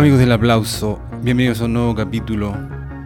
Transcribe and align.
Amigos 0.00 0.18
del 0.18 0.32
aplauso, 0.32 0.98
bienvenidos 1.22 1.60
a 1.60 1.64
un 1.66 1.74
nuevo 1.74 1.94
capítulo. 1.94 2.56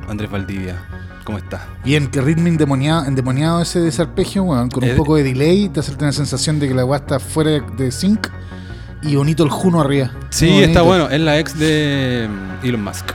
Andrés 0.09 0.31
Valdivia, 0.31 0.77
¿cómo 1.25 1.39
estás? 1.39 1.63
Bien, 1.85 2.07
que 2.07 2.21
ritmo 2.21 2.47
endemoniado, 2.47 3.05
endemoniado 3.07 3.61
ese 3.61 3.81
desarpegio, 3.81 4.45
weón, 4.45 4.71
con 4.71 4.85
un 4.85 4.91
Eh, 4.91 4.95
poco 4.95 5.17
de 5.17 5.25
delay, 5.25 5.69
te 5.71 5.81
hace 5.81 5.91
tener 5.91 6.07
la 6.07 6.13
sensación 6.13 6.61
de 6.61 6.69
que 6.69 6.75
la 6.75 6.85
weá 6.85 6.99
está 7.01 7.19
fuera 7.19 7.51
de, 7.59 7.91
sync 7.91 8.29
y 9.03 9.17
bonito 9.17 9.43
el 9.43 9.51
Juno 9.51 9.81
arriba. 9.81 10.13
Sí, 10.31 10.63
está 10.63 10.83
bueno, 10.83 11.11
es 11.11 11.21
la 11.21 11.37
ex 11.41 11.59
de 11.59 12.29
Elon 12.63 12.85
Musk. 12.85 13.07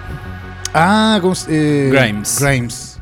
Ah, 0.74 1.20
¿cómo 1.22 1.34
se- 1.34 1.88
eh, 1.88 1.90
Grimes. 1.90 2.38
Grimes. 2.42 3.00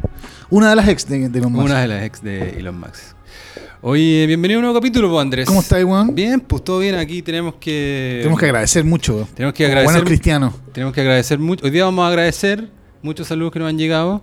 Una 0.51 0.69
de 0.69 0.75
las 0.75 0.87
ex 0.89 1.09
de, 1.09 1.27
de 1.29 1.41
los 1.41 1.49
más. 1.49 1.65
Una 1.65 1.81
de 1.81 1.87
las 1.87 2.03
ex 2.03 2.21
de 2.21 2.51
Elon 2.59 2.79
Musk. 2.79 3.16
Oye, 3.89 4.27
bienvenido 4.27 4.57
a 4.57 4.59
un 4.59 4.63
nuevo 4.65 4.79
capítulo, 4.81 5.09
pues, 5.09 5.21
Andrés. 5.21 5.47
¿Cómo 5.47 5.61
estás, 5.61 5.81
weón? 5.81 6.13
Bien, 6.13 6.41
pues 6.41 6.61
todo 6.61 6.79
bien, 6.79 6.95
aquí 6.95 7.21
tenemos 7.21 7.55
que... 7.55 8.17
Tenemos 8.19 8.37
que 8.37 8.47
agradecer 8.47 8.83
mucho. 8.83 9.25
Tenemos 9.33 9.55
que 9.55 9.65
agradecer 9.65 9.93
Buenos 9.93 10.09
cristianos. 10.09 10.53
Tenemos 10.73 10.93
que 10.93 10.99
agradecer 10.99 11.39
mucho. 11.39 11.63
Hoy 11.63 11.71
día 11.71 11.85
vamos 11.85 12.03
a 12.03 12.09
agradecer 12.09 12.69
muchos 13.01 13.27
saludos 13.27 13.53
que 13.53 13.59
nos 13.59 13.69
han 13.69 13.77
llegado. 13.77 14.21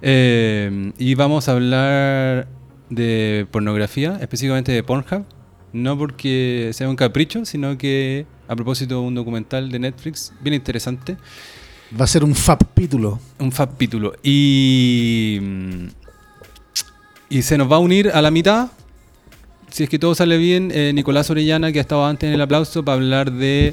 eh, 0.00 0.92
y 0.96 1.16
vamos 1.16 1.48
a 1.48 1.52
hablar 1.54 2.46
de 2.88 3.48
pornografía, 3.50 4.16
específicamente 4.20 4.70
de 4.70 4.84
Pornhub. 4.84 5.24
No 5.72 5.98
porque 5.98 6.70
sea 6.72 6.88
un 6.88 6.94
capricho, 6.94 7.44
sino 7.44 7.76
que 7.76 8.26
a 8.46 8.54
propósito 8.54 8.94
de 8.94 9.08
un 9.08 9.16
documental 9.16 9.72
de 9.72 9.80
Netflix 9.80 10.32
bien 10.40 10.54
interesante. 10.54 11.16
Va 12.00 12.04
a 12.04 12.06
ser 12.06 12.22
un 12.22 12.36
fab 12.36 12.64
pítulo. 12.74 13.18
Un 13.40 13.50
capítulo. 13.50 14.12
Y. 14.22 15.40
Y 17.28 17.42
se 17.42 17.58
nos 17.58 17.68
va 17.68 17.74
a 17.74 17.80
unir 17.80 18.12
a 18.14 18.22
la 18.22 18.30
mitad. 18.30 18.68
Si 19.70 19.84
es 19.84 19.88
que 19.88 19.98
todo 19.98 20.14
sale 20.14 20.36
bien, 20.36 20.70
eh, 20.74 20.92
Nicolás 20.94 21.30
Orellana, 21.30 21.72
que 21.72 21.78
ha 21.78 21.82
estado 21.82 22.04
antes 22.04 22.28
en 22.28 22.34
el 22.34 22.40
aplauso, 22.40 22.84
para 22.84 22.96
hablar 22.96 23.30
de. 23.32 23.72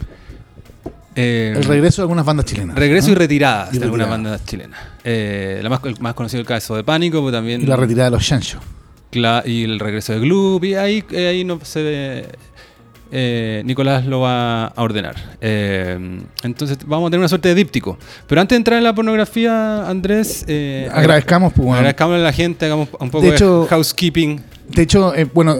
eh, 1.15 1.53
El 1.55 1.63
regreso 1.63 2.01
de 2.01 2.03
algunas 2.03 2.25
bandas 2.25 2.45
chilenas. 2.45 2.75
Regreso 2.77 3.07
¿no? 3.07 3.13
y 3.13 3.15
retiradas 3.15 3.71
de 3.71 3.83
algunas 3.83 4.09
bandas 4.09 4.45
chilenas. 4.45 4.79
Eh, 5.03 5.59
la 5.63 5.69
más, 5.69 5.79
el 5.85 5.99
más 5.99 6.13
conocido 6.13 6.41
el 6.41 6.47
caso 6.47 6.75
de 6.75 6.83
Pánico, 6.83 7.19
pero 7.19 7.31
también. 7.31 7.61
Y 7.61 7.65
la 7.65 7.75
retirada 7.75 8.09
de 8.09 8.15
los 8.17 8.23
Shancho. 8.23 8.59
Y 9.45 9.63
el 9.63 9.79
regreso 9.79 10.13
de 10.13 10.19
Gloop. 10.19 10.63
Y 10.65 10.75
ahí, 10.75 11.03
ahí 11.15 11.43
no 11.43 11.59
se 11.63 11.81
ve. 11.81 12.25
eh, 13.11 13.63
Nicolás 13.65 14.05
lo 14.05 14.19
va 14.19 14.65
a 14.67 14.81
ordenar. 14.83 15.15
Eh, 15.41 15.97
entonces 16.43 16.77
vamos 16.85 17.07
a 17.07 17.09
tener 17.09 17.19
una 17.21 17.29
suerte 17.29 17.49
de 17.49 17.55
díptico. 17.55 17.97
Pero 18.27 18.41
antes 18.41 18.55
de 18.55 18.57
entrar 18.57 18.77
en 18.77 18.83
la 18.83 18.93
pornografía, 18.93 19.87
Andrés. 19.89 20.45
eh, 20.47 20.87
Agradezcamos, 20.93 21.53
pues, 21.53 21.63
bueno. 21.65 21.77
agradezcámosle 21.77 22.19
a 22.21 22.23
la 22.25 22.33
gente, 22.33 22.65
hagamos 22.67 22.89
un 22.99 23.09
poco 23.09 23.25
De 23.31 23.67
housekeeping. 23.69 24.41
De 24.69 24.81
hecho, 24.83 25.15
eh, 25.15 25.25
bueno, 25.33 25.55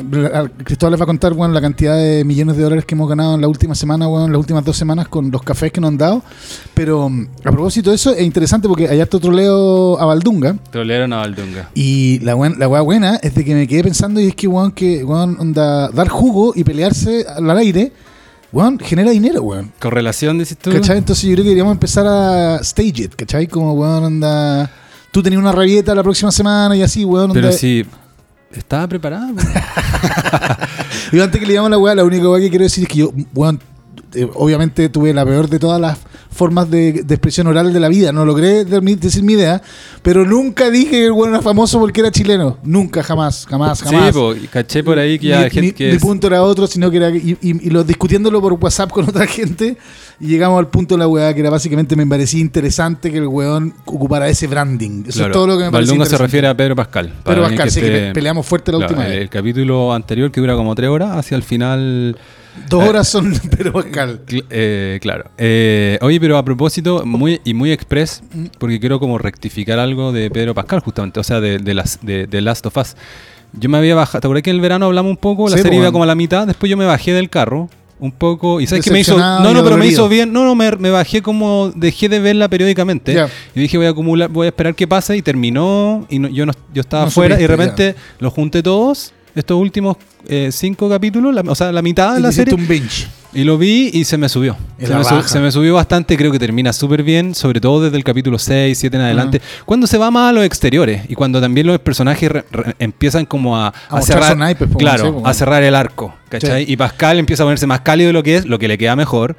Cristóbal 0.64 0.92
les 0.92 1.00
va 1.00 1.04
a 1.04 1.08
contar 1.08 1.34
bueno, 1.34 1.54
la 1.54 1.62
cantidad 1.62 1.96
de 1.98 2.24
millones 2.26 2.58
de 2.58 2.64
dólares 2.64 2.86
que 2.86 2.94
hemos 2.94 3.08
ganado 3.10 3.36
en 3.36 3.42
la 3.42 3.48
última 3.48 3.74
semana, 3.74 4.06
bueno, 4.08 4.26
en 4.26 4.32
las 4.34 4.40
últimas 4.40 4.64
dos 4.66 4.76
semanas 4.78 5.08
con 5.08 5.32
los 5.32 5.42
cafés 5.44 5.72
que 5.72 5.80
nos 5.82 5.88
han 5.90 5.98
dado. 5.98 6.22
Pero 6.74 7.10
mm, 7.10 7.28
a 7.46 7.52
propósito 7.52 7.90
de 7.90 7.96
eso, 7.96 8.12
es 8.14 8.22
interesante 8.22 8.68
porque 8.68 8.88
allá 8.88 9.04
está 9.04 9.20
troleo 9.20 10.00
a 10.00 10.06
Valdunga. 10.06 10.58
Trolearon 10.72 11.14
a 11.14 11.18
Valdunga. 11.18 11.70
Y 11.74 12.20
la, 12.20 12.34
buen- 12.36 12.60
la 12.60 12.68
buena 12.68 13.16
es 13.16 13.34
de 13.34 13.46
que 13.46 13.56
me 13.56 13.68
quedé 13.68 13.84
pensando 13.84 14.20
y 14.20 14.28
es 14.28 14.36
que, 14.36 14.48
weón, 14.48 14.72
que, 14.72 15.04
weón, 15.04 15.38
onda, 15.40 15.90
dar 15.90 16.10
jugo 16.10 16.52
y 16.56 16.64
pelearse 16.66 17.26
al 17.28 17.50
aire, 17.58 17.94
weón, 18.52 18.78
genera 18.78 19.12
dinero, 19.12 19.42
weón. 19.42 19.72
Correlación, 19.80 20.38
dices 20.38 20.58
tú. 20.58 20.72
¿Cachai? 20.72 20.98
Entonces 20.98 21.24
yo 21.24 21.32
creo 21.34 21.44
que 21.44 21.50
deberíamos 21.50 21.72
empezar 21.74 22.06
a 22.06 22.58
stage 22.58 23.04
it, 23.04 23.16
¿cachai? 23.16 23.48
Como, 23.48 23.74
weón, 23.74 24.04
onda... 24.04 24.70
Tú 25.12 25.24
tenías 25.24 25.42
una 25.42 25.54
rabieta 25.54 25.96
la 25.96 26.04
próxima 26.04 26.32
semana 26.32 26.76
y 26.76 26.82
así, 26.84 27.04
weón, 27.06 27.32
Pero 27.32 27.48
onda- 27.48 27.58
sí. 27.58 27.84
Estaba 28.58 28.88
preparado. 28.88 29.34
Yo 31.12 31.24
antes 31.24 31.40
que 31.40 31.46
le 31.46 31.54
llamo 31.54 31.70
la 31.70 31.78
weá, 31.78 31.96
la 31.96 32.04
única 32.04 32.30
weá 32.30 32.42
que 32.42 32.50
quiero 32.50 32.64
decir 32.64 32.84
es 32.84 32.90
que 32.90 32.98
yo, 32.98 33.14
weón, 33.34 33.62
eh, 34.22 34.28
obviamente 34.36 34.90
tuve 34.90 35.14
la 35.14 35.26
peor 35.26 35.50
de 35.50 35.60
todas 35.60 35.80
las 35.80 35.98
formas 36.32 36.70
de, 36.70 37.04
de 37.04 37.16
expresión 37.16 37.48
oral 37.48 37.74
de 37.74 37.80
la 37.80 37.88
vida. 37.90 38.12
No 38.12 38.24
logré 38.26 38.64
decir 38.66 39.24
mi 39.24 39.34
idea, 39.34 39.62
pero 40.04 40.26
nunca 40.26 40.70
dije 40.70 40.92
que 40.92 41.06
el 41.06 41.12
weón 41.12 41.30
era 41.34 41.42
famoso 41.42 41.80
porque 41.80 42.02
era 42.02 42.12
chileno. 42.12 42.58
Nunca, 42.64 43.02
jamás, 43.02 43.46
jamás, 43.50 43.82
jamás. 43.82 44.08
Sí, 44.08 44.12
po, 44.14 44.34
caché 44.52 44.84
por 44.84 45.00
ahí 45.00 45.18
que 45.18 45.28
ya 45.28 45.40
hay 45.42 45.50
gente 45.50 45.74
que 45.74 45.90
mi 45.90 45.96
es- 45.96 46.02
punto 46.02 46.28
era 46.28 46.44
otro, 46.44 46.68
sino 46.68 46.92
que 46.92 46.98
era. 46.98 47.10
Y, 47.10 47.38
y- 47.42 47.68
y 47.68 47.70
lo 47.72 47.84
discutiéndolo 47.84 48.40
por 48.42 48.54
WhatsApp 48.54 48.92
con 48.92 49.08
otra 49.10 49.26
gente, 49.26 49.78
y 50.20 50.28
llegamos 50.28 50.60
al 50.60 50.68
punto 50.68 50.96
de 50.96 51.00
la 51.00 51.08
weá 51.08 51.34
que 51.34 51.40
era 51.40 51.50
básicamente 51.50 51.96
me 51.96 52.06
parecía 52.06 52.40
interesante 52.42 53.12
que 53.12 53.18
el 53.18 53.28
weón 53.28 53.74
ocupara 53.86 54.28
ese 54.30 54.46
branding. 54.48 55.06
Eso 55.08 55.20
Claro. 55.20 55.28
es 55.28 55.34
todo 55.34 55.48
lo 55.48 55.58
que 55.58 55.64
me. 55.66 55.70
Valdunga 55.72 56.06
se 56.06 56.18
refiere 56.18 56.48
a 56.48 56.56
Pedro 56.56 56.76
Pascal. 56.76 57.14
alguien 57.26 57.44
Pascal, 57.50 57.72
sí, 57.72 57.82
que 57.82 57.88
pe- 57.88 58.12
peleamos 58.14 58.46
fuerte 58.46 58.72
la 58.72 58.78
Claro, 58.80 58.92
última 58.94 59.06
el, 59.08 59.14
vez. 59.14 59.22
el 59.22 59.30
capítulo 59.30 59.94
anterior 59.94 60.32
que 60.32 60.40
dura 60.42 60.56
como 60.56 60.76
tres 60.76 60.90
horas, 60.90 61.18
hacia 61.18 61.36
el 61.36 61.44
final. 61.44 62.18
Dos 62.70 62.84
eh, 62.84 62.90
horas 62.90 63.08
son 63.08 63.34
Pedro 63.58 63.74
Pascal. 63.74 64.22
cl- 64.26 64.46
eh, 64.50 65.00
claro. 65.02 65.30
Eh, 65.38 65.98
oye, 66.02 66.20
pero 66.20 66.38
a 66.38 66.44
propósito, 66.46 67.06
muy 67.06 67.40
y 67.44 67.54
muy 67.54 67.72
express, 67.72 68.22
porque 68.60 68.80
quiero 68.80 69.00
como 69.00 69.18
rectificar 69.18 69.80
algo 69.80 70.12
de 70.12 70.30
Pedro 70.32 70.54
Pascal, 70.54 70.80
justamente, 70.82 71.20
o 71.20 71.24
sea, 71.24 71.40
de, 71.40 71.60
de 71.60 71.74
las, 71.74 72.00
de, 72.02 72.28
de 72.28 72.42
Last 72.42 72.66
of 72.66 72.78
Us. 72.78 72.96
Yo 73.54 73.70
me 73.70 73.78
había 73.78 73.96
bajado, 73.96 74.20
¿te 74.22 74.28
acuerdas 74.28 74.44
que 74.44 74.50
en 74.50 74.58
el 74.58 74.62
verano 74.62 74.88
hablamos 74.88 75.10
un 75.12 75.18
poco? 75.18 75.48
La 75.50 75.56
Sí, 75.58 75.64
serie 75.64 75.80
po, 75.80 75.84
iba 75.84 75.92
como 75.92 76.04
a 76.04 76.08
la 76.08 76.16
mitad, 76.16 76.46
después 76.46 76.70
yo 76.70 76.78
me 76.78 76.86
bajé 76.86 77.14
del 77.14 77.30
carro. 77.30 77.70
Un 78.00 78.12
poco, 78.12 78.62
y 78.62 78.68
sabes 78.68 78.86
que 78.86 78.92
me 78.92 79.00
hizo. 79.00 79.18
No, 79.18 79.52
no, 79.56 79.64
pero 79.64 79.76
me 79.76 79.88
hizo 79.88 80.08
bien. 80.08 80.32
No, 80.32 80.44
no, 80.44 80.54
me, 80.54 80.70
me 80.74 80.92
bajé 80.92 81.24
como. 81.24 81.72
Dejé 81.74 82.08
de 82.10 82.20
verla 82.20 82.48
periódicamente. 82.48 83.12
Ya. 83.12 83.28
Y 83.56 83.62
dije, 83.62 83.76
voy 83.76 83.88
a 83.88 83.90
acumular, 83.90 84.30
voy 84.30 84.46
a 84.46 84.50
esperar 84.50 84.76
que 84.76 84.88
pase. 84.88 85.18
Y 85.18 85.24
terminó. 85.24 86.06
Y 86.08 86.20
no- 86.20 86.28
yo, 86.28 86.46
no, 86.46 86.54
yo 86.76 86.82
estaba 86.82 87.06
No 87.06 87.08
afuera. 87.08 87.38
y 87.40 87.42
de 87.42 87.48
repente 87.48 87.96
los 88.20 88.32
junté 88.34 88.62
todos. 88.62 89.14
Estos 89.40 89.58
últimos 89.60 89.98
eh, 90.28 90.50
cinco 90.52 90.90
capítulos, 90.90 91.34
la- 91.34 91.42
o 91.42 91.56
sea, 91.56 91.72
la 91.72 91.82
mitad 91.82 92.14
de 92.16 92.20
la 92.20 92.32
serie. 92.32 92.54
un 92.54 92.68
binge. 92.68 93.08
Y 93.34 93.44
lo 93.44 93.58
vi 93.58 93.92
y 93.94 94.04
se 94.06 94.18
me 94.18 94.30
subió. 94.30 94.56
Se 94.80 94.94
me, 94.96 95.04
se 95.28 95.52
subió 95.52 95.76
bastante. 95.76 96.18
Creo 96.18 96.32
que 96.32 96.40
termina 96.40 96.74
súper 96.74 97.04
bien. 97.04 97.36
Sobre 97.36 97.60
todo 97.62 97.84
desde 97.84 97.98
el 97.98 98.04
capítulo 98.04 98.40
6, 98.40 98.76
7 98.78 98.96
en 98.98 99.04
adelante. 99.04 99.42
Cuando 99.66 99.86
se 99.86 99.98
va 99.98 100.10
más 100.10 100.30
a 100.30 100.34
los 100.34 100.44
exteriores. 100.44 101.04
Y 101.10 101.14
cuando 101.14 101.40
también 101.40 101.68
los 101.68 101.78
personajes 101.80 102.32
re- 102.32 102.46
re- 102.50 102.76
empiezan 102.80 103.26
como 103.26 103.58
a, 103.58 103.74
naipes, 104.38 104.68
po, 104.70 104.78
claro, 104.80 105.22
a 105.26 105.34
cerrar 105.34 105.62
el 105.62 105.76
arco. 105.76 106.16
¿cachai? 106.30 106.66
Sí. 106.66 106.72
Y 106.74 106.78
Pascal 106.78 107.20
empieza 107.20 107.44
a 107.44 107.46
ponerse 107.46 107.68
más 107.68 107.82
cálido 107.82 108.08
de 108.08 108.14
lo 108.14 108.24
que 108.24 108.38
es, 108.38 108.46
lo 108.46 108.58
que 108.60 108.68
le 108.68 108.78
queda 108.78 108.96
mejor. 108.96 109.36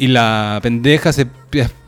Y 0.00 0.06
la 0.06 0.60
pendeja 0.62 1.12
se, 1.12 1.26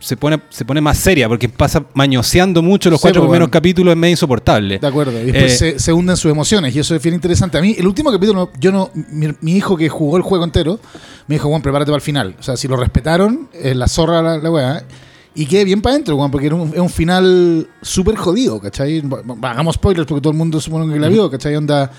se, 0.01 0.17
pone, 0.17 0.41
se 0.51 0.65
pone 0.65 0.81
más 0.81 0.99
seria 0.99 1.29
porque 1.29 1.49
pasa 1.49 1.85
mañoseando 1.95 2.61
mucho 2.61 2.91
los 2.91 2.99
Sí, 2.99 3.03
cuatro 3.03 3.21
po, 3.23 3.27
primeros 3.29 3.47
bueno. 3.47 3.53
capítulos, 3.53 3.93
es 3.93 3.97
medio 3.99 4.11
insoportable. 4.15 4.81
De 4.81 4.87
acuerdo. 4.87 5.13
Y 5.23 5.27
después 5.31 5.53
Eh, 5.53 5.57
se, 5.75 5.79
se 5.79 5.93
hunden 5.93 6.17
sus 6.17 6.31
emociones. 6.31 6.75
Y 6.75 6.81
eso 6.81 6.95
es 6.97 7.03
bien 7.03 7.15
interesante. 7.15 7.57
A 7.57 7.61
mí, 7.61 7.77
el 7.79 7.87
último 7.87 8.11
capítulo, 8.11 8.51
yo 8.59 8.73
no. 8.73 8.91
Mi, 9.13 9.29
mi 9.41 9.53
hijo 9.55 9.77
que 9.77 9.89
jugó 9.89 10.17
el 10.17 10.25
juego 10.25 10.45
entero, 10.45 10.81
me 11.29 11.37
dijo, 11.37 11.49
Juan, 11.49 11.63
prepárate 11.63 11.91
para 11.91 11.97
el 11.99 12.03
final. 12.03 12.35
O 12.39 12.43
sea, 12.43 12.57
si 12.57 12.67
lo 12.67 12.77
respetaron, 12.77 13.49
es 13.53 13.77
la 13.77 13.87
zorra 13.87 14.21
la, 14.23 14.39
la 14.39 14.51
weá. 14.51 14.83
Y 15.33 15.47
quedé 15.47 15.65
bien 15.65 15.81
para 15.81 15.93
adentro, 15.95 16.17
Juan, 16.17 16.33
porque 16.33 16.49
era 16.49 16.57
un, 16.57 16.71
es 16.75 16.81
un 16.81 16.91
final 16.91 17.69
súper 17.81 18.17
jodido, 18.17 18.61
¿cachai? 18.61 19.01
Hagamos 19.43 19.77
spoilers 19.77 20.09
porque 20.09 20.21
todo 20.21 20.33
el 20.33 20.37
mundo 20.39 20.61
supone 20.61 20.93
que 20.93 20.99
la 20.99 21.07
vio, 21.09 21.31
¿cachai? 21.31 21.55
Onda. 21.55 21.93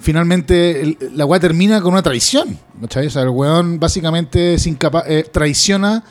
Finalmente, 0.00 0.80
el- 0.82 0.98
la 1.14 1.26
weá 1.26 1.40
termina 1.40 1.80
con 1.80 1.92
una 1.92 2.02
traición, 2.02 2.58
¿cachai? 2.80 3.06
O 3.08 3.10
sea, 3.10 3.22
el 3.22 3.28
weón 3.30 3.80
básicamente 3.80 4.54
es 4.54 4.66
incapaz, 4.66 5.04
eh, 5.08 5.26
traiciona. 5.30 6.04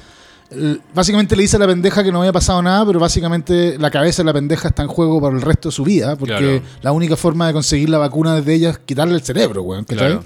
el- 0.49 0.79
Básicamente 0.95 1.35
le 1.35 1.41
dice 1.41 1.57
a 1.57 1.59
la 1.59 1.67
pendeja 1.67 2.03
que 2.05 2.11
no 2.11 2.19
había 2.19 2.31
pasado 2.31 2.61
nada, 2.61 2.85
pero 2.85 2.99
básicamente 3.01 3.77
la 3.77 3.91
cabeza 3.91 4.21
de 4.23 4.27
la 4.27 4.33
pendeja 4.33 4.69
está 4.69 4.81
en 4.81 4.87
juego 4.87 5.19
para 5.19 5.35
el 5.35 5.41
resto 5.41 5.67
de 5.69 5.73
su 5.73 5.83
vida, 5.83 6.15
porque 6.15 6.35
Claro. 6.37 6.61
la 6.81 6.91
única 6.93 7.17
forma 7.17 7.47
de 7.47 7.53
conseguir 7.53 7.89
la 7.89 7.97
vacuna 7.97 8.33
desde 8.35 8.53
ella 8.53 8.69
es 8.69 8.77
quitarle 8.79 9.15
el 9.15 9.21
cerebro, 9.23 9.63
weón. 9.63 9.83
Claro. 9.83 10.23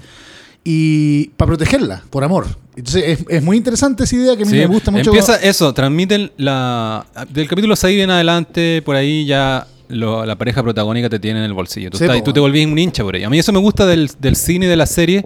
Y 0.64 1.28
para 1.30 1.48
protegerla, 1.48 2.04
por 2.10 2.22
amor. 2.22 2.46
Entonces 2.76 3.18
es, 3.20 3.24
es 3.28 3.42
muy 3.42 3.56
interesante 3.56 4.04
esa 4.04 4.14
idea 4.14 4.36
que 4.36 4.44
a 4.44 4.46
mí 4.46 4.52
Sí, 4.52 4.58
me 4.58 4.66
gusta 4.66 4.90
mucho. 4.92 5.10
Empieza 5.10 5.36
eso, 5.36 5.74
transmiten 5.74 6.30
la. 6.36 7.04
Del 7.30 7.48
capítulo 7.48 7.74
6 7.74 8.00
en 8.02 8.10
adelante, 8.10 8.80
por 8.84 8.94
ahí 8.94 9.26
ya 9.26 9.66
lo- 9.92 10.26
la 10.26 10.36
pareja 10.36 10.62
protagónica 10.62 11.08
te 11.08 11.18
tiene 11.18 11.38
en 11.40 11.44
el 11.46 11.52
bolsillo. 11.52 11.90
Tú, 11.90 11.98
Sí, 11.98 12.04
estás- 12.04 12.18
po, 12.18 12.24
tú 12.24 12.32
te 12.32 12.40
volvís 12.40 12.66
un 12.66 12.78
hincha 12.78 13.02
por 13.04 13.14
ella. 13.16 13.26
A 13.26 13.30
mí 13.30 13.38
eso 13.38 13.52
me 13.52 13.58
gusta 13.60 13.86
del, 13.86 14.10
del 14.18 14.36
cine 14.36 14.66
y 14.66 14.68
de 14.68 14.76
la 14.76 14.86
serie, 14.86 15.24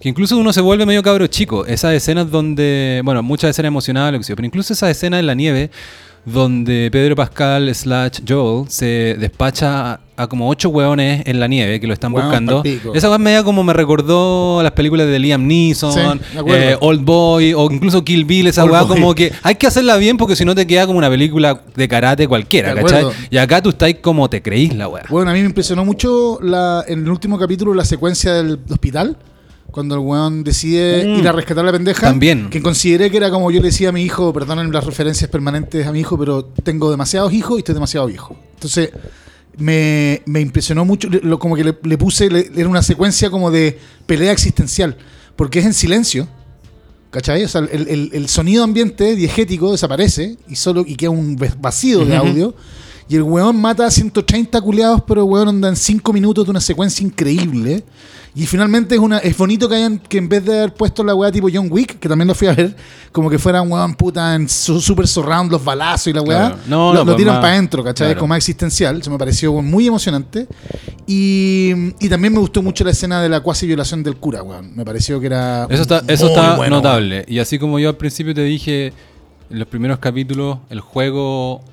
que 0.00 0.08
incluso 0.08 0.36
uno 0.36 0.52
se 0.52 0.60
vuelve 0.60 0.84
medio 0.86 1.02
cabro 1.02 1.26
chico. 1.26 1.64
Esas 1.66 1.94
escenas 1.94 2.30
donde. 2.30 3.00
Bueno, 3.04 3.22
muchas 3.22 3.50
escenas 3.50 3.68
emocionadas, 3.68 4.26
pero 4.26 4.44
incluso 4.46 4.72
esas 4.72 4.90
escenas 4.90 5.20
en 5.20 5.26
la 5.26 5.34
nieve. 5.34 5.70
Donde 6.24 6.90
Pedro 6.92 7.16
Pascal 7.16 7.74
slash 7.74 8.18
Joel 8.28 8.68
se 8.68 9.16
despacha 9.18 9.92
a, 9.92 10.00
a 10.16 10.26
como 10.28 10.48
ocho 10.50 10.68
hueones 10.68 11.22
en 11.26 11.40
la 11.40 11.48
nieve 11.48 11.80
que 11.80 11.86
lo 11.86 11.94
están 11.94 12.12
Hueón 12.12 12.26
buscando. 12.28 12.62
palpico. 12.62 12.94
Esa 12.94 13.08
cosa 13.08 13.18
media 13.18 13.42
como 13.42 13.64
me 13.64 13.72
recordó 13.72 14.60
a 14.60 14.62
las 14.62 14.72
películas 14.72 15.06
de 15.06 15.18
Liam 15.18 15.46
Neeson, 15.46 16.20
Sí, 16.20 16.38
eh, 16.48 16.76
Old 16.80 17.02
Boy 17.04 17.54
o 17.54 17.70
incluso 17.70 18.04
Kill 18.04 18.26
Bill, 18.26 18.48
esa 18.48 18.64
Boy. 18.64 18.86
como 18.86 19.14
que 19.14 19.32
hay 19.42 19.54
que 19.54 19.66
hacerla 19.66 19.96
bien 19.96 20.18
porque 20.18 20.36
si 20.36 20.44
no 20.44 20.54
te 20.54 20.66
queda 20.66 20.86
como 20.86 20.98
una 20.98 21.08
película 21.08 21.62
de 21.74 21.88
karate 21.88 22.28
cualquiera, 22.28 22.74
¿cachai? 22.74 23.06
Y 23.30 23.38
acá 23.38 23.62
tú 23.62 23.70
estás 23.70 23.94
como 24.02 24.28
te 24.28 24.42
creís 24.42 24.74
la 24.74 24.88
weá. 24.88 25.04
Bueno, 25.08 25.30
a 25.30 25.34
mí 25.34 25.40
me 25.40 25.46
impresionó 25.46 25.84
mucho 25.86 26.38
la, 26.42 26.84
en 26.86 27.02
el 27.04 27.10
último 27.10 27.38
capítulo 27.38 27.72
la 27.72 27.84
secuencia 27.84 28.34
del 28.34 28.58
hospital. 28.70 29.16
Cuando 29.70 29.94
el 29.94 30.00
weón 30.00 30.42
decide 30.44 31.06
Mm. 31.06 31.18
ir 31.20 31.28
a 31.28 31.32
rescatar 31.32 31.64
a 31.64 31.66
la 31.66 31.72
pendeja. 31.72 32.06
También. 32.08 32.50
Que 32.50 32.60
consideré 32.62 33.10
que 33.10 33.16
era 33.18 33.30
como 33.30 33.50
yo 33.50 33.60
le 33.60 33.68
decía 33.68 33.90
a 33.90 33.92
mi 33.92 34.02
hijo, 34.02 34.32
perdonen 34.32 34.72
las 34.72 34.84
referencias 34.84 35.30
permanentes 35.30 35.86
a 35.86 35.92
mi 35.92 36.00
hijo, 36.00 36.18
pero 36.18 36.44
tengo 36.44 36.90
demasiados 36.90 37.32
hijos 37.32 37.56
y 37.56 37.58
estoy 37.60 37.74
demasiado 37.74 38.06
viejo. 38.06 38.36
Entonces, 38.54 38.90
me, 39.56 40.22
me 40.26 40.40
impresionó 40.40 40.84
mucho, 40.84 41.08
lo, 41.22 41.38
como 41.38 41.56
que 41.56 41.64
le, 41.64 41.76
le 41.82 41.98
puse, 41.98 42.30
le- 42.30 42.50
era 42.56 42.68
una 42.68 42.82
secuencia 42.82 43.30
como 43.30 43.50
de 43.50 43.78
pelea 44.06 44.32
existencial, 44.32 44.96
porque 45.36 45.58
es 45.60 45.66
en 45.66 45.74
silencio. 45.74 46.28
¿Cachai? 47.10 47.42
O 47.44 47.48
sea, 47.48 47.62
el, 47.72 47.88
el- 47.88 48.10
el 48.12 48.28
sonido 48.28 48.62
ambiente 48.62 49.16
diegético 49.16 49.72
desaparece 49.72 50.36
y 50.48 50.54
solo 50.56 50.84
y 50.86 50.94
queda 50.94 51.10
un 51.10 51.36
vacío 51.60 52.04
de 52.04 52.16
audio. 52.16 52.54
Y 53.10 53.16
el 53.16 53.24
weón 53.24 53.60
mata 53.60 53.86
a 53.86 53.90
130 53.90 54.60
culiados, 54.60 55.02
pero 55.04 55.22
el 55.22 55.28
weón 55.28 55.48
anda 55.48 55.68
en 55.68 55.74
5 55.74 56.12
minutos 56.12 56.44
de 56.44 56.52
una 56.52 56.60
secuencia 56.60 57.04
increíble. 57.04 57.82
Y 58.36 58.46
finalmente 58.46 58.94
es 58.94 59.00
una 59.00 59.18
es 59.18 59.36
bonito 59.36 59.68
que 59.68 59.74
hayan 59.74 59.98
que 59.98 60.18
en 60.18 60.28
vez 60.28 60.44
de 60.44 60.56
haber 60.56 60.74
puesto 60.74 61.02
la 61.02 61.12
weá 61.12 61.32
tipo 61.32 61.48
John 61.52 61.66
Wick, 61.68 61.98
que 61.98 62.08
también 62.08 62.28
lo 62.28 62.36
fui 62.36 62.46
a 62.46 62.52
ver, 62.52 62.76
como 63.10 63.28
que 63.28 63.36
fuera 63.40 63.62
un 63.62 63.72
weón 63.72 63.96
puta 63.96 64.36
en 64.36 64.48
su 64.48 64.80
super 64.80 65.08
surround, 65.08 65.50
los 65.50 65.64
balazos 65.64 66.06
y 66.06 66.12
la 66.12 66.22
weá, 66.22 66.50
Claro. 66.50 66.56
No, 66.68 66.76
lo, 66.76 66.92
no, 66.92 66.98
lo 67.00 67.04
pues 67.06 67.16
tiran 67.16 67.40
para 67.40 67.54
adentro, 67.54 67.82
¿cachai? 67.82 68.06
claro. 68.06 68.20
Como 68.20 68.28
más 68.28 68.36
existencial. 68.36 69.02
Se 69.02 69.10
me 69.10 69.18
pareció 69.18 69.52
muy 69.60 69.88
emocionante. 69.88 70.46
Y, 71.08 71.72
y 71.98 72.08
también 72.08 72.32
me 72.32 72.38
gustó 72.38 72.62
mucho 72.62 72.84
la 72.84 72.92
escena 72.92 73.20
de 73.20 73.28
la 73.28 73.40
cuasi 73.40 73.66
violación 73.66 74.04
del 74.04 74.18
cura, 74.18 74.44
weón. 74.44 74.76
Me 74.76 74.84
pareció 74.84 75.18
que 75.18 75.26
era. 75.26 75.66
Eso 75.68 75.82
está, 75.82 76.04
eso 76.06 76.28
está 76.28 76.54
bueno, 76.54 76.76
notable. 76.76 77.24
Y 77.26 77.40
así 77.40 77.58
como 77.58 77.80
yo 77.80 77.88
al 77.88 77.96
principio 77.96 78.32
te 78.36 78.44
dije, 78.44 78.92
en 79.50 79.58
los 79.58 79.66
primeros 79.66 79.98
capítulos 79.98 80.58
el 80.70 80.78
juego 80.78 81.64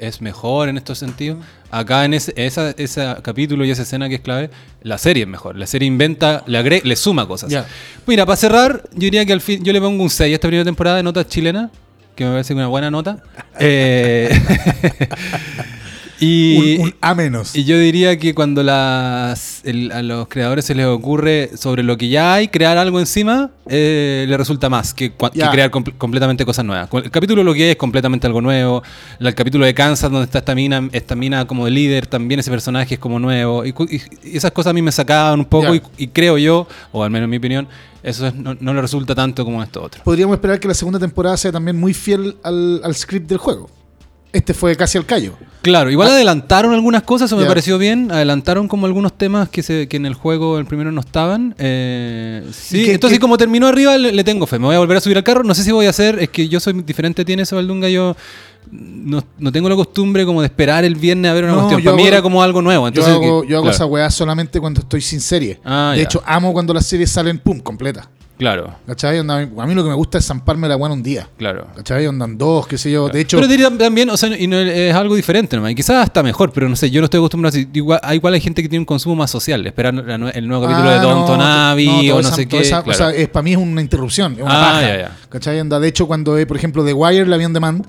es 0.00 0.20
mejor 0.20 0.68
en 0.68 0.76
estos 0.76 0.98
sentidos. 0.98 1.38
Acá 1.70 2.04
en 2.04 2.14
ese, 2.14 2.32
esa, 2.36 2.70
ese 2.70 3.14
capítulo 3.22 3.64
y 3.64 3.70
esa 3.70 3.82
escena 3.82 4.08
que 4.08 4.16
es 4.16 4.20
clave, 4.20 4.50
la 4.82 4.98
serie 4.98 5.22
es 5.22 5.28
mejor. 5.28 5.56
La 5.56 5.66
serie 5.68 5.86
inventa, 5.86 6.42
le, 6.46 6.58
agre- 6.58 6.82
le 6.82 6.96
suma 6.96 7.26
cosas. 7.28 7.50
Mira, 8.06 8.26
para 8.26 8.36
cerrar, 8.36 8.82
yo 8.92 8.98
diría 9.00 9.24
que 9.24 9.32
al 9.32 9.40
fin, 9.40 9.62
yo 9.62 9.72
le 9.72 9.80
pongo 9.80 10.02
un 10.02 10.10
6 10.10 10.32
a 10.32 10.34
esta 10.34 10.48
primera 10.48 10.64
temporada 10.64 10.96
de 10.96 11.02
notas 11.04 11.28
chilenas, 11.28 11.70
que 12.16 12.24
me 12.24 12.32
parece 12.32 12.54
una 12.54 12.66
buena 12.66 12.90
nota. 12.90 13.22
Eh, 13.60 14.30
y, 16.20 16.76
Un, 16.78 16.84
un 16.86 16.94
A 17.00 17.14
menos. 17.14 17.56
y 17.56 17.64
yo 17.64 17.78
diría 17.78 18.18
que 18.18 18.34
cuando 18.34 18.62
las, 18.62 19.62
el- 19.64 19.90
a 19.92 20.02
los 20.02 20.28
creadores 20.28 20.64
se 20.64 20.74
les 20.74 20.86
ocurre 20.86 21.50
sobre 21.56 21.82
lo 21.82 21.96
que 21.96 22.08
ya 22.08 22.34
hay, 22.34 22.48
crear 22.48 22.76
algo 22.78 23.00
encima, 23.00 23.50
eh, 23.68 24.26
le 24.28 24.36
resulta 24.36 24.68
más 24.68 24.92
que, 24.94 25.12
que 25.12 25.40
crear 25.50 25.70
comple- 25.70 25.96
completamente 25.96 26.44
cosas 26.44 26.64
nuevas. 26.64 26.88
El 26.92 27.10
capítulo 27.10 27.42
lo 27.42 27.54
que 27.54 27.64
hay 27.64 27.70
es 27.70 27.76
completamente 27.76 28.26
algo 28.26 28.40
nuevo. 28.40 28.82
El 29.18 29.34
capítulo 29.34 29.64
de 29.64 29.74
Kansas, 29.74 30.10
donde 30.10 30.24
está 30.26 30.38
esta 30.38 30.54
mina, 30.54 30.88
esta 30.92 31.14
mina 31.16 31.46
como 31.46 31.64
de 31.64 31.70
líder, 31.70 32.06
también 32.06 32.40
ese 32.40 32.50
personaje 32.50 32.94
es 32.94 33.00
como 33.00 33.18
nuevo. 33.18 33.64
Y, 33.64 33.74
esas 34.24 34.50
cosas 34.52 34.70
a 34.70 34.74
mí 34.74 34.82
me 34.82 34.92
sacaban 34.92 35.38
un 35.40 35.46
poco 35.46 35.74
y, 35.74 35.82
y 35.98 36.08
creo 36.08 36.36
yo, 36.38 36.66
o 36.92 37.02
al 37.02 37.10
menos 37.10 37.24
en 37.24 37.30
mi 37.30 37.36
opinión, 37.38 37.68
eso 38.02 38.26
es- 38.26 38.34
no, 38.34 38.56
no 38.60 38.74
le 38.74 38.80
resulta 38.80 39.14
tanto 39.14 39.44
como 39.44 39.62
esto 39.62 39.82
otro. 39.82 40.02
Podríamos 40.04 40.34
esperar 40.34 40.60
que 40.60 40.68
la 40.68 40.74
segunda 40.74 40.98
temporada 40.98 41.36
sea 41.36 41.52
también 41.52 41.78
muy 41.78 41.94
fiel 41.94 42.36
al, 42.42 42.80
al 42.84 42.94
script 42.94 43.28
del 43.28 43.38
juego. 43.38 43.70
Este 44.32 44.54
fue 44.54 44.76
casi 44.76 44.96
al 44.96 45.06
callo. 45.06 45.34
Claro, 45.62 45.90
igual 45.90 46.08
adelantaron 46.08 46.72
algunas 46.72 47.02
cosas, 47.02 47.28
eso 47.28 47.36
me 47.36 47.44
pareció 47.46 47.76
bien. 47.78 48.12
Adelantaron 48.12 48.68
como 48.68 48.86
algunos 48.86 49.12
temas 49.18 49.48
que, 49.48 49.62
se, 49.62 49.88
que 49.88 49.96
en 49.96 50.06
el 50.06 50.14
juego 50.14 50.58
el 50.58 50.66
primero 50.66 50.92
no 50.92 51.00
estaban. 51.00 51.54
Eh, 51.58 52.44
sí, 52.52 52.82
¿Y 52.82 52.84
qué- 52.86 52.94
entonces 52.94 53.18
qué- 53.18 53.20
como 53.20 53.36
terminó 53.36 53.66
arriba, 53.66 53.98
le, 53.98 54.12
le 54.12 54.24
tengo 54.24 54.46
fe. 54.46 54.58
Me 54.58 54.66
voy 54.66 54.76
a 54.76 54.78
volver 54.78 54.96
a 54.96 55.00
subir 55.00 55.16
al 55.16 55.24
carro. 55.24 55.42
No 55.42 55.54
sé 55.54 55.64
si 55.64 55.72
voy 55.72 55.86
a 55.86 55.90
hacer, 55.90 56.18
es 56.20 56.28
que 56.30 56.48
yo 56.48 56.60
soy 56.60 56.74
diferente 56.82 57.22
a 57.22 57.24
ti 57.24 57.32
en 57.32 57.40
eso, 57.40 57.56
Valdunga. 57.56 57.88
Yo 57.88 58.16
no, 58.70 59.22
no 59.38 59.50
tengo 59.52 59.68
la 59.68 59.74
costumbre 59.74 60.24
como 60.24 60.40
de 60.42 60.46
esperar 60.46 60.84
el 60.84 60.94
viernes 60.94 61.30
a 61.30 61.34
ver 61.34 61.44
una 61.44 61.54
No, 61.54 61.58
cuestión. 61.62 61.82
Para 61.82 61.96
mí 61.96 62.06
era 62.06 62.22
como 62.22 62.42
algo 62.42 62.62
nuevo. 62.62 62.86
Entonces, 62.86 63.12
yo 63.12 63.20
hago, 63.20 63.42
que- 63.42 63.48
yo 63.48 63.56
hago 63.56 63.64
claro, 63.64 63.74
esa 63.74 63.86
weá 63.86 64.10
solamente 64.10 64.60
cuando 64.60 64.80
estoy 64.80 65.00
sin 65.00 65.20
serie. 65.20 65.58
Ah, 65.64 65.92
de 65.96 66.02
hecho, 66.02 66.22
amo 66.24 66.52
cuando 66.52 66.72
las 66.72 66.86
series 66.86 67.10
salen, 67.10 67.38
pum, 67.38 67.58
completa. 67.60 68.08
Claro, 68.40 68.74
¿Cachai? 68.86 69.18
Onda, 69.18 69.36
a 69.36 69.66
mí 69.66 69.74
lo 69.74 69.82
que 69.84 69.90
me 69.90 69.94
gusta 69.94 70.16
es 70.16 70.24
zamparme 70.26 70.66
la 70.66 70.74
en 70.76 70.92
un 70.92 71.02
día. 71.02 71.28
claro. 71.36 71.66
¿Cachai? 71.76 72.06
Andan 72.06 72.38
dos, 72.38 72.66
qué 72.66 72.78
sé 72.78 72.90
yo. 72.90 73.08
De 73.10 73.20
hecho, 73.20 73.36
pero 73.36 73.46
diría 73.46 73.70
también, 73.76 74.08
o 74.08 74.16
sea, 74.16 74.34
y 74.36 74.46
no, 74.46 74.56
es 74.58 74.94
algo 74.94 75.14
diferente 75.14 75.56
nomás. 75.56 75.72
Y 75.72 75.74
quizás 75.74 76.02
hasta 76.04 76.22
mejor, 76.22 76.50
pero 76.50 76.66
no 76.68 76.74
sé, 76.74 76.90
yo 76.90 77.02
no 77.02 77.04
estoy 77.04 77.18
acostumbrado 77.18 77.54
así. 77.56 77.68
Igual, 77.72 78.00
igual 78.14 78.32
hay 78.34 78.40
gente 78.40 78.62
que 78.62 78.68
tiene 78.70 78.80
un 78.80 78.86
consumo 78.86 79.14
más 79.14 79.30
social, 79.30 79.66
esperar 79.66 79.94
el 79.94 80.48
nuevo 80.48 80.62
capítulo 80.64 80.88
Ah, 80.88 80.94
de 80.94 81.00
Don 81.00 81.18
no, 81.20 81.26
Tonavi 81.26 81.86
no, 82.08 82.14
o 82.14 82.22
no 82.22 82.28
esa- 82.28 82.34
sé 82.34 82.48
qué. 82.48 82.60
esa- 82.60 82.82
claro. 82.82 82.90
O 82.90 82.94
sea, 82.94 83.10
es, 83.14 83.28
para 83.28 83.42
mí 83.42 83.52
es 83.52 83.58
una 83.58 83.82
interrupción, 83.82 84.32
es 84.32 84.40
una 84.42 84.58
Ah, 84.58 84.72
paja. 84.72 84.80
ya, 84.82 84.96
ya. 85.68 85.78
De 85.78 85.88
hecho, 85.88 86.06
cuando, 86.06 86.38
eh, 86.38 86.46
por 86.46 86.56
ejemplo, 86.56 86.82
The 86.82 86.94
Wire 86.94 87.26
la 87.26 87.36
vi 87.36 87.44
on 87.44 87.52
demand 87.52 87.84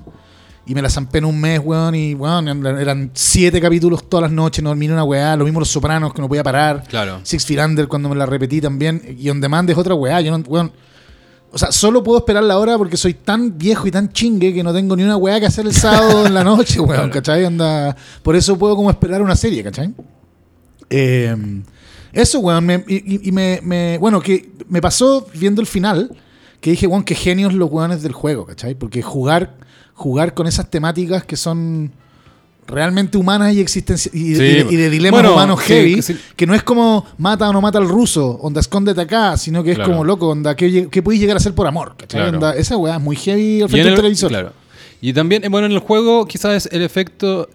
y 0.66 0.74
me 0.74 0.82
la 0.82 0.88
zampé 0.88 1.18
en 1.18 1.24
un 1.24 1.40
mes, 1.40 1.60
weón, 1.64 1.94
y 1.94 2.14
weón, 2.14 2.46
eran 2.66 3.10
siete 3.14 3.60
capítulos 3.60 4.08
todas 4.08 4.22
las 4.22 4.32
noches, 4.32 4.62
no 4.62 4.70
dormí 4.70 4.88
una 4.88 5.02
weá. 5.04 5.36
Lo 5.36 5.44
mismo 5.44 5.58
Los 5.60 5.68
Sopranos, 5.70 6.14
que 6.14 6.22
no 6.22 6.28
podía 6.28 6.42
parar. 6.44 6.84
Claro. 6.88 7.20
Six 7.24 7.44
Feet 7.46 7.58
Under, 7.64 7.88
cuando 7.88 8.08
me 8.08 8.14
la 8.16 8.26
repetí 8.26 8.60
también. 8.60 9.02
Y 9.18 9.28
on 9.30 9.40
demand 9.40 9.68
es 9.70 9.76
otra 9.76 9.94
weá. 9.94 10.20
Yo 10.20 10.36
no, 10.36 10.44
weón. 10.46 10.72
O 11.54 11.58
sea, 11.58 11.70
solo 11.70 12.02
puedo 12.02 12.18
esperar 12.18 12.44
la 12.44 12.58
hora 12.58 12.78
porque 12.78 12.96
soy 12.96 13.12
tan 13.12 13.58
viejo 13.58 13.86
y 13.86 13.90
tan 13.90 14.10
chingue 14.12 14.54
que 14.54 14.62
no 14.62 14.72
tengo 14.72 14.96
ni 14.96 15.02
una 15.02 15.16
weá 15.18 15.38
que 15.38 15.46
hacer 15.46 15.66
el 15.66 15.74
sábado 15.74 16.26
en 16.26 16.32
la 16.32 16.42
noche, 16.44 16.80
weón, 16.80 16.94
Claro. 16.96 17.10
¿cachai? 17.12 17.44
Anda, 17.44 17.94
por 18.22 18.36
eso 18.36 18.56
puedo 18.56 18.74
como 18.74 18.88
esperar 18.90 19.20
una 19.20 19.36
serie, 19.36 19.62
¿cachai? 19.62 19.92
Eh, 20.88 21.36
eso, 22.12 22.40
weón, 22.40 22.64
me- 22.64 22.84
y, 22.86 23.16
y- 23.16 23.28
y 23.28 23.32
me, 23.32 23.60
me- 23.62 23.98
Bueno, 23.98 24.20
que 24.20 24.50
me 24.68 24.80
pasó 24.80 25.26
viendo 25.34 25.60
el 25.60 25.66
final, 25.66 26.14
que 26.60 26.70
dije, 26.70 26.86
weón, 26.86 27.04
qué 27.04 27.14
genios 27.14 27.52
los 27.54 27.70
weones 27.70 28.02
del 28.02 28.12
juego, 28.12 28.46
¿cachai? 28.46 28.74
Porque 28.74 29.02
jugar, 29.02 29.54
jugar 30.02 30.34
con 30.34 30.46
esas 30.46 30.68
temáticas 30.70 31.24
que 31.24 31.36
son 31.36 31.92
realmente 32.66 33.18
humanas 33.18 33.54
y 33.54 33.60
existencia 33.60 34.10
y, 34.14 34.34
Sí. 34.36 34.42
y 34.42 34.54
de, 34.54 34.66
y 34.70 34.76
de 34.76 34.90
dilemas 34.90 35.20
Bueno, 35.22 35.34
humanos 35.34 35.60
sí, 35.64 35.72
heavy, 35.74 36.02
sí. 36.02 36.16
que 36.36 36.46
no 36.46 36.54
es 36.54 36.62
como 36.62 37.04
mata 37.18 37.48
o 37.48 37.52
no 37.52 37.60
mata 37.60 37.78
al 37.78 37.88
ruso, 37.88 38.38
onda 38.40 38.60
escóndete 38.60 39.00
acá, 39.00 39.36
sino 39.36 39.62
que 39.64 39.72
es 39.72 39.76
Claro. 39.76 39.90
como 39.90 40.04
loco, 40.04 40.28
onda, 40.28 40.54
¿qué, 40.54 40.88
qué 40.90 41.02
podéis 41.02 41.20
llegar 41.20 41.36
a 41.36 41.38
hacer 41.38 41.54
por 41.54 41.66
amor? 41.66 41.94
¿cachai? 41.98 42.20
Claro. 42.20 42.36
Onda, 42.38 42.54
esa 42.54 42.76
weá 42.76 42.96
es 42.96 43.02
muy 43.02 43.16
heavy 43.16 43.62
al 43.62 43.68
frente 43.68 43.78
en 43.80 43.84
del 43.84 43.92
el- 43.94 43.96
televisor. 44.00 44.28
claro. 44.30 44.52
Y 45.00 45.12
también, 45.12 45.44
eh, 45.44 45.48
bueno, 45.48 45.66
en 45.66 45.72
el 45.72 45.80
juego 45.80 46.26
quizás 46.26 46.68
el 46.70 46.82
efecto 46.82 47.48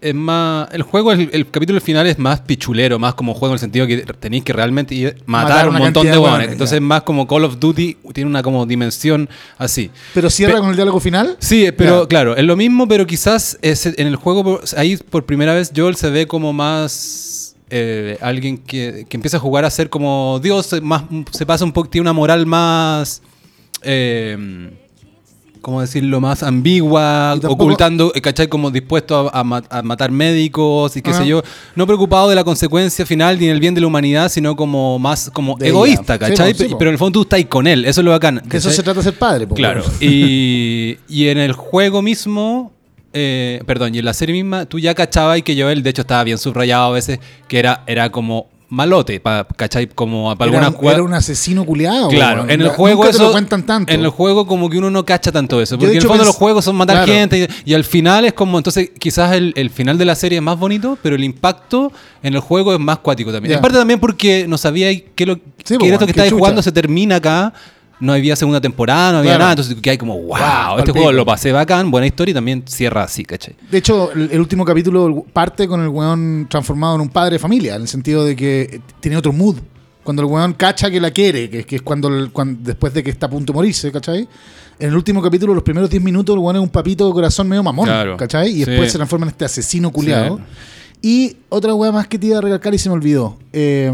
es 0.00 0.14
más... 0.14 0.68
El 0.72 0.82
juego, 0.82 1.12
el, 1.12 1.28
el 1.32 1.50
capítulo 1.50 1.80
final 1.80 2.06
es 2.06 2.18
más 2.18 2.40
pichulero, 2.40 2.98
más 2.98 3.14
como 3.14 3.34
juego 3.34 3.48
en 3.52 3.54
el 3.54 3.58
sentido 3.60 3.86
que 3.86 3.98
tenéis 4.18 4.44
que 4.44 4.52
realmente 4.52 4.94
ir- 4.94 5.14
matar, 5.26 5.48
Matar 5.50 5.68
un 5.68 5.78
montón 5.78 6.06
de 6.06 6.16
hueones. 6.18 6.52
Entonces 6.52 6.76
es 6.76 6.80
más 6.82 7.02
como 7.02 7.26
Call 7.26 7.44
of 7.44 7.58
Duty, 7.58 7.96
tiene 8.12 8.28
una 8.30 8.42
como 8.42 8.64
dimensión 8.66 9.28
así. 9.58 9.90
Pero 10.14 10.30
cierra 10.30 10.54
Pe- 10.54 10.60
con 10.60 10.70
el 10.70 10.76
diálogo 10.76 11.00
final. 11.00 11.36
Sí, 11.38 11.68
pero 11.76 12.02
Ya. 12.02 12.08
claro, 12.08 12.36
es 12.36 12.44
lo 12.44 12.56
mismo, 12.56 12.88
pero 12.88 13.06
quizás 13.06 13.58
es 13.62 13.86
en 13.86 14.06
el 14.06 14.16
juego, 14.16 14.60
ahí 14.76 14.96
por 14.96 15.24
primera 15.26 15.54
vez 15.54 15.70
Joel 15.76 15.96
se 15.96 16.08
ve 16.10 16.26
como 16.26 16.52
más 16.52 17.54
eh, 17.70 18.16
alguien 18.20 18.58
que, 18.58 19.06
que 19.08 19.16
empieza 19.16 19.36
a 19.36 19.40
jugar 19.40 19.64
a 19.64 19.70
ser 19.70 19.90
como 19.90 20.40
Dios, 20.42 20.74
más, 20.82 21.04
se 21.30 21.46
pasa 21.46 21.64
un 21.64 21.72
poco, 21.72 21.88
tiene 21.88 22.02
una 22.02 22.12
moral 22.12 22.46
más... 22.46 23.22
Eh, 23.82 24.70
¿Cómo 25.60 25.80
decirlo? 25.82 26.20
Más 26.20 26.42
ambigua, 26.42 27.32
tampoco- 27.40 27.52
ocultando, 27.64 28.12
eh, 28.14 28.20
¿cachai? 28.20 28.48
Como 28.48 28.70
dispuesto 28.70 29.28
a, 29.32 29.40
a 29.40 29.44
ma- 29.44 29.62
a 29.68 29.82
matar 29.82 30.10
médicos 30.10 30.96
y 30.96 31.02
qué 31.02 31.12
sé 31.12 31.26
yo. 31.26 31.42
No 31.76 31.86
preocupado 31.86 32.28
de 32.30 32.34
la 32.34 32.44
consecuencia 32.44 33.04
final 33.04 33.38
ni 33.38 33.46
del 33.46 33.60
bien 33.60 33.74
de 33.74 33.80
la 33.82 33.86
humanidad, 33.86 34.30
sino 34.30 34.56
como 34.56 34.98
más 34.98 35.30
como 35.30 35.56
De 35.58 35.68
egoísta, 35.68 36.14
ella. 36.14 36.26
Sí, 36.26 36.30
¿cachai? 36.32 36.52
po, 36.54 36.58
sí, 36.62 36.68
po. 36.70 36.78
Pero 36.78 36.90
en 36.90 36.94
el 36.94 36.98
fondo 36.98 37.18
tú 37.18 37.22
estás 37.22 37.36
ahí 37.38 37.44
con 37.44 37.66
él, 37.66 37.84
eso 37.84 38.00
es 38.00 38.04
lo 38.04 38.10
bacán. 38.10 38.40
De 38.44 38.56
eso 38.58 38.70
se 38.70 38.82
trata 38.82 39.00
de 39.00 39.04
ser 39.04 39.18
padre. 39.18 39.46
po, 39.46 39.54
Claro. 39.54 39.84
y 40.00 40.96
en 41.28 41.38
el 41.38 41.52
juego 41.52 42.02
mismo, 42.02 42.72
eh, 43.12 43.60
perdón, 43.66 43.94
y 43.94 43.98
en 43.98 44.04
la 44.04 44.14
serie 44.14 44.32
misma, 44.34 44.64
tú 44.66 44.78
ya 44.78 44.94
cachabas 44.94 45.38
y 45.38 45.42
que 45.42 45.60
Joel, 45.60 45.82
de 45.82 45.90
hecho, 45.90 46.02
estaba 46.02 46.24
bien 46.24 46.38
subrayado 46.38 46.84
a 46.86 46.90
veces, 46.92 47.18
que 47.48 47.58
era, 47.58 47.82
era 47.86 48.10
como 48.10 48.46
malote, 48.70 49.20
pa, 49.20 49.46
¿cachai? 49.56 49.88
Como 49.88 50.34
para 50.36 50.50
algunas 50.50 50.74
un- 50.80 50.88
era 50.90 51.02
un 51.02 51.12
asesino 51.12 51.64
culiado. 51.64 52.08
Claro, 52.08 52.44
en 52.44 52.50
el 52.50 52.58
Nunca 52.60 52.74
juego 52.74 53.04
te 53.04 53.10
eso. 53.10 53.24
lo 53.24 53.32
cuentan 53.32 53.66
tanto. 53.66 53.92
En 53.92 54.00
el 54.00 54.08
juego, 54.08 54.46
como 54.46 54.70
que 54.70 54.78
uno 54.78 54.90
no 54.90 55.04
cacha 55.04 55.30
tanto 55.32 55.60
eso. 55.60 55.76
Porque 55.76 55.92
en 55.96 55.98
el 56.02 56.06
fondo 56.08 56.24
los 56.24 56.36
juegos 56.36 56.64
son 56.64 56.76
matar 56.76 57.04
Claro. 57.04 57.12
gente. 57.12 57.48
Y, 57.66 57.72
y 57.72 57.74
al 57.74 57.84
final 57.84 58.24
es 58.24 58.32
como. 58.32 58.56
Entonces, 58.58 58.90
quizás 58.98 59.32
el, 59.34 59.52
el 59.56 59.70
final 59.70 59.98
de 59.98 60.04
la 60.04 60.14
serie 60.14 60.38
es 60.38 60.42
más 60.44 60.58
bonito, 60.58 60.96
pero 61.02 61.16
el 61.16 61.24
impacto 61.24 61.92
en 62.22 62.34
el 62.34 62.40
juego 62.40 62.72
es 62.72 62.78
más 62.80 62.98
cuático 62.98 63.32
también. 63.32 63.54
En 63.56 63.60
parte 63.60 63.76
también 63.76 63.98
porque 64.00 64.46
no 64.48 64.56
sabía 64.56 64.88
que 65.14 65.26
lo 65.26 65.34
Sí, 65.64 65.76
que 65.76 65.86
era 65.86 65.94
esto 65.96 66.06
que 66.06 66.12
estáis 66.12 66.32
jugando 66.32 66.62
se 66.62 66.72
termina 66.72 67.16
acá. 67.16 67.52
No 68.00 68.12
había 68.14 68.34
segunda 68.34 68.60
temporada, 68.60 69.12
no 69.12 69.18
había 69.18 69.32
Claro. 69.32 69.40
nada. 69.42 69.52
Entonces, 69.52 69.76
que 69.80 69.90
hay 69.90 69.98
como, 69.98 70.14
wow, 70.18 70.28
Wow, 70.38 70.78
este 70.78 70.92
juego 70.92 71.12
lo 71.12 71.24
pasé 71.26 71.52
bacán, 71.52 71.90
buena 71.90 72.06
historia 72.06 72.30
y 72.32 72.34
también 72.34 72.62
cierra 72.66 73.02
así, 73.04 73.24
¿cachai? 73.24 73.54
De 73.70 73.78
hecho, 73.78 74.10
el, 74.12 74.30
el 74.32 74.40
último 74.40 74.64
capítulo 74.64 75.24
parte 75.32 75.68
con 75.68 75.80
el 75.82 75.88
weón 75.88 76.46
transformado 76.48 76.94
en 76.94 77.02
un 77.02 77.08
padre 77.10 77.32
de 77.34 77.38
familia, 77.38 77.76
en 77.76 77.82
el 77.82 77.88
sentido 77.88 78.24
de 78.24 78.34
que 78.34 78.80
tiene 79.00 79.16
otro 79.16 79.32
mood. 79.32 79.56
Cuando 80.02 80.22
el 80.22 80.28
weón 80.28 80.54
cacha 80.54 80.90
que 80.90 80.98
la 80.98 81.10
quiere, 81.10 81.50
que, 81.50 81.64
que 81.64 81.76
es 81.76 81.82
cuando, 81.82 82.08
el- 82.08 82.30
cuando 82.32 82.58
después 82.64 82.94
de 82.94 83.02
que 83.02 83.10
está 83.10 83.26
a 83.26 83.30
punto 83.30 83.52
de 83.52 83.56
morirse, 83.58 83.92
¿cachai? 83.92 84.26
En 84.78 84.88
el 84.88 84.96
último 84.96 85.20
capítulo, 85.20 85.52
los 85.52 85.62
primeros 85.62 85.90
10 85.90 86.02
minutos, 86.02 86.34
el 86.34 86.40
weón 86.40 86.56
es 86.56 86.62
un 86.62 86.70
papito 86.70 87.06
de 87.06 87.12
corazón 87.12 87.46
medio 87.48 87.62
mamón, 87.62 87.84
Claro. 87.84 88.16
¿cachai? 88.16 88.48
Y 88.48 88.64
Sí. 88.64 88.64
después 88.64 88.90
se 88.90 88.96
transforma 88.96 89.26
en 89.26 89.30
este 89.32 89.44
asesino 89.44 89.90
culiado. 89.92 90.38
Sí. 90.38 90.42
Y 91.02 91.36
otra 91.50 91.74
weá 91.74 91.92
más 91.92 92.06
que 92.08 92.18
te 92.18 92.28
iba 92.28 92.38
a 92.38 92.40
recalcar 92.40 92.72
y 92.74 92.78
se 92.78 92.88
me 92.88 92.94
olvidó. 92.94 93.36
Eh, 93.52 93.92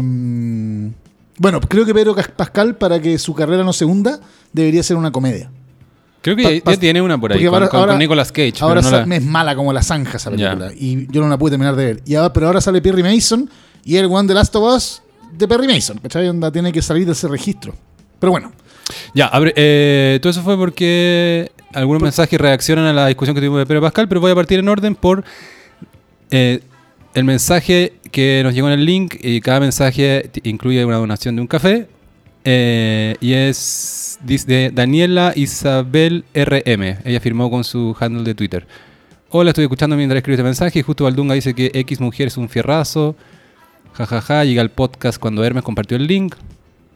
bueno, 1.37 1.59
creo 1.61 1.85
que 1.85 1.93
Pedro 1.93 2.15
Pascal, 2.35 2.75
para 2.75 2.99
que 3.01 3.17
su 3.17 3.33
carrera 3.33 3.63
no 3.63 3.73
se 3.73 3.85
hunda, 3.85 4.19
debería 4.53 4.83
ser 4.83 4.97
una 4.97 5.11
comedia. 5.11 5.49
Creo 6.21 6.35
que 6.35 6.61
Pa- 6.63 6.71
ya, 6.73 6.79
tiene 6.79 7.01
una 7.01 7.17
por 7.17 7.31
ahí, 7.31 7.45
ahora- 7.45 7.69
con- 7.69 7.79
ahora- 7.79 7.93
con 7.93 7.99
Nicolas 7.99 8.31
Cage. 8.31 8.55
Ahora 8.59 8.81
no 8.81 8.89
sa- 8.89 9.05
la- 9.05 9.15
es 9.15 9.23
mala 9.23 9.55
como 9.55 9.71
la 9.71 9.81
zanja 9.81 10.17
esa 10.17 10.29
película. 10.31 10.71
Y 10.75 11.07
yo 11.11 11.21
no 11.21 11.29
la 11.29 11.37
pude 11.37 11.51
terminar 11.51 11.75
de 11.75 11.85
ver. 11.85 12.01
Y 12.05 12.15
ahora- 12.15 12.33
pero 12.33 12.47
ahora 12.47 12.59
sale 12.59 12.81
Perry 12.81 13.03
Mason 13.03 13.49
y 13.85 13.95
el 13.97 14.05
One 14.07 14.27
The 14.27 14.33
Last 14.33 14.55
of 14.55 14.75
Us 14.75 15.01
de 15.31 15.47
Perry 15.47 15.67
Mason. 15.67 15.99
¿Cachai? 15.99 16.27
Onda 16.27 16.51
tiene 16.51 16.71
que 16.73 16.81
salir 16.81 17.05
de 17.05 17.11
ese 17.13 17.27
registro. 17.27 17.73
Pero 18.19 18.31
bueno. 18.31 18.51
Ya, 19.13 19.27
abre- 19.27 19.53
eh, 19.55 20.19
todo 20.21 20.31
eso 20.31 20.41
fue 20.41 20.57
porque 20.57 21.51
algunos 21.73 22.01
mensajes 22.01 22.39
reaccionan 22.41 22.85
a 22.85 22.93
la 22.93 23.07
discusión 23.07 23.35
que 23.35 23.41
tuvimos 23.41 23.59
de 23.59 23.65
Pedro 23.65 23.81
Pascal, 23.81 24.07
pero 24.09 24.19
voy 24.19 24.31
a 24.31 24.35
partir 24.35 24.59
en 24.59 24.67
orden 24.69 24.95
por 24.95 25.23
eh, 26.31 26.61
el 27.13 27.23
mensaje 27.23 27.93
que 28.11 28.41
nos 28.43 28.53
llegó 28.53 28.67
en 28.67 28.79
el 28.79 28.85
link 28.85 29.15
y 29.19 29.41
cada 29.41 29.59
mensaje 29.59 30.29
incluye 30.43 30.83
una 30.85 30.97
donación 30.97 31.35
de 31.35 31.41
un 31.41 31.47
café 31.47 31.87
eh, 32.49 33.15
y 33.19 33.33
es 33.33 34.19
dice 34.23 34.71
Daniela 34.73 35.33
Isabel 35.35 36.23
RM. 36.33 36.99
Ella 37.03 37.19
firmó 37.19 37.51
con 37.51 37.65
su 37.65 37.95
handle 37.99 38.23
de 38.23 38.35
Twitter. 38.35 38.65
Hola, 39.29 39.49
estoy 39.49 39.65
escuchando 39.65 39.97
mientras 39.97 40.17
escribo 40.17 40.35
este 40.35 40.43
mensaje 40.43 40.79
y 40.79 40.81
justo 40.81 41.03
Valdunga 41.03 41.35
dice 41.35 41.53
que 41.53 41.71
X 41.73 41.99
mujer 41.99 42.27
es 42.27 42.37
un 42.37 42.47
fierrazo. 42.47 43.17
Jajaja, 43.93 44.21
ja, 44.21 44.35
ja. 44.35 44.45
llega 44.45 44.61
el 44.61 44.69
podcast 44.71 45.19
cuando 45.19 45.43
Hermes 45.43 45.63
compartió 45.63 45.97
el 45.97 46.07
link. 46.07 46.35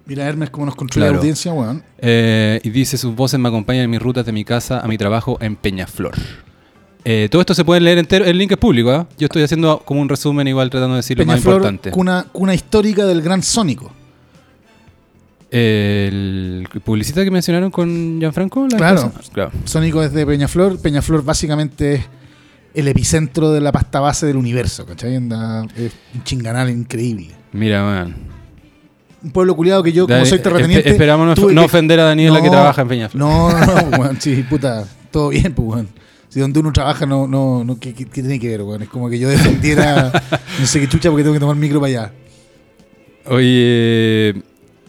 Mira 0.06 0.26
Hermes 0.26 0.50
cómo 0.50 0.68
nos 0.68 0.76
claro. 0.76 1.12
la 1.12 1.18
audiencia, 1.18 1.52
weón. 1.52 1.84
Eh, 1.98 2.62
y 2.64 2.70
dice, 2.70 2.98
sus 2.98 3.14
voces 3.14 3.38
me 3.38 3.50
acompañan 3.50 3.84
en 3.84 3.90
mis 3.90 4.02
rutas 4.02 4.26
de 4.26 4.32
mi 4.32 4.46
casa 4.46 4.80
a 4.80 4.88
mi 4.88 4.98
trabajo 4.98 5.38
en 5.42 5.58
Peñaflor. 5.58 6.16
Eh, 7.04 7.28
todo 7.32 7.42
esto 7.42 7.54
se 7.54 7.66
puede 7.66 7.82
leer 7.82 7.98
entero, 7.98 8.26
el 8.26 8.38
link 8.38 8.52
es 8.52 8.58
público, 8.58 8.94
¿eh? 8.94 9.06
Yo 9.18 9.26
estoy 9.26 9.42
haciendo 9.42 9.82
como 9.84 10.02
un 10.02 10.10
resumen 10.10 10.48
igual 10.48 10.70
tratando 10.70 10.96
de 10.96 11.00
decir 11.00 11.18
lo 11.18 11.26
más 11.26 11.38
importante. 11.38 11.92
Cuna, 11.92 12.28
cuna 12.32 12.54
histórica 12.54 13.06
del 13.06 13.22
gran 13.22 13.42
Sónico. 13.42 13.92
El 15.50 16.68
publicista 16.84 17.24
que 17.24 17.32
mencionaron 17.32 17.72
con 17.72 18.20
Gianfranco. 18.20 18.68
Claro, 18.68 19.12
claro. 19.34 19.52
Sónico 19.66 20.02
es 20.02 20.14
de 20.14 20.26
Peñaflor. 20.26 20.80
Peñaflor 20.80 21.26
básicamente 21.26 21.96
es 21.96 22.06
el 22.74 22.88
epicentro 22.88 23.52
de 23.52 23.60
la 23.60 23.72
pasta 23.72 24.00
base 24.00 24.26
del 24.26 24.38
universo, 24.38 24.86
¿cachai? 24.86 25.16
es 25.16 25.22
un 25.22 26.24
chinganal 26.24 26.70
increíble. 26.70 27.32
Mira, 27.52 27.84
man. 27.84 28.16
Un 29.24 29.32
pueblo 29.32 29.56
culiado 29.56 29.84
que 29.84 29.92
yo, 29.92 30.08
como 30.08 30.26
soy 30.26 30.40
terrateniente. 30.40 30.90
esperamos 30.90 31.38
no, 31.38 31.66
ofender 31.66 32.00
a 32.00 32.06
Daniela 32.06 32.42
que 32.42 32.50
trabaja 32.50 32.84
en 32.84 32.88
Peñaflor. 32.88 33.20
No, 33.20 33.52
no, 33.52 33.98
no, 33.98 34.10
sí, 34.20 34.46
puta, 34.50 34.86
todo 35.12 35.30
bien, 35.30 35.54
pues, 35.54 35.68
weón. 35.68 36.01
Si 36.32 36.40
donde 36.40 36.62
uno 36.62 36.72
trabaja, 36.72 37.06
no, 37.06 37.28
no, 37.28 37.66
no 37.66 37.78
¿qué, 37.78 37.92
tiene 37.92 38.40
que 38.40 38.48
ver, 38.48 38.62
weón? 38.62 38.82
Es 38.82 38.88
como 38.88 39.10
que 39.10 39.20
yo 39.20 39.28
defendiera, 39.28 40.14
no 40.60 40.66
sé 40.66 40.80
qué 40.80 40.88
chucha, 40.88 41.10
porque 41.10 41.24
tengo 41.24 41.34
que 41.34 41.42
tomar 41.42 41.58
micro 41.58 41.82
para 41.82 41.90
allá. 41.90 42.14
Oye, 43.26 44.42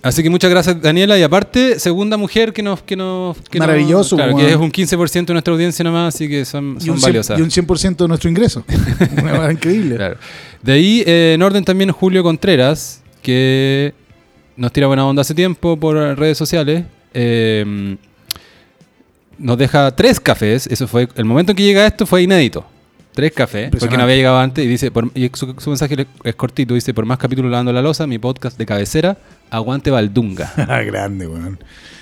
así 0.03 0.23
que 0.23 0.31
muchas 0.31 0.49
gracias, 0.49 0.81
Daniela. 0.81 1.19
Y 1.19 1.25
aparte, 1.25 1.81
segunda 1.81 2.17
mujer 2.17 2.53
que 2.53 2.63
nos. 2.63 2.83
Que 2.83 2.95
nos 2.95 3.37
Maravilloso, 3.59 4.15
Claro, 4.15 4.37
que 4.37 4.51
es 4.51 4.57
un 4.57 4.71
15% 4.71 5.27
de 5.27 5.33
nuestra 5.33 5.53
audiencia 5.53 5.83
nomás, 5.83 6.15
así 6.15 6.29
que 6.29 6.45
son, 6.45 6.81
son 6.81 7.01
valiosas. 7.01 7.37
y 7.37 7.43
un 7.43 7.51
100% 7.51 7.97
de 7.97 8.07
nuestro 8.07 8.31
ingreso. 8.31 8.65
Una 9.21 9.33
cosa 9.33 9.53
increíble. 9.53 9.97
Claro. 9.97 10.19
De 10.63 10.73
ahí, 10.73 11.03
eh, 11.05 11.33
en 11.35 11.43
orden 11.43 11.65
también, 11.65 11.91
Julio 11.91 12.23
Contreras, 12.23 13.03
que 13.21 13.95
nos 14.57 14.71
tira 14.71 14.87
buena 14.87 15.05
onda 15.05 15.23
hace 15.23 15.35
tiempo 15.35 15.77
por 15.77 15.97
redes 15.97 16.39
sociales. 16.39 16.85
Eh 17.15 17.97
nos 19.43 19.59
deja 19.59 19.91
tres 19.95 20.21
cafés. 20.21 20.67
Eso 20.67 20.87
fue. 20.89 21.09
El 21.17 21.25
momento 21.25 21.53
en 21.53 21.57
que 21.57 21.63
llega 21.63 21.87
esto 21.87 22.07
fue 22.07 22.23
inédito. 22.23 22.65
Tres 23.13 23.33
cafés, 23.33 23.71
porque 23.79 23.99
no 23.99 24.05
había 24.05 24.17
llegado 24.17 24.39
antes. 24.39 24.65
Y 24.65 24.69
dice, 24.69 24.91
y 25.15 25.31
su, 25.35 25.55
mensaje 25.67 26.07
es 26.25 26.35
cortito, 26.35 26.73
dice, 26.73 26.95
por 26.95 27.05
más 27.05 27.19
capítulos 27.19 27.51
lavando 27.51 27.71
la 27.71 27.83
losa, 27.83 28.07
mi 28.07 28.19
podcast 28.19 28.57
de 28.57 28.65
cabecera, 28.65 29.19
aguante 29.51 29.91
Valdunga. 29.91 30.51
Grande, 30.57 31.27
weón. 31.27 31.59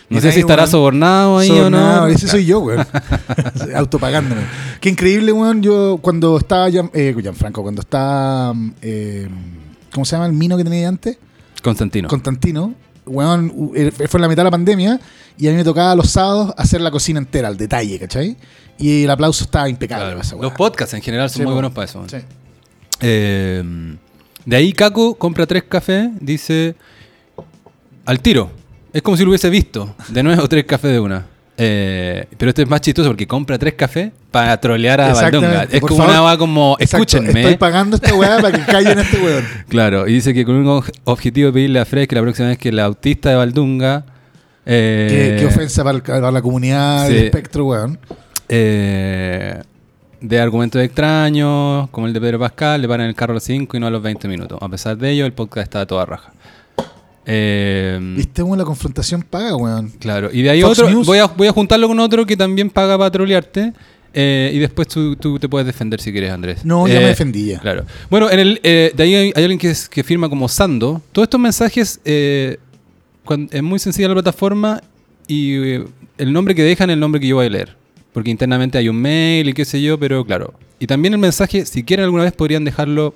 No 0.09 0.21
sé 0.21 0.31
si 0.31 0.41
estará 0.41 0.69
sobornado 0.69 1.39
ahí 1.39 1.51
o 1.51 1.69
no. 1.69 2.07
Ese 2.07 2.29
soy 2.29 2.47
yo, 2.47 2.61
weón. 2.61 2.87
Autopagándome. 3.75 4.43
Qué 4.81 4.91
increíble, 4.91 5.33
weón. 5.33 5.63
Yo 5.63 5.99
cuando 6.01 6.39
estaba, 6.39 6.69
eh, 6.69 7.33
Franco, 7.35 7.63
cuando 7.63 7.81
está, 7.81 8.53
eh, 8.81 9.29
¿cómo 9.93 10.05
se 10.05 10.15
llama 10.15 10.27
el 10.27 10.33
mino 10.33 10.57
que 10.57 10.63
tenía 10.63 10.89
antes? 10.89 11.19
Constantino. 11.61 12.09
Constantino 12.09 12.75
weón, 13.11 13.73
eh, 13.75 13.91
fue 13.91 14.19
en 14.19 14.23
la 14.23 14.29
mitad 14.29 14.41
de 14.41 14.45
la 14.45 14.51
pandemia 14.51 15.01
y 15.37 15.49
a 15.49 15.51
mí 15.51 15.57
me 15.57 15.65
tocaba 15.65 15.95
los 15.95 16.11
sábados 16.11 16.55
hacer 16.57 16.81
la 16.81 16.91
cocina 16.91 17.19
entera, 17.19 17.49
al 17.49 17.57
detalle, 17.57 17.99
¿cachai? 17.99 18.37
Y 18.79 19.05
el 19.05 19.11
aplauso 19.11 19.45
estaba 19.45 19.69
impecable. 19.69 20.17
los 20.41 20.53
podcasts 20.53 20.95
en 20.95 21.03
general 21.03 21.29
son 21.29 21.45
muy 21.45 21.53
buenos 21.53 21.73
para 21.73 21.85
eso. 21.87 22.05
Eh, 23.01 23.63
de 24.45 24.57
ahí 24.57 24.73
Caco 24.73 25.15
compra 25.15 25.47
tres 25.47 25.65
cafés, 25.65 26.09
dice 26.21 26.75
al 28.07 28.21
tiro. 28.21 28.51
Es 28.93 29.03
como 29.03 29.17
si 29.17 29.23
lo 29.23 29.31
hubiese 29.31 29.51
visto. 29.51 29.95
De 30.09 30.23
nuevo, 30.23 30.49
tres 30.49 30.65
cafés 30.65 30.93
de 30.93 31.01
una. 31.01 31.27
Eh, 31.63 32.27
pero 32.39 32.49
este 32.49 32.63
es 32.63 32.69
más 32.71 32.81
chistoso 32.81 33.11
porque 33.11 33.27
compra 33.27 33.59
tres 33.59 33.75
cafés 33.75 34.11
para 34.31 34.59
trolear 34.59 34.99
a 34.99 35.13
Valdonga. 35.13 35.65
Es 35.65 35.83
como 35.83 36.03
una 36.05 36.25
weá 36.25 36.39
como, 36.39 36.75
escúchenme. 36.79 37.39
Estoy 37.39 37.59
pagando 37.59 37.97
esta 37.97 38.15
weá 38.15 38.41
para 38.41 38.59
que 38.59 38.65
callen 38.65 38.99
este 38.99 39.19
weón. 39.19 39.45
Claro, 39.69 40.09
y 40.09 40.15
dice 40.15 40.33
que 40.33 40.47
con 40.47 40.55
un 40.55 40.83
objetivo 41.05 41.49
de 41.49 41.53
pedirle 41.53 41.81
a 41.81 41.85
Fred 41.85 42.09
que 42.09 42.15
la 42.15 42.23
próxima 42.23 42.49
vez 42.49 42.57
que 42.57 42.73
la 42.73 42.85
autista 42.85 43.29
de 43.29 43.37
Valdunga... 43.37 44.07
Eh, 44.65 45.37
¿Qué, 45.39 45.47
ofensa 45.47 45.85
para, 45.85 46.31
la 46.31 46.41
comunidad 46.41 47.09
del 47.09 47.25
espectro, 47.25 47.67
weón. 47.67 47.99
Eh, 48.49 49.61
de 50.23 50.41
argumentos 50.41 50.83
extraños, 50.83 51.91
como 51.91 52.07
el 52.07 52.15
de 52.15 52.23
Pedro 52.23 52.39
Pascal, 52.39 52.81
le 52.81 52.89
paran 52.89 53.07
el 53.07 53.15
carro 53.15 53.33
a 53.33 53.35
los 53.35 53.45
5 53.45 53.77
y 53.77 53.81
no 53.81 53.87
a 53.87 53.91
los 53.91 54.03
20 54.03 54.29
minutos. 54.29 54.59
A 54.63 54.69
pesar 54.71 54.97
de 54.97 55.11
ello, 55.11 55.27
el 55.27 55.35
podcast 55.35 55.65
está 55.65 55.81
a 55.83 55.87
toda 55.87 56.07
raja. 56.07 56.33
Eh, 57.33 57.99
Viste, 58.17 58.43
la 58.43 58.65
confrontación 58.65 59.23
paga, 59.23 59.55
weón. 59.55 59.91
Claro, 60.01 60.31
y 60.33 60.43
de 60.43 60.51
ahí 60.51 60.63
otro, 60.65 60.89
voy 61.05 61.19
a, 61.19 61.27
voy 61.27 61.47
a 61.47 61.53
juntarlo 61.53 61.87
con 61.87 62.01
otro 62.01 62.27
que 62.27 62.37
también 62.37 62.71
paga 62.71 62.99
para 62.99 63.11
trolearte. 63.11 63.73
Eh, 64.13 64.51
y 64.53 64.59
después 64.59 64.89
tú, 64.89 65.15
te 65.15 65.49
puedes 65.49 65.65
defender 65.65 66.01
si 66.01 66.11
quieres, 66.11 66.33
Andrés. 66.33 66.65
No, 66.65 66.89
ya 66.89 66.95
me 66.95 67.05
eh, 67.05 67.09
defendí 67.09 67.55
Claro. 67.61 67.85
Bueno, 68.11 68.29
en 68.29 68.41
el, 68.41 68.61
de 68.63 68.95
ahí 68.99 69.15
hay, 69.15 69.33
alguien 69.37 69.59
que, 69.59 69.73
que, 69.89 70.03
firma 70.03 70.29
como 70.29 70.49
Sando. 70.49 71.01
Todos 71.13 71.27
estos 71.27 71.41
mensajes 71.41 72.01
es 72.05 72.59
muy 73.63 73.79
sencilla 73.79 74.09
la 74.09 74.15
plataforma 74.15 74.83
y 75.29 75.75
el 76.19 76.33
nombre 76.33 76.57
que 76.57 76.65
dejan 76.65 76.91
es 76.91 76.95
el 76.95 77.01
nombre 77.01 77.21
que 77.21 77.29
yo 77.29 77.37
voy 77.37 77.47
a 77.47 77.51
leer. 77.51 77.77
Porque 78.13 78.31
internamente 78.31 78.77
hay 78.77 78.89
un 78.89 78.97
mail 78.97 79.49
y 79.49 79.53
qué 79.53 79.65
sé 79.65 79.81
yo, 79.81 79.97
pero 80.01 80.25
claro. 80.25 80.55
Y 80.81 80.89
también 80.89 81.15
el 81.15 81.21
mensaje, 81.21 81.65
si 81.65 81.85
quieren 81.85 82.05
alguna 82.05 82.25
vez, 82.25 82.33
podrían 82.33 82.65
dejarlo 82.65 83.15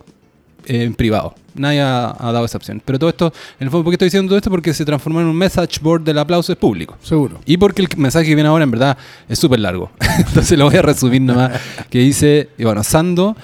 en 0.66 0.94
privado. 0.94 1.34
Nadie 1.54 1.80
ha, 1.80 2.16
dado 2.20 2.44
esa 2.44 2.58
opción. 2.58 2.82
Pero 2.84 2.98
todo 2.98 3.10
esto, 3.10 3.32
en 3.58 3.66
el 3.66 3.70
fondo, 3.70 3.84
¿por 3.84 3.92
qué 3.92 3.94
estoy 3.94 4.06
diciendo 4.06 4.28
todo 4.28 4.38
esto? 4.38 4.50
Porque 4.50 4.74
se 4.74 4.84
transformó 4.84 5.20
en 5.20 5.26
un 5.26 5.36
message 5.36 5.78
board 5.80 6.02
del 6.02 6.18
aplauso 6.18 6.52
es 6.52 6.58
público. 6.58 6.96
Seguro. 7.02 7.40
Y 7.46 7.56
porque 7.56 7.82
el 7.82 7.88
mensaje 7.96 8.26
que 8.26 8.34
viene 8.34 8.48
ahora, 8.48 8.64
en 8.64 8.70
verdad, 8.70 8.98
es 9.28 9.38
súper 9.38 9.60
largo. 9.60 9.90
Entonces 10.18 10.58
lo 10.58 10.66
voy 10.66 10.76
a 10.76 10.82
resumir 10.82 11.22
nomás. 11.22 11.52
que 11.90 11.98
dice, 11.98 12.48
y 12.58 12.64
bueno, 12.64 12.82
Sando 12.82 13.36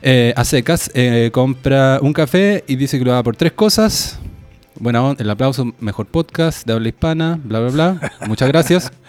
eh, 0.00 0.32
a 0.36 0.44
secas 0.44 0.90
eh, 0.94 1.30
compra 1.32 1.98
un 2.00 2.12
café 2.12 2.62
y 2.68 2.76
dice 2.76 2.98
que 2.98 3.04
lo 3.04 3.12
da 3.12 3.22
por 3.22 3.36
tres 3.36 3.52
cosas. 3.52 4.18
Bueno, 4.78 5.16
el 5.18 5.28
aplauso, 5.28 5.72
mejor 5.80 6.06
podcast 6.06 6.64
de 6.64 6.72
habla 6.72 6.88
hispana, 6.88 7.40
bla, 7.42 7.60
bla, 7.60 7.70
bla. 7.70 8.12
Muchas 8.26 8.48
gracias. 8.48 8.92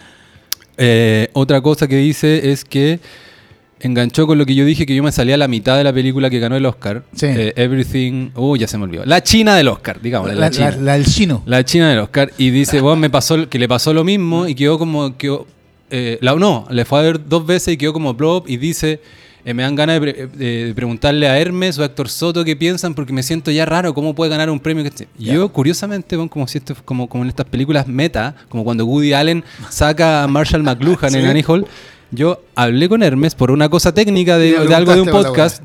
Eh, 0.81 1.27
otra 1.33 1.59
cosa 1.59 1.89
que 1.89 1.97
dice 1.97 2.53
es 2.53 2.63
que 2.63 3.01
enganchó 3.79 4.27
con 4.27 4.37
lo 4.37 4.45
que 4.45 4.55
yo 4.55 4.65
dije, 4.65 4.85
que 4.85 4.95
yo 4.95 5.03
me 5.03 5.11
salía 5.11 5.35
a 5.35 5.37
la 5.37 5.47
mitad 5.47 5.77
de 5.77 5.83
la 5.83 5.93
película 5.93 6.29
que 6.29 6.39
ganó 6.39 6.55
el 6.55 6.65
Oscar. 6.65 7.03
Sí. 7.15 7.27
Eh, 7.27 7.53
Everything. 7.55 8.29
Uh, 8.35 8.57
ya 8.57 8.67
se 8.67 8.77
me 8.77 8.83
olvidó. 8.83 9.05
La 9.05 9.23
China 9.23 9.55
del 9.55 9.67
Oscar, 9.67 10.01
digamos. 10.01 10.33
La, 10.33 10.49
China. 10.49 10.71
La, 10.79 10.93
del 10.93 11.05
chino. 11.05 11.43
La 11.45 11.63
China 11.63 11.89
del 11.89 11.99
Oscar. 11.99 12.31
Y 12.37 12.51
dice, 12.51 12.81
vos 12.81 12.97
me 12.97 13.09
pasó, 13.09 13.47
que 13.49 13.59
le 13.59 13.67
pasó 13.67 13.93
lo 13.93 14.03
mismo 14.03 14.47
y 14.47 14.55
quedó 14.55 14.77
como. 14.77 15.17
Quedó, 15.17 15.47
eh, 15.89 16.17
la, 16.21 16.35
no, 16.35 16.67
le 16.69 16.85
fue 16.85 16.99
a 16.99 17.01
ver 17.01 17.27
dos 17.27 17.45
veces 17.45 17.73
y 17.73 17.77
quedó 17.77 17.93
como 17.93 18.13
blob 18.13 18.45
y 18.47 18.57
dice. 18.57 19.01
Eh, 19.45 19.53
me 19.53 19.63
dan 19.63 19.73
ganas 19.73 20.01
de, 20.01 20.73
preguntarle 20.75 21.25
a 21.29 21.39
Hermes 21.39 21.79
o 21.79 21.81
a 21.81 21.85
Héctor 21.85 22.09
Soto 22.09 22.43
qué 22.43 22.57
piensan 22.57 22.93
porque 22.93 23.13
me 23.13 23.23
siento 23.23 23.49
ya 23.51 23.65
raro 23.65 23.93
cómo 23.93 24.13
puede 24.13 24.29
ganar 24.29 24.49
un 24.49 24.59
premio 24.59 24.83
que 24.83 24.89
este-". 24.89 25.07
yo 25.17 25.47
curiosamente 25.47 26.17
como 26.27 26.45
si 26.45 26.57
esto 26.57 26.75
como, 26.83 27.07
como 27.07 27.23
en 27.23 27.29
estas 27.29 27.45
películas 27.45 27.87
meta 27.87 28.35
como 28.49 28.65
cuando 28.65 28.85
Woody 28.85 29.13
Allen 29.13 29.45
saca 29.69 30.23
a 30.23 30.27
Marshall 30.27 30.61
McLuhan 30.61 31.15
en 31.15 31.25
Annie 31.25 31.45
Hall 31.47 31.65
yo 32.11 32.43
hablé 32.55 32.89
con 32.89 33.03
Hermes 33.03 33.35
por 33.35 33.51
una 33.51 33.69
cosa 33.69 33.93
técnica 33.93 34.37
de, 34.37 34.57
algo 34.73 34.93
de 34.93 35.01
un 35.01 35.09
podcast 35.09 35.63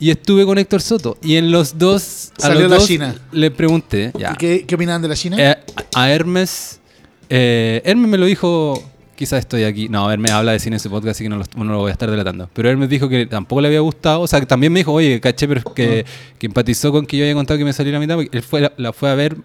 y 0.00 0.10
estuve 0.10 0.46
con 0.46 0.56
Héctor 0.58 0.80
Soto. 0.80 1.18
Y 1.22 1.36
en 1.36 1.52
los 1.52 1.78
dos, 1.78 2.32
a 2.38 2.46
Salió 2.48 2.68
la 2.68 2.78
China. 2.78 3.14
le 3.32 3.50
pregunté. 3.50 4.12
qué, 4.38 4.64
qué 4.66 4.74
opinaban 4.74 5.02
de 5.02 5.08
la 5.08 5.14
China? 5.14 5.36
Eh, 5.38 5.56
a 5.94 6.10
Hermes. 6.10 6.80
Eh, 7.28 7.82
Hermes 7.84 8.08
me 8.08 8.18
lo 8.18 8.26
dijo. 8.26 8.82
Quizás 9.14 9.40
estoy 9.40 9.64
aquí. 9.64 9.90
No, 9.90 10.10
Hermes 10.10 10.32
habla 10.32 10.52
de 10.52 10.58
cine 10.58 10.76
en 10.76 10.78
ese 10.78 10.88
podcast, 10.88 11.16
así 11.16 11.24
que 11.24 11.28
no 11.28 11.36
lo, 11.36 11.78
voy 11.78 11.90
a 11.90 11.92
estar 11.92 12.10
delatando. 12.10 12.48
Pero 12.54 12.70
Hermes 12.70 12.88
dijo 12.88 13.10
que 13.10 13.26
tampoco 13.26 13.60
le 13.60 13.68
había 13.68 13.80
gustado. 13.80 14.22
O 14.22 14.26
sea, 14.26 14.40
que 14.40 14.46
también 14.46 14.72
me 14.72 14.80
dijo, 14.80 14.92
oye, 14.92 15.20
caché, 15.20 15.46
pero 15.46 15.62
que, 15.74 16.06
que 16.38 16.46
empatizó 16.46 16.90
con 16.90 17.04
que 17.04 17.18
yo 17.18 17.24
había 17.24 17.34
contado 17.34 17.58
que 17.58 17.66
me 17.66 17.74
saliera 17.74 17.98
a 17.98 18.00
mitad. 18.00 18.14
Porque 18.14 18.34
él 18.34 18.42
fue, 18.42 18.72
la 18.78 18.94
fue 18.94 19.10
a 19.10 19.14
ver 19.14 19.36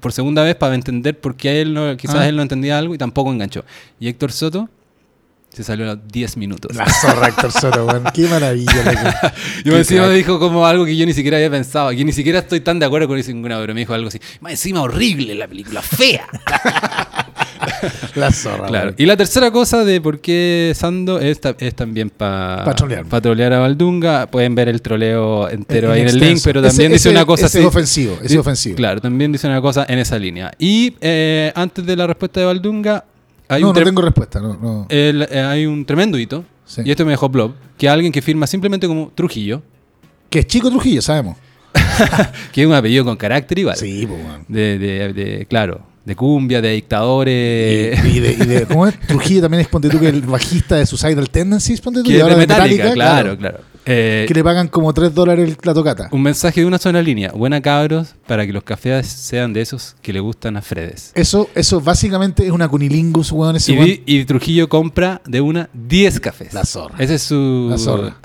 por 0.00 0.12
segunda 0.12 0.42
vez 0.42 0.56
para 0.56 0.74
entender 0.74 1.18
por 1.18 1.36
qué 1.36 1.60
él 1.60 1.74
no, 1.74 1.96
quizás 1.96 2.16
ah. 2.16 2.28
él 2.28 2.36
no 2.36 2.42
entendía 2.42 2.78
algo 2.78 2.94
y 2.94 2.98
tampoco 2.98 3.32
enganchó. 3.32 3.64
Y 3.98 4.08
Héctor 4.08 4.32
Soto 4.32 4.68
se 5.54 5.62
salió 5.62 5.84
a 5.90 5.94
los 5.94 6.08
10 6.08 6.36
minutos. 6.36 6.74
La 6.76 6.86
zorra 6.86 7.28
Héctor 7.28 7.52
Soto, 7.52 7.86
weón. 7.86 8.04
Qué 8.12 8.26
maravilla. 8.26 9.34
yo 9.64 9.76
encima 9.76 10.08
me 10.08 10.14
dijo 10.14 10.38
como 10.38 10.66
algo 10.66 10.84
que 10.84 10.96
yo 10.96 11.06
ni 11.06 11.12
siquiera 11.12 11.36
había 11.36 11.50
pensado. 11.50 11.90
Que 11.90 12.04
ni 12.04 12.12
siquiera 12.12 12.40
estoy 12.40 12.60
tan 12.60 12.78
de 12.78 12.86
acuerdo 12.86 13.08
con 13.08 13.18
eso 13.18 13.30
ninguna, 13.30 13.58
pero 13.60 13.72
me 13.74 13.80
dijo 13.80 13.94
algo 13.94 14.08
así. 14.08 14.18
Más 14.40 14.52
encima 14.52 14.82
horrible 14.82 15.34
la 15.34 15.46
película, 15.46 15.80
fea. 15.80 16.26
la 18.14 18.32
zorra. 18.32 18.66
Claro. 18.66 18.94
Y 18.96 19.06
la 19.06 19.16
tercera 19.16 19.50
cosa 19.50 19.84
de 19.84 20.00
por 20.00 20.20
qué 20.20 20.72
Sando 20.74 21.20
es, 21.20 21.40
es 21.58 21.74
también 21.74 22.10
para 22.10 22.64
pa 23.08 23.20
trolear 23.20 23.52
a 23.52 23.60
Valdunga. 23.60 24.26
Pueden 24.26 24.54
ver 24.54 24.68
el 24.68 24.82
troleo 24.82 25.48
entero 25.48 25.92
ahí 25.92 26.02
en 26.02 26.08
el 26.08 26.18
link, 26.18 26.40
pero 26.44 26.62
también 26.62 26.92
dice 26.92 27.10
una 27.10 27.24
cosa 27.24 27.46
ese 27.46 27.60
Es 27.60 27.66
ofensivo, 27.66 28.18
es 28.22 28.36
ofensivo. 28.36 28.76
Claro, 28.76 29.00
también 29.00 29.32
dice 29.32 29.46
una 29.46 29.60
cosa 29.60 29.86
en 29.88 29.98
esa 29.98 30.18
línea. 30.18 30.52
Y 30.58 30.96
eh, 31.00 31.52
antes 31.54 31.84
de 31.86 31.96
la 31.96 32.06
respuesta 32.06 32.40
de 32.40 32.46
Valdunga, 32.46 33.04
no, 33.48 33.58
no 33.58 33.72
tengo 33.72 34.02
respuesta. 34.02 34.40
No, 34.40 34.86
eh, 34.88 35.26
hay 35.48 35.66
un 35.66 35.84
tremendo 35.84 36.18
hito, 36.18 36.44
y 36.84 36.90
esto 36.90 37.04
me 37.04 37.12
dejó 37.12 37.28
Blob, 37.28 37.54
que 37.76 37.88
alguien 37.88 38.12
que 38.12 38.22
firma 38.22 38.46
simplemente 38.46 38.86
como 38.86 39.10
Trujillo. 39.14 39.62
Que 40.30 40.40
es 40.40 40.46
Chico 40.46 40.70
Trujillo, 40.70 41.00
sabemos. 41.02 41.36
que 42.52 42.62
es 42.62 42.66
un 42.66 42.74
apellido 42.74 43.04
con 43.04 43.16
carácter 43.16 43.58
igual. 43.58 43.76
Sí, 43.76 44.06
pues, 44.06 44.20
de, 44.48 44.78
de, 45.12 45.46
claro. 45.46 45.80
de 46.04 46.16
cumbia, 46.16 46.60
de 46.60 46.70
dictadores. 46.72 48.04
Y, 48.04 48.08
y 48.08 48.20
de, 48.20 48.32
y 48.32 48.46
de- 48.46 48.66
¿Cómo 48.68 48.86
es? 48.86 48.98
Trujillo 49.00 49.42
también 49.42 49.60
es, 49.60 49.68
ponte 49.68 49.88
tú, 49.88 50.00
que 50.00 50.08
el 50.08 50.22
bajista 50.22 50.76
de 50.76 50.86
Suicidal 50.86 51.28
Tendencies, 51.30 51.80
ponte 51.80 52.02
tú, 52.02 52.08
que 52.08 52.16
y 52.16 52.20
ahora 52.20 52.34
de 52.34 52.40
Metallica, 52.40 52.92
claro, 52.92 53.36
claro. 53.36 53.60
Eh, 53.86 54.24
Que 54.26 54.34
le 54.34 54.42
pagan 54.42 54.68
como 54.68 54.92
3 54.94 55.14
dólares 55.14 55.56
la 55.62 55.74
tocata. 55.74 56.08
un 56.10 56.22
mensaje 56.22 56.60
de 56.62 56.66
una 56.66 56.78
sola 56.78 57.02
línea. 57.02 57.32
Buena 57.32 57.60
cabros, 57.60 58.14
para 58.26 58.46
que 58.46 58.52
los 58.52 58.62
cafés 58.64 59.06
sean 59.06 59.52
de 59.52 59.60
esos 59.60 59.94
que 60.00 60.12
le 60.12 60.20
gustan 60.20 60.56
a 60.56 60.62
Fredes. 60.62 61.12
Eso, 61.14 61.48
eso 61.54 61.80
básicamente 61.80 62.44
es 62.46 62.50
una 62.50 62.66
cunilingus, 62.68 63.30
weón. 63.32 63.56
Ese 63.56 63.72
Y, 63.72 63.76
weón. 63.78 63.90
y 64.06 64.24
Trujillo 64.24 64.68
compra 64.68 65.20
de 65.26 65.40
una 65.40 65.68
10 65.74 66.20
cafés. 66.20 66.54
La 66.54 66.64
zorra. 66.64 66.94
Ese 66.98 67.16
es 67.16 67.22
su. 67.22 67.66
La 67.70 67.76
zorra. 67.78 68.16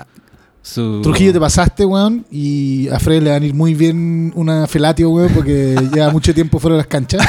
su- 0.62 1.00
Trujillo 1.02 1.32
te 1.32 1.40
pasaste, 1.40 1.84
weón, 1.84 2.24
y 2.30 2.88
a 2.88 2.98
Fred 2.98 3.22
le 3.22 3.30
van 3.30 3.42
a 3.42 3.46
ir 3.46 3.54
muy 3.54 3.74
bien 3.74 4.32
una 4.36 4.66
felatio, 4.66 5.10
weón, 5.10 5.32
porque 5.34 5.74
lleva 5.94 6.10
mucho 6.10 6.32
tiempo 6.34 6.58
fuera 6.58 6.76
de 6.76 6.78
las 6.78 6.86
canchas. 6.86 7.26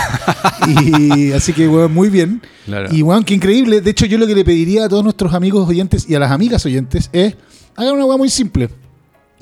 Y 0.67 1.31
así 1.31 1.53
que, 1.53 1.67
weón, 1.67 1.93
muy 1.93 2.09
bien. 2.09 2.41
Claro. 2.65 2.89
Y, 2.95 3.01
weón, 3.01 3.23
qué 3.23 3.33
increíble. 3.33 3.81
De 3.81 3.91
hecho, 3.91 4.05
yo 4.05 4.17
lo 4.17 4.27
que 4.27 4.35
le 4.35 4.45
pediría 4.45 4.85
a 4.85 4.89
todos 4.89 5.03
nuestros 5.03 5.33
amigos 5.33 5.67
oyentes 5.67 6.05
y 6.09 6.15
a 6.15 6.19
las 6.19 6.31
amigas 6.31 6.65
oyentes 6.65 7.09
es, 7.13 7.35
hagan 7.75 7.95
una 7.95 8.05
weón 8.05 8.19
muy 8.19 8.29
simple. 8.29 8.69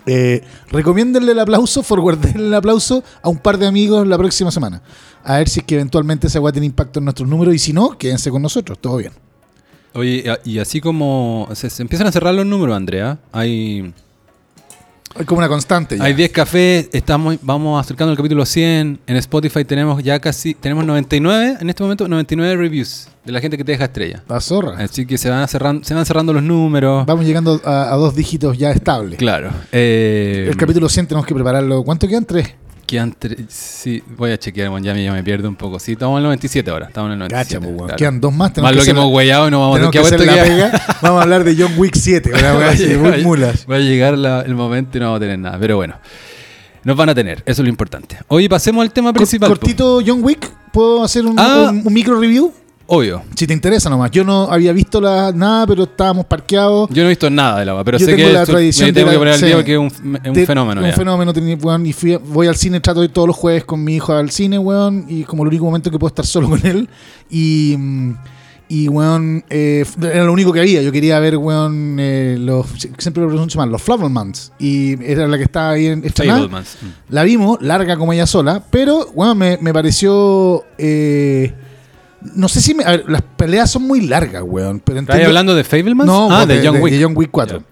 Eh, 0.06 0.42
recomiéndenle 0.70 1.34
el 1.34 1.40
aplauso, 1.40 1.84
forwardenle 1.84 2.48
el 2.48 2.54
aplauso 2.54 3.04
a 3.22 3.30
un 3.30 3.38
par 3.38 3.58
de 3.58 3.68
amigos 3.68 4.08
la 4.08 4.18
próxima 4.18 4.52
semana. 4.52 4.82
A 5.24 5.38
ver 5.38 5.50
si 5.50 5.60
es 5.60 5.66
que 5.66 5.76
eventualmente 5.76 6.28
esa 6.28 6.40
weá 6.40 6.52
tiene 6.52 6.66
impacto 6.66 7.00
en 7.00 7.06
nuestros 7.06 7.28
números 7.28 7.54
y 7.54 7.60
si 7.60 7.74
no, 7.74 7.98
quédense 7.98 8.32
con 8.32 8.42
nosotros, 8.42 8.80
todo 8.80 8.98
bien. 8.98 9.12
Oye, 9.94 10.24
y 10.46 10.60
así 10.60 10.82
como 10.82 11.50
se 11.54 11.82
empiezan 11.82 12.08
a 12.08 12.12
cerrar 12.12 12.34
los 12.34 12.46
números, 12.46 12.76
Andrea. 12.76 13.20
Hay 13.32 13.94
Es 15.18 15.26
como 15.26 15.40
una 15.40 15.48
constante. 15.50 15.98
ya. 15.98 16.04
hay 16.04 16.14
10 16.14 16.32
cafés, 16.32 16.90
estamos 16.94 17.38
vamos 17.42 17.80
acercando 17.84 18.12
al 18.12 18.18
capítulo 18.18 18.46
100. 18.46 19.00
En 19.08 19.16
Spotify 19.18 19.66
tenemos 19.66 20.04
ya 20.04 20.20
casi 20.20 20.54
tenemos 20.54 20.86
99 20.86 21.58
en 21.60 21.70
este 21.70 21.84
momento 21.84 22.08
99 22.08 22.56
reviews 22.56 23.08
de 23.26 23.32
la 23.32 23.42
gente 23.42 23.58
que 23.58 23.64
te 23.64 23.72
deja 23.72 23.86
estrella. 23.86 24.24
La 24.30 24.40
zorra. 24.40 24.78
Así 24.78 25.06
que 25.06 25.18
se 25.18 25.30
van 25.30 25.48
cerrando 25.48 25.84
se 25.84 25.94
van 25.94 26.06
cerrando 26.06 26.32
los 26.32 26.44
números. 26.44 27.06
Vamos 27.06 27.26
llegando 27.26 27.60
a, 27.66 27.92
a 27.94 27.96
dos 27.96 28.16
dígitos 28.16 28.58
ya 28.58 28.72
estables. 28.72 29.18
Claro. 29.18 29.50
Eh, 29.72 30.46
El 30.50 30.56
capítulo 30.58 30.88
100 30.88 31.08
tenemos 31.08 31.26
que 31.26 31.34
prepararlo. 31.34 31.84
¿Cuánto 31.84 32.08
quedan? 32.08 32.26
Tres. 32.26 32.54
Quedan 32.90 33.14
tre- 33.14 33.46
sí, 33.48 34.02
voy 34.18 34.32
a 34.32 34.38
chequear, 34.40 34.70
bueno, 34.70 34.84
ya 34.86 34.94
me, 34.94 35.04
ya 35.04 35.12
me 35.14 35.24
pierdo 35.24 35.48
un 35.48 35.56
poco. 35.56 35.80
Sí, 35.80 35.92
estamos 35.92 36.14
en 36.16 36.18
el 36.20 36.24
97 36.24 36.72
ahora, 36.72 36.88
estamos 36.88 37.10
en 37.10 37.14
el 37.14 37.20
97. 37.20 37.54
Gacha, 37.56 37.60
pues, 37.60 37.70
weón. 37.76 37.88
claro. 37.88 37.98
Quedan 37.98 38.20
dos 38.22 38.34
más. 38.34 38.58
Más 38.58 38.76
lo 38.76 38.84
que 38.84 38.90
hemos 38.90 39.06
y 39.48 39.52
no 39.52 39.60
vamos 39.60 39.78
a 39.88 39.92
que 39.92 40.00
tener 40.00 40.14
hacer 40.22 40.26
la 40.28 40.44
que 40.44 40.50
pega. 40.50 40.98
Vamos 41.02 41.20
a 41.20 41.24
hablar 41.24 41.44
de 41.44 41.56
John 41.56 41.74
Wick 41.78 41.96
7. 41.96 42.32
Una 42.34 42.58
wea 42.58 42.70
así, 42.70 42.96
va, 42.96 43.08
a- 43.10 43.12
muy 43.12 43.24
mulas. 43.24 43.66
va 43.70 43.76
a 43.76 43.80
llegar 43.80 44.18
la- 44.18 44.42
el 44.42 44.56
momento 44.56 44.98
y 44.98 45.02
no 45.02 45.06
vamos 45.08 45.18
a 45.18 45.20
tener 45.22 45.38
nada. 45.40 45.58
Pero 45.60 45.76
bueno, 45.78 45.96
nos 46.84 46.96
van 46.98 47.10
a 47.10 47.16
tener, 47.16 47.38
eso 47.46 47.62
es 47.62 47.66
lo 47.66 47.70
importante. 47.70 48.18
Oye, 48.28 48.50
pasemos 48.50 48.82
al 48.82 48.92
tema 48.92 49.14
principal. 49.14 49.50
Cortito 49.50 50.02
John 50.06 50.24
Wick. 50.24 50.50
¿Puedo 50.72 51.04
hacer 51.04 51.26
un, 51.26 51.36
Ah. 51.40 51.70
un- 51.72 51.82
un 51.86 51.94
micro 51.94 52.20
review? 52.20 52.54
Obvio. 52.92 53.22
Si 53.36 53.46
te 53.46 53.54
interesa 53.54 53.88
nomás. 53.88 54.10
Yo 54.10 54.24
no 54.24 54.52
había 54.52 54.74
visto 54.74 55.00
la, 55.00 55.32
nada, 55.32 55.68
pero 55.68 55.84
estábamos 55.84 56.26
parqueados. 56.26 56.90
Yo 56.90 57.04
no 57.04 57.08
he 57.08 57.10
visto 57.10 57.30
nada 57.30 57.60
del 57.60 57.70
agua, 57.70 57.84
pero 57.84 58.00
Yo 58.00 58.06
sé 58.08 58.16
tengo 58.16 58.28
que 58.28 58.34
la 58.34 58.42
esto- 58.42 58.52
tradición 58.54 58.88
me 58.88 58.94
tengo 58.94 59.10
de 59.10 59.12
que 59.12 59.16
la- 59.16 59.20
poner 59.20 59.34
al 59.36 59.40
sí. 59.40 59.46
día 59.46 59.56
porque 59.56 59.74
es 59.74 59.78
un, 59.80 60.16
es 60.16 60.28
un 60.28 60.34
De- 60.34 60.46
fenómeno. 60.48 60.82
Un 60.82 60.88
ya. 60.88 60.94
fenómeno. 60.94 61.32
weón, 61.62 61.86
y 61.86 61.94
fui 61.94 62.16
voy 62.16 62.48
al 62.48 62.56
cine, 62.56 62.80
trato 62.80 63.02
de 63.02 63.06
ir 63.06 63.12
todos 63.14 63.28
los 63.28 63.36
jueves 63.38 63.64
con 63.64 63.84
mi 63.84 63.96
hijo 63.96 64.12
al 64.14 64.32
cine, 64.32 64.58
weón. 64.58 65.06
Y 65.08 65.24
como 65.24 65.44
el 65.44 65.50
único 65.50 65.66
momento 65.66 65.92
que 65.92 66.00
puedo 66.00 66.10
estar 66.10 66.26
solo 66.26 66.50
con 66.50 66.66
él. 66.66 66.90
Y, 67.30 67.78
y 68.70 68.88
weón, 68.88 69.44
eh, 69.52 69.86
era 70.02 70.24
lo 70.24 70.34
único 70.34 70.52
que 70.52 70.60
había. 70.62 70.82
Yo 70.82 70.92
quería 70.92 71.20
ver, 71.20 71.38
weón, 71.38 71.98
eh, 72.00 72.38
los, 72.40 72.66
siempre 72.98 73.22
lo 73.22 73.30
pronuncio 73.30 73.60
mal, 73.60 73.70
los 73.70 73.84
Flavelmans. 73.84 74.52
Y 74.58 74.94
era 75.04 75.28
la 75.28 75.38
que 75.38 75.44
estaba 75.44 75.70
ahí 75.72 75.86
en. 75.86 76.00
Mm. 76.00 77.14
La 77.14 77.22
vimos, 77.22 77.62
larga 77.62 77.98
como 77.98 78.14
ella 78.14 78.26
sola, 78.26 78.64
pero, 78.72 79.12
me, 79.36 79.60
me 79.62 79.72
pareció... 79.74 80.64
eh, 80.80 81.54
no 82.36 82.48
sé 82.50 82.62
si... 82.62 82.74
me- 82.74 82.84
a 82.84 82.92
ver, 82.92 83.06
las 83.08 83.22
peleas 83.22 83.70
son 83.72 83.84
muy 83.84 84.02
largas, 84.02 84.44
weón. 84.46 84.80
Pero 84.80 85.00
¿Estás 85.00 85.24
hablando 85.26 85.56
de 85.56 85.64
Fablemans? 85.64 86.08
No, 86.08 86.28
ah, 86.32 86.46
de, 86.46 86.60
de 86.60 86.68
John 86.68 86.82
Wick. 86.82 86.94
de 86.94 87.04
John 87.04 87.14
Wick 87.16 87.30
4. 87.32 87.64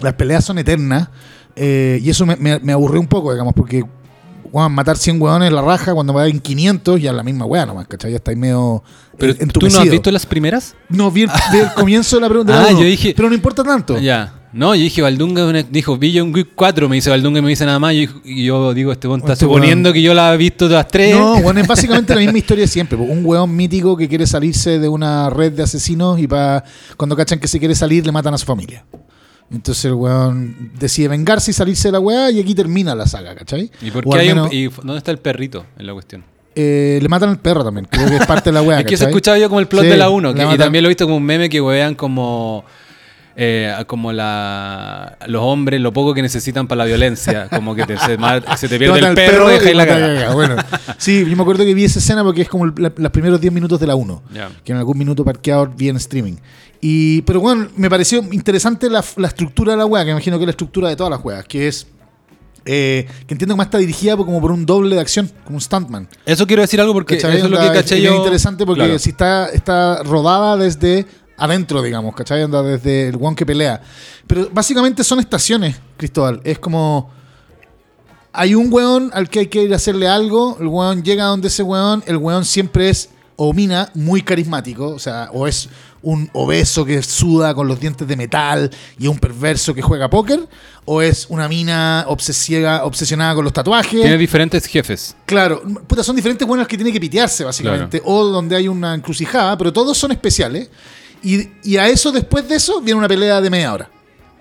Las 0.00 0.14
peleas 0.14 0.44
son 0.44 0.58
eternas. 0.58 1.08
eh, 1.56 1.98
y 2.02 2.08
eso 2.10 2.24
me, 2.26 2.36
me, 2.36 2.58
me 2.60 2.72
aburrió 2.72 3.00
un 3.00 3.06
poco, 3.08 3.32
digamos, 3.32 3.52
porque... 3.54 3.84
weón, 4.52 4.72
matar 4.72 4.96
100 4.96 5.20
weones 5.20 5.52
la 5.52 5.62
raja 5.62 5.92
cuando 5.94 6.12
va 6.14 6.26
en 6.26 6.40
500 6.40 7.00
ya 7.00 7.10
es 7.10 7.16
la 7.16 7.22
misma 7.22 7.44
weá 7.44 7.66
nomás, 7.66 7.86
¿cachai? 7.86 8.10
Ya 8.10 8.16
estáis 8.16 8.36
medio 8.38 8.82
Pero 9.18 9.34
tú 9.34 9.60
no 9.68 9.78
has 9.80 9.90
visto 9.90 10.10
las 10.10 10.26
primeras? 10.26 10.74
No, 10.88 11.10
vi 11.10 11.22
el, 11.22 11.30
vi 11.52 11.58
el 11.58 11.72
comienzo 11.74 12.16
de 12.16 12.22
la 12.22 12.28
pregunta. 12.28 12.64
Ah, 12.66 12.70
yo 12.72 12.80
dije- 12.80 13.12
Pero 13.14 13.28
no 13.28 13.34
importa 13.34 13.62
tanto. 13.62 13.98
Ya. 13.98 14.34
No, 14.52 14.74
yo 14.74 14.82
dije 14.82 15.00
Valdunga 15.00 15.50
dijo, 15.70 15.96
John 16.12 16.34
Wick 16.34 16.48
4, 16.56 16.88
me 16.88 16.96
dice 16.96 17.08
Valdunga 17.10 17.38
y 17.38 17.42
me 17.42 17.48
dice 17.50 17.64
nada 17.64 17.78
más. 17.78 17.94
Y, 17.94 18.08
y 18.24 18.44
yo 18.46 18.74
digo, 18.74 18.90
este 18.90 19.06
weón 19.06 19.20
está 19.20 19.34
Este 19.34 19.44
suponiendo 19.44 19.90
weón- 19.90 19.92
que 19.94 20.02
yo 20.02 20.12
la 20.12 20.34
he 20.34 20.36
visto 20.36 20.68
todas 20.68 20.88
tres. 20.88 21.14
No, 21.16 21.40
bueno, 21.40 21.60
es 21.60 21.66
básicamente 21.68 22.14
la 22.14 22.20
misma 22.20 22.38
historia 22.38 22.62
de 22.64 22.68
siempre. 22.68 22.98
Un 22.98 23.24
weón 23.24 23.54
mítico 23.54 23.96
que 23.96 24.08
quiere 24.08 24.26
salirse 24.26 24.78
de 24.80 24.88
una 24.88 25.30
red 25.30 25.52
de 25.52 25.62
asesinos 25.62 26.18
y 26.18 26.26
pa, 26.26 26.64
cuando 26.96 27.14
cachan 27.16 27.38
que 27.38 27.46
se 27.46 27.58
quiere 27.60 27.74
salir 27.76 28.04
le 28.04 28.10
matan 28.12 28.34
a 28.34 28.38
su 28.38 28.46
familia. 28.46 28.84
Entonces 29.52 29.84
el 29.86 29.94
weón 29.94 30.72
decide 30.78 31.08
vengarse 31.08 31.50
y 31.50 31.54
salirse 31.54 31.88
de 31.88 31.92
la 31.92 32.00
weá 32.00 32.30
y 32.30 32.40
aquí 32.40 32.54
termina 32.54 32.94
la 32.94 33.06
saga, 33.06 33.34
¿cachai? 33.34 33.70
¿Y 33.82 33.90
por 33.90 34.04
qué 34.08 34.18
hay 34.18 34.30
un- 34.30 34.48
y 34.52 34.66
dónde 34.68 34.98
está 34.98 35.10
el 35.10 35.18
perrito 35.18 35.64
en 35.78 35.86
la 35.86 35.92
cuestión? 35.92 36.24
eh, 36.56 36.98
le 37.00 37.08
matan 37.08 37.28
al 37.30 37.38
perro 37.38 37.62
también, 37.64 37.86
creo 37.88 38.08
que 38.08 38.16
es 38.16 38.26
parte 38.26 38.50
de 38.50 38.54
la 38.54 38.62
weá. 38.66 38.80
es 38.80 38.84
que 38.84 38.96
se 38.96 39.04
¿cachai? 39.04 39.10
escuchaba 39.12 39.38
yo 39.38 39.48
como 39.48 39.60
el 39.60 39.68
plot 39.68 39.84
Sí, 39.84 39.88
de 39.90 39.96
la 39.96 40.08
1, 40.10 40.32
le 40.32 40.34
que- 40.48 40.54
y 40.54 40.58
también 40.58 40.82
lo 40.82 40.88
he 40.88 40.90
visto 40.90 41.04
como 41.04 41.16
un 41.16 41.22
meme 41.22 41.48
que 41.48 41.60
wean 41.60 41.94
como 41.94 42.64
eh, 43.42 43.74
como 43.86 44.12
la 44.12 45.16
los 45.26 45.42
hombres 45.42 45.80
lo 45.80 45.94
poco 45.94 46.12
que 46.12 46.20
necesitan 46.20 46.66
para 46.68 46.80
la 46.80 46.84
violencia, 46.84 47.48
como 47.48 47.74
que 47.74 47.86
te- 47.86 47.96
se, 47.96 48.18
te 48.68 48.78
pierde 48.78 48.98
el 48.98 49.04
al 49.06 49.14
perro 49.14 49.48
y 49.48 49.54
dejáis 49.54 49.74
la 49.76 49.84
matan 49.84 49.96
a 49.96 50.06
cagada. 50.06 50.20
cagar. 50.20 50.34
Bueno, 50.34 50.56
sí, 50.98 51.24
yo 51.26 51.36
me 51.36 51.42
acuerdo 51.42 51.64
que 51.64 51.72
vi 51.72 51.84
esa 51.84 52.00
escena 52.00 52.22
porque 52.22 52.42
es 52.42 52.48
como 52.50 52.66
el- 52.66 52.74
la- 52.76 52.92
los 52.94 53.10
primeros 53.10 53.40
10 53.40 53.50
minutos 53.50 53.80
de 53.80 53.86
la 53.86 53.94
1. 53.94 54.22
Ya. 54.34 54.50
que 54.62 54.72
en 54.72 54.78
algún 54.78 54.98
minuto 54.98 55.24
parqueado 55.24 55.66
vi 55.74 55.88
en 55.88 55.96
streaming. 55.96 56.34
Y, 56.82 57.22
pero 57.22 57.40
bueno, 57.40 57.68
me 57.76 57.88
pareció 57.88 58.22
interesante 58.30 58.90
la, 58.90 59.02
la 59.16 59.28
estructura 59.28 59.72
de 59.72 59.78
la 59.78 59.86
weá, 59.86 60.02
que 60.02 60.06
me 60.08 60.12
imagino 60.12 60.36
que 60.36 60.44
es 60.44 60.46
la 60.48 60.52
estructura 60.52 60.88
de 60.90 60.96
todas 60.96 61.10
las 61.10 61.24
weas, 61.24 61.44
que 61.46 61.66
es 61.66 61.86
eh, 62.66 63.06
que 63.26 63.32
entiendo 63.34 63.54
que 63.54 63.56
más 63.56 63.68
está 63.68 63.78
dirigida 63.78 64.18
como 64.18 64.38
por 64.38 64.52
un 64.52 64.66
doble 64.66 64.94
de 64.94 65.00
acción, 65.00 65.30
como 65.44 65.56
un 65.56 65.62
stuntman. 65.62 66.06
Eso 66.26 66.46
quiero 66.46 66.60
decir 66.60 66.78
algo 66.78 66.92
porque 66.92 67.16
¿Cachai? 67.16 67.36
eso 67.38 67.46
es 67.46 67.50
lo 67.50 67.58
que 67.58 67.66
caché 67.72 67.96
es 67.96 68.02
yo. 68.02 68.10
bien 68.10 68.16
interesante 68.16 68.66
porque 68.66 68.82
Claro. 68.84 68.98
si 68.98 69.10
está, 69.10 69.46
está 69.48 70.02
rodada 70.02 70.58
desde 70.58 71.06
adentro, 71.40 71.82
digamos, 71.82 72.14
¿cachai? 72.14 72.42
Anda 72.42 72.62
desde 72.62 73.08
el 73.08 73.16
one 73.20 73.34
que 73.34 73.44
pelea. 73.44 73.80
Pero 74.26 74.48
básicamente 74.52 75.02
son 75.02 75.18
estaciones, 75.18 75.76
Cristóbal. 75.96 76.40
Es 76.44 76.58
como. 76.58 77.10
Hay 78.32 78.54
un 78.54 78.72
weón 78.72 79.10
al 79.12 79.28
que 79.28 79.40
hay 79.40 79.46
que 79.48 79.64
ir 79.64 79.72
a 79.72 79.76
hacerle 79.76 80.06
algo, 80.06 80.56
el 80.60 80.68
weón 80.68 81.02
llega 81.02 81.24
a 81.24 81.26
donde 81.26 81.48
ese 81.48 81.64
weón, 81.64 82.04
el 82.06 82.16
weón 82.16 82.44
siempre 82.44 82.88
es 82.88 83.10
o 83.34 83.52
mina 83.54 83.90
muy 83.94 84.22
carismático, 84.22 84.86
o 84.88 84.98
sea, 84.98 85.30
o 85.32 85.46
es 85.46 85.68
un 86.02 86.28
obeso 86.34 86.84
que 86.84 87.02
suda 87.02 87.54
con 87.54 87.66
los 87.66 87.80
dientes 87.80 88.06
de 88.06 88.14
metal 88.14 88.70
y 88.98 89.06
un 89.06 89.18
perverso 89.18 89.74
que 89.74 89.80
juega 89.80 90.10
póker, 90.10 90.46
o 90.84 91.00
es 91.00 91.26
una 91.30 91.48
mina 91.48 92.04
obsesiva, 92.08 92.84
obsesionada 92.84 93.34
con 93.34 93.44
los 93.44 93.52
tatuajes. 93.54 94.00
Tiene 94.00 94.18
diferentes 94.18 94.66
jefes. 94.66 95.16
Claro, 95.24 95.62
puta, 95.86 96.02
son 96.02 96.16
diferentes 96.16 96.46
buenos 96.46 96.68
que 96.68 96.76
tiene 96.76 96.92
que 96.92 97.00
pitearse, 97.00 97.42
básicamente. 97.42 98.02
O 98.04 98.24
donde 98.24 98.56
hay 98.56 98.68
una 98.68 98.94
encrucijada, 98.94 99.56
pero 99.56 99.72
todos 99.72 99.96
son 99.96 100.12
especiales. 100.12 100.68
Y, 101.22 101.76
a 101.76 101.88
eso, 101.88 102.12
después 102.12 102.48
de 102.48 102.56
eso, 102.56 102.80
viene 102.80 102.98
una 102.98 103.08
pelea 103.08 103.40
de 103.40 103.50
media 103.50 103.72
hora. 103.72 103.90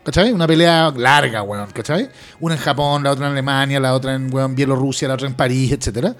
¿Cachai? 0.03 0.31
Una 0.31 0.47
pelea 0.47 0.91
larga, 0.95 1.43
weón, 1.43 1.67
¿cachai? 1.71 2.09
Una 2.39 2.55
en 2.55 2.61
Japón, 2.61 3.03
la 3.03 3.11
otra 3.11 3.25
en 3.27 3.33
Alemania, 3.33 3.79
la 3.79 3.93
otra 3.93 4.15
en 4.15 4.33
weón, 4.33 4.55
Bielorrusia, 4.55 5.07
la 5.07 5.13
otra 5.15 5.27
en 5.27 5.33
París, 5.35 5.71
etcétera. 5.73 6.15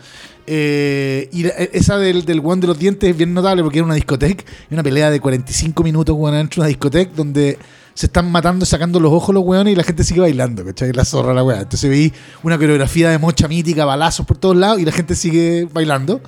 Eh, 0.46 1.30
y 1.32 1.44
la- 1.44 1.50
esa 1.54 1.98
del, 1.98 2.26
del 2.26 2.40
weón 2.42 2.60
de 2.60 2.68
los 2.68 2.78
dientes 2.78 3.10
es 3.10 3.16
bien 3.18 3.34
notable 3.34 3.64
porque 3.64 3.80
era 3.80 3.86
una 3.86 3.96
discoteca. 3.96 4.44
Y 4.70 4.74
una 4.74 4.84
pelea 4.84 5.10
de 5.10 5.20
45 5.20 5.82
minutos, 5.84 6.16
weón, 6.18 6.36
dentro 6.36 6.62
de 6.62 6.66
una 6.66 6.68
discoteca 6.68 7.12
donde 7.16 7.58
se 7.94 8.06
están 8.08 8.32
matando, 8.32 8.66
sacando 8.66 9.00
los 9.00 9.12
ojos 9.12 9.34
los 9.34 9.44
weones 9.44 9.74
y 9.74 9.76
la 9.76 9.84
gente 9.84 10.04
sigue 10.04 10.22
bailando, 10.22 10.64
¿cachai? 10.66 10.92
La 10.94 11.06
zorra 11.06 11.34
la 11.34 11.44
weá. 11.44 11.62
Entonces 11.62 11.90
vi 11.90 12.14
una 12.44 12.58
coreografía 12.58 13.10
de 13.10 13.18
mocha 13.18 13.48
mítica, 13.48 13.86
balazos 13.86 14.26
por 14.26 14.38
todos 14.38 14.56
lados 14.56 14.80
y 14.80 14.86
la 14.86 14.92
gente 14.92 15.16
sigue 15.16 15.68
bailando. 15.72 16.22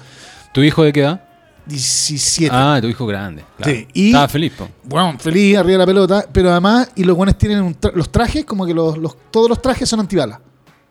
¿Tu 0.54 0.64
hijo 0.64 0.84
de 0.84 0.94
qué 0.94 1.02
edad? 1.02 1.24
17. 1.66 2.50
Ah, 2.56 2.80
tu 2.82 2.88
hijo 2.88 3.06
grande. 3.06 3.44
claro. 3.58 3.72
Sí, 3.72 3.88
y- 3.94 4.08
Estaba 4.08 4.28
feliz, 4.28 4.54
po. 4.58 4.68
Bueno, 4.84 5.16
feliz 5.20 5.58
arriba 5.58 5.74
de 5.74 5.78
la 5.80 5.86
pelota, 5.86 6.26
pero 6.32 6.52
además, 6.52 6.90
y 6.96 7.04
los 7.04 7.16
buenos 7.16 7.38
tienen 7.38 7.62
un 7.62 7.76
tra- 7.80 7.94
los 7.94 8.12
trajes, 8.12 8.46
como 8.46 8.66
que 8.66 8.74
los, 8.74 8.98
los- 8.98 9.16
todos 9.32 9.50
los 9.50 9.62
trajes 9.62 9.88
son 9.88 10.00
antibalas. 10.00 10.40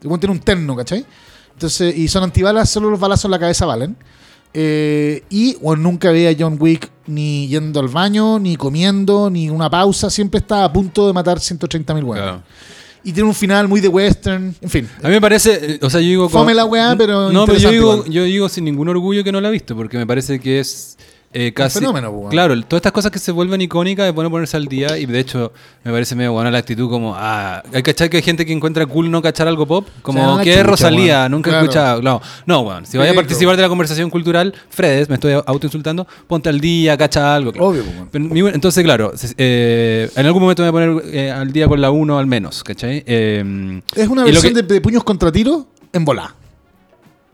El 0.03 0.09
buen 0.09 0.21
tiene 0.21 0.33
un 0.33 0.41
terno, 0.41 0.75
¿cachai? 0.77 1.05
Entonces, 1.53 1.97
y 1.97 2.09
son 2.09 2.23
antibalas, 2.25 2.71
solo 2.71 2.89
los 2.91 2.99
balazos 2.99 3.27
en 3.27 3.31
la 3.33 3.39
cabeza 3.39 3.67
valen. 3.67 3.97
Eh, 4.53 5.23
y 5.31 5.55
bueno, 5.57 5.83
nunca 5.83 6.11
veía 6.11 6.31
a 6.31 6.35
John 6.39 6.57
Wick 6.59 6.91
ni 7.07 7.47
yendo 7.49 7.79
al 7.81 7.89
baño, 7.89 8.39
ni 8.39 8.57
comiendo, 8.57 9.31
ni 9.31 9.49
una 9.51 9.69
pausa. 9.71 10.11
Siempre 10.11 10.41
está 10.41 10.65
a 10.65 10.73
punto 10.73 11.07
de 11.07 11.13
matar 11.13 11.39
130 11.39 11.95
mil. 11.95 12.05
Claro. 12.05 12.43
Y 13.03 13.13
tiene 13.13 13.29
un 13.29 13.35
final 13.35 13.67
muy 13.69 13.81
de 13.81 13.89
western, 13.89 14.55
en 14.61 14.71
fin. 14.71 14.89
A 15.03 15.09
mí 15.09 15.15
me 15.15 15.21
parece, 15.21 15.75
eh, 15.75 15.79
o 15.83 15.89
sea, 15.89 16.01
yo 16.01 16.09
digo... 16.09 16.29
Fome 16.29 16.53
la 16.55 16.65
weá, 16.65 16.95
pero 16.97 17.31
No, 17.33 17.47
pero 17.47 17.59
yo 17.59 17.71
digo, 17.71 17.95
igual. 17.97 18.11
yo 18.11 18.25
digo 18.25 18.49
sin 18.49 18.65
ningún 18.65 18.89
orgullo 18.89 19.25
que 19.25 19.33
no 19.33 19.41
la 19.41 19.49
he 19.49 19.53
visto, 19.53 19.75
porque 19.75 19.97
me 19.97 20.07
parece 20.07 20.39
que 20.39 20.61
es 20.61 20.99
eh, 21.33 21.53
casi. 21.53 21.79
fenómeno, 21.79 22.13
pues. 22.13 22.31
Claro, 22.31 22.55
todas 22.63 22.79
estas 22.81 22.93
cosas 22.93 23.11
que 23.13 23.19
se 23.19 23.31
vuelven 23.33 23.61
icónicas 23.61 24.09
es 24.09 24.15
bueno 24.15 24.31
ponerse 24.31 24.57
al 24.57 24.67
día 24.67 24.99
y 24.99 25.07
de 25.07 25.19
hecho 25.21 25.53
me 25.85 25.93
parece 25.93 26.15
medio 26.17 26.33
buena 26.33 26.51
la 26.51 26.59
actitud 26.59 26.89
como, 26.91 27.15
ah, 27.17 27.63
hay 27.73 27.83
que 27.83 27.95
que 27.95 28.17
hay 28.17 28.23
gente 28.23 28.45
que 28.45 28.53
encuentra 28.53 28.85
cool 28.87 29.11
no 29.11 29.23
cachar 29.23 29.47
algo 29.49 29.67
pop, 29.67 29.87
como 30.03 30.39
que 30.39 30.51
es 30.51 30.57
chucha, 30.57 30.67
Rosalía, 30.69 31.29
nunca 31.29 31.51
he 31.51 31.53
Claro. 31.53 31.65
escuchado. 31.65 32.03
No, 32.03 32.21
no, 32.47 32.61
weón, 32.63 32.87
si 32.87 32.99
vaya 32.99 33.13
a 33.13 33.15
participar 33.15 33.57
de 33.57 33.63
la 33.63 33.69
conversación 33.69 34.11
cultural, 34.11 34.55
Fredes, 34.71 35.09
me 35.09 35.15
estoy 35.15 35.35
autoinsultando, 35.47 36.07
ponte 36.27 36.49
al 36.49 36.61
día, 36.61 36.97
cacha 36.99 37.35
algo. 37.35 37.53
claro. 37.53 37.69
Obvio, 37.69 37.83
pues, 37.85 37.95
weón. 37.97 38.09
Pero 38.11 38.25
mi- 38.25 38.41
entonces, 38.55 38.83
claro, 38.83 39.13
eh, 39.37 40.11
en 40.17 40.27
algún 40.27 40.43
momento 40.43 40.63
me 40.65 40.71
voy 40.71 40.83
a 40.83 40.87
poner 40.95 41.15
eh, 41.15 41.31
al 41.31 41.53
día 41.53 41.69
con 41.69 41.81
la 41.81 41.91
1 41.91 42.19
al 42.19 42.27
menos, 42.27 42.63
¿cachai? 42.65 43.05
Eh, 43.07 43.81
Es 43.95 44.09
una 44.09 44.25
versión 44.25 44.55
que- 44.55 44.63
de, 44.63 44.75
de 44.75 44.81
puños 44.81 45.05
contra 45.05 45.31
tiro 45.31 45.69
en 45.93 46.05
volá. 46.05 46.35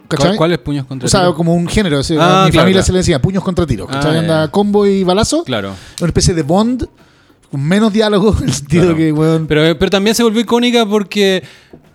¿Cachai? 0.08 0.26
¿Cuál, 0.28 0.36
¿Cuáles 0.38 0.58
puños 0.58 0.86
contra 0.86 1.06
O 1.06 1.08
sea, 1.08 1.32
como 1.32 1.54
un 1.54 1.66
género. 1.68 2.02
sea, 2.02 2.16
Ah, 2.20 2.42
a 2.42 2.44
mi 2.46 2.50
claro, 2.52 2.62
familia 2.64 2.72
claro. 2.80 2.86
se 2.86 2.92
le 2.92 2.98
decía 2.98 3.20
puños 3.22 3.42
contra 3.44 3.66
tiros. 3.66 3.88
Ah, 3.90 4.00
ya, 4.02 4.18
Anda 4.18 4.48
combo 4.50 4.86
y 4.86 5.04
balazo. 5.04 5.44
Claro. 5.44 5.72
Una 6.00 6.06
especie 6.08 6.34
de 6.34 6.42
Bond 6.42 6.86
con 7.50 7.62
menos 7.62 7.92
diálogo. 7.92 8.34
En 8.40 8.44
el 8.48 8.52
sentido 8.54 8.82
Claro. 8.84 8.96
que, 8.98 9.12
weón. 9.12 9.46
Pero, 9.46 9.78
pero 9.78 9.90
también 9.90 10.14
se 10.14 10.22
volvió 10.22 10.40
icónica 10.40 10.84
porque 10.86 11.42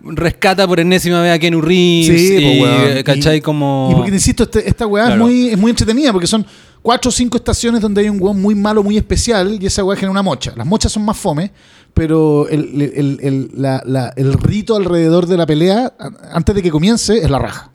rescata 0.04 0.66
por 0.66 0.80
enésima 0.80 1.20
vez 1.22 1.32
a 1.32 1.38
Keanu 1.38 1.60
Reeves. 1.60 2.06
Sí, 2.18 2.36
y, 2.36 2.58
po, 2.58 2.64
weón. 2.64 2.96
eh, 2.98 3.04
¿Cachai? 3.04 3.38
Y- 3.38 3.40
como. 3.40 3.88
Y 3.92 3.94
porque 3.94 4.10
insisto, 4.10 4.42
este- 4.44 4.68
esta 4.68 4.86
weá 4.86 5.06
Claro. 5.06 5.26
es, 5.26 5.30
muy, 5.32 5.48
es 5.50 5.58
muy 5.58 5.70
entretenida 5.70 6.12
porque 6.12 6.26
son 6.26 6.44
cuatro 6.82 7.08
o 7.10 7.12
cinco 7.12 7.36
estaciones 7.36 7.80
donde 7.80 8.00
hay 8.00 8.08
un 8.08 8.20
weón 8.20 8.40
muy 8.40 8.54
malo, 8.54 8.82
muy 8.82 8.96
especial 8.96 9.58
y 9.60 9.66
esa 9.66 9.84
weá 9.84 9.96
genera 9.96 10.10
una 10.10 10.22
mocha. 10.22 10.52
Las 10.56 10.66
mochas 10.66 10.90
son 10.90 11.04
más 11.04 11.16
fome, 11.16 11.52
pero 11.94 12.48
el, 12.48 12.82
el- 12.82 12.92
el- 12.96 13.18
el- 13.22 13.50
la- 13.54 13.82
la- 13.86 14.12
el 14.16 14.32
rito 14.32 14.74
alrededor 14.74 15.26
de 15.26 15.36
la 15.36 15.46
pelea, 15.46 15.92
antes 16.32 16.54
de 16.54 16.62
que 16.62 16.70
comience, 16.70 17.18
es 17.18 17.30
la 17.30 17.38
raja. 17.38 17.70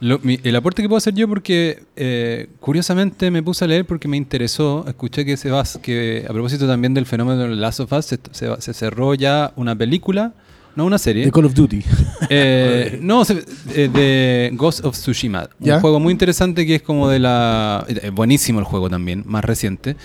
Lo- 0.00 0.18
mi- 0.22 0.40
el 0.42 0.56
aporte 0.56 0.82
que 0.82 0.88
puedo 0.88 0.98
hacer 0.98 1.14
yo, 1.14 1.28
porque 1.28 1.84
eh, 1.96 2.48
curiosamente 2.60 3.30
me 3.30 3.42
puse 3.42 3.64
a 3.64 3.68
leer 3.68 3.84
porque 3.86 4.08
me 4.08 4.16
interesó. 4.16 4.84
Escuché 4.88 5.24
que 5.24 5.36
se 5.36 5.50
va, 5.50 5.62
que 5.82 6.24
a 6.28 6.32
propósito 6.32 6.66
también 6.66 6.94
del 6.94 7.06
fenómeno 7.06 7.42
de 7.42 7.48
Last 7.56 7.80
of 7.80 7.92
Us, 7.92 8.06
se, 8.06 8.18
se- 8.32 8.60
se 8.60 8.74
cerró 8.74 9.14
ya 9.14 9.52
una 9.56 9.76
película, 9.76 10.32
no 10.74 10.86
una 10.86 10.98
serie. 10.98 11.26
De 11.26 11.30
Call 11.32 11.44
of 11.44 11.54
Duty. 11.54 11.82
Eh, 12.30 12.98
no, 13.02 13.24
se- 13.24 13.44
eh, 13.74 13.88
de 13.92 14.50
Ghost 14.54 14.84
of 14.84 14.96
Tsushima. 14.96 15.48
¿Ya? 15.60 15.76
Un 15.76 15.80
juego 15.82 16.00
muy 16.00 16.12
interesante 16.12 16.66
que 16.66 16.76
es 16.76 16.82
como 16.82 17.08
de 17.08 17.18
la. 17.18 17.84
eh, 17.88 18.10
buenísimo 18.10 18.58
el 18.58 18.64
juego 18.64 18.88
también, 18.90 19.22
más 19.26 19.44
reciente. 19.44 19.96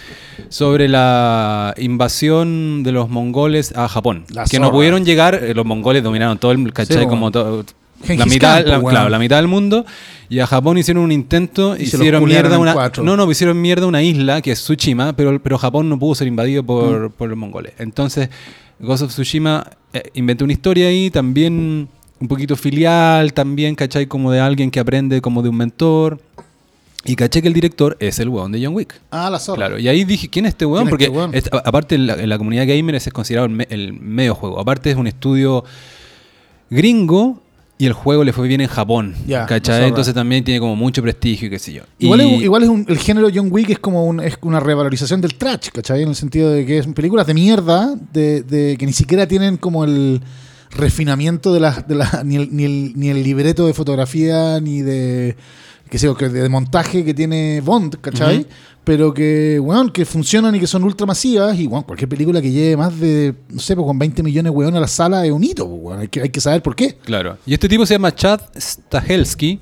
Sobre 0.49 0.87
la 0.87 1.73
invasión 1.77 2.83
de 2.83 2.91
los 2.91 3.09
mongoles 3.09 3.73
a 3.75 3.87
Japón. 3.87 4.25
La 4.29 4.45
que 4.45 4.59
no 4.59 4.67
zorra. 4.67 4.75
pudieron 4.77 5.03
llegar, 5.05 5.35
eh, 5.43 5.53
los 5.53 5.65
mongoles 5.65 6.03
dominaron 6.03 6.37
todo 6.37 6.51
el. 6.51 6.71
¿cachai? 6.73 7.03
po. 7.03 7.09
como 7.09 7.31
todo. 7.31 7.65
Gengis 8.03 8.19
La 8.19 8.25
mitad, 8.25 8.65
la, 8.65 8.79
claro, 8.81 9.09
la 9.09 9.19
mitad 9.19 9.37
del 9.37 9.47
mundo. 9.47 9.85
Y 10.29 10.39
a 10.39 10.47
Japón 10.47 10.77
hicieron 10.77 11.03
un 11.03 11.11
intento, 11.11 11.75
Y 11.77 11.83
hicieron 11.83 12.23
mierda 12.25 12.59
una. 12.59 12.73
cuatro. 12.73 13.03
No, 13.03 13.15
no, 13.17 13.29
hicieron 13.31 13.59
mierda 13.61 13.85
una 13.87 14.03
isla 14.03 14.41
que 14.41 14.51
es 14.51 14.59
Tsushima, 14.61 15.13
pero, 15.13 15.41
pero 15.41 15.57
Japón 15.57 15.87
no 15.89 15.97
pudo 15.97 16.15
ser 16.15 16.27
invadido 16.27 16.63
Mm. 16.63 16.65
por, 16.65 17.11
por 17.11 17.29
los 17.29 17.37
mongoles. 17.37 17.73
Entonces, 17.79 18.29
Ghost 18.79 19.03
of 19.03 19.09
Tsushima 19.11 19.65
eh, 19.93 20.03
inventó 20.15 20.43
una 20.43 20.53
historia 20.53 20.87
ahí, 20.87 21.09
también 21.09 21.87
un 22.19 22.27
poquito 22.27 22.55
filial, 22.55 23.33
también, 23.33 23.73
¿cachai? 23.75 24.05
Como 24.07 24.31
de 24.31 24.39
alguien 24.39 24.69
que 24.69 24.79
aprende 24.79 25.21
como 25.21 25.41
de 25.41 25.49
un 25.49 25.55
mentor. 25.57 26.19
Y 27.05 27.15
caché 27.15 27.41
que 27.41 27.47
el 27.47 27.53
director 27.53 27.95
es 28.01 28.19
el 28.19 28.27
weón 28.27 28.51
de 28.51 28.63
John 28.65 28.75
Wick. 28.75 28.99
Ah, 29.11 29.29
la 29.29 29.39
zorra. 29.39 29.57
Claro, 29.67 29.79
y 29.79 29.87
ahí 29.87 30.03
dije, 30.03 30.27
¿quién 30.27 30.45
es 30.45 30.49
este 30.49 30.65
weón? 30.65 30.83
¿Quién 30.83 30.87
es 30.87 30.89
Porque 30.91 31.03
este 31.05 31.17
weón? 31.17 31.31
es- 31.33 31.49
a- 31.53 31.67
aparte 31.69 31.95
en 31.95 32.05
la, 32.05 32.15
en 32.15 32.27
la 32.27 32.37
comunidad 32.37 32.67
gamer 32.67 32.95
ese 32.95 33.09
es 33.09 33.13
considerado 33.13 33.45
el, 33.45 33.53
me- 33.53 33.67
el 33.69 33.93
medio 33.93 34.35
juego. 34.35 34.59
Aparte 34.59 34.91
es 34.91 34.97
un 34.97 35.07
estudio 35.07 35.63
gringo 36.69 37.41
y 37.79 37.85
el 37.85 37.93
juego 37.93 38.23
le 38.23 38.33
fue 38.33 38.47
bien 38.47 38.61
en 38.61 38.67
Japón. 38.67 39.13
La 39.27 39.45
¿Cachai? 39.45 39.87
Entonces 39.87 40.13
también 40.13 40.43
tiene 40.43 40.59
como 40.59 40.75
mucho 40.75 41.01
prestigio 41.03 41.47
y 41.47 41.51
qué 41.51 41.59
sé 41.59 41.73
yo. 41.73 41.83
Igual, 41.99 42.21
Y- 42.21 42.35
es, 42.35 42.41
igual 42.41 42.63
es 42.63 42.69
un- 42.69 42.85
el 42.87 42.97
género 42.97 43.27
John 43.33 43.49
Wick 43.51 43.69
es 43.69 43.79
como 43.79 44.05
un- 44.05 44.19
es 44.19 44.35
una 44.41 44.59
revalorización 44.59 45.21
del 45.21 45.35
trash, 45.35 45.69
¿cachai? 45.73 46.01
En 46.01 46.09
el 46.09 46.15
sentido 46.15 46.49
de 46.49 46.65
que 46.65 46.81
son 46.81 46.93
películas 46.93 47.27
de 47.27 47.33
mierda, 47.35 47.95
de, 48.13 48.41
de 48.41 48.77
que 48.77 48.85
ni 48.85 48.93
siquiera 48.93 49.27
tienen 49.27 49.57
como 49.57 49.83
el 49.83 50.21
refinamiento 50.71 51.53
de 51.53 51.59
las 51.59 51.87
de 51.87 51.95
la, 51.95 52.21
ni, 52.25 52.35
el, 52.37 52.49
ni, 52.55 52.63
el, 52.65 52.93
ni 52.95 53.09
el 53.09 53.23
libreto 53.23 53.67
de 53.67 53.73
fotografía, 53.73 54.59
ni 54.59 54.81
de 54.81 55.35
qué 55.89 55.97
sé 55.97 56.05
yo, 56.07 56.15
que 56.17 56.29
de 56.29 56.49
montaje 56.49 57.05
que 57.05 57.13
tiene 57.13 57.61
Bond, 57.61 57.97
¿cachai? 58.01 58.45
Pero 58.87 59.13
que, 59.13 59.59
weón, 59.61 59.89
que 59.91 60.05
funcionan 60.05 60.55
y 60.55 60.61
que 60.61 60.65
son 60.65 60.81
ultra 60.85 61.05
masivas. 61.05 61.59
Y, 61.59 61.67
weón, 61.67 61.83
cualquier 61.83 62.07
película 62.07 62.41
que 62.41 62.49
lleve 62.49 62.77
más 62.77 62.97
de, 62.97 63.33
no 63.49 63.59
sé, 63.59 63.75
pues 63.75 63.85
con 63.85 63.99
20 63.99 64.23
millones, 64.23 64.49
weón, 64.55 64.73
a 64.77 64.79
la 64.79 64.87
sala 64.87 65.25
es 65.25 65.31
un 65.33 65.43
hito, 65.43 65.67
pues, 65.67 65.79
weón. 65.83 65.99
Hay 65.99 66.07
que, 66.07 66.21
hay 66.21 66.29
que 66.29 66.39
saber 66.39 66.61
por 66.61 66.73
qué. 66.73 66.95
Claro. 67.03 67.37
Y 67.45 67.53
este 67.53 67.67
tipo 67.67 67.85
se 67.85 67.95
llama 67.95 68.15
Chad 68.15 68.39
Stahelski. 68.57 69.59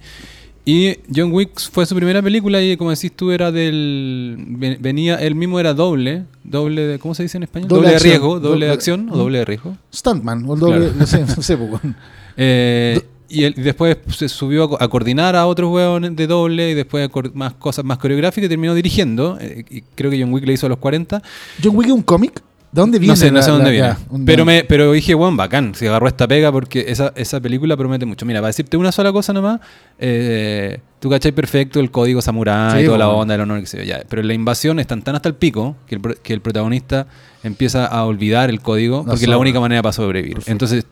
Y 0.67 0.95
John 1.15 1.31
Wick 1.31 1.59
fue 1.71 1.85
su 1.85 1.95
primera 1.95 2.21
película 2.21 2.61
y 2.61 2.75
como 2.77 2.89
decís 2.91 3.11
tú 3.15 3.31
era 3.31 3.51
del... 3.51 4.35
ven- 4.47 4.77
Venía, 4.79 5.15
él 5.15 5.35
mismo 5.35 5.59
era 5.59 5.73
doble. 5.73 6.25
Doble 6.43 6.81
de, 6.87 6.99
¿Cómo 6.99 7.13
se 7.15 7.23
dice 7.23 7.37
en 7.37 7.43
español? 7.43 7.67
Doble 7.67 7.81
Doble, 7.81 7.89
de 7.91 7.95
acción. 7.95 8.11
riesgo. 8.11 8.39
Doble, 8.39 8.49
Doble- 8.49 8.65
de 8.67 8.71
acción 8.73 9.09
o 9.11 9.17
doble 9.17 9.37
de 9.39 9.45
riesgo. 9.45 9.77
Stuntman, 9.93 10.45
o 10.47 10.53
el 10.55 10.59
doble, 10.59 10.77
Claro. 10.79 10.93
no 10.99 11.05
sé, 11.07 11.19
no 11.35 11.41
sé, 11.41 11.57
pues. 11.57 11.81
Eh, 12.37 12.99
y 13.29 13.43
él 13.43 13.53
después 13.57 13.97
se 14.09 14.29
subió 14.29 14.77
a, 14.79 14.83
a 14.85 14.87
coordinar 14.87 15.35
a 15.35 15.45
otros 15.47 15.71
hueones 15.71 16.15
de 16.15 16.27
doble 16.27 16.71
y 16.71 16.73
después 16.73 17.09
más 17.33 17.53
cosas 17.53 17.83
más 17.85 17.97
coreográficas 17.97 18.45
y 18.45 18.49
terminó 18.49 18.73
dirigiendo. 18.73 19.37
eh, 19.41 19.63
y 19.69 19.81
creo 19.81 20.11
que 20.11 20.21
John 20.21 20.33
Wick 20.33 20.45
le 20.45 20.53
hizo 20.53 20.65
a 20.65 20.69
los 20.69 20.77
40. 20.79 21.21
John 21.63 21.75
Wick 21.75 21.87
es 21.87 21.93
un 21.93 22.03
cómic. 22.03 22.41
¿De 22.71 22.81
dónde 22.81 22.99
viene? 22.99 23.13
No 23.13 23.15
sé, 23.15 23.27
no 23.31 23.37
la- 23.37 23.41
sé 23.41 23.51
dónde 23.51 23.65
la- 23.65 23.71
viene. 23.71 23.95
un- 24.09 24.25
pero, 24.25 24.43
me, 24.43 24.65
pero 24.65 24.91
dije, 24.91 25.15
weón, 25.15 25.37
bacán. 25.37 25.73
Se 25.75 25.87
agarró 25.87 26.09
esta 26.09 26.27
pega 26.27 26.51
porque 26.51 26.83
esa, 26.89 27.13
esa 27.15 27.39
película 27.39 27.77
promete 27.77 28.05
mucho. 28.05 28.25
Mira, 28.25 28.41
para 28.41 28.47
decirte 28.47 28.75
una 28.75 28.91
sola 28.91 29.13
cosa 29.13 29.31
nomás, 29.31 29.61
eh, 29.97 30.79
tú 30.99 31.09
cachai 31.09 31.31
perfecto 31.31 31.79
el 31.79 31.89
código 31.89 32.21
samurái, 32.21 32.81
Sí, 32.81 32.85
toda 32.85 32.97
la 32.97 33.05
bueno. 33.05 33.21
onda, 33.21 33.35
el 33.35 33.41
honor, 33.41 33.61
que 33.61 33.65
sé 33.67 33.77
yo, 33.77 33.83
ya. 33.85 34.03
Pero 34.09 34.23
la 34.23 34.33
invasión 34.33 34.79
están 34.81 35.01
tan 35.03 35.15
hasta 35.15 35.29
el 35.29 35.35
pico 35.35 35.77
que 35.87 35.95
el, 35.95 36.01
que 36.21 36.33
el 36.33 36.41
protagonista 36.41 37.07
empieza 37.43 37.85
a 37.85 38.03
olvidar 38.03 38.49
el 38.49 38.59
código 38.59 38.99
La 39.05 39.11
porque 39.11 39.23
es 39.23 39.29
la 39.29 39.37
única 39.37 39.61
manera 39.61 39.81
para 39.81 39.93
sobrevivir. 39.93 40.33
Perfecto. 40.35 40.51
Entonces, 40.51 40.85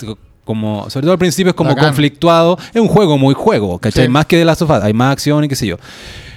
como, 0.43 0.89
sobre 0.89 1.03
todo 1.03 1.13
al 1.13 1.19
principio 1.19 1.49
es 1.51 1.56
como 1.56 1.69
Bacán. 1.71 1.86
conflictuado. 1.86 2.58
Es 2.73 2.82
un 2.82 2.88
juego 2.88 3.17
muy 3.17 3.34
juego, 3.34 3.79
¿cachai? 3.79 4.06
Sí. 4.06 4.10
Más 4.12 4.25
que 4.25 4.38
de 4.38 4.45
la 4.45 4.56
sofá, 4.56 4.84
hay 4.84 4.93
más 4.93 5.12
acción 5.13 5.43
y 5.43 5.47
qué 5.47 5.56
sé 5.56 5.67
yo. 5.67 5.77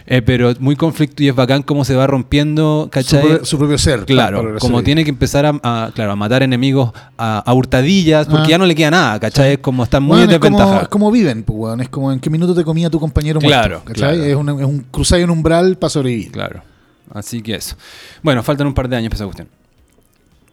Eh, 0.08 0.22
pero 0.22 0.52
muy 0.60 0.76
conflicto 0.76 1.24
y 1.24 1.28
es 1.28 1.34
bacán 1.34 1.64
cómo 1.64 1.84
se 1.84 1.96
va 1.96 2.06
rompiendo, 2.06 2.82
su, 2.84 2.90
¿cachai? 2.90 3.22
propio- 3.22 3.44
su 3.44 3.58
propio 3.58 3.76
ser. 3.76 4.04
Claro, 4.04 4.36
para- 4.38 4.48
para 4.50 4.60
como 4.60 4.84
tiene 4.84 5.02
que 5.02 5.10
empezar 5.10 5.44
a, 5.46 5.58
a, 5.64 5.90
claro, 5.92 6.12
a 6.12 6.16
matar 6.16 6.44
enemigos 6.44 6.92
a, 7.18 7.38
a 7.40 7.52
hurtadillas, 7.52 8.26
porque 8.28 8.44
Ah. 8.46 8.50
ya 8.50 8.58
no 8.58 8.66
le 8.66 8.76
queda 8.76 8.92
nada, 8.92 9.18
¿cachai? 9.18 9.54
Es 9.54 9.58
como 9.58 9.82
están 9.82 10.04
muy 10.04 10.18
Bueno, 10.18 10.24
en 10.32 10.34
es, 10.34 10.38
como, 10.38 10.80
es 10.80 10.88
como 10.88 11.10
viven, 11.10 11.42
pues, 11.42 11.58
weón. 11.58 11.80
Es 11.80 11.88
como 11.88 12.12
en 12.12 12.20
qué 12.20 12.30
minuto 12.30 12.54
te 12.54 12.62
comía 12.62 12.88
tu 12.88 13.00
compañero 13.00 13.40
Claro, 13.40 13.80
muerto. 13.84 13.84
¿cachai? 14.00 14.16
claro. 14.16 14.30
Es, 14.30 14.36
un, 14.36 14.48
es 14.60 14.66
un 14.66 14.86
cruzáis 14.92 15.24
en 15.24 15.30
umbral 15.30 15.76
para 15.76 15.90
sobrevivir. 15.90 16.30
Claro. 16.30 16.62
Así 17.12 17.42
que 17.42 17.56
eso. 17.56 17.74
Bueno, 18.22 18.44
faltan 18.44 18.68
un 18.68 18.74
par 18.74 18.88
de 18.88 18.94
años 18.94 19.08
para 19.10 19.16
esa 19.16 19.24
cuestión. 19.24 19.48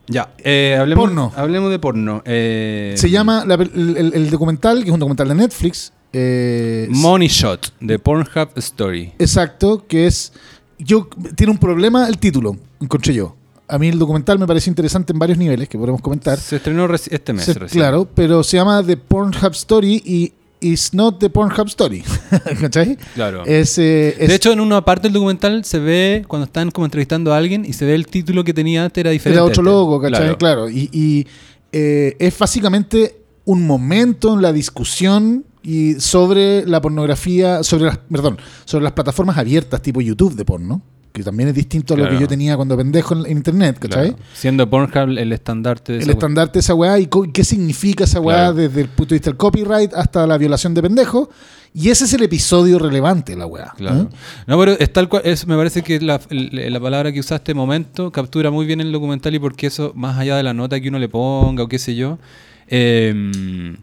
Ya, 0.08 0.34
eh, 0.39 0.78
hablemos, 0.80 1.06
Porno. 1.06 1.32
hablemos 1.36 1.72
de 1.72 1.80
porno. 1.80 2.22
Eh, 2.26 2.94
Se 2.98 3.10
llama 3.10 3.46
la 3.46 3.56
el, 3.56 3.96
el- 3.98 4.13
el 4.13 4.30
documental, 4.30 4.80
que 4.84 4.89
es 4.89 4.94
un 4.94 5.00
documental 5.00 5.30
de 5.30 5.36
Netflix. 5.36 5.94
eh, 6.12 6.88
Money 6.89 7.28
Shot, 7.28 7.74
de 7.80 7.98
Pornhub 8.00 8.50
Story. 8.58 9.13
Exacto, 9.18 9.86
que 9.88 10.06
es. 10.08 10.34
Yo 10.78 11.08
tiene 11.36 11.52
un 11.54 11.58
problema 11.58 12.08
el 12.10 12.18
título, 12.18 12.58
encontré 12.82 13.13
yo. 13.13 13.36
A 13.68 13.80
mí 13.80 13.88
el 13.88 13.98
documental 13.98 14.38
me 14.38 14.46
parece 14.46 14.70
interesante 14.70 15.13
en 15.13 15.20
varios 15.20 15.38
niveles 15.38 15.70
que 15.70 15.78
podemos 15.78 16.02
comentar. 16.02 16.38
Se 16.38 16.58
estrenó 16.58 16.94
este 16.94 17.32
mes. 17.34 17.46
Se- 17.46 17.54
recién. 17.54 17.80
claro, 17.80 18.08
pero 18.13 18.44
se 18.44 18.58
llama 18.58 18.84
The 18.86 18.98
Pornhub 18.98 19.52
Story 19.54 20.02
y 20.06 20.34
It's 20.63 20.93
not 20.93 21.19
the 21.19 21.30
Pornhub 21.30 21.67
Story. 21.67 22.04
¿Cachai? 22.62 22.97
Claro. 23.15 23.45
Es, 23.45 23.78
eh, 23.78 24.15
es- 24.17 24.30
de 24.30 24.36
hecho, 24.36 24.52
en 24.54 24.60
una 24.62 24.84
parte 24.86 25.08
del 25.08 25.13
documental 25.13 25.65
se 25.65 25.80
ve, 25.80 26.23
cuando 26.28 26.45
están 26.45 26.71
como 26.71 26.86
entrevistando 26.86 27.34
a 27.34 27.38
alguien, 27.38 27.65
y 27.65 27.73
se 27.73 27.86
ve 27.86 27.95
el 27.95 28.08
título 28.08 28.43
que 28.43 28.54
tenía 28.54 28.84
antes 28.86 29.02
era 29.02 29.12
diferente. 29.12 29.38
Era 29.38 29.43
otro 29.43 29.62
este. 29.62 29.71
logo, 29.71 29.99
¿cachai? 30.02 30.19
Claro. 30.19 30.38
Claro. 30.38 30.69
Y, 30.69 30.89
y, 30.91 31.28
eh, 31.71 32.15
es 32.19 32.38
básicamente 32.38 33.17
un 33.45 33.67
momento 33.67 34.34
en 34.36 34.41
la 34.41 34.54
discusión 34.54 35.45
y 35.62 35.95
sobre 35.95 36.65
la 36.65 36.82
pornografía, 36.82 37.63
sobre 37.63 37.86
las, 37.86 37.97
perdón, 37.97 38.38
sobre 38.65 38.84
las 38.84 38.93
plataformas 38.93 39.38
abiertas 39.38 39.82
tipo 39.82 39.99
YouTube 40.02 40.36
de 40.36 40.45
porno, 40.45 40.82
que 41.13 41.23
también 41.23 41.49
es 41.49 41.56
distinto 41.56 41.93
a 41.93 41.97
lo 41.97 42.04
Claro. 42.04 42.17
que 42.17 42.21
yo 42.23 42.28
tenía 42.28 42.56
cuando 42.56 42.76
pendejo 42.76 43.13
en, 43.13 43.26
en 43.28 43.38
internet, 43.38 43.78
¿cachai? 43.80 44.10
Claro. 44.10 44.23
Siendo 44.34 44.69
Pornhub 44.69 45.17
el 45.17 45.32
estandarte 45.32 45.91
de 45.93 45.97
El 45.99 46.04
esa 46.06 46.12
estandarte 46.13 46.54
de 46.54 46.60
esa 46.62 46.73
weá 46.73 46.99
y 46.99 47.08
qué 47.32 47.43
significa 47.43 48.04
esa 48.06 48.19
weá 48.19 48.38
Claro. 48.38 48.54
desde 48.56 48.82
el 48.82 48.88
punto 48.89 49.10
de 49.12 49.15
vista 49.15 49.30
del 49.30 49.38
copyright 49.38 49.93
hasta 49.93 50.26
la 50.28 50.38
violación 50.38 50.73
de 50.73 50.82
pendejo. 50.82 51.30
Y 51.76 51.89
ese 51.89 52.06
es 52.06 52.13
el 52.13 52.21
episodio 52.23 52.78
relevante 52.80 53.36
la 53.36 53.45
weá. 53.47 53.73
Claro. 53.78 54.02
¿eh? 54.02 54.08
No, 54.47 54.60
pero 54.60 54.73
es 54.73 54.91
tal 54.93 55.08
cual, 55.10 55.21
es, 55.26 55.47
me 55.47 55.56
parece 55.56 55.82
que 55.84 55.99
la, 56.02 56.19
el- 56.30 56.71
la 56.73 56.80
palabra 56.80 57.12
que 57.12 57.19
usaste, 57.19 57.54
momento, 57.54 58.12
captura 58.12 58.52
muy 58.52 58.65
bien 58.65 58.82
el 58.82 58.91
documental 58.91 59.34
y 59.36 59.39
porque 59.39 59.67
eso, 59.67 59.91
más 59.95 60.17
allá 60.17 60.36
de 60.38 60.43
la 60.43 60.54
nota 60.54 60.80
que 60.82 60.89
uno 60.89 60.99
le 60.99 61.10
ponga 61.10 61.63
o 61.63 61.67
qué 61.67 61.80
sé 61.80 61.95
yo, 61.95 62.19
eh, 62.67 63.76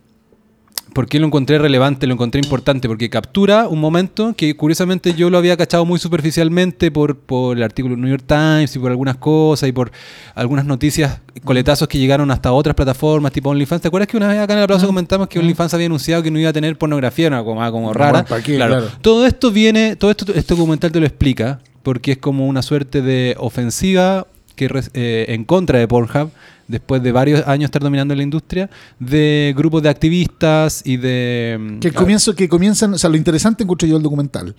¿por 0.93 1.07
qué 1.07 1.19
lo 1.19 1.27
encontré 1.27 1.59
relevante, 1.59 2.07
lo 2.07 2.15
encontré 2.15 2.41
importante? 2.41 2.89
Porque 2.89 3.09
captura 3.11 3.69
un 3.69 3.81
momento 3.81 4.35
que 4.37 4.57
curiosamente 4.57 5.15
yo 5.15 5.31
lo 5.31 5.39
había 5.39 5.57
cachado 5.57 5.85
muy 5.85 5.99
superficialmente 5.99 6.91
por, 6.91 7.17
por 7.17 7.57
el 7.57 7.63
artículo 7.63 7.95
del 7.95 8.03
New 8.03 8.11
York 8.11 8.25
Times 8.27 8.75
y 8.75 8.79
por 8.79 8.91
algunas 8.91 9.17
cosas 9.17 9.69
y 9.69 9.73
por 9.73 9.93
algunas 10.35 10.65
noticias, 10.65 11.21
coletazos 11.45 11.89
que 11.89 11.99
llegaron 11.99 12.31
hasta 12.31 12.53
otras 12.53 12.75
plataformas 12.75 13.33
tipo 13.33 13.51
OnlyFans. 13.51 13.83
¿Te 13.83 13.89
acuerdas 13.89 14.09
que 14.09 14.17
una 14.17 14.29
vez 14.29 14.39
acá 14.39 14.53
en 14.53 14.59
el 14.59 14.65
aplauso 14.65 14.87
comentamos 14.87 15.29
que 15.29 15.39
OnlyFans 15.39 15.75
había 15.75 15.87
anunciado 15.87 16.23
que 16.23 16.31
no 16.31 16.39
iba 16.39 16.51
a 16.51 16.53
tener 16.53 16.77
pornografía, 16.77 17.29
una 17.29 17.43
como, 17.45 17.71
como 17.71 17.93
rara? 17.93 18.25
Claro. 18.25 18.43
Claro. 18.43 18.89
Todo 19.01 19.27
esto 19.27 19.51
viene, 19.51 19.97
todo 19.97 20.11
esto, 20.11 20.33
este 20.35 20.55
documental 20.55 20.93
te 20.93 21.01
lo 21.01 21.07
explica 21.07 21.61
porque 21.83 22.13
es 22.13 22.19
como 22.19 22.47
una 22.47 22.63
suerte 22.63 23.03
de 23.03 23.35
ofensiva 23.39 24.27
que 24.57 24.69
eh, 24.93 25.27
en 25.29 25.45
contra 25.45 25.79
de 25.79 25.89
Pornhub, 25.89 26.31
después 26.71 27.03
de 27.03 27.13
varios 27.13 27.47
años 27.47 27.67
estar 27.69 27.83
dominando 27.83 28.15
la 28.15 28.23
industria, 28.23 28.71
de 28.99 29.53
grupos 29.57 29.83
de 29.83 29.89
activistas 29.89 30.83
y 30.85 30.97
de... 30.97 31.59
mm, 31.61 31.79
Que 31.81 31.89
el 31.89 31.95
comienzo, 31.95 32.35
que 32.35 32.49
comienzan, 32.49 32.95
o 32.95 32.99
sea, 32.99 33.11
lo 33.11 33.17
interesante 33.17 33.65
encuentro 33.65 33.89
yo 33.89 33.97
el 33.97 34.03
documental, 34.03 34.55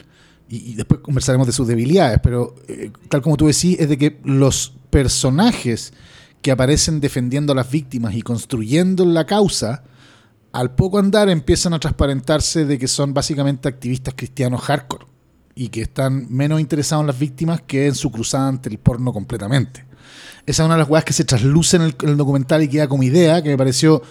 y, 0.50 0.72
y 0.72 0.74
después 0.76 1.02
conversaremos 1.02 1.48
de 1.48 1.54
sus 1.54 1.68
debilidades, 1.68 2.20
pero 2.22 2.56
eh, 2.68 2.92
tal 3.10 3.22
como 3.22 3.38
tú 3.38 3.48
decís, 3.48 3.80
es 3.80 3.90
de 3.90 3.98
que 3.98 4.20
los 4.24 4.74
personajes 4.90 5.94
que 6.42 6.52
aparecen 6.52 7.00
defendiendo 7.00 7.54
a 7.54 7.56
las 7.56 7.70
víctimas 7.72 8.16
y 8.16 8.22
construyendo 8.22 9.06
la 9.06 9.26
causa, 9.26 9.84
al 10.52 10.76
poco 10.76 11.00
andar 11.00 11.30
empiezan 11.30 11.74
a 11.74 11.80
transparentarse 11.80 12.66
de 12.66 12.78
que 12.78 12.88
son 12.88 13.14
básicamente 13.14 13.70
activistas 13.70 14.14
cristianos 14.18 14.62
hardcore 14.62 15.06
y 15.56 15.70
que 15.70 15.82
están 15.84 16.28
menos 16.30 16.60
interesados 16.60 17.04
en 17.04 17.08
las 17.08 17.20
víctimas 17.20 17.62
que 17.62 17.88
en 17.88 17.96
su 17.96 18.12
cruzada 18.12 18.48
ante 18.48 18.70
el 18.70 18.78
porno 18.78 19.14
completamente. 19.14 19.86
Esa 20.46 20.64
es 20.64 20.66
una 20.66 20.76
de 20.76 20.80
las 20.80 20.90
weas 20.90 21.06
que 21.06 21.14
se 21.14 21.24
trasluce 21.24 21.78
en 21.78 21.84
el, 21.84 21.96
en 22.02 22.10
el 22.10 22.18
documental 22.18 22.64
y 22.64 22.68
queda 22.68 22.88
como 22.88 23.04
idea, 23.04 23.42
que 23.42 23.50
me 23.50 23.58
pareció 23.58 24.02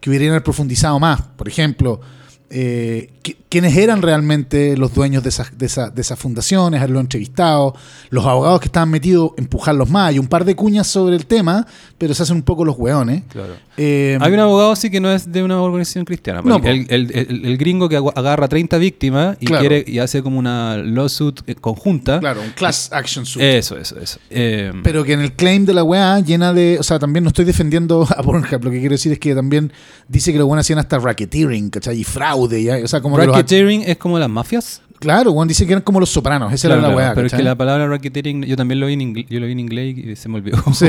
que 0.00 0.10
hubieran 0.10 0.42
profundizado 0.42 0.98
más. 0.98 1.22
Por 1.36 1.48
ejemplo, 1.48 2.00
eh, 2.50 3.10
eran 3.52 4.00
realmente 4.02 4.76
los 4.76 4.94
dueños 4.94 5.22
de 5.24 5.28
esas, 5.28 5.56
de, 5.58 5.66
esa- 5.66 5.90
de 5.90 6.00
esas 6.00 6.18
fundaciones, 6.18 6.78
haberlo 6.78 7.00
entrevistado, 7.00 7.74
los 8.10 8.24
abogados 8.26 8.60
que 8.60 8.66
estaban 8.66 8.90
metidos, 8.90 9.32
empujarlos 9.36 9.88
más. 9.90 10.10
Hay 10.10 10.18
un 10.18 10.28
par 10.28 10.44
de 10.44 10.54
cuñas 10.54 10.86
sobre 10.86 11.16
el 11.16 11.26
tema, 11.26 11.66
pero 11.98 12.14
se 12.14 12.22
hacen 12.22 12.36
un 12.36 12.42
poco 12.42 12.64
los 12.64 12.76
hueones. 12.78 13.24
Claro. 13.28 13.54
Eh, 13.76 14.16
Hay 14.20 14.32
un 14.32 14.38
abogado 14.40 14.76
sí 14.76 14.90
que 14.90 15.00
no 15.00 15.10
es 15.12 15.30
de 15.32 15.42
una 15.42 15.60
organización 15.62 16.04
cristiana. 16.04 16.42
No, 16.44 16.56
el, 16.58 16.86
el- 16.90 17.10
el- 17.12 17.44
el 17.46 17.56
gringo 17.58 17.88
que 17.88 17.96
agarra 17.96 18.46
30 18.48 18.78
víctimas 18.78 19.36
y 19.40 19.46
Claro. 19.46 19.60
quiere 19.60 19.84
y 19.86 19.98
hace 19.98 20.22
como 20.22 20.38
una 20.38 20.76
lawsuit 20.76 21.40
eh, 21.46 21.54
conjunta. 21.56 22.20
Claro, 22.20 22.42
un 22.42 22.50
class 22.50 22.90
action 22.92 23.26
suit. 23.26 23.42
Eso, 23.42 23.76
eso, 23.78 23.98
eso. 23.98 24.18
Eh, 24.30 24.72
Pero 24.84 25.02
que 25.04 25.12
en 25.14 25.20
el 25.20 25.32
claim 25.32 25.64
de 25.66 25.72
la 25.74 25.82
weá 25.82 26.20
llena 26.20 26.52
de. 26.52 26.78
O 26.78 26.82
sea, 26.82 26.98
también 26.98 27.24
no 27.24 27.28
estoy 27.28 27.44
defendiendo 27.44 28.06
a 28.16 28.22
Pornhub. 28.22 28.62
Lo 28.64 28.70
que 28.70 28.78
quiero 28.80 28.92
decir 28.94 29.12
es 29.12 29.18
que 29.18 29.34
también 29.34 29.72
dice 30.08 30.32
que 30.32 30.38
los 30.38 30.46
buenos 30.46 30.64
hacían 30.66 30.78
hasta 30.78 30.98
racketeering, 30.98 31.70
¿cachai? 31.70 31.98
Y 32.00 32.04
fraude. 32.04 32.39
¿Ya? 32.48 32.76
O 32.84 32.88
sea, 32.88 33.00
como 33.00 33.16
que 33.16 33.26
los- 33.26 33.34
racketeering 33.36 33.82
es 33.82 33.96
como 33.96 34.18
las 34.18 34.28
mafias. 34.28 34.82
Claro, 34.98 35.32
weón, 35.32 35.48
dice 35.48 35.64
que 35.64 35.72
eran 35.72 35.82
como 35.82 35.98
los 35.98 36.10
sopranos. 36.10 36.52
Esa 36.52 36.68
Claro, 36.68 36.80
era 36.82 36.88
la 36.88 36.94
claro, 36.94 37.06
weá. 37.08 37.14
pero 37.14 37.26
es 37.26 37.32
que 37.32 37.42
la 37.42 37.54
palabra 37.54 37.88
racketeering 37.88 38.42
yo 38.42 38.54
también 38.54 38.80
lo 38.80 38.86
vi 38.86 38.92
en 38.92 39.00
inglés, 39.00 39.26
yo 39.30 39.40
lo 39.40 39.46
vi 39.46 39.52
en 39.52 39.60
inglés 39.60 39.96
y 39.96 40.14
se 40.14 40.28
me 40.28 40.36
olvidó. 40.36 40.58
Sí, 40.74 40.88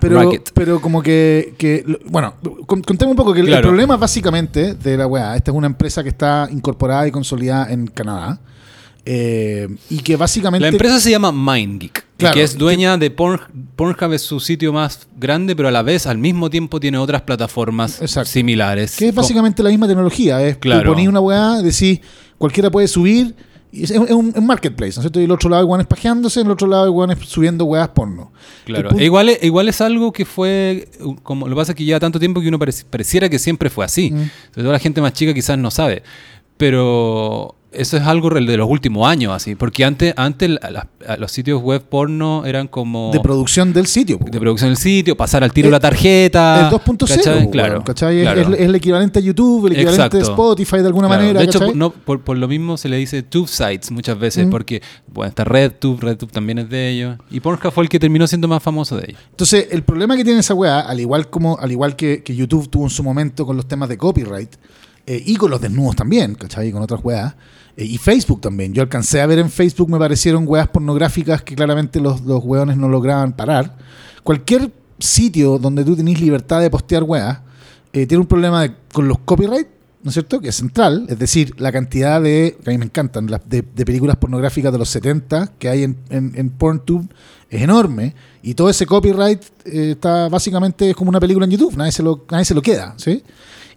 pero, 0.00 0.20
Racket. 0.20 0.50
pero 0.52 0.80
como 0.80 1.00
que, 1.00 1.54
que- 1.58 1.84
bueno, 2.06 2.34
con- 2.66 2.82
contemos 2.82 3.12
un 3.12 3.16
poco 3.16 3.32
que 3.32 3.38
el- 3.40 3.60
problema 3.60 3.96
básicamente 3.96 4.74
de 4.74 4.96
la 4.96 5.06
weá, 5.06 5.36
esta 5.36 5.52
es 5.52 5.56
una 5.56 5.68
empresa 5.68 6.02
que 6.02 6.08
está 6.08 6.48
incorporada 6.50 7.06
y 7.06 7.12
consolidada 7.12 7.72
en 7.72 7.86
Canadá 7.86 8.40
eh, 9.04 9.68
y 9.90 9.98
que 9.98 10.16
básicamente... 10.16 10.62
La 10.62 10.68
empresa 10.68 11.00
se 11.00 11.10
llama 11.10 11.32
MindGeek, 11.32 12.04
Claro, 12.16 12.34
que 12.34 12.42
es 12.44 12.56
dueña 12.56 12.96
de 12.98 13.10
Porn, 13.10 13.40
Pornhub, 13.74 14.12
es 14.12 14.22
su 14.22 14.38
sitio 14.38 14.72
más 14.72 15.08
grande, 15.18 15.56
pero 15.56 15.68
a 15.68 15.72
la 15.72 15.82
vez, 15.82 16.06
al 16.06 16.18
mismo 16.18 16.50
tiempo, 16.50 16.78
tiene 16.78 16.98
otras 16.98 17.22
plataformas 17.22 18.00
Exacto. 18.00 18.30
similares. 18.30 18.96
Que 18.96 19.08
es 19.08 19.14
básicamente 19.14 19.62
la 19.62 19.70
misma 19.70 19.88
tecnología. 19.88 20.40
Es 20.46 20.56
Claro. 20.58 20.82
tú 20.84 20.94
ponís 20.94 21.08
una 21.08 21.20
weá, 21.20 21.62
decís, 21.62 22.00
cualquiera 22.38 22.70
puede 22.70 22.86
subir. 22.86 23.34
Y 23.74 23.84
es, 23.84 23.90
es 23.90 23.98
un, 23.98 24.32
un 24.36 24.46
marketplace, 24.46 24.90
¿no 24.96 25.00
es 25.00 25.04
cierto? 25.04 25.18
Y 25.18 25.24
el 25.24 25.30
otro 25.30 25.48
lado 25.48 25.62
hay 25.62 25.66
weones 25.68 25.86
pajeándose, 25.86 26.40
en 26.40 26.46
el 26.46 26.52
otro 26.52 26.68
lado 26.68 26.84
hay 26.84 26.90
weones 26.90 27.18
subiendo 27.26 27.64
weas 27.64 27.88
porno. 27.88 28.30
Claro. 28.66 28.90
E 28.98 29.04
igual, 29.06 29.30
es- 29.30 29.42
igual 29.42 29.66
es 29.68 29.80
algo 29.80 30.12
que 30.12 30.26
fue, 30.26 30.88
como 31.22 31.48
lo 31.48 31.56
que 31.56 31.60
pasa 31.60 31.72
es 31.72 31.76
que 31.76 31.84
lleva 31.84 31.98
tanto 31.98 32.20
tiempo 32.20 32.40
que 32.42 32.48
uno 32.48 32.58
pareci- 32.58 32.84
pareciera 32.84 33.30
que 33.30 33.38
siempre 33.38 33.70
fue 33.70 33.84
así. 33.86 34.10
Mm. 34.10 34.30
Sobre 34.50 34.62
todo 34.62 34.72
la 34.72 34.78
gente 34.78 35.00
más 35.00 35.14
chica 35.14 35.32
quizás 35.32 35.56
no 35.58 35.70
sabe. 35.70 36.02
Pero 36.58 37.56
eso 37.72 37.96
es 37.96 38.02
algo 38.04 38.30
de 38.30 38.56
los 38.56 38.68
últimos 38.68 39.08
años, 39.08 39.32
así. 39.32 39.54
Porque 39.54 39.84
antes, 39.84 40.14
antes 40.16 40.50
la- 40.50 40.70
la- 40.70 40.88
a 41.06 41.16
los 41.16 41.32
sitios 41.32 41.60
web 41.62 41.82
porno 41.82 42.44
eran 42.46 42.68
como... 42.68 43.10
de 43.12 43.20
producción 43.20 43.72
del 43.72 43.86
sitio. 43.86 44.18
po. 44.18 44.26
de 44.30 44.38
producción 44.40 44.70
del 44.70 44.76
sitio, 44.76 45.16
pasar 45.16 45.42
al 45.42 45.52
tiro 45.52 45.68
El- 45.68 45.72
la 45.72 45.80
tarjeta. 45.80 46.68
El 46.68 46.74
2.0, 46.74 47.06
¿cachai? 47.16 47.44
po, 47.44 47.50
Claro. 47.50 47.84
¿cachai? 47.84 48.18
Es- 48.18 48.22
claro. 48.22 48.40
Es, 48.40 48.48
es 48.60 48.66
el 48.66 48.74
equivalente 48.74 49.18
a 49.18 49.22
YouTube, 49.22 49.66
el 49.66 49.72
equivalente 49.72 50.02
a 50.02 50.06
Exacto. 50.06 50.30
Spotify 50.32 50.76
de 50.78 50.86
alguna 50.86 51.08
Claro. 51.08 51.22
manera. 51.22 51.40
De 51.40 51.46
hecho, 51.46 51.74
no, 51.74 51.90
por, 51.90 52.20
por 52.22 52.36
lo 52.38 52.48
mismo 52.48 52.76
se 52.76 52.88
le 52.88 52.96
dice 52.96 53.22
tube 53.22 53.48
sites 53.48 53.90
muchas 53.90 54.18
veces, 54.18 54.46
Mm. 54.46 54.50
porque 54.50 54.82
bueno, 55.12 55.28
está 55.28 55.44
RedTube, 55.44 56.00
RedTube 56.00 56.30
también 56.32 56.58
es 56.58 56.68
de 56.68 56.90
ellos. 56.90 57.18
Y 57.30 57.40
Pornhub 57.40 57.72
fue 57.72 57.84
el 57.84 57.88
que 57.88 57.98
terminó 57.98 58.26
siendo 58.26 58.48
más 58.48 58.62
famoso 58.62 58.96
de 58.96 59.04
ellos. 59.08 59.20
Entonces, 59.30 59.68
el 59.70 59.82
problema 59.82 60.16
que 60.16 60.24
tiene 60.24 60.40
esa 60.40 60.54
weá, 60.54 60.80
al 60.80 61.00
igual 61.00 61.28
como 61.30 61.58
al 61.58 61.70
igual 61.72 61.96
que, 61.96 62.22
que 62.22 62.34
YouTube 62.34 62.68
tuvo 62.70 62.84
en 62.84 62.90
su 62.90 63.02
momento 63.02 63.44
con 63.46 63.56
los 63.56 63.66
temas 63.66 63.88
de 63.88 63.96
copyright, 63.98 64.54
eh, 65.06 65.20
y 65.26 65.34
con 65.36 65.50
los 65.50 65.60
desnudos 65.60 65.96
también, 65.96 66.34
¿cachai? 66.36 66.68
Y 66.68 66.72
con 66.72 66.80
otras 66.80 67.00
weas, 67.02 67.34
eh, 67.76 67.84
y 67.84 67.98
Facebook 67.98 68.40
también. 68.40 68.72
Yo 68.72 68.82
alcancé 68.82 69.20
a 69.20 69.26
ver 69.26 69.38
en 69.38 69.50
Facebook, 69.50 69.88
me 69.88 69.98
parecieron 69.98 70.44
weas 70.46 70.68
pornográficas 70.68 71.42
que 71.42 71.54
claramente 71.54 72.00
los, 72.00 72.20
los 72.22 72.42
weones 72.44 72.76
no 72.76 72.88
lograban 72.88 73.32
parar. 73.32 73.76
Cualquier 74.22 74.70
sitio 74.98 75.58
donde 75.58 75.84
tú 75.84 75.96
tenés 75.96 76.20
libertad 76.20 76.60
de 76.60 76.70
postear 76.70 77.02
weas, 77.02 77.40
eh, 77.92 78.06
tiene 78.06 78.20
un 78.20 78.26
problema 78.26 78.74
con 78.92 79.08
los 79.08 79.18
copyright, 79.18 79.68
¿no 80.02 80.08
es 80.08 80.14
cierto? 80.14 80.40
Que 80.40 80.48
es 80.48 80.56
central, 80.56 81.06
es 81.08 81.18
decir, 81.18 81.54
la 81.58 81.70
cantidad 81.70 82.20
de, 82.20 82.56
a 82.64 82.70
mí 82.70 82.78
me 82.78 82.86
encantan, 82.86 83.30
las 83.30 83.40
de, 83.48 83.62
películas 83.62 84.16
pornográficas 84.16 84.72
de 84.72 84.78
los 84.78 84.88
70 84.88 85.52
que 85.58 85.68
hay 85.68 85.82
en, 85.84 85.96
en, 86.10 86.32
en 86.34 86.50
PornTube 86.50 87.08
es 87.50 87.62
enorme 87.62 88.14
y 88.42 88.54
todo 88.54 88.70
ese 88.70 88.86
copyright 88.86 89.42
eh, 89.66 89.92
está 89.92 90.28
básicamente 90.28 90.90
es 90.90 90.96
como 90.96 91.10
una 91.10 91.20
película 91.20 91.44
en 91.44 91.52
YouTube, 91.52 91.76
nadie 91.76 91.92
se 91.92 92.02
lo, 92.02 92.24
nadie 92.30 92.44
se 92.44 92.54
lo 92.54 92.62
queda, 92.62 92.94
¿sí? 92.96 93.22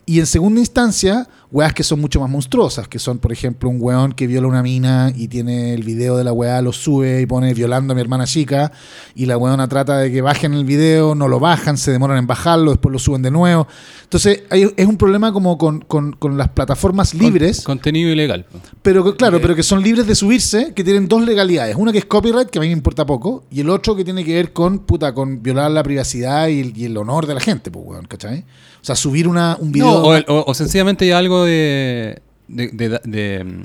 Y 0.05 0.19
en 0.19 0.27
segunda 0.27 0.59
instancia, 0.59 1.27
weas 1.51 1.73
que 1.73 1.83
son 1.83 2.01
mucho 2.01 2.19
más 2.19 2.29
monstruosas, 2.29 2.87
que 2.87 2.99
son, 2.99 3.17
por 3.19 3.31
ejemplo, 3.31 3.69
un 3.69 3.77
weón 3.79 4.11
que 4.13 4.27
viola 4.27 4.47
una 4.47 4.61
mina 4.63 5.13
y 5.15 5.27
tiene 5.27 5.73
el 5.73 5.83
video 5.83 6.17
de 6.17 6.23
la 6.23 6.33
weá, 6.33 6.61
lo 6.61 6.73
sube 6.73 7.21
y 7.21 7.25
pone 7.25 7.53
violando 7.53 7.93
a 7.93 7.95
mi 7.95 8.01
hermana 8.01 8.25
chica, 8.25 8.71
y 9.15 9.25
la 9.25 9.37
weona 9.37 9.67
trata 9.67 9.97
de 9.99 10.11
que 10.11 10.21
bajen 10.21 10.53
el 10.53 10.65
video, 10.65 11.15
no 11.15 11.27
lo 11.27 11.39
bajan, 11.39 11.77
se 11.77 11.91
demoran 11.91 12.17
en 12.17 12.27
bajarlo, 12.27 12.71
después 12.71 12.91
lo 12.91 12.99
suben 12.99 13.21
de 13.21 13.31
nuevo. 13.31 13.67
Entonces, 14.03 14.43
hay- 14.49 14.71
es 14.75 14.85
un 14.87 14.97
problema 14.97 15.31
como 15.31 15.57
con, 15.57 15.79
con- 15.81 16.13
con 16.13 16.37
las 16.37 16.49
plataformas 16.49 17.13
libres, 17.13 17.61
Con- 17.61 17.77
contenido 17.77 18.11
ilegal. 18.11 18.45
pero 18.81 19.03
que- 19.03 19.15
claro, 19.15 19.39
pero 19.41 19.55
que 19.55 19.63
son 19.63 19.81
libres 19.83 20.07
de 20.07 20.15
subirse, 20.15 20.73
que 20.73 20.83
tienen 20.83 21.07
dos 21.07 21.23
legalidades. 21.23 21.75
Una 21.77 21.91
que 21.91 21.99
es 21.99 22.05
copyright, 22.05 22.49
que 22.49 22.57
a 22.59 22.61
mí 22.61 22.67
me 22.67 22.73
importa 22.73 23.05
poco, 23.05 23.43
y 23.51 23.61
el 23.61 23.69
otro 23.69 23.95
que 23.95 24.03
tiene 24.03 24.23
que 24.25 24.33
ver 24.33 24.51
con, 24.53 24.79
puta, 24.79 25.13
con 25.13 25.41
violar 25.43 25.71
la 25.71 25.83
privacidad 25.83 26.47
y 26.47 26.59
el, 26.59 26.77
y 26.77 26.85
el 26.85 26.97
honor 26.97 27.27
de 27.27 27.33
la 27.35 27.39
gente, 27.39 27.71
pues, 27.71 27.85
weón, 27.85 28.05
¿cachai? 28.05 28.45
O 28.81 28.85
sea, 28.85 28.95
subir 28.95 29.27
una, 29.27 29.57
un 29.59 29.71
video... 29.71 29.85
No, 29.87 29.93
o, 30.09 30.13
el- 30.15 30.25
o- 30.27 30.43
o 30.47 30.53
sencillamente 30.53 31.05
hay 31.05 31.11
algo 31.11 31.44
de, 31.45 32.21
de, 32.47 32.67
de- 32.69 32.99
de, 33.03 33.43
mm, 33.43 33.61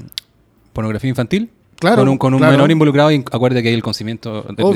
pornografía 0.73 1.11
infantil. 1.11 1.51
Claro, 1.79 1.97
con 1.97 2.09
un, 2.11 2.19
con 2.19 2.35
un 2.35 2.41
claro. 2.41 2.53
menor 2.53 2.71
involucrado, 2.71 3.11
y 3.11 3.25
acuérdate 3.33 3.63
que 3.63 3.71
ahí 3.71 3.75
el 3.75 3.83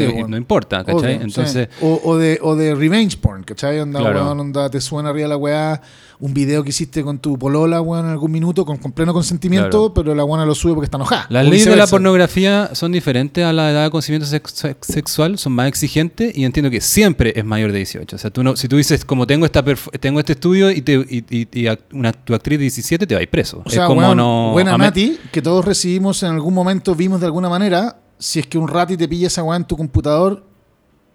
de- 0.07 0.09
bueno. 0.09 0.29
no 0.29 0.37
importa, 0.39 0.79
¿cachai? 0.85 1.17
Obvio, 1.17 1.27
Entonces, 1.27 1.69
sí. 1.71 1.85
o, 1.85 2.01
o 2.03 2.17
de, 2.17 2.39
o 2.41 2.57
de 2.57 2.75
revenge 2.75 3.19
porn, 3.19 3.43
¿cachai? 3.45 3.79
Onda, 3.81 4.01
Claro. 4.01 4.31
onda, 4.31 4.71
te 4.71 4.81
suena 4.81 5.11
arriba 5.11 5.29
la 5.29 5.37
weá, 5.37 5.83
un 6.25 6.33
video 6.33 6.63
que 6.65 6.71
hiciste 6.71 7.03
con 7.03 7.19
tu 7.19 7.39
polola, 7.39 7.83
weón, 7.83 8.07
en 8.07 8.13
algún 8.13 8.33
minuto, 8.33 8.65
con, 8.65 8.79
con 8.79 8.93
pleno 8.93 9.13
consentimiento, 9.13 9.69
Claro. 9.69 9.93
pero 9.95 10.15
la 10.15 10.25
weona 10.25 10.47
lo 10.47 10.55
sube 10.55 10.73
porque 10.73 10.87
está 10.87 10.97
enojada. 10.97 11.27
Las 11.29 11.45
leyes 11.47 11.67
de 11.67 11.77
la 11.77 11.87
pornografía 11.87 12.71
son 12.73 12.93
diferentes 12.93 13.45
a 13.45 13.53
la 13.53 13.71
edad 13.71 13.85
de 13.85 13.91
consentimiento 13.91 14.27
sex- 14.27 14.55
sex- 14.55 14.87
sexual, 14.87 15.37
son 15.37 15.53
más 15.53 15.69
exigentes 15.69 16.35
y 16.35 16.45
entiendo 16.45 16.71
que 16.71 16.81
siempre 16.81 17.35
es 17.37 17.45
mayor 17.45 17.73
de 17.73 17.79
18. 17.79 18.17
O 18.17 18.19
sea, 18.19 18.31
tú 18.31 18.43
no, 18.43 18.57
si 18.57 18.69
tú 18.69 18.77
dices, 18.79 19.05
como 19.05 19.27
tengo 19.27 19.45
esta 19.45 19.63
tengo 20.01 20.19
este 20.19 20.33
estudio 20.33 20.71
y, 20.71 20.81
te, 20.81 20.95
y, 20.95 21.25
y- 21.29 21.49
y 21.53 21.65
act- 21.67 21.93
una, 21.93 22.13
tu 22.13 22.35
actriz 22.35 22.59
de 22.59 22.63
17, 22.63 23.07
te 23.07 23.15
va 23.15 23.19
a 23.19 23.23
ir 23.23 23.29
preso. 23.29 23.61
O 23.63 23.69
sea, 23.69 23.83
es 23.83 23.87
como 23.87 24.01
weón, 24.01 24.17
no. 24.17 24.51
buena 24.53 24.79
Nati, 24.79 25.19
que 25.31 25.43
todos 25.43 25.63
recibimos 25.65 26.23
en 26.23 26.31
algún 26.31 26.55
momento, 26.55 26.95
vimos 26.95 27.21
de 27.21 27.27
alguna 27.27 27.51
manera, 27.51 27.99
si 28.19 28.41
es 28.41 28.47
que 28.47 28.57
un 28.57 28.69
rati 28.69 28.97
te 28.97 29.07
pilla 29.09 29.27
esa 29.27 29.43
weá 29.43 29.57
en 29.59 29.65
tu 29.67 29.77
computador, 29.77 30.43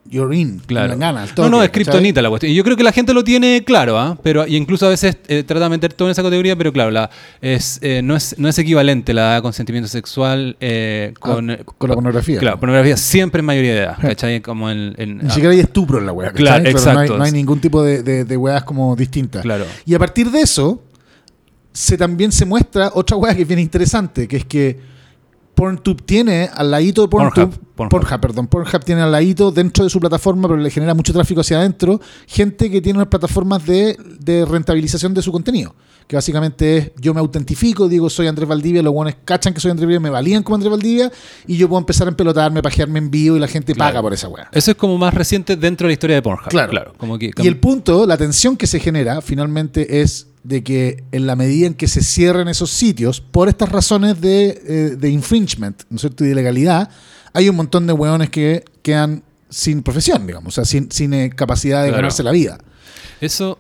you're 0.07 0.35
in. 0.35 0.59
Claro. 0.65 0.97
con 1.35 1.45
no, 1.45 1.49
no, 1.57 1.63
es 1.63 1.69
kriptonita 1.69 2.21
la 2.21 2.29
cuestión. 2.29 2.51
Y 2.51 2.55
yo 2.55 2.63
creo 2.63 2.75
que 2.75 2.83
la 2.83 2.91
gente 2.91 3.13
lo 3.13 3.23
tiene 3.23 3.63
claro, 3.63 3.97
¿ah? 3.99 4.17
pero 4.23 4.47
y 4.47 4.55
incluso 4.55 4.87
a 4.87 4.89
veces 4.89 5.17
eh, 5.27 5.43
trata 5.43 5.65
de 5.65 5.69
meter 5.69 5.93
todo 5.93 6.07
en 6.07 6.11
esa 6.11 6.23
categoría, 6.23 6.55
pero 6.55 6.73
claro, 6.73 6.89
la, 6.91 7.09
es, 7.41 7.79
eh, 7.81 8.01
no, 8.03 8.15
es, 8.15 8.35
no 8.39 8.47
es 8.47 8.57
equivalente 8.57 9.13
la 9.13 9.21
edad 9.21 9.35
de 9.35 9.41
consentimiento 9.41 9.87
sexual 9.87 10.57
eh, 10.59 11.13
con, 11.19 11.51
Ah, 11.51 11.57
con 11.77 11.89
la 11.89 11.95
pornografía. 11.95 12.39
Claro, 12.39 12.59
pornografía 12.59 12.97
siempre 12.97 13.41
es 13.41 13.45
mayoría 13.45 13.73
de 13.73 13.79
edad, 13.81 13.97
¿cachai? 14.01 14.41
Como 14.41 14.69
en. 14.69 14.95
en- 14.97 15.17
Ni 15.19 15.29
siquiera 15.29 15.51
hay 15.51 15.59
estupro 15.59 15.99
en 15.99 16.05
la 16.05 16.11
weá. 16.11 16.31
Claro, 16.31 16.63
Pero 16.63 16.73
no 16.73 16.79
hay, 16.79 16.93
exacto. 16.95 17.17
no 17.17 17.23
hay 17.23 17.31
ningún 17.31 17.59
tipo 17.61 17.83
de, 17.83 18.01
de, 18.03 18.25
de 18.25 18.37
weas 18.37 18.63
como 18.63 18.95
distintas. 18.95 19.41
Claro. 19.43 19.65
Y 19.85 19.93
a 19.93 19.99
partir 19.99 20.31
de 20.31 20.41
eso, 20.41 20.81
se 21.71 21.97
también 21.97 22.31
se 22.31 22.45
muestra 22.45 22.91
otra 22.95 23.15
weá 23.15 23.35
que 23.35 23.43
es 23.43 23.47
bien 23.47 23.59
interesante, 23.59 24.27
que 24.27 24.37
es 24.37 24.45
que 24.45 24.79
PornTube 25.55 26.01
tiene 26.03 26.49
al 26.53 26.71
ladito 26.71 27.01
de 27.01 27.07
PornTube, 27.09 27.53
Pornhub, 27.87 28.19
perdón, 28.19 28.47
Pornhub 28.47 28.83
tiene 28.83 29.01
al 29.01 29.11
ladito 29.11 29.51
dentro 29.51 29.85
de 29.85 29.89
su 29.89 29.99
plataforma, 29.99 30.47
pero 30.49 30.59
le 30.59 30.69
genera 30.69 30.93
mucho 30.93 31.13
tráfico 31.13 31.39
hacia 31.41 31.59
adentro, 31.59 32.01
gente 32.27 32.69
que 32.69 32.81
tiene 32.81 32.97
unas 32.97 33.07
plataformas 33.07 33.65
de, 33.65 33.95
de 34.19 34.43
rentabilización 34.45 35.13
de 35.13 35.21
su 35.21 35.31
contenido, 35.31 35.73
que 36.07 36.15
básicamente 36.15 36.77
es, 36.77 36.91
yo 36.99 37.13
me 37.13 37.19
autentifico, 37.19 37.87
digo 37.87 38.09
soy 38.09 38.27
Andrés 38.27 38.49
Valdivia, 38.49 38.81
los 38.81 38.91
buenos 38.93 39.15
cachan 39.23 39.53
que 39.53 39.59
soy 39.61 39.71
Andrés 39.71 39.85
Valdivia, 39.85 39.99
me 40.01 40.09
valían 40.09 40.43
como 40.43 40.55
Andrés 40.55 40.71
Valdivia, 40.71 41.11
y 41.47 41.55
yo 41.57 41.69
puedo 41.69 41.79
empezar 41.79 42.07
a 42.07 42.09
empelotarme, 42.09 42.61
pajearme 42.61 42.99
en 42.99 43.09
vivo 43.11 43.37
y 43.37 43.39
la 43.39 43.47
gente 43.47 43.73
Claro. 43.73 43.91
paga 43.91 44.01
por 44.01 44.13
esa 44.13 44.27
weá. 44.27 44.49
Eso 44.51 44.71
es 44.71 44.77
como 44.77 44.97
más 44.97 45.13
reciente 45.13 45.55
dentro 45.55 45.85
de 45.85 45.89
la 45.91 45.93
historia 45.93 46.15
de 46.17 46.21
Pornhub. 46.21 46.49
Claro. 46.49 46.93
como 46.97 47.17
que, 47.19 47.31
Y 47.37 47.47
el 47.47 47.57
punto, 47.59 48.05
la 48.05 48.17
tensión 48.17 48.57
que 48.57 48.67
se 48.67 48.79
genera 48.79 49.21
finalmente 49.21 50.01
es 50.01 50.25
de 50.43 50.63
que 50.63 51.03
en 51.11 51.27
la 51.27 51.35
medida 51.35 51.67
en 51.67 51.73
que 51.73 51.87
se 51.87 52.01
cierren 52.01 52.47
esos 52.47 52.69
sitios, 52.71 53.19
por 53.21 53.49
estas 53.49 53.69
razones 53.69 54.19
de, 54.21 54.61
eh, 54.65 54.95
de 54.97 55.09
infringement, 55.09 55.83
¿no 55.89 55.95
es 55.97 56.01
cierto? 56.01 56.23
y 56.23 56.29
de 56.29 56.35
legalidad, 56.35 56.89
hay 57.33 57.49
un 57.49 57.55
montón 57.55 57.87
de 57.87 57.93
weones 57.93 58.29
que 58.29 58.63
quedan 58.81 59.23
sin 59.49 59.81
profesión, 59.83 60.25
digamos, 60.27 60.53
o 60.53 60.55
sea, 60.55 60.65
sin, 60.65 60.91
sin 60.91 61.13
eh, 61.13 61.29
capacidad 61.35 61.81
de 61.81 61.89
Claro. 61.89 62.01
ganarse 62.03 62.23
la 62.23 62.31
vida. 62.31 62.59
Eso, 63.21 63.59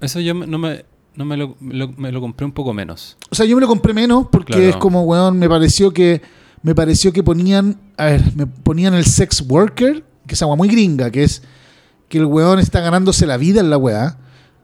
eso 0.00 0.20
yo 0.20 0.34
me- 0.34 0.46
no 0.46 0.58
me, 0.58 0.84
no 1.16 1.24
me 1.24 1.36
lo, 1.36 1.56
me 1.60 1.74
lo- 1.74 1.88
me 1.92 2.12
lo 2.12 2.20
compré 2.20 2.44
un 2.44 2.52
poco 2.52 2.72
menos. 2.72 3.16
O 3.30 3.34
sea, 3.34 3.46
yo 3.46 3.56
me 3.56 3.60
lo 3.62 3.68
compré 3.68 3.92
menos 3.94 4.26
porque 4.30 4.52
Claro. 4.54 4.68
es 4.68 4.76
como, 4.76 5.02
weón, 5.02 5.38
me 5.38 5.48
pareció 5.48 5.92
que 5.92 6.20
me 6.62 6.74
pareció 6.76 7.12
que 7.12 7.22
ponían, 7.24 7.80
a 7.96 8.04
ver, 8.06 8.22
me 8.36 8.46
ponían 8.46 8.94
el 8.94 9.04
sex 9.04 9.42
worker, 9.48 10.04
que 10.28 10.34
es 10.34 10.42
agua 10.42 10.54
muy 10.54 10.68
gringa, 10.68 11.10
que 11.10 11.24
es 11.24 11.42
que 12.08 12.18
el 12.18 12.26
weón 12.26 12.60
está 12.60 12.80
ganándose 12.80 13.26
la 13.26 13.36
vida 13.36 13.60
en 13.60 13.68
la 13.70 13.78
weá, 13.78 14.18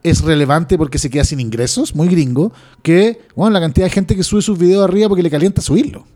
es 0.04 0.20
relevante 0.20 0.78
porque 0.78 0.98
se 0.98 1.10
queda 1.10 1.24
sin 1.24 1.40
ingresos, 1.40 1.96
muy 1.96 2.06
gringo, 2.08 2.52
que, 2.82 3.22
bueno, 3.34 3.50
la 3.54 3.60
cantidad 3.60 3.86
de 3.86 3.90
gente 3.90 4.14
que 4.14 4.22
sube 4.22 4.42
sus 4.42 4.56
videos 4.58 4.84
arriba 4.84 5.08
porque 5.08 5.24
le 5.24 5.30
calienta 5.30 5.60
subirlo. 5.60 6.06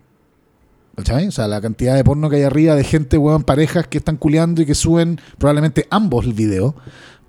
¿Cachai? 0.97 1.29
O 1.29 1.33
sea, 1.33 1.49
la 1.49 1.61
cantidad 1.61 1.97
de 1.97 2.05
porno 2.05 2.29
que 2.29 2.37
hay 2.37 2.43
arriba 2.43 2.75
de 2.75 2.85
gente, 2.85 3.17
weón, 3.17 3.45
parejas 3.45 3.87
que 3.87 3.99
están 3.99 4.17
culeando 4.17 4.61
y 4.61 4.67
que 4.67 4.75
suben 4.75 5.19
probablemente 5.39 5.87
ambos 5.91 6.27
el 6.27 6.35
video 6.35 6.75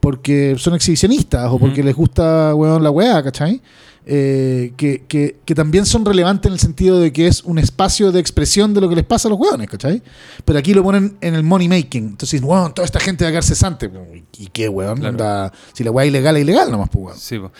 porque 0.03 0.55
son 0.57 0.73
exhibicionistas 0.73 1.49
o 1.49 1.57
porque 1.57 1.81
les 1.81 1.95
gusta, 1.95 2.53
weón, 2.55 2.83
la 2.83 2.91
weá, 2.91 3.23
¿cachai? 3.23 3.61
Eh, 4.05 4.73
que, 4.75 5.05
que- 5.07 5.37
que 5.45 5.55
también 5.55 5.85
son 5.85 6.03
relevantes 6.03 6.47
en 6.49 6.53
el 6.53 6.59
sentido 6.59 6.99
de 6.99 7.13
que 7.13 7.27
es 7.27 7.41
un 7.43 7.57
espacio 7.57 8.11
de 8.11 8.19
expresión 8.19 8.73
de 8.73 8.81
lo 8.81 8.89
que 8.89 8.95
les 8.95 9.05
pasa 9.05 9.29
a 9.29 9.31
los 9.31 9.39
weones, 9.39 9.69
¿cachai? 9.69 10.01
Pero 10.43 10.59
aquí 10.59 10.73
lo 10.73 10.83
ponen 10.83 11.15
en 11.21 11.35
el 11.35 11.43
money 11.43 11.69
making. 11.69 12.07
Entonces, 12.09 12.41
weón, 12.43 12.73
toda 12.73 12.85
esta 12.85 12.99
gente 12.99 13.23
va 13.23 13.29
a 13.29 13.31
quedar 13.31 13.43
cesante. 13.43 13.89
¿Y 14.37 14.47
qué, 14.47 14.67
weón? 14.67 14.95
Claro. 14.99 15.11
Onda, 15.11 15.53
si 15.71 15.85
la 15.85 15.91
es 16.01 16.07
ilegal, 16.07 16.35
es 16.35 16.43
ilegal 16.43 16.69
nomás, 16.69 16.89
pues, 16.89 17.05
weón. 17.05 17.17
Sí, 17.17 17.39
po. 17.39 17.51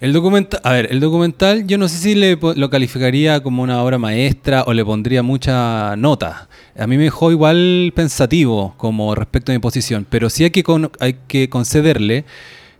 el 0.00 0.12
documental, 0.14 0.60
a 0.64 0.72
ver, 0.72 0.88
el 0.90 0.98
documental 1.00 1.66
yo 1.66 1.76
no 1.76 1.88
sé 1.88 1.98
si 1.98 2.14
le 2.14 2.38
lo 2.56 2.70
calificaría 2.70 3.42
como 3.42 3.62
una 3.62 3.82
obra 3.82 3.98
maestra 3.98 4.64
o 4.66 4.72
le 4.72 4.84
pondría 4.84 5.22
mucha 5.22 5.94
nota. 5.96 6.48
A 6.78 6.86
mí 6.86 6.96
me 6.96 7.04
dejó 7.04 7.30
igual 7.30 7.92
pensativo 7.94 8.74
como 8.78 9.14
respecto 9.14 9.52
a 9.52 9.54
mi 9.54 9.58
posición, 9.58 10.06
pero 10.08 10.30
sí 10.30 10.44
hay 10.44 10.50
que, 10.50 10.62
con- 10.62 10.90
hay 11.00 11.18
que 11.28 11.50
concederle 11.50 12.24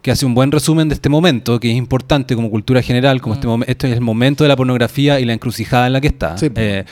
que 0.03 0.11
hace 0.11 0.27
un 0.27 0.35
buen 0.35 0.51
resumen 0.53 0.89
de 0.89 0.95
este 0.95 1.09
momento, 1.09 1.59
que 1.61 1.71
es 1.71 1.77
importante 1.77 2.35
como 2.35 2.51
cultura 2.51 2.83
general, 2.83 3.21
como 3.21 3.35
este 3.37 3.47
momen- 3.47 3.65
esto 3.69 3.87
es 3.87 3.93
el 3.95 4.01
momento 4.01 4.45
de 4.45 4.49
la 4.49 4.57
pornografía 4.57 5.21
y 5.21 5.25
la 5.25 5.33
encrucijada 5.33 5.87
en 5.87 5.93
la 5.95 6.01
que 6.01 6.09
está. 6.09 6.37
Sí. 6.37 6.49
Eh, 6.57 6.85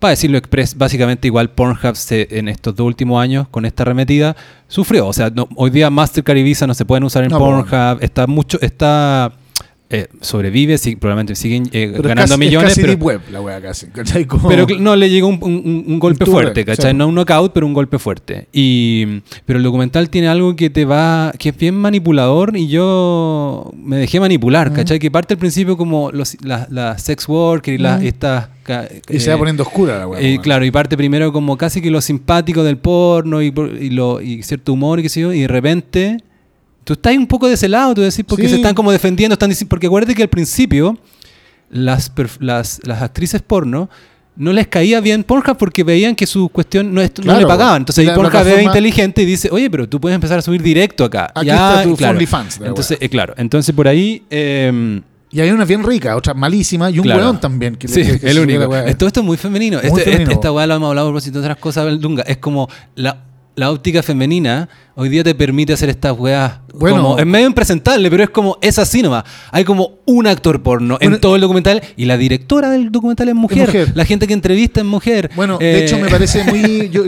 para 0.00 0.10
decirlo 0.10 0.38
express, 0.38 0.76
básicamente 0.76 1.26
igual 1.26 1.50
Pornhub 1.50 1.94
se- 1.96 2.28
en 2.38 2.48
estos 2.48 2.74
dos 2.76 2.86
últimos 2.86 3.20
años, 3.20 3.48
con 3.48 3.64
esta 3.64 3.82
arremetida, 3.84 4.36
sufrió. 4.68 5.06
O 5.08 5.12
sea, 5.12 5.30
no- 5.30 5.48
hoy 5.56 5.70
día 5.70 5.88
Mastercard 5.90 6.36
y 6.36 6.42
Visa 6.42 6.66
no 6.66 6.74
se 6.74 6.84
pueden 6.84 7.04
usar 7.04 7.24
en 7.24 7.30
No, 7.30 7.38
Pornhub. 7.38 7.98
Está 8.02 8.26
mucho, 8.26 8.60
está 8.60 9.32
eh, 9.90 10.06
sobrevive, 10.20 10.76
sí, 10.76 10.96
probablemente 10.96 11.34
siguen 11.34 11.64
eh, 11.72 11.84
es 11.94 12.02
ganando 12.02 12.22
casi- 12.22 12.32
es 12.34 12.38
millones, 12.38 12.68
casi 12.70 12.80
pero, 12.82 12.92
deep 12.92 13.02
web, 13.02 13.20
la 13.32 13.40
weá 13.40 13.60
casi. 13.60 13.86
Como- 14.28 14.48
pero 14.48 14.66
no 14.78 14.94
le 14.96 15.08
llegó 15.08 15.28
un, 15.28 15.38
un- 15.42 15.84
un 15.86 15.98
golpe 15.98 16.24
Un 16.24 16.30
fuerte, 16.30 16.64
¿cachai? 16.64 16.92
No 16.92 17.08
un 17.08 17.14
knockout, 17.14 17.52
pero 17.54 17.66
un 17.66 17.72
golpe 17.72 17.98
fuerte. 17.98 18.48
Y, 18.52 19.20
pero 19.46 19.58
el 19.58 19.62
documental 19.62 20.10
tiene 20.10 20.28
algo 20.28 20.54
que 20.56 20.68
te 20.68 20.84
va, 20.84 21.32
que 21.38 21.48
es 21.50 21.56
bien 21.56 21.74
manipulador 21.74 22.56
y 22.56 22.68
yo 22.68 23.70
me 23.76 23.96
dejé 23.96 24.20
manipular, 24.20 24.72
¿cachai? 24.72 24.98
Que 24.98 25.10
parte 25.10 25.34
al 25.34 25.38
principio 25.38 25.76
como 25.76 26.10
los, 26.12 26.36
las 26.42 26.70
las 26.70 27.02
sex 27.02 27.26
worker 27.28 27.72
y 27.74 27.78
las 27.78 27.98
Ujú. 27.98 28.08
estas... 28.08 28.48
ca- 28.64 28.86
y 29.08 29.20
se 29.20 29.30
eh, 29.30 29.32
va 29.32 29.38
poniendo 29.38 29.62
oscura 29.62 29.98
la 30.00 30.06
weá. 30.06 30.20
weón. 30.20 30.42
claro, 30.42 30.64
y 30.66 30.70
parte 30.70 30.96
primero 30.98 31.32
como 31.32 31.56
casi 31.56 31.80
que 31.80 31.90
lo 31.90 32.00
simpático 32.02 32.62
del 32.62 32.76
porno 32.76 33.40
y, 33.42 33.54
y 33.80 33.90
lo, 33.90 34.20
y 34.20 34.42
cierto 34.42 34.74
humor 34.74 35.00
y 35.00 35.02
qué 35.04 35.08
sé 35.08 35.20
yo, 35.22 35.32
y 35.32 35.40
de 35.40 35.48
repente 35.48 36.18
tú 36.88 36.94
estás 36.94 37.14
un 37.18 37.26
poco 37.26 37.46
de 37.46 37.52
ese 37.52 37.68
lado, 37.68 37.94
tú 37.94 38.00
decís, 38.00 38.24
porque 38.26 38.44
Sí. 38.44 38.48
se 38.48 38.56
están 38.56 38.74
como 38.74 38.90
defendiendo, 38.90 39.34
están 39.34 39.50
diciendo, 39.50 39.68
porque 39.68 39.86
acuérdate 39.88 40.14
que 40.14 40.22
al 40.22 40.30
principio 40.30 40.96
las, 41.70 42.10
las, 42.40 42.80
las 42.84 43.02
actrices 43.02 43.42
porno 43.42 43.90
no 44.36 44.52
les 44.52 44.68
caía 44.68 45.00
bien 45.00 45.22
Pornhub 45.24 45.56
porque 45.58 45.82
veían 45.84 46.14
que 46.14 46.24
su 46.26 46.48
cuestión 46.48 46.94
no, 46.94 47.02
es- 47.02 47.10
no 47.18 47.24
Claro. 47.24 47.40
le 47.40 47.46
pagaban. 47.46 47.82
Entonces 47.82 48.06
La 48.06 48.14
Pornhub 48.14 48.46
es 48.46 48.62
inteligente 48.62 49.20
y 49.22 49.26
dice, 49.26 49.48
oye, 49.52 49.68
pero 49.68 49.86
tú 49.88 50.00
puedes 50.00 50.14
empezar 50.14 50.38
a 50.38 50.42
subir 50.42 50.62
directo 50.62 51.04
acá. 51.04 51.30
Aquí 51.34 51.46
Ya, 51.48 51.70
está 51.80 51.82
tu 51.82 51.96
claro. 51.96 52.12
OnlyFans 52.14 52.60
la 52.60 52.68
Entonces, 52.68 52.98
eh, 53.00 53.08
claro, 53.10 53.34
entonces 53.36 53.74
por 53.74 53.86
ahí... 53.88 54.22
eh, 54.30 55.02
Y 55.30 55.40
hay 55.40 55.50
una 55.50 55.66
bien 55.66 55.84
rica, 55.84 56.16
otra 56.16 56.32
malísima, 56.32 56.88
y 56.90 56.98
un 57.00 57.04
Claro. 57.04 57.20
weón 57.20 57.38
también. 57.38 57.76
Que 57.76 57.86
sí, 57.86 58.02
que- 58.02 58.18
que 58.18 58.30
el 58.30 58.38
único. 58.38 58.60
la 58.60 58.68
weá. 58.68 58.84
Esto, 58.86 59.06
es 59.06 59.22
muy 59.22 59.36
femenino. 59.36 59.76
Muy 59.76 59.86
Este- 59.86 59.98
este- 60.00 60.10
femenino. 60.12 60.32
esta 60.32 60.50
weá 60.52 60.66
lo 60.66 60.76
hemos 60.76 60.88
hablado 60.88 61.08
por 61.08 61.12
propósito 61.16 61.40
de 61.40 61.44
otras 61.48 61.58
cosas, 61.58 62.00
Dunga. 62.00 62.22
Es 62.22 62.38
como 62.38 62.66
la, 62.94 63.24
la 63.58 63.72
óptica 63.72 64.04
femenina 64.04 64.68
hoy 64.94 65.08
día 65.08 65.24
te 65.24 65.34
permite 65.34 65.72
hacer 65.72 65.88
estas 65.88 66.16
weas. 66.16 66.60
Bueno. 66.72 67.02
como, 67.02 67.18
es 67.18 67.26
medio 67.26 67.48
impresentable, 67.48 68.08
pero 68.08 68.22
es 68.22 68.30
como, 68.30 68.56
es 68.60 68.78
así 68.78 69.02
nomás. 69.02 69.24
Hay 69.50 69.64
como 69.64 69.98
un 70.06 70.28
actor 70.28 70.62
porno 70.62 70.96
en 71.00 71.20
todo 71.20 71.34
el 71.34 71.40
documental 71.40 71.82
y 71.96 72.04
la 72.04 72.16
directora 72.16 72.70
del 72.70 72.92
documental 72.92 73.28
es 73.28 73.34
mujer. 73.34 73.66
mujer. 73.66 73.92
La 73.96 74.04
gente 74.04 74.28
que 74.28 74.32
entrevista 74.32 74.80
es 74.80 74.86
mujer. 74.86 75.30
Bueno, 75.34 75.58
Eh, 75.60 75.64
de 75.64 75.84
hecho 75.84 75.98
me 75.98 76.08
parece 76.08 76.44
muy... 76.44 76.88
Yo, 76.92 77.02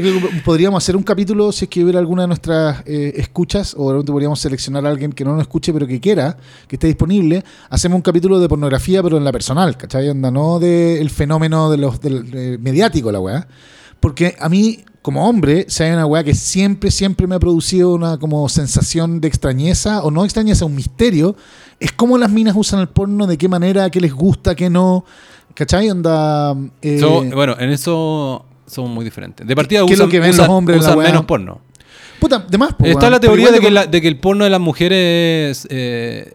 podríamos 0.44 0.82
hacer 0.82 0.96
un 0.96 1.04
capítulo, 1.04 1.52
si 1.52 1.66
es 1.66 1.68
que 1.68 1.84
hubiera 1.84 2.00
alguna 2.00 2.22
de 2.22 2.28
nuestras 2.28 2.82
eh, 2.84 3.12
escuchas, 3.16 3.74
o 3.78 3.86
de 3.86 3.94
repente 3.94 4.10
podríamos 4.10 4.40
seleccionar 4.40 4.84
a 4.86 4.90
alguien 4.90 5.12
que 5.12 5.24
no 5.24 5.32
nos 5.34 5.42
escuche, 5.42 5.72
pero 5.72 5.86
que 5.86 6.00
quiera, 6.00 6.36
que 6.66 6.74
esté 6.74 6.88
disponible. 6.88 7.44
Hacemos 7.68 7.94
un 7.94 8.02
capítulo 8.02 8.40
de 8.40 8.48
pornografía, 8.48 9.04
pero 9.04 9.18
en 9.18 9.24
la 9.24 9.30
personal, 9.30 9.76
¿cachai? 9.76 10.08
Onda, 10.08 10.32
no 10.32 10.58
del 10.58 11.10
fenómeno 11.10 11.70
de 11.70 11.76
los, 11.76 12.00
del 12.00 12.28
eh, 12.32 12.58
mediático, 12.60 13.12
la 13.12 13.20
weá. 13.20 13.46
Porque 14.00 14.34
a 14.40 14.48
mí, 14.48 14.80
como 15.02 15.28
hombre, 15.28 15.64
si 15.68 15.82
hay 15.82 15.92
una 15.92 16.04
weá 16.06 16.22
que 16.24 16.34
siempre, 16.34 16.90
siempre 16.90 17.26
me 17.26 17.34
ha 17.34 17.38
producido 17.38 17.94
una 17.94 18.18
como 18.18 18.48
sensación 18.48 19.20
de 19.20 19.28
extrañeza, 19.28 20.02
o 20.02 20.10
no 20.10 20.24
extrañeza, 20.24 20.64
un 20.66 20.74
misterio, 20.74 21.36
es 21.78 21.92
cómo 21.92 22.18
las 22.18 22.30
minas 22.30 22.54
usan 22.56 22.80
el 22.80 22.88
porno, 22.88 23.26
de 23.26 23.38
qué 23.38 23.48
manera, 23.48 23.88
qué 23.90 24.00
les 24.00 24.12
gusta, 24.12 24.54
qué 24.54 24.68
no. 24.68 25.04
¿Cachai? 25.54 25.90
Onda... 25.90 26.54
eh, 26.82 26.98
so- 27.00 27.24
bueno, 27.34 27.56
en 27.58 27.70
eso 27.70 28.44
somos 28.66 28.90
muy 28.90 29.04
diferentes. 29.04 29.46
De 29.46 29.56
partida 29.56 29.80
¿Qué 29.86 29.92
es 29.94 29.98
lo 29.98 30.04
usan, 30.04 30.10
que 30.10 30.20
ven 30.20 30.30
usan- 30.30 30.46
los 30.46 30.54
hombres 30.56 30.84
la 30.84 30.96
menos 30.96 31.24
porno. 31.24 31.60
Puta, 32.20 32.38
de 32.38 32.58
más, 32.58 32.74
po, 32.74 32.84
Está 32.84 33.08
la 33.08 33.18
teoría 33.18 33.44
igual 33.46 33.54
de 33.54 33.60
que, 33.60 33.66
con- 33.66 33.74
la- 33.74 33.86
de 33.86 34.00
que 34.02 34.08
el 34.08 34.20
porno 34.20 34.44
de 34.44 34.50
las 34.50 34.60
mujeres 34.60 35.66
eh, 35.70 36.34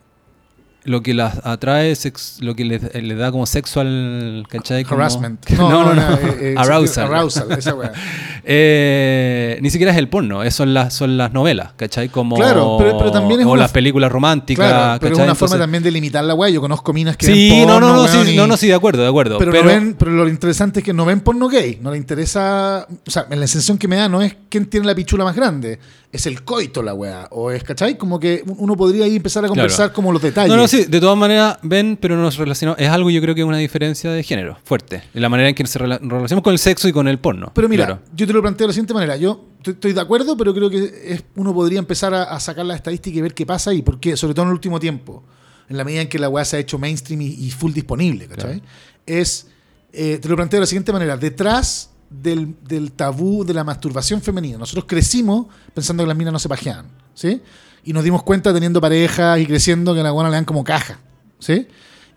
lo 0.85 1.01
que 1.03 1.13
las 1.13 1.45
atrae, 1.45 1.93
sex- 1.95 2.37
lo 2.41 2.55
que 2.55 2.63
les, 2.63 2.81
eh, 2.93 3.01
les 3.01 3.17
da 3.17 3.31
como 3.31 3.45
sexual, 3.45 4.45
¿cachai? 4.49 4.83
Como- 4.85 5.01
Harassment. 5.01 5.49
No, 5.57 5.69
no, 5.83 5.93
no. 5.95 6.01
eh, 6.13 6.37
eh, 6.39 6.55
Arousal. 6.57 7.05
Arousal, 7.07 7.51
esa 7.51 7.73
weá. 7.75 7.91
Eh, 8.47 9.57
ni 9.61 9.69
siquiera 9.71 9.91
es 9.91 9.97
el 9.97 10.07
porno, 10.07 10.43
es- 10.43 10.53
son 10.53 10.73
las, 10.73 10.93
son 10.93 11.17
las 11.17 11.33
novelas, 11.33 11.71
¿cachai? 11.75 12.09
Como, 12.09 12.35
Claro, 12.35 12.75
pero- 12.77 12.97
pero 12.97 13.11
también 13.11 13.39
es 13.41 13.45
o 13.47 13.51
una 13.51 13.63
las 13.63 13.71
películas 13.71 14.11
románticas, 14.11 14.67
Claro, 14.69 14.99
pero 15.01 15.15
es 15.15 15.21
una 15.23 15.33
forma 15.35 15.57
también 15.57 15.81
de 15.83 15.89
limitar 15.91 16.23
la 16.23 16.35
weá. 16.35 16.49
Yo 16.51 16.61
conozco 16.61 16.93
minas 16.93 17.17
que 17.17 17.25
Sí, 17.25 17.49
ven 17.49 17.67
no, 17.67 17.79
no, 17.79 17.87
porno, 17.87 18.03
no, 18.03 18.07
sí, 18.07 18.17
weón, 18.17 18.29
y- 18.29 18.35
no, 18.35 18.45
no, 18.47 18.55
sí, 18.57 18.67
de 18.67 18.75
acuerdo, 18.75 19.01
de 19.01 19.09
acuerdo. 19.09 19.39
Pero, 19.39 19.51
Pero, 19.51 19.65
ven, 19.65 19.95
pero 19.97 20.11
lo 20.11 20.29
interesante 20.29 20.79
es 20.81 20.85
que 20.85 20.93
no 20.93 21.05
ven 21.05 21.21
porno 21.21 21.47
gay. 21.49 21.79
No 21.81 21.91
le 21.91 21.97
interesa. 21.97 22.87
O 23.07 23.11
sea, 23.11 23.25
la 23.29 23.35
sensación 23.47 23.77
que 23.79 23.87
me 23.87 23.95
da 23.95 24.07
no 24.07 24.21
es 24.21 24.35
quién 24.49 24.67
tiene 24.67 24.85
la 24.85 24.93
pichula 24.95 25.23
más 25.23 25.35
grande. 25.35 25.79
Es 26.11 26.25
el 26.27 26.43
coito 26.43 26.81
la 26.81 26.93
weá. 26.93 27.27
O 27.31 27.51
es, 27.51 27.63
¿cachai? 27.63 27.97
Como 27.97 28.19
que 28.19 28.43
uno 28.45 28.77
podría 28.77 29.03
ahí 29.05 29.15
empezar 29.17 29.43
a 29.43 29.47
conversar 29.49 29.91
como 29.91 30.13
los 30.13 30.21
detalles. 30.21 30.49
No, 30.49 30.55
no, 30.55 30.67
sí, 30.83 30.85
de 30.85 30.99
todas 30.99 31.17
maneras 31.17 31.57
ven, 31.63 31.97
pero 31.99 32.15
no 32.15 32.21
nos 32.23 32.37
relacionamos. 32.37 32.79
Es 32.81 32.89
algo, 32.89 33.09
yo 33.09 33.21
creo 33.21 33.35
que 33.35 33.41
es 33.41 33.47
una 33.47 33.57
diferencia 33.57 34.11
de 34.11 34.23
género 34.23 34.57
fuerte. 34.63 35.03
En 35.13 35.21
la 35.21 35.29
manera 35.29 35.49
en 35.49 35.55
que 35.55 35.63
rela- 35.63 35.99
nos 35.99 36.11
relacionamos 36.11 36.43
con 36.43 36.53
el 36.53 36.59
sexo 36.59 36.87
y 36.87 36.91
con 36.93 37.07
el 37.07 37.19
porno. 37.19 37.51
Pero 37.53 37.67
mira, 37.69 37.85
Claro. 37.85 38.01
yo 38.15 38.27
te 38.27 38.33
lo 38.33 38.41
planteo 38.41 38.65
de 38.65 38.69
la 38.69 38.73
siguiente 38.73 38.93
manera. 38.93 39.15
Yo 39.17 39.45
estoy- 39.65 39.93
de 39.93 40.01
acuerdo, 40.01 40.35
pero 40.37 40.53
creo 40.53 40.69
que 40.69 40.91
es- 41.05 41.23
uno 41.35 41.53
podría 41.53 41.79
empezar 41.79 42.13
a, 42.13 42.23
a 42.23 42.39
sacar 42.39 42.65
la 42.65 42.75
estadística 42.75 43.17
y 43.17 43.21
ver 43.21 43.33
qué 43.33 43.45
pasa 43.45 43.73
y 43.73 43.81
por 43.81 43.99
qué, 43.99 44.15
sobre 44.17 44.33
todo 44.33 44.43
en 44.43 44.49
el 44.49 44.53
último 44.53 44.79
tiempo, 44.79 45.23
en 45.69 45.77
la 45.77 45.83
medida 45.83 46.01
en 46.01 46.07
que 46.09 46.19
la 46.19 46.29
weá 46.29 46.45
se 46.45 46.57
ha 46.57 46.59
hecho 46.59 46.77
mainstream 46.77 47.21
y, 47.21 47.27
y 47.27 47.51
full 47.51 47.71
disponible, 47.73 48.27
¿cachai? 48.27 48.61
Es, 49.05 49.47
eh, 49.93 50.19
te 50.21 50.27
lo 50.29 50.35
planteo 50.35 50.57
de 50.59 50.61
la 50.61 50.67
siguiente 50.67 50.91
manera. 50.93 51.17
Detrás 51.17 51.89
del, 52.09 52.55
del 52.67 52.91
tabú 52.91 53.43
de 53.43 53.53
la 53.53 53.63
masturbación 53.63 54.21
femenina, 54.21 54.57
nosotros 54.57 54.85
crecimos 54.87 55.47
pensando 55.73 56.03
que 56.03 56.07
las 56.07 56.15
minas 56.17 56.31
no 56.33 56.39
se 56.39 56.47
pajeaban, 56.47 56.85
¿sí? 57.15 57.41
Y 57.85 57.93
nos 57.93 58.03
dimos 58.03 58.23
cuenta 58.23 58.53
teniendo 58.53 58.81
parejas 58.81 59.39
y 59.39 59.45
creciendo 59.45 59.93
que 59.93 60.01
a 60.01 60.03
la 60.03 60.11
buena 60.11 60.29
le 60.29 60.35
dan 60.35 60.45
como 60.45 60.63
caja, 60.63 60.99
¿sí? 61.39 61.67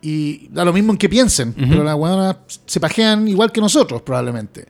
Y 0.01 0.49
da 0.49 0.65
lo 0.65 0.73
mismo 0.73 0.93
en 0.93 0.99
que 0.99 1.09
piensen, 1.09 1.53
pero 1.53 1.85
las 1.85 1.95
weonas 1.95 2.37
se 2.67 2.81
pajean 2.81 3.29
igual 3.29 3.53
que 3.53 3.61
nosotros, 3.61 4.03
probablemente. 4.03 4.67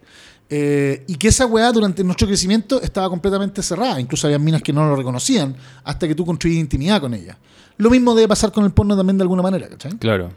Eh, 0.51 1.05
y 1.07 1.16
que 1.16 1.29
esa 1.29 1.45
weá 1.45 1.70
durante 1.72 2.03
nuestro 2.03 2.27
crecimiento 2.27 2.81
estaba 2.81 3.09
completamente 3.11 3.62
cerrada. 3.62 4.01
Incluso 4.01 4.27
había 4.27 4.39
minas 4.39 4.62
que 4.62 4.72
no 4.72 4.89
lo 4.89 4.97
reconocían 4.97 5.55
hasta 5.85 6.09
que 6.09 6.14
tú 6.14 6.25
construías 6.25 6.59
intimidad 6.59 7.01
con 7.01 7.12
ellas. 7.12 7.37
Lo 7.77 7.91
mismo 7.91 8.14
debe 8.14 8.29
pasar 8.29 8.51
con 8.51 8.64
el 8.64 8.70
porno 8.70 8.97
también 8.97 9.18
de 9.18 9.22
alguna 9.22 9.43
manera, 9.43 9.68
¿cachai? 9.68 9.93
Claro. 9.99 10.31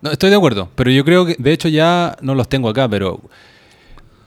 No, 0.00 0.10
estoy 0.10 0.30
de 0.30 0.36
acuerdo, 0.36 0.68
pero 0.74 0.90
yo 0.90 1.04
creo 1.04 1.26
que, 1.26 1.34
de 1.38 1.52
hecho 1.52 1.68
ya 1.68 2.16
no 2.20 2.34
los 2.34 2.48
tengo 2.48 2.68
acá, 2.68 2.88
pero 2.88 3.20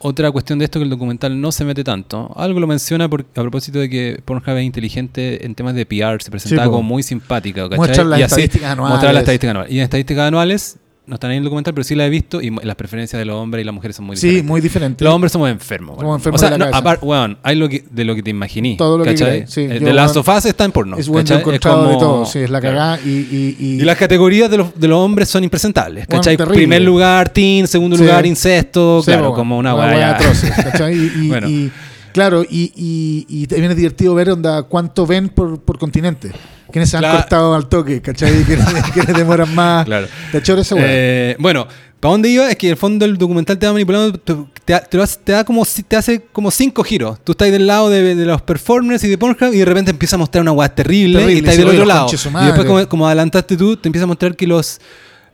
otra 0.04 0.32
cuestión 0.32 0.60
de 0.60 0.66
esto 0.66 0.80
que 0.80 0.84
el 0.84 0.90
documental 0.90 1.40
no 1.40 1.52
se 1.52 1.64
mete 1.64 1.84
tanto. 1.84 2.32
Algo 2.36 2.60
lo 2.60 2.68
menciona 2.68 3.08
por- 3.10 3.22
a 3.22 3.42
propósito 3.42 3.80
de 3.80 3.90
que 3.90 4.22
Pornhub 4.26 4.58
es 4.58 4.64
inteligente 4.66 5.46
en 5.46 5.56
temas 5.56 5.76
de 5.76 5.86
PR, 5.86 6.22
se 6.22 6.32
presentaba 6.32 6.66
Sí, 6.66 6.70
como 6.72 6.84
muy 6.84 7.04
simpática. 7.04 7.68
Muestran 7.76 8.10
las 8.10 8.20
Y 8.20 8.24
así- 8.24 8.32
estadísticas 8.34 8.72
anuales. 8.72 8.90
Muestran 8.92 9.14
las 9.14 9.22
estadísticas 9.22 9.52
anuales. 9.52 9.72
Y 9.74 9.78
en 9.78 9.84
estadísticas 9.84 10.28
anuales 10.28 10.78
no 11.12 11.16
están 11.16 11.30
ahí 11.32 11.36
en 11.36 11.42
el 11.42 11.44
documental, 11.44 11.74
pero 11.74 11.84
sí 11.84 11.94
la 11.94 12.06
he 12.06 12.10
visto 12.10 12.42
y 12.42 12.50
las 12.64 12.76
preferencias 12.78 13.20
de 13.20 13.26
los 13.26 13.36
hombres 13.36 13.62
y 13.62 13.66
las 13.66 13.76
mujeres 13.76 13.98
son 13.98 14.06
muy 14.06 14.16
Sí, 14.16 14.28
diferentes. 14.28 14.50
muy 14.50 14.62
diferente. 14.62 15.04
Los 15.04 15.14
hombres 15.14 15.32
somos 15.34 15.50
enfermos. 15.52 15.96
Somos 15.98 16.04
weón. 16.06 16.20
enfermos 16.20 16.40
o 16.40 16.42
sea, 16.42 16.50
de 16.52 16.58
la 16.58 16.72
no, 16.72 16.76
aparte, 16.78 17.06
weón, 17.06 17.38
hay 17.44 17.56
lo 17.58 17.68
que, 17.68 17.84
de 17.92 18.06
lo 18.06 18.16
que 18.16 18.24
te 18.24 18.30
imaginí. 18.30 18.78
Todo 18.78 18.98
lo 18.98 19.04
que 19.04 19.10
¿cachai? 19.12 19.32
queráis, 19.32 19.50
sí. 19.52 19.62
Eh, 19.62 19.80
Yo, 19.82 19.86
de 19.88 19.94
las 19.94 20.14
sofás 20.14 20.46
está 20.46 20.64
en 20.64 20.72
porno. 20.72 20.96
es 20.98 21.10
bueno 21.10 21.24
¿cachai? 21.26 21.40
encontrado 21.42 21.82
de 21.84 21.88
como- 21.96 22.00
todo. 22.00 22.26
Sí, 22.26 22.40
es 22.40 22.50
la 22.50 22.62
claro. 22.62 22.76
cagada. 22.78 23.00
Y, 23.06 23.10
y, 23.10 23.56
y, 23.60 23.66
Y 23.74 23.82
las 23.82 23.98
categorías 23.98 24.50
de 24.50 24.58
los, 24.58 24.80
de 24.80 24.88
los 24.88 24.98
hombres 25.00 25.28
son 25.28 25.44
impresentables. 25.44 26.08
¿cachai? 26.08 26.38
terrible. 26.38 26.58
Primer 26.58 26.82
lugar, 26.82 27.28
teen, 27.30 27.68
segundo 27.68 27.98
Sí. 27.98 28.04
lugar, 28.04 28.26
incesto. 28.26 29.02
Sí, 29.02 29.12
claro, 29.12 29.30
po, 29.32 29.36
como 29.36 29.58
una 29.58 29.76
weá 29.76 29.88
weá. 29.88 30.00
ya. 30.00 30.16
atroz, 30.16 30.42
¿cachai? 30.64 31.28
Bueno. 31.28 31.50
y- 31.50 31.70
claro, 32.14 32.44
y 32.50 33.46
también 33.48 33.72
es 33.72 33.78
divertido 33.78 34.16
ver 34.16 34.30
onda, 34.32 34.64
cuánto 34.64 35.06
ven 35.06 35.28
por, 35.30 35.60
por 35.60 35.78
continente. 35.78 36.32
Quiénes 36.72 36.90
se 36.90 36.98
han 36.98 37.02
Claro. 37.04 37.20
cortado 37.20 37.54
al 37.56 37.68
toque, 37.68 38.02
¿cachai? 38.02 38.44
¿Quiénes, 38.46 38.66
quiénes 38.94 39.16
demoran 39.16 39.54
más? 39.54 39.86
Claro. 39.86 40.08
¿Te 40.32 40.38
esa? 40.40 40.76
Eh, 40.80 41.36
bueno, 41.40 41.68
¿para 42.00 42.12
dónde 42.14 42.30
iba? 42.30 42.50
Es 42.50 42.56
que 42.56 42.68
en 42.68 42.72
el 42.72 42.78
fondo 42.78 43.06
el 43.06 43.18
documental 43.18 43.58
te 43.60 43.66
va 43.68 43.74
manipulando, 43.74 44.18
te, 44.20 44.34
te, 44.66 44.80
te 44.90 44.98
vas- 44.98 45.20
te 45.24 45.32
da 45.34 45.44
como, 45.44 45.64
te 45.88 45.96
hace 45.96 46.22
como 46.32 46.50
cinco 46.52 46.84
giros. 46.84 47.20
Tú 47.24 47.34
estás 47.34 47.52
del 47.52 47.68
lado 47.68 47.90
de, 47.90 48.16
de 48.16 48.26
los 48.26 48.42
performers 48.42 49.04
y 49.04 49.10
de 49.10 49.18
Pornhub 49.18 49.54
y 49.54 49.58
de 49.58 49.66
repente 49.66 49.92
empieza 49.92 50.16
a 50.16 50.20
mostrar 50.20 50.42
una 50.42 50.52
weá 50.54 50.70
terrible, 50.74 51.20
Terrible, 51.20 51.34
y 51.36 51.38
estás 51.40 51.58
del 51.58 51.68
otro 51.70 51.86
lado. 51.86 52.08
Y 52.10 52.46
después, 52.46 52.66
como, 52.66 52.88
como 52.90 53.08
adelantaste 53.08 53.58
tú, 53.58 53.78
te 53.78 53.88
empieza 53.88 54.04
a 54.06 54.08
mostrar 54.08 54.36
que 54.36 54.48
los, 54.48 54.80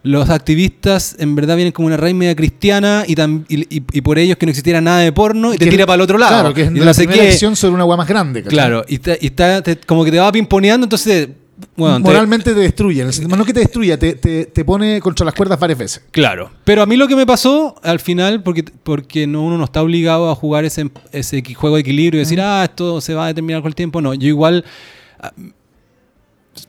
los 0.03 0.29
activistas 0.29 1.15
en 1.19 1.35
verdad 1.35 1.55
vienen 1.55 1.73
como 1.73 1.87
una 1.87 1.97
raíz 1.97 2.15
media 2.15 2.35
cristiana 2.35 3.03
y, 3.07 3.15
tam- 3.15 3.43
y, 3.49 3.61
y- 3.77 3.83
y 3.91 4.01
por 4.01 4.17
ellos 4.19 4.37
que 4.37 4.45
no 4.45 4.51
existiera 4.51 4.79
nada 4.79 4.99
de 4.99 5.11
porno 5.11 5.53
y 5.53 5.57
te 5.57 5.65
Que- 5.65 5.71
tira 5.71 5.85
para 5.85 5.95
el 5.95 6.01
otro 6.01 6.17
lado. 6.17 6.31
Claro, 6.33 6.53
que 6.53 6.61
es 6.63 6.71
y 6.71 6.75
la 6.79 6.85
no 6.85 6.93
sé 6.93 7.05
primera 7.07 7.29
qué. 7.29 7.55
sobre 7.55 7.73
una 7.73 7.83
weá 7.85 7.97
más 7.97 8.07
grande, 8.07 8.41
¿cachai? 8.43 8.55
Claro, 8.57 8.85
y, 8.87 8.99
te- 8.99 9.17
y 9.21 9.25
está, 9.27 9.61
te- 9.61 9.77
como 9.77 10.05
que 10.05 10.11
te 10.11 10.19
va 10.19 10.31
pimponeando, 10.31 10.85
entonces... 10.85 11.29
Bueno, 11.75 11.95
te- 11.97 12.03
Moralmente 12.03 12.53
te 12.53 12.59
destruye. 12.59 13.01
en 13.01 13.07
el 13.07 13.13
sentido- 13.13 13.35
No 13.35 13.43
que 13.43 13.51
te 13.53 13.59
destruya, 13.61 13.97
te, 13.97 14.13
te, 14.13 14.45
te 14.45 14.63
pone 14.63 15.01
contra 15.01 15.25
las 15.25 15.33
cuerdas 15.33 15.59
varias 15.59 15.79
veces. 15.79 16.03
Claro. 16.11 16.51
Pero 16.63 16.83
a 16.83 16.85
mí 16.85 16.95
lo 16.95 17.07
que 17.07 17.15
me 17.15 17.25
pasó 17.25 17.75
al 17.81 17.99
final, 17.99 18.43
porque, 18.43 18.63
porque 18.83 19.25
no, 19.25 19.41
uno 19.41 19.57
no 19.57 19.63
está 19.65 19.81
obligado 19.81 20.29
a 20.29 20.35
jugar 20.35 20.65
ese, 20.65 20.89
ese 21.11 21.43
juego 21.55 21.75
de 21.77 21.81
equilibrio 21.81 22.19
y 22.21 22.23
decir, 22.23 22.39
ah, 22.39 22.63
esto 22.63 23.01
se 23.01 23.15
va 23.15 23.25
a 23.25 23.27
determinar 23.29 23.63
con 23.63 23.69
el 23.69 23.75
tiempo. 23.75 23.99
No, 24.01 24.13
yo 24.13 24.27
igual. 24.27 24.63
ah, 25.19 25.31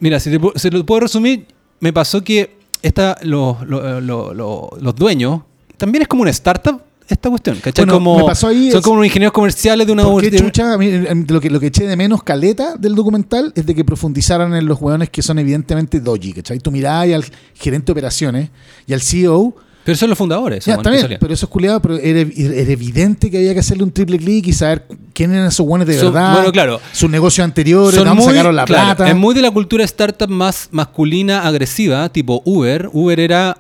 Mira, 0.01 0.21
si 0.21 0.31
te, 0.31 0.41
si 0.57 0.71
lo 0.71 0.85
puedo 0.85 1.01
resumir, 1.01 1.47
me 1.81 1.93
pasó 1.93 2.23
que 2.23 2.58
esta, 2.83 3.17
los, 3.23 3.67
los, 3.67 4.03
los- 4.03 4.95
dueños 4.97 5.41
también 5.77 6.03
es 6.03 6.09
como 6.09 6.23
una 6.23 6.31
startup 6.31 6.81
esta 7.09 7.31
cuestión, 7.31 7.57
¿cachai? 7.57 7.87
Bueno, 7.87 7.95
como, 7.95 8.19
me 8.19 8.25
pasó 8.25 8.49
ahí 8.49 8.71
son 8.71 8.79
es- 8.81 8.85
como 8.85 8.95
unos 8.97 9.07
ingenieros 9.07 9.33
comerciales 9.33 9.87
de 9.87 9.93
una 9.95 10.05
Porque 10.05 10.31
de- 10.31 10.39
chucha, 10.39 10.75
a 10.75 10.79
mí, 10.79 10.89
em, 10.89 11.25
lo, 11.29 11.41
que, 11.41 11.49
lo 11.49 11.59
que 11.59 11.69
eché 11.69 11.87
de 11.87 11.97
menos 11.97 12.23
caleta 12.23 12.77
del 12.77 12.95
documental 12.95 13.51
es 13.57 13.65
de 13.65 13.75
que 13.75 13.83
profundizaran 13.85 14.55
en 14.55 14.67
los 14.67 14.79
hueones 14.81 15.09
que 15.09 15.23
son 15.23 15.39
evidentemente 15.39 16.01
doji, 16.01 16.35
¿cachai? 16.35 16.59
Tú 16.59 16.71
mirabas 16.71 17.09
al 17.15 17.25
gerente 17.55 17.87
de 17.87 17.93
operaciones 17.93 18.51
y 18.87 18.93
al 18.93 19.01
CEO, 19.01 19.57
Pero 19.89 19.97
son 19.97 20.11
los 20.11 20.19
fundadores. 20.19 20.67
ya, 20.67 20.77
salían. 20.83 21.17
pero 21.19 21.33
eso 21.33 21.47
es 21.47 21.51
culiado, 21.51 21.81
pero 21.81 21.97
era, 21.97 22.21
era 22.21 22.71
evidente 22.73 23.31
que 23.31 23.39
había 23.39 23.55
que 23.55 23.61
hacerle 23.61 23.85
un 23.85 23.91
triple 23.91 24.19
clic 24.19 24.47
y 24.49 24.53
saber 24.53 24.85
quién 25.15 25.33
eran 25.33 25.47
esos 25.47 25.67
hueones 25.67 25.89
de 25.89 25.99
Son- 25.99 26.13
verdad, 26.13 26.35
bueno, 26.35 26.53
claro. 26.53 26.79
sus 26.93 27.09
negocios 27.09 27.43
anteriores, 27.43 27.95
dónde 27.99 28.13
muy- 28.15 28.25
sacaron 28.27 28.55
la 28.55 28.67
claro, 28.67 28.97
plata. 28.97 29.09
Es 29.11 29.17
muy 29.17 29.35
de 29.35 29.41
la 29.41 29.51
cultura 29.51 29.85
startup 29.85 30.29
más 30.29 30.69
masculina, 30.73 31.47
agresiva, 31.47 32.07
tipo 32.11 32.43
Uber. 32.45 32.91
Uber 32.93 33.19
era, 33.19 33.57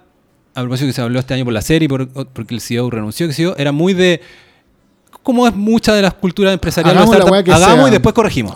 a 0.54 0.60
propósito 0.60 0.88
que 0.88 0.92
se 0.92 1.00
habló 1.00 1.18
este 1.18 1.32
año 1.32 1.44
por 1.46 1.54
la 1.54 1.62
serie, 1.62 1.88
por- 1.88 2.08
porque 2.08 2.54
el 2.54 2.60
CEO 2.60 2.90
renunció, 2.90 3.26
que 3.26 3.32
CEO, 3.32 3.56
era 3.56 3.72
muy 3.72 3.94
de. 3.94 4.20
Como 5.22 5.46
es 5.48 5.54
mucha 5.54 5.94
de 5.94 6.02
las 6.02 6.12
culturas 6.12 6.52
empresariales, 6.52 6.96
Hagamos 7.02 7.18
la 7.32 7.42
que 7.42 7.52
hagamos 7.52 7.76
sea. 7.80 7.88
y 7.88 7.90
después 7.90 8.14
corregimos. 8.14 8.52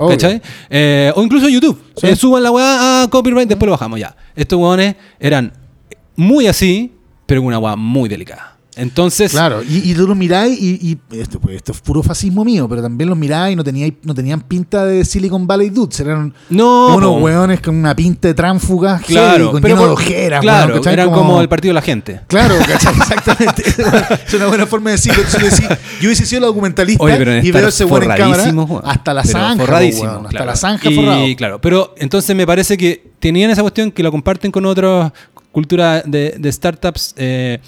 Eh, 0.69 1.11
o 1.17 1.23
incluso 1.23 1.49
YouTube. 1.49 1.81
Sí. 1.97 2.07
Eh, 2.09 2.17
suban 2.17 2.43
la 2.43 2.51
weá 2.51 3.03
a 3.05 3.09
copyright, 3.09 3.49
después 3.49 3.67
lo 3.67 3.73
bajamos, 3.73 3.99
ya. 3.99 4.15
Estos 4.37 4.59
weones 4.59 4.95
eran 5.19 5.53
muy 6.17 6.47
así, 6.47 6.93
pero 7.27 7.41
con 7.41 7.49
una 7.49 7.59
weá 7.59 7.77
muy 7.77 8.09
delicada. 8.09 8.57
Entonces, 8.75 9.33
Claro, 9.33 9.63
y, 9.63 9.91
y 9.91 9.95
tú 9.95 10.07
los 10.07 10.17
miráis 10.17 10.59
y, 10.59 10.99
y 11.11 11.21
esto, 11.21 11.39
pues, 11.39 11.57
esto 11.57 11.73
es 11.73 11.81
puro 11.81 12.03
fascismo 12.03 12.43
mío, 12.43 12.67
pero 12.69 12.81
también 12.81 13.11
los 13.11 13.19
miráis 13.19 13.53
y 13.53 13.57
no, 13.57 13.63
teníais, 13.63 13.93
no 14.03 14.15
tenían 14.15 14.41
pinta 14.41 14.87
de 14.87 15.05
Silicon 15.05 15.47
Valley 15.47 15.69
Dudes, 15.69 16.01
eran 16.01 16.33
no. 16.49 16.97
unos 16.97 17.11
po. 17.11 17.19
hueones 17.19 17.61
con 17.61 17.77
una 17.77 17.95
pinta 17.95 18.29
de 18.29 18.35
tránfugas, 18.35 19.03
Claro, 19.03 19.53
con 19.53 19.61
pero 19.61 19.75
de 19.77 19.81
por- 19.83 19.91
ojeras, 19.91 20.41
claro, 20.41 20.83
eran 20.89 21.11
como... 21.11 21.41
el 21.43 21.49
partido 21.51 21.71
de 21.71 21.75
la 21.75 21.83
gente. 21.83 22.21
Claro, 22.29 22.55
¿cachai? 22.67 22.95
Exactamente. 22.95 23.63
es 24.27 24.35
una 24.35 24.47
buena 24.47 24.67
forma 24.67 24.91
de 24.91 24.97
decirlo. 24.97 25.23
Yo 26.01 26.09
hubiese 26.09 26.25
sido 26.25 26.41
la 26.41 26.47
documentalista 26.47 27.05
Oye, 27.05 27.17
pero 27.19 27.37
y 27.45 27.51
veo 27.51 27.69
ese 27.69 27.85
weón 27.85 28.05
en 28.05 28.17
cámara 28.17 28.55
hasta 28.85 29.13
la 29.13 29.25
zanja, 29.25 29.67
forradísimos, 29.67 30.05
weón, 30.13 30.17
hasta 30.27 30.31
claro. 30.31 30.47
la 30.47 30.57
zanja 30.57 30.91
y, 30.91 30.95
forrado. 30.95 31.25
claro, 31.37 31.61
pero 31.61 31.95
entonces 31.99 32.35
me 32.35 32.47
parece 32.47 32.79
que 32.79 33.13
tenían 33.19 33.51
esa 33.51 33.61
cuestión 33.63 33.93
que 33.93 34.03
lo 34.03 34.11
comparten 34.11 34.51
con 34.51 34.65
otras 34.67 35.13
culturas 35.53 36.03
de, 36.07 36.35
de 36.39 36.51
startups, 36.53 37.15
eh, 37.17 37.59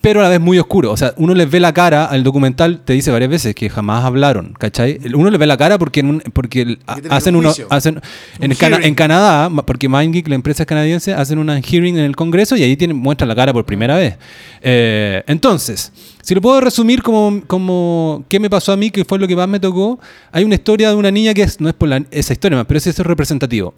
pero 0.00 0.20
a 0.20 0.24
la 0.24 0.28
vez 0.28 0.38
muy 0.40 0.58
oscuro. 0.58 0.90
O 0.92 0.96
sea, 0.98 1.14
uno 1.16 1.32
les 1.34 1.50
ve 1.50 1.60
la 1.60 1.72
cara 1.72 2.04
al 2.04 2.22
documental, 2.22 2.80
te 2.84 2.92
dice 2.92 3.10
varias 3.10 3.30
veces 3.30 3.54
que 3.54 3.70
jamás 3.70 4.04
hablaron, 4.04 4.52
¿cachai? 4.52 5.00
Uno 5.14 5.30
les 5.30 5.40
ve 5.40 5.46
la 5.46 5.56
cara 5.56 5.78
porque, 5.78 6.00
en 6.00 6.06
un- 6.10 6.20
porque 6.34 6.76
hacen 7.08 7.36
un 7.36 7.46
uno, 7.46 7.54
hacen 7.70 8.02
en, 8.38 8.50
Un 8.50 8.56
Cana- 8.58 8.76
hearing. 8.76 8.88
en 8.90 8.94
Canadá, 8.96 9.48
porque 9.64 9.88
MindGeek, 9.88 10.28
la 10.28 10.34
empresa 10.34 10.64
es 10.64 10.66
canadiense, 10.66 11.14
hacen 11.14 11.38
una 11.38 11.58
hearing 11.62 11.96
en 11.96 12.04
el 12.04 12.16
Congreso 12.16 12.54
y 12.54 12.62
ahí 12.62 12.76
tienen, 12.76 12.98
muestran 12.98 13.28
la 13.28 13.34
cara 13.34 13.54
por 13.54 13.64
primera 13.64 13.96
vez. 13.96 14.16
Eh, 14.60 15.22
entonces, 15.26 15.90
si 16.20 16.34
lo 16.34 16.42
puedo 16.42 16.60
resumir 16.60 17.02
como, 17.02 17.40
como 17.46 18.24
qué 18.28 18.38
me 18.38 18.50
pasó 18.50 18.72
a 18.72 18.76
mí, 18.76 18.90
que 18.90 19.06
fue 19.06 19.18
lo 19.18 19.26
que 19.26 19.36
más 19.36 19.48
me 19.48 19.58
tocó, 19.58 19.98
hay 20.32 20.44
una 20.44 20.56
historia 20.56 20.90
de 20.90 20.96
una 20.96 21.10
niña 21.10 21.32
que 21.32 21.44
es, 21.44 21.60
no 21.62 21.68
es 21.70 21.74
por 21.74 21.88
la- 21.88 22.04
esa 22.10 22.34
historia 22.34 22.58
más, 22.58 22.66
pero 22.66 22.76
es 22.76 22.98
representativo. 22.98 23.72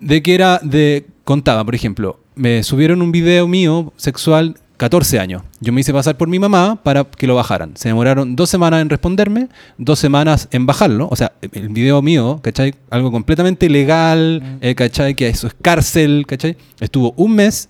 De 0.00 0.20
que 0.20 0.34
era 0.34 0.58
de. 0.64 1.06
Contaba, 1.30 1.62
por 1.64 1.76
ejemplo, 1.76 2.18
me 2.34 2.64
subieron 2.64 3.02
un 3.02 3.12
video 3.12 3.46
mío 3.46 3.92
sexual 3.96 4.56
14 4.78 5.20
años. 5.20 5.42
Yo 5.60 5.72
me 5.72 5.80
hice 5.80 5.92
pasar 5.92 6.16
por 6.16 6.26
mi 6.26 6.40
mamá 6.40 6.82
para 6.82 7.04
que 7.04 7.28
lo 7.28 7.36
bajaran. 7.36 7.76
Se 7.76 7.88
demoraron 7.88 8.34
dos 8.34 8.50
semanas 8.50 8.82
en 8.82 8.90
responderme, 8.90 9.46
dos 9.78 10.00
semanas 10.00 10.48
en 10.50 10.66
bajarlo. 10.66 11.06
O 11.08 11.14
sea, 11.14 11.30
el 11.40 11.68
video 11.68 12.02
mío, 12.02 12.40
¿cachai? 12.42 12.74
Algo 12.90 13.12
completamente 13.12 13.66
ilegal, 13.66 14.58
eh, 14.60 14.74
¿cachai? 14.74 15.14
Que 15.14 15.28
eso 15.28 15.46
es 15.46 15.54
cárcel, 15.62 16.24
¿cachai? 16.26 16.56
Estuvo 16.80 17.14
un 17.16 17.36
mes 17.36 17.68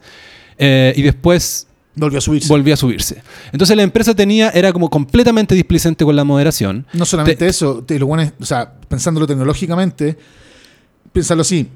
eh, 0.56 0.94
y 0.96 1.02
después 1.02 1.66
Volvió 1.96 2.16
a 2.16 2.22
subirse. 2.22 2.48
volvió 2.48 2.72
a 2.72 2.76
subirse. 2.78 3.20
Entonces 3.52 3.76
la 3.76 3.82
empresa 3.82 4.14
tenía, 4.14 4.48
era 4.48 4.72
como 4.72 4.88
completamente 4.88 5.54
displicente 5.54 6.02
con 6.06 6.16
la 6.16 6.24
moderación. 6.24 6.86
no 6.94 7.04
solamente 7.04 7.44
Te- 7.44 7.50
eso, 7.50 7.84
te- 7.84 7.98
los 7.98 8.08
buenos, 8.08 8.32
o 8.40 8.44
sea, 8.46 8.72
pensándolo 8.88 9.26
tecnológicamente, 9.26 10.16
piénsalo 11.12 11.42
así. 11.42 11.68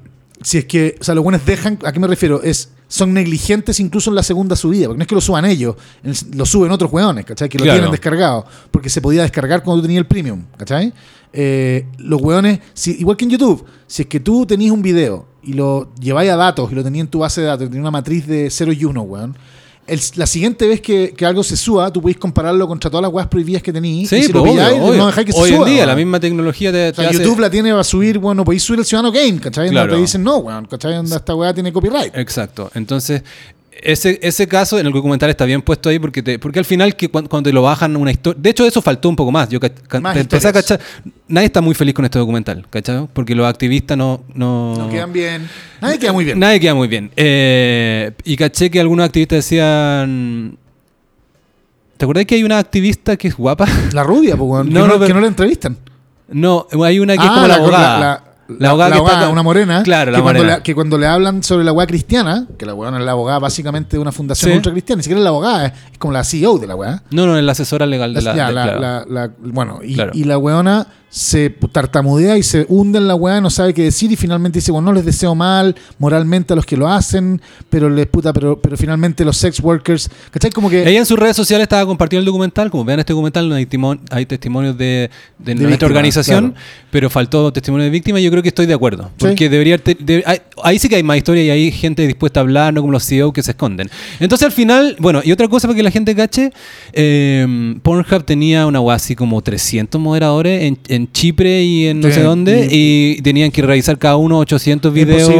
Si 0.42 0.58
es 0.58 0.64
que, 0.66 0.96
o 1.00 1.04
sea, 1.04 1.14
los 1.14 1.24
buenos 1.24 1.44
dejan, 1.46 1.78
¿a 1.84 1.92
qué 1.92 2.00
me 2.00 2.06
refiero? 2.06 2.42
Es, 2.42 2.70
son 2.88 3.14
negligentes 3.14 3.80
incluso 3.80 4.10
en 4.10 4.16
la 4.16 4.22
segunda 4.22 4.56
subida, 4.56 4.86
porque 4.86 4.98
no 4.98 5.02
es 5.02 5.08
que 5.08 5.14
lo 5.14 5.20
suban 5.20 5.44
ellos, 5.46 5.76
el- 6.02 6.14
lo 6.36 6.44
suben 6.44 6.70
otros 6.70 6.92
hueones, 6.92 7.24
¿cachai? 7.24 7.48
Que 7.48 7.58
lo 7.58 7.64
Claro. 7.64 7.78
tienen 7.78 7.90
descargado, 7.92 8.44
porque 8.70 8.88
se 8.90 9.00
podía 9.00 9.22
descargar 9.22 9.62
cuando 9.62 9.80
tú 9.80 9.86
tenías 9.86 10.00
el 10.00 10.06
premium, 10.06 10.42
¿cachai? 10.56 10.92
Eh, 11.32 11.86
los 11.98 12.20
hueones, 12.20 12.60
si, 12.74 12.92
igual 12.92 13.16
que 13.16 13.24
en 13.24 13.30
YouTube, 13.30 13.64
si 13.86 14.02
es 14.02 14.08
que 14.08 14.20
tú 14.20 14.44
tenías 14.46 14.70
un 14.72 14.82
video 14.82 15.26
y 15.42 15.54
lo 15.54 15.92
lleváis 16.00 16.30
a 16.30 16.36
datos 16.36 16.70
y 16.70 16.74
lo 16.74 16.84
tenías 16.84 17.04
en 17.04 17.10
tu 17.10 17.20
base 17.20 17.40
de 17.40 17.46
datos, 17.48 17.66
tenías 17.66 17.80
una 17.80 17.90
matriz 17.90 18.26
de 18.26 18.48
0 18.50 18.72
y 18.72 18.84
1, 18.84 19.02
weón. 19.02 19.36
El- 19.86 20.00
la 20.16 20.26
siguiente 20.26 20.66
vez 20.66 20.80
que, 20.80 21.12
que 21.16 21.26
algo 21.26 21.42
se 21.42 21.56
suba, 21.56 21.92
tú 21.92 22.00
podéis 22.00 22.18
compararlo 22.18 22.66
contra 22.66 22.90
todas 22.90 23.02
las 23.02 23.12
weas 23.12 23.28
prohibidas 23.28 23.62
que 23.62 23.72
tenéis. 23.72 24.08
Sí, 24.08 24.16
y 24.16 24.22
si 24.24 24.32
lo 24.32 24.40
pues, 24.40 24.52
pilláis, 24.52 24.80
obvio, 24.80 24.94
no 24.96 25.06
dejáis 25.06 25.26
que 25.26 25.32
se 25.32 25.38
Hoy 25.40 25.50
suba. 25.50 25.68
en 25.68 25.74
día 25.74 25.86
la 25.86 25.94
misma 25.96 26.18
tecnología 26.20 26.72
te, 26.72 26.90
O 26.90 26.94
sea, 26.94 27.04
te 27.04 27.10
hace- 27.16 27.22
YouTube 27.24 27.40
la 27.40 27.50
tiene 27.50 27.70
para 27.70 27.84
subir, 27.84 28.18
bueno, 28.18 28.44
podéis 28.44 28.62
subir 28.62 28.80
el 28.80 28.86
Ciudadano 28.86 29.12
Game, 29.12 29.38
¿cachai? 29.40 29.70
Claro. 29.70 29.88
No 29.90 29.94
te 29.96 30.00
dicen 30.00 30.22
no, 30.22 30.36
weón, 30.38 30.66
¿cachai? 30.66 30.94
Esta 31.04 31.34
weá 31.34 31.52
tiene 31.52 31.72
copyright. 31.72 32.16
Exacto. 32.16 32.70
Entonces, 32.74 33.22
ese, 33.82 34.18
ese 34.22 34.46
caso 34.48 34.78
en 34.78 34.86
el 34.86 34.92
documental 34.92 35.28
está 35.30 35.44
bien 35.44 35.60
puesto 35.62 35.88
ahí 35.88 35.98
porque 35.98 36.22
te, 36.22 36.38
porque 36.38 36.58
al 36.58 36.64
final 36.64 36.96
que 36.96 37.08
cuando, 37.08 37.28
cuando 37.28 37.48
te 37.50 37.52
lo 37.54 37.62
bajan 37.62 37.96
una 37.96 38.10
historia. 38.10 38.40
De 38.40 38.50
hecho, 38.50 38.64
eso 38.66 38.80
faltó 38.82 39.08
un 39.08 39.16
poco 39.16 39.30
más. 39.32 39.48
Yo 39.48 39.58
Más 40.00 40.16
empecé 40.16 40.48
a 40.48 40.52
cachar. 40.52 40.80
Nadie 41.28 41.46
está 41.46 41.60
muy 41.60 41.74
feliz 41.74 41.94
con 41.94 42.04
este 42.04 42.18
documental, 42.18 42.66
¿cachai? 42.70 43.06
Porque 43.12 43.34
los 43.34 43.46
activistas 43.46 43.96
no. 43.98 44.22
No, 44.34 44.74
No 44.76 44.88
quedan 44.90 45.12
bien. 45.12 45.48
Nadie 45.80 45.98
queda 45.98 46.12
muy 46.12 46.24
bien. 46.24 46.38
Nadie 46.38 46.60
queda 46.60 46.74
muy 46.74 46.88
bien. 46.88 47.10
Eh, 47.16 48.12
y 48.24 48.36
caché 48.36 48.70
que 48.70 48.80
algunos 48.80 49.04
activistas 49.06 49.38
decían. 49.38 50.56
¿Te 51.96 52.04
acordás 52.04 52.24
que 52.26 52.34
hay 52.34 52.42
una 52.44 52.58
activista 52.58 53.16
que 53.16 53.28
es 53.28 53.36
guapa? 53.36 53.66
La 53.92 54.02
rubia, 54.02 54.34
weón, 54.34 54.68
No, 54.72 54.72
que, 54.72 54.78
no, 54.80 54.86
no, 54.86 54.92
que 54.94 54.98
pero- 55.06 55.14
no 55.14 55.20
la 55.20 55.26
entrevistan. 55.28 55.76
No, 56.28 56.66
hay 56.84 56.98
una 56.98 57.16
que 57.16 57.22
es 57.22 57.28
Ah, 57.30 57.34
como 57.34 57.46
la, 57.46 57.48
la- 57.48 57.54
abogada. 57.62 58.00
la- 58.00 58.23
La, 58.48 58.70
abogada 58.70 58.90
la 58.90 58.94
que 58.94 58.98
abogada, 58.98 59.18
está. 59.20 59.32
una 59.32 59.42
morena. 59.42 59.82
Claro, 59.82 60.10
la 60.10 60.18
que 60.18 60.22
cuando, 60.22 60.44
le, 60.44 60.62
que 60.62 60.74
cuando 60.74 60.98
le 60.98 61.06
hablan 61.06 61.42
sobre 61.42 61.64
la 61.64 61.72
weá 61.72 61.86
cristiana, 61.86 62.46
que 62.58 62.66
la 62.66 62.74
weá 62.74 62.90
es 62.96 63.04
la 63.04 63.12
abogada 63.12 63.38
básicamente 63.38 63.96
de 63.96 64.02
una 64.02 64.12
fundación 64.12 64.50
Sí. 64.50 64.56
ultra 64.56 64.72
cristiana, 64.72 64.98
ni 64.98 65.02
siquiera 65.02 65.20
es 65.20 65.24
la 65.24 65.30
abogada, 65.30 65.66
es, 65.66 65.72
es 65.92 65.98
como 65.98 66.12
la 66.12 66.24
CEO 66.24 66.58
de 66.58 66.66
la 66.66 66.74
weá. 66.76 67.02
No, 67.10 67.26
no, 67.26 67.36
es 67.38 67.44
la 67.44 67.52
asesora 67.52 67.86
legal 67.86 68.12
de 68.12 68.20
la. 68.22 68.34
Ya, 68.36 68.46
de- 68.48 68.52
la- 68.52 68.62
claro. 68.64 68.80
la- 68.80 69.04
la- 69.08 69.30
bueno, 69.38 69.80
y, 69.82 69.94
Claro. 69.94 70.10
y 70.14 70.24
la 70.24 70.36
weona 70.38 70.86
se 71.16 71.48
tartamudea 71.70 72.36
y 72.36 72.42
se 72.42 72.66
hunde 72.68 72.98
en 72.98 73.06
la 73.06 73.14
weá, 73.14 73.40
no 73.40 73.48
sabe 73.48 73.72
qué 73.72 73.84
decir 73.84 74.10
y 74.10 74.16
finalmente 74.16 74.58
dice, 74.58 74.72
bueno, 74.72 74.86
no 74.86 74.92
les 74.94 75.04
deseo 75.04 75.36
mal 75.36 75.76
moralmente 76.00 76.52
a 76.54 76.56
los 76.56 76.66
que 76.66 76.76
lo 76.76 76.88
hacen, 76.88 77.40
pero 77.70 77.88
les 77.88 78.08
puta, 78.08 78.32
pero, 78.32 78.60
pero 78.60 78.76
finalmente 78.76 79.24
los 79.24 79.36
sex 79.36 79.60
workers, 79.60 80.10
¿cachai? 80.32 80.50
Como 80.50 80.68
que... 80.68 80.82
Ella 80.82 80.98
en 80.98 81.06
sus 81.06 81.16
redes 81.16 81.36
sociales 81.36 81.66
estaba 81.66 81.86
compartiendo 81.86 82.18
el 82.22 82.26
documental, 82.26 82.68
como 82.68 82.84
vean 82.84 82.98
este 82.98 83.12
documental, 83.12 83.48
no 83.48 83.54
hay, 83.54 83.68
hay 84.10 84.26
testimonios 84.26 84.76
de, 84.76 85.08
de 85.38 85.54
nuestra 85.54 85.68
víctimas, 85.68 85.82
organización, 85.88 86.50
claro. 86.50 86.66
pero 86.90 87.08
faltó 87.10 87.52
testimonio 87.52 87.84
de 87.84 87.90
víctima 87.90 88.18
y 88.18 88.24
yo 88.24 88.30
creo 88.32 88.42
que 88.42 88.48
estoy 88.48 88.66
de 88.66 88.74
acuerdo. 88.74 89.04
Sí. 89.04 89.10
Porque 89.28 89.48
debería... 89.48 89.76
de- 89.78 90.24
hay- 90.26 90.40
ahí 90.64 90.80
sí 90.80 90.88
que 90.88 90.96
hay 90.96 91.04
más 91.04 91.16
historia 91.16 91.44
y 91.44 91.50
hay 91.50 91.70
gente 91.70 92.04
dispuesta 92.08 92.40
a 92.40 92.42
hablar, 92.42 92.74
no 92.74 92.80
como 92.80 92.92
los 92.92 93.04
CEO 93.06 93.32
que 93.32 93.44
se 93.44 93.52
esconden. 93.52 93.88
Entonces 94.18 94.46
al 94.46 94.52
final, 94.52 94.96
bueno, 94.98 95.20
y 95.24 95.30
otra 95.30 95.46
cosa 95.46 95.68
para 95.68 95.76
que 95.76 95.84
la 95.84 95.92
gente 95.92 96.12
cache, 96.16 96.50
eh, 96.92 97.76
Pornhub 97.84 98.24
tenía 98.24 98.66
una 98.66 98.80
weá 98.80 98.96
así 98.96 99.14
como 99.14 99.40
300 99.42 100.00
moderadores 100.00 100.62
en, 100.64 100.78
en 100.88 101.03
Chipre 101.12 101.62
y 101.62 101.86
en 101.86 102.00
no 102.00 102.08
Sí, 102.08 102.14
sé 102.14 102.22
dónde 102.22 102.68
y, 102.70 103.20
tenían 103.22 103.50
que 103.50 103.62
revisar 103.62 103.98
cada 103.98 104.16
uno 104.16 104.38
800 104.38 104.92
videos 104.92 105.30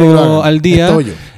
al 0.44 0.60
día. 0.60 0.96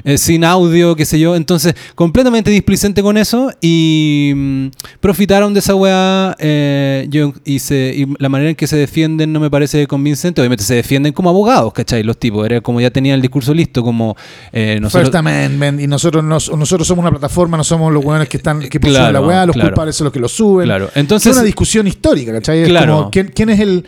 Eh, 0.09 0.19
sin 0.19 0.45
audio, 0.45 0.95
qué 0.95 1.05
sé 1.05 1.19
yo. 1.19 1.35
Entonces, 1.35 1.75
completamente 1.97 2.49
displicente 2.53 3.03
con 3.03 3.17
eso 3.19 3.51
y 3.61 4.33
mm, 4.37 4.67
profitaron 5.01 5.53
de 5.53 5.59
esa 5.59 5.75
weá. 5.75 6.37
eh, 6.39 7.07
yo, 7.11 7.33
y, 7.45 7.59
se- 7.59 7.93
y 7.97 8.07
la 8.21 8.29
manera 8.29 8.51
en 8.51 8.55
que 8.57 8.69
se 8.69 8.77
defienden 8.77 9.33
no 9.33 9.41
me 9.41 9.51
parece 9.51 9.85
convincente. 9.89 10.41
Obviamente 10.41 10.63
se 10.63 10.77
defienden 10.77 11.13
como 11.13 11.29
abogados, 11.31 11.73
¿cachai? 11.73 12.05
Los 12.05 12.19
tipos, 12.19 12.47
era 12.47 12.61
como 12.61 12.81
ya 12.81 12.91
tenían 12.91 13.17
el 13.17 13.21
discurso 13.23 13.53
listo, 13.53 13.83
como 13.83 14.17
eh, 14.53 14.79
nosotros. 14.81 15.07
First 15.09 15.15
Amendment, 15.17 15.81
y 15.81 15.89
nosotros 15.89 16.23
nos- 16.23 16.57
nosotros 16.57 16.87
somos 16.87 17.03
una 17.03 17.11
plataforma, 17.11 17.57
no 17.57 17.65
somos 17.65 17.93
los 17.93 18.05
weones 18.05 18.29
que 18.29 18.37
están 18.37 18.61
que 18.61 18.79
pusieron 18.79 19.11
Claro, 19.11 19.21
la 19.23 19.27
weá, 19.27 19.45
los 19.47 19.55
claro. 19.55 19.71
culpables 19.71 19.97
son 19.97 20.05
los 20.05 20.13
que 20.13 20.21
lo 20.21 20.29
suben. 20.29 20.67
Claro. 20.67 20.89
Entonces, 20.95 21.33
es 21.33 21.37
una 21.37 21.45
discusión 21.45 21.89
histórica, 21.89 22.31
¿cachai? 22.31 22.61
Es 22.63 22.69
Claro. 22.69 22.97
como, 22.97 23.11
¿quién, 23.11 23.33
quién 23.35 23.51
es 23.51 23.59
el 23.59 23.85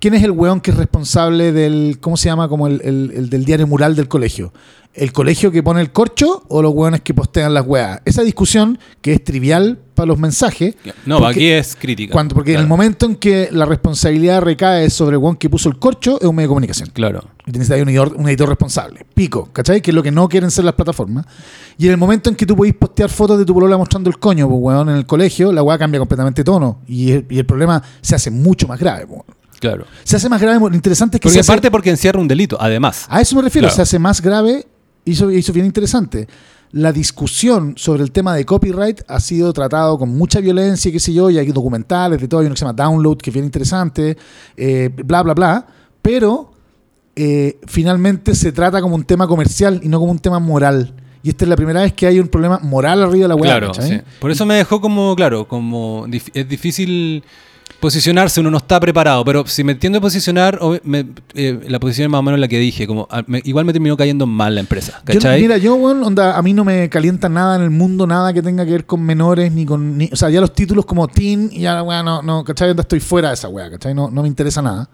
quién 0.00 0.14
es 0.14 0.22
el 0.22 0.30
weón 0.32 0.60
que 0.60 0.70
es 0.70 0.76
responsable 0.76 1.52
del, 1.52 1.98
¿cómo 2.00 2.16
se 2.16 2.28
llama? 2.28 2.48
Como 2.48 2.66
el, 2.66 2.80
el- 2.84 3.12
el 3.14 3.30
del 3.30 3.44
diario 3.44 3.66
mural 3.66 3.94
del 3.96 4.08
colegio. 4.08 4.52
¿El 4.94 5.12
colegio 5.12 5.52
que 5.52 5.62
pone 5.62 5.80
el 5.80 5.92
corcho 5.92 6.42
o 6.48 6.60
los 6.60 6.72
weones 6.74 7.02
que 7.02 7.14
postean 7.14 7.54
las 7.54 7.64
weas? 7.64 8.00
Esa 8.04 8.22
discusión, 8.22 8.80
que 9.00 9.12
es 9.12 9.22
trivial 9.22 9.78
para 9.94 10.06
los 10.08 10.18
mensajes, 10.18 10.74
no, 11.06 11.24
aquí 11.24 11.46
es 11.46 11.76
crítica. 11.76 12.12
cuando, 12.12 12.34
porque 12.34 12.54
en 12.54 12.60
el 12.60 12.66
momento 12.66 13.06
en 13.06 13.14
que 13.14 13.48
la 13.52 13.64
responsabilidad 13.64 14.40
recae 14.42 14.90
sobre 14.90 15.14
el 15.16 15.18
weón 15.22 15.36
que 15.36 15.48
puso 15.48 15.68
el 15.68 15.78
corcho, 15.78 16.18
es 16.20 16.26
un 16.26 16.34
medio 16.34 16.46
de 16.46 16.48
comunicación. 16.48 16.88
Claro. 16.92 17.22
Y 17.46 17.52
tienes 17.52 17.70
ahí 17.70 17.80
un 17.82 17.88
editor, 17.90 18.14
un 18.16 18.28
editor 18.28 18.48
responsable. 18.48 19.06
Pico, 19.14 19.48
¿cachai? 19.52 19.80
Que 19.80 19.92
es 19.92 19.94
lo 19.94 20.02
que 20.02 20.10
no 20.10 20.28
quieren 20.28 20.50
ser 20.50 20.64
las 20.64 20.74
plataformas. 20.74 21.26
Y 21.76 21.84
en 21.86 21.92
el 21.92 21.96
momento 21.98 22.28
en 22.30 22.34
que 22.34 22.46
tú 22.46 22.56
podís 22.56 22.74
postear 22.74 23.08
fotos 23.08 23.38
de 23.38 23.44
tu 23.44 23.54
polola 23.54 23.76
mostrando 23.76 24.10
el 24.10 24.18
coño, 24.18 24.48
pues, 24.48 24.58
weón, 24.60 24.88
en 24.88 24.96
el 24.96 25.06
colegio, 25.06 25.52
la 25.52 25.62
weá 25.62 25.78
cambia 25.78 26.00
completamente 26.00 26.40
de 26.40 26.44
tono. 26.44 26.80
Y 26.88 27.12
el, 27.12 27.26
y 27.30 27.38
el 27.38 27.46
problema 27.46 27.80
se 28.00 28.16
hace 28.16 28.30
mucho 28.32 28.66
más 28.66 28.80
grave, 28.80 29.06
pues, 29.06 29.20
weón. 29.20 29.37
Claro. 29.60 29.84
Se 30.04 30.16
hace 30.16 30.28
más 30.28 30.40
grave, 30.40 30.58
lo 30.60 30.74
interesante 30.74 31.16
es 31.16 31.20
que 31.20 31.24
Porque 31.28 31.34
se 31.34 31.40
hace- 31.40 31.52
aparte 31.52 31.70
porque 31.70 31.90
encierra 31.90 32.20
un 32.20 32.28
delito, 32.28 32.56
además. 32.60 33.06
a 33.08 33.20
eso 33.20 33.34
me 33.36 33.42
refiero, 33.42 33.66
Claro. 33.66 33.76
se 33.76 33.82
hace 33.82 33.98
más 33.98 34.20
grave 34.22 34.66
y 35.04 35.12
eso, 35.12 35.30
eso 35.30 35.50
es 35.50 35.54
bien 35.54 35.66
interesante. 35.66 36.28
La 36.70 36.92
discusión 36.92 37.72
sobre 37.76 38.02
el 38.02 38.12
tema 38.12 38.34
de 38.34 38.44
copyright 38.44 39.00
ha 39.08 39.20
sido 39.20 39.52
tratado 39.54 39.98
con 39.98 40.10
mucha 40.10 40.38
violencia, 40.40 40.92
qué 40.92 41.00
sé 41.00 41.14
yo, 41.14 41.30
y 41.30 41.38
hay 41.38 41.50
documentales 41.50 42.20
de 42.20 42.28
todo, 42.28 42.40
hay 42.40 42.46
uno 42.46 42.54
que 42.54 42.58
se 42.58 42.64
llama 42.66 42.74
Download, 42.76 43.16
que 43.16 43.30
es 43.30 43.34
bien 43.34 43.46
interesante, 43.46 44.16
eh, 44.56 44.90
bla, 45.04 45.22
bla, 45.22 45.32
bla, 45.34 45.66
pero 46.02 46.52
eh, 47.16 47.58
finalmente 47.66 48.34
se 48.34 48.52
trata 48.52 48.80
como 48.80 48.94
un 48.94 49.04
tema 49.04 49.26
comercial 49.26 49.80
y 49.82 49.88
no 49.88 49.98
como 49.98 50.12
un 50.12 50.18
tema 50.18 50.38
moral. 50.38 50.94
Y 51.22 51.30
esta 51.30 51.44
es 51.46 51.48
la 51.48 51.56
primera 51.56 51.80
vez 51.80 51.92
que 51.94 52.06
hay 52.06 52.20
un 52.20 52.28
problema 52.28 52.60
moral 52.62 53.02
arriba 53.02 53.24
de 53.24 53.28
la 53.28 53.34
web. 53.34 53.44
Claro, 53.44 53.74
sí. 53.74 54.00
Por 54.20 54.30
eso 54.30 54.46
me 54.46 54.54
dejó 54.54 54.80
como, 54.80 55.16
claro, 55.16 55.48
como 55.48 56.06
es 56.34 56.48
difícil 56.48 57.24
posicionarse, 57.80 58.40
uno 58.40 58.50
no 58.50 58.56
está 58.58 58.80
preparado, 58.80 59.24
pero 59.24 59.46
si 59.46 59.62
me 59.62 59.74
tiendo 59.74 59.98
a 59.98 60.00
posicionar, 60.00 60.58
me- 60.82 61.06
eh, 61.34 61.60
la 61.68 61.78
posición 61.78 62.06
es 62.06 62.10
más 62.10 62.18
o 62.18 62.22
menos 62.22 62.40
la 62.40 62.48
que 62.48 62.58
dije, 62.58 62.86
como 62.86 63.06
ah, 63.10 63.22
me- 63.26 63.40
igual 63.44 63.64
me 63.64 63.72
terminó 63.72 63.96
cayendo 63.96 64.26
mal 64.26 64.54
la 64.54 64.60
empresa, 64.60 65.00
Yo, 65.06 65.14
¿cachai? 65.14 65.40
mira, 65.40 65.58
yo, 65.58 65.76
weón, 65.76 66.02
onda, 66.02 66.36
a 66.36 66.42
mí 66.42 66.52
no 66.52 66.64
me 66.64 66.88
calienta 66.88 67.28
nada 67.28 67.56
en 67.56 67.62
el 67.62 67.70
mundo, 67.70 68.06
nada 68.06 68.32
que 68.32 68.42
tenga 68.42 68.64
que 68.64 68.72
ver 68.72 68.84
con 68.86 69.02
menores, 69.02 69.52
ni 69.52 69.64
con. 69.64 69.96
ni- 69.96 70.10
o 70.12 70.16
sea, 70.16 70.28
ya 70.30 70.40
los 70.40 70.52
títulos 70.54 70.84
como 70.86 71.06
teen, 71.08 71.50
ya, 71.50 71.82
weón, 71.82 72.04
no, 72.04 72.22
no, 72.22 72.42
¿cachai? 72.44 72.70
Onda, 72.70 72.82
estoy 72.82 73.00
fuera 73.00 73.28
de 73.28 73.34
esa 73.34 73.48
weá, 73.48 73.70
¿cachai? 73.70 73.94
No, 73.94 74.10
no 74.10 74.22
me 74.22 74.28
interesa 74.28 74.60
nada. 74.60 74.88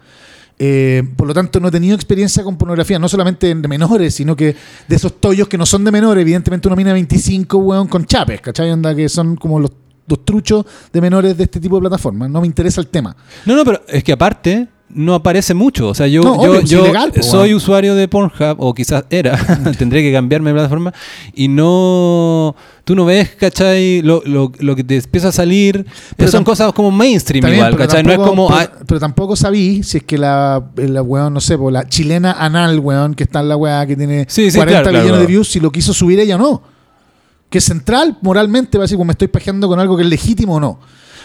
Eh, 0.57 1.03
por 1.17 1.27
lo 1.27 1.33
tanto, 1.33 1.59
no 1.59 1.67
he 1.67 1.71
tenido 1.71 1.95
experiencia 1.95 2.41
con 2.43 2.55
pornografía, 2.57 2.97
no 2.97 3.09
solamente 3.09 3.47
de 3.53 3.67
menores, 3.67 4.13
sino 4.13 4.35
que 4.37 4.55
de 4.87 4.95
esos 4.95 5.19
tollos 5.19 5.49
que 5.49 5.57
no 5.57 5.65
son 5.65 5.83
de 5.83 5.91
menores. 5.91 6.21
Evidentemente, 6.21 6.67
una 6.69 6.77
mina 6.77 6.89
de 6.91 6.93
25, 6.93 7.57
weón, 7.57 7.87
con 7.87 8.05
chapes, 8.05 8.39
¿cachai? 8.41 8.71
Onda, 8.71 8.95
que 8.95 9.09
son 9.09 9.35
como 9.35 9.59
los, 9.59 9.71
los 10.07 10.23
truchos 10.23 10.65
de 10.91 11.01
menores 11.01 11.37
de 11.37 11.43
este 11.43 11.59
tipo 11.59 11.75
de 11.75 11.81
plataformas. 11.81 12.29
No 12.29 12.41
me 12.41 12.47
interesa 12.47 12.81
el 12.81 12.87
tema. 12.87 13.15
No, 13.45 13.55
no, 13.55 13.63
pero 13.63 13.81
es 13.87 14.03
que 14.03 14.11
aparte 14.13 14.67
no 14.89 15.15
aparece 15.15 15.53
mucho. 15.53 15.89
O 15.89 15.93
sea, 15.93 16.07
yo, 16.07 16.21
No, 16.21 16.35
yo, 16.35 16.51
obvio, 16.51 16.59
es 16.59 16.69
yo 16.69 16.83
ilegal, 16.83 17.11
po, 17.11 17.23
soy 17.23 17.53
usuario 17.53 17.95
de 17.95 18.07
Pornhub, 18.07 18.57
o 18.59 18.73
quizás 18.73 19.05
era, 19.09 19.37
tendré 19.77 20.01
que 20.03 20.11
cambiarme 20.11 20.51
de 20.51 20.53
plataforma, 20.55 20.93
y 21.33 21.47
no. 21.47 22.55
Tú 22.83 22.95
no 22.95 23.03
ves, 23.03 23.29
¿cachai? 23.31 24.03
Lo, 24.03 24.21
lo, 24.25 24.51
lo 24.59 24.75
que 24.75 24.83
te 24.83 24.97
empieza 24.97 25.29
a 25.29 25.31
salir. 25.31 25.87
Pero 26.15 26.29
son 26.29 26.43
cosas 26.43 26.71
como 26.71 26.91
mainstream 26.91 27.51
igual, 27.51 27.75
¿cachai? 27.75 28.03
No 28.03 28.11
es 28.11 28.19
como. 28.19 28.47
Pero, 28.47 28.59
ah, 28.59 28.71
pero 28.85 28.99
tampoco 28.99 29.35
sabí 29.35 29.81
si 29.81 29.97
es 29.97 30.03
que 30.03 30.19
la, 30.19 30.63
la 30.75 31.01
weón, 31.01 31.33
no 31.33 31.41
sé, 31.41 31.57
po, 31.57 31.71
la 31.71 31.87
chilena 31.89 32.33
anal, 32.33 32.79
weón, 32.79 33.15
que 33.15 33.23
está 33.23 33.39
en 33.39 33.49
la 33.49 33.57
weá 33.57 33.87
que 33.87 33.95
tiene 33.95 34.25
Sí, 34.29 34.51
sí, 34.51 34.57
40 34.57 34.81
claro, 34.81 34.89
claro, 34.91 35.03
millones 35.03 35.21
de 35.21 35.27
views, 35.27 35.51
si 35.51 35.59
lo 35.59 35.71
quiso 35.71 35.93
subir 35.93 36.19
ella 36.19 36.35
o 36.35 36.39
no. 36.39 36.74
Que 37.55 37.61
central 37.61 38.17
moralmente, 38.21 38.77
va 38.77 38.81
a 38.81 38.83
decir, 38.83 38.97
pues 38.97 39.07
me 39.07 39.13
estoy 39.13 39.29
pajeando 39.29 39.69
con 39.69 39.79
algo 39.79 39.95
que 39.95 40.03
es 40.03 40.09
legítimo 40.09 40.55
o 40.55 40.59
no. 40.59 40.77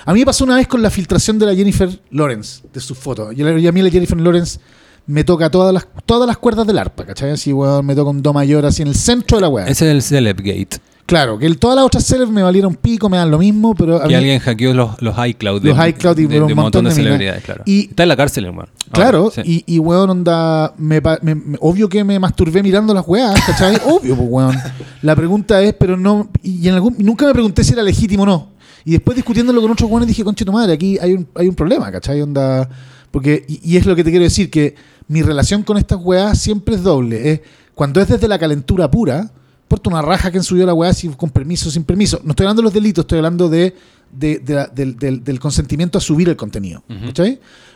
A 0.05 0.13
mí 0.13 0.21
me 0.21 0.27
pasó 0.27 0.45
una 0.45 0.55
vez 0.55 0.69
con 0.69 0.81
la 0.81 0.89
filtración 0.89 1.41
de 1.41 1.47
la 1.47 1.57
Jennifer 1.57 1.91
Lawrence, 2.13 2.63
de 2.73 2.79
sus 2.79 2.97
fotos. 2.97 3.35
Y 3.37 3.43
a 3.43 3.73
mí 3.73 3.83
la 3.83 3.91
Jennifer 3.91 4.17
Lawrence 4.17 4.61
me 5.09 5.25
toca 5.25 5.51
todas 5.51 5.75
las, 5.75 5.89
todas 6.07 6.29
las 6.29 6.39
cuerdas 6.39 6.69
del 6.69 6.79
arpa, 6.79 7.05
¿cachai? 7.05 7.33
Así, 7.33 7.53
weón, 7.53 7.85
me 7.85 7.97
toca 7.97 8.11
un 8.11 8.23
do 8.23 8.33
mayor 8.33 8.65
así 8.65 8.83
en 8.83 8.87
el 8.87 8.95
centro 8.95 9.39
de 9.39 9.41
la 9.41 9.49
weá. 9.49 9.67
ese 9.67 9.87
es 9.87 9.93
el 9.93 10.03
Celebgate. 10.03 10.79
Claro, 11.11 11.39
que 11.39 11.47
el- 11.47 11.59
todas 11.59 11.75
las 11.75 11.85
otras 11.85 12.05
celebs 12.05 12.31
me 12.31 12.41
valieron 12.43 12.77
pico, 12.77 13.09
me 13.09 13.17
dan 13.17 13.31
lo 13.33 13.39
mismo, 13.39 13.75
pero 13.75 13.97
a 13.97 14.03
Que 14.03 14.09
mí- 14.09 14.15
alguien 14.15 14.39
hackeó 14.39 14.73
los, 14.73 15.03
los 15.03 15.15
iCloud. 15.27 15.63
Los 15.65 15.87
iCloud 15.89 16.19
y 16.19 16.27
de, 16.27 16.41
un 16.41 16.47
de 16.47 16.55
montón 16.55 16.85
de 16.85 16.93
celebridades, 16.93 17.43
claro. 17.43 17.63
Y- 17.67 17.89
Está 17.91 18.05
en 18.05 18.09
la 18.11 18.17
cárcel, 18.17 18.45
hermano. 18.45 18.69
Claro, 18.93 19.19
Ahora, 19.25 19.43
sí. 19.45 19.65
y, 19.67 19.75
y 19.75 19.79
weón, 19.81 20.09
onda. 20.09 20.73
Me, 20.79 21.03
pa- 21.03 21.19
me- 21.23 21.35
me- 21.35 21.59
obvio 21.61 21.89
que 21.89 22.05
me 22.05 22.19
masturbé 22.21 22.63
mirando 22.63 22.95
las 22.95 23.05
weas, 23.09 23.35
¿cachai? 23.45 23.77
obvio, 23.87 24.15
pues 24.17 24.29
weón. 24.31 24.57
La 25.03 25.17
pregunta 25.17 25.61
es, 25.61 25.75
pero 25.75 25.97
no. 25.97 26.31
Y 26.45 26.69
en 26.69 26.75
algún, 26.75 26.95
nunca 26.99 27.27
me 27.27 27.33
pregunté 27.33 27.65
si 27.65 27.73
era 27.73 27.83
legítimo 27.83 28.23
o 28.23 28.27
no. 28.27 28.49
Y 28.85 28.93
después 28.93 29.17
discutiéndolo 29.17 29.61
con 29.61 29.73
otros 29.73 29.91
weones 29.91 30.07
dije, 30.07 30.23
conche 30.25 30.45
tu 30.45 30.53
madre, 30.53 30.73
aquí 30.73 30.97
hay 31.01 31.13
un, 31.15 31.27
hay 31.35 31.49
un 31.49 31.55
problema, 31.57 31.91
¿cachai? 31.91 32.23
Onda. 32.23 32.69
Porque, 33.11 33.45
y, 33.49 33.73
y 33.73 33.77
es 33.77 33.85
lo 33.85 33.97
que 33.97 34.05
te 34.05 34.11
quiero 34.11 34.23
decir, 34.25 34.49
que 34.49 34.77
mi 35.09 35.23
relación 35.23 35.65
con 35.65 35.77
estas 35.77 35.99
weas 36.01 36.39
siempre 36.39 36.77
es 36.77 36.83
doble. 36.85 37.33
Es 37.33 37.41
cuando 37.75 38.01
es 38.01 38.07
desde 38.09 38.29
la 38.29 38.39
calentura 38.39 38.89
pura, 38.91 39.33
importa 39.71 39.89
una 39.89 40.03
raja 40.03 40.33
que 40.33 40.43
subió 40.43 40.67
la 40.67 40.75
weá, 40.75 40.93
si 40.93 41.09
con 41.11 41.31
permiso 41.31 41.69
o 41.69 41.73
sin 41.73 41.85
permiso. 41.85 42.21
No 42.25 42.31
estoy 42.31 42.45
hablando 42.45 42.61
de 42.63 42.65
los 42.65 42.73
delitos, 42.75 43.05
estoy 43.05 43.19
hablando 43.19 43.49
de, 43.49 43.73
de- 44.11 44.41
de 44.41 44.55
la- 44.55 44.67
del, 44.67 45.39
consentimiento 45.39 45.97
a 45.97 46.01
subir 46.01 46.29
el 46.29 46.35
contenido. 46.37 46.83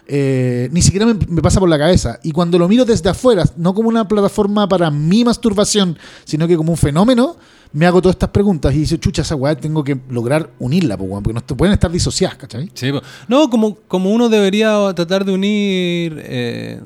Eh, 0.07 0.69
ni 0.73 0.83
siquiera 0.83 1.07
me, 1.07 1.15
me 1.29 1.41
pasa 1.41 1.61
por 1.61 1.69
la 1.69 1.79
cabeza. 1.79 2.19
Y 2.25 2.33
cuando 2.33 2.59
lo 2.59 2.67
miro 2.69 2.85
desde 2.85 3.09
afuera, 3.11 3.45
no 3.57 3.73
como 3.75 3.89
una 3.89 4.09
plataforma 4.09 4.69
para 4.69 4.91
mi 4.91 5.25
masturbación, 5.25 5.97
sino 6.25 6.49
que 6.49 6.57
como 6.57 6.73
un 6.73 6.77
fenómeno, 6.79 7.37
me 7.73 7.87
hago 7.87 8.03
todas 8.03 8.15
estas 8.15 8.31
preguntas 8.31 8.75
y 8.75 8.79
dice, 8.79 8.99
chucha, 8.99 9.23
esa 9.23 9.37
weá 9.37 9.55
tengo 9.57 9.83
que 9.85 9.97
lograr 10.11 10.51
unirla, 10.59 10.97
porque 10.99 11.33
no 11.33 11.41
te- 11.43 11.55
pueden 11.55 11.73
estar 11.75 11.91
disociadas, 11.93 12.37
¿cachai? 12.37 12.71
Sí, 12.75 12.91
no, 13.29 13.49
como, 13.49 13.77
como 13.87 14.11
uno 14.11 14.29
debería 14.29 14.93
tratar 14.97 15.25
de 15.25 15.33
unir. 15.33 16.21
eh, 16.25 16.81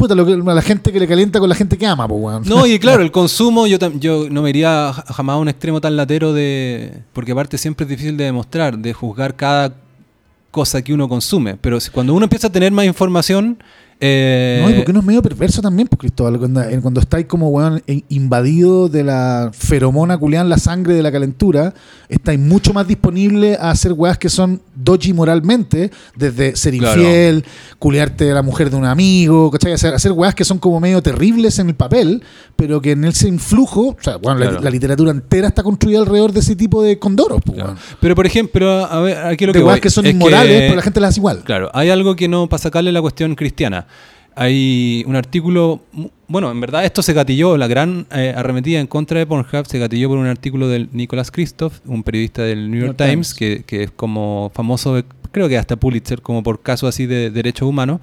Puta, 0.00 0.14
lo 0.14 0.24
que, 0.24 0.34
la 0.36 0.62
gente 0.62 0.90
que 0.92 0.98
le 0.98 1.06
calienta 1.06 1.38
con 1.40 1.48
la 1.48 1.54
gente 1.54 1.76
que 1.76 1.86
ama, 1.86 2.08
po, 2.08 2.14
weón. 2.14 2.42
No, 2.46 2.66
y 2.66 2.78
claro, 2.84 3.02
el 3.02 3.10
consumo, 3.12 3.66
yo, 3.66 3.76
yo 3.98 4.28
no 4.30 4.40
me 4.40 4.48
iría 4.48 4.92
ja- 4.94 5.04
jamás 5.12 5.34
a 5.34 5.38
un 5.38 5.48
extremo 5.48 5.78
tan 5.80 5.94
latero 5.94 6.32
de. 6.32 7.02
Porque 7.12 7.32
aparte 7.32 7.58
siempre 7.58 7.84
es 7.84 7.90
difícil 7.90 8.16
de 8.16 8.24
demostrar, 8.24 8.78
de 8.78 8.92
juzgar 8.94 9.36
cada 9.36 9.74
cosa 10.50 10.80
que 10.82 10.94
uno 10.94 11.06
consume. 11.08 11.56
Pero 11.60 11.78
si- 11.80 11.90
cuando 11.90 12.14
uno 12.14 12.24
empieza 12.24 12.46
a 12.46 12.50
tener 12.52 12.72
más 12.72 12.86
información. 12.86 13.62
Eh, 14.00 14.60
No, 14.62 14.70
y 14.70 14.74
porque 14.74 14.90
uno 14.90 15.00
es 15.00 15.06
medio 15.06 15.22
perverso 15.22 15.60
también, 15.60 15.86
pues, 15.88 15.98
Cristóbal. 16.00 16.38
Cuando, 16.38 16.62
cuando 16.80 17.00
estáis 17.00 17.26
como, 17.26 17.48
weón, 17.50 17.82
eh, 17.86 18.02
invadido 18.08 18.88
de 18.88 19.04
la 19.04 19.50
feromona 19.52 20.16
culián, 20.18 20.48
la 20.48 20.58
sangre 20.58 20.94
de 20.94 21.02
la 21.02 21.12
calentura, 21.12 21.74
estáis 22.08 22.38
mucho 22.40 22.72
más 22.72 22.86
disponible 22.88 23.56
a 23.60 23.70
hacer 23.70 23.92
weas 23.92 24.16
que 24.18 24.28
son 24.28 24.62
doji 24.74 25.12
moralmente, 25.12 25.90
desde 26.16 26.56
ser 26.56 26.76
Claro. 26.78 27.00
infiel, 27.00 27.44
culiarte 27.78 28.30
a 28.30 28.34
la 28.34 28.42
mujer 28.42 28.70
de 28.70 28.76
un 28.76 28.86
amigo, 28.86 29.50
¿cachai? 29.50 29.72
Hacer, 29.72 29.92
hacer 29.94 30.12
weas 30.12 30.34
que 30.34 30.44
son 30.44 30.58
como 30.58 30.80
medio 30.80 31.02
terribles 31.02 31.58
en 31.58 31.68
el 31.68 31.74
papel, 31.74 32.22
pero 32.56 32.80
que 32.80 32.92
en 32.92 33.04
ese 33.04 33.28
influjo, 33.28 33.88
o 33.88 33.96
sea, 34.00 34.16
bueno, 34.16 34.38
la- 34.40 34.46
Claro. 34.48 34.64
la, 34.64 34.70
literatura 34.70 35.10
entera 35.10 35.48
está 35.48 35.62
construida 35.62 35.98
alrededor 35.98 36.32
de 36.32 36.40
ese 36.40 36.56
tipo 36.56 36.82
de 36.82 36.98
condoros, 36.98 37.40
pues, 37.44 37.56
claro. 37.56 37.72
weón. 37.72 37.80
Pero 38.00 38.14
por 38.14 38.24
ejemplo, 38.26 38.86
a 38.86 39.00
ver, 39.00 39.18
aquí 39.18 39.44
lo 39.46 39.52
De 39.52 39.58
que 39.58 39.64
weas 39.64 39.76
voy 39.76 39.80
que 39.80 39.90
son 39.90 40.06
es 40.06 40.12
inmorales, 40.14 40.52
que- 40.52 40.60
pero 40.66 40.76
la 40.76 40.82
gente 40.82 41.00
las 41.00 41.10
hace 41.10 41.20
igual. 41.20 41.42
Claro, 41.44 41.70
hay 41.74 41.90
algo 41.90 42.16
que 42.16 42.28
no, 42.28 42.48
para 42.48 42.62
sacarle 42.62 42.92
la 42.92 43.00
cuestión 43.02 43.34
cristiana. 43.34 43.86
Hay 44.36 45.04
un 45.06 45.16
artículo, 45.16 45.82
bueno, 46.28 46.50
en 46.50 46.60
verdad 46.60 46.84
esto 46.84 47.02
se 47.02 47.12
gatilló, 47.12 47.56
la 47.56 47.66
gran 47.66 48.06
eh, 48.12 48.32
arremetida 48.34 48.80
en 48.80 48.86
contra 48.86 49.18
de 49.18 49.26
Pornhub 49.26 49.66
se 49.66 49.78
gatilló 49.78 50.08
por 50.08 50.18
un 50.18 50.26
artículo 50.26 50.68
del 50.68 50.88
Nicholas 50.92 51.30
Christoph, 51.30 51.74
un 51.84 52.02
periodista 52.02 52.42
del 52.42 52.70
New 52.70 52.80
York, 52.80 52.96
York 52.98 53.10
Times, 53.10 53.34
Que, 53.34 53.64
que 53.66 53.82
es 53.82 53.90
como 53.90 54.50
famoso, 54.54 55.02
creo 55.32 55.48
que 55.48 55.58
hasta 55.58 55.76
Pulitzer, 55.76 56.22
como 56.22 56.42
por 56.42 56.62
casos 56.62 56.88
así 56.88 57.06
de 57.06 57.30
derechos 57.30 57.68
humanos. 57.68 58.00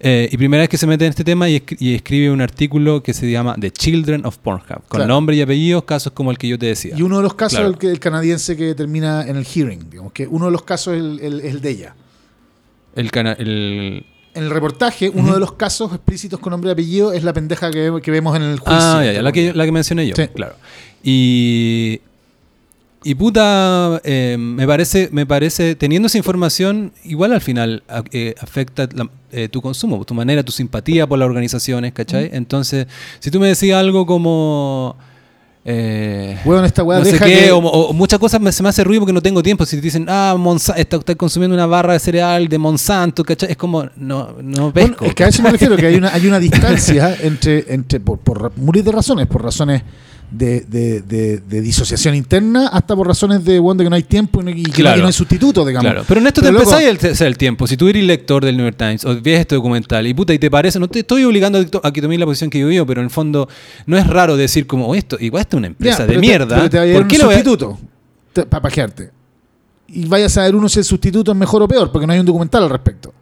Eh, 0.00 0.28
y 0.30 0.36
primera 0.36 0.60
vez 0.62 0.68
que 0.68 0.76
se 0.76 0.86
mete 0.88 1.06
en 1.06 1.10
este 1.10 1.24
tema 1.24 1.48
y, 1.48 1.58
escri- 1.60 1.76
y 1.78 1.94
escribe 1.94 2.30
un 2.30 2.42
artículo 2.42 3.02
que 3.02 3.14
se 3.14 3.30
llama 3.30 3.54
The 3.58 3.70
Children 3.70 4.26
of 4.26 4.36
Pornhub, 4.38 4.66
con 4.88 4.98
Claro. 4.98 5.06
nombre 5.06 5.36
y 5.36 5.40
apellidos, 5.40 5.84
casos 5.84 6.12
como 6.12 6.30
el 6.32 6.36
que 6.36 6.48
yo 6.48 6.58
te 6.58 6.66
decía. 6.66 6.94
Y 6.98 7.02
uno 7.02 7.18
de 7.18 7.22
los 7.22 7.34
casos 7.34 7.60
Claro. 7.60 7.70
el, 7.72 7.78
que- 7.78 7.90
el 7.90 8.00
canadiense 8.00 8.54
que 8.56 8.74
termina 8.74 9.22
en 9.26 9.36
el 9.36 9.46
hearing, 9.46 9.88
digamos 9.88 10.12
que 10.12 10.26
uno 10.26 10.46
de 10.46 10.50
los 10.50 10.62
casos 10.64 10.94
es 10.94 11.00
el, 11.22 11.40
el 11.40 11.60
de 11.62 11.70
ella. 11.70 11.94
El, 12.96 13.10
cana- 13.12 13.36
el- 13.38 14.04
En 14.34 14.42
el 14.44 14.50
reportaje, 14.50 15.08
uno 15.10 15.34
de 15.34 15.40
los 15.40 15.52
casos 15.52 15.92
explícitos 15.92 16.40
con 16.40 16.50
nombre 16.50 16.70
y 16.70 16.72
apellido 16.72 17.12
es 17.12 17.22
la 17.22 17.32
pendeja 17.32 17.70
que, 17.70 18.00
que 18.02 18.10
vemos 18.10 18.34
en 18.36 18.42
el 18.42 18.58
juicio. 18.58 18.78
Ah, 18.80 19.02
ya, 19.04 19.12
ya, 19.12 19.22
la 19.22 19.30
que, 19.32 19.52
la 19.54 19.64
que 19.64 19.72
mencioné 19.72 20.06
yo, 20.08 20.14
Sí. 20.16 20.26
claro. 20.34 20.54
Y, 21.04 22.00
y 23.04 23.14
puta, 23.14 24.00
eh, 24.02 24.36
me 24.38 24.66
parece, 24.66 25.08
me 25.12 25.26
parece, 25.26 25.74
teniendo 25.76 26.06
esa 26.06 26.18
información, 26.18 26.92
igual 27.04 27.32
al 27.32 27.40
final 27.42 27.82
eh, 28.12 28.34
afecta 28.40 28.88
la- 28.92 29.08
eh, 29.30 29.48
tu 29.48 29.60
consumo, 29.60 30.04
tu 30.04 30.14
manera, 30.14 30.42
tu 30.42 30.52
simpatía 30.52 31.06
por 31.06 31.18
las 31.18 31.26
organizaciones, 31.26 31.92
¿cachai? 31.92 32.30
Entonces, 32.32 32.86
si 33.20 33.30
tú 33.30 33.38
me 33.40 33.48
decías 33.48 33.78
algo 33.78 34.06
como... 34.06 34.96
Eh, 35.66 36.38
Weón, 36.44 36.64
esta 36.66 36.82
weá 36.82 36.98
no 36.98 37.04
sé 37.06 37.12
deja 37.12 37.24
qué, 37.24 37.44
que- 37.44 37.52
o, 37.52 37.58
o 37.58 37.92
muchas 37.94 38.18
cosas 38.18 38.38
me, 38.40 38.52
se 38.52 38.62
me 38.62 38.68
hace 38.68 38.84
ruido 38.84 39.00
porque 39.00 39.14
no 39.14 39.22
tengo 39.22 39.42
tiempo. 39.42 39.64
Si 39.64 39.76
te 39.76 39.82
dicen, 39.82 40.04
ah, 40.08 40.34
Monsanto, 40.38 40.80
está, 40.80 40.96
está 40.98 41.14
consumiendo 41.14 41.54
una 41.54 41.64
barra 41.66 41.94
de 41.94 41.98
cereal 42.00 42.48
de 42.48 42.58
Monsanto, 42.58 43.24
¿cachai? 43.24 43.52
Es 43.52 43.56
como, 43.56 43.84
no, 43.96 44.34
no 44.42 44.72
Bueno, 44.72 44.72
pesco. 44.90 45.04
es 45.06 45.14
que 45.14 45.24
a 45.24 45.28
eso 45.28 45.42
me 45.42 45.50
refiero, 45.50 45.74
que 45.76 45.86
hay 45.86 45.94
una, 45.96 46.12
hay 46.12 46.26
una 46.26 46.38
distancia 46.40 47.16
entre, 47.22 47.64
entre 47.72 47.98
por, 48.00 48.18
por 48.18 48.52
miles 48.58 48.84
de 48.84 48.92
razones, 48.92 49.26
por 49.26 49.42
razones 49.42 49.82
de, 50.30 50.60
de- 50.62 51.00
de- 51.02 51.38
de 51.38 51.60
disociación 51.60 52.14
interna 52.14 52.68
hasta 52.68 52.96
por 52.96 53.06
razones 53.06 53.44
de, 53.44 53.58
bueno, 53.60 53.78
de 53.78 53.84
que 53.84 53.90
no 53.90 53.96
hay 53.96 54.02
tiempo 54.02 54.42
y, 54.42 54.62
que, 54.64 54.68
no- 54.68 54.72
Claro. 54.74 55.00
no 55.02 55.06
hay 55.06 55.12
sustituto, 55.12 55.64
digamos. 55.64 55.90
Claro, 55.90 56.04
pero 56.08 56.20
en 56.20 56.26
esto 56.26 56.40
Pero, 56.40 56.52
te 56.58 56.58
loco, 56.64 56.70
empezáis 56.76 57.04
el, 57.04 57.10
hacer 57.12 57.26
el 57.28 57.38
tiempo. 57.38 57.66
Si 57.66 57.76
tú 57.76 57.86
eres 57.88 58.04
lector 58.04 58.44
del 58.44 58.56
New 58.56 58.66
York 58.66 58.76
Times 58.76 59.04
o 59.04 59.20
ves 59.20 59.40
este 59.40 59.54
documental 59.54 60.06
y 60.06 60.14
puta 60.14 60.34
y 60.34 60.38
te 60.38 60.50
parece, 60.50 60.78
no 60.80 60.88
te 60.88 61.00
estoy 61.00 61.24
obligando 61.24 61.64
a 61.82 61.92
que 61.92 62.02
tomes 62.02 62.18
la 62.18 62.26
posición 62.26 62.50
que 62.50 62.58
yo 62.58 62.66
vivo, 62.68 62.84
pero 62.86 63.00
en 63.00 63.04
el 63.06 63.10
fondo 63.10 63.48
no 63.86 63.96
es 63.96 64.06
raro 64.06 64.36
decir 64.36 64.66
como 64.66 64.88
"Oh, 64.88 64.94
esto, 64.94 65.16
igual 65.20 65.42
esto 65.42 65.56
es 65.56 65.58
una 65.58 65.68
ya, 65.68 65.72
empresa 65.72 66.06
de 66.06 66.12
te- 66.14 66.18
mierda. 66.18 66.68
te 66.68 66.92
¿Por 66.94 67.06
qué 67.06 67.16
un 67.16 67.22
lo 67.22 67.28
sustituto 67.30 67.78
para 68.48 68.62
pajearte. 68.62 69.10
Y 69.86 70.06
vaya 70.06 70.26
a 70.26 70.28
saber 70.30 70.56
uno 70.56 70.68
si 70.68 70.80
el 70.80 70.84
sustituto 70.84 71.30
es 71.30 71.36
mejor 71.38 71.62
o 71.62 71.68
peor, 71.68 71.92
porque 71.92 72.06
no 72.06 72.12
hay 72.12 72.18
un 72.18 72.26
documental 72.26 72.64
al 72.64 72.70
respecto. 72.70 73.12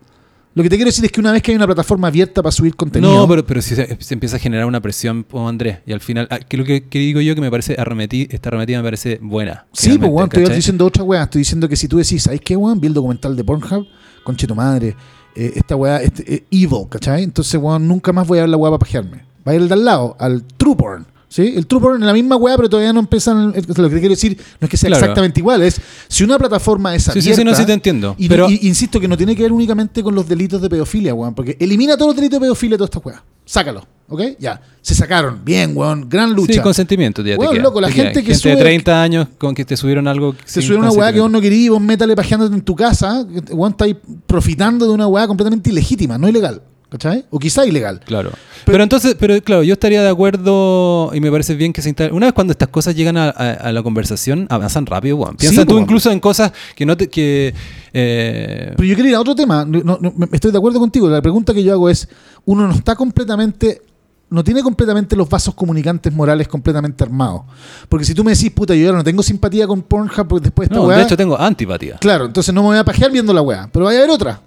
Lo 0.55 0.63
que 0.63 0.69
te 0.69 0.77
quiero 0.77 0.89
decir 0.89 1.05
es 1.05 1.11
que 1.11 1.21
una 1.21 1.33
vez 1.33 1.43
que 1.43 1.51
hay 1.53 1.57
una 1.57 1.67
plataforma 1.67 2.09
abierta 2.09 2.43
para 2.43 2.53
subir 2.53 2.77
contenido. 2.77 3.15
No, 3.15 3.27
pero, 3.27 3.47
pero 3.47 3.63
si 3.63 3.75
se, 3.75 3.97
se 3.99 4.15
empieza 4.15 4.37
a 4.37 4.39
generar 4.39 4.67
una 4.67 4.81
presión, 4.81 5.23
como 5.23 5.49
Andrés, 5.49 5.79
y 5.87 5.93
al 5.93 6.01
final, 6.01 6.29
ah, 6.31 6.41
que 6.41 6.57
lo 6.59 6.65
que, 6.65 6.89
que 6.89 6.99
digo 6.99 7.21
yo 7.21 7.35
que 7.35 7.41
me 7.41 7.51
parece 7.51 7.75
arremetí, 7.79 8.29
esta 8.31 8.51
arremetida 8.51 8.79
me 8.79 8.85
parece 8.85 9.19
buena. 9.23 9.67
Sí, 9.73 9.97
pues, 9.99 10.11
weón, 10.11 10.29
estoy 10.31 10.55
diciendo 10.55 10.85
otra 10.85 11.05
weá. 11.05 11.23
Estoy 11.23 11.41
diciendo 11.41 11.69
que 11.69 11.77
si 11.77 11.89
tú 11.89 11.97
decís, 11.97 12.23
¿sabes 12.23 12.41
qué, 12.43 12.57
weón? 12.57 12.81
Vi 12.81 12.89
el 12.89 12.95
documental 12.95 13.35
de 13.35 13.45
Pornhub, 13.45 13.87
conche 14.25 14.47
tu 14.47 14.55
madre, 14.55 14.95
eh, 15.35 15.53
esta 15.57 15.75
weá, 15.75 16.03
este, 16.03 16.35
eh, 16.35 16.45
evil, 16.51 16.87
¿cachai? 16.91 17.23
Entonces, 17.23 17.59
weón, 17.61 17.89
nunca 17.89 18.13
más 18.13 18.27
voy 18.27 18.39
a 18.39 18.43
ver 18.43 18.51
la 18.51 18.59
weá 18.59 18.71
para 18.71 18.81
pajearme. 18.81 19.25
Va 19.47 19.53
a 19.53 19.55
ir 19.55 19.63
al 19.63 19.69
de 19.69 19.75
al 19.75 19.85
lado, 19.85 20.17
al 20.19 20.45
true 20.45 20.77
porn. 20.77 21.07
¿Sí? 21.33 21.55
El 21.57 21.66
true 21.66 21.80
porn 21.80 22.01
en 22.03 22.07
la 22.07 22.12
misma 22.12 22.37
weá, 22.37 22.57
pero 22.57 22.68
todavía 22.68 22.93
no 22.93 23.01
empiezan. 23.01 23.55
Lo 23.55 23.89
que 23.89 24.01
quiero 24.01 24.11
decir 24.11 24.37
no 24.61 24.66
es 24.66 24.68
que 24.70 24.76
sea 24.76 24.89
Claro. 24.89 25.01
exactamente 25.03 25.41
igual, 25.41 25.62
es 25.62 25.80
si 26.07 26.24
una 26.24 26.39
plataforma 26.39 26.95
es 26.95 27.05
Sí, 27.05 27.11
abierta. 27.11 27.30
sí, 27.30 27.35
sí, 27.37 27.43
no, 27.45 27.55
sí 27.55 27.64
te 27.64 27.72
entiendo. 27.72 28.14
Y, 28.18 28.28
pero, 28.28 28.51
y- 28.51 28.59
insisto 28.68 29.01
que 29.01 29.09
no 29.09 29.16
tiene 29.16 29.35
que 29.35 29.43
ver 29.43 29.51
únicamente 29.53 30.03
con 30.03 30.14
los 30.14 30.28
delitos 30.28 30.61
de 30.61 30.68
pedofilia, 30.68 31.14
weón. 31.14 31.35
Porque 31.35 31.57
elimina 31.59 31.97
todos 31.97 32.09
los 32.11 32.16
delitos 32.16 32.39
de 32.39 32.45
pedofilia 32.45 32.74
de 32.74 32.78
todas 32.78 32.91
estas 32.91 33.07
weas. 33.07 33.22
Sácalo, 33.47 33.87
¿ok? 34.11 34.20
Ya. 34.39 34.61
Se 34.83 34.95
sacaron. 34.95 35.41
Bien, 35.43 35.72
weón. 35.74 36.07
Gran 36.07 36.35
lucha. 36.35 36.53
sí, 36.53 36.61
consentimiento, 36.61 37.22
ya 37.22 37.37
Weón, 37.39 37.62
loco, 37.62 37.80
la 37.80 37.89
te 37.89 37.95
queda. 37.95 38.05
gente 38.05 38.22
que 38.24 38.33
de 38.33 38.39
sube- 38.39 38.57
30 38.59 39.03
años 39.03 39.28
con 39.39 39.55
que 39.55 39.64
te 39.64 39.74
subieron 39.76 40.07
algo. 40.09 40.35
Se 40.45 40.61
sube 40.61 40.76
una 40.76 40.91
weá 40.91 41.14
que 41.14 41.20
vos 41.20 41.30
no 41.30 41.41
querías 41.41 41.62
y 41.62 41.68
vos 41.70 41.80
métale 41.80 42.14
pajeándote 42.14 42.55
en 42.55 42.61
tu 42.61 42.76
casa, 42.76 43.24
weón, 43.51 43.72
estáis 43.72 43.97
profitando 44.26 44.85
de 44.87 44.93
una 44.93 45.07
weá 45.07 45.26
completamente 45.26 45.70
ilegítima, 45.70 46.18
no 46.18 46.28
ilegal. 46.28 46.61
¿Cachai? 46.93 47.24
O 47.30 47.38
quizá 47.38 47.64
ilegal. 47.64 48.01
Claro. 48.05 48.32
Pero, 48.66 48.82
entonces, 48.82 49.16
pero 49.18 49.40
claro, 49.43 49.62
yo 49.62 49.72
estaría 49.72 50.03
de 50.03 50.11
acuerdo 50.11 51.11
y 51.14 51.20
me 51.20 51.30
parece 51.30 51.55
bien 51.55 51.72
que 51.72 51.80
se 51.80 51.88
instale. 51.88 52.12
Una 52.12 52.26
vez 52.26 52.34
cuando 52.34 52.51
estas 52.51 52.68
cosas 52.68 52.95
llegan 52.95 53.16
a, 53.16 53.30
a- 53.30 53.53
a 53.55 53.72
la 53.72 53.82
conversación, 53.82 54.47
avanzan 54.51 54.84
rápido, 54.84 55.16
weón. 55.16 55.36
Piensa 55.36 55.62
Sí, 55.62 55.66
tú 55.66 55.76
po. 55.76 55.80
incluso 55.80 56.11
en 56.11 56.20
cosas 56.20 56.53
que 56.76 56.84
no 56.84 56.95
te. 56.95 57.09
que 57.09 57.55
eh, 57.95 58.72
Pero 58.76 58.86
yo 58.86 58.95
quería 58.95 59.12
ir 59.12 59.16
a 59.16 59.20
otro 59.20 59.34
tema. 59.34 59.64
No, 59.64 59.99
estoy 60.32 60.53
de 60.53 60.59
acuerdo 60.59 60.78
contigo. 60.80 61.09
La 61.09 61.22
pregunta 61.22 61.55
que 61.55 61.64
yo 61.64 61.72
hago 61.72 61.88
es: 61.88 62.07
uno 62.45 62.68
no 62.68 62.74
está 62.74 62.95
completamente. 62.95 63.80
No 64.28 64.45
tiene 64.45 64.62
completamente 64.62 65.16
los 65.16 65.28
vasos 65.30 65.55
comunicantes 65.55 66.12
morales 66.12 66.47
completamente 66.47 67.05
armados. 67.05 67.43
Porque 67.88 68.05
si 68.05 68.14
tú 68.14 68.22
me 68.22 68.32
decís, 68.32 68.51
puta, 68.51 68.74
yo 68.74 68.86
ya 68.90 68.93
no 68.93 69.03
tengo 69.05 69.22
simpatía 69.22 69.66
con 69.66 69.80
Pornhub 69.82 70.26
porque 70.28 70.45
después 70.45 70.68
de 70.68 70.74
esta 70.74 70.82
no, 70.82 70.88
weá. 70.88 70.99
de 70.99 71.03
hecho, 71.05 71.16
tengo 71.18 71.38
antipatía. 71.38 71.97
Claro, 72.01 72.26
entonces 72.26 72.53
no 72.55 72.62
me 72.62 72.68
voy 72.68 72.76
a 72.78 72.84
pajear 72.84 73.11
viendo 73.11 73.32
la 73.34 73.40
weá. 73.43 73.68
Pero 73.72 73.86
vaya 73.86 73.99
a 74.01 74.03
haber 74.03 74.14
otra. 74.14 74.40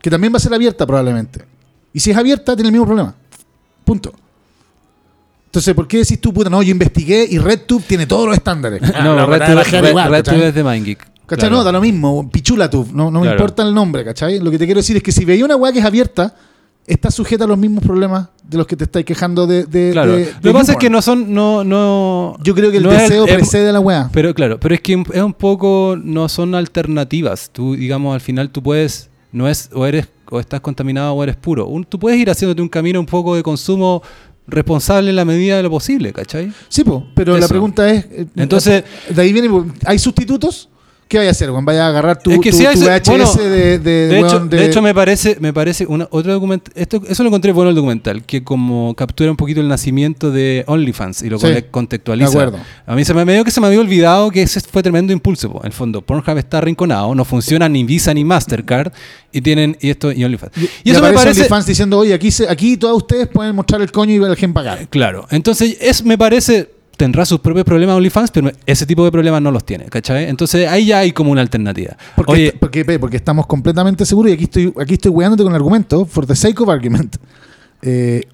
Que 0.00 0.10
también 0.10 0.32
va 0.32 0.38
a 0.38 0.40
ser 0.40 0.54
abierta 0.54 0.86
probablemente. 0.86 1.44
Y 1.92 2.00
si 2.00 2.10
es 2.10 2.16
abierta, 2.16 2.54
tiene 2.54 2.68
el 2.68 2.72
mismo 2.72 2.86
problema. 2.86 3.14
Punto. 3.84 4.12
Entonces, 5.46 5.74
¿por 5.74 5.88
qué 5.88 5.98
decís 5.98 6.20
tú, 6.20 6.32
puta, 6.32 6.48
no, 6.48 6.62
yo 6.62 6.70
investigué 6.70 7.26
y 7.28 7.38
RedTube 7.38 7.82
tiene 7.82 8.06
todos 8.06 8.26
los 8.26 8.36
estándares? 8.36 8.80
Ah, 8.94 9.02
no, 9.02 9.16
la 9.16 9.26
Red 9.26 9.30
verdad, 9.40 9.46
Tube- 9.48 9.54
bajar 9.94 10.10
Red- 10.12 10.28
Red 10.28 10.42
es 10.48 10.54
de 10.54 10.62
MindGeek. 10.64 10.98
¿Cachai? 11.26 11.48
Claro. 11.48 11.56
No, 11.56 11.64
da 11.64 11.72
lo 11.72 11.80
mismo. 11.80 12.28
PichulaTube, 12.30 12.92
no, 12.92 13.10
no 13.10 13.20
me 13.20 13.30
importa 13.30 13.62
el 13.62 13.74
nombre, 13.74 14.04
¿cachai? 14.04 14.38
Lo 14.40 14.50
que 14.50 14.58
te 14.58 14.64
quiero 14.64 14.78
decir 14.80 14.96
es 14.96 15.02
que 15.02 15.12
si 15.12 15.24
veía 15.24 15.44
una 15.44 15.56
weá 15.56 15.72
que 15.72 15.80
es 15.80 15.84
abierta, 15.84 16.34
está 16.86 17.10
sujeta 17.10 17.44
a 17.44 17.46
los 17.46 17.58
mismos 17.58 17.84
problemas 17.84 18.28
de 18.44 18.58
los 18.58 18.66
que 18.66 18.76
te 18.76 18.84
estáis 18.84 19.04
quejando 19.04 19.46
de. 19.46 19.64
de- 19.64 19.90
Claro. 19.92 20.12
de- 20.16 20.32
Lo 20.40 20.40
que 20.40 20.52
pasa 20.52 20.72
es 20.72 20.78
que 20.78 20.90
no 20.90 21.02
son. 21.02 21.32
No, 21.34 21.62
no, 21.64 22.36
Yo 22.42 22.54
creo 22.54 22.70
que 22.70 22.76
el 22.78 22.82
no 22.84 22.92
es- 22.92 23.02
deseo 23.02 23.26
es- 23.26 23.34
precede 23.34 23.68
a 23.70 23.72
la 23.72 23.80
weá. 23.80 24.08
Pero 24.12 24.34
claro, 24.34 24.58
pero 24.60 24.74
es 24.74 24.80
que 24.80 25.00
es 25.12 25.22
un 25.22 25.34
poco, 25.34 25.96
no 26.02 26.28
son 26.28 26.54
alternativas. 26.54 27.50
Tú, 27.52 27.74
digamos, 27.76 28.14
al 28.14 28.20
final 28.20 28.50
tú 28.50 28.60
puedes, 28.62 29.09
no 29.32 29.48
es, 29.48 29.68
o 29.74 29.86
eres, 29.86 30.08
o 30.30 30.40
estás 30.40 30.60
contaminado 30.60 31.12
o 31.12 31.22
eres 31.22 31.36
puro. 31.36 31.66
Un- 31.66 31.84
tú 31.84 31.98
puedes 31.98 32.18
ir 32.18 32.30
haciéndote 32.30 32.62
un 32.62 32.68
camino 32.68 32.98
un 33.00 33.06
poco 33.06 33.36
de 33.36 33.42
consumo 33.42 34.02
responsable 34.46 35.10
en 35.10 35.16
la 35.16 35.24
medida 35.24 35.56
de 35.58 35.62
lo 35.62 35.70
posible, 35.70 36.12
¿cachai? 36.12 36.50
Sí, 36.68 36.82
po, 36.82 37.06
pero 37.14 37.34
la 37.38 37.46
pregunta 37.48 37.88
es. 37.90 38.04
eh, 38.06 38.26
Entonces- 38.36 38.82
De 39.14 39.22
ahí 39.22 39.32
viene. 39.32 39.48
¿Hay 39.84 39.98
sustitutos? 39.98 40.69
¿Qué 41.10 41.18
vaya 41.18 41.30
a 41.30 41.32
hacer, 41.32 41.50
Juan? 41.50 41.64
¿Vaya 41.64 41.86
a 41.86 41.88
agarrar 41.88 42.22
tu, 42.22 42.30
Es 42.30 42.38
que 42.38 42.52
tu- 42.52 42.56
sí 42.56 42.66
hay 42.66 42.74
tu 42.76 42.82
su- 42.82 42.86
VHS 42.86 43.08
bueno, 43.10 43.34
de, 43.34 43.78
de, 43.80 44.06
De 44.06 44.18
hecho, 44.20 44.36
weón, 44.36 44.48
de- 44.48 44.56
de 44.58 44.66
hecho 44.66 44.80
me 44.80 44.94
parece, 44.94 45.36
me 45.40 45.52
parece 45.52 45.84
una, 45.84 46.06
otro 46.12 46.32
documental, 46.32 46.72
esto, 46.76 47.02
eso 47.08 47.24
lo 47.24 47.30
encontré 47.30 47.50
bueno 47.50 47.70
el 47.70 47.74
documental, 47.74 48.22
que 48.22 48.44
como 48.44 48.94
captura 48.94 49.28
un 49.28 49.36
poquito 49.36 49.60
el 49.60 49.66
nacimiento 49.66 50.30
de 50.30 50.62
OnlyFans 50.68 51.22
y 51.22 51.28
lo 51.28 51.40
Sí, 51.40 51.48
contextualiza. 51.72 52.30
de 52.30 52.36
acuerdo. 52.36 52.58
A 52.86 52.94
mí 52.94 53.04
se 53.04 53.12
me 53.12 53.24
medio 53.24 53.44
que 53.44 53.50
se 53.50 53.60
me 53.60 53.66
había 53.66 53.80
olvidado 53.80 54.30
que 54.30 54.42
ese 54.42 54.60
fue 54.60 54.84
tremendo 54.84 55.12
impulso. 55.12 55.50
po. 55.50 55.58
En 55.62 55.66
el 55.66 55.72
fondo, 55.72 56.00
Pornhub 56.00 56.38
está 56.38 56.58
arrinconado, 56.58 57.12
no 57.16 57.24
funciona 57.24 57.68
ni 57.68 57.82
Visa 57.82 58.14
ni 58.14 58.22
Mastercard 58.24 58.92
y 59.32 59.40
tienen 59.40 59.76
y 59.80 59.90
esto 59.90 60.12
y 60.12 60.22
OnlyFans. 60.22 60.52
Y, 60.58 60.90
y 60.90 60.92
eso 60.92 61.02
me 61.02 61.12
parece 61.12 61.40
OnlyFans 61.40 61.66
diciendo, 61.66 61.98
oye, 61.98 62.14
aquí, 62.14 62.30
se, 62.30 62.48
aquí 62.48 62.76
todos 62.76 62.96
ustedes 62.98 63.26
pueden 63.26 63.56
mostrar 63.56 63.80
el 63.82 63.90
coño 63.90 64.14
y 64.14 64.20
ver 64.20 64.30
a 64.30 64.36
quién 64.36 64.52
pagar. 64.52 64.86
Claro, 64.88 65.26
entonces 65.32 65.76
es, 65.80 66.04
me 66.04 66.16
parece, 66.16 66.70
tendrá 67.00 67.24
sus 67.24 67.40
propios 67.40 67.64
problemas 67.64 67.96
OnlyFans, 67.96 68.30
pero 68.30 68.52
ese 68.66 68.84
tipo 68.84 69.02
de 69.06 69.10
problemas 69.10 69.40
no 69.40 69.50
los 69.50 69.64
tiene, 69.64 69.86
¿cachai? 69.86 70.28
Entonces 70.28 70.68
ahí 70.68 70.84
ya 70.84 70.98
hay 70.98 71.12
como 71.12 71.30
una 71.32 71.40
alternativa. 71.40 71.96
Porque, 72.14 72.32
Oye, 72.32 72.52
porque, 72.98 73.16
estamos 73.16 73.46
completamente 73.46 74.04
seguros, 74.04 74.30
y 74.30 74.34
aquí 74.34 74.44
estoy, 74.44 74.74
aquí 74.78 74.94
estoy 74.94 75.10
weándote 75.10 75.42
con 75.42 75.52
el 75.52 75.56
argumento, 75.56 76.04
for 76.04 76.26
the 76.26 76.36
sake 76.36 76.60
of 76.60 76.68
argument. 76.68 77.16
Eh, 77.82 78.24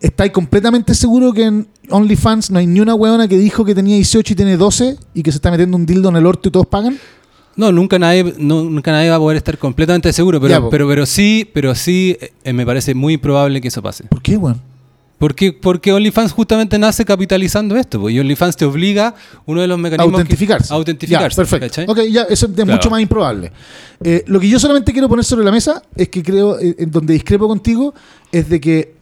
¿Estáis 0.00 0.32
completamente 0.32 0.92
seguro 0.92 1.32
que 1.32 1.44
en 1.44 1.68
OnlyFans 1.88 2.50
no 2.50 2.58
hay 2.58 2.66
ni 2.66 2.80
una 2.80 2.96
weona 2.96 3.28
que 3.28 3.38
dijo 3.38 3.64
que 3.64 3.76
tenía 3.76 3.94
18 3.94 4.32
y 4.32 4.34
tiene 4.36 4.56
12 4.56 4.96
y 5.14 5.22
que 5.22 5.30
se 5.30 5.36
está 5.36 5.52
metiendo 5.52 5.76
un 5.76 5.86
dildo 5.86 6.08
en 6.08 6.16
el 6.16 6.26
orto 6.26 6.48
y 6.48 6.50
todos 6.52 6.66
pagan? 6.66 6.98
no, 7.54 7.70
nunca 7.70 8.00
nadie, 8.00 8.34
no- 8.38 8.64
nunca 8.64 8.90
nadie 8.90 9.08
va 9.10 9.14
a 9.16 9.18
poder 9.20 9.36
estar 9.36 9.56
completamente 9.56 10.12
seguro, 10.12 10.40
pero, 10.40 10.50
Ya, 10.64 10.68
pero, 10.68 10.88
pero 10.88 11.06
sí, 11.06 11.48
pero 11.54 11.76
sí 11.76 12.16
eh, 12.42 12.52
me 12.52 12.66
parece 12.66 12.92
muy 12.96 13.18
probable 13.18 13.60
que 13.60 13.68
eso 13.68 13.80
pase. 13.80 14.02
¿Por 14.08 14.20
qué, 14.20 14.36
weón? 14.36 14.60
Porque, 15.22 15.52
porque 15.52 15.92
OnlyFans 15.92 16.32
justamente 16.32 16.76
nace 16.80 17.04
capitalizando 17.04 17.76
esto, 17.76 18.00
po, 18.00 18.10
y 18.10 18.18
OnlyFans 18.18 18.56
te 18.56 18.64
obliga, 18.64 19.14
uno 19.46 19.60
de 19.60 19.68
los 19.68 19.78
mecanismos... 19.78 20.10
que- 20.10 20.20
Autentificarse. 20.20 20.72
a 20.72 20.76
autentificarse. 20.76 21.28
Ya, 21.30 21.36
perfecto. 21.36 21.66
¿cachai? 21.68 21.84
Ok, 21.88 22.10
ya, 22.10 22.22
eso 22.22 22.46
es 22.46 22.52
Claro. 22.52 22.72
mucho 22.72 22.90
más 22.90 23.00
improbable. 23.00 23.52
Eh, 24.02 24.24
lo 24.26 24.40
que 24.40 24.48
yo 24.48 24.58
solamente 24.58 24.90
quiero 24.90 25.08
poner 25.08 25.24
sobre 25.24 25.44
la 25.44 25.52
mesa 25.52 25.80
es 25.94 26.08
que 26.08 26.24
creo, 26.24 26.58
eh, 26.58 26.74
en 26.76 26.90
donde 26.90 27.12
discrepo 27.14 27.46
contigo, 27.46 27.94
es 28.32 28.48
de 28.48 28.60
que 28.60 28.96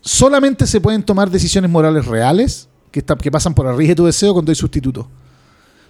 solamente 0.00 0.68
se 0.68 0.80
pueden 0.80 1.02
tomar 1.02 1.28
decisiones 1.28 1.68
morales 1.68 2.06
reales 2.06 2.68
que, 2.92 3.00
está- 3.00 3.16
que 3.16 3.32
pasan 3.32 3.52
por 3.52 3.66
arriba 3.66 3.88
de 3.88 3.96
tu 3.96 4.06
deseo 4.06 4.32
cuando 4.32 4.52
hay 4.52 4.56
sustitutos. 4.56 5.06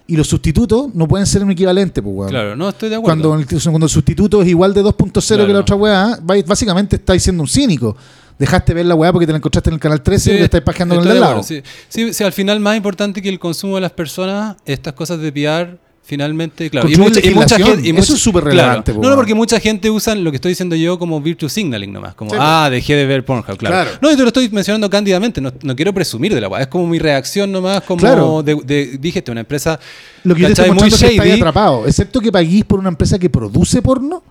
Y 0.07 0.17
los 0.17 0.27
sustitutos 0.27 0.87
no 0.95 1.07
pueden 1.07 1.27
ser 1.27 1.43
un 1.43 1.51
equivalente, 1.51 2.01
pues, 2.01 2.15
weón. 2.15 2.29
Claro, 2.31 2.55
no 2.55 2.67
estoy 2.67 2.89
de 2.89 2.95
acuerdo. 2.95 3.29
Cuando, 3.29 3.39
el- 3.55 3.61
cuando 3.69 3.85
el 3.85 3.89
sustituto 3.91 4.41
es 4.41 4.47
igual 4.47 4.73
de 4.73 4.81
2.0 4.81 5.21
que 5.27 5.35
Claro. 5.35 5.53
la 5.53 5.59
otra 5.59 5.75
weá, 5.75 6.19
básicamente 6.47 6.95
estáis 6.95 7.21
siendo 7.21 7.43
un 7.43 7.47
cínico. 7.47 7.95
Dejaste 8.41 8.73
ver 8.73 8.87
la 8.87 8.95
weá 8.95 9.11
porque 9.13 9.27
te 9.27 9.33
la 9.33 9.37
encontraste 9.37 9.69
en 9.69 9.75
el 9.75 9.79
canal 9.79 10.01
13 10.01 10.33
y 10.33 10.37
le 10.39 10.43
estáis 10.45 10.63
pajeando 10.63 10.95
con 10.95 11.07
el 11.07 11.13
de 11.13 11.19
lado. 11.19 11.43
sí. 11.43 11.61
Sí, 11.89 12.11
sí, 12.11 12.23
al 12.23 12.33
final 12.33 12.59
más 12.59 12.75
importante 12.75 13.21
que 13.21 13.29
el 13.29 13.37
consumo 13.37 13.75
de 13.75 13.81
las 13.81 13.91
personas, 13.91 14.55
estas 14.65 14.93
cosas 14.93 15.19
de 15.19 15.31
PR, 15.31 15.77
finalmente, 16.03 16.67
claro. 16.71 16.87
Construir 16.87 17.15
legislación, 17.23 17.79
eso 17.85 17.93
mucha- 17.93 18.13
es 18.13 18.19
súper 18.19 18.43
relevante, 18.43 18.93
No, 18.95 19.09
no, 19.11 19.15
porque 19.15 19.35
mucha 19.35 19.59
gente 19.59 19.91
usa 19.91 20.15
lo 20.15 20.31
que 20.31 20.37
estoy 20.37 20.53
diciendo 20.53 20.75
yo 20.75 20.97
como 20.97 21.21
virtue 21.21 21.47
signaling 21.47 21.93
nomás. 21.93 22.15
Como, 22.15 22.31
Sí, 22.31 22.37
ah, 22.39 22.67
dejé 22.71 22.95
de 22.95 23.05
ver 23.05 23.23
Pornhub, 23.23 23.57
claro. 23.57 23.75
Claro. 23.75 23.91
No, 24.01 24.11
y 24.11 24.15
te 24.15 24.21
lo 24.23 24.29
estoy 24.29 24.49
mencionando 24.49 24.89
cándidamente, 24.89 25.39
no, 25.39 25.53
no 25.61 25.75
quiero 25.75 25.93
presumir 25.93 26.33
de 26.33 26.41
la 26.41 26.47
weá. 26.47 26.61
Es 26.61 26.67
como 26.67 26.87
mi 26.87 26.97
reacción 26.97 27.51
nomás, 27.51 27.81
como 27.83 27.99
Claro. 27.99 28.41
de, 28.41 28.99
es 29.03 29.29
una 29.29 29.41
empresa 29.41 29.79
Lo 30.23 30.33
que 30.33 30.41
yo 30.41 30.47
te 30.47 30.53
estoy 30.53 30.87
es 31.15 31.21
que 31.21 31.33
atrapado. 31.33 31.85
Excepto 31.85 32.19
que 32.19 32.31
paguís 32.31 32.65
por 32.65 32.79
una 32.79 32.89
empresa 32.89 33.19
que 33.19 33.29
produce 33.29 33.83
porno 33.83 34.23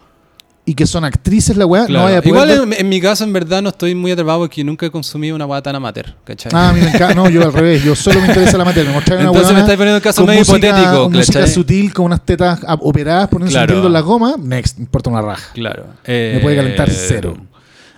y 0.70 0.74
que 0.74 0.86
son 0.86 1.04
actrices 1.04 1.56
la 1.56 1.66
weá, 1.66 1.86
no 1.88 2.04
vaya 2.04 2.18
a 2.18 2.22
poder 2.22 2.26
Igual 2.28 2.48
ver- 2.48 2.60
en, 2.60 2.72
en 2.74 2.88
mi 2.88 3.00
caso, 3.00 3.24
en 3.24 3.32
verdad, 3.32 3.60
no 3.60 3.70
estoy 3.70 3.94
muy 3.96 4.12
atrapado 4.12 4.38
porque 4.40 4.62
nunca 4.62 4.86
he 4.86 4.90
consumido 4.90 5.34
una 5.34 5.44
guata 5.46 5.62
tan 5.64 5.74
amateur, 5.76 6.14
¿cachai? 6.24 6.52
Ah, 6.54 6.68
a 6.68 6.72
mí 6.72 6.80
me 6.80 6.88
encanta. 6.90 7.14
No, 7.14 7.28
yo 7.28 7.42
al 7.42 7.52
revés. 7.60 7.82
Yo 7.82 7.96
solo 7.96 8.20
me 8.20 8.28
interesa 8.28 8.56
la 8.56 8.64
materia. 8.64 8.88
Me 8.88 8.94
mostraron 8.94 9.22
una 9.24 9.30
Entonces 9.32 9.52
me 9.54 9.60
estáis 9.60 9.76
poniendo 9.76 9.96
un 9.96 10.02
caso 10.02 10.24
medio 10.24 10.40
música- 10.40 10.68
hipotético, 10.68 11.10
con 11.40 11.48
sutil, 11.48 11.92
con 11.92 12.04
unas 12.06 12.24
tetas 12.24 12.60
operadas, 12.80 13.28
poniéndose 13.28 13.54
Claro. 13.54 13.72
un 13.72 13.76
dildo 13.78 13.86
en 13.88 13.92
las 13.94 14.02
gomas. 14.04 14.38
Next, 14.38 14.78
me 14.78 14.84
importa 14.84 15.10
una 15.10 15.22
raja. 15.22 15.52
Claro. 15.54 15.86
Me 16.06 16.36
Eh, 16.36 16.38
puede 16.40 16.54
calentar 16.56 16.88
cero. 16.88 17.36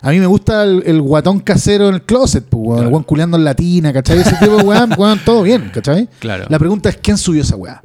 A 0.00 0.10
mí 0.10 0.18
me 0.18 0.26
gusta 0.26 0.64
el, 0.64 0.82
el 0.86 1.00
guatón 1.02 1.40
casero 1.40 1.88
en 1.88 1.94
el 1.96 2.02
closet, 2.02 2.44
pues, 2.48 2.60
weón. 2.60 2.72
El 2.72 2.76
Claro. 2.84 2.90
weón 2.90 3.02
culeando 3.04 3.36
en 3.36 3.44
latina, 3.44 3.92
¿cachai? 3.92 4.18
Ese 4.18 4.34
tipo 4.36 4.56
de 4.56 4.62
weón, 4.64 4.94
weón, 4.98 5.20
todo 5.24 5.42
bien, 5.42 5.70
¿cachai? 5.74 6.08
Claro. 6.20 6.46
La 6.48 6.58
pregunta 6.58 6.88
es: 6.88 6.96
¿quién 7.02 7.18
subió 7.18 7.42
esa 7.42 7.54
weá? 7.56 7.82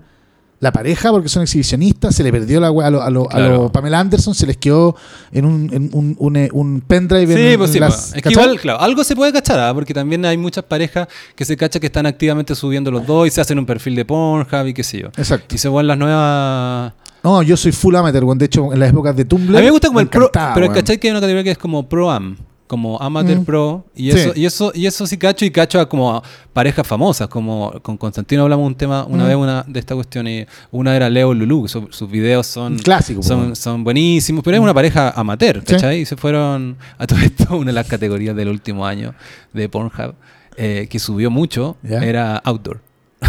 La 0.60 0.72
pareja, 0.72 1.12
porque 1.12 1.30
son 1.30 1.44
exhibicionistas, 1.44 2.16
se 2.16 2.24
le 2.24 2.32
perdió 2.32 2.60
la 2.60 2.72
weá 2.72 2.88
a 2.88 2.90
lo, 2.90 3.02
a 3.04 3.10
lo- 3.12 3.30
a 3.32 3.40
lo 3.40 3.72
Pamela 3.72 4.00
Anderson, 4.00 4.34
se 4.34 4.48
les 4.48 4.58
quedó 4.58 4.96
en 5.32 5.46
un, 5.46 5.70
en 5.72 5.90
un, 5.94 6.16
un, 6.18 6.36
eh, 6.36 6.50
un 6.52 6.82
pendrive 6.82 7.36
Sí, 7.36 7.42
en, 7.54 7.58
pues 7.60 7.72
sí, 7.72 7.80
las- 7.80 7.94
pues. 7.96 8.08
Es 8.08 8.14
que 8.16 8.22
¿cachai? 8.24 8.44
igual, 8.44 8.60
claro, 8.60 8.82
algo 8.82 9.04
se 9.04 9.16
puede 9.16 9.32
cachar, 9.32 9.60
¿ah? 9.60 9.72
porque 9.76 9.94
también 9.94 10.26
hay 10.26 10.36
muchas 10.36 10.64
parejas 10.64 11.08
que 11.36 11.46
se 11.46 11.56
cachan 11.56 11.80
que 11.80 11.86
están 11.86 12.08
activamente 12.08 12.56
subiendo 12.56 12.90
los 12.90 13.06
dos 13.06 13.28
y 13.28 13.30
se 13.30 13.40
hacen 13.40 13.60
un 13.60 13.68
perfil 13.68 13.96
de 13.96 14.06
Pornhub 14.06 14.66
y 14.66 14.74
qué 14.74 14.84
sé 14.84 15.00
yo. 15.02 15.08
Exacto. 15.16 15.54
Y 15.54 15.60
se 15.60 15.68
vuelven 15.70 15.88
las 15.90 15.98
nuevas... 16.00 16.94
No, 17.24 17.44
yo 17.44 17.56
soy 17.56 17.72
full 17.72 17.96
amateur, 17.96 18.24
weón. 18.24 18.38
De 18.40 18.46
hecho, 18.46 18.72
en 18.74 18.80
las 18.80 18.90
épocas 18.90 19.16
de 19.16 19.26
Tumblr. 19.26 19.56
A 19.56 19.60
mí 19.60 19.66
me 19.66 19.72
gusta 19.72 19.90
como 19.90 20.00
el 20.00 20.08
pro, 20.08 20.32
pero 20.32 20.68
weón. 20.68 20.74
¿cachai? 20.74 20.98
Que 20.98 21.08
hay 21.08 21.12
una 21.12 21.20
categoría 21.20 21.44
que 21.44 21.52
es 21.52 21.58
como 21.58 21.88
pro-am, 21.88 22.36
como 22.68 23.02
amateur 23.02 23.40
Mm. 23.40 23.46
pro, 23.46 23.86
y 23.96 24.12
Sí. 24.12 24.20
eso, 24.20 24.32
y 24.36 24.46
eso, 24.46 24.72
y 24.76 24.86
eso 24.86 25.08
sí 25.08 25.18
cacho, 25.18 25.46
y 25.46 25.52
cacho 25.52 25.80
a 25.80 25.88
como 25.88 26.14
a 26.16 26.22
parejas 26.54 26.86
famosas, 26.86 27.28
como 27.30 27.72
con 27.82 27.98
Constantino 27.98 28.44
hablamos 28.44 28.68
un 28.68 28.76
tema 28.76 29.06
una 29.06 29.24
Mm. 29.24 29.28
vez 29.28 29.36
una, 29.38 29.64
de 29.68 29.80
esta 29.80 29.96
cuestión, 29.96 30.28
y 30.28 30.46
una 30.72 30.96
era 30.96 31.10
Leo 31.10 31.34
Lulú, 31.34 31.68
su- 31.68 31.88
sus 31.92 32.10
videos 32.12 32.46
son, 32.46 32.74
Un 32.74 32.80
clásico, 32.80 33.22
po, 33.22 33.28
son, 33.28 33.40
weón. 33.40 33.56
son 33.56 33.84
buenísimos, 33.84 34.44
pero 34.44 34.58
es 34.58 34.62
una 34.64 34.74
pareja 34.74 35.12
amateur, 35.16 35.64
Sí. 35.66 35.74
¿cachai? 35.74 36.02
Y 36.02 36.06
se 36.06 36.18
fueron 36.18 36.78
a 36.98 37.08
todo 37.08 37.20
esto, 37.20 37.46
una 37.58 37.68
de 37.68 37.74
las 37.74 37.88
categorías 37.88 38.36
del 38.36 38.50
último 38.50 38.86
año 38.86 39.14
de 39.54 39.70
Pornhub, 39.70 40.14
eh, 40.58 40.88
que 40.90 41.00
subió 41.00 41.32
mucho, 41.32 41.78
era 41.84 42.38
outdoor. 42.38 42.82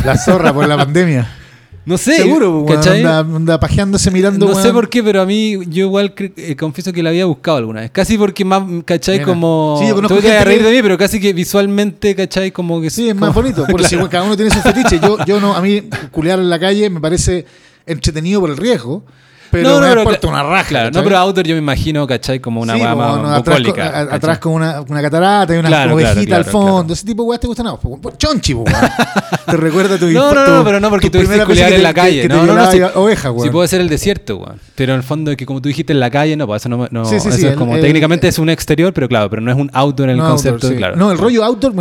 La 0.05 0.17
zorra 0.19 0.53
por 0.53 0.67
la 0.69 0.77
pandemia. 0.85 1.29
No 1.89 1.97
sé, 1.97 2.17
Seguro. 2.17 2.67
¿cachai? 2.69 2.99
Anda, 2.99 3.21
anda 3.21 3.59
pajeándose 3.59 4.11
mirando, 4.11 4.47
No 4.47 4.55
sé 4.55 4.71
por 4.75 4.91
qué, 4.91 5.03
pero 5.03 5.23
a 5.23 5.25
mí 5.25 5.59
yo 5.69 5.87
igual 5.87 6.13
eh, 6.19 6.55
confieso 6.55 6.93
que 6.93 7.03
la 7.03 7.09
había 7.09 7.25
buscado 7.25 7.57
alguna 7.57 7.81
vez. 7.81 7.91
Casi 7.91 8.19
porque 8.19 8.45
más, 8.45 8.63
¿cachai? 8.85 9.15
Mira. 9.15 9.25
Como... 9.27 9.79
Sí, 9.81 9.89
yo 9.89 9.95
conozco 9.95 10.15
Tuve 10.17 10.23
que 10.27 10.33
gente 10.33 10.45
reír 10.45 10.63
de 10.63 10.71
mí, 10.71 10.83
pero 10.83 10.99
casi 10.99 11.19
que 11.19 11.33
visualmente, 11.33 12.15
¿cachai? 12.15 12.51
Como 12.51 12.83
que... 12.83 12.91
Sí, 12.91 13.09
es 13.09 13.17
más 13.17 13.33
bonito. 13.33 13.65
Por 13.71 13.83
si 13.85 13.97
cada 13.97 14.25
uno 14.25 14.37
tiene 14.37 14.51
su 14.51 14.61
fetiche. 14.61 15.01
Yo, 15.01 15.17
yo 15.25 15.41
no, 15.41 15.55
a 15.57 15.63
mí, 15.63 15.83
culear 16.13 16.39
en 16.39 16.51
la 16.51 16.59
calle 16.59 16.91
me 16.91 17.01
parece 17.01 17.47
entretenido 17.87 18.43
por 18.43 18.51
el 18.51 18.59
riesgo. 18.59 19.03
Pero 19.51 19.81
me 19.81 19.89
importa 19.89 20.29
una 20.29 20.43
raja. 20.43 20.69
Claro, 20.69 20.91
no, 20.91 21.03
pero 21.03 21.17
outdoor 21.17 21.47
yo 21.47 21.55
me 21.55 21.61
imagino, 21.61 22.07
¿cachai? 22.07 22.39
Como 22.39 22.61
una 22.61 22.75
Sí, 22.75 22.83
más 22.83 22.95
bueno, 22.95 23.13
atrás, 23.13 23.33
con, 23.33 23.45
bucólica, 23.45 23.87
a- 23.87 23.93
¿cachai? 23.93 24.17
atrás 24.17 24.39
con 24.41 24.53
una, 24.53 24.81
una 24.83 25.01
catarata 25.01 25.55
y 25.55 25.59
una 25.59 25.69
Claro, 25.69 25.95
ovejita 25.95 26.27
claro, 26.27 26.45
al 26.45 26.51
fondo. 26.51 26.93
Ese 26.93 27.07
tipo 27.07 27.23
de 27.23 27.29
weas 27.31 27.41
te 27.41 27.47
gustan. 27.47 27.65
No, 27.65 27.81
chonchi. 28.19 28.55
Te 29.51 29.57
recuerda 29.57 29.99
tu 29.99 30.07
No, 30.11 30.33
no, 30.35 30.47
no, 30.59 30.65
pero 30.65 30.81
no 30.81 30.91
porque 30.91 31.11
tú 31.11 31.19
dices 31.19 31.45
culiar 31.45 31.73
en 31.73 31.83
la 31.83 31.95
calle. 31.95 32.23
que 32.23 32.29
no, 32.29 32.45
no, 32.47 32.55
no, 32.55 32.71
sí, 32.71 32.81
oveja, 32.95 33.31
weón. 33.31 33.45
sí 33.47 33.51
puede 33.51 33.69
ser 33.69 33.81
el 33.81 33.89
desierto, 33.89 34.37
weón. 34.37 34.59
Pero 34.75 34.93
en 34.93 34.99
el 34.99 35.03
fondo, 35.03 35.37
que 35.37 35.47
como 35.47 35.61
tú 35.63 35.69
dijiste 35.69 35.93
en 35.93 36.01
la 36.01 36.11
calle, 36.11 36.37
no, 36.37 36.47
pues 36.47 36.63
eso 36.63 36.69
no, 36.69 36.87
no 36.91 37.05
Sí, 37.05 37.19
sí, 37.21 37.29
eso 37.29 37.37
sí, 37.39 37.47
es 37.47 37.53
el- 37.53 37.59
como 37.59 37.75
el- 37.77 37.81
técnicamente 37.81 38.29
es 38.29 38.39
un 38.39 38.49
exterior, 38.51 38.93
pero 38.93 39.09
claro, 39.09 39.29
pero 39.31 39.43
no 39.43 39.51
es 39.51 39.57
un 39.57 39.71
outdoor 39.73 40.09
en 40.09 40.17
el 40.17 40.19
No, 40.23 40.29
concepto, 40.31 40.67
outdoor, 40.67 40.77
claro. 40.77 40.97
No, 40.97 41.11
el 41.13 41.19
rollo 41.19 41.45
outdoor, 41.45 41.75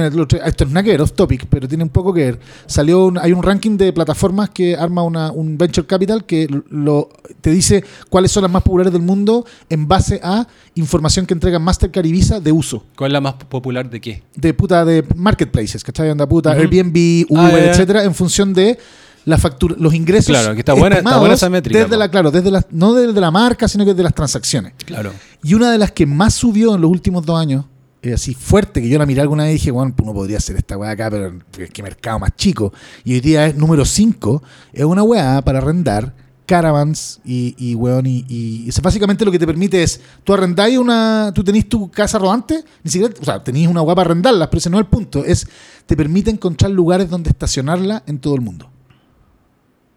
esto 0.46 0.64
es 0.64 0.70
nada 0.70 0.84
que 0.84 0.92
ver, 0.92 1.02
off 1.02 1.12
topic, 1.14 1.46
pero 1.50 1.68
tiene 1.68 1.84
un 1.84 1.90
poco 1.90 2.14
que 2.14 2.22
ver. 2.26 2.40
Salió 2.66 3.06
un- 3.06 3.18
hay 3.18 3.32
un 3.34 3.44
ranking 3.44 3.78
de 3.78 3.94
plataformas 3.94 4.50
que 4.50 4.76
arma 4.76 5.04
una, 5.04 5.32
un 5.32 5.58
venture 5.58 5.86
capital 5.86 6.26
que 6.26 6.48
lo, 6.70 7.10
te 7.42 7.52
dice 7.52 7.84
cuáles 8.10 8.32
son 8.32 8.44
las 8.44 8.52
más 8.52 8.64
populares 8.64 8.92
del 8.94 9.02
mundo 9.02 9.46
en 9.70 9.88
base 9.88 10.20
a 10.24 10.48
información 10.76 11.26
que 11.26 11.34
entregan 11.34 11.62
Mastercard 11.62 12.06
y 12.06 12.12
Visa 12.12 12.40
de 12.40 12.52
uso. 12.52 12.84
¿Cuál 12.96 13.12
es 13.12 13.14
la 13.14 13.22
más 13.22 13.34
popular 13.34 13.90
de 13.90 14.00
qué? 14.00 14.24
De 14.36 14.54
puta, 14.54 14.86
de 14.86 15.04
marketplaces, 15.16 15.84
¿cachai? 15.84 16.10
Onda 16.10 16.28
puta, 16.28 16.52
Ujú. 16.52 16.60
Airbnb, 16.62 17.26
Ah, 17.36 17.50
Uber, 17.50 17.52
ya, 17.52 17.57
etcétera, 17.66 18.04
en 18.04 18.14
función 18.16 18.54
de 18.54 18.78
la 19.26 19.38
factura, 19.38 19.76
los 19.78 19.94
ingresos. 19.94 20.28
Claro, 20.28 20.54
que 20.54 20.60
está 20.60 20.74
buena- 20.74 20.98
está 20.98 21.18
buena 21.18 21.34
esa 21.36 21.50
métrica, 21.50 21.80
Desde 21.80 21.92
po. 21.92 21.98
la, 21.98 22.10
claro, 22.10 22.32
desde 22.32 22.50
la, 22.50 22.66
no 22.72 22.94
desde 22.94 23.20
la 23.20 23.30
marca, 23.32 23.68
sino 23.68 23.84
que 23.84 23.92
desde 23.92 24.04
las 24.04 24.14
transacciones. 24.16 24.74
Claro. 24.86 25.12
Y 25.44 25.54
una 25.54 25.72
de 25.72 25.78
las 25.78 25.92
que 25.92 26.06
más 26.06 26.34
subió 26.34 26.76
en 26.76 26.82
los 26.82 26.90
últimos 26.90 27.26
dos 27.26 27.38
años, 27.40 27.66
eh, 28.02 28.14
así 28.14 28.34
fuerte, 28.34 28.82
que 28.82 28.88
yo 28.88 28.98
la 28.98 29.06
miré 29.06 29.20
alguna 29.22 29.44
vez 29.44 29.52
y 29.52 29.54
dije, 29.56 29.72
bueno, 29.72 29.94
uno 30.02 30.14
podría 30.14 30.38
hacer 30.38 30.56
esta 30.56 30.78
weá 30.78 30.92
acá, 30.92 31.10
pero 31.10 31.34
qué 31.74 31.84
mercado 31.84 32.20
más 32.20 32.36
chico. 32.38 32.72
Y 33.04 33.14
hoy 33.16 33.20
día 33.20 33.48
es 33.48 33.56
número 33.56 33.84
5, 33.86 34.42
es 34.72 34.86
una 34.86 35.04
weá 35.04 35.42
para 35.42 35.58
arrendar 35.58 36.14
caravans 36.48 37.20
y, 37.24 37.54
y 37.60 37.76
weón, 37.76 38.08
y, 38.08 38.26
y 38.28 38.70
básicamente 38.82 39.24
lo 39.26 39.32
que 39.32 39.38
te 39.38 39.46
permite 39.46 39.84
es, 39.84 40.02
tú 40.24 40.34
arrendáis 40.34 40.78
una, 40.80 41.32
tú 41.36 41.44
tenés 41.44 41.70
tu 41.70 41.92
casa 41.92 42.18
rodante, 42.18 42.64
ni 42.84 42.90
siquiera, 42.90 43.14
o 43.22 43.24
sea, 43.26 43.44
tenéis 43.44 43.68
una 43.68 43.82
weá 43.84 43.94
para 43.94 44.10
arrendarlas, 44.10 44.48
pero 44.48 44.58
ese 44.58 44.70
no 44.70 44.78
es 44.78 44.86
el 44.86 44.88
punto, 44.90 45.24
es, 45.26 45.46
te 45.86 45.96
permite 45.96 46.32
encontrar 46.32 46.72
lugares 46.72 47.10
donde 47.10 47.30
estacionarla 47.30 48.02
en 48.08 48.18
todo 48.20 48.34
el 48.34 48.42
mundo. 48.42 48.70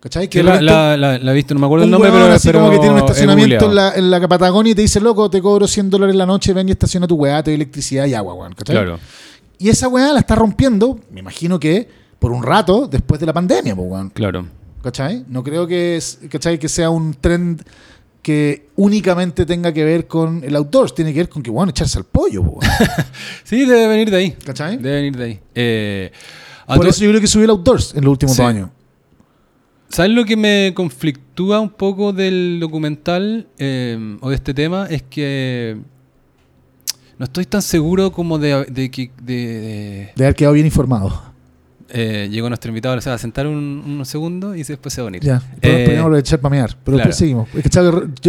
¿Cachai? 0.00 0.28
Que 0.28 0.42
la, 0.42 0.52
repente- 0.52 0.72
la, 0.72 0.96
la, 0.96 1.18
la 1.18 1.30
he 1.32 1.34
visto, 1.34 1.54
no 1.54 1.60
me 1.60 1.66
acuerdo 1.66 1.84
el 1.84 1.90
nombre, 1.90 2.10
pero, 2.10 2.24
así 2.26 2.48
pero 2.48 2.60
como 2.60 2.70
que 2.72 2.78
tiene 2.78 2.94
un 2.94 2.98
estacionamiento 3.00 3.66
en 3.66 3.74
la, 3.74 3.94
en 3.94 4.10
la 4.10 4.28
Patagonia 4.28 4.72
y 4.72 4.74
te 4.74 4.82
dice, 4.82 4.98
loco, 4.98 5.30
te 5.30 5.40
cobro 5.42 5.66
100 5.68 5.88
dólares 5.90 6.16
la 6.16 6.26
noche, 6.26 6.52
ven 6.52 6.68
y 6.68 6.72
estaciona 6.72 7.06
tu 7.06 7.14
weá, 7.16 7.42
te 7.42 7.50
doy 7.50 7.56
electricidad 7.56 8.06
y 8.06 8.14
agua, 8.14 8.34
weón. 8.34 8.54
¿cachai? 8.54 8.74
Claro. 8.76 8.98
Y 9.58 9.68
esa 9.68 9.88
weá 9.88 10.12
la 10.12 10.20
está 10.20 10.34
rompiendo, 10.34 10.98
me 11.12 11.20
imagino 11.20 11.60
que 11.60 11.86
por 12.18 12.32
un 12.32 12.42
rato 12.42 12.88
después 12.90 13.20
de 13.20 13.26
la 13.26 13.32
pandemia, 13.34 13.76
pues, 13.76 13.88
weón. 13.90 14.10
Claro. 14.10 14.46
¿Cachai? 14.82 15.24
No 15.28 15.42
creo 15.44 15.66
que, 15.66 15.96
es, 15.96 16.18
¿cachai? 16.30 16.58
que 16.58 16.68
sea 16.68 16.88
un 16.90 17.14
trend 17.14 17.62
que 18.22 18.68
únicamente 18.76 19.44
tenga 19.46 19.72
que 19.72 19.84
ver 19.84 20.06
con 20.06 20.42
el 20.44 20.54
outdoors, 20.56 20.94
tiene 20.94 21.12
que 21.12 21.20
ver 21.20 21.28
con 21.28 21.42
que, 21.42 21.50
weón, 21.50 21.68
echarse 21.70 21.98
al 21.98 22.04
pollo. 22.04 22.42
Sí, 23.44 23.64
debe 23.66 23.88
venir 23.88 24.10
de 24.10 24.16
ahí. 24.16 24.30
¿cachai? 24.44 24.76
Debe 24.76 24.96
venir 24.96 25.16
de 25.16 25.24
ahí. 25.24 25.40
Eh, 25.54 26.12
Por 26.66 26.86
eso 26.86 27.02
yo 27.04 27.10
creo 27.10 27.20
que 27.20 27.26
subió 27.26 27.44
el 27.44 27.50
outdoors 27.50 27.94
en 27.94 28.04
los 28.04 28.12
últimos 28.12 28.36
Sí. 28.36 28.42
dos 28.42 28.48
años. 28.48 28.70
¿Sabes 29.88 30.12
lo 30.12 30.24
que 30.24 30.36
me 30.36 30.72
conflictúa 30.74 31.58
un 31.60 31.70
poco 31.70 32.12
del 32.12 32.58
documental 32.60 33.48
eh, 33.58 34.16
o 34.20 34.28
de 34.30 34.36
este 34.36 34.54
tema? 34.54 34.86
Es 34.88 35.02
que 35.02 35.78
no 37.18 37.24
estoy 37.24 37.44
tan 37.46 37.60
seguro 37.60 38.12
como 38.12 38.38
de, 38.38 38.64
de 38.66 38.90
que 38.90 39.10
de- 39.20 39.34
de- 39.34 40.12
De 40.14 40.24
haber 40.24 40.34
quedado 40.36 40.54
bien 40.54 40.66
informado. 40.66 41.29
Eh, 41.92 42.28
llegó 42.30 42.48
nuestro 42.48 42.68
invitado, 42.70 42.94
o 42.96 43.10
a 43.10 43.18
sentar 43.18 43.46
un, 43.46 43.56
un 43.86 44.06
segundo 44.06 44.54
y 44.54 44.62
después 44.62 44.92
se 44.94 45.00
va 45.00 45.06
a 45.06 45.08
unir. 45.08 45.22
Ya, 45.22 45.42
Eh, 45.62 45.84
podemos 45.84 46.04
aprovechar 46.06 46.38
para 46.40 46.54
mear, 46.54 46.76
pero 46.84 46.96
claro. 46.96 47.08
después 47.08 47.16
seguimos. 47.16 47.48
Es 47.54 47.62
que 47.62 47.70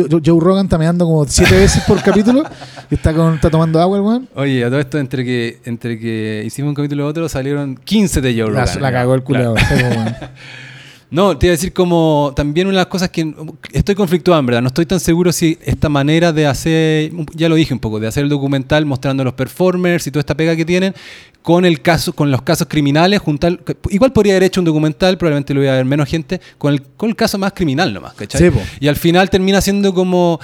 Joe, 0.01 0.21
Joe 0.25 0.39
Rogan 0.39 0.65
está 0.65 0.77
meando 0.77 1.05
como 1.05 1.25
siete 1.25 1.55
veces 1.57 1.83
por 1.83 2.01
capítulo, 2.01 2.43
y 2.89 2.95
está, 2.95 3.13
con, 3.13 3.35
está 3.35 3.49
tomando 3.49 3.79
agua 3.81 3.97
el 3.97 4.03
weón. 4.03 4.29
Oye, 4.35 4.63
a 4.63 4.69
todo 4.69 4.79
esto, 4.79 4.97
entre 4.97 5.23
que, 5.23 5.59
entre 5.65 5.99
que 5.99 6.43
hicimos 6.45 6.69
un 6.69 6.75
capítulo 6.75 7.05
y 7.05 7.07
otro, 7.07 7.29
salieron 7.29 7.75
15 7.75 8.21
de 8.21 8.33
Joe 8.33 8.51
La, 8.51 8.65
Rogan. 8.65 8.81
la 8.81 8.91
cagó 8.91 9.15
el 9.15 9.23
Claro. 9.23 9.55
No, 11.11 11.37
te 11.37 11.47
iba 11.47 11.51
a 11.51 11.57
decir 11.57 11.73
como 11.73 12.31
también 12.37 12.67
una 12.67 12.77
de 12.77 12.83
las 12.83 12.87
cosas 12.87 13.09
que 13.09 13.35
estoy 13.73 13.95
conflictuado 13.95 14.39
en 14.39 14.45
verdad, 14.45 14.61
no 14.61 14.69
estoy 14.69 14.85
tan 14.85 15.01
seguro 15.01 15.33
si 15.33 15.57
esta 15.61 15.89
manera 15.89 16.31
de 16.31 16.47
hacer, 16.47 17.11
ya 17.35 17.49
lo 17.49 17.55
dije 17.55 17.73
un 17.73 17.81
poco, 17.81 17.99
de 17.99 18.07
hacer 18.07 18.23
el 18.23 18.29
documental 18.29 18.85
mostrando 18.85 19.21
a 19.21 19.25
los 19.25 19.33
performers 19.33 20.07
y 20.07 20.11
toda 20.11 20.21
esta 20.21 20.35
pega 20.35 20.55
que 20.55 20.63
tienen 20.63 20.95
con 21.41 21.65
el 21.65 21.81
caso, 21.81 22.13
con 22.13 22.31
los 22.31 22.41
casos 22.43 22.67
criminales, 22.69 23.19
juntar, 23.19 23.59
igual 23.89 24.13
podría 24.13 24.33
haber 24.33 24.43
hecho 24.43 24.61
un 24.61 24.65
documental, 24.65 25.17
probablemente 25.17 25.53
lo 25.53 25.61
iba 25.61 25.73
a 25.73 25.75
ver 25.75 25.85
menos 25.85 26.07
gente, 26.07 26.39
con 26.57 26.73
el, 26.73 26.81
con 26.81 27.09
el 27.09 27.15
caso 27.17 27.37
más 27.37 27.51
criminal 27.51 27.93
nomás, 27.93 28.13
¿cachai? 28.13 28.49
Sí. 28.49 28.57
Y 28.79 28.87
al 28.87 28.95
final 28.95 29.29
termina 29.29 29.59
siendo 29.59 29.93
como 29.93 30.39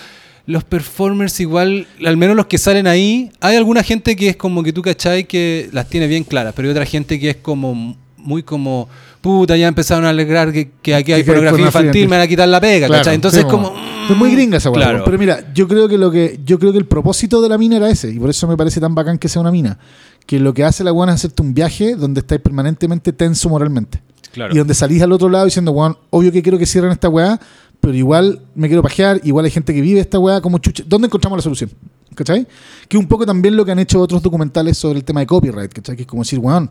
los 0.47 0.65
performers 0.65 1.39
igual, 1.39 1.87
al 2.05 2.17
menos 2.17 2.35
los 2.35 2.47
que 2.47 2.57
salen 2.57 2.87
ahí, 2.87 3.31
hay 3.39 3.55
alguna 3.55 3.83
gente 3.83 4.17
que 4.17 4.29
es 4.29 4.35
como 4.35 4.63
que 4.63 4.73
tú 4.73 4.81
cachai 4.81 5.25
que 5.25 5.69
las 5.71 5.87
tiene 5.87 6.07
bien 6.07 6.25
claras, 6.25 6.53
pero 6.53 6.67
hay 6.67 6.71
otra 6.71 6.85
gente 6.85 7.19
que 7.19 7.29
es 7.29 7.37
como 7.37 7.95
muy 8.17 8.43
como 8.43 8.89
puta, 9.21 9.57
ya 9.57 9.67
empezaron 9.67 10.05
a 10.05 10.09
alegrar 10.09 10.51
que, 10.51 10.71
que 10.81 10.95
aquí 10.95 11.13
hay 11.13 11.23
Que- 11.23 11.27
pornografía 11.31 11.65
infantil, 11.65 12.07
me 12.07 12.17
van 12.17 12.25
a 12.25 12.27
quitar 12.27 12.47
la 12.47 12.59
pega, 12.61 12.87
Claro, 12.87 13.01
¿cachai? 13.01 13.15
Entonces 13.15 13.41
sí, 13.41 13.47
como... 13.47 13.73
Es 14.09 14.15
muy 14.15 14.31
gringa 14.31 14.57
esa. 14.57 14.71
Claro. 14.71 15.03
Pero 15.03 15.17
mira, 15.17 15.53
yo 15.53 15.67
creo 15.67 15.87
que 15.89 15.97
lo 15.97 16.09
que 16.09 16.39
yo 16.45 16.57
creo 16.59 16.71
que 16.71 16.77
el 16.77 16.85
propósito 16.85 17.41
de 17.41 17.49
la 17.49 17.57
mina 17.57 17.75
era 17.77 17.89
ese, 17.89 18.09
y 18.09 18.19
por 18.19 18.29
eso 18.29 18.47
me 18.47 18.55
parece 18.55 18.79
tan 18.79 18.95
bacán 18.95 19.17
que 19.17 19.27
sea 19.27 19.41
una 19.41 19.51
mina. 19.51 19.77
Que 20.25 20.39
lo 20.39 20.53
que 20.53 20.63
hace 20.63 20.83
la 20.83 20.93
weá 20.93 21.09
es 21.09 21.15
hacerte 21.15 21.41
un 21.41 21.53
viaje 21.53 21.95
donde 21.95 22.21
estáis 22.21 22.39
permanentemente 22.41 23.11
tenso 23.11 23.49
moralmente. 23.49 24.01
Claro. 24.31 24.53
Y 24.53 24.57
donde 24.57 24.73
salís 24.73 25.01
al 25.01 25.11
otro 25.11 25.27
lado 25.29 25.45
diciendo, 25.45 25.71
weón, 25.71 25.97
obvio 26.09 26.31
que 26.31 26.41
quiero 26.41 26.57
que 26.57 26.65
cierren 26.65 26.91
esta 26.91 27.09
weá, 27.09 27.37
pero 27.81 27.93
igual 27.95 28.41
me 28.55 28.67
quiero 28.67 28.81
pajear, 28.81 29.19
igual 29.23 29.43
hay 29.45 29.51
gente 29.51 29.73
que 29.73 29.81
vive 29.81 29.99
esta 29.99 30.19
weá 30.19 30.39
como 30.39 30.57
chucha. 30.59 30.83
¿Dónde 30.87 31.07
encontramos 31.07 31.37
la 31.37 31.43
solución? 31.43 31.69
¿Cachai? 32.15 32.47
Que 32.87 32.97
un 32.97 33.07
poco 33.07 33.25
también 33.25 33.55
lo 33.57 33.65
que 33.65 33.71
han 33.73 33.79
hecho 33.79 33.99
otros 33.99 34.21
documentales 34.21 34.77
sobre 34.77 34.99
el 34.99 35.03
tema 35.05 35.19
de 35.19 35.27
copyright, 35.27 35.71
¿cachai? 35.73 35.95
Que 35.97 36.03
es 36.03 36.07
como 36.07 36.23
decir, 36.23 36.39
weón, 36.39 36.69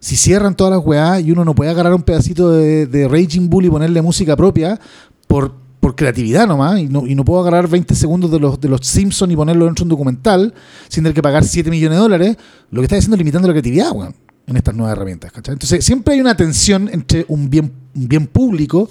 si 0.00 0.16
cierran 0.16 0.54
todas 0.54 0.74
las 0.74 0.84
weá 0.84 1.20
y 1.20 1.30
uno 1.30 1.44
no 1.44 1.54
puede 1.54 1.70
agarrar 1.70 1.94
un 1.94 2.02
pedacito 2.02 2.50
de, 2.50 2.86
de 2.86 3.08
Raging 3.08 3.48
Bull 3.48 3.66
y 3.66 3.70
ponerle 3.70 4.02
música 4.02 4.36
propia 4.36 4.78
por, 5.26 5.54
por 5.80 5.96
creatividad 5.96 6.46
nomás, 6.46 6.80
y 6.80 6.86
no, 6.86 7.06
y 7.06 7.14
no 7.14 7.24
puedo 7.24 7.40
agarrar 7.40 7.68
20 7.68 7.94
segundos 7.94 8.30
de 8.30 8.38
los, 8.38 8.60
de 8.60 8.68
los 8.68 8.86
Simpsons 8.86 9.32
y 9.32 9.36
ponerlo 9.36 9.64
dentro 9.64 9.82
de 9.82 9.86
un 9.86 9.90
documental 9.90 10.54
sin 10.88 11.04
tener 11.04 11.14
que 11.14 11.22
pagar 11.22 11.44
7 11.44 11.70
millones 11.70 11.96
de 11.96 12.02
dólares, 12.02 12.36
lo 12.70 12.80
que 12.80 12.84
está 12.84 12.96
haciendo 12.96 13.16
es 13.16 13.18
limitando 13.18 13.48
la 13.48 13.54
creatividad, 13.54 13.92
weón 13.92 14.14
en 14.46 14.56
estas 14.56 14.74
nuevas 14.74 14.96
herramientas. 14.96 15.32
¿cachai? 15.32 15.54
Entonces, 15.54 15.84
siempre 15.84 16.14
hay 16.14 16.20
una 16.20 16.36
tensión 16.36 16.88
entre 16.92 17.24
un 17.28 17.50
bien, 17.50 17.72
un 17.94 18.08
bien 18.08 18.26
público 18.26 18.88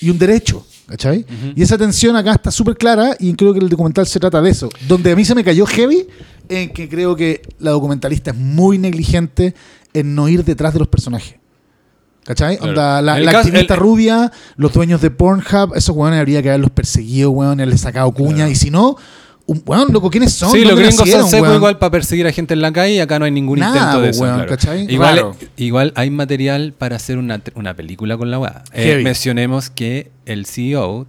y 0.00 0.10
un 0.10 0.18
derecho. 0.18 0.64
¿Cachai? 0.86 1.26
Y 1.54 1.62
esa 1.62 1.76
tensión 1.76 2.16
acá 2.16 2.32
está 2.32 2.50
súper 2.50 2.74
clara 2.74 3.14
y 3.20 3.34
creo 3.34 3.52
que 3.52 3.58
el 3.58 3.68
documental 3.68 4.06
se 4.06 4.18
trata 4.18 4.40
de 4.40 4.48
eso. 4.48 4.70
Donde 4.86 5.12
a 5.12 5.16
mí 5.16 5.22
se 5.22 5.34
me 5.34 5.44
cayó 5.44 5.66
heavy, 5.66 6.06
en 6.48 6.70
que 6.72 6.88
creo 6.88 7.14
que 7.14 7.42
la 7.58 7.72
documentalista 7.72 8.30
es 8.30 8.36
muy 8.38 8.78
negligente 8.78 9.54
en 10.00 10.14
no 10.14 10.28
ir 10.28 10.44
detrás 10.44 10.72
de 10.72 10.78
los 10.80 10.88
personajes. 10.88 11.36
¿Cachai? 12.24 12.56
Claro. 12.58 12.72
Onda, 12.72 13.00
la, 13.02 13.18
la 13.18 13.32
caso- 13.32 13.48
activista 13.48 13.74
el- 13.74 13.80
rubia, 13.80 14.30
los 14.56 14.72
dueños 14.72 15.00
de 15.00 15.10
Pornhub, 15.10 15.74
esos 15.74 15.96
weones 15.96 16.20
habría 16.20 16.42
que 16.42 16.48
haberlos 16.50 16.70
perseguido, 16.70 17.30
weón, 17.30 17.52
haberles 17.60 17.80
sacado 17.80 18.12
cuña. 18.12 18.36
Claro. 18.36 18.50
Y 18.50 18.54
si 18.54 18.70
no, 18.70 18.96
un 19.46 19.62
weón, 19.64 19.90
loco, 19.94 20.10
¿quiénes 20.10 20.34
son? 20.34 20.52
Sí, 20.52 20.60
los 20.60 20.72
¿Dónde 20.72 20.88
gringos 20.88 21.08
son 21.08 21.30
secos 21.30 21.54
igual 21.54 21.78
para 21.78 21.90
perseguir 21.90 22.26
a 22.26 22.32
gente 22.32 22.52
en 22.52 22.60
la 22.60 22.70
calle 22.70 22.94
y 22.96 23.00
acá 23.00 23.18
no 23.18 23.24
hay 23.24 23.30
ningún 23.30 23.60
Nada, 23.60 23.74
intento 23.74 24.00
de 24.02 24.08
po, 24.08 24.10
eso. 24.10 24.22
weón, 24.24 24.34
claro. 24.34 24.50
¿cachai? 24.50 24.86
Igual, 25.56 25.92
hay 25.96 26.10
material 26.10 26.74
para 26.76 26.96
hacer 26.96 27.16
una, 27.16 27.40
una 27.54 27.72
película 27.74 28.18
con 28.18 28.30
la 28.30 28.38
weá. 28.38 28.62
Eh, 28.74 29.00
mencionemos 29.02 29.70
que 29.70 30.10
el 30.26 30.44
CEO 30.44 31.06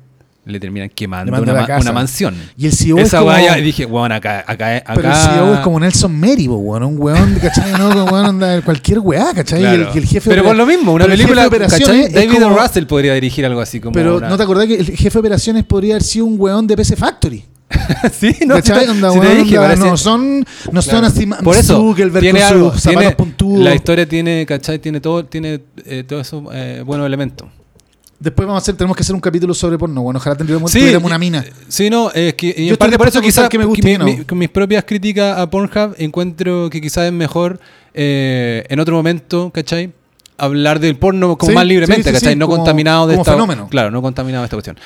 le 0.50 0.60
terminan 0.60 0.89
quemando 0.89 1.32
una, 1.41 1.54
la 1.54 1.62
ma- 1.62 1.68
casa. 1.68 1.82
una 1.82 1.91
mansión. 1.93 2.36
Y 2.58 2.66
el 2.66 2.74
CEO 2.74 2.97
es 2.97 3.08
Esa 3.08 3.20
como... 3.20 3.30
weá 3.30 3.41
ya 3.41 3.56
dije, 3.56 3.86
weón, 3.86 4.12
acá, 4.12 4.43
acá, 4.47 4.78
acá. 4.78 4.93
Pero 4.95 5.10
el 5.10 5.16
CEO 5.16 5.54
es 5.54 5.60
como 5.62 5.80
Nelson 5.80 6.20
Mary, 6.20 6.47
po, 6.47 6.56
weón. 6.56 6.84
Un 6.84 6.95
weón, 7.00 7.36
¿cachai? 7.41 7.72
No, 7.74 7.89
como 7.89 8.06
weón, 8.06 8.62
cualquier 8.64 9.00
weá, 9.00 9.34
¿cachai? 9.34 9.62
Y 9.62 9.66
el-. 9.66 9.88
Y, 9.93 9.97
el, 10.00 10.06
jefe 10.06 10.30
Pero 10.30 10.43
por 10.43 10.56
lo 10.56 10.66
mismo, 10.66 10.93
una 10.93 11.06
película, 11.06 11.41
de 11.43 11.47
operaciones 11.47 11.88
¿cachai? 11.88 12.02
es 12.06 12.14
David 12.14 12.43
como-. 12.43 12.58
Russell 12.58 12.86
podría 12.86 13.14
dirigir 13.14 13.45
algo 13.45 13.62
así 13.62 13.80
como. 13.80 13.93
Pero 13.93 14.18
una- 14.18 14.30
¿no 14.30 14.38
te 14.38 14.43
acordás 14.43 14.68
que 14.68 14.76
el 14.76 14.86
jefe 14.86 15.10
de 15.10 15.20
operaciones 15.20 15.64
podría 15.66 15.93
haber 15.95 16.04
sido 16.04 16.26
un 16.26 16.36
weón 16.39 16.68
de 16.68 16.76
PC 16.76 16.95
Factory? 16.95 17.45
sí, 18.12 18.36
no, 18.47 18.56
¿Cachai? 18.56 18.86
si 18.86 18.89
Onda, 18.91 19.12
te 19.12 19.36
dije, 19.36 19.60
onda, 19.60 19.76
no 19.76 19.95
son, 19.95 20.43
no 20.72 20.82
son 20.82 21.02
Claro. 21.02 21.08
así 21.08 21.28
Por 21.43 21.56
eso, 21.56 21.95
tiene 22.20 22.41
algo, 22.41 22.72
tiene- 22.72 23.16
la 23.60 23.76
historia 23.76 24.10
tiene, 24.10 24.43
¿cachai? 24.47 24.80
Tiene 24.80 25.00
todo, 25.00 25.24
tiene 25.26 25.62
eh, 25.86 26.04
todo 26.08 26.20
eso 26.20 26.43
eh, 26.52 26.82
buenos 26.84 27.06
elementos. 27.06 27.47
Después 28.20 28.46
vamos 28.48 28.62
a 28.62 28.64
hacer, 28.64 28.76
tenemos 28.76 28.98
que 28.98 29.02
hacer 29.04 29.16
un 29.16 29.22
capítulo 29.22 29.54
sobre 29.54 29.78
porno. 29.78 30.02
Bueno, 30.02 30.18
ojalá 30.18 30.36
tendríamos 30.36 30.70
Sí, 30.72 30.80
tuviéramos 30.80 31.08
una 31.08 31.18
mina. 31.18 31.46
Sí, 31.70 31.90
no, 31.90 32.12
es 32.12 32.34
que 32.34 32.48
y 32.58 32.66
Yo 32.68 32.74
en 32.74 32.78
parte 32.78 32.98
por 32.98 33.08
eso 33.08 33.22
quizás 33.22 33.48
que 33.48 33.58
me 33.58 33.64
guste 33.64 33.88
mi- 33.88 33.98
no. 33.98 34.04
mi- 34.06 34.26
con 34.26 34.38
mis 34.38 34.50
propias 34.50 34.84
críticas 34.84 35.38
a 35.38 35.50
Pornhub 35.50 35.96
encuentro 35.98 36.70
que 36.70 36.82
quizás 36.82 37.06
es 37.06 37.14
mejor 37.14 37.60
eh, 37.94 38.66
en 38.68 38.80
otro 38.80 38.96
momento, 38.96 39.52
¿cachai? 39.54 39.94
Hablar 40.38 40.80
del 40.80 40.98
porno 40.98 41.38
como 41.38 41.50
Sí, 41.50 41.56
más 41.56 41.66
libremente, 41.66 42.10
sí, 42.10 42.14
¿cachai? 42.14 42.36
no 42.36 42.46
como- 42.48 42.58
contaminado 42.58 43.08
de 43.08 43.14
como 43.14 43.22
esta 43.24 43.32
fenómeno. 43.34 43.68
Claro, 43.70 43.90
no 43.92 44.02
contaminado 44.02 44.42
de 44.44 44.46
esta 44.48 44.56
cuestión. 44.58 44.78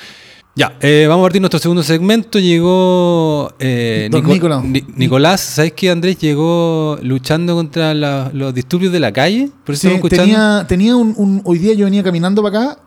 Ya, 0.56 0.76
eh, 0.80 1.06
vamos 1.08 1.24
a 1.24 1.26
partir 1.26 1.40
nuestro 1.42 1.58
segundo 1.58 1.82
segmento. 1.82 2.38
Llegó 2.38 3.52
eh, 3.58 4.08
Don 4.12 4.24
Nicolás. 4.24 4.62
Ni- 4.64 4.84
Nicolás. 4.94 5.40
¿Sabes 5.40 5.72
que 5.72 5.90
Andrés 5.90 6.18
llegó 6.18 6.96
luchando 7.02 7.56
contra 7.56 7.92
la- 7.94 8.30
los 8.32 8.54
disturbios 8.54 8.92
de 8.92 9.00
la 9.00 9.12
calle? 9.12 9.48
Por 9.64 9.74
eso 9.74 9.88
Sí, 9.88 9.94
escuchando. 9.94 10.22
tenía, 10.24 10.64
tenía 10.68 10.94
un, 10.96 11.12
un- 11.16 11.42
Hoy 11.44 11.58
día 11.58 11.74
yo 11.74 11.86
venía 11.86 12.04
caminando 12.04 12.40
para 12.42 12.60
acá, 12.70 12.78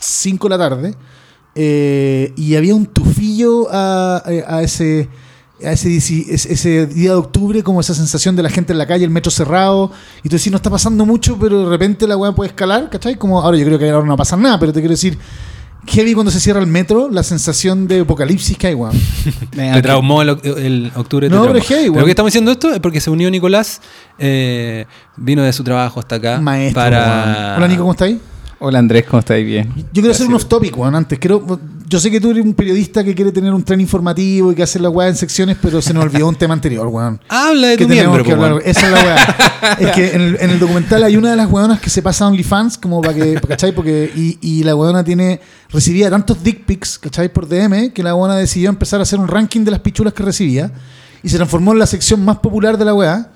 5 0.00 0.48
de 0.48 0.50
la 0.50 0.58
tarde, 0.58 0.94
eh, 1.54 2.32
y 2.36 2.56
había 2.56 2.74
un 2.74 2.86
tufillo 2.86 3.68
a, 3.70 4.22
a 4.24 4.62
ese. 4.62 5.08
A 5.62 5.72
ese, 5.72 6.86
día 6.86 7.10
de 7.10 7.16
octubre, 7.16 7.62
como 7.62 7.82
esa 7.82 7.92
sensación 7.92 8.34
de 8.34 8.42
la 8.42 8.48
gente 8.48 8.72
en 8.72 8.78
la 8.78 8.86
calle, 8.86 9.04
el 9.04 9.10
metro 9.10 9.30
cerrado, 9.30 9.92
y 10.22 10.30
tú 10.30 10.36
decís, 10.36 10.50
no 10.50 10.56
está 10.56 10.70
pasando 10.70 11.04
mucho, 11.04 11.38
pero 11.38 11.64
de 11.64 11.68
repente 11.68 12.06
la 12.06 12.16
weá 12.16 12.32
puede 12.32 12.48
escalar, 12.48 12.88
¿cachai? 12.88 13.16
Como 13.16 13.38
ahora 13.38 13.58
yo 13.58 13.66
creo 13.66 13.78
que 13.78 13.90
ahora 13.90 14.06
no 14.06 14.12
va 14.12 14.14
a 14.14 14.16
pasar 14.16 14.38
nada, 14.38 14.58
pero 14.58 14.72
te 14.72 14.80
quiero 14.80 14.92
decir, 14.92 15.18
heavy 15.86 16.14
cuando 16.14 16.30
se 16.30 16.40
cierra 16.40 16.60
el 16.60 16.66
metro, 16.66 17.10
la 17.10 17.22
sensación 17.22 17.86
de 17.86 18.00
apocalipsis 18.00 18.56
que 18.56 18.68
hay, 18.68 18.74
weón. 18.74 18.98
Te 19.50 19.82
traumó 19.82 20.22
el, 20.22 20.30
el 20.42 20.92
octubre. 20.94 21.28
te 21.28 21.34
No, 21.34 21.46
pero 21.46 21.58
es 21.58 21.66
heavy, 21.66 21.88
weón. 21.90 22.04
que 22.04 22.10
estamos 22.10 22.28
diciendo 22.28 22.52
esto 22.52 22.72
es 22.72 22.80
porque 22.80 23.00
se 23.00 23.10
unió 23.10 23.30
Nicolás, 23.30 23.80
eh, 24.18 24.86
vino 25.16 25.42
de 25.42 25.52
su 25.52 25.64
trabajo 25.64 26.00
hasta 26.00 26.16
acá. 26.16 26.40
Maestro. 26.40 26.82
para... 26.82 27.24
weón. 27.24 27.56
Hola, 27.56 27.68
Nico, 27.68 27.82
¿cómo 27.82 27.92
estáis? 27.92 28.16
Hola 28.62 28.78
Andrés, 28.78 29.06
¿cómo 29.08 29.20
estáis? 29.20 29.46
Bien. 29.46 29.72
Yo 29.74 29.84
quiero 30.02 30.10
hacer 30.10 30.26
un 30.26 30.32
Gracias. 30.32 30.44
off 30.44 30.48
topic, 30.50 30.76
weón, 30.76 30.94
antes. 30.94 31.18
Quiero, 31.18 31.58
yo 31.88 31.98
sé 31.98 32.10
que 32.10 32.20
tú 32.20 32.30
eres 32.30 32.44
un 32.44 32.52
periodista 32.52 33.02
que 33.02 33.14
quiere 33.14 33.32
tener 33.32 33.54
un 33.54 33.62
tren 33.62 33.80
informativo 33.80 34.52
y 34.52 34.54
que 34.54 34.62
hace 34.62 34.78
la 34.78 34.90
weá 34.90 35.08
en 35.08 35.16
secciones, 35.16 35.56
pero 35.62 35.80
se 35.80 35.94
nos 35.94 36.04
olvidó 36.04 36.28
un 36.28 36.34
tema 36.34 36.52
anterior, 36.52 36.86
weón. 36.88 37.18
Habla 37.30 37.68
de 37.68 37.76
Que 37.78 37.84
tu 37.86 37.90
miembro, 37.90 38.22
que 38.22 38.32
hablar. 38.32 38.60
Esa 38.62 38.86
es 38.88 38.92
la 38.92 39.02
weá. 39.02 39.76
es 39.80 39.90
que 39.92 40.14
en 40.14 40.20
el, 40.20 40.36
en 40.38 40.50
el 40.50 40.58
documental 40.58 41.02
hay 41.04 41.16
una 41.16 41.30
de 41.30 41.36
las 41.36 41.50
weonas 41.50 41.80
que 41.80 41.88
se 41.88 42.02
pasa 42.02 42.26
a 42.26 42.28
OnlyFans, 42.28 42.76
como 42.76 43.00
para 43.00 43.14
que, 43.14 43.40
¿cachai? 43.48 43.72
Porque, 43.72 44.12
y, 44.14 44.36
y 44.42 44.62
la 44.62 44.76
weona 44.76 45.02
tiene, 45.02 45.40
recibía 45.70 46.10
tantos 46.10 46.44
dick 46.44 46.66
pics, 46.66 46.98
¿cachai? 46.98 47.32
Por 47.32 47.48
DM, 47.48 47.92
que 47.94 48.02
la 48.02 48.14
weona 48.14 48.36
decidió 48.36 48.68
empezar 48.68 49.00
a 49.00 49.04
hacer 49.04 49.18
un 49.18 49.26
ranking 49.28 49.64
de 49.64 49.70
las 49.70 49.80
pichulas 49.80 50.12
que 50.12 50.22
recibía 50.22 50.70
y 51.22 51.30
se 51.30 51.36
transformó 51.36 51.72
en 51.72 51.78
la 51.78 51.86
sección 51.86 52.22
más 52.22 52.36
popular 52.40 52.76
de 52.76 52.84
la 52.84 52.92
weá. 52.92 53.30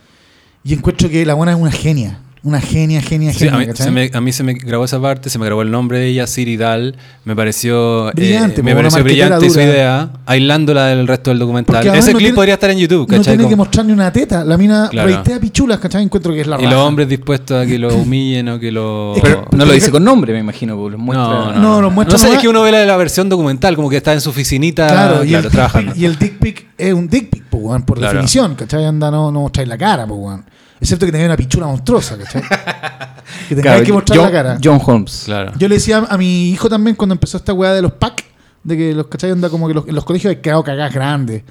Y 0.62 0.74
encuentro 0.74 1.08
que 1.08 1.24
la 1.24 1.34
weona 1.34 1.52
es 1.52 1.58
una 1.58 1.72
genia. 1.72 2.20
Una 2.44 2.60
genia, 2.60 3.00
genia, 3.00 3.32
Sí, 3.32 3.38
genia. 3.38 3.54
a, 3.54 3.58
mí, 3.58 3.66
¿cachai? 3.66 3.86
se 3.86 3.90
me, 3.90 4.10
a 4.12 4.20
mí 4.20 4.30
se 4.30 4.42
me 4.42 4.52
grabó 4.52 4.84
esa 4.84 5.00
parte, 5.00 5.30
se 5.30 5.38
me 5.38 5.46
grabó 5.46 5.62
el 5.62 5.70
nombre 5.70 5.98
de 5.98 6.08
ella, 6.08 6.26
Siri 6.26 6.58
Dal. 6.58 6.94
Me 7.24 7.34
pareció, 7.34 8.10
eh, 8.10 8.12
Brillante, 8.16 8.62
me 8.62 8.72
po, 8.74 8.80
una 8.80 8.90
pareció 8.90 9.02
brillante 9.02 9.48
su 9.48 9.60
idea, 9.60 10.10
aislándola 10.26 10.88
del 10.88 11.06
resto 11.08 11.30
del 11.30 11.38
documental. 11.38 11.86
Ese 11.86 11.96
no 11.98 12.04
clip 12.04 12.18
tiene- 12.18 12.34
podría 12.34 12.54
estar 12.54 12.68
en 12.68 12.76
YouTube, 12.76 13.08
No 13.10 13.16
¿cachai? 13.16 13.36
tiene 13.38 13.48
que 13.48 13.56
mostrar 13.56 13.86
ni 13.86 13.92
una 13.92 14.12
teta. 14.12 14.44
La 14.44 14.58
mina 14.58 14.88
Claro. 14.90 15.08
reitea 15.08 15.40
pichulas, 15.40 15.78
¿cachai? 15.78 16.02
Encuentro 16.02 16.34
que 16.34 16.42
es 16.42 16.46
la 16.46 16.56
y 16.60 16.64
raja. 16.64 16.74
los 16.74 16.82
hombres 16.84 17.08
dispuestos 17.08 17.64
a 17.64 17.66
que 17.66 17.78
lo 17.78 17.94
humillen 17.96 18.46
o 18.50 18.58
que 18.60 18.70
lo... 18.70 19.14
Pero 19.22 19.46
no 19.50 19.64
lo 19.64 19.72
dice 19.72 19.90
con 19.90 20.04
nombre, 20.04 20.34
me 20.34 20.40
imagino, 20.40 20.76
muestra. 20.76 21.26
No, 21.26 21.46
no, 21.46 21.52
No, 21.54 21.60
no. 21.76 21.80
lo 21.80 21.90
muestra 21.90 22.18
No 22.18 22.24
sé, 22.28 22.34
es 22.34 22.40
que 22.40 22.48
uno 22.48 22.60
ve 22.60 22.72
la, 22.72 22.84
la 22.84 22.96
versión 22.98 23.30
documental, 23.30 23.74
como 23.74 23.88
que 23.88 23.96
está 23.96 24.12
en 24.12 24.20
su 24.20 24.28
oficinita, 24.28 24.86
Claro, 24.88 25.08
claro, 25.14 25.24
y, 25.24 25.34
el 25.34 25.42
dick 25.44 25.50
trabajando. 25.50 25.92
pic, 25.94 26.02
y 26.02 26.04
el 26.04 26.18
dick 26.18 26.38
pic 26.38 26.66
es 26.76 26.92
un 26.92 27.08
dick 27.08 27.30
pic, 27.30 27.44
po, 27.44 27.74
por 27.86 27.96
Claro. 27.96 28.12
definición, 28.12 28.54
¿cachai? 28.54 28.84
Anda, 28.84 29.10
no, 29.10 29.32
no 29.32 29.40
mostráis 29.40 29.66
la 29.66 29.78
cara, 29.78 30.06
po. 30.06 30.40
Excepto 30.80 31.06
que 31.06 31.12
tengáis 31.12 31.28
una 31.28 31.36
pichula 31.36 31.66
monstruosa, 31.66 32.18
¿cachai? 32.18 32.42
que 33.48 33.56
Claro, 33.56 33.84
que 33.84 33.92
mostrar 33.92 34.18
John, 34.18 34.26
la 34.26 34.32
cara. 34.32 34.58
John 34.62 34.80
Holmes. 34.84 35.22
Claro. 35.24 35.52
Yo 35.56 35.68
le 35.68 35.76
decía 35.76 36.04
a 36.08 36.18
mi 36.18 36.50
hijo 36.50 36.68
también 36.68 36.96
cuando 36.96 37.14
empezó 37.14 37.36
esta 37.36 37.52
weá 37.52 37.72
de 37.72 37.82
los 37.82 37.92
pack, 37.92 38.24
de 38.62 38.76
que 38.76 38.94
los, 38.94 39.06
¿cachai? 39.06 39.30
Anda 39.30 39.48
como 39.48 39.68
que 39.68 39.74
los, 39.74 39.88
en 39.88 39.94
los 39.94 40.04
colegios 40.04 40.30
hay 40.30 40.36
quedado 40.40 40.62
cagadas 40.62 40.92
grandes. 40.92 41.42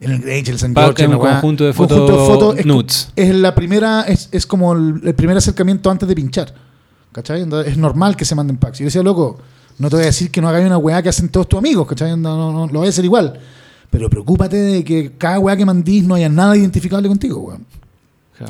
En 0.00 0.10
el 0.10 0.20
Grange, 0.20 0.50
el 0.50 0.58
San 0.58 0.74
George, 0.74 1.06
la 1.06 1.16
un 1.16 1.22
conjunto 1.22 1.64
de 1.64 1.72
fotos 1.72 2.10
fotos 2.10 2.58
es, 2.58 2.66
nudes. 2.66 3.12
es 3.14 3.34
la 3.34 3.54
primera, 3.54 4.02
es, 4.02 4.28
es 4.32 4.44
como 4.44 4.72
el, 4.72 5.00
el 5.04 5.14
primer 5.14 5.36
acercamiento 5.36 5.90
antes 5.90 6.06
de 6.08 6.14
pinchar. 6.14 6.52
¿Cachai? 7.12 7.42
Entonces, 7.42 7.72
es 7.72 7.78
normal 7.78 8.16
que 8.16 8.24
se 8.24 8.34
manden 8.34 8.56
packs. 8.56 8.80
Y 8.80 8.82
yo 8.82 8.86
decía, 8.86 9.02
loco, 9.02 9.38
no 9.78 9.88
te 9.88 9.96
voy 9.96 10.02
a 10.02 10.06
decir 10.06 10.30
que 10.30 10.40
no 10.40 10.48
hagáis 10.48 10.66
una 10.66 10.78
weá 10.78 11.00
que 11.00 11.08
hacen 11.08 11.28
todos 11.28 11.48
tus 11.48 11.58
amigos, 11.58 11.86
¿cachai? 11.86 12.10
Anda, 12.10 12.30
No, 12.30 12.52
no, 12.52 12.66
lo 12.66 12.80
voy 12.80 12.86
a 12.86 12.90
hacer 12.90 13.04
igual. 13.04 13.38
Pero 13.88 14.10
preocúpate 14.10 14.56
de 14.56 14.84
que 14.84 15.12
cada 15.16 15.38
weá 15.38 15.56
que 15.56 15.64
mandís 15.64 16.04
no 16.04 16.16
haya 16.16 16.28
nada 16.28 16.56
identificable 16.56 17.06
contigo, 17.08 17.38
weón. 17.40 17.64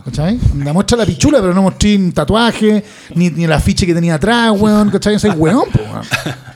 ¿Cachai? 0.05 0.39
Anda, 0.53 0.73
muestra 0.73 0.97
la 0.97 1.05
pichula, 1.07 1.41
pero 1.41 1.53
no 1.53 1.63
mostré 1.63 1.97
un 1.97 2.13
tatuaje, 2.13 2.83
ni, 3.15 3.31
ni 3.31 3.45
el 3.45 3.53
afiche 3.53 3.85
que 3.87 3.95
tenía 3.95 4.15
atrás, 4.15 4.51
weón. 4.59 4.91
¿Cachai? 4.91 5.19
Soy 5.19 5.31
weón, 5.31 5.71
po, 5.71 5.81
weón. 5.83 6.03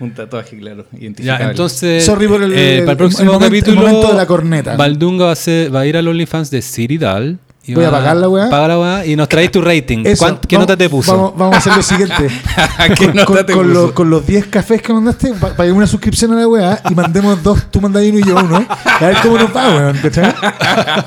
Un 0.00 0.14
tatuaje, 0.14 0.56
claro. 0.56 0.86
Ya, 1.18 1.38
entonces, 1.38 2.04
Sorry 2.06 2.28
por 2.28 2.40
el- 2.40 2.52
eh, 2.52 2.56
para 2.56 2.82
el 2.82 2.88
el- 2.90 2.96
próximo 2.96 3.22
el 3.22 3.26
momento- 3.40 3.46
el 3.56 3.62
capítulo, 3.62 3.80
momento 3.80 4.08
de 4.12 4.14
la 4.16 4.26
corneta. 4.26 4.76
Valdunga 4.76 5.24
va 5.26 5.32
a, 5.32 5.36
ser- 5.36 5.74
va 5.74 5.80
a 5.80 5.86
ir 5.86 5.96
al 5.96 6.06
OnlyFans 6.06 6.50
de 6.52 6.62
Siri 6.62 6.98
Dal. 6.98 7.38
Y 7.68 7.74
Voy 7.74 7.84
a 7.84 7.90
pagar 7.90 8.16
la 8.16 8.28
weá. 8.28 8.48
Paga 8.48 8.68
la 8.68 8.78
weá 8.80 9.06
y 9.06 9.14
nos 9.14 9.28
traes 9.28 9.52
tu 9.52 9.60
rating. 9.60 10.02
Eso, 10.04 10.24
¿Cuán- 10.24 10.38
¿Qué 10.48 10.56
vamos- 10.56 10.68
nota 10.68 10.76
te 10.78 10.88
puso? 10.88 11.12
Vamos, 11.16 11.32
vamos 11.36 11.54
a 11.54 11.58
hacer 11.58 11.76
lo 11.76 11.82
siguiente. 11.82 12.28
¿Qué 12.96 13.06
con, 13.06 13.14
nota 13.16 13.24
con- 13.26 13.46
te 13.46 13.52
con 13.52 13.68
puso? 13.68 13.82
los, 13.82 13.92
con 13.92 14.10
los 14.10 14.26
10 14.26 14.46
cafés 14.46 14.80
que 14.82 14.92
mandaste, 14.92 15.34
pa- 15.34 15.54
paguemos 15.54 15.76
una 15.76 15.86
suscripción 15.86 16.32
a 16.32 16.36
la 16.36 16.48
weá 16.48 16.80
y 16.90 16.94
mandemos 16.94 17.42
dos, 17.42 17.66
tú 17.70 17.80
mandas 17.80 18.02
uno 18.04 18.18
y 18.18 18.22
yo 18.24 18.36
uno. 18.36 18.66
A 18.68 19.04
ver 19.06 19.16
cómo 19.22 19.36
nos 19.38 19.54
va, 19.54 19.68
weón. 19.68 19.96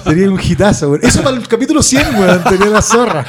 Sería 0.05 0.29
un 0.29 0.39
hitazo, 0.39 0.89
weón. 0.91 1.01
Eso 1.03 1.21
para 1.23 1.35
el 1.35 1.47
capítulo 1.47 1.81
100, 1.81 2.15
weón, 2.19 2.43
tenía 2.43 2.67
la 2.67 2.81
zorra. 2.81 3.25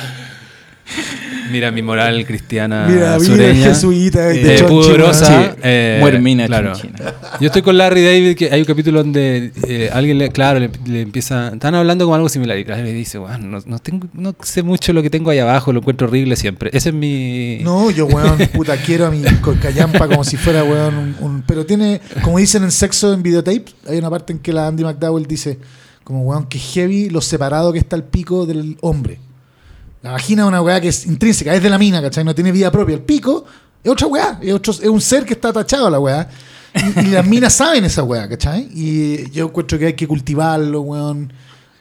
Mira 1.51 1.71
mi 1.71 1.83
moral 1.83 2.25
cristiana 2.27 2.87
Mira, 2.89 3.19
sureña. 3.21 3.67
jesuita, 3.69 4.29
de 4.29 4.57
eh, 4.57 4.65
pudorosa. 4.65 5.27
Sí, 5.55 5.59
eh, 5.63 5.99
muere 6.01 6.19
mina 6.19 6.47
claro. 6.47 6.73
chinchina. 6.75 7.15
Yo 7.41 7.47
estoy 7.47 7.63
con 7.63 7.77
Larry 7.77 8.03
David, 8.05 8.37
que 8.37 8.51
hay 8.51 8.61
un 8.61 8.67
capítulo 8.67 9.03
donde 9.03 9.53
eh, 9.67 9.91
alguien, 9.93 10.19
le, 10.19 10.31
claro, 10.31 10.61
le, 10.61 10.71
le 10.87 11.03
empieza... 11.03 11.49
Están 11.49 11.75
hablando 11.75 12.05
como 12.05 12.15
algo 12.15 12.29
similar 12.29 12.59
y 12.59 12.65
Larry 12.65 12.85
le 12.85 12.93
dice, 12.93 13.19
"Weón, 13.19 13.51
no, 13.51 13.59
no, 13.67 13.79
tengo, 13.81 14.09
no 14.15 14.35
sé 14.43 14.63
mucho 14.63 14.93
lo 14.93 15.03
que 15.03 15.11
tengo 15.11 15.31
ahí 15.31 15.39
abajo, 15.41 15.73
lo 15.73 15.81
encuentro 15.81 16.07
horrible 16.09 16.37
siempre. 16.37 16.71
Ese 16.73 16.89
es 16.91 16.95
mi... 16.95 17.59
No, 17.63 17.91
yo, 17.91 18.07
weón, 18.07 18.39
puta, 18.55 18.77
quiero 18.77 19.07
a 19.07 19.11
mi 19.11 19.23
co- 19.41 19.57
callampa 19.61 20.09
como 20.09 20.25
si 20.25 20.37
fuera, 20.37 20.65
weón, 20.65 20.97
un, 20.97 21.17
un- 21.21 21.43
Pero 21.47 21.67
tiene, 21.67 22.01
como 22.23 22.39
dicen 22.39 22.63
en 22.63 22.71
Sexo 22.71 23.13
en 23.13 23.23
Videotape, 23.23 23.65
hay 23.89 23.99
una 23.99 24.11
parte 24.11 24.33
en 24.33 24.39
que 24.39 24.53
la 24.53 24.69
Andy 24.69 24.85
McDowell 24.85 25.27
dice, 25.27 25.59
como, 26.05 26.23
weón, 26.23 26.47
que 26.47 26.59
heavy 26.59 27.11
lo 27.11 27.21
separado 27.21 27.73
que 27.73 27.79
está 27.79 27.97
el 27.97 28.05
pico 28.05 28.47
del 28.47 28.77
hombre. 28.81 29.19
La 30.03 30.13
vagina 30.13 30.43
es 30.43 30.49
una 30.49 30.61
weá 30.61 30.81
que 30.81 30.89
es 30.89 31.07
intrínseca, 31.07 31.55
es 31.55 31.63
de 31.63 31.71
la 31.71 31.79
mina, 31.79 32.03
¿cachai? 32.03 32.25
No 32.25 32.35
tiene 32.35 32.51
vida 32.53 32.71
propia. 32.71 32.95
El 32.95 33.03
pico 33.03 33.45
es 33.83 33.91
otra 33.91 34.07
weá, 34.07 34.39
es, 34.43 34.53
otro, 34.53 34.73
es 34.73 34.89
un 34.89 35.01
ser 35.01 35.25
que 35.25 35.35
está 35.35 35.49
atachado 35.49 35.87
a 35.87 35.91
la 35.91 36.01
weá. 36.01 36.29
Y, 36.75 37.01
y 37.01 37.07
las 37.11 37.27
minas 37.27 37.53
saben 37.53 37.85
esa 37.85 38.03
weá, 38.03 38.29
¿cachai? 38.29 38.69
Y 38.75 39.31
yo 39.31 39.47
encuentro 39.47 39.79
que 39.79 39.87
hay 39.87 39.93
que 39.95 40.09
cultivarlo, 40.09 40.81
weón. 40.81 41.33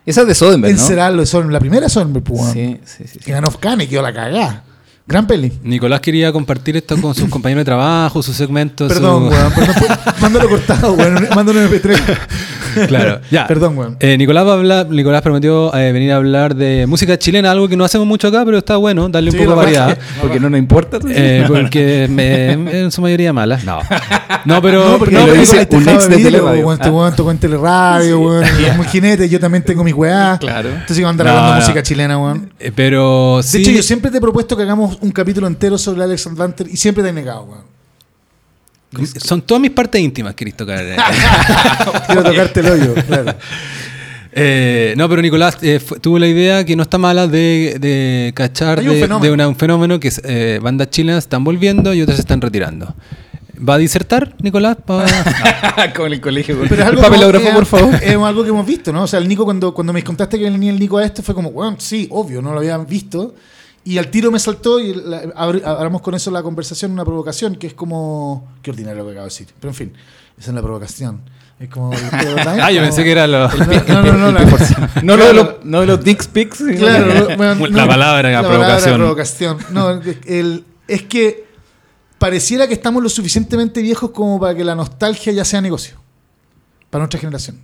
Esa 0.06 0.22
es 0.22 0.28
de 0.28 0.36
Soderbergh, 0.36 0.76
¿no? 0.76 0.82
Encerarlo. 0.82 1.24
La 1.50 1.60
primera 1.60 1.90
son, 1.90 2.14
pues, 2.14 2.40
weón. 2.42 2.54
Sí, 2.54 2.80
sí, 2.86 3.04
sí. 3.06 3.08
sí. 3.14 3.20
Que 3.20 3.32
ganó 3.32 3.52
Kane, 3.52 3.88
quedó 3.88 4.02
la 4.02 4.14
cagá. 4.14 4.64
Gran 5.08 5.28
peli. 5.28 5.52
Nicolás 5.64 6.00
quería 6.00 6.32
compartir 6.32 6.78
esto 6.78 6.96
con 7.02 7.14
sus 7.14 7.28
compañeros 7.28 7.62
de 7.62 7.66
trabajo, 7.66 8.22
sus 8.24 8.36
segmentos. 8.36 8.88
Perdón, 8.92 9.26
su- 9.26 9.30
weón. 9.36 9.52
mándalo 10.22 10.48
cortado, 10.50 10.94
weón. 10.94 11.28
Mándalo 11.36 11.62
en 11.62 11.70
MP3. 11.70 11.98
Claro, 12.88 13.20
ya. 13.30 13.48
Perdón, 13.48 13.78
weón. 13.78 13.98
Eh, 14.00 14.18
Nicolás, 14.18 14.46
va 14.46 14.52
a 14.52 14.54
hablar, 14.54 14.90
Nicolás 14.90 15.22
prometió 15.22 15.76
eh, 15.76 15.92
venir 15.92 16.14
a 16.14 16.16
hablar 16.18 16.56
de 16.56 16.86
música 16.88 17.18
chilena, 17.20 17.52
algo 17.52 17.68
que 17.68 17.76
no 17.76 17.84
hacemos 17.84 18.08
mucho 18.08 18.30
acá, 18.30 18.46
pero 18.46 18.60
está 18.60 18.78
bueno, 18.78 19.10
darle 19.10 19.32
un 19.32 19.38
poco 19.38 19.50
de 19.50 19.56
variedad. 19.58 19.98
Porque 20.22 20.40
no 20.40 20.50
nos 20.50 20.60
importa. 20.60 21.00
Eh, 21.10 21.44
porque 21.48 22.08
me- 22.10 22.52
en 22.82 22.92
su 22.92 23.02
mayoría 23.02 23.34
mala. 23.34 23.60
No. 23.66 23.80
No, 24.46 24.62
pero. 24.62 24.92
No, 24.92 24.98
porque 24.98 25.16
no, 25.16 25.22
lo 25.22 25.26
pero 25.28 25.42
dice 25.42 25.66
dice 25.66 25.76
un 25.76 25.90
ex 25.90 26.08
de 26.08 26.16
de 26.18 26.24
teleradio. 26.24 26.62
Weón, 26.66 26.74
este 26.76 26.88
Ah. 26.88 26.92
weón 26.92 27.16
tocó 27.16 27.32
en 27.32 27.38
teleradio, 27.40 28.20
weón. 28.22 28.44
Es 28.46 28.78
muy 28.78 28.86
jinete, 28.86 29.28
yo 29.28 29.40
también 29.40 29.64
tengo 29.64 29.84
mis 29.84 29.94
weá. 29.94 30.38
Claro. 30.40 30.70
Entonces 30.70 31.00
iba 31.00 31.10
a 31.10 31.12
andar 31.12 31.26
No, 31.28 31.32
hablando 31.34 31.54
de 31.56 31.60
no. 31.60 31.66
música 31.66 31.84
chilena, 31.84 32.18
weón. 32.18 32.54
eh, 32.60 32.72
pero 32.74 33.38
De 33.38 33.44
sí. 33.44 33.58
hecho, 33.62 33.72
yo 33.72 33.84
siempre 33.84 34.10
te 34.12 34.20
he 34.20 34.22
propuesto 34.22 34.56
que 34.56 34.64
hagamos 34.64 34.91
un 35.02 35.12
capítulo 35.12 35.48
entero 35.48 35.78
sobre 35.78 36.04
Alex 36.04 36.28
Advanter 36.28 36.68
y 36.68 36.78
siempre 36.78 37.04
te 37.04 37.10
he 37.10 37.14
negado, 37.14 37.44
weón. 37.44 37.72
Son 39.24 39.42
todas 39.42 39.62
mis 39.62 39.72
partes 39.72 40.02
íntimas, 40.02 40.36
querés 40.36 40.56
tocar. 40.58 40.84
Quiero 42.08 42.24
tocarte 42.24 42.60
el 42.60 42.66
hoyo, 42.68 42.94
claro. 43.08 43.36
Eh, 44.34 44.94
no, 44.98 45.08
pero 45.10 45.22
Nicolás 45.22 45.58
eh, 45.62 45.80
tuvo 46.02 46.18
la 46.20 46.28
idea 46.28 46.66
que 46.66 46.76
no 46.76 46.84
está 46.84 46.98
mala 46.98 47.28
de, 47.28 47.78
de 47.80 48.32
cachar 48.34 48.80
un 48.80 48.86
de, 48.88 49.08
de 49.08 49.32
una- 49.32 49.48
un 49.48 49.56
fenómeno 49.58 50.00
que 50.00 50.08
es, 50.10 50.22
eh, 50.24 50.60
bandas 50.62 50.90
chilenas 50.90 51.24
están 51.26 51.44
volviendo 51.44 51.94
y 51.94 52.02
otras 52.02 52.16
se 52.18 52.22
están 52.22 52.40
retirando. 52.42 52.94
¿Va 53.58 53.76
a 53.76 53.78
disertar, 53.78 54.34
Nicolás? 54.42 54.78
Pa- 54.86 55.06
Como 55.96 56.08
en 56.08 56.14
el 56.14 56.22
colegio. 56.22 56.58
con- 56.58 56.68
Pero 56.68 56.82
es 56.82 56.88
el 56.88 56.88
algo, 56.96 57.02
que 57.02 57.08
papelógrafo, 57.10 57.48
hemos- 57.48 57.56
por 57.60 57.66
favor. 57.80 57.96
es, 57.96 58.16
algo 58.16 58.44
que 58.44 58.50
hemos 58.50 58.66
visto, 58.66 58.92
¿no? 58.94 59.04
O 59.04 59.08
sea, 59.08 59.20
el 59.20 59.28
Nico, 59.28 59.44
cuando, 59.46 59.74
cuando 59.74 59.94
me 59.94 60.04
contaste 60.04 60.38
que 60.40 60.50
venía 60.50 60.72
el 60.72 60.80
Nico 60.80 60.98
a 60.98 61.06
esto, 61.06 61.22
fue 61.24 61.36
como, 61.36 61.50
weón, 61.50 61.76
sí, 61.80 62.08
obvio, 62.12 62.42
no 62.42 62.52
lo 62.54 62.60
había 62.60 62.78
visto. 62.78 63.36
Y 63.84 63.98
al 63.98 64.12
tiro 64.12 64.32
me 64.32 64.38
saltó 64.40 64.80
y 64.80 64.94
la- 64.94 65.24
abri- 65.36 65.64
abramos 65.66 66.02
con 66.02 66.14
eso 66.14 66.30
la 66.30 66.44
conversación, 66.44 66.92
una 66.92 67.04
provocación, 67.04 67.56
que 67.56 67.68
es 67.68 67.74
como. 67.74 68.48
Qué 68.62 68.70
ordinario 68.72 69.00
lo 69.00 69.06
que 69.06 69.12
acabo 69.14 69.26
de 69.26 69.30
decir. 69.32 69.48
Pero 69.60 69.72
en 69.72 69.76
fin, 69.76 69.94
esa 70.38 70.52
es 70.52 70.56
la 70.56 70.62
provocación. 70.62 71.22
Es 71.60 71.70
como. 71.70 71.92
ah, 72.62 72.72
yo 72.72 72.82
pensé 72.82 73.04
que 73.04 73.12
era 73.12 73.26
lo- 73.26 73.50
No, 73.88 74.04
no, 74.04 74.14
no, 74.14 74.32
la- 74.32 74.92
No, 75.04 75.18
lo 75.18 75.26
de 75.26 75.34
los, 75.34 75.48
no 75.64 75.82
de 75.82 75.88
los 75.88 76.04
dick 76.04 76.26
pics. 76.28 76.64
Claro, 76.78 77.36
bueno, 77.38 77.68
La 77.68 77.88
palabra 77.88 78.30
era 78.30 78.44
provocación. 78.44 78.96
provocación. 78.98 79.58
No, 79.72 79.90
el- 80.28 80.64
es 80.88 81.04
que 81.04 81.46
pareciera 82.20 82.68
que 82.68 82.74
estamos 82.76 83.02
lo 83.02 83.10
suficientemente 83.10 83.82
viejos 83.82 84.12
como 84.12 84.40
para 84.40 84.54
que 84.56 84.64
la 84.64 84.76
nostalgia 84.76 85.34
ya 85.34 85.44
sea 85.46 85.60
negocio. 85.60 85.96
Para 86.92 87.02
nuestra 87.04 87.20
generación. 87.20 87.58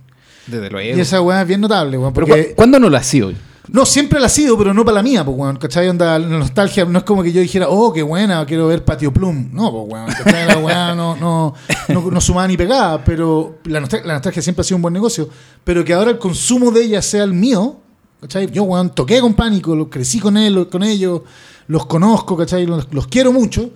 Desde 0.48 0.68
luego. 0.70 0.96
Y 0.96 1.00
esa 1.00 1.20
weá 1.20 1.42
es 1.42 1.46
bien 1.48 1.60
notable, 1.60 1.96
weón. 1.98 2.12
Pero 2.12 2.26
Porque, 2.26 2.48
¿cu- 2.48 2.54
¿cuándo 2.56 2.78
no 2.80 2.88
lo 2.88 2.96
ha 2.96 3.02
sido? 3.02 3.30
No, 3.70 3.84
siempre 3.86 4.18
la 4.20 4.26
ha 4.26 4.30
sido, 4.30 4.56
pero 4.56 4.72
no 4.72 4.84
para 4.84 4.96
la 4.96 5.02
mía, 5.02 5.24
pues, 5.24 5.36
weón. 5.36 5.56
¿Cachai? 5.56 5.88
Onda, 5.88 6.18
la 6.18 6.26
nostalgia 6.26 6.84
no 6.84 6.98
es 6.98 7.04
como 7.04 7.22
que 7.22 7.32
yo 7.32 7.40
dijera, 7.40 7.68
oh, 7.68 7.92
qué 7.92 8.02
buena, 8.02 8.44
quiero 8.46 8.66
ver 8.66 8.84
Patio 8.84 9.12
Plum. 9.12 9.50
No, 9.52 9.70
pues, 9.70 9.84
weón. 9.92 10.06
¿Cachai? 10.24 10.46
La 10.46 10.58
weá 10.58 10.94
no, 10.94 11.16
no, 11.16 11.54
no, 11.88 12.10
no 12.10 12.20
sumaba 12.20 12.48
ni 12.48 12.56
pegada, 12.56 13.04
pero 13.04 13.58
la 13.64 13.80
nostalgia, 13.80 14.06
la 14.06 14.14
nostalgia 14.14 14.42
siempre 14.42 14.62
ha 14.62 14.64
sido 14.64 14.76
un 14.76 14.82
buen 14.82 14.94
negocio. 14.94 15.28
Pero 15.64 15.84
que 15.84 15.92
ahora 15.92 16.10
el 16.10 16.18
consumo 16.18 16.70
de 16.70 16.84
ella 16.84 17.02
sea 17.02 17.24
el 17.24 17.32
mío, 17.32 17.76
¿cachai? 18.20 18.50
Yo, 18.50 18.62
weón, 18.64 18.90
toqué 18.90 19.20
con 19.20 19.34
Pánico, 19.34 19.88
crecí 19.90 20.18
con 20.20 20.36
él, 20.36 20.68
con 20.70 20.82
ellos, 20.82 21.22
los 21.66 21.86
conozco, 21.86 22.36
¿cachai? 22.36 22.66
Los, 22.66 22.88
los 22.92 23.06
quiero 23.06 23.32
mucho. 23.32 23.70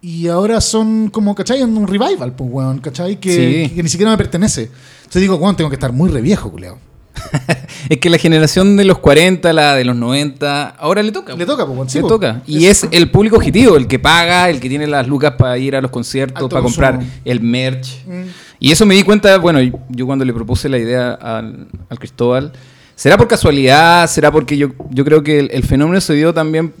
Y 0.00 0.28
ahora 0.28 0.60
son 0.60 1.08
como, 1.08 1.34
¿cachai? 1.34 1.62
Un 1.62 1.86
revival, 1.86 2.34
pues, 2.36 2.50
weón, 2.52 2.78
¿cachai? 2.78 3.18
Que, 3.18 3.66
Sí. 3.68 3.74
que 3.74 3.82
ni 3.82 3.88
siquiera 3.88 4.10
me 4.10 4.18
pertenece. 4.18 4.70
Entonces 4.98 5.22
digo, 5.22 5.36
weón, 5.36 5.56
tengo 5.56 5.70
que 5.70 5.76
estar 5.76 5.92
muy 5.92 6.10
reviejo, 6.10 6.50
culiao. 6.50 6.78
Es 7.88 7.98
que 7.98 8.08
la 8.08 8.18
generación 8.18 8.76
de 8.76 8.84
los 8.84 8.98
40, 8.98 9.52
la 9.52 9.74
de 9.74 9.84
los 9.84 9.96
90, 9.96 10.68
ahora 10.68 11.02
le 11.02 11.12
toca. 11.12 11.34
Le 11.36 11.44
toca, 11.44 11.66
pues, 11.66 11.92
sí, 11.92 12.00
le 12.00 12.08
toca. 12.08 12.42
Y 12.46 12.66
es 12.66 12.86
el 12.90 13.10
público 13.10 13.36
objetivo, 13.36 13.76
el 13.76 13.86
que 13.86 13.98
paga, 13.98 14.48
el 14.48 14.60
que 14.60 14.68
tiene 14.68 14.86
las 14.86 15.06
lucas 15.06 15.34
para 15.36 15.58
ir 15.58 15.76
a 15.76 15.80
los 15.80 15.90
conciertos, 15.90 16.48
para 16.48 16.62
comprar 16.62 16.96
consumo. 16.96 17.14
el 17.24 17.40
merch. 17.40 18.04
Mm. 18.06 18.22
Y 18.60 18.72
eso 18.72 18.86
me 18.86 18.94
di 18.94 19.02
cuenta, 19.02 19.36
bueno, 19.38 19.60
yo 19.88 20.06
cuando 20.06 20.24
le 20.24 20.32
propuse 20.32 20.68
la 20.68 20.78
idea 20.78 21.12
al, 21.12 21.66
al 21.88 21.98
Cristóbal, 21.98 22.52
¿será 22.94 23.18
por 23.18 23.28
casualidad? 23.28 24.08
¿Será 24.08 24.32
porque 24.32 24.56
yo, 24.56 24.70
yo 24.90 25.04
creo 25.04 25.22
que 25.22 25.40
el, 25.40 25.50
el 25.52 25.62
fenómeno 25.64 26.00
se 26.00 26.14
dio 26.14 26.32
también 26.32 26.72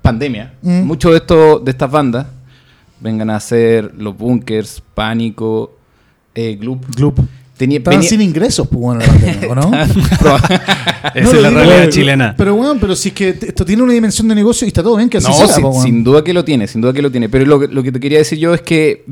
pandemia? 0.00 0.54
Mm. 0.62 0.82
Muchos 0.82 1.12
de, 1.12 1.60
de 1.64 1.70
estas 1.70 1.90
bandas 1.90 2.26
vengan 3.00 3.30
a 3.30 3.40
ser 3.40 3.92
Los 3.96 4.16
Bunkers, 4.16 4.82
Pánico, 4.94 5.76
eh, 6.34 6.56
Gloop. 6.58 6.84
Gloop. 6.94 7.18
Tenía, 7.62 7.78
Estaban 7.78 8.00
venía- 8.00 8.10
sin 8.10 8.20
ingresos, 8.22 8.66
pues 8.66 8.80
bueno, 8.80 9.00
la 9.00 9.06
pandemia, 9.06 9.48
¿o 9.48 9.54
no? 9.54 9.70
Esa 11.14 11.20
No, 11.22 11.30
es 11.30 11.42
la 11.42 11.50
realidad 11.50 11.88
chilena. 11.90 12.34
Pero 12.36 12.56
bueno, 12.56 12.76
pero 12.80 12.96
si 12.96 13.10
es 13.10 13.14
que 13.14 13.28
esto 13.28 13.64
tiene 13.64 13.84
una 13.84 13.92
dimensión 13.92 14.26
de 14.26 14.34
negocio 14.34 14.64
y 14.66 14.68
está 14.68 14.82
todo 14.82 14.96
bien 14.96 15.08
que 15.08 15.18
así 15.18 15.28
No, 15.28 15.34
sea, 15.34 15.46
sin, 15.46 15.62
po, 15.62 15.68
weón. 15.70 15.82
sin 15.84 16.02
duda 16.02 16.24
que 16.24 16.32
lo 16.32 16.44
tiene, 16.44 16.66
sin 16.66 16.80
duda 16.80 16.92
que 16.92 17.02
lo 17.02 17.10
tiene. 17.12 17.28
Pero 17.28 17.44
lo, 17.46 17.60
que- 17.60 17.68
lo 17.68 17.84
que 17.84 17.92
te 17.92 18.00
quería 18.00 18.18
decir 18.18 18.36
yo 18.40 18.52
es 18.52 18.62
que 18.62 19.04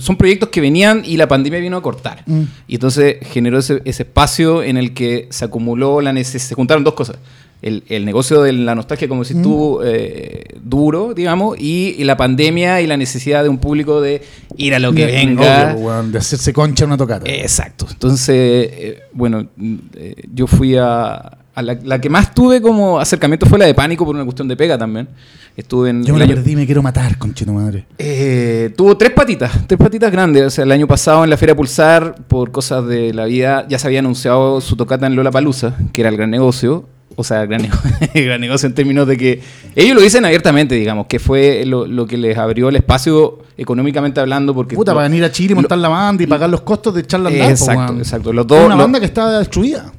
son 0.00 0.16
proyectos 0.16 0.48
que 0.48 0.62
venían 0.62 1.02
y 1.04 1.18
la 1.18 1.28
pandemia 1.28 1.60
vino 1.60 1.76
a 1.76 1.82
cortar. 1.82 2.22
Mm. 2.24 2.42
Y 2.66 2.74
entonces 2.76 3.16
generó 3.30 3.58
ese, 3.58 3.82
ese 3.84 4.04
espacio 4.04 4.62
en 4.62 4.78
el 4.78 4.94
que 4.94 5.26
se 5.30 5.44
acumuló 5.44 6.00
la 6.00 6.14
necesidad. 6.14 6.48
Se 6.48 6.54
juntaron 6.54 6.82
dos 6.84 6.94
cosas. 6.94 7.16
El, 7.60 7.82
el 7.88 8.04
negocio 8.04 8.40
de 8.42 8.52
la 8.52 8.74
nostalgia, 8.76 9.08
como 9.08 9.22
decís 9.24 9.36
Mm. 9.38 9.42
tú, 9.42 9.80
eh, 9.84 10.44
duro, 10.62 11.12
digamos, 11.12 11.58
y, 11.58 11.96
y 11.98 12.04
la 12.04 12.16
pandemia 12.16 12.80
y 12.80 12.86
la 12.86 12.96
necesidad 12.96 13.42
de 13.42 13.48
un 13.48 13.58
público 13.58 14.00
de 14.00 14.22
ir 14.56 14.74
a 14.74 14.78
lo 14.78 14.92
que 14.92 15.04
Obvio, 15.06 15.14
venga. 15.16 15.74
weón, 15.76 16.12
de 16.12 16.18
hacerse 16.18 16.52
concha 16.52 16.84
una 16.84 16.96
tocata. 16.96 17.28
Exacto. 17.28 17.86
Entonces, 17.90 18.36
eh, 18.36 19.02
bueno, 19.12 19.48
eh, 19.96 20.14
yo 20.32 20.46
fui 20.46 20.76
a, 20.76 21.14
a 21.54 21.62
la, 21.62 21.76
la 21.82 22.00
que 22.00 22.08
más 22.08 22.32
tuve 22.32 22.62
como 22.62 23.00
acercamiento 23.00 23.44
fue 23.46 23.58
la 23.58 23.66
de 23.66 23.74
pánico 23.74 24.04
por 24.04 24.14
una 24.14 24.24
cuestión 24.24 24.46
de 24.46 24.56
pega 24.56 24.78
también. 24.78 25.08
Estuve 25.56 25.90
en 25.90 26.04
Yo 26.04 26.14
me 26.14 26.20
la 26.20 26.26
perdí, 26.28 26.54
me 26.54 26.64
quiero 26.64 26.80
matar, 26.84 27.18
conchito 27.18 27.52
madre. 27.52 27.86
eh, 27.98 28.72
tuvo 28.76 28.96
tres 28.96 29.10
patitas, 29.10 29.66
tres 29.66 29.76
patitas 29.76 30.12
grandes. 30.12 30.44
O 30.44 30.50
sea, 30.50 30.62
el 30.62 30.70
año 30.70 30.86
pasado 30.86 31.24
en 31.24 31.30
la 31.30 31.36
Feria 31.36 31.56
Pulsar, 31.56 32.14
por 32.28 32.52
cosas 32.52 32.86
de 32.86 33.12
la 33.12 33.24
vida, 33.24 33.66
ya 33.68 33.80
se 33.80 33.88
había 33.88 33.98
anunciado 33.98 34.60
su 34.60 34.76
tocata 34.76 35.08
en 35.08 35.16
Lola 35.16 35.32
Palusa, 35.32 35.76
que 35.92 36.02
era 36.02 36.10
el 36.10 36.16
gran 36.16 36.30
negocio. 36.30 36.84
O 37.20 37.24
sea, 37.24 37.44
gran, 37.46 37.68
gran 38.14 38.40
negocio 38.40 38.68
en 38.68 38.74
términos 38.74 39.04
de 39.08 39.16
que 39.16 39.40
ellos 39.74 39.96
lo 39.96 40.00
dicen 40.00 40.24
abiertamente, 40.24 40.76
digamos, 40.76 41.06
que 41.08 41.18
fue 41.18 41.64
lo, 41.66 41.84
lo 41.84 42.06
que 42.06 42.16
les 42.16 42.38
abrió 42.38 42.68
el 42.68 42.76
espacio 42.76 43.40
económicamente 43.56 44.20
hablando. 44.20 44.54
Porque 44.54 44.76
Puta, 44.76 44.92
lo- 44.92 44.98
para 44.98 45.08
venir 45.08 45.24
a 45.24 45.32
Chile, 45.32 45.56
montar 45.56 45.78
la 45.78 45.88
banda 45.88 46.22
y 46.22 46.28
pagar 46.28 46.48
los 46.48 46.60
costos 46.60 46.94
de 46.94 47.00
echarla 47.00 47.28
a 47.28 47.32
andar, 47.32 47.48
po, 47.48 47.52
Exacto, 47.54 47.98
exacto. 47.98 48.32
Los 48.32 48.46
dos, 48.46 48.64
una 48.64 48.76
banda 48.76 49.00
que 49.00 49.06
estaba 49.06 49.36
destruida. 49.40 49.92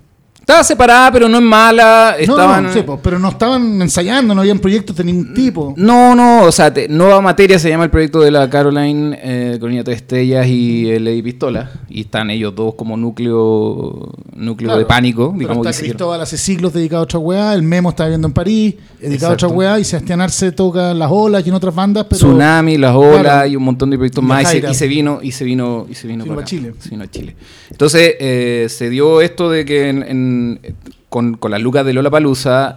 Estaba 0.49 0.63
separada, 0.63 1.11
pero 1.11 1.29
no 1.29 1.37
es 1.37 1.43
mala. 1.43 2.15
No, 2.17 2.33
Estaban, 2.33 2.63
no, 2.63 2.73
sí, 2.73 2.81
po, 2.81 2.99
pero 2.99 3.19
no 3.19 3.29
estaban 3.29 3.79
ensayando, 3.83 4.33
no 4.33 4.41
habían 4.41 4.57
proyectos 4.57 4.95
de 4.95 5.03
ningún 5.03 5.31
tipo. 5.35 5.75
No, 5.77 6.15
no, 6.15 6.43
o 6.45 6.51
sea, 6.51 6.73
te- 6.73 6.87
Nueva 6.89 7.21
Materia 7.21 7.59
se 7.59 7.69
llama 7.69 7.83
el 7.83 7.91
proyecto 7.91 8.19
de 8.21 8.31
la 8.31 8.49
Caroline, 8.49 9.15
eh, 9.21 9.57
Coronilla 9.59 9.83
Tres 9.83 9.97
Estrellas 9.97 10.47
y 10.47 10.97
Lady 10.97 11.21
Pistola. 11.21 11.69
Y 11.87 12.01
están 12.01 12.31
ellos 12.31 12.55
dos 12.55 12.73
como 12.73 12.97
núcleo 12.97 14.11
núcleo 14.35 14.69
Claro. 14.69 14.79
de 14.79 14.85
pánico, 14.85 15.27
Pero 15.27 15.39
digamos 15.39 15.65
que 15.67 15.69
está. 15.71 15.83
Cristóbal 15.83 16.21
hace 16.21 16.37
siglos 16.37 16.73
dedicado 16.73 17.01
a 17.01 17.03
otra 17.03 17.19
weá, 17.19 17.53
el 17.53 17.61
Memo 17.61 17.89
está 17.89 18.05
viviendo 18.05 18.27
en 18.27 18.33
París, 18.33 18.73
dedicado 18.99 19.33
a 19.33 19.35
otra 19.35 19.47
weá, 19.49 19.79
y 19.79 19.83
Sebastián 19.83 20.19
Arce 20.21 20.51
toca 20.51 20.95
las 20.95 21.11
olas 21.11 21.45
y 21.45 21.49
en 21.49 21.55
otras 21.55 21.75
bandas, 21.75 22.05
pero... 22.09 22.17
Tsunami, 22.17 22.77
Las 22.77 22.95
Olas 22.95 23.21
Claro. 23.21 23.47
y 23.49 23.55
un 23.55 23.63
montón 23.63 23.91
de 23.91 23.97
proyectos 23.97 24.23
más. 24.23 24.41
Y 24.55 24.61
se, 24.61 24.69
y 24.71 24.73
se 24.73 24.87
vino, 24.87 25.19
y 25.21 25.31
se 25.31 25.43
vino, 25.45 25.85
y 25.89 25.93
se 25.93 26.07
vino, 26.07 26.23
Se 26.23 26.29
vino 26.29 26.35
para 26.35 26.41
a. 26.45 26.49
Chile. 26.49 26.73
Se 26.79 26.89
vino 26.89 27.03
a 27.03 27.07
Chile. 27.07 27.35
Entonces, 27.69 28.15
eh, 28.19 28.65
se 28.69 28.89
dio 28.89 29.21
esto 29.21 29.49
de 29.51 29.63
que 29.65 29.89
en- 29.89 30.03
en- 30.03 30.38
con, 31.09 31.35
con 31.37 31.51
las 31.51 31.61
lucas 31.61 31.85
de 31.85 31.93
Lola 31.93 32.09
Palusa 32.09 32.73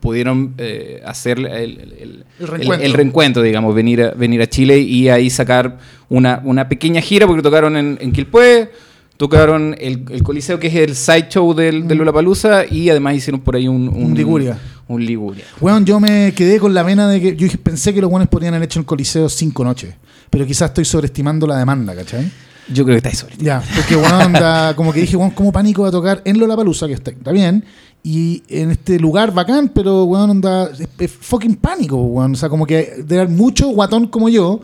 pudieron 0.00 0.54
eh, 0.58 1.00
hacer 1.04 1.38
el, 1.38 1.46
el- 1.46 1.94
el- 1.98 2.24
El 2.40 2.48
reencuentro. 2.48 2.86
el 2.86 2.92
reencuentro, 2.92 3.42
digamos, 3.42 3.74
venir 3.74 4.02
a, 4.02 4.10
venir 4.12 4.42
a 4.42 4.46
Chile 4.46 4.78
y 4.78 5.08
ahí 5.08 5.30
sacar 5.30 5.78
una, 6.08 6.40
una 6.44 6.68
pequeña 6.68 7.00
gira, 7.00 7.26
porque 7.26 7.42
tocaron 7.42 7.76
en, 7.76 7.98
en 8.00 8.12
Quilpué, 8.12 8.70
tocaron 9.16 9.76
el, 9.80 10.04
el 10.10 10.22
Coliseo, 10.22 10.58
que 10.58 10.66
es 10.68 10.74
el 10.74 10.94
sideshow 10.96 11.54
del, 11.54 11.86
de 11.86 11.94
Lola 11.94 12.12
Palusa, 12.12 12.64
y 12.68 12.88
además 12.90 13.14
hicieron 13.16 13.40
por 13.40 13.56
ahí 13.56 13.68
un, 13.68 13.88
Un 13.88 14.14
Liguria. 14.14 14.58
Un 14.88 15.04
Liguria. 15.06 15.44
Weón, 15.60 15.84
yo 15.86 16.00
me 16.00 16.32
quedé 16.34 16.58
con 16.58 16.74
la 16.74 16.82
vena 16.82 17.08
de 17.08 17.20
que 17.20 17.36
yo 17.36 17.46
pensé 17.62 17.94
que 17.94 18.00
los 18.00 18.10
buenos 18.10 18.28
podrían 18.28 18.54
haber 18.54 18.66
hecho 18.66 18.80
en 18.80 18.84
Coliseo 18.84 19.28
cinco 19.28 19.64
noches, 19.64 19.94
pero 20.28 20.44
quizás 20.44 20.70
estoy 20.70 20.84
sobreestimando 20.84 21.46
la 21.46 21.56
demanda, 21.56 21.94
¿cachai? 21.94 22.30
Yo 22.68 22.84
creo 22.84 22.94
que 22.94 22.98
está 22.98 23.08
ahí 23.08 23.14
sobre. 23.16 23.36
Ya, 23.38 23.62
porque 23.74 23.96
weón, 23.96 24.32
da- 24.32 24.74
como 24.76 24.92
que 24.92 25.00
dije, 25.00 25.16
weón, 25.16 25.30
¿cómo 25.30 25.50
pánico 25.52 25.82
va 25.82 25.88
a 25.88 25.92
tocar 25.92 26.22
en 26.24 26.38
Lollapalooza, 26.38 26.86
que 26.86 26.92
está, 26.94 27.10
está 27.10 27.32
bien, 27.32 27.64
y 28.04 28.42
en 28.48 28.70
este 28.72 28.98
lugar 28.98 29.32
bacán, 29.32 29.70
pero 29.74 30.04
weón, 30.04 30.30
onda, 30.30 30.70
es, 30.98 31.10
fucking 31.10 31.56
pánico, 31.56 31.96
weón, 31.96 32.32
o 32.32 32.36
sea, 32.36 32.48
como 32.48 32.66
que 32.66 32.92
haber 33.02 33.28
mucho 33.28 33.68
guatón 33.68 34.06
como 34.06 34.28
yo, 34.28 34.60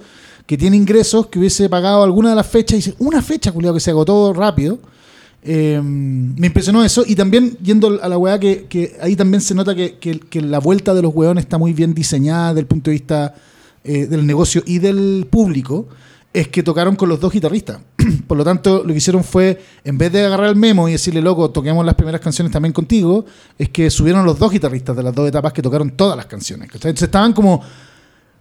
que 0.47 0.57
tiene 0.57 0.77
ingresos, 0.77 1.27
que 1.27 1.39
hubiese 1.39 1.69
pagado 1.69 2.03
alguna 2.03 2.31
de 2.31 2.37
las 2.37 2.47
fechas, 2.47 2.73
y 2.75 2.77
dice, 2.77 2.95
una 2.99 3.21
fecha, 3.21 3.53
culiado, 3.53 3.75
que 3.75 3.81
se 3.81 3.91
agotó 3.91 4.33
rápido, 4.33 4.79
Eh, 5.41 5.81
me 5.81 6.49
impresionó 6.49 6.85
eso. 6.85 7.05
Y 7.07 7.15
también, 7.15 7.57
yendo 7.63 8.01
a 8.03 8.09
la 8.09 8.19
weá, 8.19 8.39
que, 8.41 8.97
ahí 9.01 9.15
también 9.15 9.41
se 9.41 9.55
nota 9.55 9.73
que 9.75 10.41
la 10.43 10.59
vuelta 10.59 10.93
de 10.95 11.01
los 11.01 11.15
weones 11.15 11.45
está 11.45 11.59
muy 11.59 11.73
bien 11.73 11.95
diseñada 11.95 12.49
desde 12.49 12.61
el 12.63 12.67
punto 12.67 12.91
de 12.91 12.95
vista 12.97 13.35
eh, 13.85 14.07
del 14.07 14.27
negocio 14.27 14.63
y 14.67 14.79
del 14.81 15.27
público. 15.31 15.87
Es 16.33 16.49
que 16.49 16.63
tocaron 16.63 16.95
con 16.95 17.09
los 17.09 17.19
dos 17.21 17.33
guitarristas. 17.33 17.79
Por 18.27 18.37
lo 18.37 18.45
tanto, 18.45 18.83
lo 18.85 18.89
que 18.93 18.99
hicieron 18.99 19.25
fue, 19.25 19.61
en 19.85 19.97
vez 19.99 20.13
de 20.13 20.25
agarrar 20.27 20.49
el 20.49 20.57
memo 20.57 20.89
y 20.89 20.93
decirle, 20.93 21.21
loco, 21.23 21.51
toquemos 21.51 21.85
las 21.85 21.95
primeras 21.95 22.21
canciones 22.21 22.53
también 22.53 22.73
contigo, 22.73 23.25
es 23.59 23.71
que 23.71 23.91
subieron 23.91 24.25
los 24.25 24.39
dos 24.39 24.53
guitarristas 24.53 24.95
de 24.97 25.03
las 25.03 25.15
dos 25.15 25.29
etapas 25.29 25.53
que 25.53 25.63
tocaron 25.63 25.91
todas 25.93 26.17
las 26.17 26.27
canciones. 26.27 26.69
¿cachai? 26.71 26.91
Entonces 26.91 27.07
estaban 27.09 27.33
como. 27.33 27.63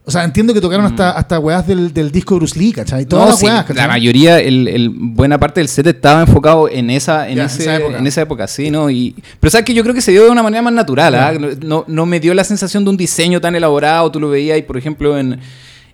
O 0.04 0.12
sea, 0.12 0.24
entiendo 0.24 0.54
que 0.54 0.62
tocaron 0.62 0.86
hasta, 0.86 1.12
hasta 1.12 1.38
weas 1.38 1.68
del, 1.68 1.94
del 1.94 2.12
disco 2.12 2.36
de 2.36 2.40
Bruce 2.40 2.58
Lee, 2.58 2.72
¿cachai? 2.72 3.06
Todas 3.06 3.26
Mm. 3.42 3.46
No, 3.46 3.52
las 3.58 3.66
sí, 3.68 3.74
la 3.74 3.88
mayoría, 3.90 4.40
el, 4.40 4.70
el- 4.70 4.90
buena 4.90 5.38
parte 5.38 5.60
del 5.60 5.68
set 5.68 5.86
estaba 5.88 6.22
enfocado 6.22 6.70
en 6.70 6.90
esa, 6.90 7.28
en, 7.28 7.40
ese- 7.40 7.64
esa 7.64 7.76
época. 7.76 7.98
en 7.98 8.08
esa 8.08 8.22
época, 8.22 8.48
sí, 8.48 8.72
¿no? 8.72 8.90
Y, 8.90 9.14
pero 9.42 9.52
sabes 9.52 9.66
que 9.66 9.74
yo 9.74 9.84
creo 9.84 9.94
que 9.94 10.00
se 10.00 10.12
dio 10.14 10.24
de 10.24 10.30
una 10.30 10.42
manera 10.44 10.62
más 10.62 10.72
natural, 10.72 11.14
¿ah? 11.16 11.34
no, 11.34 11.48
no, 11.62 11.84
no 11.90 12.06
me 12.06 12.22
dio 12.22 12.34
la 12.34 12.46
sensación 12.46 12.86
de 12.86 12.90
un 12.92 12.96
diseño 12.96 13.42
tan 13.42 13.54
elaborado, 13.56 14.10
tú 14.10 14.22
lo 14.22 14.30
veías, 14.30 14.58
y 14.58 14.62
por 14.62 14.78
ejemplo, 14.78 15.18
en, 15.18 15.42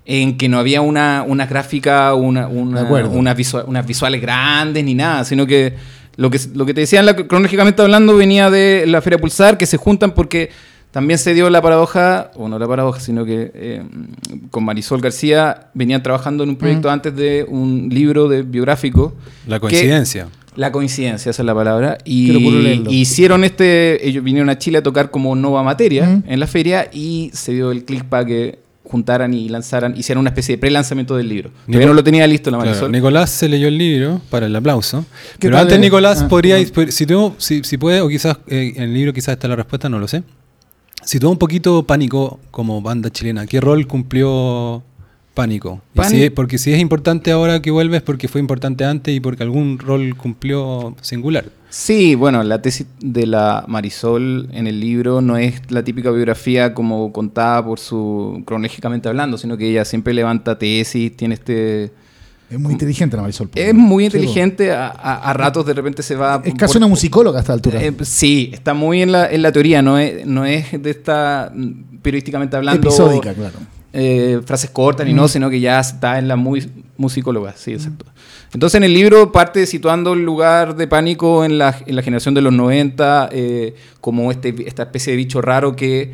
en 0.05 0.37
que 0.37 0.49
no 0.49 0.59
había 0.59 0.81
una, 0.81 1.23
una 1.27 1.45
gráfica, 1.45 2.13
una, 2.13 2.47
una, 2.47 2.79
De 2.81 2.85
acuerdo. 2.85 3.11
una 3.11 3.33
visua- 3.35 3.63
unas 3.67 3.85
visuales 3.87 4.21
grandes 4.21 4.83
ni 4.83 4.93
nada, 4.95 5.23
sino 5.23 5.45
que 5.47 5.73
lo 6.17 6.29
que, 6.29 6.39
lo 6.53 6.65
que 6.65 6.73
te 6.73 6.81
decían 6.81 7.05
la- 7.05 7.15
cronológicamente 7.15 7.81
hablando 7.81 8.15
venía 8.17 8.49
de 8.49 8.85
la 8.87 9.01
Feria 9.01 9.17
Pulsar, 9.19 9.57
que 9.57 9.65
se 9.65 9.77
juntan 9.77 10.11
porque 10.11 10.49
también 10.91 11.17
se 11.17 11.33
dio 11.33 11.49
la 11.49 11.61
paradoja, 11.61 12.29
o 12.35 12.47
no 12.47 12.59
la 12.59 12.67
paradoja, 12.67 12.99
sino 12.99 13.25
que 13.25 13.51
eh, 13.55 13.81
con 14.51 14.63
Marisol 14.63 15.01
García 15.01 15.69
venían 15.73 16.03
trabajando 16.03 16.43
en 16.43 16.49
un 16.49 16.55
proyecto 16.55 16.91
antes 16.91 17.15
de 17.15 17.45
un 17.47 17.89
libro 17.89 18.27
de 18.27 18.43
biográfico. 18.43 19.15
La 19.47 19.55
que- 19.57 19.61
coincidencia. 19.61 20.27
la 20.55 20.71
coincidencia, 20.71 21.31
esa 21.31 21.41
es 21.41 21.45
la 21.47 21.55
palabra. 21.55 21.97
Y 22.05 22.25
Quiero 22.25 22.41
puro 22.41 22.59
leerlo. 22.59 22.91
y 22.91 22.97
hicieron 23.01 23.43
este, 23.43 24.07
ellos 24.07 24.23
vinieron 24.23 24.49
a 24.51 24.57
Chile 24.59 24.77
a 24.79 24.83
tocar 24.83 25.09
como 25.09 25.35
Nova 25.35 25.63
Materia 25.63 26.05
Mm. 26.05 26.23
en 26.27 26.39
la 26.39 26.45
feria 26.45 26.89
y 26.93 27.31
se 27.33 27.53
dio 27.53 27.71
el 27.71 27.85
clic 27.85 28.03
para 28.03 28.23
que 28.25 28.59
juntaran 28.93 29.33
y 29.33 29.49
lanzaran, 29.49 29.97
hicieran 29.97 30.21
una 30.21 30.29
especie 30.29 30.55
de 30.55 30.59
pre-lanzamiento 30.59 31.17
del 31.17 31.27
libro. 31.27 31.49
Todavía 31.65 31.79
Nico- 31.79 31.87
no 31.89 31.93
lo 31.95 32.03
tenía 32.03 32.25
listo 32.27 32.49
la 32.51 32.57
Claro, 32.57 32.69
Marisol. 32.71 32.91
Nicolás 32.91 33.29
se 33.29 33.49
leyó 33.49 33.67
el 33.67 33.77
libro 33.77 34.21
para 34.29 34.45
el 34.45 34.55
aplauso. 34.55 35.05
¿Qué 35.39 35.47
Pero 35.49 35.57
antes? 35.57 35.79
Nicolás, 35.79 36.21
Ah, 36.21 36.27
podría, 36.29 36.57
si, 36.89 37.05
tú- 37.05 37.33
si, 37.37 37.63
si 37.63 37.77
puede, 37.77 37.99
o 38.01 38.07
quizás 38.07 38.37
eh, 38.47 38.73
en 38.77 38.83
el 38.83 38.93
libro 38.93 39.11
quizás 39.11 39.33
está 39.33 39.47
la 39.49 39.55
respuesta, 39.57 39.89
no 39.89 39.99
lo 39.99 40.07
sé. 40.07 40.23
Sitúa 41.03 41.31
un 41.31 41.37
poquito 41.37 41.83
Pánico 41.83 42.39
como 42.51 42.81
banda 42.81 43.09
chilena. 43.09 43.45
¿Qué 43.45 43.59
rol 43.59 43.87
cumplió 43.87 44.81
Pánico? 45.33 45.81
Y 45.95 46.03
si 46.03 46.23
es- 46.23 46.31
porque 46.31 46.57
si 46.57 46.71
es 46.71 46.79
importante 46.79 47.31
ahora 47.31 47.61
que 47.61 47.71
vuelves, 47.71 48.01
porque 48.03 48.27
fue 48.27 48.39
importante 48.39 48.85
antes 48.85 49.13
y 49.15 49.19
porque 49.19 49.43
algún 49.43 49.79
rol 49.79 50.15
cumplió 50.15 50.95
singular. 51.01 51.45
Sí, 51.75 52.13
bueno, 52.13 52.43
la 52.43 52.61
tesis 52.61 52.85
de 52.99 53.25
la 53.25 53.65
Marisol 53.67 54.47
en 54.53 54.67
el 54.67 54.79
libro 54.79 55.21
no 55.21 55.37
es 55.37 55.59
la 55.71 55.83
típica 55.83 56.11
biografía 56.11 56.71
como 56.75 57.11
contada 57.11 57.65
por 57.65 57.79
su 57.79 58.43
cronológicamente 58.45 59.09
hablando, 59.09 59.39
sino 59.39 59.57
que 59.57 59.71
ella 59.71 59.83
siempre 59.83 60.13
levanta 60.13 60.59
tesis, 60.59 61.17
tiene 61.17 61.33
este... 61.33 61.91
Es 62.51 62.59
muy 62.59 62.73
inteligente 62.73 63.15
la 63.15 63.23
Marisol. 63.23 63.49
Es 63.55 63.73
muy 63.73 64.05
inteligente, 64.05 64.71
a, 64.71 64.85
a- 64.89 65.31
a 65.31 65.33
ratos 65.33 65.65
de 65.65 65.73
repente 65.73 66.03
se 66.03 66.15
va... 66.15 66.39
Es 66.45 66.53
casi 66.53 66.73
por- 66.73 66.77
una 66.77 66.87
musicóloga 66.87 67.39
a 67.39 67.41
esta 67.41 67.53
altura. 67.53 67.81
Eh, 67.83 67.91
sí, 68.03 68.51
está 68.53 68.75
muy 68.75 69.01
en 69.01 69.11
la, 69.11 69.31
en 69.31 69.41
la 69.41 69.51
teoría, 69.51 69.81
no 69.81 69.97
es, 69.97 70.27
no 70.27 70.45
es 70.45 70.79
de 70.79 70.91
esta, 70.91 71.51
periodísticamente 72.03 72.55
hablando, 72.55 72.87
Episódica, 72.87 73.33
claro. 73.33 73.55
Eh, 73.93 74.41
frases 74.45 74.69
cortas 74.71 75.05
ni 75.05 75.13
Mm. 75.13 75.15
no, 75.15 75.27
sino 75.27 75.49
que 75.49 75.59
ya 75.59 75.79
está 75.79 76.17
en 76.19 76.27
la 76.27 76.35
muy 76.35 76.67
musicóloga, 76.97 77.53
sí, 77.55 77.73
exacto. 77.73 78.05
Entonces 78.53 78.75
en 78.77 78.83
el 78.83 78.93
libro 78.93 79.31
parte 79.31 79.65
situando 79.65 80.13
el 80.13 80.23
lugar 80.25 80.75
de 80.75 80.87
pánico 80.87 81.43
en 81.45 81.57
la, 81.57 81.75
en 81.85 81.95
la 81.95 82.01
generación 82.03 82.33
de 82.35 82.41
los 82.41 82.53
90 82.53 83.29
eh, 83.31 83.75
como 84.01 84.31
este, 84.31 84.53
esta 84.67 84.83
especie 84.83 85.11
de 85.11 85.17
bicho 85.17 85.41
raro 85.41 85.75
que 85.75 86.11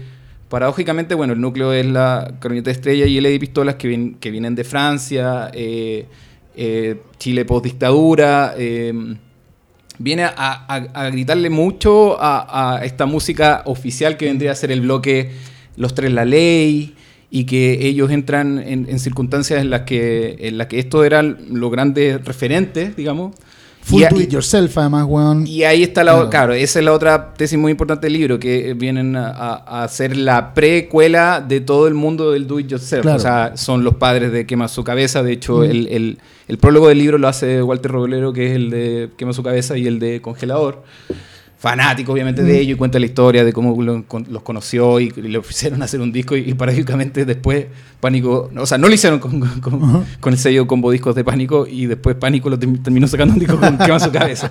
paradójicamente, 0.50 1.16
bueno, 1.16 1.34
el 1.34 1.42
núcleo 1.42 1.74
es 1.74 1.86
la 1.86 2.34
Coroneta 2.40 2.72
Estrella 2.72 3.06
y 3.06 3.18
el 3.18 3.24
Lady 3.24 3.40
Pistolas 3.40 3.76
que, 3.76 4.14
que 4.20 4.32
vienen 4.32 4.56
de 4.56 4.64
Francia, 4.64 5.52
eh, 5.54 6.06
Chile 7.18 7.46
post 7.46 7.64
dictadura, 7.66 8.54
eh, 8.58 8.94
viene 9.98 10.24
a, 10.24 10.34
a- 10.36 10.76
a 11.06 11.10
gritarle 11.10 11.50
mucho 11.50 12.18
a, 12.22 12.76
a 12.78 12.84
esta 12.86 13.06
música 13.06 13.62
oficial 13.66 14.18
que 14.18 14.26
vendría 14.26 14.52
a 14.52 14.56
ser 14.56 14.72
el 14.72 14.82
bloque 14.82 15.32
Los 15.78 15.94
Tres 15.94 16.12
La 16.12 16.26
Ley 16.26 16.96
y 17.32 17.46
que 17.46 17.86
ellos 17.88 18.10
entran 18.12 18.60
en, 18.60 18.88
en 18.90 19.00
circunstancias 19.00 19.62
en 19.62 19.70
las 19.70 19.82
que 19.82 20.36
en 20.40 20.58
las 20.58 20.68
que 20.68 20.80
estos 20.80 21.06
eran 21.06 21.38
los 21.52 21.72
grandes 21.72 22.24
referentes, 22.26 22.96
digamos. 22.96 23.36
Full 23.82 24.04
do 24.12 24.20
it 24.20 24.30
yourself, 24.30 24.78
además, 24.78 25.06
weón. 25.08 25.48
y 25.48 25.64
ahí 25.64 25.84
está 25.84 26.04
la, 26.04 26.12
Claro. 26.14 26.30
claro, 26.30 26.54
esa 26.54 26.80
es 26.80 26.86
la 26.86 26.92
otra 26.94 27.34
tesis 27.34 27.58
muy 27.58 27.72
importante 27.72 28.08
del 28.08 28.14
libro, 28.14 28.38
que 28.38 28.74
vienen 28.76 29.16
a, 29.16 29.30
a- 29.30 29.84
hacer 29.84 30.16
la 30.18 30.54
precuela 30.54 31.44
de 31.48 31.62
todo 31.62 31.88
el 31.88 31.94
mundo 31.94 32.32
del 32.32 32.46
do 32.46 32.60
it 32.60 32.68
yourself. 32.68 33.02
Claro. 33.04 33.18
O 33.18 33.22
sea, 33.22 33.54
son 33.56 33.84
los 33.86 33.96
padres 33.96 34.32
de 34.34 34.46
Quema 34.46 34.68
su 34.68 34.84
cabeza. 34.84 35.24
De 35.24 35.32
hecho, 35.32 35.60
Mm. 35.60 35.64
el, 35.64 35.88
el- 35.88 36.18
el 36.50 36.58
prólogo 36.58 36.90
del 36.90 36.98
libro 37.00 37.18
lo 37.18 37.28
hace 37.30 37.64
Walter 37.64 37.90
Robolero, 37.92 38.34
que 38.34 38.48
es 38.48 38.56
el 38.56 38.70
de 38.70 39.10
Quema 39.18 39.32
su 39.34 39.44
cabeza 39.44 39.78
y 39.78 39.88
el 39.88 39.98
de 39.98 40.22
Congelador. 40.22 40.84
Fanático, 41.62 42.14
obviamente, 42.14 42.42
de 42.42 42.54
Mm. 42.54 42.62
ellos 42.62 42.76
y 42.76 42.78
cuenta 42.78 43.00
la 43.00 43.06
historia 43.06 43.44
de 43.44 43.52
cómo 43.52 43.82
lo- 43.84 44.06
con- 44.08 44.26
los 44.30 44.44
conoció 44.44 44.98
y, 45.02 45.12
y 45.16 45.22
le 45.24 45.38
ofrecieron 45.40 45.82
hacer 45.84 46.00
un 46.00 46.10
disco. 46.12 46.38
Y, 46.38 46.50
y 46.50 46.54
paradójicamente, 46.54 47.26
después 47.26 47.66
Pánico, 48.00 48.50
o 48.56 48.66
sea, 48.66 48.78
no 48.78 48.88
lo 48.88 48.94
hicieron 48.94 49.20
con, 49.20 49.42
con- 49.42 49.60
con- 49.60 49.84
Ajá. 49.84 50.04
con 50.22 50.32
el 50.32 50.40
sello 50.40 50.66
Combo 50.68 50.90
Discos 50.90 51.16
de 51.16 51.26
Pánico 51.26 51.68
y 51.68 51.86
después 51.86 52.16
Pánico 52.16 52.50
lo 52.50 52.58
termi- 52.58 52.82
terminó 52.82 53.10
sacando 53.10 53.34
un 53.34 53.42
disco 53.42 53.60
con 53.60 53.78
Quema 53.78 54.00
su 54.00 54.10
cabeza. 54.10 54.50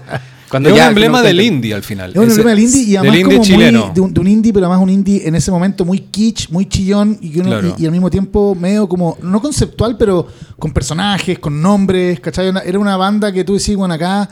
Cuando 0.51 0.69
es 0.69 0.75
un 0.75 0.81
emblema 0.83 1.23
del 1.23 1.41
indie 1.41 1.73
al 1.73 1.83
final. 1.83 2.11
Es 2.11 2.17
un 2.19 2.25
emblema 2.29 2.51
del 2.51 2.59
indie 2.61 2.83
y 2.83 2.97
además 2.97 3.13
del 3.15 3.21
indie 3.23 3.37
como 3.39 3.47
chileno. 3.47 3.85
muy 3.87 3.95
de 3.95 4.01
un, 4.03 4.13
de 4.15 4.21
un 4.21 4.29
indie, 4.29 4.53
pero 4.53 4.67
además 4.67 4.83
un 4.83 4.91
indie 4.91 5.27
en 5.27 5.35
ese 5.35 5.51
momento 5.51 5.87
muy 5.87 6.01
kitsch, 6.01 6.51
muy 6.51 6.67
chillón 6.67 7.17
y, 7.23 7.31
que 7.31 7.41
uno- 7.41 7.49
Claro. 7.49 7.75
y, 7.79 7.83
y 7.83 7.87
al 7.87 7.93
mismo 7.93 8.11
tiempo 8.11 8.55
medio 8.55 8.87
como, 8.87 9.17
no 9.23 9.41
conceptual, 9.41 9.97
pero 9.97 10.27
con 10.59 10.71
personajes, 10.75 11.39
con 11.39 11.63
nombres, 11.63 12.21
¿cachai? 12.21 12.51
Una- 12.51 12.61
Era 12.61 12.79
una 12.79 12.99
banda 12.99 13.33
que 13.33 13.45
tú 13.45 13.55
decís, 13.57 13.77
bueno, 13.77 13.95
acá 13.95 14.29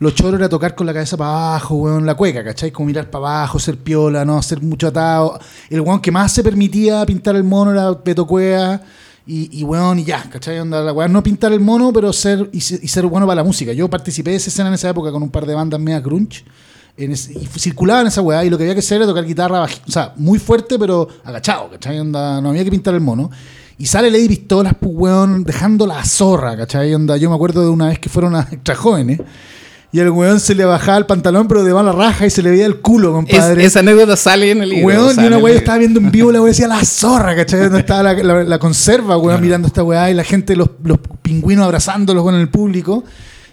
lo 0.00 0.10
choro 0.12 0.36
era 0.36 0.48
tocar 0.48 0.74
con 0.74 0.86
la 0.86 0.92
cabeza 0.94 1.16
para 1.16 1.30
abajo, 1.30 1.74
weón, 1.76 2.06
la 2.06 2.14
cueca, 2.14 2.44
¿cachai? 2.44 2.70
Como 2.70 2.86
mirar 2.86 3.10
para 3.10 3.26
abajo, 3.38 3.58
ser 3.58 3.76
piola, 3.78 4.24
no 4.24 4.38
hacer 4.38 4.62
mucho 4.62 4.86
atado. 4.88 5.38
El 5.70 5.80
weón 5.80 6.00
que 6.00 6.10
más 6.12 6.32
se 6.32 6.42
permitía 6.44 7.04
pintar 7.04 7.34
el 7.36 7.44
mono 7.44 7.72
era 7.72 7.90
Beto 7.92 8.26
Cuea. 8.26 8.80
Y, 9.26 9.60
y 9.60 9.64
weón, 9.64 9.98
y 9.98 10.04
ya, 10.04 10.22
¿cachai? 10.30 10.58
Onda, 10.58 10.80
la 10.82 10.92
weón 10.92 11.12
no 11.12 11.22
pintar 11.22 11.52
el 11.52 11.60
mono, 11.60 11.92
pero 11.92 12.12
ser 12.14 12.48
y, 12.52 12.58
y 12.58 12.60
ser 12.60 13.04
bueno 13.06 13.26
para 13.26 13.42
la 13.42 13.44
música. 13.44 13.72
Yo 13.72 13.88
participé 13.90 14.30
de 14.30 14.36
esa 14.36 14.48
escena 14.48 14.68
en 14.68 14.74
esa 14.74 14.88
época 14.88 15.10
con 15.12 15.22
un 15.22 15.30
par 15.30 15.44
de 15.44 15.54
bandas 15.54 15.78
media 15.80 16.00
grunge. 16.00 16.44
En 16.96 17.12
ese- 17.12 17.32
y 17.34 17.46
circulaba 17.58 18.00
en 18.00 18.06
esa 18.06 18.22
weá 18.22 18.44
y 18.44 18.50
lo 18.50 18.56
que 18.56 18.64
había 18.64 18.74
que 18.74 18.80
hacer 18.80 18.96
era 18.98 19.06
tocar 19.06 19.24
guitarra 19.24 19.62
o 19.64 19.90
sea, 19.90 20.14
muy 20.16 20.38
fuerte 20.38 20.78
pero 20.78 21.06
agachado, 21.24 21.70
¿cachai? 21.70 22.00
Onda, 22.00 22.40
no 22.40 22.48
había 22.50 22.64
que 22.64 22.70
pintar 22.70 22.94
el 22.94 23.00
mono. 23.00 23.30
Y 23.76 23.86
sale 23.86 24.10
Lady 24.10 24.28
Pistolas, 24.28 24.72
pues 24.80 24.92
weón, 24.94 25.44
dejando 25.44 25.86
la 25.86 26.02
zorra, 26.04 26.56
¿cachai? 26.56 26.94
Onda, 26.94 27.16
yo 27.16 27.28
me 27.28 27.36
acuerdo 27.36 27.60
de 27.62 27.68
una 27.68 27.88
vez 27.88 27.98
que 27.98 28.08
fueron 28.08 28.34
a 28.34 28.40
extra 28.50 28.74
jóvenes 28.76 29.20
y 29.90 30.00
el 30.00 30.10
weón 30.10 30.38
se 30.38 30.54
le 30.54 30.64
bajaba 30.66 30.98
el 30.98 31.06
pantalón 31.06 31.48
pero 31.48 31.64
de 31.64 31.72
mala 31.72 31.92
raja 31.92 32.26
y 32.26 32.30
se 32.30 32.42
le 32.42 32.50
veía 32.50 32.66
el 32.66 32.80
culo, 32.80 33.08
Es- 33.08 33.14
compadre. 33.14 33.64
esa 33.64 33.80
anécdota 33.80 34.16
sale 34.16 34.50
en 34.50 34.62
el 34.62 34.68
libro. 34.70 34.86
Weón, 34.86 35.16
y 35.18 35.26
una 35.26 35.38
weá 35.38 35.54
estaba 35.54 35.78
viendo 35.78 35.98
en 36.00 36.10
vivo, 36.10 36.30
la 36.30 36.40
weá 36.42 36.48
decía 36.50 36.68
la 36.68 36.84
zorra, 36.84 37.34
¿cachai? 37.34 37.60
Donde 37.60 37.80
estaba 37.80 38.02
la, 38.02 38.12
la- 38.14 38.44
la 38.44 38.58
conserva, 38.58 39.16
weón, 39.16 39.40
mirando 39.40 39.66
esta 39.68 39.82
weá 39.82 40.10
y 40.10 40.14
la 40.14 40.24
gente, 40.24 40.54
los, 40.56 40.68
los 40.84 40.98
pingüinos 41.22 41.64
abrazándolos 41.64 42.22
con 42.22 42.34
el 42.34 42.48
público. 42.50 43.04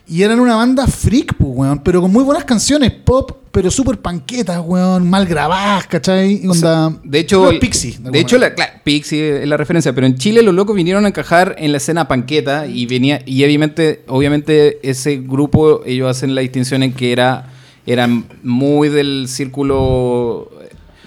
Y 0.07 0.21
eran 0.21 0.39
una 0.39 0.55
banda 0.55 0.85
freak, 0.85 1.33
pues, 1.35 1.49
weón, 1.51 1.79
pero 1.79 1.99
con 2.01 2.11
muy 2.11 2.23
buenas 2.23 2.43
canciones, 2.45 2.91
pop, 2.91 3.31
pero 3.51 3.71
súper 3.71 3.97
panquetas, 3.99 4.61
weón, 4.63 5.09
mal 5.09 5.25
grabadas, 5.25 5.87
¿cachai? 5.87 6.45
Onda- 6.47 6.93
De 7.03 7.19
hecho, 7.19 7.49
el- 7.49 7.57
Pixies. 7.59 8.03
De, 8.03 8.19
hecho, 8.19 8.35
manera. 8.35 8.49
la, 8.49 8.55
claro, 8.55 8.73
Pixie 8.83 9.41
es 9.41 9.47
la 9.47 9.57
referencia, 9.57 9.93
pero 9.93 10.05
en 10.05 10.15
Chile 10.15 10.43
los 10.43 10.53
locos 10.53 10.75
vinieron 10.75 11.05
a 11.05 11.07
encajar 11.07 11.55
en 11.57 11.71
la 11.71 11.77
escena 11.77 12.07
panqueta 12.07 12.67
y 12.67 12.85
venía 12.85 13.21
y 13.25 13.43
obviamente, 13.43 14.03
obviamente 14.07 14.77
ese 14.87 15.17
grupo 15.17 15.81
ellos 15.85 16.07
hacen 16.09 16.35
la 16.35 16.41
distinción 16.41 16.83
en 16.83 16.93
que 16.93 17.11
era 17.11 17.51
eran 17.87 18.25
muy 18.43 18.89
del 18.89 19.27
círculo 19.27 20.49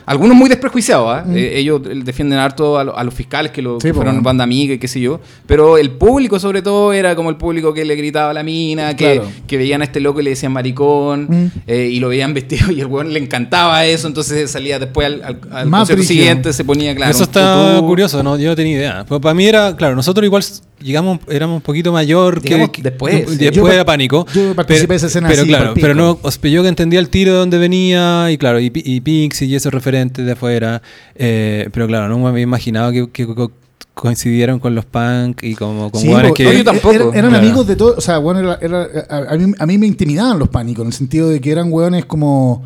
algunos 0.08 0.36
muy 0.36 0.48
desprejuiciados, 0.48 1.06
¿ah? 1.08 1.24
Eh, 1.34 1.52
ellos 1.56 1.82
defienden 2.04 2.38
harto 2.38 2.78
a, 2.78 2.84
lo- 2.84 2.96
a 2.98 3.04
los 3.04 3.14
fiscales 3.14 3.52
que, 3.52 3.62
lo, 3.62 3.76
Mm. 3.76 3.80
Sí, 3.80 3.88
que 3.88 3.94
fueron 3.94 4.14
bueno. 4.14 4.24
banda 4.24 4.44
amiga 4.44 4.74
y 4.74 4.78
qué 4.78 4.88
sé 4.88 5.00
yo. 5.00 5.20
Pero 5.46 5.78
el 5.78 5.90
público, 5.92 6.38
sobre 6.40 6.62
todo, 6.62 6.92
era 6.92 7.14
como 7.14 7.30
el 7.30 7.36
público 7.36 7.72
que 7.74 7.84
le 7.84 7.94
gritaba 7.96 8.30
a 8.30 8.34
la 8.34 8.42
mina, 8.42 8.96
que, 8.96 9.14
Claro. 9.14 9.28
que 9.46 9.56
veían 9.56 9.82
a 9.82 9.84
este 9.84 10.00
loco 10.00 10.20
y 10.20 10.24
le 10.24 10.30
decían 10.30 10.52
maricón, 10.52 11.26
Mm. 11.28 11.46
eh, 11.66 11.88
y 11.92 12.00
lo 12.00 12.08
veían 12.08 12.32
vestido 12.34 12.70
y 12.72 12.80
el 12.80 12.86
weón 12.86 13.12
le 13.12 13.18
encantaba 13.20 13.84
eso, 13.86 14.06
entonces 14.08 14.50
salía 14.50 14.78
después 14.78 15.06
al, 15.06 15.22
al, 15.22 15.40
al 15.52 15.66
Más 15.68 15.80
concierto 15.80 16.04
siguiente, 16.04 16.52
se 16.52 16.64
ponía 16.64 16.94
claro. 16.94 17.10
Eso 17.10 17.24
está 17.24 17.74
tutú. 17.76 17.86
curioso, 17.86 18.22
¿no? 18.22 18.38
yo 18.38 18.48
no 18.48 18.56
tenía 18.56 18.76
idea. 18.76 19.04
Pero 19.08 19.20
para 19.20 19.34
mí 19.34 19.44
era, 19.46 19.76
claro, 19.76 19.94
nosotros 19.94 20.24
igual 20.24 20.42
llegamos, 20.80 21.18
éramos 21.28 21.56
un 21.56 21.62
poquito 21.62 21.92
mayor 21.92 22.40
que, 22.40 22.48
Digamos, 22.50 22.70
que- 22.70 22.82
después, 22.82 23.14
que- 23.14 23.26
sí. 23.32 23.36
después 23.36 23.54
Yo 23.56 23.72
era 23.72 23.84
pánico. 23.84 24.26
yo 24.34 24.54
participé 24.54 24.92
de 24.94 24.96
esa 24.96 25.06
escena 25.08 25.28
Pero 25.28 25.42
así, 25.42 25.50
claro, 25.50 25.74
pero 25.74 25.94
no, 25.94 26.18
yo 26.42 26.62
que 26.62 26.68
entendía 26.68 27.00
el 27.00 27.08
tiro 27.08 27.32
de 27.32 27.38
dónde 27.40 27.58
venía 27.58 28.30
y 28.30 28.38
claro, 28.38 28.60
y, 28.60 28.70
y 28.74 29.00
Pixie 29.00 29.48
y 29.48 29.54
esos 29.54 29.72
referentes 29.74 29.97
de 30.06 30.32
afuera. 30.32 30.82
eh, 31.14 31.68
pero 31.72 31.86
claro, 31.86 32.08
no 32.08 32.18
me 32.18 32.28
había 32.28 32.42
imaginado 32.42 32.92
que, 32.92 33.10
que 33.10 33.26
co- 33.26 33.52
coincidieron 33.94 34.60
con 34.60 34.74
los 34.76 34.84
punk 34.84 35.42
y 35.42 35.54
como 35.56 35.90
con 35.90 36.00
Sí, 36.00 36.06
que... 36.34 36.44
no, 36.44 36.52
yo 36.52 36.64
tampoco. 36.64 36.94
Eran, 36.94 37.08
eran 37.16 37.30
Claro. 37.30 37.44
amigos 37.44 37.66
de 37.66 37.74
todo. 37.76 37.94
O 37.98 38.00
sea, 38.00 38.18
bueno, 38.18 38.38
era- 38.40 38.58
era- 38.60 38.86
a, 39.10 39.34
a 39.34 39.36
mí, 39.36 39.52
a 39.58 39.66
mí 39.66 39.78
me 39.78 39.86
intimidaban 39.88 40.38
los 40.38 40.48
pánicos, 40.48 40.82
en 40.82 40.86
el 40.88 40.92
sentido 40.92 41.28
de 41.28 41.40
que 41.40 41.50
eran 41.50 41.72
hueones 41.72 42.04
como. 42.04 42.62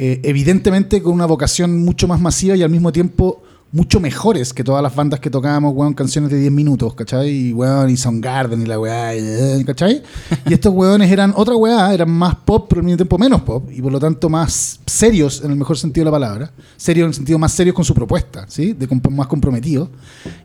eh, 0.00 0.20
evidentemente 0.24 1.00
con 1.00 1.12
una 1.14 1.26
vocación 1.26 1.84
mucho 1.84 2.08
más 2.08 2.20
masiva 2.20 2.56
y 2.56 2.62
al 2.64 2.70
mismo 2.70 2.90
tiempo 2.90 3.43
mucho 3.74 3.98
mejores 3.98 4.54
que 4.54 4.62
todas 4.62 4.82
las 4.82 4.94
bandas 4.94 5.18
que 5.18 5.28
tocábamos, 5.28 5.74
weón, 5.74 5.94
canciones 5.94 6.30
de 6.30 6.38
10 6.38 6.52
minutos, 6.52 6.94
¿cachai? 6.94 7.28
Y 7.48 7.52
weón, 7.52 7.90
y 7.90 7.96
Soundgarden 7.96 8.62
y 8.62 8.66
la 8.66 8.78
weá, 8.78 9.14
y, 9.16 9.18
eh, 9.20 9.64
¿cachai? 9.66 10.00
Y 10.48 10.54
estos 10.54 10.72
weones 10.72 11.10
eran 11.10 11.32
otra 11.36 11.56
weá, 11.56 11.92
eran 11.92 12.08
más 12.10 12.36
pop, 12.36 12.66
pero 12.68 12.78
al 12.80 12.84
mismo 12.84 12.96
tiempo 12.98 13.18
menos 13.18 13.42
pop, 13.42 13.68
y 13.72 13.82
por 13.82 13.90
lo 13.90 13.98
tanto 13.98 14.28
más 14.28 14.78
serios 14.86 15.42
en 15.44 15.50
el 15.50 15.56
mejor 15.56 15.76
sentido 15.76 16.02
de 16.04 16.10
la 16.12 16.16
palabra. 16.16 16.52
Serios 16.76 17.04
en 17.04 17.08
el 17.08 17.14
sentido 17.14 17.38
más 17.38 17.52
serios 17.52 17.74
con 17.74 17.84
su 17.84 17.92
propuesta, 17.94 18.46
¿sí? 18.48 18.72
De 18.74 18.88
comp- 18.88 19.10
más 19.10 19.26
comprometidos. 19.26 19.88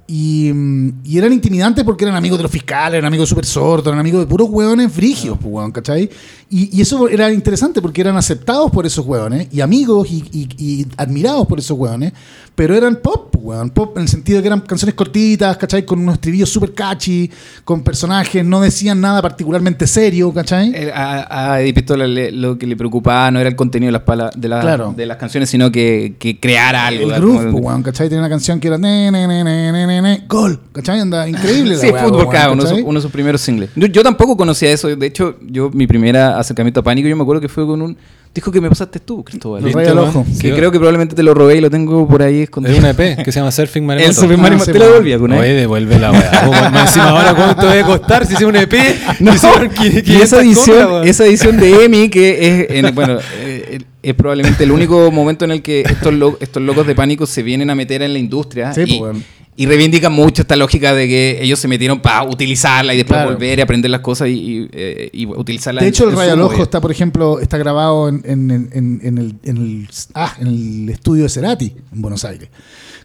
Y, 0.08 0.52
mm, 0.52 0.90
y 1.04 1.18
eran 1.20 1.32
intimidantes 1.32 1.84
porque 1.84 2.06
eran 2.06 2.16
amigos 2.18 2.40
de 2.40 2.44
los 2.44 2.52
fiscales, 2.52 2.98
eran 2.98 3.06
amigos 3.08 3.28
de 3.28 3.30
Super 3.30 3.46
Sordo, 3.46 3.90
eran 3.92 4.00
amigos 4.00 4.22
de 4.22 4.26
puros 4.28 4.50
hueones 4.50 4.92
frigios, 4.92 5.38
pues, 5.40 5.54
weón, 5.54 5.72
¿cachai? 5.72 6.10
Y, 6.50 6.76
y 6.76 6.82
eso 6.82 7.08
era 7.08 7.32
interesante 7.32 7.80
porque 7.80 8.02
eran 8.02 8.18
aceptados 8.18 8.72
por 8.72 8.88
esos 8.88 9.06
hueones 9.06 9.48
y 9.52 9.62
amigos 9.62 10.08
y, 10.10 10.24
y- 10.58 10.88
admirados 10.98 11.46
por 11.46 11.60
esos 11.60 11.78
hueones, 11.78 12.12
pero 12.56 12.76
eran 12.76 12.96
pop, 12.96 13.19
pues, 13.32 13.44
weón, 13.44 13.70
pop 13.70 13.96
en 13.98 14.04
el 14.04 14.08
sentido 14.10 14.38
de 14.38 14.44
que 14.44 14.48
eran 14.48 14.62
canciones 14.62 14.96
cortitas, 14.96 15.58
¿cachai? 15.58 15.86
Con 15.86 16.00
unos 16.00 16.16
estribillos 16.16 16.50
súper 16.50 16.74
catchy, 16.74 17.30
con 17.64 17.84
personajes, 17.84 18.44
no 18.46 18.62
decían 18.62 19.02
nada 19.02 19.22
particularmente 19.22 19.88
serio, 19.88 20.34
¿cachai? 20.34 20.74
A, 20.94 21.52
a 21.54 21.62
Eddie 21.62 21.74
Pistola 21.74 22.08
le- 22.08 22.32
lo 22.32 22.58
que 22.58 22.68
le 22.68 22.76
preocupaba 22.76 23.32
no 23.32 23.40
era 23.40 23.50
el 23.50 23.56
contenido 23.56 23.92
de 23.92 24.00
las, 24.16 24.32
de 24.36 24.48
Claro. 24.50 24.94
de 24.96 25.06
las 25.06 25.18
canciones, 25.18 25.50
sino 25.50 25.72
que, 25.72 26.16
que 26.20 26.40
creara 26.40 26.88
algo. 26.88 27.12
el 27.14 27.20
groove, 27.22 27.38
Como- 27.38 27.52
pues, 27.52 27.64
weón, 27.66 27.84
¿cachai? 27.84 28.08
Tenía 28.10 28.22
una 28.22 28.30
canción 28.30 28.60
que 28.60 28.68
era 28.68 28.78
ne, 28.78 29.12
ne, 29.12 29.28
ne, 29.28 29.44
ne, 29.44 29.72
ne, 29.88 30.02
ne, 30.02 30.26
gol, 30.28 30.60
¿cachai? 30.72 31.00
Anda, 31.00 31.28
increíble 31.28 31.76
Sí, 31.80 31.88
Fútbol 31.88 32.30
K, 32.30 32.52
uno, 32.52 32.56
de 32.56 32.62
sus- 32.62 32.70
¿cachai? 32.72 32.84
uno 32.84 33.00
de 33.00 33.02
sus 33.02 33.12
primeros 33.12 33.42
singles. 33.42 33.70
Yo, 33.76 33.88
yo 33.88 34.04
tampoco 34.04 34.36
conocía 34.38 34.72
eso. 34.72 34.96
De 34.96 35.06
hecho, 35.06 35.36
yo 35.48 35.70
mi 35.74 35.88
primera 35.88 36.38
acercamiento 36.40 36.80
a 36.80 36.84
Pánico, 36.84 37.08
yo 37.08 37.16
me 37.16 37.24
acuerdo 37.24 37.42
que 37.42 37.50
fue 37.50 37.66
con 37.66 37.82
un 37.82 37.98
disco 38.34 38.52
que 38.52 38.62
me 38.62 38.70
pasaste 38.70 39.00
tú, 39.00 39.24
Cristóbal. 39.24 39.62
Los 39.64 39.68
¿Viste, 39.74 39.80
rayos 39.92 39.98
al 39.98 40.10
ojo. 40.10 40.24
Que 40.26 40.34
Sí, 40.34 40.52
creo 40.52 40.72
que 40.72 40.78
probablemente 40.78 41.16
te 41.16 41.24
lo 41.24 41.34
robé 41.34 41.58
y 41.58 41.62
lo 41.62 41.70
tengo 41.70 42.08
por 42.08 42.22
ahí 42.22 42.42
escondido. 42.44 42.74
Es 42.74 42.80
una 42.80 42.92
EP 42.92 43.24
que 43.24 43.32
se 43.32 43.40
llama 43.40 43.52
Surfing 43.52 43.86
Maremoto. 43.86 44.10
El 44.10 44.16
Super 44.16 44.38
Ah, 44.38 44.42
Mario 44.42 44.60
sí, 44.60 44.72
te 44.72 44.74
lo 44.74 44.80
weón. 44.80 44.92
devolví 44.94 45.14
alguna 45.14 45.36
Oye, 45.40 45.48
vez. 45.50 45.58
devuelve 45.62 46.00
la 46.00 46.12
weá. 46.12 46.70
Más 46.72 46.88
encima 46.88 47.10
ahora 47.10 47.34
cuánto 47.36 47.68
debe 47.68 47.84
costar 47.84 48.26
si 48.26 48.36
es 48.36 48.42
un 48.42 48.56
EP. 48.56 48.74
No, 49.20 49.34
y 49.36 49.70
500 49.70 50.16
esa 50.24 50.42
edición, 50.42 50.88
weón. 50.92 51.08
esa 51.08 51.26
edición 51.26 51.58
de 51.60 51.86
Emi, 51.86 52.10
que 52.10 52.62
es, 52.70 52.86
en- 52.86 52.96
bueno, 52.96 53.18
eh, 53.42 53.80
es 54.02 54.14
probablemente 54.14 54.64
el 54.64 54.72
único 54.72 55.12
momento 55.12 55.44
en 55.46 55.52
el 55.52 55.62
que 55.62 55.82
estos, 55.82 56.14
lo- 56.14 56.38
estos 56.40 56.64
locos 56.64 56.88
de 56.88 56.96
pánico 56.96 57.26
se 57.26 57.44
vienen 57.44 57.70
a 57.70 57.76
meter 57.76 58.02
en 58.02 58.14
la 58.14 58.20
industria 58.20 58.74
Sí, 58.74 58.82
y, 58.86 59.00
pues, 59.00 59.00
bueno. 59.00 59.20
Y 59.62 59.66
reivindican 59.66 60.14
mucho 60.14 60.44
esta 60.44 60.56
lógica 60.56 60.94
de 60.94 61.06
que 61.10 61.40
ellos 61.42 61.60
se 61.60 61.68
metieron 61.68 62.00
para 62.00 62.24
utilizarla 62.24 62.94
y 62.94 62.98
después 62.98 63.18
Claro. 63.18 63.32
volver 63.34 63.60
y 63.60 63.62
aprender 63.62 63.92
las 63.92 64.00
cosas 64.00 64.30
y, 64.30 64.32
y, 64.32 64.70
eh, 64.72 65.10
y 65.12 65.26
utilizarla. 65.26 65.82
De 65.82 65.88
en- 65.88 65.94
hecho, 65.94 66.10
el 66.10 66.16
Rayo 66.16 66.32
al 66.32 66.42
Ojo 66.42 66.64
está, 66.64 66.80
por 66.80 66.92
ejemplo, 66.92 67.42
está 67.42 67.58
grabado 67.58 68.08
en, 68.08 68.22
en- 68.24 68.70
en- 69.04 69.18
el, 69.18 69.36
en 69.44 69.58
el- 69.58 69.90
ah, 70.14 70.34
en 70.40 70.48
el 70.48 70.90
estudio 70.90 71.24
de 71.24 71.30
Cerati, 71.30 71.74
en 71.94 72.02
Buenos 72.02 72.24
Aires. 72.24 72.48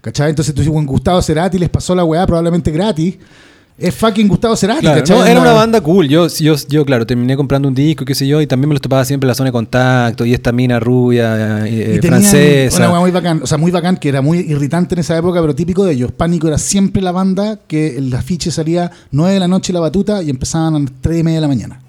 ¿Cachai? 0.01 0.31
Entonces 0.31 0.55
tú 0.55 0.63
Gustavo 0.87 1.21
Cerati 1.23 1.59
les 1.59 1.71
pasó 1.71 1.93
la 1.93 2.05
weá 2.05 2.25
probablemente 2.25 2.71
gratis. 2.71 3.17
Es 3.77 3.93
fucking 3.97 4.29
Gustavo 4.29 4.55
Cerati, 4.57 4.83
Claro, 4.83 5.01
¿cachai? 5.01 5.19
no, 5.19 5.27
era 5.27 5.41
una 5.41 5.53
banda 5.53 5.81
cool. 5.81 6.09
Yo, 6.09 6.29
yo, 6.29 6.55
yo, 6.69 6.85
claro, 6.85 7.05
terminé 7.07 7.37
comprando 7.37 7.67
un 7.67 7.75
disco, 7.75 8.05
qué 8.05 8.15
sé 8.15 8.25
yo, 8.27 8.41
y 8.41 8.47
también 8.47 8.69
me 8.69 8.75
los 8.75 8.81
topaba 8.81 9.05
siempre 9.05 9.27
en 9.27 9.29
la 9.31 9.35
zona 9.35 9.49
de 9.49 9.53
contacto, 9.53 10.25
y 10.25 10.33
esta 10.33 10.53
mina 10.53 10.79
rubia, 10.79 11.67
eh, 11.67 11.99
y 12.01 12.07
francesa. 12.07 12.89
Una 12.89 13.01
muy 13.01 13.11
bacán, 13.11 13.41
o 13.43 13.47
sea, 13.49 13.59
muy 13.59 13.73
bacán, 13.73 13.97
que 13.97 14.11
era 14.11 14.23
muy 14.23 14.39
irritante 14.39 14.95
en 14.95 15.01
esa 15.01 15.19
época, 15.19 15.41
pero 15.41 15.57
típico 15.57 15.85
de 15.85 15.95
ellos. 15.95 16.13
Pánico 16.13 16.47
era 16.47 16.59
siempre 16.59 17.03
la 17.03 17.11
banda 17.11 17.59
que 17.67 17.97
el 17.97 18.15
afiche 18.15 18.53
salía 18.53 18.93
9 19.11 19.35
de 19.35 19.41
la 19.41 19.49
noche 19.49 19.73
la 19.73 19.81
batuta 19.81 20.23
y 20.23 20.31
empezaban 20.31 20.77
a 20.77 20.79
las 20.79 20.91
3 21.01 21.21
y 21.21 21.23
media 21.25 21.39
de 21.39 21.41
la 21.43 21.49
mañana. 21.49 21.81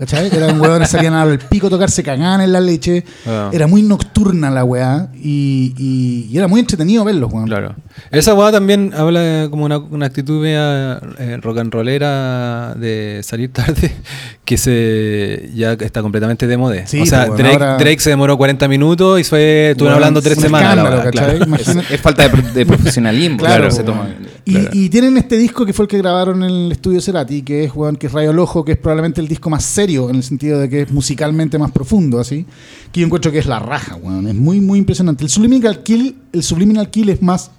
¿Cachai? 0.00 0.30
Eran 0.34 0.58
hueones, 0.60 0.88
salían 0.90 1.12
al 1.14 1.38
pico 1.38 1.66
a 1.66 1.70
tocar, 1.70 1.90
se 1.90 2.02
cagaban 2.02 2.40
en 2.40 2.52
la 2.52 2.60
leche. 2.60 3.04
Ah. 3.26 3.50
Era 3.52 3.66
muy 3.66 3.82
nocturna 3.82 4.50
la 4.50 4.64
weá 4.64 5.08
y, 5.14 5.74
y- 5.76 6.26
y 6.32 6.36
era 6.38 6.48
muy 6.48 6.58
entretenido 6.60 7.04
verlos, 7.04 7.30
weón. 7.32 7.46
Claro. 7.46 7.74
Esa 8.10 8.32
weá 8.34 8.50
también 8.50 8.92
habla 8.96 9.20
de 9.20 9.50
como 9.50 9.66
una, 9.66 9.76
una 9.78 10.06
actitud 10.06 10.40
media 10.42 10.98
eh, 11.18 11.36
rock 11.42 11.58
and 11.58 11.72
rollera 11.72 12.74
de 12.76 13.20
salir 13.22 13.52
tarde, 13.52 13.92
que 14.46 14.56
se 14.56 15.50
ya 15.54 15.72
está 15.74 16.00
completamente 16.02 16.46
de 16.46 16.56
moda. 16.56 16.86
Sí, 16.86 17.02
o 17.02 17.06
sea, 17.06 17.26
pues, 17.26 17.36
bueno, 17.42 17.48
Drake, 17.50 17.64
ahora- 17.64 17.76
Drake 17.76 18.00
se 18.00 18.10
demoró 18.10 18.38
40 18.38 18.68
minutos 18.68 19.20
y 19.20 19.24
fue, 19.24 19.72
estuvieron 19.72 19.96
hablando 19.96 20.22
tres 20.22 20.38
semanas. 20.38 21.10
claro. 21.12 21.44
Es, 21.56 21.68
es 21.90 22.00
falta 22.00 22.26
de, 22.28 22.42
de 22.52 22.66
profesionalismo. 22.66 23.36
Claro, 23.40 23.64
claro, 23.64 23.70
se 23.70 23.82
toma. 23.84 24.08
Y, 24.44 24.52
claro. 24.52 24.70
y 24.72 24.88
tienen 24.88 25.16
este 25.16 25.36
disco 25.36 25.66
que 25.66 25.72
fue 25.72 25.84
el 25.84 25.88
que 25.88 25.98
grabaron 25.98 26.42
en 26.42 26.50
el 26.50 26.72
estudio 26.72 27.00
Cerati, 27.00 27.42
que 27.42 27.64
es, 27.64 27.74
weón, 27.74 27.96
que 27.96 28.06
es 28.06 28.12
Rayo 28.12 28.30
al 28.30 28.38
Ojo, 28.38 28.64
que 28.64 28.72
es 28.72 28.78
probablemente 28.78 29.20
el 29.20 29.28
disco 29.28 29.50
más 29.50 29.64
serio 29.64 30.10
en 30.10 30.16
el 30.16 30.22
sentido 30.22 30.58
de 30.58 30.68
que 30.68 30.82
es 30.82 30.90
musicalmente 30.90 31.58
más 31.58 31.70
profundo, 31.70 32.18
así. 32.18 32.46
Que 32.92 33.00
yo 33.00 33.06
encuentro 33.06 33.30
que 33.32 33.38
es 33.38 33.46
la 33.46 33.58
raja, 33.58 33.96
weón. 33.96 34.26
Es 34.28 34.34
muy, 34.34 34.60
muy 34.60 34.78
impresionante. 34.78 35.24
El 35.24 35.30
Subliminal 35.30 35.82
Kill, 35.82 36.16
el 36.32 36.42
Subliminal 36.42 36.90
Kill 36.90 37.10
es 37.10 37.22
más 37.22 37.50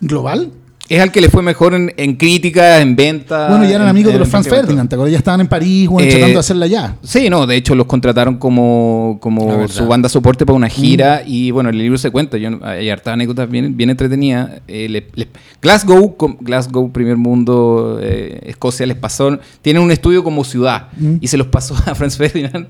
global. 0.00 0.52
Es 0.88 1.00
al 1.00 1.10
que 1.10 1.20
le 1.20 1.28
fue 1.28 1.42
mejor 1.42 1.74
en, 1.74 1.92
en 1.96 2.14
crítica, 2.14 2.80
en 2.80 2.94
venta. 2.94 3.48
bueno, 3.48 3.64
ya 3.64 3.70
eran 3.70 3.82
en- 3.82 3.88
amigos 3.88 4.12
de 4.12 4.18
los 4.20 4.28
Franz 4.28 4.48
Ferdinand, 4.48 4.88
¿te 4.88 4.94
acuerdas? 4.94 5.12
Ya 5.12 5.18
estaban 5.18 5.40
en 5.40 5.48
París, 5.48 5.88
Eh, 5.98 6.06
tratando 6.10 6.34
de 6.34 6.38
hacerla 6.38 6.66
ya. 6.68 6.96
Sí, 7.02 7.28
no, 7.28 7.46
de 7.46 7.56
hecho 7.56 7.74
los 7.74 7.86
contrataron 7.86 8.36
como, 8.38 9.18
como 9.20 9.66
su 9.68 9.86
banda 9.86 10.08
soporte 10.08 10.46
para 10.46 10.56
una 10.56 10.68
gira 10.68 11.22
y 11.26 11.50
bueno, 11.50 11.70
el 11.70 11.78
libro 11.78 11.98
se 11.98 12.10
cuenta, 12.10 12.36
yo, 12.38 12.50
hay 12.62 12.88
hartas 12.90 13.14
anécdotas 13.14 13.50
bien, 13.50 13.76
bien 13.76 13.90
entretenidas. 13.90 14.50
Eh, 14.68 14.88
le- 14.88 15.08
le- 15.14 15.28
Glasgow, 15.60 16.16
com- 16.16 16.36
Glasgow, 16.40 16.92
primer 16.92 17.16
mundo, 17.16 17.98
eh, 18.02 18.40
Escocia, 18.44 18.86
les 18.86 18.96
pasó, 18.96 19.38
tienen 19.62 19.82
un 19.82 19.90
estudio 19.90 20.22
como 20.22 20.44
ciudad 20.44 20.88
Mm. 20.96 21.16
y 21.20 21.26
se 21.26 21.36
los 21.36 21.48
pasó 21.48 21.74
a 21.86 21.94
Franz 21.94 22.16
Ferdinand 22.16 22.66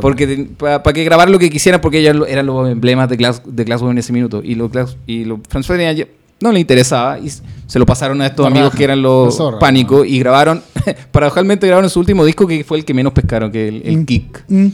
porque 0.00 0.48
para 0.58 0.82
que 0.92 1.04
grabar 1.04 1.28
lo 1.28 1.38
que 1.38 1.50
quisieran 1.50 1.80
porque 1.80 1.98
ellos 2.00 2.16
lo- 2.16 2.26
eran 2.26 2.46
los 2.46 2.68
emblemas 2.70 3.08
de, 3.10 3.18
Glas- 3.18 3.42
de 3.44 3.64
Glasgow 3.64 3.90
en 3.90 3.98
ese 3.98 4.12
minuto 4.12 4.40
y, 4.42 4.54
los 4.54 4.70
y 5.06 5.24
los 5.24 5.40
Franz 5.48 5.66
Ferdinand 5.66 6.06
no 6.40 6.52
le 6.52 6.60
interesaba 6.60 7.18
y 7.18 7.30
se 7.30 7.78
lo 7.78 7.86
pasaron 7.86 8.20
a 8.22 8.26
estos 8.26 8.46
amigos 8.46 8.74
que 8.74 8.84
eran 8.84 9.02
los 9.02 9.38
pánicos 9.60 10.06
y 10.06 10.18
grabaron, 10.18 10.62
paradojalmente 11.10 11.66
grabaron 11.66 11.90
su 11.90 12.00
último 12.00 12.24
disco 12.24 12.46
que 12.46 12.64
fue 12.64 12.78
el 12.78 12.84
que 12.84 12.94
menos 12.94 13.12
pescaron, 13.12 13.50
que 13.50 13.68
el, 13.68 13.82
el 13.84 13.98
Mm. 13.98 14.04
Kick. 14.04 14.44
Mm. 14.48 14.66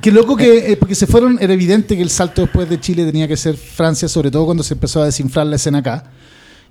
Qué 0.00 0.10
loco 0.10 0.34
que, 0.34 0.72
eh, 0.72 0.76
porque 0.76 0.94
se 0.94 1.06
fueron, 1.06 1.38
era 1.40 1.52
evidente 1.52 1.94
que 1.94 2.02
el 2.02 2.08
salto 2.08 2.40
después 2.42 2.68
de 2.70 2.80
Chile 2.80 3.04
tenía 3.04 3.28
que 3.28 3.36
ser 3.36 3.56
Francia, 3.56 4.08
sobre 4.08 4.30
todo 4.30 4.46
cuando 4.46 4.62
se 4.62 4.72
empezó 4.74 5.02
a 5.02 5.04
desinflar 5.04 5.46
la 5.46 5.56
escena 5.56 5.78
acá. 5.78 6.04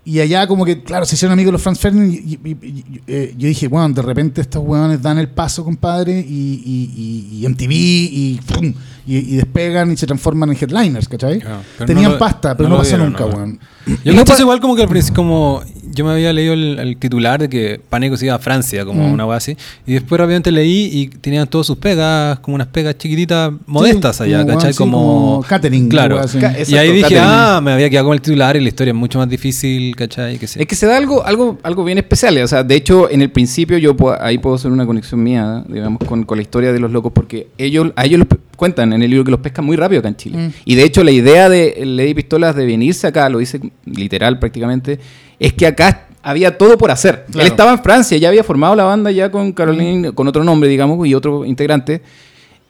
Y 0.10 0.19
allá 0.22 0.48
como 0.48 0.65
que, 0.65 0.81
claro, 0.81 1.06
se 1.06 1.15
hicieron 1.15 1.34
amigos 1.34 1.52
los 1.53 1.61
Franz 1.61 1.80
Ferdinand 1.80 2.11
y, 2.14 2.18
y- 2.18 2.40
y- 2.44 2.56
y- 2.68 3.02
eh, 3.07 3.34
yo 3.38 3.48
dije, 3.48 3.68
bueno, 3.68 3.90
de 3.90 4.02
repente 4.02 4.41
estos 4.41 4.64
hueones 4.65 5.02
dan 5.02 5.19
el 5.19 5.30
paso, 5.30 5.64
compadre, 5.64 6.19
y, 6.19 6.23
y, 6.65 7.38
y- 7.38 7.44
y 7.44 7.45
MTV, 7.48 7.72
y, 7.72 8.40
¡pum! 8.48 8.73
y, 9.06 9.36
despegan 9.38 9.91
y 9.91 9.98
se 9.98 10.06
transforman 10.07 10.49
en 10.49 10.57
headliners, 10.60 11.07
¿cachai? 11.07 11.40
Claro, 11.40 11.61
Tenían 11.86 12.03
no 12.06 12.10
lo- 12.14 12.19
pasta, 12.19 12.56
pero 12.57 12.69
no 12.69 12.76
no, 12.76 12.80
pasó 12.81 12.90
dieron, 12.98 13.10
nunca, 13.11 13.26
no. 13.26 13.36
weón. 13.36 13.60
Yo 14.03 14.14
cacho 14.23 14.34
pa- 14.38 14.41
igual 14.41 14.60
como 14.60 14.76
que 14.76 14.84
al 14.84 14.90
principio, 14.90 15.15
como 15.23 15.61
yo 16.00 16.06
me 16.06 16.12
había 16.12 16.32
leído 16.32 16.54
el, 16.54 16.80
el 16.80 16.96
titular 16.98 17.40
de 17.42 17.50
que 17.50 17.80
Pánico 17.90 18.16
se 18.16 18.26
iba 18.26 18.36
a 18.36 18.40
Francia, 18.40 18.86
como 18.86 19.08
Mm. 19.08 19.12
una 19.14 19.26
weá 19.26 19.38
así, 19.38 19.58
y 19.86 19.94
después 19.94 20.18
rápidamente 20.20 20.50
leí 20.52 20.90
y 20.94 21.08
tenían 21.10 21.46
todas 21.48 21.68
sus 21.68 21.78
pegas, 21.78 22.40
como 22.40 22.56
unas 22.56 22.68
pegas 22.68 22.98
chiquititas, 22.98 23.52
modestas 23.66 24.22
allá, 24.22 24.46
como, 24.46 24.54
¿cachai? 24.58 24.72
sí, 24.74 24.78
como, 24.78 24.98
como 24.98 25.44
catering, 25.48 25.90
Claro. 25.90 26.20
así. 26.20 26.40
Ca- 26.40 26.52
y 26.58 26.62
Exacto, 26.62 26.80
ahí 26.80 26.88
dije, 26.92 27.02
catering. 27.02 27.24
ah, 27.26 27.60
me 27.62 27.72
había 27.74 27.90
quedado 27.90 28.08
con 28.08 28.14
el 28.14 28.22
titular 28.22 28.56
y 28.56 28.62
la 28.62 28.68
historia 28.70 28.92
es 28.92 28.98
mucho 28.98 29.20
más 29.20 29.28
difícil, 29.30 29.96
¿cachai? 29.96 30.38
Que 30.40 30.48
sé. 30.48 30.62
Es 30.62 30.68
que 30.68 30.76
se 30.76 30.86
da 30.86 30.96
algo, 30.96 31.26
algo, 31.26 31.58
algo 31.64 31.84
bien 31.84 31.98
especial. 31.98 32.38
O 32.38 32.48
sea, 32.48 32.64
de 32.64 32.76
hecho, 32.76 33.10
en 33.10 33.22
el 33.22 33.30
principio 33.32 33.78
yo 33.78 33.96
puedo- 33.98 34.22
ahí 34.22 34.38
puedo 34.38 34.56
hacer 34.56 34.72
una 34.72 34.86
conexión 34.86 35.22
mía, 35.22 35.64
digamos, 35.68 36.00
con, 36.08 36.24
con 36.24 36.38
la 36.38 36.42
historia 36.44 36.72
de 36.72 36.80
los 36.80 36.92
locos, 36.92 37.12
porque 37.14 37.48
ellos, 37.58 37.92
a 37.96 38.06
ellos 38.06 38.20
los 38.20 38.28
cuentan 38.56 38.94
en 38.94 39.02
el 39.02 39.10
libro 39.10 39.24
que 39.26 39.32
los 39.32 39.40
pescan 39.40 39.66
muy 39.66 39.76
rápido 39.78 40.00
acá 40.00 40.10
en 40.10 40.16
Chile. 40.18 40.38
Mm. 40.38 40.52
Y 40.66 40.76
de 40.76 40.84
hecho, 40.84 41.04
la 41.04 41.12
idea 41.12 41.50
de 41.50 41.82
Lady 41.86 42.14
Pistolas 42.14 42.56
de 42.56 42.66
venirse 42.66 43.08
acá, 43.08 43.30
lo 43.30 43.40
dice 43.40 43.60
literal 43.86 44.38
prácticamente, 44.40 45.00
es 45.40 45.53
que 45.53 45.66
acá 45.66 46.07
había 46.22 46.57
todo 46.57 46.78
por 46.78 46.91
hacer. 46.91 47.26
Claro. 47.32 47.45
Él 47.45 47.52
estaba 47.52 47.72
en 47.72 47.82
Francia, 47.82 48.18
ya 48.18 48.28
había 48.30 48.44
formado 48.44 48.76
la 48.76 48.84
banda 48.84 49.11
ya 49.11 49.32
con 49.32 49.52
Caroline, 49.53 50.14
con 50.14 50.28
otro 50.28 50.44
nombre, 50.44 50.70
digamos, 50.70 51.07
y 51.07 51.14
otro 51.14 51.45
integrante. 51.45 52.02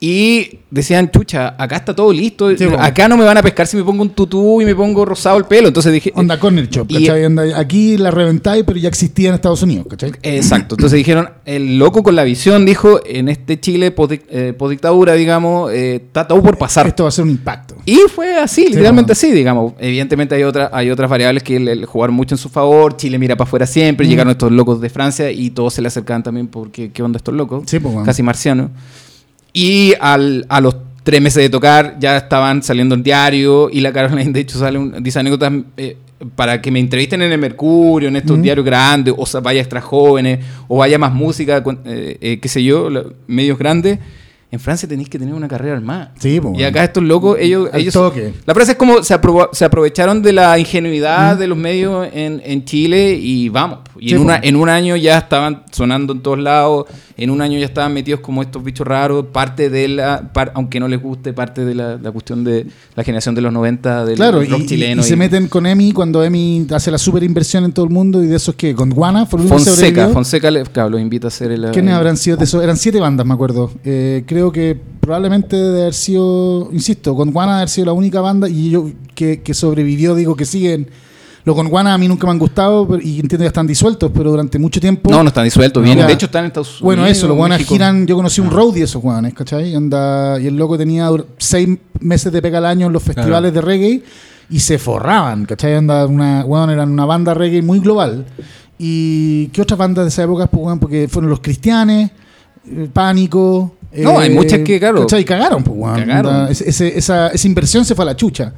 Y 0.02 0.60
decían, 0.72 1.12
chucha, 1.12 1.56
acá 1.62 1.76
está 1.76 1.94
todo 1.94 2.14
listo. 2.14 2.50
Sí, 2.56 2.66
bueno. 2.66 2.82
acá 2.82 3.10
no 3.10 3.18
me 3.18 3.26
van 3.26 3.38
a 3.38 3.42
pescar 3.44 3.68
si 3.68 3.76
me 3.76 3.84
pongo 3.84 4.02
un 4.02 4.12
tutú 4.12 4.62
y 4.62 4.66
me 4.66 4.74
pongo 4.74 5.04
rosado 5.04 5.38
el 5.38 5.44
pelo. 5.44 5.68
Entonces 5.68 5.92
dije, 5.92 6.14
Onda 6.16 6.40
Corner 6.40 6.70
Shop, 6.70 6.86
Y- 6.90 7.06
¿cachai? 7.06 7.26
Onda- 7.26 7.60
aquí 7.60 7.98
la 7.98 8.10
reventáis, 8.10 8.64
pero 8.66 8.80
ya 8.80 8.88
existía 8.88 9.28
en 9.28 9.36
Estados 9.36 9.62
Unidos, 9.62 9.88
¿cachai? 9.90 10.14
Exacto. 10.24 10.76
Entonces 10.76 10.96
dijeron, 10.96 11.30
el 11.44 11.78
loco 11.78 12.02
con 12.02 12.16
la 12.16 12.24
visión 12.24 12.66
dijo, 12.66 13.02
en 13.06 13.28
este 13.28 13.60
Chile 13.60 13.94
eh, 14.30 14.54
posdictadura, 14.58 15.16
digamos, 15.16 15.70
eh, 15.74 15.96
está 15.96 16.26
todo 16.26 16.42
por 16.42 16.58
pasar. 16.58 16.88
Esto 16.88 17.04
va 17.04 17.10
a 17.10 17.12
ser 17.12 17.26
un 17.26 17.32
impacto. 17.32 17.76
Y 17.86 17.98
fue 18.16 18.38
así, 18.38 18.68
literalmente 18.68 19.08
bueno. 19.10 19.12
así, 19.12 19.32
digamos. 19.32 19.74
Evidentemente 19.80 20.34
hay, 20.34 20.44
otra, 20.44 20.70
hay 20.72 20.92
otras 20.92 21.10
variables 21.10 21.44
que 21.44 21.60
le, 21.60 21.76
le 21.76 21.86
jugaron 21.86 22.16
mucho 22.16 22.36
en 22.36 22.40
su 22.40 22.48
favor. 22.48 22.96
Chile 22.96 23.18
mira 23.20 23.36
para 23.36 23.50
afuera 23.50 23.66
siempre. 23.68 24.08
Mm. 24.08 24.10
Llegaron 24.10 24.32
estos 24.32 24.52
locos 24.54 24.80
de 24.80 24.90
Francia 24.90 25.30
y 25.30 25.50
todos 25.50 25.74
se 25.74 25.82
le 25.82 25.90
acercaban 25.90 26.24
también 26.24 26.48
porque, 26.48 26.90
¿qué 26.94 27.04
onda 27.04 27.18
estos 27.18 27.34
locos? 27.36 27.64
Sí, 27.66 27.80
pues, 27.82 27.94
bueno. 27.94 28.06
Casi 28.06 28.24
marcianos. 28.24 28.70
Y 29.54 29.94
al- 30.00 30.46
a 30.50 30.62
los 30.62 30.76
tres 31.04 31.22
meses 31.22 31.42
de 31.42 31.50
tocar 31.50 31.96
ya 32.00 32.18
estaban 32.18 32.62
saliendo 32.62 32.94
en 32.96 33.04
diario 33.04 33.70
y 33.72 33.80
la 33.82 33.92
Caroline 33.92 34.32
de 34.32 34.40
hecho 34.42 34.60
sale 34.60 34.78
un, 34.78 35.02
dice 35.04 35.20
anécdotas 35.20 35.52
eh, 35.78 35.98
para 36.36 36.62
que 36.62 36.70
me 36.70 36.80
entrevisten 36.80 37.22
en 37.22 37.32
el 37.32 37.40
Mercurio, 37.40 38.10
en 38.10 38.18
estos 38.18 38.38
Mm. 38.38 38.42
diarios 38.42 38.66
grandes, 38.66 39.14
o 39.18 39.42
vaya 39.42 39.62
extra 39.62 39.80
jóvenes, 39.82 40.40
o 40.68 40.78
vaya 40.78 41.00
más 41.00 41.14
música, 41.14 41.64
eh, 41.86 42.18
eh, 42.22 42.40
qué 42.42 42.48
sé 42.50 42.62
yo, 42.64 42.90
medios 43.28 43.58
grandes. 43.58 44.00
En 44.52 44.60
Francia 44.60 44.90
tenéis 44.90 45.10
que 45.10 45.20
tener 45.20 45.36
una 45.36 45.48
carrera 45.48 45.76
armada. 45.78 46.12
Sí, 46.18 46.40
pues, 46.42 46.58
Y 46.58 46.64
acá 46.64 46.84
estos 46.84 47.04
locos, 47.04 47.38
ellos... 47.40 47.70
Ellos 47.72 47.94
toque. 47.94 48.34
La 48.48 48.56
frase 48.56 48.72
es 48.72 48.78
como 48.80 49.04
se, 49.04 49.14
aprovo- 49.14 49.50
se 49.52 49.64
aprovecharon 49.64 50.24
de 50.24 50.34
la 50.34 50.58
ingenuidad 50.58 51.38
de 51.38 51.46
los 51.46 51.56
medios 51.58 52.08
en, 52.12 52.42
en 52.44 52.66
Chile 52.66 53.14
y 53.14 53.50
vamos. 53.50 53.80
Y 54.00 54.10
Sí, 54.10 54.16
en, 54.16 54.22
una, 54.22 54.40
en 54.42 54.56
un 54.56 54.68
año 54.70 54.96
ya 54.96 55.18
estaban 55.20 55.64
sonando 55.72 56.14
en 56.14 56.22
todos 56.22 56.40
lados, 56.40 56.86
en 57.18 57.30
un 57.30 57.42
año 57.42 57.60
ya 57.60 57.66
estaban 57.66 57.94
metidos 57.94 58.22
como 58.22 58.42
estos 58.42 58.64
bichos 58.64 58.88
raros, 58.88 59.26
parte 59.32 59.70
de 59.70 59.88
la, 59.90 60.32
par- 60.34 60.52
aunque 60.56 60.80
no 60.80 60.88
les 60.88 61.00
guste, 61.02 61.34
parte 61.34 61.64
de 61.66 61.76
la, 61.76 61.98
la 61.98 62.12
cuestión 62.12 62.44
de 62.44 62.66
la 62.96 63.04
generación 63.04 63.36
de 63.36 63.42
los 63.42 63.52
90 63.54 64.06
del 64.06 64.16
Claro, 64.16 64.40
rock 64.42 64.62
y- 64.62 64.66
chileno. 64.66 65.02
y 65.02 65.06
se 65.06 65.16
meten 65.18 65.48
con 65.48 65.66
Emi 65.68 65.92
cuando 65.92 66.24
Emi 66.24 66.66
hace 66.72 66.90
la 66.92 66.98
super 66.98 67.22
inversión 67.24 67.66
en 67.66 67.74
todo 67.74 67.86
el 67.86 67.92
mundo 67.92 68.24
y 68.24 68.28
de 68.28 68.38
esos 68.38 68.56
que 68.56 68.74
con 68.74 68.90
Guana 68.90 69.26
Fonseca. 69.26 70.08
Fonseca 70.10 70.50
le- 70.50 70.64
claro, 70.64 70.90
los 70.90 71.02
invita 71.02 71.28
a 71.28 71.30
hacer 71.30 71.52
el... 71.52 71.68
¿Quiénes 71.72 71.92
el- 71.92 71.98
habrán 71.98 72.18
sido 72.18 72.38
de 72.38 72.46
esos? 72.46 72.64
Eran 72.64 72.78
siete 72.78 73.00
bandas, 73.00 73.26
me 73.28 73.34
acuerdo. 73.34 73.70
Eh, 73.84 74.24
creo 74.26 74.39
que 74.52 74.80
probablemente 75.00 75.56
de 75.56 75.82
haber 75.82 75.94
sido, 75.94 76.70
insisto, 76.72 77.14
Gondwana 77.14 77.54
de 77.54 77.58
haber 77.60 77.70
sido 77.70 77.86
la 77.88 77.94
única 77.94 78.22
banda 78.22 78.48
y 78.48 78.70
yo 78.70 78.90
que, 79.16 79.42
que 79.42 79.54
sobrevivió, 79.54 80.16
digo 80.16 80.36
que 80.36 80.46
siguen. 80.46 80.90
Los 81.46 81.56
Gondwana 81.56 81.94
a 81.94 81.98
mí 81.98 82.08
nunca 82.08 82.28
me 82.28 82.32
han 82.32 82.40
gustado 82.40 82.88
pero- 82.88 83.02
y 83.02 83.20
entiendo 83.20 83.40
que 83.40 83.48
están 83.48 83.66
disueltos, 83.66 84.12
pero 84.14 84.30
durante 84.32 84.60
mucho 84.60 84.80
tiempo. 84.80 85.10
No, 85.10 85.24
no 85.24 85.30
están 85.30 85.46
disueltos. 85.46 85.84
Ya. 85.88 86.06
De 86.06 86.14
hecho, 86.14 86.26
están 86.28 86.44
en 86.44 86.48
Estados 86.48 86.68
Unidos. 86.70 86.82
Bueno, 86.84 87.06
eso, 87.08 87.28
los 87.28 87.36
guanas 87.38 87.62
giran. 87.64 88.06
Yo 88.06 88.16
conocí 88.16 88.40
un 88.42 88.52
roadie 88.52 88.80
de 88.80 88.86
esos 88.86 89.02
guanes, 89.02 89.34
¿cachai? 89.34 89.74
Anda, 89.74 90.40
y 90.40 90.48
el 90.48 90.56
loco 90.58 90.78
tenía 90.78 91.10
seis 91.38 91.70
meses 92.00 92.32
de 92.32 92.42
pega 92.42 92.60
al 92.60 92.66
año 92.66 92.88
en 92.88 92.94
los 92.94 93.02
festivales 93.04 93.54
de 93.54 93.62
reggae 93.62 94.04
y 94.50 94.60
se 94.60 94.78
forraban, 94.78 95.46
¿cachai? 95.46 95.76
Anda, 95.76 96.06
una, 96.06 96.44
weón, 96.46 96.70
eran 96.70 96.92
una 96.92 97.06
banda 97.06 97.34
reggae 97.34 97.62
muy 97.62 97.80
global. 97.80 98.26
¿Y 98.78 99.48
qué 99.48 99.62
otras 99.62 99.78
bandas 99.78 100.06
de 100.06 100.10
esa 100.10 100.24
época? 100.24 100.48
Pues, 100.48 100.78
porque 100.80 101.08
fueron 101.10 101.30
los 101.32 101.40
cristianes, 101.40 102.12
eh, 102.68 102.90
Pánico. 102.94 103.76
No, 103.96 104.20
hay 104.20 104.30
muchas 104.30 104.60
que, 104.60 104.80
claro. 104.80 105.02
¿cachai? 105.02 105.26
Cagaron, 105.26 105.64
pues, 105.64 105.78
weón. 105.78 105.96
Cagaron. 106.00 106.52
Ese- 106.52 106.70
ese- 106.70 106.98
esa, 106.98 107.28
esa 107.30 107.48
inversión 107.48 107.86
se 107.86 107.96
fue 107.96 108.04
a 108.04 108.08
la 108.08 108.16
chucha. 108.16 108.54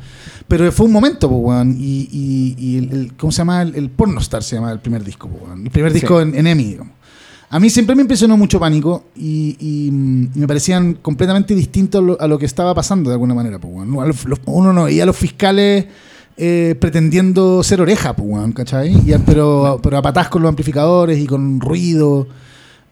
Pero 0.48 0.70
fue 0.72 0.86
un 0.88 0.92
momento, 0.92 1.30
pues, 1.30 1.42
weón. 1.42 1.76
Y, 1.80 2.10
y, 2.12 2.56
y 2.58 2.78
el, 2.78 2.92
el- 2.92 3.14
¿cómo 3.16 3.32
se 3.32 3.38
llama? 3.40 3.62
El, 3.62 3.76
el 3.76 3.90
Pornostar 3.90 4.44
se 4.44 4.56
llama 4.56 4.72
el 4.72 4.80
primer 4.80 5.04
disco, 5.04 5.30
pues, 5.30 5.44
weón. 5.44 5.64
El 5.64 5.72
primer 5.72 5.94
disco 5.94 6.22
Sí. 6.22 6.30
en, 6.30 6.36
en 6.36 6.48
EMI, 6.48 6.64
digamos. 6.66 6.94
A 7.50 7.60
mí 7.60 7.70
siempre 7.70 7.96
me 7.96 8.02
impresionó 8.02 8.38
mucho 8.38 8.60
Pánico 8.62 9.06
y, 9.16 9.58
y, 9.60 9.92
mm, 9.92 10.32
y 10.36 10.40
me 10.40 10.48
parecían 10.48 10.94
completamente 10.96 11.54
distintos 11.54 12.00
a 12.02 12.04
lo, 12.06 12.22
a 12.22 12.28
lo 12.28 12.38
que 12.40 12.46
estaba 12.46 12.74
pasando 12.74 13.10
de 13.10 13.14
alguna 13.16 13.34
manera. 13.34 13.60
Pues, 13.60 13.74
weón. 13.74 13.92
No, 13.92 14.02
a 14.02 14.06
los- 14.08 14.26
los- 14.26 14.40
uno 14.46 14.74
no 14.74 14.86
veía 14.86 15.04
a 15.04 15.06
los 15.06 15.16
fiscales 15.18 15.86
eh, 16.38 16.76
pretendiendo 16.80 17.62
ser 17.64 17.82
oreja, 17.82 18.16
pues, 18.16 18.28
weón, 18.30 18.52
¿cachai? 18.54 18.90
Y 18.92 19.14
pero, 19.26 19.80
pero 19.84 19.98
a 19.98 20.02
patás 20.02 20.28
con 20.30 20.42
los 20.42 20.50
amplificadores 20.50 21.18
y 21.20 21.26
con 21.26 21.60
ruido. 21.62 22.28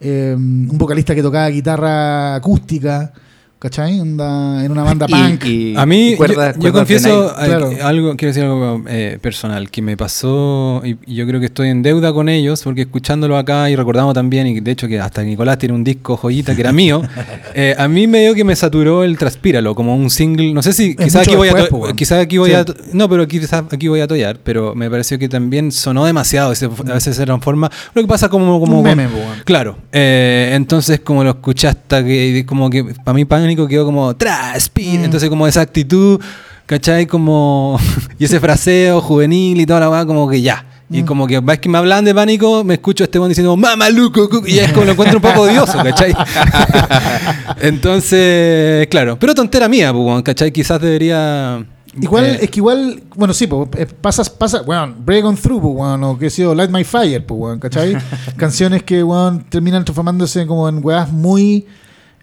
Eh, 0.00 0.34
un 0.36 0.78
vocalista 0.78 1.14
que 1.14 1.22
tocaba 1.22 1.48
guitarra 1.48 2.34
acústica, 2.36 3.12
¿cachai? 3.60 4.00
Onda, 4.00 4.64
en 4.64 4.72
una 4.72 4.82
banda 4.84 5.04
Y- 5.08 5.12
punk. 5.12 5.44
y- 5.44 5.76
A 5.76 5.84
mí, 5.84 6.12
y 6.12 6.16
cuerdas- 6.16 6.56
yo, 6.56 6.62
yo 6.64 6.72
confieso 6.72 7.32
Claro. 7.36 7.70
algo, 7.82 8.16
quiero 8.16 8.30
decir 8.34 8.42
algo 8.44 8.82
eh, 8.88 9.18
personal, 9.20 9.70
que 9.70 9.82
me 9.82 9.96
pasó, 9.98 10.80
y, 10.84 10.96
y 11.06 11.14
yo 11.14 11.26
creo 11.26 11.40
que 11.40 11.46
estoy 11.46 11.68
en 11.68 11.82
deuda 11.82 12.12
con 12.14 12.28
ellos, 12.30 12.62
porque 12.62 12.80
escuchándolo 12.82 13.36
acá 13.36 13.68
y 13.68 13.76
recordamos 13.76 14.14
también, 14.14 14.46
y 14.46 14.60
de 14.60 14.70
hecho 14.70 14.88
que 14.88 14.98
hasta 14.98 15.22
Nicolás 15.22 15.58
tiene 15.58 15.74
un 15.74 15.84
disco 15.84 16.16
joyita 16.16 16.54
que 16.54 16.62
era 16.62 16.72
mío, 16.72 17.02
eh, 17.54 17.74
a 17.78 17.86
mí 17.86 18.06
medio 18.06 18.34
que 18.34 18.44
me 18.44 18.56
saturó 18.56 19.04
el 19.04 19.18
Transpíralo, 19.18 19.74
como 19.74 19.94
un 19.94 20.08
single, 20.08 20.54
no 20.54 20.62
sé 20.62 20.72
si 20.72 20.96
quizás 20.96 21.26
mucho 21.28 21.30
aquí 21.32 21.36
voy 21.36 21.48
a, 21.90 21.92
quizás 21.94 22.18
aquí 22.22 22.38
voy 22.38 22.50
Sí. 22.50 22.56
a, 22.56 22.64
no, 22.94 23.08
pero 23.10 23.28
quizás 23.28 23.64
aquí 23.70 23.88
voy 23.88 24.00
a 24.00 24.08
tollar, 24.08 24.38
pero 24.42 24.74
me 24.74 24.88
pareció 24.90 25.18
que 25.18 25.28
también 25.28 25.70
sonó 25.70 26.06
demasiado, 26.06 26.52
ese- 26.52 26.64
a 26.66 26.94
veces 26.94 27.14
se 27.14 27.24
transforma, 27.26 27.70
lo 27.94 28.00
que 28.00 28.08
pasa 28.08 28.30
como, 28.30 28.58
como 28.58 28.78
Un 28.78 28.84
meme, 28.84 29.06
po, 29.08 29.18
weón. 29.18 29.38
Claro, 29.44 29.76
eh, 29.92 30.52
entonces 30.54 31.00
como 31.00 31.22
lo 31.24 31.30
escuché 31.30 31.68
hasta 31.68 32.02
que 32.02 32.44
como 32.46 32.70
que 32.70 32.84
para 33.04 33.12
mí 33.14 33.26
pánico 33.50 33.66
quedó 33.66 33.84
como 33.84 34.14
transpira, 34.14 35.00
Mm. 35.00 35.04
entonces 35.04 35.28
como 35.28 35.46
esa 35.46 35.60
actitud, 35.60 36.20
¿cachai? 36.66 37.06
Como 37.06 37.78
y 38.18 38.24
ese 38.24 38.38
fraseo 38.38 39.00
juvenil 39.00 39.60
y 39.60 39.66
toda 39.66 39.80
la 39.80 39.90
weá 39.90 40.06
como 40.06 40.28
que 40.28 40.40
ya. 40.40 40.64
Mm. 40.88 40.94
Y 40.94 41.02
como 41.02 41.26
que 41.26 41.40
va 41.40 41.56
que 41.56 41.68
me 41.68 41.78
hablan 41.78 42.04
de 42.04 42.14
pánico, 42.14 42.62
me 42.62 42.74
escucho 42.74 43.02
a 43.02 43.06
este 43.06 43.18
diciendo 43.18 43.56
mamá 43.56 43.90
Luco, 43.90 44.28
y 44.46 44.58
es 44.58 44.72
como 44.72 44.86
lo 44.86 44.92
encuentro 44.92 45.18
un 45.18 45.22
poco 45.22 45.42
odioso, 45.42 45.78
¿cachai? 45.82 46.14
entonces, 47.60 48.86
claro, 48.88 49.18
pero 49.18 49.34
tontera 49.34 49.68
mía, 49.68 49.92
pues, 49.92 50.22
¿cachai? 50.22 50.52
Quizás 50.52 50.80
debería 50.80 51.64
Igual, 52.00 52.24
eh, 52.24 52.38
es 52.42 52.50
que 52.50 52.60
igual, 52.60 53.02
bueno, 53.16 53.34
sí, 53.34 53.48
pues, 53.48 53.68
eh, 53.76 53.86
pasas, 54.00 54.30
pasa, 54.30 54.62
weón, 54.62 54.94
Break 55.04 55.24
on 55.24 55.36
Through, 55.36 55.60
pues, 55.60 55.74
weón, 55.74 56.04
o 56.04 56.16
que 56.16 56.30
sé 56.30 56.42
yo, 56.42 56.54
Light 56.54 56.70
My 56.70 56.84
Fire, 56.84 57.26
pues, 57.26 57.40
weón, 57.40 57.58
¿cachai? 57.58 57.96
Canciones 58.36 58.84
que, 58.84 59.02
weón, 59.02 59.44
terminan 59.48 59.84
transformándose 59.84 60.46
como 60.46 60.68
en 60.68 60.84
weas 60.84 61.10
muy 61.10 61.66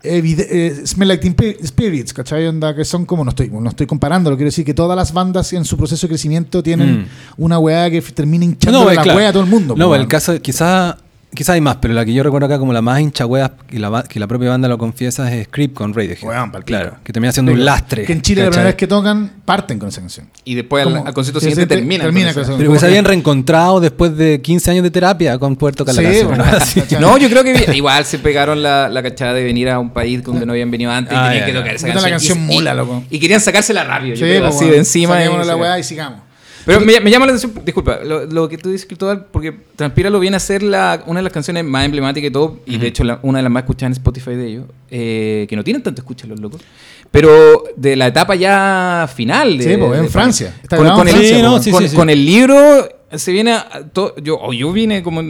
eh, 0.04 0.82
Smell 0.86 1.08
Like 1.08 1.22
Teen 1.22 1.34
Pi- 1.34 1.58
Spirits, 1.66 2.14
¿cachai? 2.14 2.46
Onda, 2.48 2.76
que 2.76 2.86
son 2.86 3.06
como, 3.06 3.24
no 3.24 3.30
estoy, 3.30 3.50
no 3.50 3.68
estoy 3.70 3.88
comparando, 3.88 4.30
quiero 4.36 4.46
decir 4.48 4.64
que 4.66 4.74
todas 4.74 4.96
las 4.96 5.12
bandas 5.14 5.52
en 5.54 5.66
su 5.66 5.76
proceso 5.78 6.08
de 6.08 6.10
crecimiento 6.12 6.62
tienen 6.64 7.02
Mm. 7.02 7.06
una 7.38 7.60
wea 7.60 7.90
que 7.90 8.02
termina 8.02 8.46
hinchando 8.46 8.80
No, 8.80 8.86
la 8.92 9.02
claro. 9.02 9.18
wea 9.18 9.30
a 9.30 9.34
todo 9.34 9.44
el 9.44 9.50
mundo. 9.50 9.76
No, 9.76 9.94
el 9.96 10.08
caso, 10.08 10.40
quizás 10.42 10.96
quizá 11.34 11.54
hay 11.54 11.62
más, 11.62 11.78
pero 11.78 11.94
la 11.94 12.04
que 12.06 12.14
yo 12.14 12.24
recuerdo 12.24 12.48
acá 12.48 12.58
como 12.58 12.74
la 12.74 12.82
más 12.82 13.00
hincha 13.00 13.26
weas, 13.26 13.52
que 13.68 13.78
la, 13.80 14.04
que 14.04 14.20
la 14.20 14.28
propia 14.28 14.50
banda 14.50 14.68
lo 14.68 14.78
confiesa 14.78 15.32
es 15.34 15.46
Script 15.48 15.76
con 15.76 15.94
Radiohead. 15.94 16.24
Weón, 16.24 16.52
pa'l 16.52 16.64
pico. 16.64 16.80
claro, 16.80 16.98
que 17.04 17.14
termina 17.14 17.32
siendo 17.32 17.52
un 17.52 17.64
lastre. 17.64 18.06
Que 18.06 18.14
en 18.14 18.22
Chile 18.22 18.42
la 18.42 18.48
¿cachai? 18.48 18.52
primera 18.54 18.68
vez 18.70 18.76
que 18.76 18.88
tocan, 18.88 19.32
parten 19.46 19.78
con 19.78 19.90
esa 19.90 20.02
canción. 20.02 20.28
Y 20.46 20.56
después 20.56 20.86
al, 20.86 20.94
Como- 20.94 21.06
al 21.08 21.14
concierto 21.14 21.40
siguiente 21.40 21.62
se- 21.64 21.68
termina. 21.68 22.04
termina 22.06 22.34
con 22.34 22.44
esa. 22.44 22.58
Pero 22.58 22.72
que 22.74 22.80
se 22.80 22.86
habían 22.88 23.06
reencontrado 23.06 23.80
después 23.80 24.16
de 24.18 24.42
15 24.42 24.72
años 24.72 24.84
de 24.84 24.92
terapia 24.92 25.38
con 25.38 25.56
Puerto 25.56 25.86
bueno, 25.86 26.38
¿no? 26.38 26.44
Así. 26.58 26.82
¿cachai? 26.82 27.00
No, 27.00 27.18
yo 27.18 27.30
creo 27.30 27.44
que 27.44 27.54
vi- 27.54 27.78
igual 27.78 28.06
se 28.06 28.20
pegaron 28.20 28.64
la, 28.64 28.90
la 28.90 29.04
cachada 29.04 29.34
de 29.34 29.44
venir 29.44 29.70
a 29.70 29.80
un 29.80 29.92
país 29.92 30.24
donde 30.24 30.46
no 30.46 30.54
habían 30.54 30.72
venido 30.72 30.92
antes 30.92 31.14
y 31.14 31.16
Ah, 31.16 31.26
tenían 31.30 31.40
ya, 31.40 31.46
que 31.46 31.54
ya. 31.54 31.60
tocar 31.60 31.76
esa 31.76 31.88
Puta, 31.88 32.02
la 32.02 32.10
canción. 32.10 32.38
Y- 32.52 32.56
mula, 32.56 32.74
y- 32.74 32.78
loco. 32.78 33.04
Y 33.10 33.20
querían 33.20 33.42
sacársela 33.42 33.84
rápido, 33.84 34.16
yo 34.16 34.26
Sí, 34.26 34.32
creo, 34.32 34.42
pues, 34.44 34.56
así 34.56 34.66
de 34.70 34.78
encima. 34.78 35.20
la 35.20 35.80
y 35.80 35.84
sigamos. 35.84 36.27
Pero 36.68 36.82
me, 36.82 37.00
me 37.00 37.10
llama 37.10 37.26
la 37.26 37.32
atención, 37.32 37.54
disculpa, 37.66 38.00
lo, 38.04 38.26
lo 38.26 38.48
que 38.50 38.58
tú 38.60 38.70
dices, 38.70 38.86
Cristóbal, 38.86 39.26
porque 39.32 39.56
Transpíralo 39.76 40.20
viene 40.20 40.38
a 40.38 40.40
ser 40.40 40.62
la, 40.62 41.02
una 41.08 41.20
de 41.20 41.24
las 41.24 41.34
canciones 41.34 41.64
más 41.64 41.86
emblemáticas 41.86 42.30
y 42.30 42.32
todo, 42.32 42.60
y 42.68 42.78
de 42.78 42.88
hecho 42.88 43.04
la- 43.04 43.20
una 43.24 43.40
de 43.40 43.44
las 43.44 43.52
más 43.52 43.64
escuchadas 43.64 43.92
en 43.96 44.02
Spotify 44.02 44.32
de 44.36 44.48
ellos, 44.48 44.66
eh, 44.92 45.48
que 45.50 45.56
no 45.56 45.64
tienen 45.64 45.82
tanto 45.82 46.02
escucha 46.02 46.28
los 46.28 46.40
locos, 46.40 46.62
pero 47.10 47.64
de 47.76 47.96
la 47.96 48.08
etapa 48.08 48.36
ya 48.36 49.10
final. 49.16 49.58
De, 49.58 49.64
Sí, 49.64 49.78
pues, 49.78 49.98
en 49.98 50.04
de- 50.06 50.10
Francia. 50.10 50.54
Está 50.62 50.78
Con, 50.78 50.86
en 50.88 50.92
el, 50.94 51.08
Francia, 51.10 51.36
Sí, 51.38 51.42
no, 51.42 51.52
con- 51.54 51.64
sí, 51.64 51.72
con- 51.72 51.82
sí, 51.84 51.90
sí. 51.90 51.96
con 51.96 52.10
el 52.10 52.26
libro 52.26 52.90
se 53.14 53.32
viene 53.32 53.54
a, 53.54 53.84
to- 53.94 54.16
yo 54.18 54.38
o 54.40 54.52
yo 54.54 54.72
vine 54.74 55.02
como 55.02 55.22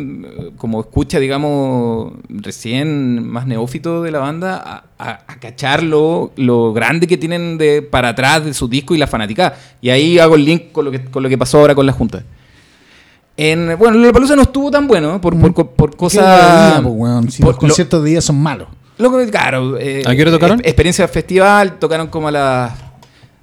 como 0.58 0.80
escucha 0.82 1.20
digamos 1.20 2.14
recién 2.30 3.28
más 3.28 3.46
neófito 3.46 4.02
de 4.02 4.12
la 4.12 4.20
banda 4.20 4.58
a, 4.58 4.84
a- 4.98 5.20
a 5.28 5.40
cachar 5.40 5.84
lo, 5.84 6.32
lo 6.38 6.74
grande 6.74 7.06
que 7.08 7.18
tienen 7.18 7.58
de 7.60 7.82
para 7.84 8.10
atrás 8.10 8.44
de 8.46 8.54
su 8.54 8.68
disco 8.68 8.96
y 8.96 8.98
la 8.98 9.06
fanática 9.08 9.54
y 9.82 9.90
ahí 9.92 10.18
hago 10.18 10.36
el 10.36 10.46
link 10.46 10.72
con 10.72 10.86
lo 10.86 10.92
que 10.92 11.06
con 11.06 11.22
lo 11.22 11.30
que 11.30 11.38
pasó 11.38 11.60
ahora 11.60 11.76
con 11.76 11.86
la 11.86 11.92
junta 11.94 12.24
en, 13.38 13.78
bueno, 13.78 14.00
la 14.00 14.12
palusa 14.12 14.36
no 14.36 14.42
estuvo 14.42 14.72
tan 14.72 14.88
bueno 14.88 15.22
por, 15.22 15.40
por, 15.40 15.54
por, 15.54 15.70
por 15.70 15.92
¿Qué 15.92 15.98
cosas. 15.98 16.82
pues? 16.82 17.34
Si 17.36 17.42
por- 17.44 17.52
los 17.52 17.58
conciertos 17.60 18.04
de 18.04 18.10
día 18.10 18.22
son 18.22 18.42
malos. 18.42 18.68
lo, 18.98 19.16
que, 19.16 19.30
claro. 19.30 19.78
eh, 19.78 20.02
¿A 20.08 20.16
qué 20.16 20.22
hora 20.24 20.32
tocaron? 20.32 20.60
eh, 20.62 20.64
Experiencia 20.66 21.08
festival, 21.08 21.78
tocaron 21.78 22.08
como 22.08 22.30
a 22.30 22.32
las. 22.32 22.72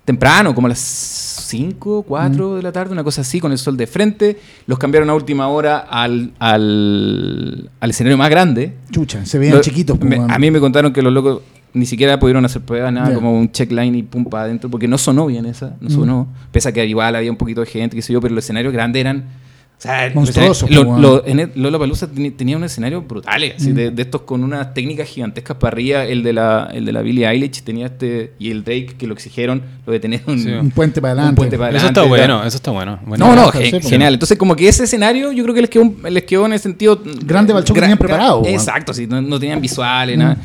Temprano, 0.04 0.54
como 0.54 0.66
a 0.66 0.70
las 0.70 0.78
5, 0.80 2.02
4 2.06 2.56
de 2.56 2.62
la 2.62 2.72
tarde, 2.72 2.92
una 2.92 3.04
cosa 3.04 3.22
así, 3.22 3.40
con 3.40 3.52
el 3.52 3.58
sol 3.58 3.76
de 3.76 3.86
frente. 3.86 4.38
Los 4.66 4.78
cambiaron 4.78 5.08
a 5.10 5.14
última 5.14 5.48
hora 5.48 5.78
al, 5.78 6.32
al, 6.38 7.70
al 7.80 7.90
escenario 7.90 8.16
más 8.18 8.30
grande. 8.30 8.74
Chucha, 8.90 9.24
se 9.24 9.38
veían 9.38 9.56
Lo- 9.56 9.62
chiquitos. 9.62 9.98
pues, 9.98 10.08
me- 10.10 10.32
a 10.32 10.38
mí 10.38 10.50
me 10.50 10.60
contaron 10.60 10.92
que 10.92 11.02
los 11.02 11.12
locos 11.12 11.40
ni 11.72 11.86
siquiera 11.86 12.18
pudieron 12.20 12.44
hacer 12.44 12.62
pruebas, 12.62 12.92
nada, 12.92 13.12
como 13.14 13.36
un 13.36 13.50
checkline 13.50 13.94
y 13.96 14.02
pum 14.04 14.24
para 14.26 14.44
adentro, 14.44 14.70
porque 14.70 14.86
no 14.86 14.96
sonó 14.96 15.26
bien 15.26 15.44
esa, 15.46 15.74
no 15.80 15.88
Mm. 15.88 15.92
sonó. 15.92 16.28
Pese 16.52 16.68
a 16.68 16.72
que 16.72 16.86
igual 16.86 17.16
había 17.16 17.30
un 17.30 17.36
poquito 17.36 17.62
de 17.62 17.66
gente, 17.66 17.96
qué 17.96 18.02
sé 18.02 18.12
yo, 18.12 18.20
pero 18.20 18.34
los 18.34 18.44
escenarios 18.44 18.72
grandes 18.72 19.00
eran. 19.00 19.24
O 19.76 19.86
sea, 19.86 20.06
los 20.06 20.14
Monstruosos, 20.14 20.62
escenarios- 20.70 20.86
pues, 20.86 21.02
lo- 21.02 21.16
lo- 21.16 21.26
en 21.26 21.40
el- 21.40 21.52
Lollapalooza 21.56 22.08
teni- 22.10 22.34
tenía 22.34 22.56
un 22.56 22.64
escenario 22.64 23.02
brutal, 23.02 23.52
así, 23.54 23.70
Mm. 23.70 23.74
de, 23.74 23.90
de 23.90 24.02
estos 24.02 24.22
con 24.22 24.42
unas 24.42 24.72
técnicas 24.72 25.06
gigantescas 25.08 25.58
para 25.58 25.74
arriba. 25.74 26.04
El 26.06 26.22
de 26.22 26.32
la, 26.32 26.70
el 26.72 26.86
de 26.86 26.92
la 26.92 27.02
Billie 27.02 27.28
Eilish 27.28 27.62
tenía 27.64 27.86
este, 27.86 28.32
y 28.38 28.50
el 28.50 28.64
Drake 28.64 28.94
que 28.96 29.06
lo 29.06 29.12
exigieron, 29.12 29.62
lo 29.84 29.92
de 29.92 30.00
tener 30.00 30.22
un, 30.26 30.38
Sí. 30.38 30.48
un 30.48 30.70
puente 30.70 31.02
para 31.02 31.12
adelante. 31.12 31.30
un 31.30 31.36
puente 31.36 31.58
para 31.58 31.68
Eso 31.70 31.78
adelante. 31.88 32.00
está 32.00 32.06
y 32.06 32.10
tal. 32.18 32.26
bueno, 32.28 32.46
eso 32.46 32.56
está 32.56 32.70
bueno. 32.70 32.98
Bueno, 33.04 33.26
No, 33.26 33.34
no, 33.36 33.50
pues. 33.50 33.70
genial. 33.86 34.14
Entonces, 34.14 34.38
como 34.38 34.56
que 34.56 34.68
ese 34.68 34.84
escenario, 34.84 35.32
yo 35.32 35.42
creo 35.42 35.54
que 35.54 35.60
les 35.60 35.70
quedó, 35.70 35.82
un- 35.82 35.98
les 36.08 36.22
quedó 36.22 36.46
en 36.46 36.54
el 36.54 36.60
sentido. 36.60 37.02
Grande 37.22 37.52
para 37.52 37.60
el 37.60 37.66
show 37.66 37.74
que 37.74 37.80
tenían 37.82 37.98
preparado. 37.98 38.42
Exacto, 38.46 38.94
sí, 38.94 39.06
no, 39.06 39.20
no 39.20 39.38
tenían 39.38 39.60
visuales, 39.60 40.16
Mm. 40.16 40.20
nada. 40.20 40.36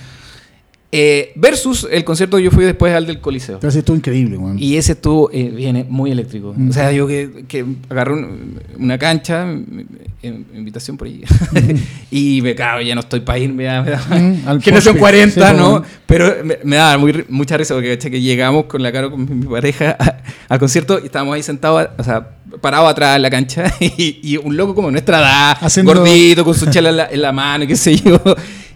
Eh, 0.91 1.33
versus 1.35 1.87
el 1.91 2.03
concierto 2.03 2.37
que 2.37 2.43
yo 2.43 2.49
fui 2.49 2.65
después 2.65 2.91
al 2.95 3.05
del 3.05 3.19
Coliseo. 3.21 3.59
Pero 3.59 3.69
sí, 3.69 3.77
estuvo 3.77 3.95
increíble, 3.95 4.37
weón. 4.37 4.57
Y 4.57 4.75
ese 4.75 4.93
estuvo 4.93 5.29
eh, 5.31 5.43
bien, 5.55 5.85
muy 5.87 6.09
eléctrico. 6.11 6.51
Mm. 6.57 6.69
O 6.69 6.73
sea, 6.73 6.91
yo 6.91 7.05
que, 7.05 7.45
que 7.47 7.63
agarré 7.89 8.13
un- 8.13 8.59
una 8.79 8.97
cancha, 8.97 9.43
m- 9.43 9.85
m- 10.23 10.45
invitación 10.55 10.97
por 10.97 11.05
ahí, 11.07 11.21
y 12.11 12.41
me 12.41 12.55
cago, 12.55 12.81
ya 12.81 12.95
no 12.95 13.01
estoy 13.01 13.19
para 13.19 13.37
irme. 13.37 13.67
Mm, 13.81 14.57
que 14.63 14.71
no 14.71 14.81
son 14.81 14.93
mosh 14.93 14.93
pit. 14.93 14.99
40, 14.99 15.49
Sí, 15.51 15.55
¿no? 15.57 15.83
Pero 16.07 16.43
me, 16.43 16.57
me 16.63 16.75
daba 16.77 16.97
muy, 16.97 17.23
mucha 17.29 17.55
risa 17.55 17.75
porque 17.75 17.89
caché, 17.95 18.09
que 18.09 18.19
llegamos 18.21 18.65
con 18.65 18.81
la 18.81 18.91
cara 18.91 19.11
con 19.11 19.23
mi, 19.29 19.35
mi 19.35 19.45
pareja 19.45 19.95
a- 19.99 20.17
al 20.49 20.57
concierto 20.59 20.99
y 21.01 21.05
estábamos 21.05 21.35
ahí 21.35 21.43
sentados, 21.43 21.87
o 21.99 22.03
sea, 22.03 22.29
parados 22.61 22.89
atrás 22.89 23.15
en 23.15 23.21
la 23.21 23.29
cancha 23.29 23.71
y, 23.79 24.21
y 24.23 24.37
un 24.37 24.57
loco 24.57 24.73
como 24.73 24.89
nuestra 24.89 25.19
edad, 25.19 25.57
Haciendo- 25.61 25.93
gordito, 25.93 26.43
con 26.43 26.55
su 26.55 26.65
chela 26.71 26.89
en 26.89 26.97
la, 26.97 27.05
en 27.11 27.21
la 27.21 27.31
mano, 27.31 27.67
qué 27.67 27.75
sé 27.75 27.95
yo. 27.95 28.19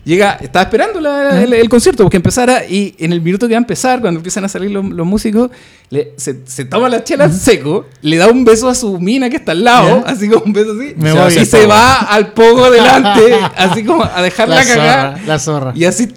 Llega, 0.06 0.34
estaba 0.42 0.64
esperando 0.64 1.00
la- 1.00 1.42
el, 1.44 1.54
el 1.54 1.70
concierto 1.70 2.04
porque 2.04 2.18
empezara 2.18 2.66
y 2.66 2.94
en 3.00 3.14
el 3.14 3.22
minuto 3.22 3.48
que 3.48 3.54
va 3.54 3.58
a 3.58 3.62
empezar, 3.62 4.02
cuando 4.02 4.20
empiezan 4.20 4.44
a 4.44 4.50
salir 4.50 4.70
los, 4.72 4.84
los 4.86 5.08
músicos, 5.08 5.50
le- 5.90 6.12
se, 6.18 6.42
se 6.46 6.66
toma 6.66 6.90
la 6.90 7.04
chela 7.06 7.26
en 7.26 7.34
seco, 7.34 7.86
le 8.02 8.18
da 8.18 8.28
un 8.28 8.44
beso 8.44 8.68
a 8.68 8.76
su 8.76 9.00
mina 9.00 9.30
que 9.30 9.38
está 9.38 9.54
al 9.54 9.64
lado, 9.64 10.04
Ya. 10.06 10.12
así 10.12 10.28
como 10.28 10.44
un 10.46 10.52
beso 10.54 10.72
así, 10.72 10.94
Me 10.98 11.12
y 11.42 11.46
se, 11.46 11.66
va 11.68 12.00
al 12.00 12.34
poco 12.34 12.70
delante, 12.70 13.34
así 13.56 13.86
como 13.86 14.04
a 14.04 14.22
dejarla 14.22 14.56
La 14.56 14.64
zorra, 14.66 15.18
la 15.26 15.40
zorra. 15.40 15.72
Y 15.76 15.86
así 15.86 16.08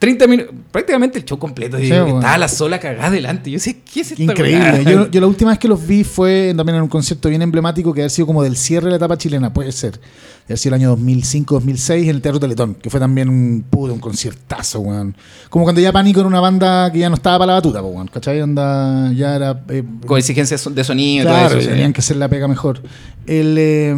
30 0.00 0.26
minutos, 0.26 0.54
prácticamente 0.72 1.18
el 1.18 1.26
show 1.26 1.38
completo. 1.38 1.78
y 1.78 1.82
Sí, 1.84 1.90
bueno. 1.90 2.16
Estaba 2.20 2.38
la 2.38 2.48
sola 2.48 2.80
cagada 2.80 3.10
delante. 3.10 3.50
Yo 3.50 3.56
decía, 3.56 3.74
¿qué 3.92 4.00
es 4.00 4.10
esta 4.12 4.22
Increíble. 4.22 4.82
Yo, 4.90 5.10
yo 5.10 5.20
la 5.20 5.26
última 5.26 5.50
vez 5.50 5.58
que 5.58 5.68
los 5.68 5.86
vi 5.86 6.04
fue 6.04 6.54
también 6.56 6.76
en 6.76 6.82
un 6.84 6.88
concierto 6.88 7.28
bien 7.28 7.42
emblemático 7.42 7.92
que 7.92 8.02
ha 8.04 8.08
sido 8.08 8.26
como 8.26 8.42
del 8.42 8.56
cierre 8.56 8.86
de 8.86 8.90
la 8.92 8.96
etapa 8.96 9.18
chilena, 9.18 9.52
puede 9.52 9.72
ser. 9.72 9.92
De 10.00 10.54
haber 10.54 10.58
sido 10.58 10.74
el 10.74 10.80
año 10.80 10.96
2005-2006 10.96 12.02
en 12.04 12.08
el 12.08 12.22
Teatro 12.22 12.40
Teletón, 12.40 12.74
que 12.76 12.88
fue 12.88 12.98
también 12.98 13.28
un, 13.28 13.62
puto, 13.68 13.92
un 13.92 14.00
conciertazo, 14.00 14.80
weón. 14.80 15.14
Como 15.50 15.64
cuando 15.66 15.82
ya 15.82 15.92
Pánico 15.92 16.20
era 16.20 16.28
una 16.28 16.40
banda 16.40 16.90
que 16.90 16.98
ya 16.98 17.10
no 17.10 17.16
estaba 17.16 17.38
para 17.40 17.48
la 17.48 17.52
batuta, 17.58 17.82
weón. 17.82 18.08
¿Cachai? 18.08 18.40
Onda, 18.40 19.12
ya 19.12 19.36
era... 19.36 19.62
eh, 19.68 19.84
Con 20.06 20.18
exigencias 20.18 20.66
de 20.74 20.82
sonido 20.82 21.24
y 21.24 21.26
Claro, 21.26 21.50
todo 21.50 21.58
eso. 21.58 21.68
tenían 21.68 21.92
que 21.92 22.00
hacer 22.00 22.16
la 22.16 22.28
pega 22.28 22.48
mejor. 22.48 22.80
El, 23.26 23.54
eh, 23.58 23.94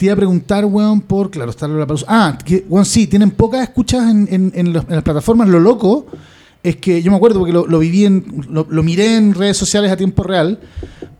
te 0.00 0.06
iba 0.06 0.14
a 0.14 0.16
preguntar, 0.16 0.64
weón, 0.64 1.02
por. 1.02 1.30
Claro, 1.30 1.50
está 1.50 1.68
la 1.68 1.86
pausa. 1.86 2.06
Ah, 2.08 2.38
que, 2.42 2.64
weón, 2.70 2.86
sí, 2.86 3.06
tienen 3.06 3.30
pocas 3.32 3.62
escuchas 3.62 4.10
en, 4.10 4.50
en- 4.54 4.72
las 4.72 5.02
plataformas. 5.02 5.46
Lo 5.46 5.60
loco 5.60 6.06
es 6.62 6.76
que 6.76 7.02
yo 7.02 7.10
me 7.10 7.18
acuerdo 7.18 7.38
porque 7.38 7.52
lo, 7.52 7.66
lo 7.66 7.78
viví 7.78 8.06
en. 8.06 8.46
Lo, 8.48 8.66
lo 8.70 8.82
miré 8.82 9.16
en 9.16 9.34
redes 9.34 9.58
sociales 9.58 9.92
a 9.92 9.98
tiempo 9.98 10.22
real. 10.22 10.58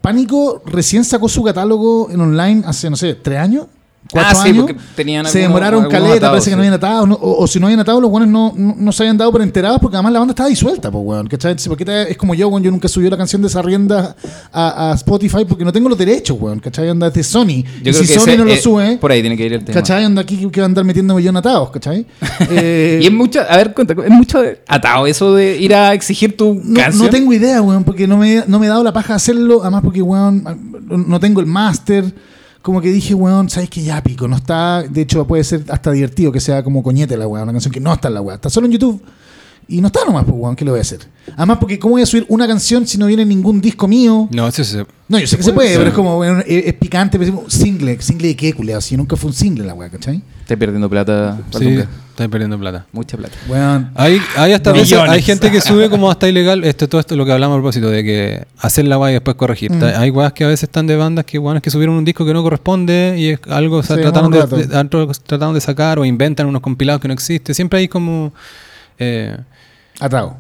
Pánico 0.00 0.62
recién 0.64 1.04
sacó 1.04 1.28
su 1.28 1.42
catálogo 1.42 2.08
en 2.10 2.22
online 2.22 2.62
hace, 2.64 2.88
no 2.88 2.96
sé, 2.96 3.14
tres 3.16 3.38
años. 3.38 3.66
¿Cuatro 4.12 4.38
Ah, 4.38 4.42
sí, 4.42 4.48
años? 4.50 4.66
tenían 4.96 5.26
Se 5.26 5.38
demoraron 5.40 5.84
caleta, 5.88 6.14
atados, 6.16 6.30
parece 6.32 6.50
que 6.50 6.56
no 6.56 6.62
habían 6.62 6.74
atado. 6.74 7.06
no- 7.06 7.14
o, 7.14 7.42
o 7.42 7.46
si 7.46 7.60
no 7.60 7.66
habían 7.66 7.80
atado, 7.80 8.00
los 8.00 8.10
buenos 8.10 8.28
no, 8.28 8.52
no, 8.56 8.74
no 8.76 8.92
se 8.92 9.02
habían 9.04 9.16
dado 9.16 9.30
por 9.30 9.40
enterados 9.42 9.78
porque 9.80 9.96
además 9.96 10.12
la 10.12 10.18
banda 10.18 10.32
estaba 10.32 10.48
disuelta, 10.48 10.90
pues, 10.90 11.04
weón. 11.04 11.26
¿Cachai? 11.28 11.52
Entonces, 11.52 11.68
¿por 11.68 11.76
qué 11.78 11.84
te- 11.84 12.10
es 12.10 12.16
como 12.16 12.34
yo, 12.34 12.48
weón. 12.48 12.62
Yo 12.62 12.70
nunca 12.70 12.88
subí 12.88 13.08
la 13.08 13.16
canción 13.16 13.40
de 13.42 13.48
esa 13.48 13.62
rienda 13.62 14.16
a, 14.52 14.90
a 14.90 14.94
Spotify 14.94 15.44
porque 15.48 15.64
no 15.64 15.72
tengo 15.72 15.88
los 15.88 15.96
derechos, 15.98 16.36
weón. 16.40 16.58
¿Cachai? 16.60 16.88
Anda 16.88 17.08
desde 17.10 17.22
Sony. 17.22 17.46
Yo 17.46 17.60
y 17.62 17.82
creo 17.82 17.94
si 17.94 18.00
que 18.06 18.14
Sony 18.14 18.28
ese, 18.30 18.36
no 18.38 18.44
lo 18.44 18.52
eh, 18.52 18.56
sube, 18.60 18.96
Por 18.98 19.12
ahí 19.12 19.20
tiene 19.20 19.36
que 19.36 19.46
ir 19.46 19.52
el 19.52 19.64
tema. 19.64 19.74
¿cachai? 19.80 20.04
Anda 20.04 20.22
aquí 20.22 20.48
que 20.50 20.60
va 20.60 20.64
a 20.64 20.66
andar 20.66 20.84
metiendo 20.84 21.14
millón 21.14 21.36
atados, 21.36 21.70
¿cachai? 21.70 22.04
Eh, 22.50 22.98
Y 23.02 23.06
es 23.06 23.12
mucho, 23.12 23.40
a 23.48 23.56
ver, 23.56 23.72
cuenta, 23.74 23.94
es 24.04 24.10
mucho 24.10 24.40
de- 24.42 24.60
atado 24.66 25.06
eso 25.06 25.34
de 25.34 25.56
ir 25.58 25.74
a 25.74 25.94
exigir 25.94 26.36
tu 26.36 26.60
canción. 26.74 27.04
no 27.04 27.10
tengo 27.10 27.32
idea, 27.32 27.62
weón, 27.62 27.84
porque 27.84 28.06
no 28.08 28.16
me, 28.16 28.42
no 28.46 28.58
me 28.58 28.66
he 28.66 28.68
dado 28.68 28.82
la 28.82 28.92
paja 28.92 29.12
de 29.12 29.16
hacerlo. 29.18 29.60
Además, 29.62 29.82
porque, 29.84 30.02
weón, 30.02 30.42
no 30.88 31.20
tengo 31.20 31.40
el 31.40 31.46
máster. 31.46 32.04
Como 32.62 32.80
que 32.80 32.90
dije, 32.90 33.14
weón, 33.14 33.48
sabes 33.48 33.70
que 33.70 33.82
ya 33.82 34.02
pico, 34.02 34.28
no 34.28 34.36
está. 34.36 34.82
De 34.82 35.02
hecho, 35.02 35.26
puede 35.26 35.44
ser 35.44 35.64
hasta 35.68 35.92
divertido 35.92 36.30
que 36.30 36.40
sea 36.40 36.62
como 36.62 36.82
coñete 36.82 37.16
la 37.16 37.26
weón, 37.26 37.44
una 37.44 37.52
canción 37.52 37.72
que 37.72 37.80
no 37.80 37.92
está 37.92 38.08
en 38.08 38.14
la 38.14 38.20
weón, 38.20 38.36
está 38.36 38.50
solo 38.50 38.66
en 38.66 38.72
YouTube. 38.72 39.02
Y 39.68 39.80
no 39.80 39.86
está 39.86 40.04
nomás, 40.04 40.24
pues, 40.24 40.36
weón, 40.36 40.56
¿qué 40.56 40.64
le 40.64 40.72
voy 40.72 40.78
a 40.78 40.82
hacer? 40.82 40.98
Además, 41.36 41.58
porque, 41.60 41.78
¿cómo 41.78 41.92
voy 41.92 42.02
a 42.02 42.06
subir 42.06 42.26
una 42.28 42.46
canción 42.48 42.86
si 42.88 42.98
no 42.98 43.06
viene 43.06 43.24
ningún 43.24 43.60
disco 43.60 43.86
mío? 43.86 44.28
No, 44.32 44.48
eso 44.48 44.64
sí. 44.64 44.78
No, 45.06 45.18
yo 45.18 45.28
sé 45.28 45.36
que 45.36 45.44
se 45.44 45.52
puede, 45.52 45.76
pero 45.76 45.90
es 45.90 45.94
como, 45.94 46.18
weón, 46.18 46.40
es, 46.40 46.66
es 46.66 46.74
picante, 46.74 47.18
pero 47.18 47.44
es 47.46 47.54
single, 47.54 48.02
single 48.02 48.28
de 48.28 48.36
qué, 48.36 48.52
culiao, 48.52 48.80
si 48.80 48.96
nunca 48.96 49.14
fue 49.16 49.28
un 49.28 49.34
single 49.34 49.64
la 49.64 49.74
weón, 49.74 49.92
¿cachai? 49.92 50.22
Estás 50.40 50.58
perdiendo 50.58 50.90
plata. 50.90 51.40
Sí. 51.56 51.78
Estáis 52.22 52.30
perdiendo 52.30 52.58
plata. 52.58 52.86
Mucha 52.92 53.16
plata. 53.16 53.34
Hay, 53.94 54.20
hay 54.36 54.52
hasta 54.52 54.72
veces- 54.72 54.98
hay 54.98 55.22
gente 55.22 55.50
que 55.50 55.60
sube 55.60 55.88
como 55.90 56.10
hasta 56.10 56.28
ilegal, 56.28 56.62
esto, 56.64 56.88
todo 56.88 57.00
esto 57.00 57.16
lo 57.16 57.24
que 57.24 57.32
hablamos 57.32 57.56
a 57.56 57.58
propósito 57.60 57.88
de 57.90 58.04
que 58.04 58.44
hacer 58.58 58.84
la 58.86 58.96
guay 58.96 59.12
y 59.12 59.14
después 59.14 59.36
corregir. 59.36 59.72
Mm. 59.72 59.82
Hay 59.96 60.10
guayas 60.10 60.32
que 60.32 60.44
a 60.44 60.48
veces 60.48 60.64
están 60.64 60.86
de 60.86 60.96
bandas 60.96 61.24
que 61.24 61.38
guanes 61.38 61.62
que 61.62 61.70
subieron 61.70 61.94
un 61.96 62.04
disco 62.04 62.24
que 62.26 62.32
no 62.32 62.42
corresponde 62.42 63.14
y 63.18 63.30
es 63.30 63.40
algo 63.48 63.78
o 63.78 63.82
sea, 63.82 63.96
Sí, 63.96 64.02
trataron, 64.02 64.30
de, 64.30 64.40
rato. 64.40 64.56
de- 64.56 64.76
algo 64.76 65.12
trataron 65.26 65.54
de 65.54 65.60
sacar 65.60 65.98
o 65.98 66.04
inventan 66.04 66.46
unos 66.46 66.60
compilados 66.62 67.00
que 67.00 67.08
no 67.08 67.14
existen. 67.14 67.54
Siempre 67.54 67.78
hay 67.80 67.88
como 67.88 68.32
eh, 68.98 69.36
atado. 69.98 70.36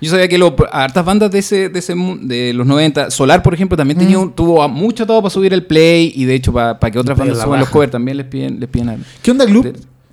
Yo 0.00 0.10
sabía 0.10 0.26
que 0.26 0.36
lo- 0.36 0.56
hartas 0.72 1.04
bandas 1.04 1.30
de 1.30 1.38
ese, 1.38 1.68
de 1.68 1.78
ese 1.78 1.94
de 2.22 2.52
los 2.52 2.66
90, 2.66 3.10
Solar, 3.12 3.40
por 3.42 3.54
ejemplo, 3.54 3.76
también 3.76 3.96
tenía 3.98 4.18
Mm. 4.18 4.22
un- 4.22 4.32
tuvo 4.32 4.68
mucho 4.68 5.04
atado 5.04 5.22
para 5.22 5.30
subir 5.30 5.52
el 5.52 5.64
play 5.64 6.12
y 6.14 6.24
de 6.24 6.34
hecho 6.34 6.52
para 6.52 6.76
que 6.90 6.98
otras 6.98 7.16
bandas 7.16 7.40
suban 7.40 7.60
los 7.60 7.68
covers 7.68 7.92
también 7.92 8.16
les 8.16 8.26
piden, 8.26 8.58
les 8.58 8.68
piden 8.68 8.88
algo. 8.88 9.04
¿Qué 9.22 9.30
onda, 9.30 9.44
Gloop? 9.44 9.66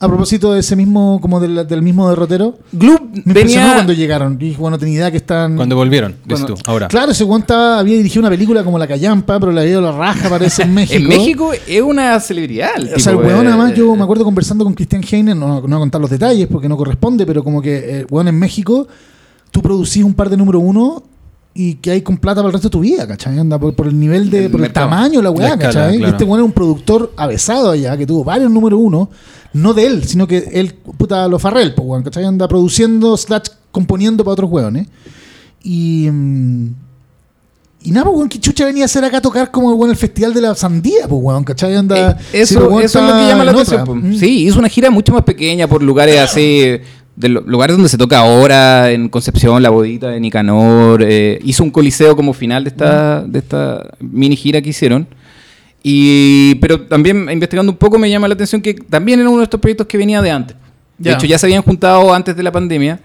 A 0.04 0.08
propósito 0.08 0.54
de 0.54 0.60
ese 0.60 0.76
mismo, 0.76 1.20
como 1.22 1.40
del, 1.40 1.66
del 1.68 1.82
mismo 1.82 2.10
derrotero. 2.10 2.56
Gloop 2.72 3.02
Me 3.02 3.18
impresionó 3.26 3.34
venía 3.64 3.74
cuando 3.76 3.94
llegaron. 3.94 4.34
Y 4.34 4.46
dije, 4.46 4.58
bueno, 4.60 4.76
no 4.76 4.80
tenía 4.80 4.96
idea 4.96 5.12
que 5.12 5.18
están. 5.18 5.56
cuando 5.56 5.76
volvieron, 5.76 6.12
dices 6.26 6.46
Cuando- 6.46 6.56
tú, 6.56 6.62
ahora. 6.66 6.88
Claro, 6.90 7.12
ese 7.12 7.24
weón 7.24 7.42
estaba- 7.42 7.80
había 7.80 7.96
dirigido 7.98 8.20
una 8.22 8.30
película 8.30 8.64
como 8.64 8.78
La 8.78 8.88
Callampa, 8.88 9.40
pero 9.40 9.52
le 9.52 9.62
había 9.62 9.72
ido 9.74 9.82
la 9.82 9.92
raja, 9.94 10.30
parece, 10.30 10.64
en 10.64 10.74
México. 10.76 10.98
en 11.02 11.08
México 11.08 11.52
es 11.68 11.82
una 11.82 12.20
celebridad. 12.20 12.72
el 12.78 12.94
O 12.96 13.00
sea, 13.00 13.14
el 13.14 13.20
weón, 13.20 13.46
eh, 13.46 13.50
además, 13.50 13.74
yo 13.76 13.96
me 13.96 14.04
acuerdo 14.04 14.24
conversando 14.26 14.64
con 14.64 14.74
Cristian 14.74 15.04
Heine, 15.10 15.34
no, 15.36 15.48
no 15.56 15.62
voy 15.62 15.74
a 15.76 15.80
contar 15.80 16.02
los 16.02 16.10
detalles 16.10 16.48
porque 16.48 16.68
no 16.68 16.76
corresponde, 16.78 17.26
pero 17.26 17.44
como 17.44 17.62
que, 17.62 18.00
eh, 18.02 18.06
weón, 18.10 18.28
en 18.28 18.38
México, 18.38 18.88
tú 19.52 19.62
producís 19.62 20.04
un 20.04 20.14
par 20.14 20.30
de 20.30 20.36
número 20.38 20.60
uno 20.60 21.02
y 21.56 21.76
que 21.76 21.92
hay 21.92 22.02
con 22.02 22.18
plata 22.18 22.38
para 22.42 22.48
el 22.48 22.54
resto 22.54 22.70
de 22.70 22.72
tu 22.72 22.80
vida, 22.80 23.08
¿cachai? 23.08 23.38
Anda 23.38 23.60
por, 23.60 23.76
por 23.76 23.88
el 23.88 24.00
nivel 24.00 24.30
de, 24.30 24.46
El 24.46 24.52
por 24.52 24.60
el 24.60 24.64
mercado. 24.64 24.90
tamaño 24.90 25.20
de 25.20 25.24
la 25.24 25.32
weá, 25.32 25.50
La 25.50 25.54
escala, 25.56 25.74
¿cachai? 25.74 25.98
Claro. 25.98 26.12
este 26.14 26.24
weón 26.24 26.38
era 26.40 26.46
un 26.46 26.52
productor 26.52 27.14
avesado 27.16 27.72
allá, 27.72 27.96
que 27.96 28.08
tuvo 28.08 28.24
varios 28.24 28.50
número 28.52 28.78
uno, 28.78 29.10
no 29.54 29.74
de 29.76 29.86
él, 29.86 30.04
sino 30.06 30.26
que 30.28 30.50
él, 30.52 30.74
puta, 30.74 31.28
lo 31.28 31.38
farrel, 31.38 31.76
pues, 31.76 31.88
weón, 31.88 32.04
¿cachai? 32.04 32.26
Anda 32.26 32.48
produciendo, 32.48 33.16
slash, 33.18 33.50
componiendo 33.72 34.24
para 34.24 34.34
otros 34.34 34.50
weones. 34.52 34.88
Y. 35.64 36.10
mm, 36.12 36.68
y 37.86 37.92
nada, 37.92 38.06
pues, 38.06 38.16
weón, 38.16 38.30
¿qué 38.30 38.40
chucha 38.40 38.66
venía 38.66 38.84
a 38.84 38.86
hacer 38.86 39.04
acá 39.04 39.18
a 39.18 39.22
tocar 39.22 39.52
como 39.52 39.74
weón, 39.74 39.92
el 39.92 39.98
festival 39.98 40.34
de 40.34 40.42
la 40.42 40.56
sandía, 40.56 41.08
pues, 41.08 41.22
weón, 41.22 41.44
¿cachai? 41.44 41.76
Anda, 41.76 42.18
Eh, 42.32 42.42
eso, 42.42 42.54
si 42.68 42.76
el 42.78 42.82
eso 42.84 43.00
es 43.00 43.06
lo 43.06 43.14
que 43.14 43.28
llama 43.28 43.44
la 43.44 43.52
en 43.52 43.58
atención. 43.60 44.10
Mm. 44.10 44.16
Sí, 44.18 44.46
hizo 44.48 44.58
una 44.58 44.70
gira 44.70 44.90
mucho 44.90 45.12
más 45.12 45.24
pequeña 45.24 45.68
por 45.68 45.84
lugares 45.84 46.18
así, 46.18 46.78
de 47.16 47.30
lo- 47.30 47.42
lugares 47.42 47.76
donde 47.76 47.90
se 47.90 47.98
toca 47.98 48.20
ahora, 48.20 48.92
en 48.92 49.08
Concepción, 49.10 49.62
La 49.62 49.70
Bodita, 49.70 50.10
de 50.10 50.20
Nicanor. 50.20 51.04
eh, 51.08 51.40
hizo 51.44 51.64
un 51.64 51.70
coliseo 51.72 52.16
como 52.16 52.34
final 52.34 52.64
de 52.64 52.70
esta, 52.70 53.22
de 53.22 53.40
esta 53.40 53.92
mini 54.00 54.36
gira 54.36 54.62
que 54.62 54.70
hicieron. 54.70 55.08
Y, 55.84 56.56
pero 56.56 56.82
también 56.82 57.30
investigando 57.30 57.72
un 57.72 57.78
poco 57.78 58.00
me 58.00 58.10
llama 58.10 58.28
la 58.28 58.34
atención 58.36 58.62
que 58.62 58.74
también 58.74 59.20
era 59.20 59.30
uno 59.30 59.40
de 59.40 59.44
estos 59.44 59.60
proyectos 59.60 59.86
que 59.88 59.98
venía 59.98 60.22
de 60.22 60.32
antes. 60.32 60.56
De 60.98 61.10
Ya. 61.10 61.16
hecho, 61.16 61.26
ya 61.26 61.38
se 61.38 61.46
habían 61.46 61.62
juntado 61.62 62.14
antes 62.14 62.36
de 62.36 62.44
la 62.44 62.52
pandemia. 62.52 63.00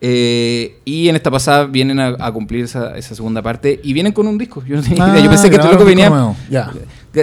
Eh, 0.00 0.78
y 0.84 1.08
en 1.08 1.16
esta 1.16 1.30
pasada 1.30 1.64
vienen 1.66 1.98
a, 1.98 2.14
a 2.20 2.32
cumplir 2.32 2.64
esa, 2.64 2.96
esa 2.96 3.14
segunda 3.14 3.42
parte 3.42 3.80
y 3.82 3.92
vienen 3.92 4.12
con 4.12 4.26
un 4.26 4.38
disco. 4.38 4.62
Yo 4.64 4.76
no 4.76 4.82
tenía 4.82 5.08
idea. 5.08 5.20
Yo 5.20 5.26
Ah, 5.26 5.30
pensé 5.30 5.50
que 5.50 5.56
grabaron 5.56 5.72
loco 5.78 5.84
un 5.84 5.88
venía. 5.88 6.34
Ya. 6.50 6.72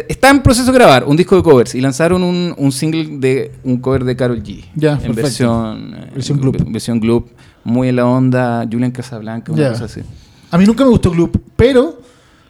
Está 0.10 0.30
en 0.30 0.42
proceso 0.42 0.72
de 0.72 0.78
grabar 0.78 1.06
un 1.06 1.16
disco 1.16 1.38
de 1.38 1.44
covers 1.44 1.74
y 1.76 1.80
lanzaron 1.80 2.22
un, 2.24 2.54
un 2.58 2.72
single 2.72 3.18
de 3.20 3.54
un 3.64 3.78
cover 3.78 4.04
de 4.04 4.16
Carol 4.16 4.42
G. 4.44 4.66
Ya, 4.76 4.94
en 4.94 4.98
perfecto. 4.98 5.22
versión 5.22 5.96
Versión 6.14 6.40
Gloop. 6.42 6.58
ve- 6.58 6.66
Versión 6.68 7.00
Gloop, 7.00 7.28
muy 7.64 7.88
en 7.90 7.96
la 7.96 8.06
onda 8.06 8.68
Julian 8.70 8.92
Casablanca, 8.92 9.52
una 9.54 9.62
Ya. 9.62 9.70
cosa 9.72 9.86
así. 9.86 10.02
A 10.52 10.58
mí 10.58 10.66
nunca 10.66 10.84
me 10.84 10.90
gustó 10.90 11.12
Gloop, 11.12 11.38
pero 11.56 12.02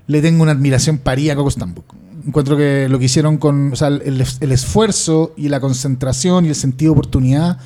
le 0.08 0.22
tengo 0.22 0.42
una 0.44 0.54
admiración 0.54 0.98
paría 0.98 1.34
a 1.34 1.36
Coco 1.36 1.52
Stambuk. 1.52 1.86
Encuentro 2.26 2.58
que 2.58 2.88
lo 2.90 2.98
que 2.98 3.06
hicieron 3.06 3.38
con 3.38 3.74
o 3.74 3.76
sea, 3.76 3.90
el, 3.90 4.24
el 4.40 4.52
esfuerzo 4.52 5.34
y 5.38 5.50
la 5.50 5.60
concentración 5.60 6.46
y 6.46 6.50
el 6.50 6.56
sentido 6.56 6.94
de 6.94 7.00
oportunidad 7.00 7.60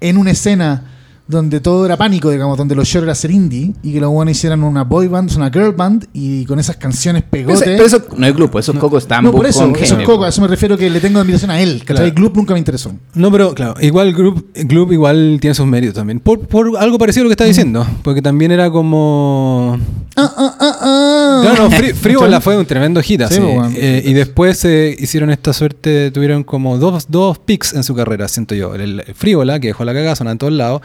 en 0.00 0.16
una 0.16 0.32
escena 0.32 0.90
donde 1.30 1.60
todo 1.60 1.86
era 1.86 1.96
pánico, 1.96 2.30
digamos, 2.30 2.58
donde 2.58 2.74
lo 2.74 2.84
short 2.84 3.04
era 3.04 3.14
ser 3.14 3.30
indie 3.30 3.72
y 3.82 3.92
que 3.92 4.00
los 4.00 4.10
buenos 4.10 4.32
hicieran 4.36 4.62
una 4.64 4.84
boy 4.84 5.06
band, 5.08 5.32
una 5.36 5.50
girl 5.50 5.72
band 5.72 6.06
y 6.12 6.44
con 6.44 6.58
esas 6.58 6.76
canciones 6.76 7.24
Pero, 7.30 7.52
ese- 7.52 7.64
pegote. 7.64 7.76
pero 7.76 7.86
eso 7.86 8.02
no 8.16 8.26
es 8.26 8.34
Gloop, 8.34 8.56
eso 8.58 8.72
es 8.72 8.78
Coco 8.78 9.00
Stambuk 9.00 9.32
no, 9.32 9.36
por 9.38 9.46
eso, 9.46 9.60
con 9.60 9.74
eso 9.76 9.82
es 9.84 9.90
Jaime, 9.90 10.04
Coco, 10.04 10.24
a 10.24 10.28
eso 10.28 10.40
me 10.42 10.48
refiero 10.48 10.76
que 10.76 10.90
le 10.90 11.00
tengo 11.00 11.18
admiración 11.20 11.50
a 11.50 11.60
él. 11.60 11.82
Claro. 11.84 12.10
Gloop 12.14 12.36
nunca 12.36 12.52
me 12.54 12.58
interesó. 12.58 12.92
No, 13.14 13.30
pero 13.30 13.54
claro, 13.54 13.74
igual 13.80 14.12
Group, 14.12 14.46
Group 14.54 14.92
igual 14.92 15.38
tiene 15.40 15.54
sus 15.54 15.66
méritos 15.66 15.94
también. 15.94 16.20
Por, 16.20 16.40
por 16.46 16.76
algo 16.78 16.98
parecido 16.98 17.22
a 17.22 17.24
lo 17.24 17.28
que 17.30 17.34
está 17.34 17.44
diciendo. 17.44 17.86
Porque 18.02 18.20
también 18.22 18.50
era 18.52 18.70
como. 18.70 19.78
Ah, 20.16 20.32
ah, 20.36 20.56
ah, 20.60 20.78
ah. 20.80 21.38
Claro, 21.42 21.68
no, 21.68 21.70
Frí- 21.70 21.94
Frívola 22.00 22.40
fue 22.40 22.56
un 22.58 22.66
tremendo 22.66 23.00
hit 23.02 23.22
así. 23.22 23.34
Sí, 23.36 23.40
pues, 23.40 23.54
bueno. 23.54 23.72
Eh, 23.76 24.02
y 24.04 24.12
después 24.12 24.58
se 24.58 24.94
hicieron 24.98 25.30
esta 25.30 25.52
suerte, 25.52 26.10
tuvieron 26.10 26.42
como 26.44 26.76
dos, 26.78 27.06
dos 27.08 27.38
picks 27.38 27.74
en 27.74 27.84
su 27.84 27.94
carrera, 27.94 28.26
siento 28.28 28.54
yo. 28.54 28.74
El, 28.74 29.00
el 29.06 29.14
Frívola, 29.14 29.60
que 29.60 29.68
dejó 29.68 29.84
la 29.84 29.92
cagada, 29.94 30.16
sonaba 30.16 30.32
en 30.32 30.38
todos 30.38 30.52
lados. 30.52 30.82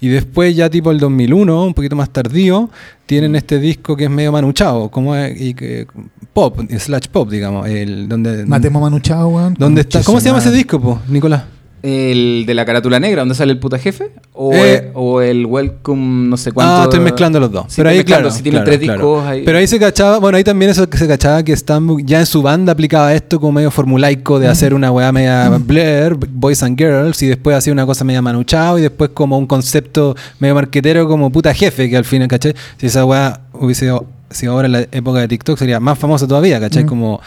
Y 0.00 0.08
después 0.08 0.54
ya 0.56 0.68
tipo 0.70 0.90
el 0.90 0.98
2001, 0.98 1.64
un 1.64 1.74
poquito 1.74 1.96
más 1.96 2.10
tardío, 2.10 2.70
tienen 3.06 3.36
este 3.36 3.58
disco 3.58 3.96
que 3.96 4.04
es 4.04 4.10
medio 4.10 4.32
manuchado, 4.32 4.88
como 4.90 5.14
es- 5.16 5.40
y 5.40 5.54
que, 5.54 5.86
pop, 6.32 6.58
slash 6.78 7.08
pop, 7.12 7.30
digamos. 7.30 7.68
El, 7.68 8.08
donde, 8.08 8.44
Matemos 8.46 8.80
a 8.80 8.84
Manu 8.84 9.00
Chao, 9.00 9.28
weón. 9.28 9.54
¿dónde 9.58 9.82
está? 9.82 10.02
¿Cómo 10.02 10.20
se 10.20 10.26
llama 10.26 10.38
ese 10.40 10.50
disco, 10.50 10.80
po, 10.80 11.00
Nicolás? 11.08 11.44
El 11.86 12.44
de 12.46 12.54
la 12.54 12.64
carátula 12.64 12.98
negra, 12.98 13.20
donde 13.20 13.34
sale 13.34 13.52
el 13.52 13.58
puta 13.58 13.78
jefe. 13.78 14.10
O, 14.32 14.54
Eh. 14.54 14.90
o 14.94 15.20
el 15.20 15.44
Welcome, 15.44 16.28
no 16.30 16.38
sé 16.38 16.50
cuánto. 16.50 16.72
Ah, 16.74 16.84
estoy 16.84 17.00
mezclando 17.00 17.38
los 17.38 17.52
dos. 17.52 17.66
Sí, 17.68 17.74
pero 17.76 17.90
ahí, 17.90 18.02
claro. 18.04 18.30
Si 18.30 18.42
tienen 18.42 18.62
claro, 18.62 18.64
tres 18.78 18.78
claro. 18.80 18.98
discos 19.00 19.26
ahí. 19.26 19.42
Pero 19.44 19.58
ahí 19.58 19.66
se 19.66 19.78
cachaba, 19.78 20.18
bueno, 20.18 20.38
ahí 20.38 20.44
también 20.44 20.70
eso 20.70 20.88
que 20.88 20.96
se 20.96 21.06
cachaba 21.06 21.42
que 21.42 21.54
Stambuk 21.54 22.00
ya 22.06 22.20
en 22.20 22.26
su 22.26 22.40
banda 22.40 22.72
aplicaba 22.72 23.12
esto 23.12 23.38
como 23.38 23.52
medio 23.52 23.70
formulaico 23.70 24.38
de 24.40 24.48
hacer 24.48 24.72
una 24.72 24.90
weá 24.90 25.12
media 25.12 25.50
Blair, 25.60 26.14
Boys 26.14 26.62
and 26.62 26.78
Girls, 26.78 27.22
y 27.22 27.26
después 27.26 27.54
hacía 27.54 27.72
una 27.74 27.84
cosa 27.84 28.02
media 28.02 28.22
manuchao, 28.22 28.78
y 28.78 28.82
después 28.82 29.10
como 29.12 29.36
un 29.36 29.46
concepto 29.46 30.16
medio 30.38 30.54
marquetero 30.54 31.06
como 31.06 31.30
puta 31.30 31.52
jefe, 31.52 31.90
que 31.90 31.98
al 31.98 32.06
final, 32.06 32.28
¿caché? 32.28 32.54
Si 32.78 32.86
esa 32.86 33.04
weá 33.04 33.40
hubiese 33.52 33.80
sido 33.84 34.06
si 34.34 34.46
ahora 34.46 34.66
en 34.66 34.72
la 34.72 34.80
época 34.92 35.20
de 35.20 35.28
TikTok 35.28 35.58
sería 35.58 35.80
más 35.80 35.98
famosa 35.98 36.26
todavía, 36.28 36.60
¿cachai? 36.60 36.84
Mm. 36.84 36.86
Como. 36.86 37.20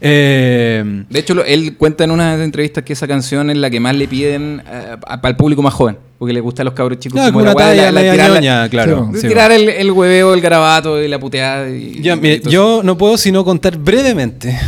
eh, 0.00 1.04
De 1.08 1.18
hecho, 1.18 1.44
él 1.44 1.76
cuenta 1.76 2.04
en 2.04 2.10
una 2.10 2.42
entrevistas 2.42 2.84
que 2.84 2.92
esa 2.92 3.06
canción 3.06 3.50
es 3.50 3.56
la 3.56 3.70
que 3.70 3.80
más 3.80 3.94
le 3.96 4.08
piden 4.08 4.62
eh, 4.66 4.96
para 5.04 5.28
el 5.28 5.36
público 5.36 5.62
más 5.62 5.74
joven. 5.74 5.96
Porque 6.18 6.32
le 6.32 6.40
gusta 6.40 6.62
a 6.62 6.64
los 6.64 6.74
cabros 6.74 6.98
chicos 7.00 7.14
claro, 7.16 7.32
como 7.32 7.44
como 7.44 7.58
la 7.58 7.64
talla 7.66 7.90
la- 7.90 8.02
la 8.02 8.12
tirar 8.12 8.30
la- 8.42 8.68
claro. 8.70 9.10
Sí, 9.14 9.26
tirar 9.28 9.50
el, 9.52 9.68
el 9.68 9.90
hueveo, 9.90 10.32
el 10.32 10.40
garabato 10.40 11.02
y 11.02 11.08
la 11.08 11.18
puteada. 11.18 11.68
Y, 11.68 12.00
Ya, 12.02 12.14
y 12.14 12.20
mire, 12.20 12.40
todo 12.40 12.50
yo 12.50 12.80
no 12.84 12.96
puedo 12.96 13.18
sino 13.18 13.44
contar 13.44 13.76
brevemente 13.76 14.58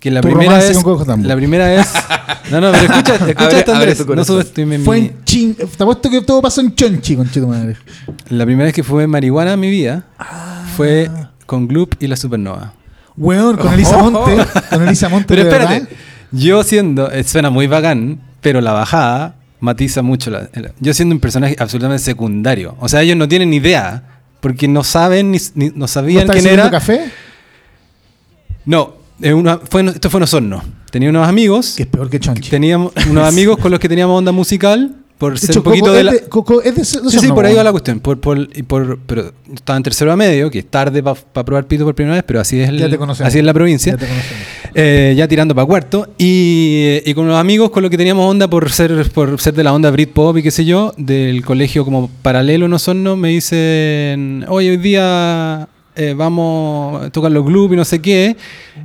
que 0.00 0.10
la 0.10 0.20
Tu 0.20 0.28
primera 0.28 0.58
vez. 0.58 0.82
La 1.22 1.36
primera 1.36 1.66
vez. 1.68 1.86
No, 2.50 2.60
no, 2.60 2.70
pero 2.72 2.92
escucha, 2.92 3.14
escucha 3.28 3.58
esta, 3.58 3.76
Andrés, 3.76 4.04
No 4.06 4.24
subestimes 4.24 4.80
mi- 4.80 4.84
Fue 4.84 4.98
en 4.98 5.24
Chin. 5.24 5.54
Te 5.54 5.82
apuesto 5.82 6.10
que 6.10 6.20
todo 6.22 6.42
pasó 6.42 6.60
en 6.60 6.74
Chonchi, 6.74 7.16
con 7.16 7.28
tu 7.28 7.46
madre. 7.46 7.76
La 8.28 8.44
primera 8.44 8.64
vez 8.66 8.74
que 8.74 8.82
fue 8.82 9.06
marihuana 9.06 9.54
en 9.54 9.60
mi 9.60 9.70
vida 9.70 10.04
fue 10.76 11.08
con 11.46 11.66
Gloop 11.68 11.94
y 12.02 12.06
la 12.08 12.16
Supernova. 12.16 12.72
Weón, 13.16 13.56
con 13.56 13.72
Elisa 13.72 13.96
Monte. 13.98 14.36
Con 14.70 14.86
Elisa 14.86 15.08
Monte. 15.08 15.26
Pero 15.28 15.42
espérate, 15.42 15.72
verdad. 15.80 15.88
yo 16.32 16.62
siendo, 16.62 17.10
eh, 17.10 17.24
suena 17.24 17.48
muy 17.50 17.66
bacán, 17.66 18.20
pero 18.42 18.60
la 18.60 18.72
bajada 18.72 19.36
matiza 19.60 20.02
mucho. 20.02 20.30
la- 20.30 20.48
yo 20.80 20.92
siendo 20.92 21.14
un 21.14 21.20
personaje 21.20 21.56
absolutamente 21.58 22.02
secundario. 22.04 22.76
O 22.78 22.88
sea, 22.88 23.00
ellos 23.02 23.16
no 23.16 23.26
tienen 23.26 23.50
ni 23.50 23.56
idea, 23.56 24.02
porque 24.40 24.68
no 24.68 24.84
saben 24.84 25.30
ni, 25.32 25.38
ni- 25.54 25.68
no 25.70 25.72
¿No 25.76 25.88
sabían 25.88 26.22
estás 26.22 26.36
quién 26.42 26.52
era. 26.52 26.70
café? 26.70 27.10
No, 28.64 28.96
una- 29.34 29.58
fue, 29.58 29.86
esto 29.86 30.10
fue 30.10 30.18
en 30.18 30.24
Osorno. 30.24 30.62
Tenía 30.90 31.10
unos 31.10 31.26
amigos, 31.28 31.74
Que 31.76 31.82
es 31.84 31.88
peor 31.88 32.08
que 32.10 32.20
Chonchi. 32.20 32.50
teníamos 32.50 32.92
unos 33.10 33.26
amigos 33.28 33.58
con 33.58 33.70
los 33.70 33.80
que 33.80 33.88
teníamos 33.88 34.18
onda 34.18 34.32
musical, 34.32 34.94
por 35.18 35.38
ser 35.38 35.50
hecho, 35.50 35.60
un 35.60 35.64
poquito 35.64 35.86
Coco 35.86 35.92
de 35.94 35.98
es 36.00 36.04
la... 36.04 36.12
de, 36.12 36.20
Coco 36.28 36.62
es 36.62 36.74
de, 36.74 37.00
de 37.02 37.10
Sí, 37.10 37.18
sí, 37.18 37.28
por 37.28 37.46
ahí 37.46 37.54
va 37.54 37.64
la 37.64 37.70
cuestión. 37.72 38.00
Por, 38.00 38.20
por- 38.20 38.48
por- 38.64 38.98
pero 39.06 39.32
estaba 39.54 39.76
en 39.76 39.82
tercero 39.82 40.12
a 40.12 40.16
medio, 40.16 40.50
que 40.50 40.58
es 40.58 40.66
tarde 40.66 41.02
para 41.02 41.16
probar 41.44 41.66
pito 41.66 41.84
por 41.84 41.94
primera 41.94 42.16
vez, 42.16 42.24
pero 42.26 42.40
así 42.40 42.60
es, 42.60 42.68
el- 42.68 42.98
así 43.20 43.38
es 43.38 43.44
la 43.44 43.54
provincia. 43.54 43.92
Ya 43.92 43.98
te. 43.98 44.06
Eh, 44.78 45.14
ya 45.16 45.26
tirando 45.26 45.54
para 45.54 45.66
cuarto. 45.66 46.06
Y, 46.18 46.98
y 47.06 47.14
con 47.14 47.26
los 47.28 47.36
amigos 47.38 47.70
con 47.70 47.82
los 47.82 47.90
que 47.90 47.96
teníamos 47.96 48.28
onda 48.30 48.48
por 48.48 48.70
ser, 48.70 49.10
por 49.12 49.40
ser 49.40 49.54
de 49.54 49.64
la 49.64 49.72
onda 49.72 49.90
Britpop 49.90 50.36
y 50.36 50.42
qué 50.42 50.50
sé 50.50 50.66
yo, 50.66 50.92
del 50.98 51.42
colegio 51.44 51.84
como 51.84 52.10
paralelo 52.20 52.66
en 52.66 52.74
Osorno, 52.74 53.16
me 53.16 53.28
dicen, 53.30 54.44
oye, 54.48 54.70
hoy 54.70 54.76
día 54.76 55.66
eh, 55.96 56.14
vamos 56.16 57.04
a 57.04 57.10
tocar 57.10 57.32
los 57.32 57.44
clubs 57.44 57.72
y 57.74 57.76
no 57.76 57.84
sé 57.84 58.00
qué. 58.00 58.36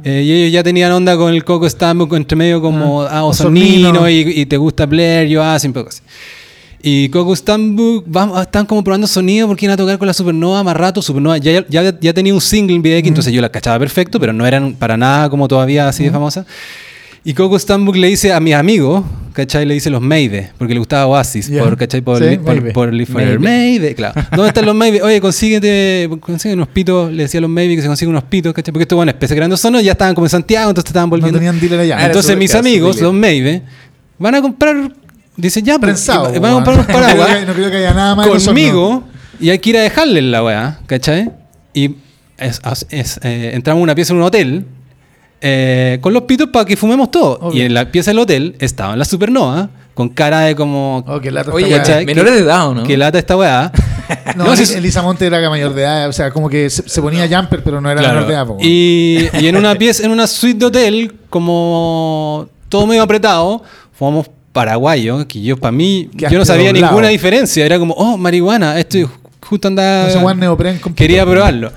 Eh, 0.04 0.24
y 0.26 0.32
ellos 0.32 0.54
ya 0.54 0.64
tenían 0.64 0.92
onda 0.92 1.18
con 1.18 1.34
el 1.34 1.44
Coco 1.44 1.70
Stambuk 1.70 2.14
entre 2.14 2.36
medio 2.36 2.62
como, 2.62 3.04
Ah, 3.04 3.20
ah, 3.20 3.24
Osornino. 3.26 4.10
Y, 4.10 4.42
y 4.42 4.46
te 4.46 4.58
gusta 4.58 4.86
Blair, 4.86 5.28
yo 5.28 5.44
así, 5.44 5.68
un 5.68 5.74
poco 5.74 5.90
así. 5.90 6.02
Y 6.84 7.10
Coco 7.10 7.36
Stambuk 7.36 8.06
vamos, 8.08 8.42
están 8.42 8.66
como 8.66 8.84
probando 8.84 9.06
sonido 9.06 9.48
porque 9.48 9.66
iban 9.66 9.74
a 9.74 9.78
tocar 9.78 10.00
con 10.00 10.08
la 10.08 10.14
Supernova 10.14 10.64
más 10.64 10.76
rato. 10.76 11.02
Supernova 11.02 11.38
ya, 11.38 11.66
ya, 11.68 12.00
ya 12.00 12.14
tenía 12.14 12.34
un 12.34 12.42
single 12.42 12.76
en 12.76 12.82
VX, 12.82 13.08
entonces 13.08 13.34
yo 13.34 13.42
la 13.42 13.50
cachaba 13.50 13.78
perfecto, 13.78 14.20
pero 14.20 14.34
no 14.34 14.48
eran 14.48 14.74
para 14.74 14.98
nada 14.98 15.30
como 15.30 15.48
todavía 15.48 15.88
así 15.88 16.06
de 16.06 16.12
famosa. 16.12 16.46
Y 17.24 17.34
Coco 17.36 17.58
Stambuk 17.60 17.96
le 17.98 18.08
dice 18.08 18.34
a 18.34 18.40
mis 18.40 18.56
amigos, 18.56 19.04
¿cachai? 19.34 19.64
Le 19.66 19.76
dice 19.76 19.92
los 19.92 20.02
Maybe, 20.02 20.52
porque 20.58 20.74
le 20.74 20.80
gustaba 20.80 21.06
Oasis, 21.06 21.52
por, 21.52 21.78
¿cachai? 21.78 22.02
Por, 22.02 22.18
Sí, 22.18 22.30
li- 22.32 22.38
por, 22.40 22.74
por. 22.74 22.92
Maybe, 23.40 23.94
claro. 23.94 24.20
¿Dónde 24.32 24.48
están 24.48 24.66
los 24.66 24.74
Maybe? 24.74 25.04
Oye, 25.04 25.22
consíguete, 25.22 26.10
consigue 26.20 26.56
unos 26.56 26.68
pitos, 26.70 27.12
le 27.12 27.24
decía 27.24 27.38
a 27.38 27.42
los 27.42 27.50
Maybe 27.52 27.76
que 27.76 27.82
se 27.84 27.88
consiguen 27.88 28.10
unos 28.16 28.24
pitos, 28.24 28.54
¿cachai? 28.54 28.72
Porque 28.72 28.84
estos 28.84 28.96
bueno, 28.96 29.12
especie 29.12 29.36
grandes 29.36 29.60
son, 29.60 29.80
ya 29.82 29.92
estaban 29.92 30.16
como 30.16 30.26
en 30.26 30.32
Santiago, 30.32 30.70
entonces 30.72 30.90
estaban 30.90 31.10
No 31.10 31.12
volviendo. 31.12 31.38
tenían 31.38 31.60
dealer 31.60 31.80
allá. 31.82 32.06
Entonces 32.08 32.36
mis 32.36 32.56
amigos, 32.56 33.00
los 33.00 33.14
Maybe, 33.14 33.62
van 34.18 34.34
a 34.36 34.42
comprar, 34.42 34.92
dicen 35.38 35.64
ya, 35.64 35.74
pues, 35.78 35.92
Prensado. 35.92 36.24
van 36.42 36.52
a 36.52 36.54
comprar 36.56 36.76
unos. 36.78 36.88
No 36.92 36.94
creo 36.94 37.02
paraguas 37.06 37.38
que- 37.38 37.46
No 37.46 37.54
creo 37.54 37.70
que 37.70 37.78
haya 37.78 37.94
nada 37.94 38.16
más 38.16 38.28
conmigo 38.46 39.04
y 39.40 39.52
hay 39.52 39.60
que 39.60 39.70
ir 39.70 39.78
a 39.78 39.82
dejarle 39.82 40.24
la 40.24 40.44
weá, 40.44 40.80
¿cachai? 40.88 41.30
Y 41.76 41.98
es- 42.40 42.60
es- 42.90 43.20
eh, 43.24 43.52
entramos 43.54 43.82
a 43.82 43.84
una 43.84 43.94
pieza 43.94 44.12
en 44.14 44.18
un 44.18 44.24
hotel 44.24 44.66
eh, 45.42 45.98
con 46.02 46.14
los 46.14 46.24
pitos 46.24 46.50
para 46.50 46.66
que 46.66 46.78
fumemos 46.78 47.12
todo. 47.12 47.40
Obvio. 47.42 47.62
Y 47.64 47.66
en 47.66 47.74
la 47.74 47.92
pieza 47.92 48.12
del 48.12 48.20
hotel 48.20 48.56
estaba 48.60 48.96
la 48.96 49.06
supernova 49.06 49.70
con 49.94 50.10
cara 50.10 50.42
de 50.42 50.56
como... 50.56 51.04
Oh, 51.08 51.20
qué 51.20 51.32
lata 51.32 51.52
Oye, 51.52 51.66
esta 51.66 51.76
weá. 51.78 51.84
¿cachai? 51.84 52.06
menores 52.06 52.34
de 52.34 52.40
edad, 52.40 52.68
¿o 52.70 52.74
no? 52.76 52.84
Que 52.84 52.96
lata 52.98 53.18
esta 53.20 53.36
weá. 53.38 53.72
No, 54.36 54.44
No, 54.46 54.54
Eli- 54.54 54.66
si- 54.66 54.74
Elisa 54.76 55.02
Monte 55.02 55.26
era 55.26 55.50
mayor 55.50 55.74
de 55.74 55.84
edad, 55.84 56.10
o 56.10 56.14
sea, 56.14 56.32
como 56.32 56.50
que 56.50 56.70
se, 56.70 56.88
se 56.88 57.02
ponía 57.02 57.28
jumper, 57.30 57.64
pero 57.64 57.80
no 57.80 57.90
era 57.90 58.02
Claro. 58.02 58.16
menor 58.16 58.28
de 58.28 58.34
edad. 58.34 58.46
po, 58.48 58.58
y, 58.60 59.30
y 59.40 59.48
en 59.48 59.56
una 59.56 59.74
pieza, 59.76 60.04
en 60.06 60.12
una 60.12 60.28
suite 60.28 60.60
de 60.60 60.66
hotel, 60.66 61.14
como 61.30 62.48
todo 62.70 62.88
medio 62.88 63.04
apretado, 63.04 63.64
fumamos 63.94 64.30
paraguayo, 64.52 65.26
que 65.28 65.42
yo 65.42 65.56
para 65.58 65.72
mí, 65.72 66.10
Quedaste 66.18 66.34
yo 66.34 66.40
no 66.40 66.46
sabía 66.46 66.68
doblado. 66.68 66.88
ninguna 66.88 67.08
diferencia. 67.08 67.66
Era 67.66 67.80
como, 67.80 67.94
oh, 67.94 68.18
marihuana, 68.18 68.78
esto 68.80 68.98
justo 69.52 69.68
andaba... 69.68 70.08
Neopren 70.40 70.80
con 70.80 70.94
Quería 70.94 71.26
probarlo. 71.26 71.72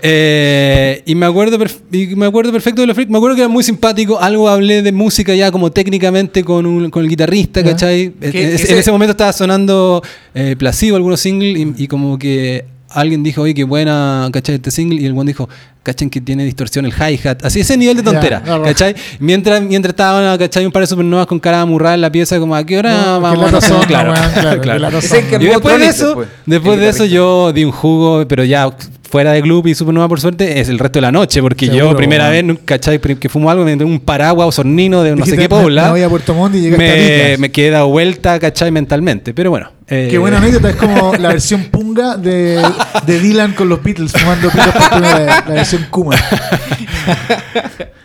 Eh, 0.00 1.02
y, 1.04 1.14
me 1.14 1.26
acuerdo 1.26 1.58
y 1.92 2.06
me 2.14 2.26
acuerdo 2.26 2.52
perfecto 2.52 2.80
de 2.80 2.86
los 2.86 2.94
freaks. 2.94 3.10
Me 3.10 3.18
acuerdo 3.18 3.34
que 3.36 3.42
era 3.42 3.48
muy 3.48 3.64
simpático. 3.64 4.20
Algo 4.20 4.48
hablé 4.48 4.82
de 4.82 4.92
música 4.92 5.34
ya 5.34 5.50
como 5.50 5.70
técnicamente 5.72 6.44
con, 6.44 6.64
un- 6.66 6.90
con 6.90 7.02
el 7.02 7.08
guitarrista. 7.10 7.62
¿cachai? 7.64 8.12
Es- 8.20 8.34
es- 8.34 8.60
ese- 8.62 8.72
En 8.72 8.78
ese 8.78 8.92
momento 8.92 9.10
estaba 9.10 9.32
sonando 9.32 10.02
eh, 10.34 10.54
Placebo, 10.56 10.96
algunos 10.96 11.20
singles, 11.20 11.58
y, 11.76 11.84
y 11.84 11.88
como 11.88 12.18
que 12.18 12.64
alguien 12.90 13.22
dijo, 13.22 13.42
oye, 13.42 13.54
qué 13.54 13.64
buena, 13.64 14.28
¿cachai? 14.32 14.56
Este 14.56 14.70
single. 14.70 15.00
Y 15.00 15.06
el 15.06 15.12
buen 15.12 15.26
dijo, 15.26 15.48
¿cachai? 15.82 16.08
Que 16.10 16.20
tiene 16.20 16.44
distorsión 16.44 16.84
el 16.86 16.92
hi-hat. 16.92 17.44
Así, 17.44 17.60
ese 17.60 17.76
nivel 17.76 17.96
de 17.96 18.02
tontera, 18.02 18.42
no. 18.44 18.62
¿cachai? 18.62 18.94
Mientras, 19.20 19.60
mientras 19.62 19.92
estaban, 19.92 20.38
¿cachai? 20.38 20.66
Un 20.66 20.72
par 20.72 20.82
de 20.82 20.86
supernovas 20.86 21.26
con 21.26 21.38
cara 21.38 21.60
amurrada 21.60 21.94
en 21.94 22.00
la 22.00 22.12
pieza, 22.12 22.38
como, 22.38 22.54
¿a 22.54 22.64
qué 22.64 22.78
hora 22.78 22.92
No, 22.94 23.20
vamos? 23.20 23.52
No 23.52 23.60
sé, 23.60 23.68
son, 23.68 23.82
claro, 23.82 24.12
claro, 24.34 24.60
claro. 24.60 24.98
que 25.00 25.36
Y 25.36 25.46
después 25.46 25.78
de 25.78 25.86
eso, 25.86 26.24
después, 26.46 26.78
de 26.78 26.88
eso 26.88 27.04
yo 27.04 27.52
di 27.52 27.64
un 27.64 27.72
jugo, 27.72 28.26
pero 28.28 28.44
ya 28.44 28.70
fuera 29.10 29.32
de 29.32 29.40
club 29.40 29.66
y 29.66 29.74
Supernova 29.74 30.06
por 30.08 30.20
suerte, 30.20 30.60
es 30.60 30.68
el 30.68 30.78
resto 30.78 30.98
de 30.98 31.02
la 31.02 31.12
noche, 31.12 31.40
porque 31.40 31.66
Seguro, 31.66 31.92
yo 31.92 31.96
primera 31.96 32.28
vez, 32.28 32.44
nunca, 32.44 32.62
¿cachai? 32.64 33.00
Que 33.00 33.28
fumo 33.28 33.50
algo, 33.50 33.64
me 33.64 33.74
un 33.82 34.00
paraguas 34.00 34.48
osornino 34.48 35.02
de 35.02 35.10
no 35.16 35.24
sé 35.24 35.32
Dijiste, 35.32 35.48
qué 35.48 35.54
me- 35.54 35.62
pobla. 35.62 35.92
me 35.92 36.76
me, 36.76 37.36
me 37.38 37.50
quedé 37.50 37.70
dado 37.70 37.88
vuelta, 37.88 38.38
¿cachai? 38.38 38.70
Mentalmente, 38.70 39.32
pero 39.32 39.50
bueno. 39.50 39.77
Eh, 39.90 40.08
Qué 40.10 40.18
buena 40.18 40.38
anécdota, 40.38 40.70
es 40.70 40.76
como 40.76 41.14
la 41.16 41.28
versión 41.28 41.64
punga 41.64 42.16
de, 42.16 42.62
de 43.06 43.18
Dylan 43.20 43.54
con 43.54 43.68
los 43.68 43.82
Beatles 43.82 44.12
fumando 44.12 44.50
pitos 44.50 44.68
por 44.74 44.90
primera 44.90 45.18
vez, 45.18 45.26
la 45.48 45.54
versión 45.54 45.86
Kuma. 45.90 46.16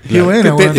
Qué 0.09 0.21
buena, 0.21 0.55
te- 0.55 0.69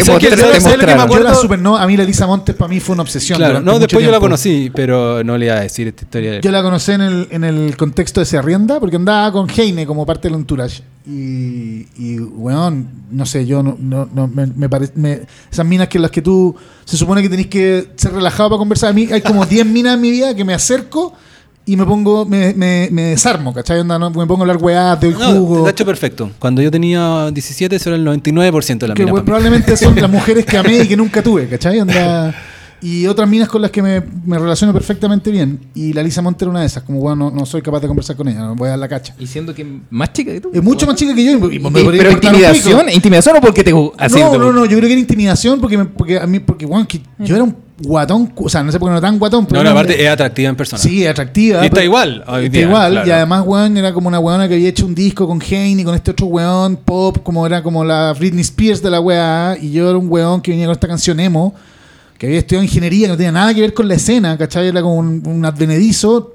Supernova, 1.35 1.83
a 1.83 1.87
mí 1.87 1.97
la 1.97 2.05
Lisa 2.05 2.27
Montes 2.27 2.55
para 2.55 2.69
mí 2.69 2.79
fue 2.81 2.93
una 2.95 3.03
obsesión. 3.03 3.37
Claro, 3.39 3.61
no, 3.61 3.79
después 3.79 4.05
yo 4.05 4.11
la 4.11 4.21
conocí, 4.21 4.71
pero 4.75 5.25
no 5.25 5.37
le 5.39 5.47
iba 5.47 5.57
a 5.57 5.61
decir 5.61 5.89
esta 5.89 6.05
historia. 6.05 6.41
Yo 6.41 6.51
la 6.51 6.63
conocí 6.63 6.93
en 6.93 7.01
el, 7.01 7.29
en 7.31 7.45
el 7.45 7.77
contexto 7.77 8.21
de 8.21 8.27
Se 8.27 8.37
Arrienda, 8.39 8.79
porque 8.81 8.97
andaba 8.97 9.33
con 9.33 9.49
Heine 9.51 9.87
como 9.87 10.05
parte 10.07 10.29
del 10.29 10.37
entourage. 10.39 10.83
Y, 11.07 11.87
y 11.99 12.19
weón, 12.19 12.89
no 13.11 13.27
sé, 13.27 13.45
yo 13.45 13.63
no, 13.63 13.77
no, 13.79 14.09
no 14.15 14.27
me, 14.27 14.47
me 14.47 14.69
pare- 14.71 14.91
me- 14.95 15.21
esas 15.53 15.67
minas 15.67 15.89
que 15.89 15.99
las 15.99 16.11
que 16.11 16.23
tú 16.23 16.55
se 16.87 16.97
supone 16.97 17.21
que 17.21 17.29
tenés 17.29 17.47
que 17.49 17.89
ser 17.97 18.13
relajado 18.13 18.51
para 18.51 18.59
conversar. 18.59 18.91
A 18.91 18.93
mí 18.95 19.09
hay 19.13 19.21
como 19.21 19.45
10 19.45 19.67
minas 19.67 19.95
en 19.97 20.01
mi 20.01 20.11
vida 20.11 20.35
que 20.35 20.45
me 20.45 20.55
acerco 20.55 21.13
y 21.67 21.77
me 21.77 21.85
pongo, 21.85 22.25
me, 22.25 22.55
me, 22.55 22.89
me 22.91 23.03
desarmo, 23.03 23.53
¿cachai? 23.53 23.81
Onda, 23.81 23.99
no, 23.99 24.09
me 24.11 24.27
pongo 24.27 24.37
a 24.37 24.41
hablar 24.43 24.57
weá, 24.63 24.97
de 24.97 25.11
No, 25.11 25.19
jugo. 25.35 25.65
de 25.65 25.71
hecho, 25.73 25.85
perfecto. 25.85 26.31
Cuando 26.39 26.63
yo 26.63 26.71
tenía 26.71 27.31
17, 27.31 27.77
eso 27.77 27.91
era 27.91 27.97
el 27.97 28.07
99% 28.07 28.79
de 28.79 28.89
la 28.89 28.95
que 28.95 29.05
mí. 29.05 29.13
probablemente 29.13 29.77
son 29.77 29.95
las 29.97 30.11
mujeres 30.11 30.47
que 30.47 30.57
amé 30.57 30.79
y 30.85 30.89
que 30.89 30.97
nunca 30.97 31.23
tuve, 31.23 31.49
¿cachai? 31.49 31.81
Onda, 31.81 32.35
y 32.83 33.07
otras 33.07 33.29
minas 33.29 33.49
con 33.49 33.63
las 33.63 33.71
que 33.71 33.81
me, 33.83 34.03
me 34.27 34.39
relaciono 34.39 34.73
perfectamente 34.73 35.31
bien. 35.31 35.59
Y 35.75 35.93
la 35.93 36.03
Lisa 36.03 36.21
Monte 36.23 36.45
era 36.45 36.51
una 36.51 36.61
de 36.61 36.67
esas, 36.67 36.83
como 36.83 37.01
bueno, 37.01 37.31
no, 37.31 37.31
no 37.31 37.47
soy 37.47 37.63
capaz 37.63 37.81
de 37.81 37.89
conversar 37.89 38.17
con 38.17 38.29
ella, 38.29 38.41
no 38.41 38.55
voy 38.55 38.67
a 38.67 38.71
dar 38.71 38.79
la 38.79 38.89
cacha. 38.89 39.15
Y 39.19 39.27
siendo 39.27 39.55
que 39.55 39.67
más 39.91 40.13
chica 40.13 40.33
que 40.33 40.41
tú. 40.41 40.51
Es 40.53 40.63
mucho 40.63 40.87
más 40.87 40.97
chica 40.97 41.15
que 41.15 41.25
yo. 41.25 41.33
y 41.33 41.39
me 41.39 41.55
Y- 41.57 41.59
podría 41.59 42.03
pero 42.03 42.11
intimidación, 42.13 42.89
intimidación 42.91 43.37
o 43.37 43.41
porque 43.41 43.65
te 43.65 43.71
No, 43.73 43.93
no, 44.39 44.53
no, 44.53 44.65
yo 44.67 44.77
creo 44.77 44.89
que 44.89 44.93
era 44.93 45.01
intimidación 45.01 45.61
porque, 45.61 45.79
me- 45.79 45.85
porque 45.87 46.19
a 46.19 46.27
mí, 46.27 46.41
porque, 46.41 46.67
bueno, 46.67 46.87
que 46.87 47.01
yo 47.21 47.35
era 47.37 47.45
un 47.45 47.57
guatón, 47.83 48.33
o 48.37 48.49
sea, 48.49 48.63
no 48.63 48.71
sé 48.71 48.79
por 48.79 48.89
qué 48.89 48.93
no 48.93 48.99
era 48.99 49.09
tan 49.09 49.19
guatón, 49.19 49.47
pero 49.47 49.63
No, 49.65 49.71
aparte 49.71 50.01
es 50.01 50.09
atractiva 50.09 50.49
en 50.49 50.55
persona. 50.57 50.81
Sí, 50.81 51.05
atractiva. 51.07 51.63
Y 51.63 51.65
está 51.65 51.75
pero- 51.77 51.85
igual 51.87 52.25
hoy 52.29 52.45
Está 52.47 52.59
día, 52.59 52.67
igual, 52.69 52.93
claro. 52.93 53.09
y 53.09 53.11
además, 53.11 53.43
weón, 53.47 53.77
era 53.77 53.93
como 53.93 54.07
una 54.09 54.21
weona 54.21 54.47
que 54.47 54.55
había 54.55 54.69
hecho 54.69 54.87
un 54.87 54.95
disco 54.95 55.27
con 55.27 55.41
Heine 55.43 55.83
y 55.83 55.85
con 55.85 55.95
este 55.95 56.13
otro 56.13 56.27
weón, 56.27 56.77
pop, 56.77 57.19
como 57.25 57.45
era 57.47 57.63
como 57.65 57.85
la 57.85 58.13
Britney 58.17 58.43
Spears 58.43 58.81
de 58.81 58.91
la 58.91 59.01
weá, 59.01 59.57
y 59.61 59.73
yo 59.73 59.89
era 59.91 59.99
un 59.99 60.07
weón 60.09 60.41
que 60.41 60.53
venía 60.53 60.67
con 60.67 60.73
esta 60.73 60.87
canción 60.87 61.19
emo, 61.19 61.53
que 62.25 62.29
había 62.31 62.39
estudiado 62.41 62.65
ingeniería, 62.65 63.07
que 63.07 63.13
no 63.13 63.17
tenía 63.17 63.33
nada 63.33 63.55
que 63.55 63.61
ver 63.61 63.75
con 63.75 63.89
la 63.89 63.95
escena, 63.95 64.37
¿cachai? 64.37 64.69
Era 64.69 64.83
como 64.83 64.97
un, 64.97 65.23
un 65.27 65.45
advenedizo. 65.45 66.35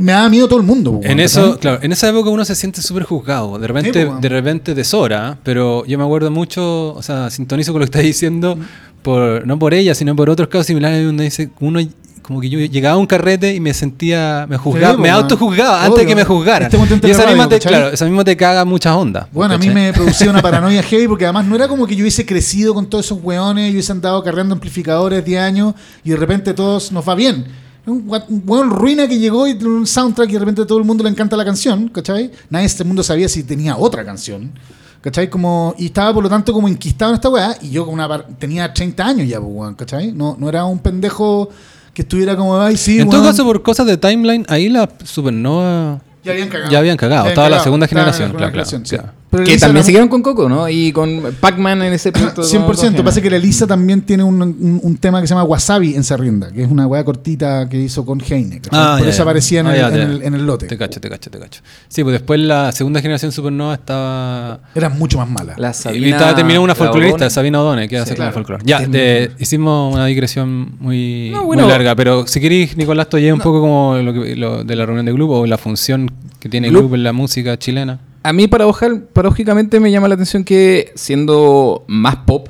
Me 0.00 0.12
daba 0.12 0.28
miedo 0.28 0.46
todo 0.46 0.58
el 0.58 0.66
mundo, 0.66 1.00
En 1.02 1.18
eso, 1.18 1.58
claro, 1.58 1.78
en 1.82 1.90
esa 1.90 2.08
época 2.10 2.28
uno 2.28 2.44
se 2.44 2.54
siente 2.54 2.82
súper 2.82 3.04
juzgado. 3.04 3.58
De 3.58 3.66
repente, 3.66 4.10
de 4.20 4.28
repente 4.28 4.74
deshora, 4.74 5.38
pero 5.42 5.86
yo 5.86 5.96
me 5.96 6.04
acuerdo 6.04 6.30
mucho, 6.30 6.92
o 6.94 7.02
sea, 7.02 7.30
sintonizo 7.30 7.72
con 7.72 7.80
lo 7.80 7.86
que 7.86 7.90
estás 7.92 8.02
diciendo, 8.02 8.58
por, 9.00 9.46
no 9.46 9.58
por 9.58 9.72
ella, 9.72 9.94
sino 9.94 10.14
por 10.14 10.28
otros 10.28 10.48
casos 10.48 10.66
similares 10.66 11.04
donde 11.04 11.24
dice 11.24 11.50
uno 11.60 11.80
como 12.22 12.40
que 12.40 12.48
yo 12.48 12.58
llegaba 12.60 12.94
a 12.94 12.98
un 12.98 13.06
carrete 13.06 13.54
y 13.54 13.60
me 13.60 13.74
sentía, 13.74 14.46
me 14.48 14.56
juzgaba, 14.56 14.94
Sí, 14.94 15.00
me 15.00 15.08
pues, 15.08 15.12
autojuzgaba 15.12 15.84
antes 15.84 15.98
de 15.98 16.06
que 16.06 16.14
me 16.14 16.24
juzgaran. 16.24 16.70
Este 16.72 17.08
y 17.08 17.10
esa 17.10 17.26
misma, 17.26 17.48
te, 17.48 17.58
claro, 17.58 17.88
esa 17.88 18.04
misma 18.04 18.24
te 18.24 18.36
caga 18.36 18.64
muchas 18.64 18.94
ondas. 18.94 19.26
Bueno, 19.32 19.54
a 19.54 19.58
mí 19.58 19.68
me 19.68 19.92
producía 19.92 20.30
una 20.30 20.40
paranoia 20.42 20.82
heavy 20.82 21.08
porque 21.08 21.24
además 21.24 21.46
no 21.46 21.56
era 21.56 21.66
como 21.66 21.86
que 21.86 21.96
yo 21.96 22.02
hubiese 22.02 22.24
crecido 22.24 22.74
con 22.74 22.86
todos 22.86 23.06
esos 23.06 23.18
weones, 23.22 23.66
yo 23.66 23.72
hubiese 23.72 23.92
andado 23.92 24.22
cargando 24.22 24.54
amplificadores 24.54 25.24
10 25.24 25.40
años 25.40 25.74
y 26.04 26.10
de 26.10 26.16
repente 26.16 26.54
todos 26.54 26.92
nos 26.92 27.06
va 27.08 27.14
bien. 27.14 27.44
Un, 27.84 28.08
weón 28.46 28.70
ruina 28.70 29.08
que 29.08 29.18
llegó 29.18 29.48
y 29.48 29.52
un 29.64 29.86
soundtrack 29.86 30.30
y 30.30 30.34
de 30.34 30.38
repente 30.38 30.62
a 30.62 30.66
todo 30.66 30.78
el 30.78 30.84
mundo 30.84 31.02
le 31.02 31.10
encanta 31.10 31.36
la 31.36 31.44
canción, 31.44 31.88
¿cachai? 31.88 32.30
Nadie 32.48 32.64
en 32.64 32.66
este 32.66 32.84
mundo 32.84 33.02
sabía 33.02 33.28
si 33.28 33.42
tenía 33.42 33.76
otra 33.76 34.04
canción, 34.04 34.52
¿cachai? 35.00 35.28
Como, 35.28 35.74
y 35.76 35.86
estaba 35.86 36.14
por 36.14 36.22
lo 36.22 36.30
tanto 36.30 36.52
como 36.52 36.68
enquistado 36.68 37.10
en 37.10 37.14
esta 37.16 37.28
weá 37.28 37.56
y 37.60 37.70
yo 37.70 37.84
como 37.84 37.94
una 37.94 38.24
tenía 38.38 38.72
30 38.72 39.04
años 39.04 39.28
ya, 39.28 39.40
pues, 39.40 39.50
weón, 39.52 39.74
¿cachai? 39.74 40.12
No, 40.12 40.36
no 40.38 40.48
era 40.48 40.64
un 40.64 40.78
pendejo 40.78 41.48
que 41.94 42.02
estuviera 42.02 42.36
como, 42.36 42.58
ay, 42.60 42.76
sí, 42.76 43.00
en 43.00 43.08
todo 43.08 43.20
weón". 43.20 43.32
caso, 43.32 43.44
por 43.44 43.62
cosas 43.62 43.86
de 43.86 43.96
timeline, 43.96 44.44
ahí 44.48 44.68
la 44.68 44.88
Supernova 45.04 46.00
Ya 46.24 46.32
habían 46.32 46.48
cagado. 46.48 46.70
Ya 46.70 46.78
habían 46.78 46.96
cagado, 46.96 47.24
Ya 47.24 47.30
estaba 47.30 47.48
la 47.48 47.56
cagado, 47.56 47.64
segunda 47.64 47.86
estaba 47.86 48.02
en 48.02 48.06
la 48.06 48.12
generación, 48.12 48.28
segunda 48.28 48.52
claro, 48.52 48.52
claro, 48.52 48.82
generación, 48.82 49.12
sí. 49.12 49.21
Pero 49.32 49.44
Que 49.44 49.56
también 49.56 49.80
no- 49.80 49.86
siguieron 49.86 50.08
con 50.10 50.20
Coco, 50.20 50.46
¿no? 50.46 50.68
Y 50.68 50.92
con 50.92 51.22
Pac-Man 51.40 51.80
en 51.84 51.94
ese 51.94 52.12
punto. 52.12 52.42
100%. 52.42 53.02
Pasa 53.02 53.22
que 53.22 53.30
la 53.30 53.36
Elisa 53.38 53.66
también 53.66 54.02
tiene 54.02 54.22
un, 54.22 54.42
un- 54.42 54.80
un 54.82 54.96
tema 54.98 55.22
que 55.22 55.26
se 55.26 55.32
llama 55.32 55.44
Wasabi 55.44 55.94
en 55.94 56.04
Serrienda, 56.04 56.52
que 56.52 56.62
es 56.62 56.70
una 56.70 56.86
weá 56.86 57.02
cortita 57.02 57.66
que 57.66 57.80
hizo 57.80 58.04
con 58.04 58.20
Heine. 58.20 58.60
Ah, 58.70 58.96
Por 58.98 59.06
ya, 59.06 59.10
eso 59.10 59.16
ya. 59.16 59.22
aparecía 59.22 59.60
en, 59.60 59.66
Ah, 59.68 59.72
el, 59.74 59.80
ya, 59.80 59.86
en 59.88 59.94
te- 59.94 60.02
el- 60.02 60.22
en 60.22 60.34
el 60.34 60.44
lote. 60.44 60.66
Te 60.66 60.76
cacho, 60.76 61.00
te 61.00 61.08
cacho, 61.08 61.30
te 61.30 61.38
cacho. 61.38 61.62
Sí, 61.88 62.02
pues 62.02 62.12
después 62.12 62.38
la 62.40 62.72
segunda 62.72 63.00
generación 63.00 63.32
Supernova 63.32 63.72
estaba. 63.72 64.60
Era 64.74 64.90
mucho 64.90 65.16
más 65.16 65.30
mala. 65.30 65.54
La 65.56 65.70
y 65.70 65.74
Sabina. 65.74 66.08
estaba 66.08 66.34
terminó 66.36 66.60
una 66.62 66.74
folclorista. 66.74 67.30
Sabina 67.30 67.62
O'Donnell, 67.62 67.88
que 67.88 67.96
hace 67.96 68.10
Sí, 68.10 68.16
claro. 68.16 68.32
folclore. 68.32 68.62
Ya, 68.66 68.80
de- 68.80 69.30
hicimos 69.38 69.94
una 69.94 70.04
digresión 70.04 70.76
muy, 70.78 71.30
No, 71.32 71.44
muy 71.44 71.56
larga, 71.56 71.94
pero 71.96 72.26
si 72.26 72.38
queréis, 72.38 72.76
Nicolás, 72.76 73.08
toye 73.08 73.32
un 73.32 73.40
poco 73.40 73.62
como 73.62 73.96
lo, 73.96 74.12
que- 74.12 74.36
lo 74.36 74.62
de 74.62 74.76
la 74.76 74.84
reunión 74.84 75.06
de 75.06 75.12
grupo 75.14 75.38
o 75.40 75.46
la 75.46 75.56
función 75.56 76.10
que 76.38 76.50
tiene 76.50 76.66
el 76.68 76.74
grupo 76.74 76.96
en 76.96 77.02
la 77.02 77.14
música 77.14 77.58
chilena. 77.58 77.98
A 78.22 78.32
mí, 78.32 78.46
paradojal- 78.46 79.02
paradójicamente, 79.12 79.80
me 79.80 79.90
llama 79.90 80.08
la 80.08 80.14
atención 80.14 80.44
que 80.44 80.92
siendo 80.94 81.84
más 81.88 82.16
pop 82.16 82.48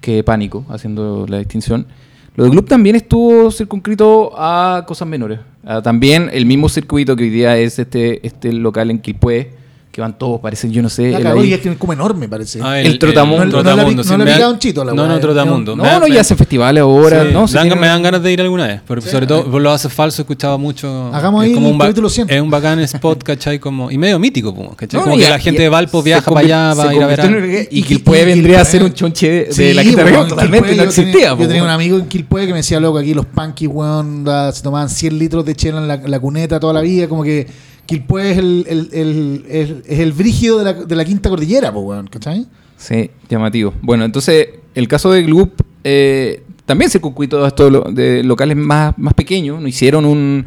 que 0.00 0.24
pánico, 0.24 0.64
haciendo 0.70 1.26
la 1.28 1.38
distinción, 1.38 1.86
lo 2.34 2.44
de 2.44 2.50
Club 2.50 2.66
también 2.66 2.96
estuvo 2.96 3.50
circunscrito 3.50 4.32
a 4.36 4.84
cosas 4.86 5.06
menores. 5.06 5.38
A 5.64 5.82
también 5.82 6.30
el 6.32 6.46
mismo 6.46 6.68
circuito 6.68 7.14
que 7.14 7.24
hoy 7.24 7.30
día 7.30 7.56
es 7.58 7.78
este, 7.78 8.26
este 8.26 8.52
local 8.52 8.90
en 8.90 8.98
Quilpué, 9.00 9.52
que 9.92 10.00
van 10.00 10.16
todos, 10.16 10.40
parecen, 10.40 10.72
yo 10.72 10.80
no 10.80 10.88
sé. 10.88 11.10
La 11.10 11.18
el 11.18 11.22
cagó 11.24 11.40
ahí- 11.42 11.50
y 11.50 11.52
es 11.52 11.60
que 11.60 11.68
es 11.68 11.76
como 11.76 11.92
enorme, 11.92 12.26
parece. 12.26 12.60
Ah, 12.62 12.80
El 12.80 12.98
Trotamundo. 12.98 13.44
No- 13.44 13.50
no 13.50 13.62
le 13.62 13.70
ha 13.70 13.74
Trotamundo, 13.74 14.02
sí, 14.02 14.10
no 14.10 14.18
le 14.18 14.24
da- 14.24 14.36
picado 14.36 14.52
un 14.54 14.58
chito 14.58 14.84
la 14.86 14.94
No, 14.94 15.06
no, 15.06 15.16
eh. 15.16 15.20
Trotamundo. 15.20 15.76
no, 15.76 15.84
no, 15.84 16.00
me- 16.00 16.10
ya 16.14 16.22
hacen 16.22 16.38
festivales 16.38 16.80
ahora. 16.80 17.24
Sí, 17.24 17.28
no, 17.34 17.46
Si 17.46 17.52
dan- 17.54 17.78
me 17.78 17.86
dan 17.86 18.02
ganas 18.02 18.22
de 18.22 18.32
ir 18.32 18.40
alguna 18.40 18.66
vez, 18.68 18.80
pero 18.88 19.02
sobre 19.02 19.26
todo 19.26 19.44
por 19.50 19.60
los 19.60 19.74
haces 19.74 19.92
falsos 19.92 20.20
he 20.20 20.22
escuchado 20.22 20.58
mucho. 20.58 21.10
Hagamos 21.12 21.44
es 21.44 21.48
ahí 21.50 21.54
como 21.54 21.66
el 21.68 21.72
un 21.74 21.78
capítulo 21.78 22.08
100. 22.08 22.30
Es 22.30 22.40
un 22.40 22.50
bacán 22.50 22.80
spot, 22.80 23.22
¿cachai? 23.22 23.58
Como, 23.58 23.90
y 23.90 23.98
medio 23.98 24.18
mítico, 24.18 24.54
¿cachai? 24.74 24.98
No, 24.98 25.04
como 25.04 25.18
que 25.18 25.28
la 25.28 25.38
gente 25.38 25.60
de 25.60 25.68
Valpo 25.68 26.02
viaja 26.02 26.30
para 26.30 26.40
allá, 26.40 26.74
va 26.74 26.88
a 26.88 26.94
ir 26.94 27.02
a 27.02 27.06
ver. 27.06 27.20
el- 27.20 27.68
Y 27.70 27.84
y- 27.94 28.02
vendría 28.24 28.62
a 28.62 28.64
ser 28.64 28.82
un 28.82 28.94
chonche 28.94 29.28
de 29.30 29.52
Sí, 29.52 29.74
la 29.74 29.82
quinta 29.82 30.04
región, 30.04 30.26
totalmente, 30.26 30.68
no 30.68 30.84
yo 30.84 30.88
tenía- 30.88 30.88
existía. 30.88 31.28
Yo 31.36 31.46
tenía 31.46 31.62
un 31.64 31.68
amigo 31.68 31.98
en 31.98 32.06
Quilpué 32.06 32.46
que 32.46 32.52
me 32.52 32.60
decía, 32.60 32.80
loco, 32.80 32.96
aquí 32.96 33.12
los 33.12 33.26
punky, 33.26 33.66
weón, 33.66 34.24
se 34.54 34.62
tomaban 34.62 34.88
100 34.88 35.18
litros 35.18 35.44
de 35.44 35.54
chela 35.54 35.80
en 35.82 36.10
la 36.10 36.18
cuneta 36.18 36.58
toda 36.58 36.72
la 36.72 36.80
vida, 36.80 37.08
como 37.08 37.22
que 37.22 37.46
Quilpué 37.92 38.30
es 38.32 38.38
el, 38.38 38.64
el, 38.68 38.88
el, 38.92 39.44
es 39.86 39.98
el 39.98 40.12
brígido 40.12 40.58
de 40.58 40.64
la, 40.64 40.72
de 40.72 40.96
la 40.96 41.04
quinta 41.04 41.28
cordillera, 41.28 41.70
pues, 41.70 41.84
weón, 41.84 42.06
¿cachai? 42.06 42.46
Sí, 42.78 43.10
llamativo. 43.28 43.74
Bueno, 43.82 44.04
entonces, 44.06 44.48
el 44.74 44.88
caso 44.88 45.12
de 45.12 45.22
Gloop 45.22 45.60
eh, 45.84 46.42
también 46.64 46.90
se 46.90 46.98
circuitó 46.98 47.38
lo- 47.70 47.82
de 47.82 48.22
locales 48.24 48.56
más, 48.56 48.96
más 48.96 49.12
pequeños. 49.12 49.60
No 49.60 49.68
hicieron 49.68 50.06
un. 50.06 50.46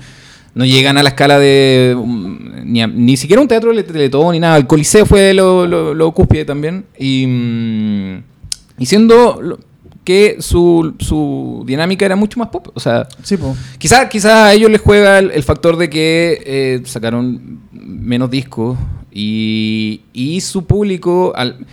No 0.56 0.66
llegan 0.66 0.98
a 0.98 1.04
la 1.04 1.10
escala 1.10 1.38
de. 1.38 1.96
um, 1.96 2.40
ni, 2.64 2.84
ni 2.88 3.16
siquiera 3.16 3.42
un 3.44 3.48
teatro 3.48 3.72
de 3.74 3.84
Teletón 3.84 4.32
ni 4.32 4.40
nada. 4.40 4.58
El 4.58 4.66
Coliseo 4.66 5.06
fue 5.06 5.34
lo, 5.36 5.68
lo, 5.68 5.94
lo 5.94 6.08
también. 6.46 6.86
Y. 6.98 7.28
mm, 7.28 8.24
y 8.80 8.86
siendo 8.88 9.60
que 10.06 10.38
su, 10.40 10.94
su 11.00 11.64
dinámica 11.66 12.06
era 12.06 12.16
mucho 12.16 12.40
más 12.40 12.50
pop. 12.50 12.70
O 12.74 12.80
sea, 12.80 13.08
Sí, 13.24 13.36
pues. 13.36 13.58
Quizá, 13.78 14.08
quizá 14.08 14.46
a 14.46 14.54
ellos 14.54 14.72
les 14.72 14.80
juega 14.80 15.20
el, 15.20 15.32
el 15.32 15.44
factor 15.44 15.76
de 15.76 15.90
que 15.90 16.42
eh, 16.46 16.82
sacaron 16.86 17.60
menos 17.74 18.30
discos 18.30 18.78
y, 19.12 20.02
y 20.14 20.40
su 20.42 20.66
público, 20.66 21.34
al, 21.36 21.66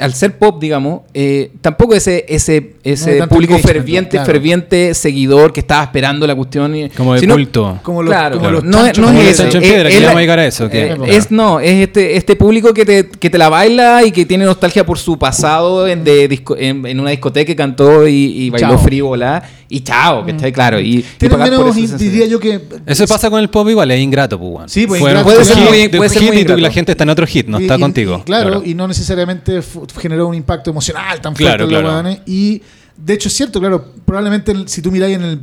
al 0.00 0.14
ser 0.14 0.38
pop, 0.38 0.60
digamos, 0.60 1.02
eh, 1.14 1.50
tampoco 1.60 1.94
ese, 1.94 2.24
ese, 2.28 2.60
No 2.60 2.66
ese 2.84 3.18
tanto 3.18 3.34
público 3.34 3.58
ferviente, 3.58 4.10
claro. 4.12 4.26
ferviente 4.26 4.94
seguidor 4.94 5.52
que 5.52 5.60
estaba 5.60 5.84
esperando 5.84 6.26
la 6.26 6.34
cuestión. 6.34 6.74
y- 6.74 6.88
Como 6.90 7.14
de 7.14 7.20
sino- 7.20 7.34
culto. 7.34 7.78
Como 7.82 8.02
los, 8.02 8.10
Claro, 8.12 8.36
como 8.38 8.48
claro. 8.48 8.54
los 8.56 8.64
no, 8.64 8.78
chanchos 8.84 8.98
no 9.02 9.06
como 9.08 9.20
es 9.20 9.40
es- 9.40 9.56
piedra, 9.56 9.88
que 9.88 9.94
es 9.94 9.94
le 9.94 10.00
la- 10.00 10.06
vamos 10.08 10.18
a 10.18 10.20
llegar 10.20 10.38
a 10.38 10.46
eso, 10.46 10.68
que- 10.68 10.82
eh, 10.84 10.86
Claro. 10.88 11.04
es, 11.06 11.30
no, 11.30 11.60
es 11.60 11.72
este, 11.82 12.16
este 12.16 12.36
público 12.36 12.72
que 12.74 12.84
te, 12.84 13.08
que 13.08 13.30
te 13.30 13.38
la 13.38 13.48
baila 13.48 14.04
y 14.04 14.12
que 14.12 14.24
tiene 14.26 14.44
nostalgia 14.44 14.84
por 14.84 14.98
su 14.98 15.18
pasado 15.18 15.86
en, 15.86 16.02
de 16.04 16.28
disco- 16.28 16.56
en, 16.58 16.84
en 16.86 16.98
una 17.00 17.10
discoteca 17.10 17.46
que 17.46 17.56
cantó 17.56 18.06
y, 18.08 18.14
y 18.44 18.50
bailó 18.50 18.78
frívola 18.78 19.42
y 19.70 19.80
chao, 19.80 20.24
que 20.26 20.32
está 20.32 20.50
claro. 20.52 20.78
Y, 20.80 20.98
y 21.20 21.28
pagar 21.28 21.48
por 21.50 21.58
menos, 21.72 21.76
esa 21.78 21.96
diría 21.96 22.26
yo 22.26 22.38
que... 22.38 22.60
Eso 22.84 23.06
pasa 23.06 23.30
con 23.30 23.40
el 23.40 23.48
pop 23.48 23.66
igual, 23.70 23.90
es 23.92 24.00
ingrato, 24.00 24.38
pues, 24.38 24.52
weón. 24.52 24.68
Sí, 24.68 24.86
pues, 24.86 25.00
Fueron 25.00 25.20
ingrato, 25.20 25.34
puede 25.40 25.44
ser 25.54 25.56
muy- 25.64 25.88
de 25.88 25.96
puede 25.96 26.10
ser 26.10 26.22
hit 26.22 26.28
muy 26.32 26.38
y 26.40 26.44
tú- 26.44 26.52
y 26.52 26.54
la 26.54 26.58
ingrato. 26.58 26.74
gente 26.74 26.92
está 26.92 27.04
en 27.04 27.10
otro 27.10 27.26
hit, 27.26 27.46
no 27.46 27.58
Y- 27.58 27.62
está 27.62 27.76
y- 27.76 27.80
contigo. 27.80 28.18
y 28.20 28.22
claro, 28.24 28.62
y 28.64 28.74
no 28.74 28.86
necesariamente 28.88 29.60
generó 29.98 30.26
un 30.28 30.34
impacto 30.34 30.70
emocional 30.70 31.20
tan 31.20 31.34
fuerte 31.36 31.66
Claro, 31.66 31.88
claro. 31.88 32.18
Y 32.26 32.60
de 32.96 33.14
hecho 33.14 33.28
es 33.28 33.34
cierto, 33.34 33.60
claro, 33.60 33.92
probablemente 34.04 34.52
si 34.66 34.82
tú 34.82 34.90
miráis 34.90 35.16
en 35.16 35.22
el 35.22 35.40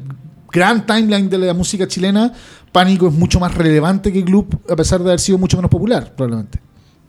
gran 0.51 0.85
timeline 0.85 1.29
de 1.29 1.37
la 1.37 1.53
música 1.53 1.87
chilena, 1.87 2.31
Pánico 2.71 3.07
es 3.07 3.13
mucho 3.13 3.39
más 3.39 3.55
relevante 3.55 4.11
que 4.11 4.21
Gloop, 4.21 4.53
a 4.69 4.75
pesar 4.75 4.99
de 5.01 5.05
haber 5.09 5.19
sido 5.21 5.37
mucho 5.37 5.55
menos 5.57 5.71
popular, 5.71 6.13
probablemente. 6.15 6.59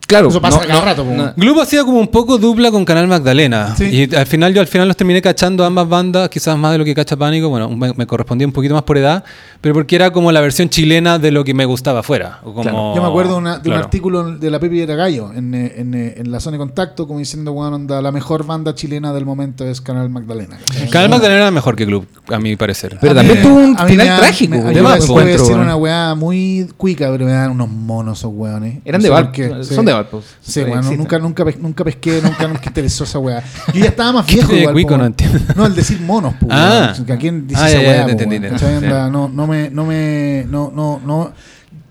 Claro, 0.08 0.28
Eso 0.28 0.40
pasa 0.40 0.60
cada 0.66 0.80
rato, 0.80 1.04
po. 1.04 1.10
Gloop 1.36 1.60
hacía 1.60 1.84
como 1.84 2.00
un 2.00 2.08
poco 2.08 2.38
dupla 2.38 2.70
con 2.70 2.82
Canal 2.86 3.06
Magdalena. 3.06 3.76
Sí. 3.76 3.84
Y 4.10 4.14
al 4.16 4.24
final 4.26 4.54
yo 4.54 4.62
al 4.62 4.66
final 4.66 4.88
los 4.88 4.96
terminé 4.96 5.20
cachando 5.20 5.66
ambas 5.66 5.86
bandas, 5.86 6.30
quizás 6.30 6.56
más 6.56 6.72
de 6.72 6.78
lo 6.78 6.84
que 6.86 6.94
cacha 6.94 7.14
Pánico. 7.14 7.50
Bueno, 7.50 7.68
me, 7.68 7.92
me 7.92 8.06
correspondía 8.06 8.46
un 8.46 8.52
poquito 8.54 8.72
más 8.72 8.84
por 8.84 8.96
edad, 8.96 9.22
pero 9.60 9.74
porque 9.74 9.96
era 9.96 10.10
como 10.10 10.32
la 10.32 10.40
versión 10.40 10.70
chilena 10.70 11.18
de 11.18 11.30
lo 11.30 11.44
que 11.44 11.52
me 11.52 11.66
gustaba 11.66 12.00
afuera. 12.00 12.38
O 12.42 12.54
como, 12.54 12.62
Claro. 12.62 12.94
Yo 12.96 13.02
me 13.02 13.08
acuerdo 13.08 13.36
una- 13.36 13.58
de 13.58 13.68
un 13.68 13.76
artículo 13.76 14.32
de 14.32 14.50
la 14.50 14.58
Pepe 14.58 14.86
de 14.86 14.96
Gallo 14.96 15.30
en, 15.34 15.54
en, 15.54 15.94
en 15.94 16.32
la 16.32 16.40
zona 16.40 16.54
de 16.54 16.58
contacto, 16.60 17.06
como 17.06 17.18
diciendo, 17.18 17.52
bueno, 17.52 17.76
onda, 17.76 18.00
la 18.00 18.10
mejor 18.10 18.46
banda 18.46 18.74
chilena 18.74 19.12
del 19.12 19.26
momento 19.26 19.66
es 19.66 19.82
Canal 19.82 20.08
Magdalena. 20.08 20.56
Canal 20.90 21.10
Magdalena 21.10 21.40
era 21.42 21.50
mejor 21.50 21.76
que 21.76 21.84
Gloop, 21.84 22.06
a 22.32 22.38
mi 22.38 22.56
parecer. 22.56 22.96
Pero 22.98 23.12
A 23.12 23.16
también 23.16 23.42
mí- 23.42 23.46
tuvo 23.46 23.56
un 23.58 23.76
final 23.76 24.16
trágico. 24.20 24.56
me- 24.56 24.72
de 24.72 24.80
más, 24.80 25.04
encuentro, 25.04 25.44
weón. 25.48 25.60
una 25.60 25.76
weá 25.76 26.14
muy 26.14 26.66
cuica, 26.78 27.10
pero 27.10 27.26
me 27.26 27.32
dan 27.32 27.50
unos 27.50 27.68
monos 27.68 28.18
esos 28.20 28.32
weones. 28.34 28.78
Eran 28.86 29.02
No 29.02 29.14
de 29.14 29.64
sí. 29.64 29.74
Son 29.74 29.84
de 29.84 29.97
Valpo. 30.02 30.22
Sí, 30.22 30.52
Sí, 30.52 30.60
bueno, 30.60 30.76
existen. 30.76 30.98
nunca, 30.98 31.18
nunca, 31.18 31.44
nunca 31.60 31.84
pesqué, 31.84 32.20
nunca, 32.22 32.48
nunca 32.48 32.62
interesó 32.66 33.04
esa 33.04 33.18
weá. 33.18 33.42
Yo 33.72 33.80
ya 33.80 33.88
estaba 33.90 34.12
más 34.12 34.26
¿Qué 34.26 34.34
viejo 34.34 34.54
igual. 34.54 34.72
cuico? 34.74 34.88
po, 34.90 34.96
No 34.98 35.06
entiendo. 35.06 35.38
No, 35.56 35.66
el 35.66 35.74
decir 35.74 36.00
monos, 36.00 36.34
pues. 36.40 36.50
Ah. 36.52 36.94
¿A 37.08 37.16
quién 37.16 37.46
dice 37.46 37.60
Ah, 37.62 37.68
esa 37.70 37.78
weá? 37.80 38.04
po, 38.04 38.10
entendí. 38.10 38.36
Onda, 38.36 39.08
No, 39.10 39.28
no 39.28 39.46
me, 39.46 39.70
no 39.70 39.84
me, 39.84 40.44
no, 40.48 40.72
no, 40.74 41.00
no. 41.04 41.32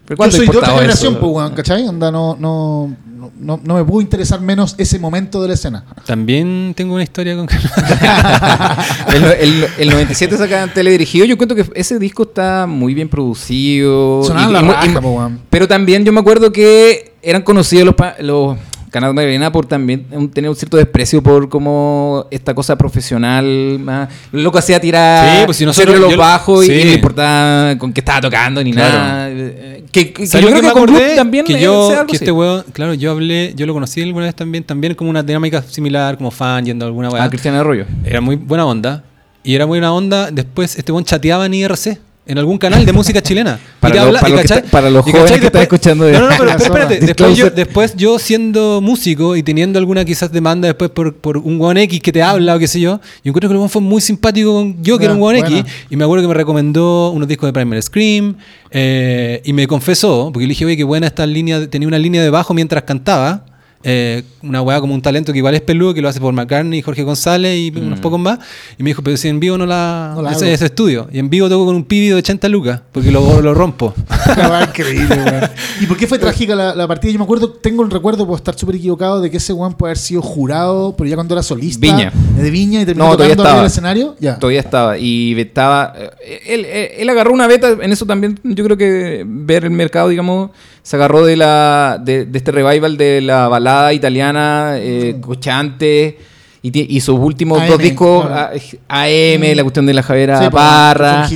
¿Pero 0.05 0.23
Yo 0.25 0.31
soy 0.31 0.47
de 0.47 0.57
otra 0.57 0.69
generación, 0.73 1.17
pues, 1.19 1.31
weón, 1.33 1.53
¿cachai? 1.53 1.85
Onda, 1.85 2.09
no, 2.11 2.37
no, 2.39 2.95
no, 3.39 3.59
no, 3.61 3.73
me 3.75 3.83
pudo 3.83 3.99
interesar 3.99 4.39
menos 4.39 4.73
ese 4.77 4.99
momento 4.99 5.41
de 5.41 5.49
la 5.49 5.53
escena. 5.55 5.83
También 6.05 6.73
tengo 6.77 6.93
una 6.93 7.03
historia 7.03 7.35
con 7.35 7.45
el, 9.13 9.23
el, 9.39 9.67
el 9.79 9.89
97 9.89 10.37
sacaban 10.37 10.73
teledirigido. 10.73 11.25
Yo 11.25 11.37
cuento 11.37 11.55
que 11.55 11.65
ese 11.75 11.99
disco 11.99 12.23
está 12.23 12.65
muy 12.67 12.93
bien 12.93 13.09
producido. 13.09 14.21
Y- 14.25 14.51
la 14.53 14.61
raja, 14.61 14.87
y- 14.87 14.93
po. 15.01 15.29
Pero 15.49 15.67
también 15.67 16.05
yo 16.05 16.13
me 16.13 16.19
acuerdo 16.19 16.51
que 16.51 17.06
eran 17.21 17.41
conocidos 17.41 17.85
los, 17.85 17.95
los 18.19 18.57
canales 18.89 19.11
de 19.13 19.15
Magdalena 19.15 19.51
por 19.51 19.65
también 19.65 20.05
un- 20.11 20.29
tener 20.29 20.49
un 20.49 20.55
cierto 20.55 20.77
desprecio 20.77 21.21
por 21.21 21.49
como 21.49 22.25
esta 22.31 22.53
cosa 22.53 22.75
profesional. 22.77 23.79
Más, 23.79 24.09
lo 24.31 24.41
loco 24.41 24.57
hacía 24.57 24.79
tirar 24.79 25.39
Sí, 25.39 25.45
pues 25.45 25.57
si 25.57 25.65
nosotros- 25.65 25.99
los 25.99 26.15
bajos 26.17 26.65
y 26.65 26.67
sí. 26.69 26.77
no 26.79 26.85
le 26.85 26.93
importaba 26.93 27.77
con 27.77 27.91
qué 27.93 28.01
estaba 28.01 28.21
tocando 28.21 28.63
ni 28.63 28.71
Claro. 28.71 28.97
nada. 28.97 29.29
Eh, 29.29 29.83
Que, 29.91 30.07
que- 30.07 30.13
que 30.13 30.27
¿Sabes 30.27 30.45
yo 30.45 30.51
creo 30.51 30.61
que 30.61 30.67
que 30.67 30.73
con 30.73 31.15
también 31.15 31.45
que 31.45 31.59
yo, 31.59 31.89
algo 31.91 32.07
que 32.07 32.15
este 32.17 32.31
weón, 32.31 32.63
claro, 32.73 32.93
yo 32.93 33.11
hablé, 33.11 33.53
yo 33.55 33.65
lo 33.65 33.73
conocí 33.73 34.01
alguna 34.01 34.25
vez 34.25 34.35
también, 34.35 34.63
también 34.63 34.93
como 34.95 35.09
una 35.09 35.23
dinámica 35.23 35.61
similar, 35.63 36.17
como 36.17 36.29
fan, 36.31 36.65
yendo 36.65 36.85
a 36.85 36.87
alguna 36.87 37.09
weá. 37.09 37.23
Ah, 37.23 37.29
Cristiano 37.29 37.59
Arroyo. 37.59 37.85
Era 38.05 38.19
muy 38.21 38.35
buena 38.35 38.65
onda. 38.65 39.03
Y 39.43 39.55
era 39.55 39.63
buena 39.65 39.93
onda. 39.93 40.29
Después 40.29 40.75
este 40.77 40.91
weón 40.91 41.05
chateaba 41.05 41.45
en 41.45 41.53
IRC. 41.53 41.97
En 42.27 42.37
algún 42.37 42.57
canal 42.57 42.85
de 42.85 42.91
música 42.93 43.21
chilena. 43.21 43.57
Para 43.79 43.95
Y 43.95 43.97
te 43.97 43.97
los- 43.99 44.07
habla- 44.07 44.19
para 44.19 44.33
y 44.33 44.37
que 44.37 44.41
está- 44.43 44.61
para 44.69 44.89
los 44.89 45.05
jóvenes 45.05 45.39
que 45.39 45.45
están 45.47 45.61
escuchando 45.61 46.05
de- 46.05 46.13
No, 46.13 46.19
no, 46.21 46.29
no, 46.29 46.35
pero, 46.37 46.49
espérate. 46.57 46.99
Después 46.99 47.17
yo, 47.17 47.45
Disclosure. 47.45 47.49
después 47.55 47.95
yo 47.95 48.19
siendo 48.19 48.81
músico 48.81 49.35
y 49.35 49.43
teniendo 49.43 49.79
alguna 49.79 50.03
quizás 50.03 50.31
demanda 50.31 50.67
después 50.67 50.89
por, 50.91 51.15
por 51.15 51.37
un 51.37 51.59
weón 51.61 51.77
X 51.77 52.01
que 52.01 52.11
te 52.11 52.21
habla 52.21 52.55
o 52.55 52.59
qué 52.59 52.67
sé 52.67 52.79
yo. 52.79 52.99
Yo 53.23 53.29
encuentro 53.29 53.49
que 53.49 53.53
el 53.53 53.57
weón 53.57 53.69
fue 53.69 53.81
muy 53.81 54.01
simpático 54.01 54.51
con 54.53 54.83
yo, 54.83 54.97
que 54.97 55.05
era 55.05 55.13
un 55.13 55.19
Buena, 55.19 55.39
X. 55.47 55.63
Y 55.89 55.95
me 55.95 56.03
acuerdo 56.03 56.23
que 56.23 56.27
me 56.27 56.33
recomendó 56.33 57.11
unos 57.11 57.27
discos 57.27 57.47
de 57.47 57.53
Primal 57.53 57.81
Scream. 57.81 58.35
eh, 58.71 59.41
y 59.45 59.53
me 59.53 59.65
confesó, 59.67 60.29
porque 60.33 60.45
le 60.45 60.49
dije, 60.49 60.65
oye, 60.65 60.75
qué 60.77 60.83
buena 60.83 61.07
esta 61.07 61.25
línea. 61.25 61.67
Tenía 61.69 61.87
una 61.87 61.97
línea 61.99 62.21
de 62.21 62.29
bajo 62.29 62.53
mientras 62.53 62.83
cantaba. 62.83 63.45
Eh, 63.83 64.23
una 64.41 64.61
weá 64.61 64.79
como 64.81 64.93
un 64.93 65.01
talento 65.01 65.31
que 65.31 65.37
igual 65.37 65.55
es 65.55 65.61
peludo, 65.61 65.93
que 65.93 66.01
lo 66.01 66.09
hace 66.09 66.19
por 66.19 66.33
McCartney, 66.33 66.81
Jorge 66.81 67.03
González 67.03 67.57
y 67.57 67.71
unos 67.77 67.99
pocos 67.99 68.19
más. 68.19 68.39
Y 68.77 68.83
me 68.83 68.89
dijo, 68.89 69.01
pero 69.01 69.17
si 69.17 69.27
en 69.27 69.39
vivo 69.39 69.57
no 69.57 69.65
la, 69.65 70.13
No 70.15 70.21
la 70.21 70.31
ese, 70.31 70.53
estudio. 70.53 71.07
Y 71.11 71.19
en 71.19 71.29
vivo 71.29 71.47
toco 71.49 71.65
con 71.65 71.75
un 71.75 71.83
pibi 71.83 72.07
de 72.07 72.15
80 72.15 72.49
lucas, 72.49 72.81
porque 72.91 73.11
lo, 73.11 73.41
lo 73.41 73.53
rompo. 73.53 73.93
Weá 74.35 74.63
increíble, 74.69 75.15
weón. 75.15 75.49
¿Y 75.81 75.85
por 75.85 75.97
qué 75.97 76.07
fue 76.07 76.17
trágica 76.19 76.55
la, 76.55 76.75
la 76.75 76.87
partida? 76.87 77.11
Yo 77.11 77.19
me 77.19 77.23
acuerdo, 77.25 77.49
tengo 77.51 77.83
el 77.83 77.91
recuerdo, 77.91 78.25
puedo 78.25 78.37
estar 78.37 78.57
súper 78.57 78.75
equivocado, 78.75 79.21
de 79.21 79.29
que 79.31 79.37
ese 79.37 79.53
weón 79.53 79.73
puede 79.75 79.91
haber 79.91 79.97
sido 79.99 80.21
jurado, 80.21 80.95
pero 80.97 81.09
ya 81.09 81.15
cuando 81.15 81.33
era 81.35 81.43
solista. 81.43 81.79
Viña. 81.85 82.11
De 82.35 82.49
Viña 82.51 82.81
y 82.81 82.85
terminó 82.85 83.05
No, 83.07 83.11
todavía 83.13 83.35
tocando 83.35 83.49
arriba 83.49 83.61
del 83.63 83.67
estaba. 83.71 83.91
escenario. 83.93 84.15
Ya. 84.19 84.37
Todavía 84.39 84.59
estaba. 84.59 84.97
Y 84.97 85.39
estaba. 85.39 85.93
eh, 85.97 86.39
Él, 86.47 86.65
él- 86.65 86.89
él 86.97 87.09
agarró 87.09 87.31
una 87.33 87.47
beta. 87.47 87.75
En 87.81 87.91
eso 87.91 88.05
también 88.05 88.39
yo 88.43 88.63
creo 88.63 88.77
que 88.77 89.23
ver 89.25 89.63
el 89.65 89.71
mercado, 89.71 90.09
digamos. 90.09 90.51
Se 90.87 90.95
agarró 90.95 91.25
de 91.25 91.35
la 91.35 91.99
de, 92.01 92.23
de 92.25 92.37
este 92.37 92.49
revival 92.53 92.95
de 92.95 93.19
la 93.19 93.49
balada 93.49 93.91
italiana, 93.91 94.75
eh, 94.77 95.17
cochante. 95.19 96.17
Y, 96.61 96.99
sus 97.01 97.19
últimos 97.19 97.61
AM, 97.61 97.67
dos 97.67 97.77
discos, 97.77 98.25
claro. 98.25 98.57
a- 98.89 99.03
AM, 99.03 99.55
la 99.55 99.63
cuestión 99.63 99.85
de 99.85 99.93
la 99.93 100.01
Javera 100.03 100.37
Sí, 100.39 100.45
pues, 100.49 100.63
Parra. 100.63 101.27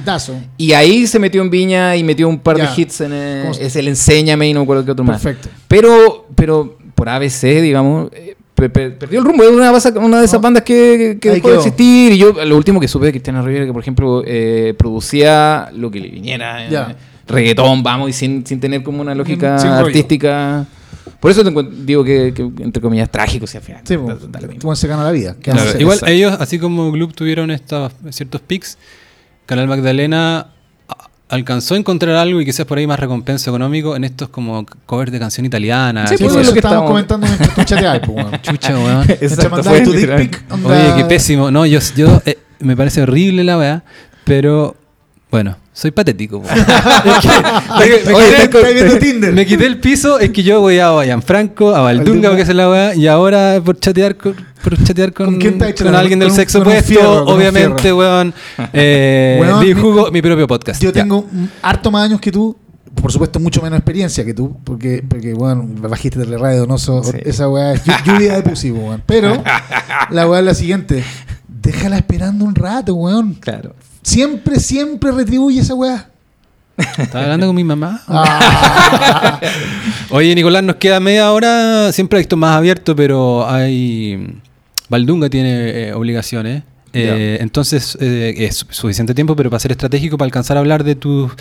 Y 0.58 0.72
ahí 0.72 1.06
se 1.06 1.20
metió 1.20 1.42
en 1.42 1.50
Viña 1.50 1.96
y 1.98 2.04
metió 2.04 2.30
un 2.30 2.40
par 2.40 2.58
Ya. 2.58 2.66
de 2.74 2.82
hits 2.82 3.02
en 3.02 3.12
eh, 3.14 3.40
¿Cómo 3.44 3.54
se- 3.54 3.66
es 3.66 3.76
el 3.76 3.88
Enséñame 3.90 4.48
y 4.48 4.54
no 4.54 4.62
me 4.62 4.64
acuerdo 4.64 4.86
qué 4.86 4.92
otro 4.92 5.04
más. 5.06 5.22
Perfecto. 5.22 5.50
Pero, 5.68 6.28
pero 6.36 6.78
por 6.96 7.10
ABC, 7.10 7.62
digamos, 7.62 8.10
eh, 8.14 8.36
pe- 8.56 8.70
pe- 8.70 8.92
perdió 8.92 9.20
el 9.20 9.26
rumbo. 9.26 9.44
Es 9.44 9.50
una, 9.52 9.70
basa- 9.72 9.94
una 10.00 10.20
de 10.20 10.26
esas 10.26 10.40
No. 10.40 10.44
bandas 10.44 10.64
que, 10.64 11.18
que 11.22 11.30
dejó 11.30 11.50
de 11.50 11.56
existir. 11.58 12.14
Y 12.14 12.18
yo, 12.18 12.32
lo 12.46 12.56
último 12.58 12.80
que 12.80 12.88
supe 12.88 13.06
de 13.08 13.12
Cristiano 13.12 13.42
Rivera, 13.46 13.66
que 13.66 13.74
por 13.74 13.82
ejemplo 13.82 14.24
eh, 14.26 14.74
producía 14.78 15.70
lo 15.76 15.92
que 15.92 16.00
le 16.00 16.08
viniera. 16.10 16.66
eh. 16.66 16.96
Reggaetón, 17.32 17.84
vamos, 17.84 18.10
y 18.10 18.14
sin, 18.14 18.46
sin 18.46 18.60
tener 18.60 18.84
como 18.84 19.02
una 19.02 19.16
lógica 19.16 19.58
Sin 19.60 19.72
rollo. 19.72 19.86
artística. 19.88 20.66
Por 21.20 21.32
eso 21.32 21.44
te 21.44 21.52
digo 21.86 22.04
que, 22.04 22.34
que, 22.34 22.42
entre 22.64 22.82
comillas, 22.82 23.10
trágico, 23.10 23.48
si 23.48 23.58
al 23.58 23.64
final. 23.64 23.82
Sí, 23.86 23.96
da- 23.96 24.40
pues, 24.60 24.80
se 24.80 24.88
gana 24.88 25.04
la 25.04 25.12
vida. 25.12 25.36
¿Qué 25.42 25.52
Claro, 25.52 25.72
igual 25.80 25.96
Exacto. 25.98 26.14
ellos, 26.14 26.38
así 26.40 26.60
como 26.60 26.92
Gloop 26.92 27.14
tuvieron 27.14 27.52
estos, 27.52 27.92
ciertos 28.10 28.42
pics, 28.42 28.78
Canal 29.46 29.68
Magdalena 29.68 30.48
alcanzó 31.30 31.76
a 31.76 31.78
encontrar 31.78 32.16
algo 32.16 32.42
y 32.42 32.46
quizás 32.46 32.66
por 32.66 32.78
ahí 32.78 32.86
más 32.86 33.00
recompensa 33.00 33.50
económico 33.50 33.96
en 33.96 34.04
estos 34.04 34.28
como 34.30 34.66
covers 34.86 35.12
de 35.14 35.20
canción 35.20 35.46
italiana. 35.46 36.06
Sí, 36.06 36.16
pues, 36.20 36.34
pues, 36.34 36.36
es 36.36 36.42
eso 36.42 36.50
lo 36.50 36.54
que 36.54 36.60
estábamos 36.60 36.90
comentando 36.90 37.26
mientras 37.26 37.56
tú 37.56 37.64
chateabas, 37.64 38.00
pues, 38.06 38.18
weón. 38.26 38.32
Chucha, 38.42 38.74
weón. 38.78 39.10
Exacto, 39.10 39.64
fue 39.64 39.82
tu 39.82 39.94
dick 39.94 40.16
pic, 40.18 40.44
Oye, 40.66 40.94
qué 40.98 41.06
pésimo. 41.06 41.50
No, 41.50 41.66
yo, 41.66 41.80
yo 41.96 42.22
eh, 42.26 42.38
me 42.60 42.76
parece 42.76 43.02
horrible 43.04 43.44
la 43.46 43.58
weá, 43.58 43.84
pero 44.26 44.76
bueno, 45.32 45.56
soy 45.74 45.92
patético. 45.92 46.38
weón. 46.40 46.54
Es 47.10 47.20
que- 47.22 48.10
me, 48.10 48.14
Oye, 48.14 48.50
quité, 48.50 48.74
viendo 48.74 48.98
Tinder. 49.00 49.34
me 49.34 49.46
quité 49.46 49.66
el 49.66 49.80
piso, 49.80 50.20
es 50.20 50.30
que 50.32 50.44
yo 50.44 50.60
voy 50.60 50.78
a 50.80 51.22
Franco, 51.22 51.74
a 51.74 51.82
Valdunga. 51.82 52.30
Porque 52.30 52.44
es 52.44 52.54
la 52.54 52.70
weá, 52.70 52.96
y 52.96 53.08
ahora 53.08 53.60
por 53.64 53.80
chatear 53.80 54.16
con, 54.18 54.36
por 54.64 54.84
chatear 54.84 55.14
con, 55.14 55.36
alguien 55.96 56.20
del 56.20 56.32
sexo 56.32 56.60
opuesto, 56.62 57.26
obviamente, 57.26 57.92
weón. 57.94 58.34
Eh, 58.74 59.38
Weón, 59.42 59.62
di 59.66 59.74
mi- 59.74 59.82
jugo 59.82 60.12
mi 60.12 60.22
propio 60.22 60.48
podcast. 60.48 60.82
Yo 60.84 60.92
Ya. 60.92 61.02
tengo 61.02 61.26
harto 61.62 61.90
más 61.92 62.06
años 62.06 62.20
que 62.22 62.32
tú, 62.32 62.56
por 63.02 63.12
supuesto 63.12 63.40
mucho 63.40 63.62
menos 63.62 63.78
experiencia 63.80 64.26
que 64.26 64.34
tú, 64.34 64.58
porque, 64.66 65.04
porque 65.08 65.34
bueno, 65.34 65.66
bajiste 65.68 66.20
de 66.20 66.26
la 66.26 66.38
radio 66.38 66.60
donoso, 66.62 67.02
Sí. 67.04 67.18
esa 67.24 67.48
weá 67.50 67.74
es 67.74 67.86
llu- 67.86 68.04
lluvia 68.04 68.36
de 68.36 68.42
pussy, 68.44 68.70
weón. 68.72 69.02
Pero 69.06 69.42
la 70.10 70.28
weá 70.28 70.40
es 70.42 70.46
la 70.46 70.54
siguiente, 70.54 71.04
déjala 71.48 71.98
esperando 71.98 72.44
un 72.44 72.54
rato, 72.54 72.94
weón. 72.96 73.36
Claro. 73.36 73.74
Siempre, 74.04 74.60
siempre 74.60 75.12
retribuye 75.12 75.62
esa 75.62 75.76
weá. 75.76 76.10
Estaba 76.98 77.26
hablando 77.26 77.48
con 77.48 77.56
mi 77.56 77.64
mamá. 77.64 78.02
Ah, 78.08 79.40
Oye, 80.10 80.34
Nicolás, 80.34 80.64
nos 80.64 80.78
queda 80.78 81.00
media 81.00 81.32
hora. 81.32 81.92
Siempre 81.92 82.20
esto 82.20 82.38
más 82.38 82.56
abierto, 82.58 82.96
pero 82.96 83.48
hay. 83.48 84.36
Valdunga 84.90 85.30
tiene 85.30 85.90
eh, 85.90 85.94
obligaciones. 85.94 86.64
Eh, 86.94 87.38
entonces 87.40 87.98
eh, 88.02 88.34
es 88.40 88.66
suficiente 88.70 89.14
tiempo, 89.14 89.34
pero 89.34 89.50
para 89.50 89.62
ser 89.62 89.72
estratégico, 89.72 90.18
para 90.18 90.26
alcanzar 90.26 90.58
a 90.58 90.60
hablar 90.60 90.84
de 90.84 90.96
tus. 90.96 91.32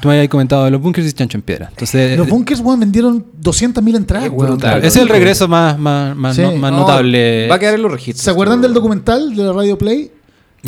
Tú 0.00 0.08
me 0.08 0.14
habías 0.14 0.28
comentado 0.30 0.64
de 0.64 0.70
los 0.70 0.80
bunkers 0.80 1.06
y 1.06 1.12
Chancho 1.12 1.36
en 1.36 1.42
Piedra. 1.42 1.66
Entonces, 1.70 2.16
los 2.16 2.26
bunkers, 2.28 2.60
weón, 2.60 2.80
vendieron 2.80 3.26
200.000 3.42 3.96
entradas, 3.96 4.26
Es 4.28 4.32
weón. 4.32 4.58
ese 4.78 4.86
es 4.86 4.96
el 4.96 5.08
regreso 5.10 5.46
más, 5.46 5.78
más, 5.78 6.16
más, 6.16 6.36
Sí. 6.36 6.42
no- 6.42 6.52
más 6.56 6.72
No, 6.72 6.78
notable. 6.80 7.48
Va 7.48 7.56
a 7.56 7.58
quedar 7.58 7.74
en 7.74 7.82
los 7.82 7.92
registros. 7.92 8.24
¿Se 8.24 8.30
acuerdan 8.30 8.62
del 8.62 8.72
documental 8.72 9.34
de 9.36 9.42
la 9.42 9.52
Radio 9.52 9.76
Play? 9.76 10.10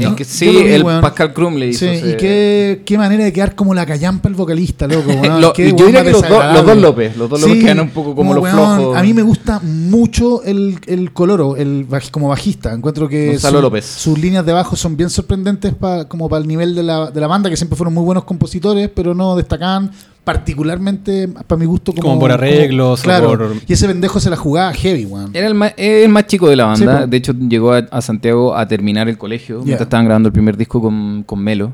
No. 0.04 0.14
que 0.16 0.24
sí, 0.24 0.46
vi, 0.48 0.56
el 0.58 0.82
weón. 0.82 1.00
Pascal 1.00 1.32
Krum 1.32 1.54
le 1.56 1.68
hizo. 1.68 1.80
Sí, 1.80 1.86
ese- 1.86 2.10
y 2.10 2.16
qué, 2.16 2.82
qué 2.84 2.98
manera 2.98 3.24
de 3.24 3.32
quedar 3.32 3.54
como 3.54 3.74
la 3.74 3.86
callampa 3.86 4.28
el 4.28 4.34
vocalista, 4.34 4.86
loco. 4.86 5.10
weón. 5.10 5.40
Lo- 5.40 5.52
Qué 5.52 5.68
yo 5.70 5.74
weón 5.76 5.86
diría 5.86 6.04
que 6.04 6.10
los 6.12 6.22
los 6.28 6.66
dos 6.66 6.76
López, 6.76 7.16
los 7.16 7.30
dos 7.30 7.40
López 7.40 7.58
quedan 7.64 7.80
un 7.80 7.90
poco 7.90 8.14
como 8.14 8.34
los 8.34 8.48
flojos. 8.48 8.96
A 8.96 9.02
mí 9.02 9.14
me 9.14 9.22
gusta 9.22 9.60
mucho 9.60 10.42
el, 10.42 10.78
el 10.86 11.12
coloro, 11.12 11.56
el 11.56 11.86
como 12.10 12.28
bajista. 12.28 12.72
Encuentro 12.72 13.08
que 13.08 13.28
Gonzalo 13.28 13.58
su- 13.58 13.62
López. 13.62 13.84
sus 13.84 14.18
líneas 14.18 14.44
de 14.44 14.52
bajo 14.52 14.76
son 14.76 14.96
bien 14.96 15.10
sorprendentes 15.10 15.74
pa- 15.74 16.06
como 16.06 16.28
para 16.28 16.42
el 16.42 16.48
nivel 16.48 16.74
de 16.74 16.82
la, 16.82 17.10
de 17.10 17.20
la 17.20 17.26
banda, 17.26 17.48
que 17.50 17.56
siempre 17.56 17.76
fueron 17.76 17.94
muy 17.94 18.04
buenos 18.04 18.24
compositores, 18.24 18.90
pero 18.94 19.14
no 19.14 19.36
destacaban 19.36 19.90
particularmente, 20.26 21.28
para 21.28 21.58
mi 21.58 21.66
gusto, 21.66 21.92
como, 21.92 22.02
Como 22.08 22.18
por 22.20 22.32
arreglos 22.32 23.00
o 23.00 23.02
claro, 23.02 23.28
por- 23.28 23.52
Y 23.66 23.72
ese 23.72 23.86
pendejo 23.86 24.18
se 24.20 24.28
la 24.28 24.36
jugaba 24.36 24.72
heavy, 24.72 25.04
weón. 25.06 25.30
Era 25.34 25.46
el 25.46 25.54
más, 25.54 25.72
el 25.76 26.08
más 26.08 26.26
chico 26.26 26.48
de 26.48 26.56
la 26.56 26.74
Sí, 26.76 26.84
banda. 26.84 27.06
de 27.06 27.16
hecho, 27.16 27.32
llegó 27.32 27.72
a, 27.72 27.78
a 27.90 28.00
Santiago 28.02 28.56
a 28.56 28.66
terminar 28.68 29.08
el 29.08 29.16
colegio 29.18 29.58
mientras 29.64 29.82
estaban 29.86 30.04
grabando 30.06 30.28
el 30.28 30.32
primer 30.32 30.56
disco 30.56 30.80
con, 30.80 31.22
con 31.24 31.38
Melo. 31.40 31.72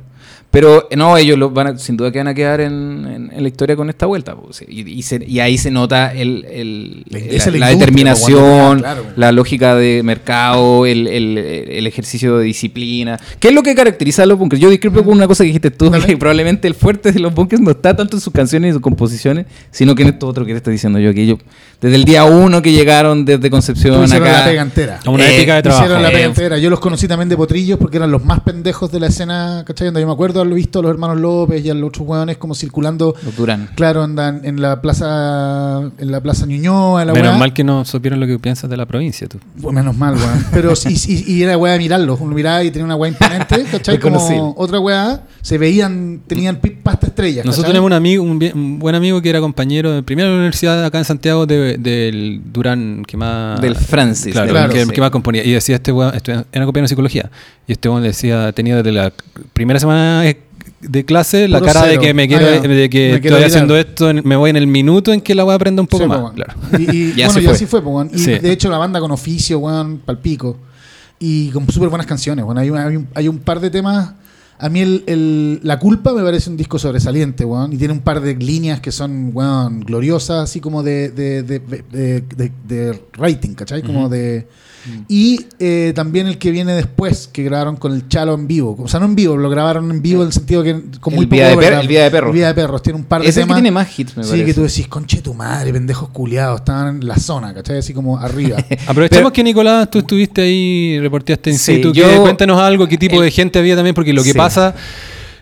Pero 0.52 0.86
no, 0.96 1.16
ellos 1.16 1.36
lo 1.38 1.50
van 1.50 1.66
a- 1.66 1.78
sin 1.78 1.96
duda 1.96 2.12
que 2.12 2.18
van 2.18 2.28
a 2.28 2.34
quedar 2.34 2.60
en, 2.60 2.72
en- 3.06 3.30
en 3.32 3.42
la 3.42 3.48
historia 3.48 3.74
con 3.74 3.88
esta 3.88 4.06
vuelta. 4.06 4.36
Y, 4.68 4.82
y 4.88 5.02
se- 5.02 5.24
y 5.26 5.40
ahí 5.40 5.56
se 5.58 5.70
nota 5.70 6.12
el, 6.12 6.44
el- 6.44 7.04
La- 7.58 7.70
determinación, 7.70 8.80
claro. 8.80 9.02
la 9.16 9.32
lógica 9.32 9.74
de 9.74 10.02
mercado, 10.04 10.86
el, 10.86 11.06
el- 11.08 11.38
el 11.38 11.86
ejercicio 11.86 12.36
de 12.38 12.44
disciplina. 12.44 13.18
¿Qué 13.40 13.48
es 13.48 13.54
lo 13.54 13.62
que 13.62 13.74
caracteriza 13.74 14.22
a 14.22 14.26
los 14.26 14.38
bunkers? 14.38 14.60
Yo 14.60 14.68
discrepo 14.70 15.02
con 15.02 15.14
una 15.16 15.26
cosa 15.26 15.42
que 15.42 15.48
dijiste 15.48 15.70
tú, 15.70 15.88
Dale. 15.90 16.04
que 16.06 16.16
probablemente 16.16 16.68
el 16.68 16.74
fuerte 16.74 17.12
de 17.12 17.20
los 17.20 17.34
bunkers 17.34 17.62
no 17.62 17.70
está 17.70 17.96
tanto 17.96 18.16
en 18.16 18.20
sus 18.20 18.32
canciones 18.32 18.70
y 18.70 18.72
sus 18.74 18.82
composiciones, 18.82 19.46
sino 19.70 19.94
que 19.94 20.02
en 20.02 20.10
esto 20.10 20.26
otro 20.28 20.44
que 20.44 20.52
le 20.52 20.58
estoy 20.58 20.74
diciendo 20.74 20.98
yo, 20.98 21.14
que 21.14 21.22
ellos, 21.22 21.38
desde 21.80 21.96
el 21.96 22.04
día 22.04 22.24
uno 22.24 22.60
que 22.62 22.72
llegaron 22.72 23.24
desde 23.24 23.48
Concepción 23.50 24.04
Hicieron 24.04 24.28
acá, 24.28 24.38
la 24.40 24.44
pega 24.44 24.62
entera. 24.62 25.00
A 25.04 25.10
una 25.10 25.26
Eh, 25.28 25.36
ética 25.36 25.54
de 25.56 25.62
trabajo. 25.62 25.84
Hicieron 25.84 26.02
la 26.02 26.10
pega 26.10 26.24
entera. 26.26 26.58
Yo 26.58 26.68
los 26.70 26.78
conocí 26.80 27.08
también 27.08 27.28
de 27.28 27.36
potrillos 27.36 27.78
porque 27.78 27.96
eran 27.96 28.10
los 28.10 28.24
más 28.24 28.40
pendejos 28.40 28.92
de 28.92 29.00
la 29.00 29.06
escena, 29.06 29.64
¿cachai? 29.66 29.86
Donde 29.86 30.00
Yo 30.02 30.06
me 30.06 30.12
acuerdo 30.12 30.41
haberlo 30.42 30.56
visto 30.56 30.78
a 30.80 30.82
los 30.82 30.90
hermanos 30.90 31.18
López 31.20 31.64
y 31.64 31.70
a 31.70 31.74
los 31.74 31.88
otros 31.88 32.06
hueones 32.06 32.36
como 32.36 32.54
circulando, 32.54 33.14
los 33.24 33.36
Durán. 33.36 33.70
claro, 33.74 34.02
andan 34.02 34.40
en 34.44 34.60
la 34.60 34.80
plaza 34.80 35.80
en 35.98 36.10
la 36.12 36.20
plaza 36.20 36.46
Ñuñoa, 36.46 37.04
la 37.04 37.12
Menos 37.12 37.30
weá. 37.30 37.38
mal 37.38 37.52
que 37.52 37.64
no 37.64 37.84
supieron 37.84 38.20
lo 38.20 38.26
que 38.26 38.38
piensas 38.38 38.68
de 38.70 38.76
la 38.76 38.86
provincia, 38.86 39.26
tú. 39.28 39.38
Bueno, 39.56 39.80
menos 39.80 39.96
mal, 39.96 40.14
weón. 40.16 40.44
Pero 40.52 40.76
sí, 40.76 40.96
sí, 40.96 41.24
y 41.26 41.42
era 41.42 41.56
weá 41.58 41.72
de 41.74 41.78
mirarlos. 41.78 42.20
Uno 42.20 42.34
miraba 42.34 42.62
y 42.62 42.70
tenía 42.70 42.84
una 42.84 42.96
weá 42.96 43.10
imponente, 43.10 43.64
¿cachai? 43.70 43.98
Como 43.98 44.54
otra 44.56 44.78
weá. 44.80 45.22
Se 45.42 45.58
veían, 45.58 46.20
tenían 46.28 46.60
pasta 46.84 47.08
estrellas. 47.08 47.44
Nosotros 47.44 47.66
tenemos 47.72 47.86
un 47.88 47.92
amigo, 47.92 48.22
un, 48.22 48.38
bien- 48.38 48.56
un 48.56 48.78
buen 48.78 48.94
amigo 48.94 49.20
que 49.20 49.28
era 49.28 49.40
compañero 49.40 49.90
de 49.92 50.02
primera 50.04 50.30
universidad 50.30 50.84
acá 50.84 50.98
en 50.98 51.04
Santiago 51.04 51.46
de- 51.46 51.78
del 51.78 52.40
Durán 52.52 53.02
que 53.04 53.16
más 53.16 53.60
Del 53.60 53.74
Francis. 53.74 54.32
claro, 54.32 54.46
del- 54.46 54.54
Claro, 54.54 54.72
que, 54.72 54.84
sí. 54.84 54.90
que 54.92 55.00
más 55.00 55.10
componía 55.10 55.44
y 55.44 55.50
decía 55.50 55.74
este 55.76 55.90
weón, 55.90 56.12
estu- 56.14 56.44
era 56.52 56.64
compañero 56.64 56.84
de 56.84 56.88
psicología 56.88 57.28
y 57.66 57.72
este 57.72 57.88
weón 57.88 58.04
decía 58.04 58.52
tenía 58.52 58.76
desde 58.76 58.92
la 58.92 59.12
primera 59.52 59.80
semana 59.80 60.22
de- 60.22 60.40
de 60.80 61.04
clase 61.04 61.48
la 61.48 61.60
cara 61.60 61.82
de 61.82 61.88
cero. 61.90 62.02
que 62.02 62.14
me 62.14 62.28
quiero 62.28 62.46
Ah, 62.46 62.50
de 62.50 62.60
que 62.88 63.12
Me 63.14 63.20
quiero 63.20 63.36
estoy 63.36 63.50
haciendo 63.50 63.76
esto 63.76 64.10
en- 64.10 64.22
me 64.24 64.36
voy 64.36 64.50
en 64.50 64.56
el 64.56 64.68
minuto 64.68 65.12
en 65.12 65.20
que 65.20 65.34
la 65.34 65.44
weá 65.44 65.56
aprenda 65.56 65.82
un 65.82 65.88
poco 65.88 66.04
Sí, 66.04 66.08
más 66.08 66.32
claro. 66.34 66.54
Y, 66.78 66.82
y, 66.96 67.14
Ya 67.16 67.26
bueno, 67.26 67.32
se 67.32 67.40
y 67.40 67.44
fue. 67.46 67.52
así 67.54 67.66
fue, 67.66 67.82
po, 67.82 67.90
weón. 67.90 68.10
Y 68.14 68.18
Sí. 68.20 68.38
de 68.38 68.52
hecho 68.52 68.70
la 68.70 68.78
banda 68.78 69.00
con 69.00 69.10
oficio, 69.10 69.58
weón, 69.58 69.98
palpico. 69.98 70.56
Y 71.18 71.48
con 71.50 71.68
súper 71.68 71.88
buenas 71.88 72.06
canciones, 72.06 72.44
weón. 72.44 72.58
Hay, 72.58 72.70
un- 72.70 72.78
hay 72.78 72.96
un, 72.96 73.08
hay 73.14 73.26
un 73.28 73.38
par 73.40 73.58
de 73.58 73.70
temas. 73.70 74.12
A 74.62 74.68
mí 74.68 74.80
el, 74.80 75.02
el- 75.06 75.60
La 75.62 75.78
Culpa 75.78 76.12
me 76.12 76.22
parece 76.22 76.48
un 76.48 76.56
disco 76.56 76.78
sobresaliente, 76.78 77.44
weón. 77.44 77.72
Y 77.72 77.76
tiene 77.76 77.92
un 77.92 78.00
par 78.00 78.20
de 78.20 78.34
líneas 78.36 78.80
que 78.80 78.92
son, 78.92 79.30
weón, 79.34 79.80
gloriosas, 79.80 80.44
así 80.44 80.60
como 80.60 80.82
de, 80.82 81.10
de, 81.10 81.42
de, 81.42 81.58
de- 81.58 82.20
de- 82.36 82.52
de 82.66 83.02
rating, 83.14 83.54
¿cachai? 83.54 83.82
Como 83.82 84.08
de... 84.08 84.46
Y 85.08 85.38
eh, 85.60 85.92
también 85.94 86.26
el 86.26 86.38
que 86.38 86.50
viene 86.50 86.72
después, 86.74 87.28
que 87.32 87.44
grabaron 87.44 87.76
con 87.76 87.92
el 87.92 88.08
Chalo 88.08 88.34
en 88.34 88.48
vivo. 88.48 88.76
O 88.80 88.88
sea, 88.88 88.98
no 88.98 89.06
en 89.06 89.14
vivo, 89.14 89.36
lo 89.36 89.48
grabaron 89.48 89.88
en 89.92 90.02
vivo 90.02 90.22
en 90.22 90.26
el 90.26 90.32
sentido 90.32 90.64
que 90.64 90.72
con 91.00 91.12
El 91.12 91.18
muy 91.18 91.26
Vida 91.26 91.44
de 91.50 91.54
poco 91.54 91.60
Per- 91.66 91.72
el 91.74 91.86
Vida 91.86 92.02
de 92.02 92.10
Perros. 92.10 92.28
El 92.30 92.34
Vida 92.34 92.46
de 92.48 92.54
Perros. 92.54 92.82
Tiene 92.82 92.98
un 92.98 93.04
par 93.04 93.22
de 93.22 93.28
Es 93.28 93.36
el 93.36 93.42
que 93.42 93.46
temas. 93.46 93.56
tiene 93.58 93.70
más 93.70 93.96
hits, 93.98 94.16
me 94.16 94.24
Sí, 94.24 94.30
parece. 94.30 94.46
que 94.46 94.54
tú 94.54 94.62
decís, 94.62 94.88
conche 94.88 95.22
tu 95.22 95.34
madre, 95.34 95.72
pendejos 95.72 96.08
culiados, 96.08 96.62
estaban 96.62 96.96
en 96.96 97.06
la 97.06 97.16
zona, 97.16 97.54
¿cachai? 97.54 97.78
Así 97.78 97.94
como 97.94 98.18
arriba. 98.18 98.56
Aprovechemos 98.88 99.06
Pero- 99.30 99.32
que 99.32 99.44
Nicolás, 99.44 99.88
tú 99.88 100.00
estuviste 100.00 100.42
ahí, 100.42 100.98
reporteaste 100.98 101.50
en 101.50 101.58
Sí, 101.58 101.76
situ, 101.76 101.92
yo- 101.92 102.08
que 102.08 102.16
cuéntanos 102.16 102.58
algo, 102.60 102.88
qué 102.88 102.98
tipo 102.98 103.18
el- 103.18 103.26
de 103.26 103.30
gente 103.30 103.60
había 103.60 103.76
también, 103.76 103.94
porque 103.94 104.12
lo 104.12 104.24
que 104.24 104.32
Sí. 104.32 104.36
pasa, 104.36 104.51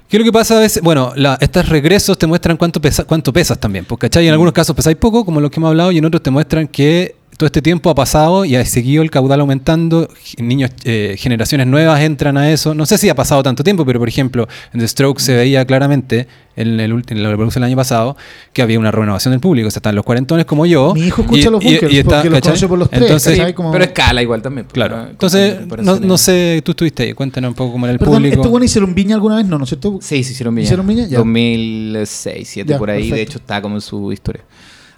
¿qué 0.08 0.16
es 0.16 0.18
lo 0.20 0.24
que 0.24 0.32
pasa 0.32 0.56
a 0.56 0.60
veces? 0.60 0.82
Bueno, 0.82 1.12
la- 1.16 1.36
estos 1.40 1.68
regresos 1.68 2.18
te 2.18 2.26
muestran 2.26 2.56
cuánto, 2.56 2.80
pesa, 2.80 3.04
cuánto 3.04 3.32
pesas 3.32 3.58
también, 3.58 3.84
porque 3.84 4.08
¿cachai? 4.08 4.26
En 4.26 4.32
algunos 4.32 4.52
casos 4.52 4.74
pesáis 4.76 4.96
poco, 4.96 5.24
como 5.24 5.40
los 5.40 5.50
que 5.50 5.58
hemos 5.60 5.68
hablado, 5.68 5.92
y 5.92 5.98
en 5.98 6.04
otros 6.04 6.22
te 6.22 6.30
muestran 6.30 6.68
que 6.68 7.16
todo 7.40 7.46
este 7.46 7.62
tiempo 7.62 7.88
ha 7.88 7.94
pasado 7.94 8.44
y 8.44 8.54
ha 8.54 8.62
seguido 8.66 9.02
el 9.02 9.10
caudal 9.10 9.40
aumentando. 9.40 10.10
Niños, 10.36 10.72
eh, 10.84 11.16
generaciones 11.18 11.66
nuevas 11.66 11.98
entran 12.02 12.36
a 12.36 12.52
eso. 12.52 12.74
No 12.74 12.84
sé 12.84 12.98
si 12.98 13.08
ha 13.08 13.14
pasado 13.14 13.42
tanto 13.42 13.64
tiempo, 13.64 13.86
pero 13.86 13.98
por 13.98 14.10
ejemplo, 14.10 14.46
en 14.74 14.80
The 14.80 14.86
Stroke 14.86 15.20
se 15.20 15.34
veía 15.34 15.64
claramente 15.64 16.28
en, 16.54 16.78
el 16.78 17.02
en 17.08 17.22
la 17.22 17.30
reproducción 17.30 17.62
del 17.62 17.68
año 17.70 17.76
pasado 17.78 18.14
que 18.52 18.60
había 18.60 18.78
una 18.78 18.90
renovación 18.90 19.32
del 19.32 19.40
público. 19.40 19.68
O 19.68 19.70
sea, 19.70 19.78
están 19.78 19.94
los 19.94 20.04
cuarentones 20.04 20.44
como 20.44 20.66
yo. 20.66 20.92
Mi 20.92 21.06
hijo 21.06 21.22
escucha 21.22 21.48
y- 21.48 21.50
los 21.50 21.64
y- 21.64 21.68
bunkers 21.68 21.92
y 21.94 21.98
está, 21.98 22.22
porque 22.22 22.28
los 22.50 22.64
por 22.66 22.78
los 22.78 22.90
tres. 22.90 23.02
Entonces. 23.04 23.52
Como- 23.54 23.72
Pero 23.72 23.84
escala 23.84 24.20
igual 24.20 24.42
también. 24.42 24.66
claro. 24.70 24.96
Ah, 24.98 25.06
Entonces, 25.10 25.56
no, 25.82 26.18
sé, 26.18 26.60
tú 26.62 26.72
estuviste 26.72 27.04
ahí. 27.04 27.12
Cuéntanos 27.14 27.48
un 27.48 27.54
poco 27.54 27.72
cómo 27.72 27.86
era 27.86 27.94
el 27.94 27.98
Perdón, 27.98 28.16
público. 28.16 28.34
¿estos 28.34 28.50
buenos 28.50 28.66
hicieron 28.66 28.94
viña 28.94 29.14
alguna 29.14 29.36
vez? 29.36 29.46
No, 29.46 29.56
¿no 29.56 29.64
es 29.64 29.70
cierto? 29.70 29.98
Sí, 30.02 30.22
se 30.22 30.32
hicieron 30.32 30.54
Viña. 30.54 30.64
¿Hicieron 30.66 30.86
Viña? 30.86 31.06
Ya. 31.06 31.16
2006, 31.16 32.34
2007, 32.34 32.70
Ya, 32.70 32.78
por 32.78 32.90
ahí. 32.90 33.10
De 33.10 33.22
hecho, 33.22 33.38
está 33.38 33.62
como 33.62 33.76
en 33.76 33.80
su 33.80 34.12
historia. 34.12 34.42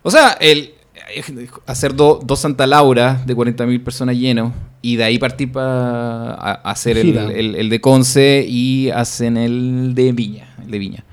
O 0.02 0.10
sea, 0.10 0.36
el 0.40 0.72
hacer 1.66 1.94
do- 1.94 2.20
dos 2.24 2.40
Santa 2.40 2.66
Laura 2.66 3.22
de 3.26 3.34
40.000 3.36 3.82
personas 3.82 4.16
llenos 4.16 4.52
y 4.80 4.96
de 4.96 5.04
ahí 5.04 5.18
partir 5.18 5.50
para 5.52 6.34
hacer 6.54 6.98
el, 6.98 7.16
el- 7.30 7.54
el 7.56 7.68
de 7.70 7.80
Conce 7.80 8.44
y 8.48 8.90
hacen 8.90 9.36
el 9.36 9.94
de 9.94 10.12
Viña. 10.12 10.54
El 10.64 10.70
de 10.70 10.78
Viña. 10.78 11.04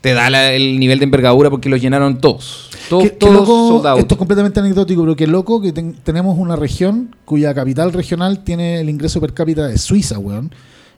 Te 0.00 0.14
da 0.14 0.30
la- 0.30 0.52
el 0.52 0.78
nivel 0.80 0.98
de 0.98 1.04
envergadura 1.04 1.50
porque 1.50 1.68
los 1.68 1.80
llenaron 1.80 2.18
todos. 2.20 2.70
Todos, 2.88 3.04
Qué- 3.04 3.16
loco, 3.30 3.82
esto 3.98 4.14
es 4.14 4.18
completamente 4.18 4.58
anecdótico, 4.60 5.02
pero 5.02 5.14
qué 5.14 5.26
loco 5.26 5.60
que 5.60 5.72
ten- 5.72 5.94
tenemos 6.02 6.36
una 6.38 6.56
región 6.56 7.14
cuya 7.24 7.54
capital 7.54 7.92
regional 7.92 8.42
tiene 8.42 8.80
el 8.80 8.88
ingreso 8.90 9.20
per 9.20 9.32
cápita 9.34 9.68
de 9.68 9.78
Suiza, 9.78 10.18
weón. 10.18 10.50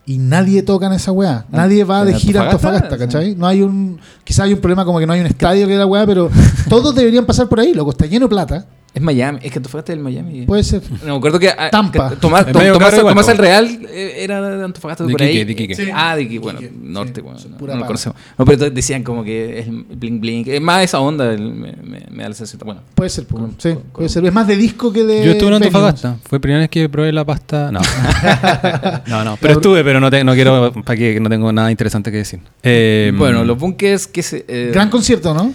Y 0.04 0.18
nadie 0.18 0.62
toca 0.62 0.86
en 0.86 0.94
esa 0.94 1.12
weá. 1.12 1.46
Nadie 1.50 1.84
va 1.84 2.04
de 2.04 2.12
¿En 2.12 2.18
gira 2.18 2.42
a 2.42 2.44
Antofagasta? 2.46 2.98
¿cachai? 2.98 3.36
No 3.36 3.46
hay 3.46 3.62
un. 3.62 4.00
Quizás 4.24 4.46
hay 4.46 4.52
un 4.54 4.60
problema 4.60 4.84
como 4.84 4.98
que 4.98 5.06
no 5.06 5.12
hay 5.12 5.20
un 5.20 5.26
estadio 5.26 5.66
que 5.68 5.76
da 5.76 5.86
weá, 5.86 6.04
pero 6.06 6.28
todos 6.68 6.94
deberían 6.94 7.24
pasar 7.24 7.48
por 7.48 7.60
ahí, 7.60 7.72
loco. 7.72 7.90
Está 7.92 8.06
lleno 8.06 8.26
de 8.26 8.30
plata. 8.30 8.66
Es 8.94 9.00
Miami. 9.00 9.38
Es 9.42 9.50
que 9.50 9.58
Antofagasta 9.58 9.92
es 9.92 9.96
el 9.96 10.04
Miami. 10.04 10.42
Puede 10.42 10.62
ser. 10.64 10.82
No, 11.04 11.12
me 11.12 11.16
acuerdo 11.16 11.38
que, 11.38 11.48
ah, 11.48 11.70
Tampa. 11.70 12.10
que 12.10 12.16
Tomás, 12.16 12.44
Tom- 12.44 12.52
Tomás, 12.52 12.92
igual, 12.98 13.14
Tomás 13.14 13.28
el 13.28 13.38
Real 13.38 13.78
eh, 13.88 14.16
era 14.18 14.42
de 14.56 14.62
Antofagasta 14.64 15.04
De 15.04 15.12
por 15.12 15.22
ahí. 15.22 15.44
de 15.44 15.52
Iquique. 15.52 15.74
Sí. 15.74 15.88
Ah, 15.94 16.14
de 16.14 16.22
Iquique, 16.24 16.38
bueno, 16.40 16.60
Iquique, 16.60 16.76
norte, 16.82 17.14
sí, 17.14 17.20
bueno, 17.22 17.38
no, 17.48 17.56
pura 17.56 17.72
no 17.74 17.80
lo 17.80 17.86
conocemos. 17.86 18.18
No, 18.36 18.44
pero 18.44 18.68
decían 18.70 19.02
como 19.02 19.24
que 19.24 19.60
es 19.60 19.66
el 19.66 19.84
bling 19.96 20.20
bling. 20.20 20.44
Es 20.46 20.60
más 20.60 20.84
esa 20.84 21.00
onda, 21.00 21.32
el- 21.32 21.40
me, 21.54 21.72
me- 21.72 22.06
me 22.10 22.22
da 22.22 22.28
la 22.28 22.34
sensación. 22.34 22.60
Bueno, 22.66 22.82
Puede 22.94 23.08
ser, 23.08 23.24
pues, 23.26 23.40
Con- 23.40 23.54
sí, 23.58 23.72
con- 23.72 23.82
puede 23.94 24.08
ser. 24.10 24.26
Es 24.26 24.32
más 24.34 24.46
de 24.46 24.56
disco 24.56 24.92
que 24.92 25.04
de. 25.04 25.24
Yo 25.24 25.32
estuve 25.32 25.48
en. 25.48 25.54
Antofagasta. 25.54 26.16
Fue 26.28 26.36
la 26.36 26.40
primera 26.42 26.60
vez 26.60 26.68
que 26.68 26.86
probé 26.90 27.12
la 27.12 27.24
pasta. 27.24 27.72
No. 27.72 27.80
no, 29.06 29.24
no. 29.24 29.36
Pero 29.40 29.54
estuve, 29.54 29.82
pero 29.84 30.00
no, 30.00 30.10
te- 30.10 30.22
no 30.24 30.34
quiero. 30.34 30.72
Para 30.84 30.96
que 30.98 31.18
no 31.18 31.28
tengo 31.28 31.50
nada 31.52 31.70
interesante 31.70 32.10
que 32.10 32.18
decir. 32.18 32.40
Eh, 32.62 33.12
bueno 33.16 33.42
los 33.44 33.58
bunkers 33.58 34.06
que 34.06 34.22
se. 34.22 34.44
eh, 34.48 34.70
Gran 34.72 34.90
concierto, 34.90 35.32
¿no? 35.34 35.52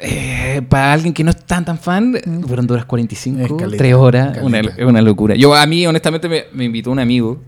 Eh, 0.00 0.62
para 0.68 0.92
alguien 0.92 1.12
que 1.14 1.22
no 1.24 1.30
es 1.30 1.36
tan 1.44 1.64
tan 1.64 1.78
fan, 1.78 2.12
Mm. 2.24 2.42
fueron 2.44 2.66
2 2.66 2.74
horas 2.74 2.86
45, 2.86 3.40
Es 3.40 3.52
caleta, 3.58 3.76
3 3.78 3.94
horas, 3.94 4.38
una, 4.42 4.60
una 4.86 5.00
locura. 5.02 5.34
Yo 5.36 5.54
a 5.54 5.64
mí, 5.66 5.86
honestamente, 5.86 6.28
me, 6.28 6.44
me 6.52 6.64
invitó 6.64 6.90
un 6.90 6.98
amigo 6.98 7.40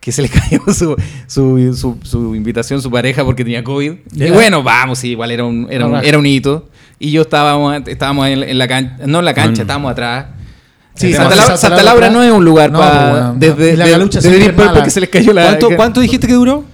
que 0.00 0.12
se 0.12 0.22
le 0.22 0.28
cayó 0.28 0.60
su, 0.72 0.96
su, 1.26 1.74
su, 1.74 1.98
su 2.02 2.34
invitación, 2.34 2.80
su 2.82 2.90
pareja, 2.90 3.24
porque 3.24 3.44
tenía 3.44 3.64
COVID. 3.64 3.92
Ya. 4.12 4.28
Y 4.28 4.30
bueno, 4.30 4.62
vamos, 4.62 4.98
sí, 5.00 5.10
igual 5.10 5.30
era 5.30 5.44
un, 5.44 5.66
era 5.70 5.86
un, 5.86 5.96
era 5.96 6.18
un 6.18 6.26
hito. 6.26 6.68
Y 6.98 7.10
yo 7.12 7.22
estábamos, 7.22 7.82
estábamos 7.86 8.26
en, 8.28 8.42
en 8.42 8.58
la 8.58 8.66
cancha, 8.68 8.96
no 9.06 9.20
en 9.20 9.24
la 9.24 9.34
cancha, 9.34 9.60
Mm. 9.62 9.64
estábamos 9.64 9.92
atrás. 9.92 10.26
Sí, 10.94 11.12
Santa, 11.12 11.30
Laura, 11.36 11.42
Santa 11.44 11.56
Santa 11.58 11.82
Laura 11.84 12.08
Laura 12.08 12.10
no 12.10 12.22
es 12.24 12.32
un 12.32 12.44
lugar 12.44 12.72
No, 12.72 12.80
para. 12.80 13.00
pues, 13.00 13.12
bueno, 13.12 13.34
desde 13.38 13.76
la 13.76 13.84
de- 13.84 13.90
galucha 13.92 14.18
desde 14.18 14.30
siempre 14.30 14.38
Deep 14.40 14.50
es 14.50 14.54
Purple 14.56 14.72
mala. 14.72 14.82
que 14.84 14.90
se 14.90 15.00
les 15.00 15.08
cayó 15.08 15.32
la. 15.32 15.42
¿Cuánto, 15.46 15.68
¿Cuánto 15.76 16.00
dijiste 16.00 16.26
que 16.26 16.32
duró? 16.34 16.64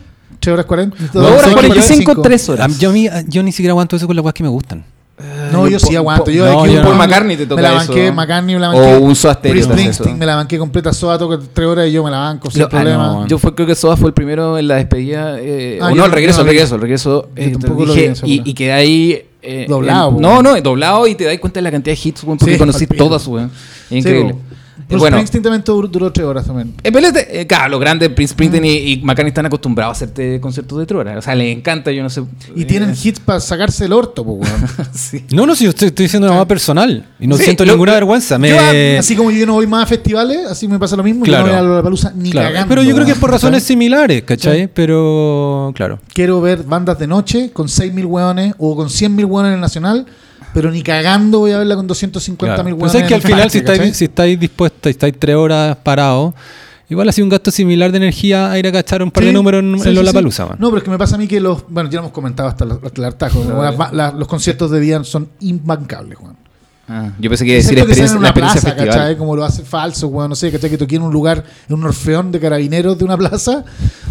3 0.40 0.52
horas 0.54 0.64
40. 0.66 0.96
Dos 1.12 1.26
horas 1.30 1.42
Son 1.42 1.52
45, 1.52 2.22
3 2.22 2.48
A 2.48 2.52
horas. 2.52 2.78
Yo, 2.78 2.92
yo 3.28 3.42
ni 3.42 3.52
siquiera 3.52 3.72
aguanto 3.72 3.96
eso 3.96 4.06
con 4.06 4.16
las 4.16 4.22
cosas 4.22 4.34
que 4.34 4.42
me 4.42 4.48
gustan. 4.48 4.82
No, 5.52 5.68
yo 5.68 5.78
sí 5.78 5.94
aguanto. 5.94 6.30
Yo 6.30 6.44
no, 6.44 6.62
aquí 6.62 6.72
yo 6.72 6.78
un 6.80 6.82
no. 6.84 6.88
Paul 6.88 6.98
McCartney 6.98 7.36
te 7.36 7.42
Me 7.44 7.48
toca 7.48 7.62
la 7.62 7.68
eso. 7.68 7.92
banqué, 7.92 8.10
McCartney 8.12 8.54
me 8.56 8.60
la 8.60 8.70
O 8.70 8.80
banqué. 8.80 8.96
un 8.98 9.14
Springsteen 9.14 9.88
eso. 9.88 10.04
me 10.16 10.26
la 10.26 10.34
banqué 10.36 10.58
completa 10.58 10.92
Soda, 10.92 11.16
toca 11.18 11.38
tres 11.52 11.68
horas 11.68 11.88
y 11.88 11.92
yo 11.92 12.02
me 12.02 12.10
la 12.10 12.18
banco 12.18 12.50
sin 12.50 12.62
ah, 12.62 12.68
problema. 12.68 13.06
no. 13.06 13.26
Yo 13.28 13.38
fue, 13.38 13.54
creo 13.54 13.66
que 13.66 13.74
Soda 13.76 13.96
fue 13.96 14.08
el 14.08 14.14
primero 14.14 14.58
en 14.58 14.66
la 14.66 14.74
despedida. 14.76 15.36
eh, 15.38 15.78
Ah, 15.80 15.90
o 15.92 15.94
no, 15.94 16.04
el 16.04 16.10
regreso, 16.12 16.40
el 16.40 16.46
regreso, 16.48 16.74
el 16.74 16.80
regreso. 16.80 17.28
Yo 17.36 17.42
eh, 17.96 18.16
y, 18.24 18.54
quedé 18.54 18.72
ahí. 18.72 19.22
eh, 19.40 19.66
Doblado, 19.68 20.16
no, 20.18 20.42
no, 20.42 20.60
doblado 20.60 21.06
y 21.06 21.14
te 21.14 21.24
das 21.24 21.38
cuenta 21.38 21.58
de 21.60 21.62
la 21.64 21.70
cantidad 21.70 21.94
de 21.96 22.00
hits, 22.08 22.24
weón, 22.24 22.38
porque 22.38 22.54
Sí, 22.54 22.58
conocí 22.58 22.86
todas, 22.88 23.24
weón. 23.28 23.50
Sí, 23.88 23.98
Increíble. 23.98 24.34
Bruce 24.88 25.00
bueno, 25.00 25.16
Springsteen 25.16 25.42
también 25.42 25.62
duró, 25.64 25.88
duró 25.88 26.12
tres 26.12 26.26
horas 26.26 26.46
también. 26.46 26.74
en 26.82 26.92
Belete, 26.92 27.40
eh, 27.40 27.46
claro, 27.46 27.70
los 27.70 27.80
grandes, 27.80 28.08
Prince 28.10 28.32
Springsteen 28.32 28.62
Mm. 28.62 28.66
y, 28.66 28.92
y 28.92 28.96
McCartney 29.02 29.28
están 29.30 29.46
acostumbrados 29.46 29.90
a 29.90 29.96
hacerte 30.04 30.40
conciertos 30.40 30.78
de 30.78 30.86
tres 30.86 31.00
horas. 31.00 31.16
O 31.18 31.22
sea, 31.22 31.34
les 31.34 31.56
encanta, 31.56 31.90
yo 31.90 32.02
no 32.02 32.10
sé. 32.10 32.22
Y 32.54 32.62
eh, 32.62 32.64
tienen 32.66 32.94
hits 33.02 33.20
para 33.20 33.40
sacarse 33.40 33.84
el 33.86 33.92
orto, 33.92 34.24
pues, 34.24 34.48
weón. 34.50 34.68
sí. 34.94 35.24
No, 35.30 35.46
no, 35.46 35.54
si 35.54 35.64
yo 35.64 35.70
estoy, 35.70 35.88
estoy 35.88 36.04
diciendo 36.04 36.28
una 36.28 36.36
más 36.36 36.46
personal. 36.46 37.06
Y 37.18 37.26
no 37.26 37.36
Sí, 37.36 37.44
siento 37.44 37.64
lo- 37.64 37.72
ninguna 37.72 37.92
lo- 37.92 37.96
vergüenza. 37.96 38.38
Me... 38.38 38.50
Yo, 38.50 38.56
así 38.98 39.16
como 39.16 39.30
yo 39.30 39.46
no 39.46 39.54
voy 39.54 39.66
más 39.66 39.84
a 39.84 39.86
festivales, 39.86 40.46
así 40.50 40.68
me 40.68 40.78
pasa 40.78 40.96
lo 40.96 41.02
mismo. 41.02 41.24
Claro. 41.24 41.46
Yo 41.46 41.52
no 41.52 41.62
voy 41.62 41.72
a 41.72 41.76
la 41.76 41.82
palusa 41.82 42.12
ni 42.14 42.30
Claro, 42.30 42.48
cagando. 42.48 42.68
Pero 42.68 42.82
yo 42.82 42.94
creo 42.94 43.06
que 43.06 43.12
es 43.12 43.18
por 43.18 43.30
razones 43.30 43.62
¿cachai? 43.62 43.74
similares, 43.74 44.22
¿cachai? 44.24 44.68
Pero, 44.68 45.72
claro. 45.74 45.98
Quiero 46.12 46.40
ver 46.40 46.62
bandas 46.62 46.98
de 46.98 47.06
noche 47.06 47.50
con 47.52 47.66
6.000 47.68 48.04
hueones 48.06 48.54
o 48.58 48.76
con 48.76 48.88
100.000 48.88 49.24
hueones 49.24 49.48
en 49.50 49.54
el 49.54 49.60
Nacional, 49.60 50.06
pero 50.54 50.70
ni 50.70 50.82
cagando 50.82 51.40
voy 51.40 51.50
a 51.52 51.58
verla 51.58 51.76
con 51.76 51.86
250.000 51.88 52.36
claro. 52.38 52.62
hueones. 52.62 52.76
Pero 52.78 52.88
sabes 52.90 53.06
que 53.08 53.14
al 53.14 53.20
final, 53.22 53.38
parque, 53.40 53.50
si 53.50 53.58
estáis, 53.58 53.96
si 53.96 54.04
estáis 54.04 54.40
dispuestos 54.40 54.86
y 54.86 54.90
estáis 54.90 55.14
tres 55.18 55.36
horas 55.36 55.76
parados, 55.82 56.32
igual 56.88 57.08
ha 57.08 57.12
sido 57.12 57.24
un 57.26 57.30
gasto 57.30 57.50
similar 57.50 57.90
de 57.90 57.98
energía 57.98 58.50
a 58.50 58.58
ir 58.58 58.66
a 58.66 58.72
cachar 58.72 59.02
un 59.02 59.10
par 59.10 59.24
de 59.24 59.30
Sí, 59.30 59.34
números 59.34 59.62
en, 59.62 59.78
sí, 59.80 59.88
en 59.88 59.94
Lollapalooza, 59.96 60.46
sí. 60.46 60.52
No, 60.58 60.68
pero 60.68 60.78
es 60.78 60.84
que 60.84 60.90
me 60.90 60.98
pasa 60.98 61.16
a 61.16 61.18
mí 61.18 61.26
que 61.26 61.40
los. 61.40 61.64
Bueno, 61.68 61.90
ya 61.90 61.96
lo 61.96 62.04
hemos 62.04 62.12
comentado 62.12 62.48
hasta, 62.48 62.64
la- 62.64 62.74
hasta 62.82 63.00
el 63.00 63.04
hartajo. 63.04 63.44
Ba- 63.44 63.90
la- 63.92 64.12
los 64.12 64.28
conciertos 64.28 64.70
de 64.70 64.80
día 64.80 65.02
son 65.04 65.28
imbancables, 65.40 66.16
Juan. 66.18 66.36
Ah, 66.86 67.10
yo 67.18 67.30
pensé 67.30 67.44
que 67.44 67.52
iba 67.52 67.58
a 67.58 67.62
decir 67.62 67.78
experiencia, 67.78 68.04
en 68.06 68.12
la 68.12 68.18
una 68.18 68.28
experiencia 68.28 68.60
plaza, 68.60 68.74
festival. 68.76 68.96
¿cachai? 68.98 69.16
Como 69.16 69.36
lo 69.36 69.44
hace 69.44 69.62
falso, 69.64 70.08
weón, 70.08 70.28
no 70.30 70.36
sé, 70.36 70.50
¿cachai? 70.52 70.68
Que 70.70 70.76
toqué 70.78 70.96
en 70.96 71.02
un 71.02 71.12
lugar, 71.12 71.42
en 71.68 71.74
un 71.76 71.84
orfeón 71.84 72.30
de 72.30 72.40
carabineros 72.40 72.98
de 72.98 73.04
una 73.04 73.16
plaza. 73.16 73.64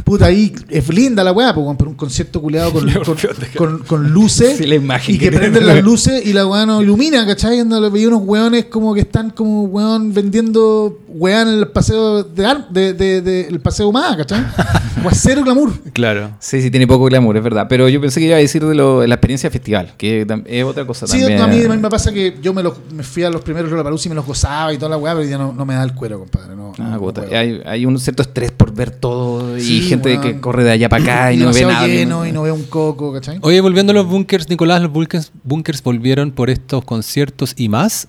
Puta, 0.03 0.25
ahí 0.25 0.53
es 0.69 0.89
linda 0.89 1.23
la 1.23 1.31
weá, 1.31 1.53
pues, 1.53 1.65
pero 1.77 1.89
un 1.91 1.95
concierto 1.95 2.41
culeado 2.41 2.73
con, 2.73 2.89
con, 3.05 3.15
con- 3.55 3.79
con 3.83 4.09
luces. 4.11 4.57
Sí, 4.57 4.65
la 4.65 4.75
imagen 4.75 5.15
y 5.15 5.17
que 5.19 5.29
que 5.29 5.37
prenden 5.37 5.65
las 5.67 5.83
luces 5.83 6.25
y 6.25 6.33
la 6.33 6.45
weá 6.47 6.65
no 6.65 6.81
ilumina, 6.81 7.25
¿cachai? 7.25 7.59
Ando, 7.59 7.79
le 7.79 7.89
veía 7.89 8.07
unos 8.07 8.21
weones 8.23 8.65
como 8.65 8.93
que 8.93 9.01
están 9.01 9.29
como 9.29 9.63
weón 9.65 10.13
vendiendo 10.13 10.99
weá 11.09 11.41
en 11.43 11.47
el 11.49 11.67
paseo 11.67 12.23
de, 12.23 12.55
de, 12.71 12.93
de- 12.93 13.21
de- 13.21 13.47
el 13.47 13.59
paseo 13.59 13.91
más, 13.91 14.17
¿cachai? 14.17 14.43
Cero 15.11 15.41
glamour. 15.43 15.71
Claro. 15.93 16.31
Sí, 16.39 16.61
sí, 16.61 16.71
tiene 16.71 16.87
poco 16.87 17.05
glamour, 17.05 17.37
es 17.37 17.43
verdad. 17.43 17.67
Pero 17.69 17.87
yo 17.89 17.99
pensé 18.01 18.19
que 18.19 18.27
iba 18.27 18.35
a 18.35 18.39
decir 18.39 18.65
de, 18.65 18.73
lo, 18.73 19.05
la 19.05 19.15
experiencia 19.15 19.49
festival, 19.51 19.93
que 19.97 20.25
es 20.45 20.63
otra 20.63 20.85
cosa 20.87 21.05
Sí, 21.07 21.19
también. 21.19 21.41
a 21.41 21.47
mí, 21.47 21.61
a 21.63 21.69
mí 21.69 21.77
me 21.77 21.89
pasa 21.89 22.11
que 22.11 22.37
yo 22.41 22.53
me, 22.53 22.62
los- 22.63 22.73
me 22.91 23.03
fui 23.03 23.23
a 23.23 23.29
los 23.29 23.41
primeros 23.41 23.69
Lollapalooza 23.69 24.07
y 24.07 24.09
me 24.09 24.15
los 24.15 24.25
gozaba 24.25 24.73
y 24.73 24.77
toda 24.77 24.89
la 24.89 24.97
weá, 24.97 25.13
pero 25.13 25.27
ya 25.27 25.37
no, 25.37 25.53
no 25.53 25.65
me 25.65 25.75
da 25.75 25.83
el 25.83 25.93
cuero, 25.93 26.19
compadre. 26.19 26.55
No, 26.55 26.73
Ah, 26.79 26.97
no 26.99 27.37
hay, 27.37 27.61
hay 27.65 27.85
un 27.85 27.99
cierto 27.99 28.23
estrés 28.23 28.51
por 28.51 28.73
ver 28.73 28.89
todo 28.89 29.59
Sí, 29.59 29.77
y 29.77 29.81
gente 29.81 30.19
que 30.19 30.39
corre 30.39 30.63
de 30.63 30.71
allá 30.71 30.89
para 30.89 31.03
acá 31.03 31.33
y, 31.33 31.37
no 31.37 31.53
ve 31.53 31.61
nada. 31.65 31.85
lleno 31.87 32.25
y 32.25 32.31
no 32.31 32.41
ve 32.41 32.51
un 32.51 32.63
coco, 32.63 33.13
¿cachai? 33.13 33.37
Oye, 33.41 33.61
volviendo 33.61 33.91
a 33.91 33.93
los 33.93 34.07
bunkers, 34.07 34.49
Nicolás, 34.49 34.81
¿los 34.81 34.91
bunkers, 34.91 35.31
bunkers 35.43 35.83
volvieron 35.83 36.31
por 36.31 36.49
estos 36.49 36.83
conciertos 36.83 37.53
y 37.57 37.69
más? 37.69 38.07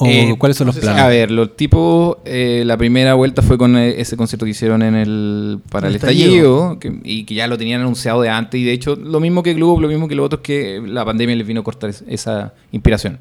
¿O 0.00 0.06
Eh, 0.06 0.34
cuáles 0.38 0.56
son 0.56 0.66
no 0.68 0.72
los 0.72 0.80
planes? 0.80 1.02
A 1.02 1.08
ver, 1.08 1.30
los 1.32 1.56
tipos, 1.56 2.18
eh, 2.24 2.62
la 2.64 2.76
primera 2.76 3.14
vuelta 3.14 3.42
fue 3.42 3.58
con 3.58 3.76
eh, 3.76 4.00
ese 4.00 4.16
concierto 4.16 4.44
que 4.44 4.52
hicieron 4.52 4.82
en 4.82 4.94
el 4.94 5.58
para 5.70 5.88
el, 5.88 5.94
El 5.94 5.96
estallido, 5.96 6.78
que- 6.78 7.00
y 7.02 7.24
que 7.24 7.34
ya 7.34 7.48
lo 7.48 7.58
tenían 7.58 7.80
anunciado 7.80 8.22
de 8.22 8.28
antes. 8.28 8.60
Y 8.60 8.64
de 8.64 8.72
hecho, 8.72 8.94
lo 8.94 9.18
mismo 9.18 9.42
que 9.42 9.54
Globo, 9.54 9.80
lo 9.80 9.88
mismo 9.88 10.06
que 10.06 10.14
los 10.14 10.26
otros, 10.26 10.40
que 10.42 10.80
la 10.86 11.04
pandemia 11.04 11.34
les 11.34 11.46
vino 11.46 11.60
a 11.62 11.64
cortar 11.64 11.90
es- 11.90 12.04
esa 12.06 12.54
inspiración. 12.70 13.18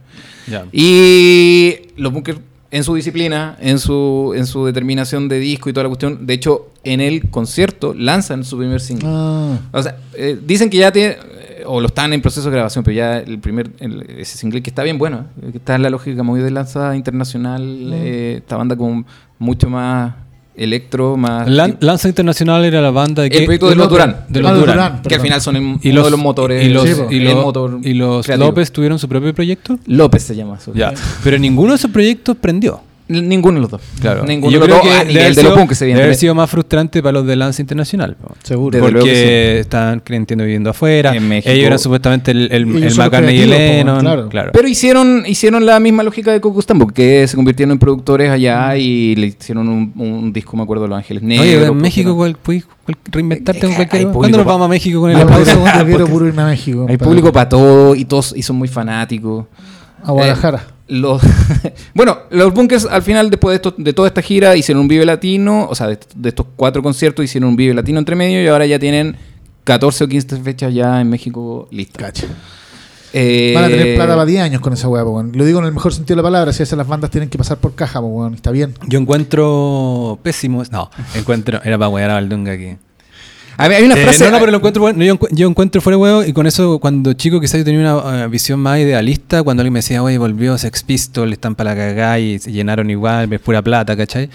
Y 0.72 1.74
los 1.98 2.14
bunkers, 2.14 2.40
en 2.70 2.84
su 2.84 2.94
disciplina, 2.96 3.58
en 3.62 3.80
su, 3.80 4.34
en 4.36 4.46
su 4.46 4.66
determinación 4.66 5.28
de 5.30 5.40
disco 5.40 5.70
y 5.70 5.74
toda 5.74 5.86
la 5.86 5.90
cuestión, 5.90 6.28
de 6.28 6.34
hecho, 6.34 6.68
en 6.84 7.02
el 7.02 7.30
concierto 7.30 7.94
lanzan 7.94 8.44
su 8.44 8.58
primer 8.58 8.82
single. 8.82 9.08
Ah, 9.10 9.58
O 9.72 9.82
sea, 9.82 9.98
eh, 10.14 10.38
dicen 10.46 10.70
que 10.70 10.78
ya 10.78 10.92
tiene, 10.92 11.16
o 11.68 11.80
lo 11.82 11.88
están 11.88 12.14
en 12.14 12.22
proceso 12.22 12.50
de 12.50 12.56
grabación, 12.56 12.84
pero 12.84 12.96
ya 12.96 13.20
el 13.20 13.40
primer, 13.40 13.70
el- 13.80 14.02
ese 14.18 14.38
single 14.38 14.62
que 14.64 14.70
está 14.70 14.84
bien 14.84 14.98
bueno, 14.98 15.26
eh, 15.42 15.52
que 15.52 15.58
está 15.58 15.76
en 15.76 15.84
la 15.84 15.90
lógica 15.90 16.24
muy 16.24 16.40
de 16.42 16.50
lanza 16.52 16.96
internacional, 16.96 17.92
eh, 17.94 18.36
esta 18.38 18.56
banda 18.58 18.76
con 18.76 19.06
mucho 19.40 19.70
más 19.70 20.14
electro, 20.56 21.18
más... 21.18 21.48
Lan- 21.48 21.78
Lanza 21.82 22.08
Internacional 22.10 22.66
era 22.66 22.82
la 22.82 22.90
banda 22.90 23.22
de 23.22 23.28
el 23.28 23.34
que... 23.34 23.44
proyecto 23.44 23.70
de 23.70 23.76
los 23.76 23.90
Durán, 23.90 24.26
De 24.28 24.40
Ah, 24.40 24.42
los 24.42 24.52
los 24.54 24.60
Durán. 24.62 24.76
Durán. 24.78 25.02
que 25.04 25.16
al 25.16 25.22
final 25.22 25.40
son 25.42 25.56
el- 25.56 25.64
Y 25.84 25.90
uno 25.90 25.96
los, 25.98 26.06
de 26.06 26.12
los 26.12 26.20
motores. 26.20 26.66
y 26.66 26.70
los, 26.70 26.84
Sí, 26.90 26.96
y 27.12 27.20
los- 27.20 27.36
motor 27.36 27.80
y 27.84 27.94
los. 27.94 28.28
López 28.28 28.72
tuvieron 28.72 28.98
su 28.98 29.08
propio 29.08 29.34
proyecto. 29.36 29.78
López 29.86 30.24
se 30.24 30.36
llama. 30.36 30.58
Ya. 30.74 30.94
Pero 31.24 31.38
ninguno 31.38 31.70
de 31.74 31.76
esos 31.76 31.92
proyectos 31.92 32.36
prendió. 32.38 32.82
Ninguno 33.10 33.56
de 33.56 33.62
los 33.62 33.72
dos. 33.72 33.82
Claro. 34.02 34.26
Ninguno 34.26 34.52
yo 34.52 34.60
de 34.60 34.68
los 34.68 34.80
creo 34.80 34.92
dos. 34.94 35.02
que 35.02 35.02
a 35.02 35.06
debe 35.06 35.22
haber 35.26 35.36
de 35.36 35.44
los 35.44 35.54
punkes, 35.54 35.80
debe 35.80 35.94
haber 36.04 36.16
sido 36.16 36.36
más 36.36 36.50
frustrante 36.50 37.02
para 37.02 37.14
los 37.14 37.26
de 37.28 37.36
Lanza 37.38 37.62
Internacional. 37.62 38.16
po. 38.16 38.36
seguro. 38.44 38.80
Porque 38.80 39.00
que 39.02 39.60
estaban, 39.60 40.02
entiendo, 40.10 40.44
viviendo 40.44 40.70
afuera. 40.70 41.16
En 41.16 41.28
México. 41.28 41.50
Ellos 41.52 41.66
eran 41.68 41.80
supuestamente 41.80 42.32
el, 42.32 42.52
el, 42.52 42.84
el 42.84 42.96
McCartney 42.96 43.38
y 43.38 43.42
el 43.44 43.50
Lennon. 43.50 44.00
claro. 44.02 44.30
Claro. 44.30 44.52
Pero 44.54 44.68
hicieron, 44.68 45.24
hicieron 45.26 45.66
la 45.66 45.80
misma 45.80 46.04
lógica 46.04 46.32
de 46.32 46.42
Coco 46.42 46.62
Stambo, 46.62 46.88
que 46.88 47.28
se 47.28 47.36
convirtieron 47.36 47.72
en 47.72 47.80
productores 47.80 48.30
allá 48.30 48.76
y 48.78 49.16
le 49.16 49.28
hicieron 49.28 49.70
un, 49.70 49.94
un 49.96 50.34
disco, 50.34 50.58
me 50.58 50.64
acuerdo, 50.64 50.84
de 50.84 50.90
Los 50.90 50.98
Ángeles 50.98 51.24
Negros. 51.24 51.48
Oye, 51.48 51.66
en 51.66 51.78
México, 51.78 52.16
¿cuál, 52.16 52.36
puedes 52.42 52.66
cuál- 52.86 52.98
reinventarte 53.10 53.62
con 53.62 53.70
Hay 53.72 53.76
cualquier... 53.76 54.02
público 54.04 54.20
¿Cuándo 54.20 54.38
nos 54.40 54.48
vamos 54.48 54.66
a 54.66 54.70
México 54.70 55.00
con 55.02 55.12
el 55.12 55.18
aplauso? 55.18 55.64
Hay 56.88 56.98
público 56.98 57.32
para 57.32 57.48
todo 57.50 57.96
y 57.96 58.06
todos 58.06 58.34
y 58.36 58.42
son 58.42 58.58
muy 58.58 58.68
fanáticos. 58.68 59.46
A 60.08 60.12
Guadalajara. 60.12 60.58
Eh, 60.70 60.74
los, 60.90 61.22
bueno, 61.94 62.18
los 62.30 62.54
Bunkers 62.54 62.86
al 62.90 63.02
final, 63.02 63.30
después 63.30 63.52
de, 63.52 63.56
esto- 63.58 63.76
de 63.78 63.94
toda 63.94 64.08
esta 64.08 64.22
gira, 64.22 64.56
hicieron 64.56 64.82
un 64.82 64.88
Vive 64.88 65.06
Latino, 65.06 65.68
o 65.70 65.76
sea, 65.76 65.88
de, 65.88 66.00
de 66.16 66.30
estos 66.30 66.46
cuatro 66.56 66.82
conciertos 66.82 67.26
hicieron 67.26 67.50
un 67.50 67.56
Vive 67.56 67.74
Latino 67.74 68.00
entre 68.00 68.16
medio 68.16 68.42
y 68.42 68.48
ahora 68.48 68.66
ya 68.66 68.80
tienen 68.80 69.16
14 69.66 70.06
o 70.06 70.08
15 70.08 70.38
fechas 70.42 70.74
ya 70.74 71.02
en 71.02 71.10
México 71.10 71.68
listas. 71.72 71.98
Cacha. 72.04 72.28
Eh, 73.14 73.54
Van 73.56 73.64
a 73.64 73.68
tener 73.68 73.96
plata 73.96 74.14
para 74.14 74.26
10 74.26 74.42
años 74.44 74.62
con 74.62 74.74
esa 74.74 74.88
weón. 74.90 75.32
Lo 75.34 75.46
digo 75.46 75.60
en 75.60 75.66
el 75.66 75.72
mejor 75.74 75.94
sentido 75.94 76.16
de 76.18 76.22
la 76.22 76.28
palabra. 76.28 76.52
Si 76.54 76.60
veces 76.60 76.78
las 76.78 76.88
bandas 76.88 77.10
tienen 77.10 77.30
que 77.30 77.38
pasar 77.38 77.58
por 77.58 77.74
caja, 77.74 78.00
po, 78.02 78.08
weón. 78.08 78.34
Está 78.34 78.52
bien. 78.52 78.74
Yo 78.88 79.00
encuentro 79.00 80.20
pésimo. 80.24 80.62
No, 80.72 80.90
encuentro. 81.16 81.62
Era 81.64 81.78
para 81.78 81.90
wear 81.90 82.10
a 82.12 82.14
Valdunga 82.16 82.52
aquí. 82.54 82.76
A 83.60 83.68
ver, 83.68 83.78
hay 83.78 83.84
una 83.86 83.96
Eh, 83.96 84.04
frase. 84.04 84.26
no, 84.26 84.32
no, 84.32 84.40
pero 84.40 84.52
lo 84.52 84.58
encuentro 84.58 84.82
bueno. 84.82 85.04
Yo, 85.04 85.18
yo 85.32 85.48
encuentro 85.48 85.82
fuera 85.82 85.98
huevo 85.98 86.24
y 86.24 86.32
con 86.32 86.46
eso, 86.46 86.78
cuando 86.80 87.14
chico, 87.14 87.40
quizás 87.42 87.58
yo 87.60 87.66
tenía 87.66 87.96
una 87.96 88.24
eh, 88.26 88.28
visión 88.28 88.60
más 88.60 88.80
idealista. 88.80 89.42
Cuando 89.44 89.62
alguien 89.62 89.74
me 89.74 89.80
decía, 89.80 90.04
oye, 90.04 90.18
volvió 90.20 90.58
Sex 90.58 90.84
Pistols, 90.84 91.32
están 91.34 91.56
para 91.56 91.72
la 91.72 91.76
cagada 91.76 92.20
y 92.20 92.38
se 92.40 92.52
llenaron 92.52 92.90
igual, 92.90 93.32
es 93.34 93.40
pura 93.40 93.62
plata, 93.64 93.98
¿cachai? 93.98 94.30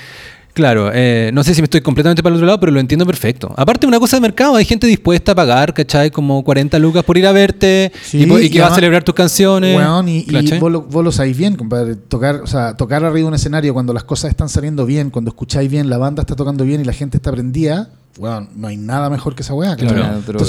Claro, 0.54 0.90
eh, 0.92 1.30
no 1.32 1.42
sé 1.44 1.54
si 1.54 1.62
me 1.62 1.64
estoy 1.64 1.80
completamente 1.80 2.22
para 2.22 2.34
el 2.34 2.36
otro 2.36 2.46
lado, 2.46 2.60
pero 2.60 2.72
lo 2.72 2.80
entiendo 2.80 3.06
perfecto. 3.06 3.52
Aparte, 3.56 3.86
una 3.86 3.98
cosa 3.98 4.18
de 4.18 4.20
mercado, 4.20 4.56
hay 4.56 4.66
gente 4.66 4.86
dispuesta 4.86 5.32
a 5.32 5.34
pagar, 5.34 5.72
¿cachai? 5.72 6.10
Como 6.10 6.44
40 6.44 6.78
lucas 6.78 7.04
por 7.04 7.16
ir 7.16 7.26
a 7.26 7.32
verte 7.32 7.90
Sí, 8.02 8.22
y, 8.22 8.50
que 8.50 8.60
va 8.60 8.66
a 8.66 8.74
celebrar 8.74 9.02
tus 9.02 9.14
canciones. 9.14 9.74
Weón, 9.76 10.08
y, 10.08 10.26
vos, 10.60 10.70
lo, 10.70 10.82
vos 10.82 11.02
lo 11.02 11.10
sabéis 11.10 11.38
bien, 11.38 11.56
compadre. 11.56 11.96
Tocar, 11.96 12.36
o 12.36 12.46
sea, 12.46 12.76
tocar 12.76 13.02
arriba 13.02 13.20
de 13.20 13.24
un 13.24 13.34
escenario 13.34 13.72
cuando 13.72 13.94
las 13.94 14.04
cosas 14.04 14.30
están 14.30 14.50
saliendo 14.50 14.84
bien, 14.84 15.08
cuando 15.08 15.30
escucháis 15.30 15.70
bien, 15.70 15.88
la 15.88 15.96
banda 15.96 16.20
está 16.22 16.36
tocando 16.36 16.64
bien 16.64 16.82
y 16.82 16.84
la 16.84 16.92
gente 16.92 17.16
está 17.16 17.32
prendida, 17.32 17.88
weón, 18.18 18.50
no 18.54 18.68
hay 18.68 18.76
nada 18.76 19.08
mejor 19.08 19.34
que 19.34 19.42
esa 19.42 19.54
weá. 19.54 19.76
¿cachai? 19.76 19.94
Claro. 19.94 20.20
Droga. 20.26 20.44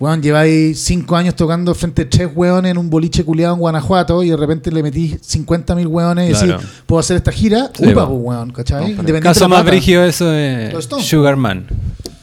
Weón, 0.00 0.22
lleváis 0.22 0.78
cinco 0.80 1.16
años 1.16 1.34
tocando 1.34 1.74
frente 1.74 2.02
a 2.02 2.08
tres 2.10 2.28
weones 2.32 2.70
en 2.70 2.78
un 2.78 2.88
boliche 2.88 3.24
culiado 3.24 3.54
en 3.54 3.60
Guanajuato 3.60 4.22
y 4.22 4.30
de 4.30 4.36
repente 4.36 4.70
le 4.70 4.80
metís 4.82 5.18
50 5.22 5.74
mil 5.74 5.88
weones 5.88 6.30
y 6.30 6.32
Claro. 6.34 6.58
decís, 6.60 6.68
puedo 6.86 7.00
hacer 7.00 7.16
esta 7.16 7.32
gira, 7.32 7.70
Sí, 7.74 7.88
upa, 7.88 8.06
pues, 8.06 8.20
weón, 8.22 8.52
¿cachai? 8.52 8.94
No, 8.94 9.20
caso 9.20 9.44
de 9.46 9.48
más 9.48 9.64
brígido 9.64 10.04
eso 10.04 10.32
Stones. 10.78 11.04
Sugarman. 11.06 11.66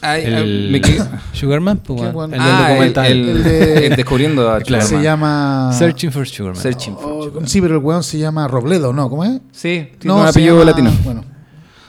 Sugarman, 1.32 1.78
pues, 1.78 2.12
bueno. 2.12 2.34
el 2.34 2.40
del 2.40 2.40
Ah, 2.40 2.62
el, 2.62 2.68
documental. 2.74 3.06
el- 3.06 3.28
El 3.28 3.44
de- 3.44 3.86
el 3.88 3.96
descubriendo 3.96 4.50
a 4.50 4.60
Claro. 4.60 4.86
Se 4.86 5.02
llama... 5.02 5.70
Searching 5.76 6.12
for 6.12 6.26
Sugarman. 6.26 6.62
Searching 6.62 6.94
for 6.96 7.12
Oh, 7.12 7.24
Sugarman. 7.24 7.48
sí, 7.48 7.60
pero 7.60 7.74
el 7.76 7.82
weón 7.84 8.02
se 8.02 8.18
llama 8.18 8.48
Robledo, 8.48 8.92
¿no? 8.92 9.10
¿Cómo 9.10 9.24
es? 9.24 9.40
Sí, 9.52 9.88
tiene 9.98 10.14
un 10.16 10.26
apellido 10.26 10.58
llama- 10.58 10.70
latino. 10.70 10.92
Bueno, 11.04 11.24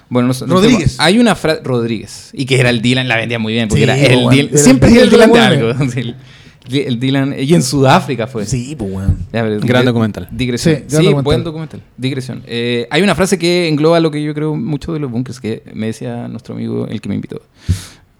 Bueno, 0.09 0.29
no 0.29 0.45
Rodríguez. 0.47 0.95
hay 0.99 1.19
una 1.19 1.35
frase. 1.35 1.61
Rodríguez. 1.63 2.29
Y 2.33 2.45
que 2.45 2.59
era 2.59 2.69
el 2.69 2.81
Dylan, 2.81 3.07
la 3.07 3.17
vendía 3.17 3.39
muy 3.39 3.53
bien. 3.53 3.67
Porque 3.67 3.79
Sí, 3.79 3.83
era 3.83 3.95
el 3.97 4.15
bueno, 4.23 4.29
Dylan. 4.31 4.49
era 4.53 4.57
Siempre 4.57 4.89
el 4.89 4.95
era 4.95 5.03
el 5.03 5.09
Dylan 5.09 5.31
de 5.33 5.39
algo. 5.39 5.71
El, 6.69 6.99
Dylan. 6.99 7.33
Y 7.39 7.53
en 7.53 7.63
Sudáfrica 7.63 8.27
fue. 8.27 8.45
sí, 8.45 8.75
pues, 8.77 8.91
pero- 9.31 9.47
Gran 9.61 9.61
digre- 9.61 9.83
documental. 9.85 10.27
Digresión. 10.31 10.75
Sí, 10.75 10.81
Sí, 10.81 10.87
gran 10.89 11.03
documental. 11.05 11.23
buen 11.23 11.43
documental. 11.45 11.81
Digresión. 11.95 12.43
Eh, 12.45 12.87
hay 12.89 13.01
una 13.01 13.15
frase 13.15 13.37
que 13.39 13.69
engloba 13.69 14.01
lo 14.01 14.11
que 14.11 14.21
yo 14.21 14.33
creo 14.33 14.53
mucho 14.53 14.91
de 14.91 14.99
los 14.99 15.09
bunkers, 15.09 15.39
que 15.39 15.63
me 15.73 15.85
decía 15.85 16.27
nuestro 16.27 16.55
amigo, 16.55 16.85
el 16.89 16.99
que 16.99 17.07
me 17.07 17.15
invitó, 17.15 17.41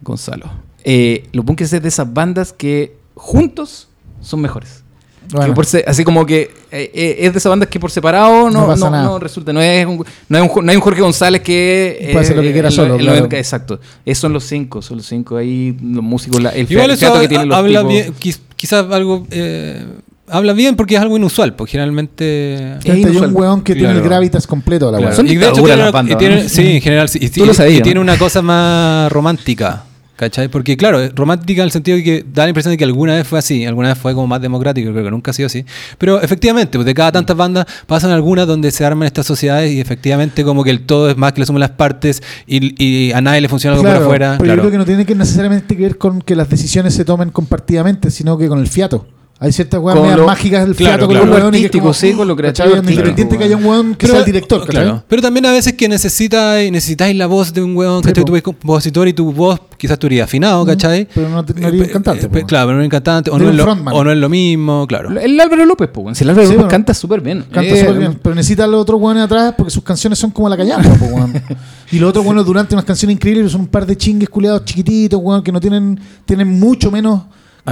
Gonzalo. 0.02 0.50
Eh, 0.86 1.28
los 1.34 1.44
bunkers 1.44 1.74
es 1.74 1.82
de 1.82 1.90
esas 1.90 2.14
bandas 2.14 2.54
que 2.54 2.96
juntos 3.16 3.90
son 4.22 4.40
mejores. 4.40 4.82
Bueno. 5.30 5.48
Que 5.48 5.54
por 5.54 5.66
se- 5.66 5.84
así 5.86 6.06
como 6.06 6.26
que 6.26 6.52
eh, 6.72 6.92
eh, 6.94 7.16
es 7.22 7.34
de 7.34 7.40
esas 7.40 7.50
bandas 7.50 7.70
que 7.70 7.80
por 7.80 7.92
separado 7.92 8.50
no, 8.50 8.62
No 8.62 8.68
pasa 8.68 8.86
no- 8.86 8.92
nada. 8.92 9.04
no 9.06 9.20
resulta. 9.20 9.54
No, 9.54 9.62
es 9.62 9.86
un, 9.86 10.04
no, 10.30 10.38
hay 10.38 10.44
un, 10.54 10.66
no 10.66 10.70
hay 10.72 10.76
un 10.76 10.82
Jorge 10.82 11.02
González 11.02 11.42
que. 11.42 12.10
Puede 12.12 12.26
hacer 12.26 12.36
lo 12.36 12.42
que 12.42 12.52
quiera 12.54 12.68
el- 12.70 12.74
solo, 12.74 12.96
el- 12.96 13.02
claro. 13.02 13.28
Exacto. 13.32 13.80
Esos 14.06 14.22
son 14.22 14.34
los 14.34 14.44
cinco. 14.44 14.82
Son 14.82 14.98
los 14.98 15.06
cinco 15.06 15.38
ahí, 15.38 15.76
los 15.82 16.04
músicos, 16.04 16.42
la- 16.42 16.50
el 16.52 16.72
Igual 16.72 16.92
eso 16.92 17.20
que 17.20 17.28
tienen 17.28 17.50
los 17.50 17.58
habla 17.58 17.80
tipos. 17.80 17.94
bien, 17.94 18.14
quiz- 18.20 18.40
quizás 18.56 18.86
algo 18.92 19.26
eh, 19.32 19.84
habla 20.30 20.52
bien 20.54 20.76
porque 20.76 20.96
es 20.96 21.02
algo 21.02 21.16
inusual, 21.16 21.54
porque 21.56 21.72
generalmente 21.72 22.78
Es 22.80 22.86
hay 22.86 23.04
un 23.06 23.34
weón 23.36 23.62
que 23.62 23.74
tiene 23.74 23.90
el 23.90 23.94
Claro. 23.96 24.10
gravitas 24.10 24.46
completo 24.46 24.90
a 24.90 24.92
la 24.92 24.98
Claro. 24.98 25.24
y 25.26 25.36
de 25.36 25.48
hecho 25.48 25.64
tiene, 25.64 25.92
bandas, 25.92 26.16
y 26.16 26.18
tiene- 26.18 26.44
¿no? 26.44 26.50
sí, 26.50 26.72
en 26.76 26.82
general 26.82 27.08
sí, 27.10 27.20
y, 27.22 27.30
Tú 27.30 27.46
lo 27.46 27.52
y- 27.52 27.56
sabías, 27.56 27.80
y 27.80 27.82
tiene 27.82 28.00
una 28.00 28.18
cosa 28.18 28.42
más 28.42 29.10
romántica. 29.12 29.84
¿Cachai? 30.18 30.48
Porque 30.48 30.76
claro, 30.76 31.00
es 31.00 31.14
romántica 31.14 31.62
en 31.62 31.66
el 31.68 31.72
sentido 31.72 31.96
de 31.98 32.04
que 32.04 32.26
da 32.34 32.44
la 32.44 32.50
impresión 32.50 32.72
de 32.72 32.78
que 32.78 32.84
alguna 32.84 33.14
vez 33.16 33.28
fue 33.28 33.38
así, 33.38 33.66
alguna 33.66 33.90
vez 33.90 33.98
fue 34.00 34.14
como 34.16 34.26
más 34.26 34.42
democrático, 34.42 34.92
creo 34.92 35.04
que 35.04 35.12
nunca 35.12 35.30
ha 35.30 35.34
sido 35.34 35.46
así. 35.46 35.64
Pero 36.00 36.20
efectivamente, 36.22 36.78
pues 36.78 36.86
de 36.88 36.94
cada 36.96 37.12
tantas 37.12 37.38
bandas 37.38 37.68
pasan 37.86 38.10
algunas 38.10 38.48
donde 38.48 38.72
se 38.72 38.84
arman 38.84 39.06
estas 39.06 39.28
sociedades 39.28 39.72
y 39.72 39.80
efectivamente 39.80 40.44
como 40.44 40.64
que 40.64 40.72
el 40.72 40.82
todo 40.88 41.10
es 41.12 41.18
más 41.18 41.34
que 41.34 41.42
le 41.42 41.46
suman 41.46 41.60
las 41.60 41.70
partes 41.72 42.24
y, 42.48 42.84
y 42.84 43.12
a 43.14 43.22
nadie 43.22 43.42
le 43.42 43.48
funciona 43.48 43.76
algo 43.76 43.84
Claro, 43.84 44.00
por 44.00 44.06
afuera. 44.08 44.32
pero 44.40 44.44
claro. 44.46 44.56
yo 44.58 44.62
creo 44.64 44.72
que 44.72 44.78
no 44.80 44.86
tiene 44.86 45.06
que 45.06 45.14
necesariamente 45.14 45.78
que 45.78 45.84
ver 45.84 45.98
con 46.00 46.22
que 46.24 46.36
las 46.36 46.50
decisiones 46.50 46.96
se 46.96 47.06
tomen 47.06 47.30
compartidamente, 47.30 48.10
sino 48.10 48.38
que 48.40 48.48
con 48.48 48.60
el 48.60 48.68
fiato. 48.68 49.06
Hay 49.40 49.52
ciertas 49.52 49.80
weas 49.80 49.96
mágicas 50.26 50.66
del 50.66 50.76
claro, 50.76 51.08
fiato 51.08 51.08
claro. 51.10 51.30
con 51.32 51.40
lo 51.40 51.46
artístico, 51.48 51.80
como, 51.82 51.94
sí, 51.94 52.14
con 52.14 52.28
lo 52.28 52.34
Independiente 52.34 53.38
que 53.38 53.44
haya 53.44 53.56
un 53.56 53.66
weón 53.66 53.92
que 53.92 53.98
Pero- 54.08 54.14
sea 54.14 54.20
el 54.22 54.26
director, 54.26 54.66
claro. 54.66 55.04
Pero 55.08 55.22
también 55.22 55.46
a 55.46 55.52
veces 55.52 55.74
que 55.74 55.88
necesitáis, 55.88 56.72
necesitáis 56.72 57.16
la 57.16 57.28
voz 57.28 57.54
de 57.54 57.62
un 57.62 57.76
weón, 57.78 58.04
Sí, 58.04 58.14
que 58.14 58.24
tú 58.24 58.32
eres 58.34 58.42
compositor 58.42 59.08
y 59.08 59.14
tu 59.14 59.32
voz 59.32 59.60
quizás 59.78 60.00
tú 60.00 60.08
eres 60.08 60.24
afinado, 60.24 60.64
Mm, 60.64 60.68
¿cachai? 60.68 61.08
pero 61.14 61.30
no 61.30 61.44
no 61.44 61.68
eres 61.68 61.82
Eh, 61.82 61.84
un 61.84 61.90
cantante, 61.90 62.26
eh. 62.26 62.44
Claro, 62.48 62.68
pero 62.68 62.74
no 62.78 62.80
eres 62.80 62.90
cantante, 62.90 63.30
o 63.30 63.38
no, 63.38 63.52
lo, 63.52 63.64
frontman. 63.64 63.94
o 63.94 64.04
no 64.04 64.12
es 64.12 64.18
lo 64.18 64.28
mismo, 64.28 64.88
claro. 64.88 65.12
El 65.20 65.40
Álvaro 65.40 65.66
López, 65.68 65.90
pues, 65.94 66.18
si 66.18 66.24
el 66.24 66.32
Álvaro 66.32 66.48
Sí, 66.48 66.54
López 66.54 66.58
bueno. 66.66 66.72
canta 66.72 66.94
súper 66.96 67.22
bien. 67.22 67.42
Canta 67.52 67.62
Eh, 67.76 67.80
súper 67.82 67.98
bien, 68.00 68.20
pero 68.20 68.34
necesita 68.34 68.64
a 68.64 68.68
los 68.68 68.82
otros 68.82 69.00
weones 69.00 69.24
atrás 69.24 69.54
porque 69.56 69.70
sus 69.70 69.84
canciones 69.84 70.18
son 70.18 70.32
como 70.32 70.50
la 70.50 70.58
callampa, 70.58 70.90
po, 70.96 71.06
weón. 71.06 71.34
Y 71.92 72.00
los 72.00 72.10
otros 72.10 72.26
weones 72.26 72.44
durante 72.44 72.74
unas 72.74 72.86
canciones 72.86 73.14
increíbles 73.14 73.52
son 73.52 73.62
un 73.62 73.68
par 73.68 73.86
de 73.86 73.96
chingues 73.96 74.30
culiados 74.30 74.66
chiquititos, 74.66 75.20
weón, 75.24 75.44
que 75.44 75.52
no 75.52 75.60
tienen, 75.60 76.00
tienen 76.26 76.60
mucho 76.60 76.90
menos 76.92 77.22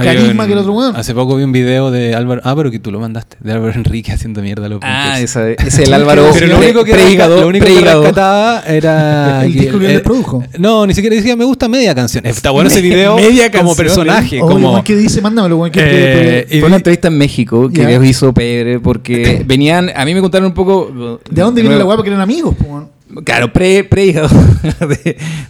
carisma 0.04 0.42
un- 0.42 0.46
que 0.48 0.52
el 0.52 0.58
otro 0.60 0.72
weón. 0.72 0.96
Hace 0.96 1.14
poco 1.14 1.36
vi 1.36 1.44
un 1.44 1.52
video 1.52 1.90
de 1.90 2.14
Álvaro, 2.14 2.40
ah, 2.44 2.54
pero 2.56 2.70
que 2.70 2.78
tú 2.78 2.90
lo 2.92 3.00
mandaste, 3.00 3.36
de 3.40 3.52
Álvaro 3.52 3.72
Enrique 3.74 4.12
haciendo 4.12 4.42
mierda 4.42 4.66
a 4.66 4.68
los 4.68 4.80
Ah, 4.82 5.20
esa, 5.20 5.50
ese 5.50 5.66
es 5.66 5.78
el 5.80 5.92
Álvaro. 5.94 6.30
Pero 6.32 6.46
lo 6.46 6.58
único 6.58 6.84
que, 6.84 6.92
predicador- 6.92 7.40
lo 7.40 7.48
único 7.48 7.66
que 7.66 7.80
rescataba 7.80 8.62
era 8.66 9.44
El 9.44 9.52
disco 9.52 9.78
que 9.78 9.94
él 9.94 10.02
produjo. 10.02 10.42
No, 10.58 10.86
ni 10.86 10.94
siquiera 10.94 11.16
decía 11.16 11.36
me 11.36 11.44
gusta 11.44 11.68
media 11.68 11.94
canción. 11.94 12.24
Está 12.26 12.50
bueno 12.50 12.68
ese 12.68 12.80
video 12.82 13.16
media 13.16 13.50
como 13.50 13.74
canción, 13.74 13.86
personaje, 13.86 14.40
Oye, 14.42 14.52
como 14.52 14.84
¿qué 14.84 14.96
dice? 14.96 15.20
Mándamelo, 15.20 15.56
weón. 15.58 15.72
que- 15.72 15.80
Eh, 15.82 16.46
que- 16.48 16.58
Fue 16.60 16.66
una 16.68 16.76
vi- 16.76 16.80
entrevista 16.80 17.08
en 17.08 17.18
México 17.18 17.68
que 17.68 17.84
les 17.84 18.04
hizo 18.04 18.32
Pedro 18.32 18.80
porque 18.82 19.42
venían, 19.46 19.90
a 19.94 20.04
mí 20.04 20.14
me 20.14 20.20
contaron 20.20 20.46
un 20.48 20.54
poco... 20.54 21.20
¿De 21.30 21.42
dónde 21.42 21.62
viene 21.62 21.76
la 21.76 21.84
weá? 21.84 21.96
Porque 21.96 22.10
eran 22.10 22.20
amigos, 22.22 22.54
po, 22.56 22.64
weón. 22.66 22.95
Claro, 23.24 23.52
pre, 23.52 23.84
pre 23.84 24.06
de, 24.12 24.16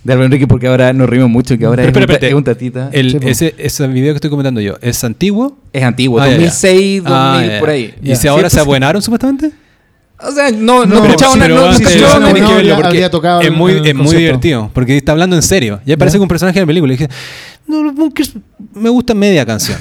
de 0.04 0.12
Álvaro 0.12 0.24
Enrique 0.26 0.46
porque 0.46 0.66
ahora 0.66 0.92
nos 0.92 1.08
rimos 1.08 1.30
mucho 1.30 1.56
que 1.56 1.64
ahora 1.64 1.84
Pero 1.90 2.00
es, 2.12 2.20
un, 2.20 2.24
es 2.28 2.34
un 2.34 2.44
tatita. 2.44 2.90
el, 2.92 3.12
Sí, 3.12 3.18
po. 3.18 3.28
ese, 3.28 3.54
ese 3.56 3.86
video 3.88 4.12
que 4.12 4.16
estoy 4.16 4.28
comentando 4.30 4.60
yo, 4.60 4.76
¿es 4.82 5.02
antiguo? 5.04 5.56
es 5.72 5.82
antiguo, 5.82 6.20
Ah, 6.20 6.26
ya, 6.26 6.32
ya. 6.32 6.36
2006, 6.38 7.02
2000, 7.04 7.12
Ah, 7.16 7.40
ya, 7.46 7.52
ya. 7.54 7.60
por 7.60 7.70
ahí. 7.70 7.94
¿Y 8.02 8.08
Ya. 8.08 8.16
si 8.16 8.28
ahora 8.28 8.50
Sí, 8.50 8.56
se 8.56 8.60
abuenaron 8.60 9.00
supuestamente? 9.00 9.52
O 10.18 10.32
sea, 10.32 10.50
no, 10.50 10.86
no, 10.86 11.04
es 11.04 11.12
el- 13.44 13.52
muy, 13.52 13.72
el 13.72 13.86
es 13.86 13.94
muy 13.94 14.16
divertido. 14.16 14.70
Porque 14.72 14.96
está 14.96 15.12
hablando 15.12 15.36
en 15.36 15.42
serio. 15.42 15.80
Ya 15.84 15.96
parece 15.96 16.16
que 16.16 16.22
un 16.22 16.28
personaje 16.28 16.58
de 16.58 16.62
la 16.64 16.66
película. 16.66 16.92
Y 16.94 16.96
dije, 16.96 17.08
no, 17.66 17.82
los 17.82 17.94
Bunkers 17.94 18.32
me 18.74 18.88
gusta 18.88 19.12
media 19.12 19.44
canción. 19.44 19.76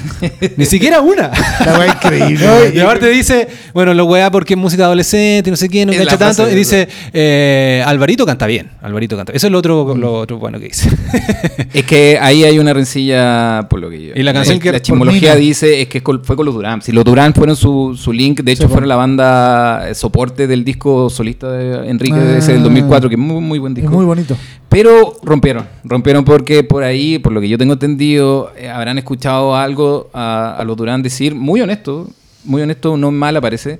Ni 0.56 0.66
siquiera 0.66 1.00
una. 1.00 1.30
La 1.64 1.86
increíble. 1.86 2.46
y 2.74 2.80
aparte 2.80 3.08
dice, 3.08 3.46
bueno, 3.72 3.94
lo 3.94 4.04
weá 4.06 4.30
porque 4.30 4.54
es 4.54 4.58
música 4.58 4.84
adolescente, 4.84 5.50
no 5.50 5.56
sé 5.56 5.68
qué, 5.68 5.86
no 5.86 5.92
Es 5.92 6.18
tanto. 6.18 6.50
Y 6.50 6.54
dice, 6.54 6.88
eh, 7.12 7.82
Alvarito 7.86 8.26
canta 8.26 8.46
bien. 8.46 8.70
Alvarito 8.82 9.16
canta. 9.16 9.32
Eso 9.32 9.46
es 9.46 9.52
lo 9.52 9.58
otro, 9.58 9.94
Mm. 9.94 10.00
lo 10.00 10.14
otro 10.18 10.38
bueno 10.38 10.58
que 10.58 10.66
dice. 10.66 10.90
Es 11.72 11.84
que 11.84 12.18
ahí 12.20 12.42
hay 12.44 12.58
una 12.58 12.72
rencilla, 12.72 13.66
por 13.68 13.80
lo 13.80 13.88
que 13.90 14.02
yo. 14.06 14.12
Y 14.16 14.22
la 14.22 14.32
canción 14.32 14.58
que- 14.58 14.72
La 14.72 14.80
chismología 14.80 15.34
dice 15.36 15.82
es 15.82 15.88
que 15.88 15.98
es 15.98 16.04
fue 16.24 16.34
con 16.36 16.44
los 16.46 16.54
Durán. 16.54 16.80
Si 16.82 16.90
los 16.90 17.04
Durán 17.04 17.34
fueron 17.34 17.54
su, 17.54 17.96
su 18.00 18.12
link, 18.12 18.40
de 18.40 18.52
hecho 18.52 18.64
Sí, 18.64 18.68
fueron 18.68 18.88
la 18.88 18.96
banda 18.96 19.90
eh, 19.90 19.94
soporte 20.26 20.46
del 20.46 20.64
disco 20.64 21.08
solista 21.10 21.50
de 21.52 21.88
Enrique, 21.88 22.16
Ah. 22.16 22.38
ese 22.38 22.52
del 22.52 22.62
2004, 22.62 23.08
que 23.08 23.14
es 23.14 23.20
muy, 23.20 23.40
muy 23.40 23.58
buen 23.58 23.72
Es 23.72 23.82
disco. 23.82 23.92
muy 23.94 24.04
bonito. 24.04 24.36
Pero 24.68 25.14
rompieron, 25.22 25.66
rompieron 25.84 26.24
porque 26.24 26.64
por 26.64 26.82
ahí, 26.82 27.18
por 27.18 27.32
lo 27.32 27.40
que 27.40 27.48
yo 27.48 27.56
tengo 27.58 27.74
entendido, 27.74 28.50
eh, 28.56 28.68
habrán 28.68 28.98
escuchado 28.98 29.54
algo 29.56 30.10
a, 30.12 30.56
a 30.58 30.64
los 30.64 30.76
Durán 30.76 31.02
decir, 31.02 31.34
muy 31.34 31.60
honesto, 31.60 32.08
muy 32.44 32.62
honesto, 32.62 32.96
no 32.96 33.10
mal 33.10 33.36
aparece, 33.36 33.78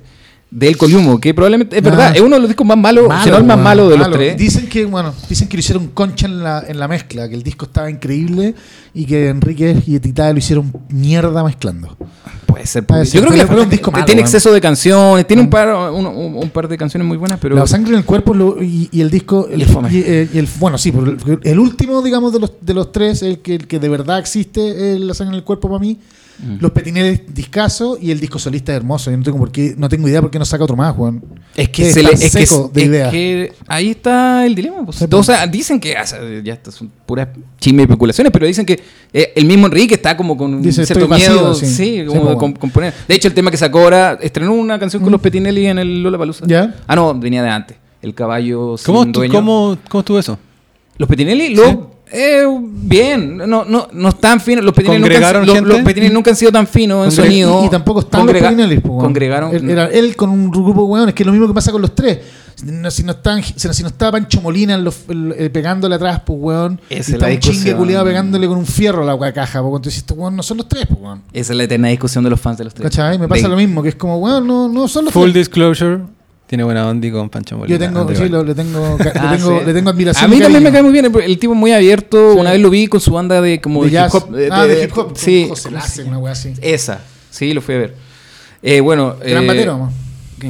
del 0.49 0.77
Coliumo, 0.77 1.19
que 1.19 1.33
probablemente 1.33 1.77
es 1.77 1.85
Ah. 1.85 1.89
verdad, 1.89 2.15
es 2.15 2.21
uno 2.21 2.35
de 2.35 2.39
los 2.41 2.49
discos 2.49 2.65
más 2.65 2.77
malos, 2.77 3.05
si 3.23 3.29
no 3.29 3.37
el 3.37 3.43
más 3.43 3.55
weón, 3.57 3.63
malo 3.63 3.89
de 3.89 3.97
los 3.97 4.07
malo. 4.07 4.15
tres. 4.17 4.37
Dicen 4.37 4.67
que, 4.67 4.85
bueno, 4.85 5.13
dicen 5.29 5.47
que 5.49 5.57
lo 5.57 5.59
hicieron 5.59 5.87
concha 5.87 6.25
en 6.25 6.41
la, 6.41 6.63
en 6.67 6.79
la 6.79 6.87
mezcla, 6.87 7.27
que 7.27 7.35
el 7.35 7.43
disco 7.43 7.65
estaba 7.65 7.89
increíble 7.91 8.55
y 8.93 9.05
que 9.05 9.27
Enrique 9.27 9.75
y 9.85 9.99
Tita 9.99 10.31
lo 10.31 10.37
hicieron 10.39 10.71
mierda 10.89 11.43
mezclando. 11.43 11.97
Puede 12.45 12.65
ser. 12.65 12.85
Puede 12.85 13.05
ser, 13.05 13.15
yo 13.21 13.27
creo 13.27 13.45
que 13.45 13.53
es 13.53 13.59
un 13.65 13.69
disco 13.69 13.91
malo, 13.91 14.05
tiene 14.05 14.21
weón. 14.21 14.25
exceso 14.27 14.51
de 14.53 14.61
canciones, 14.61 15.27
tiene 15.27 15.43
un 15.43 15.49
par, 15.49 15.67
un, 15.91 16.05
un- 16.07 16.35
un 16.37 16.49
par 16.49 16.67
de 16.69 16.77
canciones 16.77 17.05
muy 17.07 17.17
buenas, 17.17 17.39
pero 17.41 17.55
la 17.55 17.67
sangre 17.67 17.91
en 17.91 17.97
el 17.99 18.05
cuerpo 18.05 18.33
lo- 18.33 18.63
y, 18.63 18.87
y 18.91 19.01
el 19.01 19.11
disco. 19.11 19.47
El, 19.51 19.59
Y 19.59 19.63
el 19.63 19.69
fome. 19.69 19.89
y, 19.91 19.97
eh, 20.05 20.29
y 20.33 20.37
el- 20.39 20.47
bueno, 20.59 20.77
sí, 20.77 20.93
el, 20.95 21.39
el 21.43 21.59
último, 21.59 22.01
digamos, 22.01 22.31
de 22.31 22.39
los, 22.39 22.53
de 22.61 22.73
los 22.73 22.91
tres, 22.93 23.21
el 23.21 23.39
que, 23.39 23.55
el 23.55 23.67
que 23.67 23.79
de 23.79 23.89
verdad 23.89 24.17
existe, 24.17 24.93
es 24.93 24.99
la 25.01 25.13
sangre 25.13 25.33
en 25.35 25.39
el 25.39 25.43
cuerpo 25.43 25.67
para 25.67 25.79
mí. 25.81 25.99
Mm. 26.39 26.57
Los 26.59 26.71
petineles 26.71 27.21
discaso 27.33 27.97
y 27.99 28.11
el 28.11 28.19
disco 28.19 28.37
solista 28.37 28.71
es 28.71 28.77
hermoso. 28.77 29.09
Yo 29.09 29.17
no 29.17 29.23
tengo 29.23 29.37
por 29.39 29.51
qué, 29.51 29.73
no 29.77 29.89
tengo 29.89 30.07
idea 30.07 30.21
por 30.21 30.29
qué 30.29 30.37
no 30.37 30.45
saca 30.45 30.63
otro 30.63 30.75
más, 30.75 30.95
Juan. 30.95 31.21
Es 31.55 31.69
que, 31.69 31.87
Es 31.87 31.93
se 31.95 32.03
le, 32.03 32.11
es 32.11 32.19
que, 32.35 32.45
seco 32.45 32.69
de 32.73 32.81
es 32.81 32.87
idea. 32.87 33.09
que 33.09 33.53
ahí 33.67 33.89
está 33.89 34.45
el 34.45 34.53
dilema. 34.53 34.85
pues. 34.85 34.97
Sí, 34.97 35.05
o 35.11 35.23
sea, 35.23 35.47
dicen 35.47 35.79
que, 35.79 35.97
ah, 35.97 36.03
o 36.03 36.07
sea, 36.07 36.19
ya 36.43 36.53
estas 36.53 36.75
son 36.75 36.91
puras 37.05 37.29
chismes 37.59 37.81
y 37.81 37.83
especulaciones, 37.85 38.31
pero 38.31 38.45
dicen 38.45 38.65
que 38.65 38.79
eh, 39.13 39.33
el 39.35 39.45
mismo 39.45 39.65
Enrique 39.65 39.95
está 39.95 40.15
como 40.15 40.37
con 40.37 40.61
Dice, 40.61 40.85
cierto 40.85 41.07
vacío, 41.07 41.31
miedo. 41.31 41.53
sí. 41.55 41.65
Sí, 41.65 41.73
Sí, 42.01 42.05
como 42.05 42.37
pues, 42.37 42.59
componer. 42.59 42.93
De 43.07 43.15
hecho, 43.15 43.27
el 43.27 43.33
tema 43.33 43.49
que 43.49 43.57
sacó 43.57 43.79
ahora, 43.79 44.19
estrenó 44.21 44.53
una 44.53 44.77
canción 44.77 45.01
con 45.01 45.11
los 45.11 45.19
Petinelli 45.21 45.65
en 45.65 45.79
el 45.79 46.03
Lola 46.03 46.17
Palusa. 46.19 46.45
¿Ya? 46.47 46.75
Ah, 46.85 46.95
no, 46.95 47.13
venía 47.17 47.41
de 47.41 47.49
antes. 47.49 47.77
El 48.01 48.13
caballo 48.13 48.75
¿Cómo, 48.85 49.03
sin 49.03 49.11
estu- 49.11 49.15
dueño. 49.15 49.33
cómo, 49.33 49.77
¿Cómo 49.89 49.99
estuvo 50.01 50.19
eso? 50.19 50.37
Los 50.99 51.09
Petinelli, 51.09 51.55
lo, 51.55 51.96
eh, 52.11 52.43
bien, 52.61 53.37
no, 53.37 53.65
no, 53.65 53.87
no 53.91 54.09
están 54.09 54.39
finos. 54.39 54.63
Los 54.63 54.73
Petinelli, 54.73 55.01
nunca, 55.01 55.15
han- 55.15 55.21
¿Congregaron 55.33 55.45
los, 56.05 56.11
nunca 56.13 56.29
han 56.31 56.35
sido 56.37 56.51
tan 56.51 56.67
finos 56.67 57.05
en 57.05 57.11
sonido. 57.11 57.65
Y, 57.65 57.69
tampoco 57.69 57.99
están 58.01 58.21
Congrega- 58.21 58.49
los 58.49 58.49
Petinelli, 58.51 58.79
po, 58.79 58.89
weón. 58.89 59.01
Congregaron. 59.05 59.55
Él- 59.55 59.69
Era 59.69 59.85
él 59.87 60.15
con 60.15 60.29
un 60.29 60.49
grupo 60.49 60.81
de 60.81 60.87
weones, 60.87 61.13
que 61.15 61.23
es 61.23 61.27
lo 61.27 61.33
mismo 61.33 61.47
que 61.47 61.53
pasa 61.53 61.71
con 61.71 61.81
los 61.81 61.93
tres. 61.93 62.19
Si 62.55 63.03
no, 63.03 63.11
están, 63.11 63.43
si 63.43 63.67
no, 63.83 63.87
está 63.87 64.11
Pancho 64.11 64.41
Molina 64.41 64.73
en 64.73 64.83
los- 64.83 65.01
el- 65.09 65.35
eh, 65.37 65.49
pegándole 65.51 65.93
atrás, 65.93 66.21
pues 66.25 66.39
weón. 66.41 66.81
Esa 66.89 66.95
y 66.95 66.99
es 67.01 67.09
está 67.09 67.27
la 67.27 67.33
un 67.33 67.39
chingue 67.39 67.51
discusión. 67.53 67.77
culiado 67.77 68.05
pegándole 68.05 68.47
con 68.47 68.57
un 68.57 68.65
fierro 68.65 69.03
a 69.03 69.05
la 69.05 69.13
weá 69.13 69.31
caja, 69.31 69.61
pues 69.61 69.73
entonces 69.75 69.97
estos 69.97 70.17
weón 70.17 70.35
no 70.35 70.41
son 70.41 70.57
los 70.57 70.67
tres, 70.67 70.87
pues 70.87 70.99
weón. 70.99 71.21
Esa 71.33 71.53
es 71.53 71.57
la 71.57 71.63
eterna 71.65 71.89
discusión 71.89 72.23
de 72.23 72.31
los 72.31 72.41
fans 72.41 72.57
de 72.57 72.63
los 72.63 72.73
tres. 72.73 72.89
¿Cachai? 72.89 73.19
Me 73.19 73.27
pasa 73.27 73.43
De- 73.43 73.49
lo 73.49 73.57
mismo, 73.57 73.83
que 73.83 73.89
es 73.89 73.95
como, 73.95 74.17
weón, 74.17 74.47
no, 74.47 74.67
no 74.69 74.87
son 74.87 75.05
los 75.05 75.13
Full 75.13 75.31
tres. 75.31 75.35
disclosure. 75.35 75.99
Tiene 76.47 76.63
buena 76.63 76.87
onda 76.87 77.11
con 77.11 77.29
Pancho 77.29 77.57
Molina. 77.57 77.77
Yo 77.77 77.85
tengo, 77.85 78.15
sí, 78.15 78.29
lo- 78.29 78.43
le 78.43 78.55
tengo, 78.55 78.97
ca- 79.03 79.11
Ah, 79.15 79.31
le 79.33 79.37
tengo, 79.37 79.59
sí. 79.59 79.65
le 79.65 79.73
tengo 79.73 79.89
admiración. 79.89 80.25
A 80.25 80.27
mí 80.29 80.37
y 80.37 80.39
también 80.39 80.63
me 80.63 80.71
cae 80.71 80.81
muy 80.81 80.93
bien. 80.93 81.05
El 81.05 81.37
tipo 81.39 81.53
es 81.53 81.59
muy 81.59 81.73
abierto. 81.73 82.33
Sí. 82.33 82.39
Una 82.39 82.51
vez 82.51 82.61
lo 82.61 82.69
vi 82.69 82.87
con 82.87 83.01
su 83.01 83.11
banda 83.11 83.41
de 83.41 83.59
como 83.59 83.81
de 83.83 83.89
de, 83.89 83.93
jazz. 83.93 84.13
hip 84.15 84.21
hop. 84.23 84.35
ah, 84.51 84.65
de 84.65 84.83
hip 84.83 84.97
hop. 84.97 85.11
Sí. 85.17 85.45
José 85.49 85.71
Lace, 85.71 86.03
una 86.05 86.17
weá 86.19 86.31
así. 86.31 86.53
Esa. 86.61 87.01
Sí, 87.29 87.53
lo 87.53 87.61
fui 87.61 87.75
a 87.75 87.79
ver. 87.79 87.95
Eh, 88.63 88.79
bueno. 88.79 89.17
Gran 89.23 89.43
eh, 89.43 89.47
batero. 89.47 89.89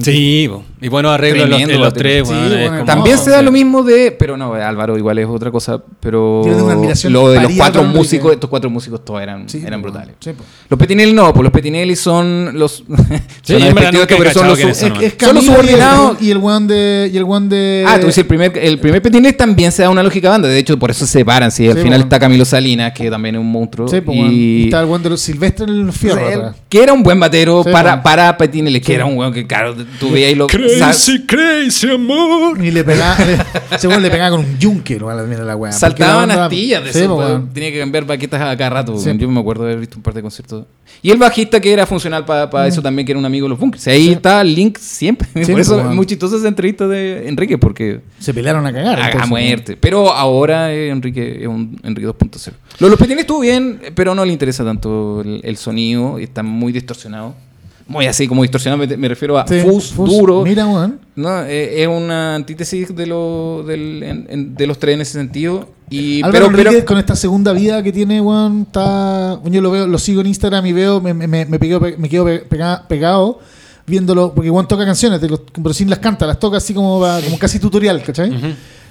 Sí. 0.04 0.50
Y 0.80 0.90
bueno, 0.90 1.10
arreglos 1.12 1.46
en 1.46 1.50
los, 1.50 1.62
en 1.62 1.82
los 1.82 1.94
tres. 1.94 2.28
Sí, 2.28 2.34
bueno, 2.34 2.86
También 2.86 3.16
No, 3.16 3.22
se 3.24 3.32
da 3.32 3.42
lo 3.42 3.52
mismo 3.52 3.84
de. 3.84 4.12
Pero 4.12 4.38
no, 4.38 4.54
Álvaro 4.54 4.98
igual 4.98 5.18
es 5.20 5.26
otra 5.28 5.50
cosa. 5.52 5.82
Pero. 6.00 6.42
Yo 6.44 6.50
le 6.50 6.56
tengo 6.56 6.66
una 6.68 6.76
admiración 6.76 7.14
Lo 7.14 7.30
de 7.30 7.42
los 7.42 7.52
cuatro 7.54 7.84
músicos, 7.84 8.34
estos 8.34 8.50
cuatro 8.50 8.70
músicos 8.70 9.04
todos 9.04 9.22
eran, 9.22 9.50
Sí, 9.50 9.64
eran 9.66 9.82
brutales. 9.82 10.16
sí, 10.20 10.32
pues. 10.36 10.48
Los 10.70 10.80
Petinelli 10.80 11.14
no, 11.14 11.34
pues 11.34 11.44
los 11.44 11.52
Petinelli 11.52 11.96
son 11.96 12.52
los. 12.58 12.84
Sí, 13.42 13.54
son 13.54 13.62
despectivos 13.64 14.08
pero 14.10 14.32
son 14.34 14.48
los. 14.48 14.60
es- 14.60 14.84
es 14.84 15.14
son 15.20 15.36
los 15.36 15.46
subordinados. 15.46 16.22
Y 16.22 16.32
el 16.32 16.38
weón 16.38 16.68
de. 16.68 17.10
Y 17.14 17.18
el 17.18 17.24
weón 17.24 17.48
de. 17.50 17.84
Ah, 17.88 17.98
tú 18.00 18.08
dices, 18.08 18.20
el 18.20 18.26
primer, 18.28 18.58
el 18.58 18.78
primer 18.80 19.02
Petinelli 19.02 19.36
también 19.36 19.72
se 19.72 19.84
da 19.84 19.90
una 19.90 20.04
lógica 20.04 20.30
banda. 20.30 20.48
De 20.48 20.58
hecho, 20.60 20.78
por 20.78 20.92
eso 20.92 21.06
se 21.06 21.14
separan. 21.20 21.50
Sí, 21.52 21.66
al 21.68 21.74
Sí, 21.74 21.78
final 21.80 21.92
bueno. 22.00 22.04
está 22.04 22.20
Camilo 22.20 22.46
Salinas, 22.46 22.92
que 22.94 23.10
también 23.10 23.36
es 23.36 23.42
un 23.42 23.52
monstruo. 23.52 23.88
Sí, 23.88 24.02
pues, 24.02 24.18
y... 24.32 24.66
está 24.66 24.82
el 24.82 24.86
weón 24.88 25.02
de 25.02 25.10
los 25.12 25.22
silvestres 25.22 25.70
en 25.70 25.88
el 25.88 25.94
fierro. 25.94 26.54
Que 26.70 26.84
era 26.84 26.94
un 26.94 27.04
buen 27.04 27.20
batero 27.20 27.64
para, 27.64 28.38
Petinelli, 28.38 28.82
que 28.82 28.94
era 28.94 29.06
un 29.06 29.18
weón 29.18 29.34
que, 29.34 29.48
claro, 29.48 29.76
tú 30.00 30.12
veías 30.12 30.32
y 30.32 30.36
lo. 30.36 30.48
Sa- 30.70 31.12
crazy 31.28 31.90
amor. 31.92 32.64
Y 32.64 32.72
le 32.72 32.84
pegaba, 32.84 33.18
weón 33.84 34.02
le 34.04 34.10
pegaba 34.12 34.38
con 34.38 34.46
un 34.46 34.58
yunque, 34.60 34.98
¿no? 35.00 35.10
a 35.10 35.14
la, 35.16 35.24
mira 35.24 35.44
la 35.44 35.56
weá. 35.56 35.72
Saltaban 35.72 36.30
astillas 36.32 36.84
de 36.84 36.94
Sí, 36.94 37.00
eso, 37.00 37.16
pues, 37.16 37.28
weón. 37.30 37.50
Tenía 37.54 37.72
que 37.72 37.80
cambiar 37.80 38.06
baquetas 38.06 38.42
a 38.42 38.56
cada 38.58 38.70
rato. 38.70 38.98
Sí. 38.98 39.10
Yo 39.18 39.30
me 39.30 39.40
acuerdo 39.40 39.64
de 39.64 39.70
haber 39.72 39.80
visto 39.80 39.98
un 39.98 40.04
par 40.04 40.14
de 40.14 40.22
conciertos. 40.22 40.66
Y 41.02 41.12
el 41.12 41.18
bajista 41.18 41.60
que 41.60 41.72
era 41.72 41.86
funcional 41.86 42.26
para 42.26 42.68
eso 42.68 42.82
también, 42.82 43.06
que 43.06 43.12
era 43.12 43.20
un 43.20 43.26
amigo 43.26 43.46
de 43.46 43.50
los 43.50 43.60
bunkers. 43.60 43.88
Ahí 43.88 44.04
Mm. 44.04 44.06
Sí. 44.08 44.12
está 44.14 44.42
el 44.42 44.56
link 44.56 44.78
siempre. 44.80 45.28
Sí, 45.46 45.52
Por 45.52 45.62
eso 45.62 45.80
es 45.80 45.86
muy 45.96 46.06
chistosa 46.06 46.38
esa 46.38 46.48
entrevista 46.48 46.88
de 46.88 47.28
Enrique, 47.28 47.58
porque 47.58 48.02
Se 48.20 48.34
pelearon 48.34 48.66
a 48.66 48.74
cagar. 48.74 49.00
a, 49.00 49.06
entonces, 49.08 49.30
muerte. 49.30 49.78
Pero 49.80 50.12
ahora 50.12 50.74
eh, 50.74 50.90
Enrique 50.90 51.40
es 51.42 51.48
un 51.48 51.80
Enrique 51.84 52.08
2.0. 52.08 52.52
Lo 52.80 52.88
de 52.88 52.92
los 52.92 53.00
Petinelli 53.00 53.22
estuvo 53.22 53.40
bien, 53.42 53.80
pero 53.96 54.16
no 54.16 54.26
le 54.26 54.32
interesa 54.34 54.64
tanto 54.64 55.22
el, 55.22 55.42
el 55.44 55.58
sonido. 55.58 56.18
Está 56.18 56.42
muy 56.44 56.72
distorsionado. 56.74 57.36
Muy 57.88 58.06
así 58.06 58.28
como 58.28 58.42
distorsionado, 58.42 58.86
me, 58.86 58.98
me 58.98 59.08
refiero 59.08 59.38
a 59.38 59.48
Sí, 59.48 59.62
fuzz, 59.62 59.92
fuzz. 59.94 60.10
duro. 60.10 60.44
Mira, 60.44 60.68
weón. 60.68 61.00
No, 61.16 61.44
eh, 61.44 61.82
es 61.84 61.88
una 61.88 62.36
antítesis 62.36 62.94
de, 62.96 63.08
lo, 63.08 63.64
del- 63.66 64.04
en- 64.04 64.28
en- 64.30 64.56
de 64.56 64.68
los 64.68 64.78
tres 64.78 64.96
en 64.96 65.02
ese 65.02 65.14
sentido. 65.14 65.70
Y, 65.90 66.22
Álvaro 66.22 66.50
pero, 66.52 66.70
pero, 66.72 66.86
con 66.86 66.98
esta 66.98 67.16
segunda 67.16 67.54
vida 67.54 67.82
que 67.82 67.94
tiene, 67.94 68.20
weón, 68.20 68.64
está. 68.68 69.40
Yo 69.46 69.62
lo 69.62 69.72
veo, 69.72 69.88
lo 69.88 69.98
sigo 69.98 70.20
en 70.22 70.28
Instagram 70.28 70.66
y 70.66 70.74
veo, 70.74 71.00
me, 71.00 71.14
me, 71.14 71.28
me, 71.28 71.60
pego- 71.60 71.80
me 71.98 72.10
quedo 72.10 72.26
pe- 72.26 72.44
pega- 72.50 72.86
pegado 72.88 73.40
viéndolo, 73.86 74.34
porque 74.34 74.50
Juan 74.50 74.68
toca 74.68 74.86
canciones, 74.86 75.22
pero 75.22 75.74
sin 75.74 75.90
las 75.90 76.00
canta, 76.00 76.28
las 76.28 76.38
toca 76.40 76.58
así 76.58 76.74
como, 76.74 77.00
como 77.24 77.40
casi 77.40 77.58
tutorial, 77.58 78.04
¿cachai? 78.04 78.30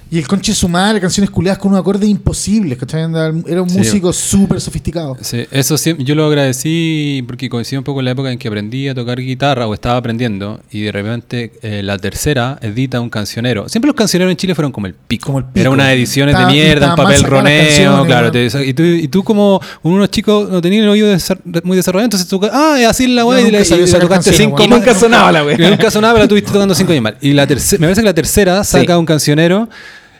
Y 0.09 0.17
el 0.19 0.27
conche 0.27 0.53
su 0.53 0.69
madre, 0.69 1.01
canciones 1.01 1.29
culiadas 1.29 1.57
con 1.59 1.69
unos 1.71 1.81
acordes 1.81 2.09
imposibles, 2.09 2.77
¿cachai? 2.77 3.01
Era 3.47 3.61
un 3.61 3.71
músico 3.73 4.13
súper 4.13 4.61
sofisticado. 4.61 5.17
Sí, 5.21 5.45
eso 5.51 5.77
sí, 5.77 5.95
yo 5.99 6.15
lo 6.15 6.25
agradecí 6.27 7.23
porque 7.27 7.49
coincidió 7.49 7.79
un 7.79 7.83
poco 7.83 7.99
en 7.99 8.05
la 8.05 8.11
época 8.11 8.31
en 8.31 8.37
que 8.37 8.47
aprendí 8.47 8.87
a 8.87 8.95
tocar 8.95 9.19
guitarra 9.19 9.67
o 9.67 9.73
estaba 9.73 9.97
aprendiendo 9.97 10.61
y 10.71 10.81
de 10.81 10.91
repente 10.91 11.51
eh, 11.61 11.81
la 11.83 11.97
tercera 11.97 12.57
edita 12.61 13.01
un 13.01 13.09
cancionero. 13.09 13.67
Siempre 13.69 13.87
los 13.87 13.95
cancioneros 13.95 14.31
en 14.31 14.37
Chile 14.37 14.55
fueron 14.55 14.71
como 14.71 14.87
el 14.87 14.93
pico. 14.93 15.27
Como 15.27 15.39
el 15.39 15.45
pico. 15.45 15.59
Era 15.59 15.69
unas 15.71 15.89
ediciones 15.91 16.33
Estaba- 16.33 16.51
de 16.51 16.53
mierda, 16.53 16.89
un 16.91 16.95
papel 16.95 17.23
roneo, 17.23 18.05
claro. 18.05 18.31
te- 18.31 18.47
y, 18.65 18.73
tú, 18.73 18.83
y 18.83 19.07
tú 19.09 19.23
como 19.23 19.59
unos 19.83 20.09
chicos 20.09 20.49
no 20.49 20.61
tenían 20.61 20.83
el 20.83 20.89
oído 20.89 21.15
muy 21.63 21.75
desarrollado, 21.75 22.05
entonces 22.05 22.27
tú, 22.27 22.39
ah, 22.51 22.77
es 22.79 22.87
así 22.87 23.07
la 23.07 23.25
weá 23.25 23.41
y, 23.41 23.51
la- 23.51 23.63
tocaste 23.99 24.31
cinco 24.33 24.63
y 24.63 24.67
nunca 24.67 24.93
sonaba 24.95 25.31
la 25.31 25.41
y 25.43 25.55
wea. 25.57 25.69
nunca 25.69 25.91
sonaba, 25.91 26.13
pero 26.13 26.23
la 26.23 26.29
tuviste 26.29 26.51
tocando 26.51 26.73
cinco 26.73 26.91
años 26.91 27.03
mal. 27.03 27.17
Y 27.21 27.33
la 27.33 27.45
me 27.45 27.55
parece 27.55 28.01
que 28.01 28.05
la 28.05 28.13
tercera 28.13 28.63
saca 28.63 28.97
un 28.97 29.05
cancionero. 29.05 29.67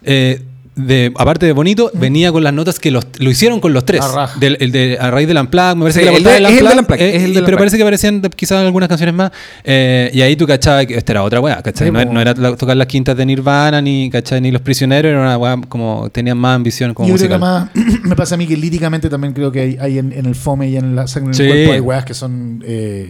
Eh, 0.08 0.42
de, 0.76 1.12
aparte 1.18 1.48
de 1.48 1.54
bonito, 1.54 1.90
venía 1.96 2.32
con 2.32 2.44
las 2.44 2.54
notas 2.54 2.78
que 2.80 2.92
los, 2.92 3.04
lo 3.18 3.32
hicieron 3.32 3.60
con 3.60 3.74
los 3.74 3.84
tres. 3.84 4.02
Del, 4.40 4.58
el 4.60 4.72
de, 4.72 4.96
a 5.02 5.10
raíz 5.10 5.28
del 5.28 5.38
Unplugged, 5.40 5.76
me 5.76 5.82
parece 5.82 6.00
Sí, 6.02 6.06
que 6.06 6.12
la 6.12 6.18
el 6.18 6.24
portada 6.24 6.38
de- 6.38 6.56
es 6.56 6.62
el 6.62 6.80
Unplugged, 6.80 7.02
eh, 7.02 7.16
es 7.16 7.24
el 7.24 7.30
y- 7.32 7.34
del 7.34 7.34
pero 7.34 7.40
Unplugged. 7.40 7.58
parece 7.58 7.78
que 7.78 7.82
aparecían 7.84 8.22
quizás 8.36 8.64
algunas 8.64 8.88
canciones 8.88 9.16
más. 9.16 9.32
eh, 9.64 10.12
y 10.14 10.22
ahí 10.22 10.36
tú 10.36 10.46
cachabas 10.46 10.86
que 10.86 10.96
esta 10.96 11.14
era 11.14 11.24
otra 11.24 11.40
weá, 11.40 11.64
¿cachai? 11.64 11.88
Sí, 11.88 11.92
no, 11.92 12.06
no 12.06 12.22
era 12.22 12.36
la- 12.36 12.56
tocar 12.56 12.78
las 12.78 12.86
quintas 12.86 13.18
de 13.18 13.26
Nirvana, 13.26 13.82
ni, 13.82 14.12
¿cachai? 14.12 14.40
ni 14.40 14.52
los 14.52 14.62
prisioneros, 14.62 15.10
era 15.10 15.20
una 15.20 15.36
weá 15.40 15.60
como 15.68 16.10
tenían 16.12 16.38
más 16.38 16.56
ambición 16.56 16.94
como 16.94 17.08
Yo 17.10 17.16
creo 17.16 17.28
que 17.28 17.38
musical. 17.40 17.70
más 17.76 18.04
me 18.04 18.16
pasa 18.16 18.36
a 18.36 18.38
mí 18.38 18.46
que 18.46 18.56
líricamente 18.56 19.10
también 19.10 19.34
creo 19.34 19.52
que 19.52 19.62
hay, 19.62 19.78
hay 19.82 19.98
en, 19.98 20.14
en 20.14 20.28
el 20.28 20.36
fome 20.36 20.70
y 20.70 20.78
en 20.78 20.96
la 20.96 21.08
sangre 21.08 21.30
en 21.30 21.34
Sí. 21.34 21.42
el 21.44 21.50
cuerpo 21.50 21.74
hay 21.74 21.80
weas 21.80 22.06
que 22.06 22.14
son 22.14 22.64
eh, 22.64 23.10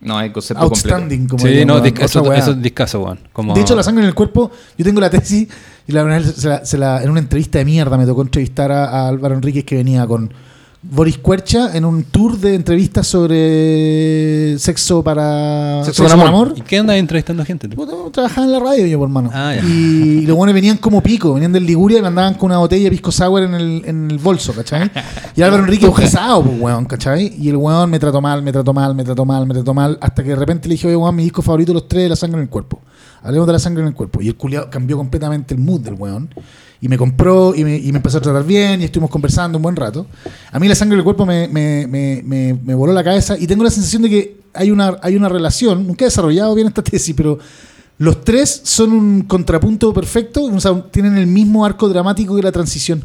no, 0.00 0.16
hay 0.18 0.30
concepto 0.30 0.68
completo. 0.68 0.88
outstanding. 0.94 1.26
Como 1.28 1.40
Sí, 1.42 1.48
dirían, 1.48 1.68
no, 1.68 1.74
Otra 1.76 2.04
eso, 2.04 2.32
eso 2.32 2.50
es 2.52 2.62
discazo, 2.62 3.00
weón. 3.02 3.20
Como- 3.32 3.54
De 3.54 3.60
hecho, 3.62 3.74
la 3.74 3.82
sangre 3.82 4.02
en 4.04 4.08
el 4.08 4.14
cuerpo, 4.14 4.50
yo 4.76 4.84
tengo 4.84 5.00
la 5.00 5.08
tesis 5.08 5.48
y 5.86 5.92
la 5.92 6.02
verdad 6.02 6.22
se 6.34 6.48
la- 6.48 6.64
se 6.64 6.78
la- 6.78 7.02
en 7.02 7.10
una 7.10 7.20
entrevista 7.20 7.58
de 7.58 7.64
mierda 7.64 7.96
me 7.98 8.06
tocó 8.06 8.22
entrevistar 8.22 8.70
a, 8.72 8.84
a 8.86 9.08
Álvaro 9.08 9.34
Enríquez 9.34 9.64
que 9.64 9.76
venía 9.76 10.06
con 10.06 10.32
Boris 10.86 11.16
Cuercha 11.16 11.74
en 11.74 11.86
un 11.86 12.04
tour 12.04 12.36
de 12.38 12.54
entrevistas 12.54 13.06
sobre 13.06 14.58
sexo 14.58 15.02
para 15.02 15.82
Sexo 15.84 16.04
con 16.04 16.12
amor. 16.28 16.52
¿Y 16.56 16.60
qué 16.60 16.78
andas 16.78 16.96
entrevistando 16.96 17.42
gente? 17.44 17.68
tú? 17.68 17.76
Puta, 17.76 17.92
Trabajaba 18.12 18.46
en 18.46 18.52
la 18.52 18.60
radio 18.60 18.86
yo, 18.86 18.98
por 18.98 19.08
mano. 19.08 19.30
Ah, 19.32 19.54
y, 19.56 19.66
y 19.66 20.26
los 20.26 20.36
buenos 20.36 20.54
venían 20.54 20.76
como 20.76 21.02
pico, 21.02 21.32
venían 21.34 21.52
del 21.52 21.64
Liguria 21.64 21.98
y 21.98 22.02
me 22.02 22.08
andaban 22.08 22.34
con 22.34 22.50
una 22.50 22.58
botella 22.58 22.84
de 22.84 22.90
pisco 22.90 23.10
sour 23.10 23.42
en 23.44 23.54
el, 23.54 23.82
en 23.86 24.10
el 24.10 24.18
bolso, 24.18 24.52
¿cachai? 24.52 24.90
Y 25.34 25.40
Álvaro 25.42 25.62
Enrique 25.64 25.86
un 25.86 25.92
casado, 25.94 26.42
pues, 26.42 26.60
weón, 26.60 26.84
¿cachai? 26.84 27.34
Y 27.38 27.48
el 27.48 27.56
weón 27.56 27.88
me 27.90 27.98
trató 27.98 28.20
mal, 28.20 28.42
me 28.42 28.52
trató 28.52 28.72
mal, 28.74 28.94
me 28.94 29.04
trató 29.04 29.24
mal, 29.24 29.46
me 29.46 29.54
trató 29.54 29.72
mal, 29.74 29.98
hasta 30.02 30.22
que 30.22 30.28
de 30.30 30.36
repente 30.36 30.68
le 30.68 30.74
dije, 30.74 30.86
oye, 30.88 30.96
weón, 30.96 31.16
mi 31.16 31.22
disco 31.24 31.40
favorito 31.40 31.72
de 31.72 31.74
los 31.80 31.88
tres 31.88 32.04
es 32.04 32.10
La 32.10 32.16
sangre 32.16 32.36
en 32.38 32.42
el 32.44 32.50
cuerpo. 32.50 32.80
Hablemos 33.24 33.46
de 33.46 33.54
la 33.54 33.58
sangre 33.58 33.80
en 33.82 33.88
el 33.88 33.94
cuerpo. 33.94 34.20
Y 34.20 34.28
el 34.28 34.36
culiao 34.36 34.68
cambió 34.68 34.98
completamente 34.98 35.54
el 35.54 35.60
mood 35.60 35.80
del 35.80 35.94
weón. 35.94 36.28
Y 36.82 36.88
me 36.88 36.98
compró 36.98 37.54
y 37.54 37.64
me, 37.64 37.78
y 37.78 37.90
me 37.90 37.96
empezó 37.96 38.18
a 38.18 38.20
tratar 38.20 38.44
bien 38.44 38.82
y 38.82 38.84
estuvimos 38.84 39.10
conversando 39.10 39.56
un 39.56 39.62
buen 39.62 39.74
rato. 39.74 40.06
A 40.52 40.58
mí 40.58 40.68
la 40.68 40.74
sangre 40.74 40.96
del 40.96 41.04
cuerpo 41.04 41.24
me, 41.24 41.48
me, 41.48 41.86
me, 42.22 42.74
voló 42.74 42.92
la 42.92 43.02
cabeza 43.02 43.38
y 43.38 43.46
tengo 43.46 43.64
la 43.64 43.70
sensación 43.70 44.02
de 44.02 44.10
que 44.10 44.40
hay 44.52 44.70
una, 44.70 44.98
hay 45.00 45.16
una 45.16 45.30
relación, 45.30 45.86
nunca 45.86 46.04
he 46.04 46.08
desarrollado 46.08 46.54
bien 46.54 46.68
esta 46.68 46.82
tesis, 46.84 47.14
pero 47.16 47.38
los 47.96 48.22
tres 48.22 48.60
son 48.64 48.92
un 48.92 49.22
contrapunto 49.22 49.94
perfecto, 49.94 50.44
o 50.44 50.60
sea, 50.60 50.82
tienen 50.90 51.16
el 51.16 51.26
mismo 51.26 51.64
arco 51.64 51.88
dramático 51.88 52.36
que 52.36 52.42
la 52.42 52.52
transición. 52.52 53.02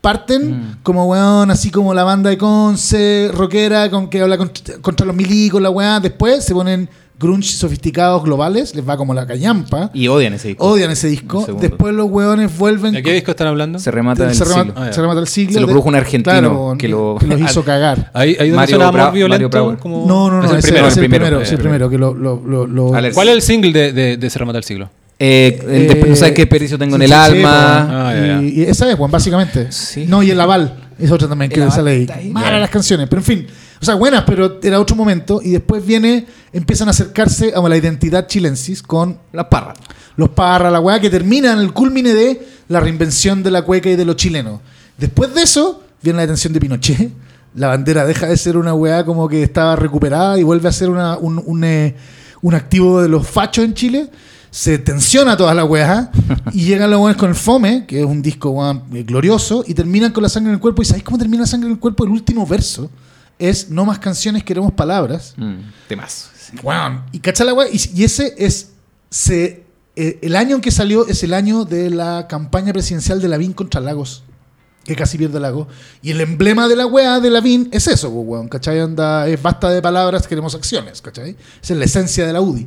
Parten 0.00 0.78
como 0.82 1.06
weón, 1.06 1.50
así 1.52 1.70
como 1.70 1.94
la 1.94 2.02
banda 2.02 2.30
de 2.30 2.38
Conce, 2.38 3.30
rockera, 3.32 3.90
con 3.90 4.08
que 4.08 4.20
habla 4.20 4.36
contra, 4.38 4.78
contra 4.78 5.06
los 5.06 5.14
milicos, 5.14 5.60
la 5.60 5.70
weá. 5.70 5.98
Después 6.00 6.44
se 6.44 6.54
ponen 6.54 6.88
grunge 7.18 7.48
sofisticados 7.52 8.22
globales, 8.24 8.74
les 8.74 8.86
va 8.86 8.96
como 8.96 9.14
la 9.14 9.26
callampa. 9.26 9.90
Y 9.94 10.06
odian 10.08 10.34
ese 10.34 10.48
disco. 10.48 10.66
Odian 10.66 10.90
ese 10.90 11.08
disco. 11.08 11.46
Después 11.60 11.94
los 11.94 12.10
weones 12.10 12.56
vuelven. 12.58 12.92
¿De 12.92 13.02
qué 13.02 13.12
disco 13.14 13.30
están 13.30 13.46
hablando? 13.46 13.78
Se 13.78 13.90
remata 13.90 14.28
se, 14.32 14.42
el 14.42 14.48
remata, 14.50 14.64
siglo. 14.68 14.74
Ah, 14.76 14.92
se 14.92 15.00
remata 15.00 15.20
el 15.20 15.26
siglo. 15.28 15.54
Se 15.54 15.60
lo 15.60 15.66
produjo 15.66 15.88
un 15.88 15.94
argentino 15.94 16.32
claro, 16.32 16.74
que 16.78 16.88
lo- 16.88 17.18
los 17.26 17.40
hizo 17.40 17.64
cagar. 17.64 18.10
Ahí, 18.12 18.36
ahí 18.38 18.50
Mario 18.50 18.76
suena 18.76 18.88
Amor 18.88 19.12
Violento. 19.14 19.76
Como- 19.78 20.06
No, 20.06 20.30
no, 20.30 20.42
no, 20.42 20.44
Es 20.44 20.50
el 20.52 20.58
ese 20.58 20.68
primero. 20.68 20.86
es 20.88 20.96
el 20.96 21.08
primero, 21.08 21.40
el 21.40 21.58
primero, 21.58 21.90
que 21.90 21.98
lo, 21.98 23.12
¿Cuál 23.14 23.28
es 23.28 23.34
el 23.34 23.42
single 23.42 23.72
de, 23.72 23.92
de, 23.92 24.16
de 24.18 24.30
Se 24.30 24.38
remata 24.38 24.58
el 24.58 24.64
siglo? 24.64 24.90
Eh, 25.18 25.58
el 25.62 25.88
de- 25.88 26.00
Eh, 26.00 26.04
no 26.08 26.14
sabes 26.16 26.34
qué 26.34 26.46
pericio 26.46 26.76
tengo 26.78 26.96
en 26.96 27.02
el 27.02 27.08
sí, 27.08 27.14
alma. 27.14 27.86
sí, 27.88 27.92
Ah, 27.94 28.14
ya, 28.14 28.26
ya. 28.26 28.42
y, 28.42 28.48
y 28.60 28.62
esa 28.64 28.90
es, 28.90 28.96
Juan, 28.96 29.10
básicamente. 29.10 29.72
Sí. 29.72 30.04
No, 30.06 30.22
y 30.22 30.30
el 30.30 30.38
aval 30.38 30.74
es 30.98 31.10
otra 31.10 31.26
también 31.26 31.50
que 31.50 31.70
sale 31.70 32.06
ahí. 32.14 32.28
Malas 32.30 32.60
las 32.60 32.68
canciones, 32.70 33.08
pero 33.08 33.20
en 33.20 33.24
fin. 33.24 33.46
O 33.80 33.84
sea, 33.84 33.94
buenas, 33.94 34.24
pero 34.26 34.58
era 34.62 34.80
otro 34.80 34.96
momento. 34.96 35.40
Y 35.42 35.50
después 35.50 35.84
viene, 35.84 36.26
empiezan 36.52 36.88
a 36.88 36.92
acercarse 36.92 37.52
a 37.54 37.60
la 37.68 37.76
identidad 37.76 38.26
chilensis 38.26 38.82
con 38.82 39.18
Las 39.32 39.46
parras. 39.46 39.76
los 40.16 40.30
Parra, 40.30 40.70
la 40.70 40.80
weá, 40.80 40.98
que 41.00 41.10
termina 41.10 41.52
en 41.52 41.58
el 41.58 41.72
culmine 41.72 42.14
de 42.14 42.46
la 42.68 42.80
reinvención 42.80 43.42
de 43.42 43.50
la 43.50 43.62
cueca 43.62 43.90
y 43.90 43.96
de 43.96 44.04
lo 44.04 44.14
chileno. 44.14 44.60
Después 44.98 45.34
de 45.34 45.42
eso, 45.42 45.82
viene 46.02 46.16
la 46.16 46.22
detención 46.22 46.52
de 46.52 46.60
Pinochet. 46.60 47.10
La 47.54 47.68
bandera 47.68 48.04
deja 48.06 48.26
de 48.26 48.36
ser 48.36 48.56
una 48.56 48.74
weá 48.74 49.04
como 49.04 49.28
que 49.28 49.42
estaba 49.42 49.76
recuperada 49.76 50.38
y 50.38 50.42
vuelve 50.42 50.68
a 50.68 50.72
ser 50.72 50.88
una, 50.90 51.16
un- 51.18 51.42
un, 51.44 51.64
eh, 51.64 51.94
un 52.42 52.54
activo 52.54 53.00
de 53.02 53.08
los 53.08 53.26
fachos 53.26 53.64
en 53.64 53.74
Chile. 53.74 54.10
Se 54.50 54.78
tensiona 54.78 55.36
toda 55.36 55.52
la 55.52 55.64
weá 55.64 56.10
y 56.52 56.64
llegan 56.64 56.90
los 56.90 56.98
weones 56.98 57.16
con 57.18 57.28
el 57.28 57.34
Fome, 57.34 57.84
que 57.86 58.00
es 58.00 58.06
un 58.06 58.22
disco 58.22 58.54
glorioso, 58.90 59.64
y 59.66 59.74
terminan 59.74 60.12
con 60.12 60.22
la 60.22 60.30
sangre 60.30 60.48
en 60.50 60.54
el 60.54 60.60
cuerpo. 60.60 60.80
¿Y 60.80 60.86
sabéis 60.86 61.04
cómo 61.04 61.18
termina 61.18 61.42
la 61.42 61.46
sangre 61.46 61.66
en 61.68 61.74
el 61.74 61.78
cuerpo? 61.80 62.04
El 62.04 62.10
último 62.10 62.46
verso 62.46 62.90
es 63.38 63.70
no 63.70 63.84
más 63.84 63.98
canciones, 63.98 64.44
queremos 64.44 64.72
palabras. 64.72 65.34
Mm, 65.36 65.58
temazo. 65.88 66.30
Weón. 66.62 67.04
Y 67.12 67.20
cacha 67.20 67.44
la 67.44 67.54
weá. 67.54 67.68
Y, 67.70 67.80
y 67.94 68.04
ese 68.04 68.34
es. 68.38 68.72
Se, 69.10 69.64
eh, 69.94 70.18
el 70.22 70.36
año 70.36 70.56
en 70.56 70.60
que 70.60 70.70
salió 70.70 71.06
es 71.06 71.22
el 71.22 71.32
año 71.32 71.64
de 71.64 71.90
la 71.90 72.26
campaña 72.28 72.72
presidencial 72.72 73.20
de 73.20 73.28
Lavín 73.28 73.52
contra 73.52 73.80
Lagos. 73.80 74.24
Que 74.84 74.94
casi 74.94 75.18
pierde 75.18 75.40
Lagos. 75.40 75.66
Y 76.00 76.12
el 76.12 76.20
emblema 76.20 76.68
de 76.68 76.76
la 76.76 76.86
weá 76.86 77.18
de 77.18 77.30
Lavín 77.30 77.68
es 77.72 77.88
eso, 77.88 78.12
pues, 78.12 78.26
weón. 78.26 78.48
¿Cachai? 78.48 78.80
Anda, 78.80 79.26
es 79.26 79.40
basta 79.40 79.70
de 79.70 79.82
palabras, 79.82 80.26
queremos 80.26 80.54
acciones. 80.54 81.02
¿Cachai? 81.02 81.36
Esa 81.62 81.72
es 81.72 81.78
la 81.78 81.84
esencia 81.84 82.26
de 82.26 82.32
la 82.32 82.40
UDI. 82.40 82.66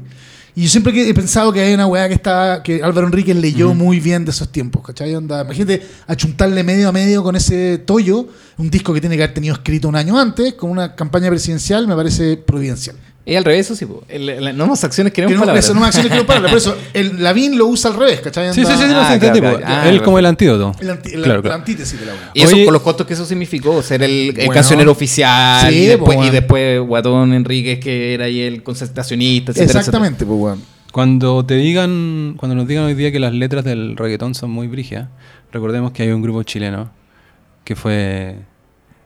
Y 0.59 0.63
yo 0.63 0.69
siempre 0.71 1.09
he 1.09 1.13
pensado 1.13 1.53
que 1.53 1.61
hay 1.61 1.73
una 1.73 1.87
weá 1.87 2.09
que 2.09 2.15
está, 2.15 2.61
que 2.61 2.83
Álvaro 2.83 3.07
Enríquez 3.07 3.33
leyó 3.37 3.73
muy 3.73 4.01
bien 4.01 4.25
de 4.25 4.31
esos 4.31 4.51
tiempos, 4.51 4.85
¿cachai? 4.85 5.15
Onda, 5.15 5.41
imagínate 5.41 5.81
achuntarle 6.05 6.65
medio 6.65 6.89
a 6.89 6.91
medio 6.91 7.23
con 7.23 7.37
ese 7.37 7.77
tollo, 7.77 8.27
un 8.57 8.69
disco 8.69 8.93
que 8.93 8.99
tiene 8.99 9.15
que 9.15 9.23
haber 9.23 9.33
tenido 9.33 9.53
escrito 9.53 9.87
un 9.87 9.95
año 9.95 10.19
antes, 10.19 10.55
con 10.55 10.69
una 10.69 10.95
campaña 10.95 11.29
presidencial, 11.29 11.87
me 11.87 11.95
parece 11.95 12.35
providencial. 12.35 12.97
Y 13.29 13.35
al 13.35 13.43
revés, 13.45 13.67
eso 13.67 13.75
sí, 13.75 13.85
po. 13.85 14.03
El- 14.09 14.27
el- 14.29 14.57
no 14.57 14.65
más 14.67 14.83
acciones 14.83 15.11
Que 15.13 15.17
queremos 15.17 15.35
no, 15.35 15.41
palabras. 15.41 15.63
eso 15.65 15.73
no 15.73 15.81
me 15.81 15.85
acciones 15.87 16.11
que 16.11 16.17
no 16.17 16.25
palabras, 16.25 16.51
por 16.51 16.57
eso 16.57 16.77
el 16.93 17.21
Lavín 17.23 17.57
lo 17.57 17.67
usa 17.67 17.91
al 17.91 17.97
revés, 17.97 18.21
¿cachai? 18.21 18.53
Sí, 18.53 18.65
sí, 18.65 18.71
sí, 18.71 18.77
sí, 18.77 18.83
no 18.91 18.99
Ah, 19.01 19.17
claro, 19.19 19.39
claro. 19.39 19.59
Ah, 19.65 19.87
Él 19.89 20.01
como 20.01 20.17
el 20.19 20.25
antídoto. 20.25 20.75
El 20.79 20.89
anti- 20.89 21.11
la, 21.15 21.23
Claro, 21.23 21.35
la 21.35 21.41
claro. 21.41 21.55
antítesis 21.55 21.99
de 21.99 22.05
la 22.07 22.13
weá. 22.13 22.31
Y 22.33 22.41
eso 22.41 22.55
Oye- 22.55 22.65
con 22.65 22.73
los 22.73 22.81
costos 22.81 23.05
que 23.07 23.13
eso 23.13 23.25
significó, 23.25 23.81
ser 23.81 24.01
el, 24.03 24.11
el 24.29 24.33
Bueno. 24.35 24.51
cancionero 24.53 24.91
oficial 24.91 25.69
Sí, 25.71 25.75
y, 25.79 25.85
después, 25.85 26.05
po, 26.07 26.13
y 26.13 26.15
bueno. 26.17 26.31
después 26.31 26.79
Guatón 26.81 27.33
Enríquez, 27.33 27.79
que 27.79 28.13
era 28.13 28.25
ahí 28.25 28.41
el 28.41 28.63
concertacionista, 28.63 29.51
etcétera, 29.51 29.79
Exactamente, 29.79 30.25
pues 30.25 30.39
weón. 30.39 30.61
Cuando 30.91 31.45
te 31.45 31.53
digan, 31.55 32.33
cuando 32.37 32.55
nos 32.55 32.67
digan 32.67 32.85
hoy 32.85 32.95
día 32.95 33.11
que 33.11 33.19
las 33.19 33.33
letras 33.33 33.63
del 33.63 33.95
reggaetón 33.95 34.33
son 34.33 34.49
muy 34.49 34.67
brígidas, 34.67 35.07
recordemos 35.51 35.91
que 35.91 36.01
hay 36.03 36.09
un 36.09 36.21
grupo 36.23 36.41
chileno 36.41 36.89
que 37.63 37.75
fue 37.75 38.37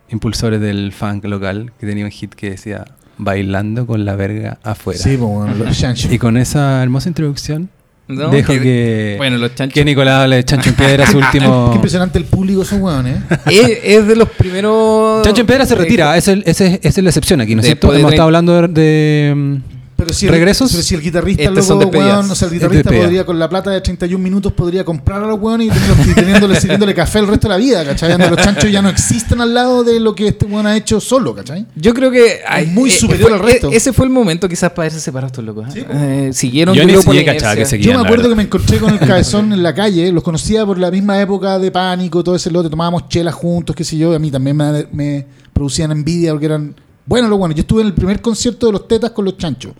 impulsores 0.10 0.62
del 0.62 0.92
funk 0.94 1.26
local, 1.26 1.74
que 1.80 1.86
tenía 1.86 2.06
un 2.06 2.12
hit 2.12 2.34
que 2.36 2.52
decía 2.52 2.86
Bailando 3.18 3.86
con 3.86 4.06
la 4.06 4.16
verga 4.16 4.58
afuera. 4.64 5.00
Sí, 5.00 5.18
pues 5.18 5.30
weón, 5.32 5.60
los 5.60 5.78
chanchos. 5.78 6.12
Y 6.12 6.18
con 6.18 6.38
esa 6.38 6.82
hermosa 6.82 7.10
introducción, 7.10 7.70
¿no? 8.08 8.30
dejo 8.30 8.54
Que- 8.54 8.60
que, 8.62 9.14
Bueno, 9.18 9.38
los 9.38 9.54
chanchos. 9.56 9.74
que 9.76 9.86
Nicolás 9.86 10.24
hable 10.24 10.38
de 10.38 10.44
Chancho 10.46 10.70
en 10.70 10.76
Piedra, 10.76 11.06
su 11.08 11.18
último... 11.20 11.70
Qué 11.70 11.76
impresionante 11.76 12.18
el 12.18 12.26
público 12.26 12.64
esos 12.64 12.80
weones. 12.80 13.18
¿eh? 13.30 13.38
es, 13.52 13.80
es 14.02 14.08
de 14.08 14.16
los 14.16 14.30
primeros. 14.30 15.22
Chancho 15.24 15.42
en 15.42 15.48
Piedra 15.48 15.66
se 15.66 15.76
retira, 15.76 16.18
esa 16.18 16.34
es, 16.34 16.60
esa 16.62 16.66
es 16.82 16.98
la 16.98 17.10
excepción 17.10 17.40
aquí, 17.42 17.54
¿no 17.56 17.62
es 17.62 17.68
cierto? 17.68 17.94
Hemos 17.94 18.12
estado 18.12 18.26
hablando 18.28 18.62
de... 18.62 18.68
de, 18.68 19.60
Pero 20.06 20.14
si 20.14 20.26
el, 20.26 20.32
¿Regresos? 20.32 20.72
pero 20.72 20.84
si 20.84 20.96
el 20.96 21.02
guitarrista, 21.02 21.50
loco, 21.52 21.88
weón, 21.98 22.30
o 22.32 22.36
sea, 22.36 22.48
el 22.48 22.54
guitarrista 22.54 22.90
podría, 22.92 23.26
con 23.26 23.40
la 23.40 23.50
plata 23.50 23.72
de 23.72 23.82
31 23.82 24.24
minutos, 24.24 24.52
podría 24.54 24.84
comprar 24.84 25.24
a 25.24 25.28
los 25.28 25.40
weones 25.40 25.68
y, 25.68 25.70
teniendo- 25.72 26.12
y 26.12 26.14
teniéndole, 26.16 26.60
sirviéndole 26.60 26.94
café 26.94 27.20
el 27.20 27.28
resto 27.28 27.48
de 27.48 27.54
la 27.54 27.58
vida, 27.58 27.86
¿cachai? 27.86 28.18
Los 28.18 28.38
chanchos 28.38 28.72
ya 28.72 28.82
no 28.82 28.90
existen 28.90 29.42
al 29.42 29.54
lado 29.54 29.84
de 29.84 30.00
lo 30.00 30.14
que 30.16 30.28
este 30.30 30.46
weón 30.46 30.68
ha 30.68 30.76
hecho 30.76 31.00
solo, 31.00 31.34
¿cachai? 31.36 31.66
Yo 31.76 31.94
creo 31.94 32.12
que 32.12 32.40
hay- 32.48 32.68
muy 32.68 32.90
eh, 32.90 32.94
superior 32.94 33.30
fue- 33.30 33.38
al 33.40 33.44
resto. 33.46 33.72
eh, 33.72 33.76
Ese 33.76 33.94
fue 33.94 34.06
el 34.06 34.12
momento 34.12 34.48
quizás 34.50 34.70
para 34.72 34.84
haberse 34.88 35.00
separado 35.00 35.28
estos 35.28 35.44
locos. 35.46 35.68
¿eh? 35.70 35.72
Sí. 35.74 35.86
Eh, 35.90 36.30
siguieron 36.34 36.76
Yo 36.76 36.86
ni 36.86 36.94
cachaba 36.94 37.14
que 37.14 37.22
inercia. 37.22 37.66
seguían. 37.66 37.94
Yo 37.94 38.00
me 38.00 38.06
acuerdo 38.06 38.30
que 38.30 38.36
me 38.36 38.44
encontré 38.44 38.78
con 38.78 38.92
el 38.94 39.00
cabezón 39.08 39.54
en 39.54 39.64
la 39.64 39.74
calle, 39.74 40.12
los 40.12 40.24
conocía 40.24 40.66
por 40.66 40.78
la 40.78 40.92
misma 40.92 41.20
época 41.22 41.60
de 41.60 41.72
pánico, 41.72 42.24
todo 42.24 42.36
ese 42.36 42.52
lote, 42.52 42.70
tomábamos 42.70 43.08
chelas 43.10 43.34
juntos, 43.36 43.76
qué 43.76 43.84
sé 43.84 43.98
yo, 43.98 44.12
y 44.14 44.16
a 44.16 44.20
mí 44.20 44.32
también 44.32 44.56
me, 44.58 44.86
me 44.92 45.26
producían 45.54 45.92
envidia 45.92 46.32
porque 46.32 46.48
eran 46.48 46.76
buenos 47.06 47.30
los 47.30 47.40
buenos. 47.40 47.56
Yo 47.56 47.62
estuve 47.62 47.82
en 47.82 47.88
el 47.88 47.94
primer 47.94 48.22
concierto 48.22 48.68
de 48.68 48.72
los 48.74 48.88
tetas 48.88 49.12
con 49.12 49.26
los 49.26 49.38
chanchos. 49.38 49.74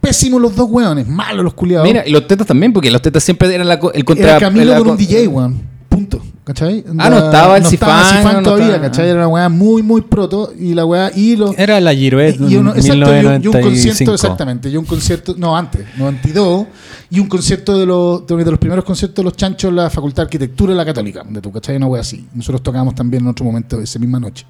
Pésimos 0.00 0.40
los 0.40 0.56
dos 0.56 0.68
weones, 0.70 1.06
malos 1.06 1.44
los 1.44 1.52
culiados. 1.54 1.86
Mira, 1.86 2.02
y 2.06 2.10
los 2.10 2.26
tetas 2.26 2.46
también, 2.46 2.72
porque 2.72 2.90
los 2.90 3.02
tetas 3.02 3.22
siempre 3.22 3.54
eran 3.54 3.68
la 3.68 3.78
el 3.92 4.04
contra. 4.04 4.30
Era 4.30 4.40
Camilo 4.40 4.74
con 4.76 4.84
co- 4.84 4.90
un 4.92 4.96
DJ, 4.96 5.26
weón. 5.28 5.62
Punto. 5.90 6.22
¿Cachai? 6.44 6.84
Ah, 6.98 7.10
no 7.10 7.18
estaba 7.18 7.58
el 7.58 7.66
Cifán, 7.66 8.16
Cifán 8.16 8.36
no 8.36 8.42
todavía, 8.42 8.66
estaba- 8.68 8.82
¿cachai? 8.88 9.08
Era 9.08 9.18
una 9.18 9.28
weá 9.28 9.48
muy, 9.50 9.82
muy 9.82 10.00
proto. 10.00 10.52
Y 10.58 10.72
la 10.72 10.86
weá. 10.86 11.12
Y 11.14 11.36
los. 11.36 11.56
Era 11.58 11.78
la 11.80 11.94
Giroet 11.94 12.40
y 12.40 12.56
uno, 12.56 12.70
exacto, 12.74 12.94
y 12.94 13.00
un, 13.02 13.06
y 13.06 13.06
un 13.06 13.40
1995. 13.42 13.60
concierto, 13.68 14.14
exactamente. 14.14 14.70
Y 14.70 14.76
un 14.78 14.84
concierto, 14.86 15.34
no, 15.36 15.54
antes, 15.54 15.84
92. 15.98 16.66
Y 17.10 17.20
un 17.20 17.26
concierto 17.28 17.76
de 17.78 17.84
los, 17.84 18.26
de 18.26 18.36
de 18.36 18.50
los 18.50 18.58
primeros 18.58 18.84
conciertos 18.84 19.16
de 19.16 19.24
los 19.24 19.36
chanchos 19.36 19.68
en 19.68 19.76
la 19.76 19.90
Facultad 19.90 20.22
de 20.22 20.26
Arquitectura 20.28 20.72
de 20.72 20.76
la 20.78 20.84
Católica. 20.86 21.22
De 21.28 21.42
tu, 21.42 21.52
¿cachai? 21.52 21.76
Una 21.76 21.86
weá 21.88 22.00
así. 22.00 22.26
Nosotros 22.32 22.62
tocábamos 22.62 22.94
también 22.94 23.22
en 23.24 23.28
otro 23.28 23.44
momento, 23.44 23.78
esa 23.80 23.98
misma 23.98 24.18
noche. 24.18 24.46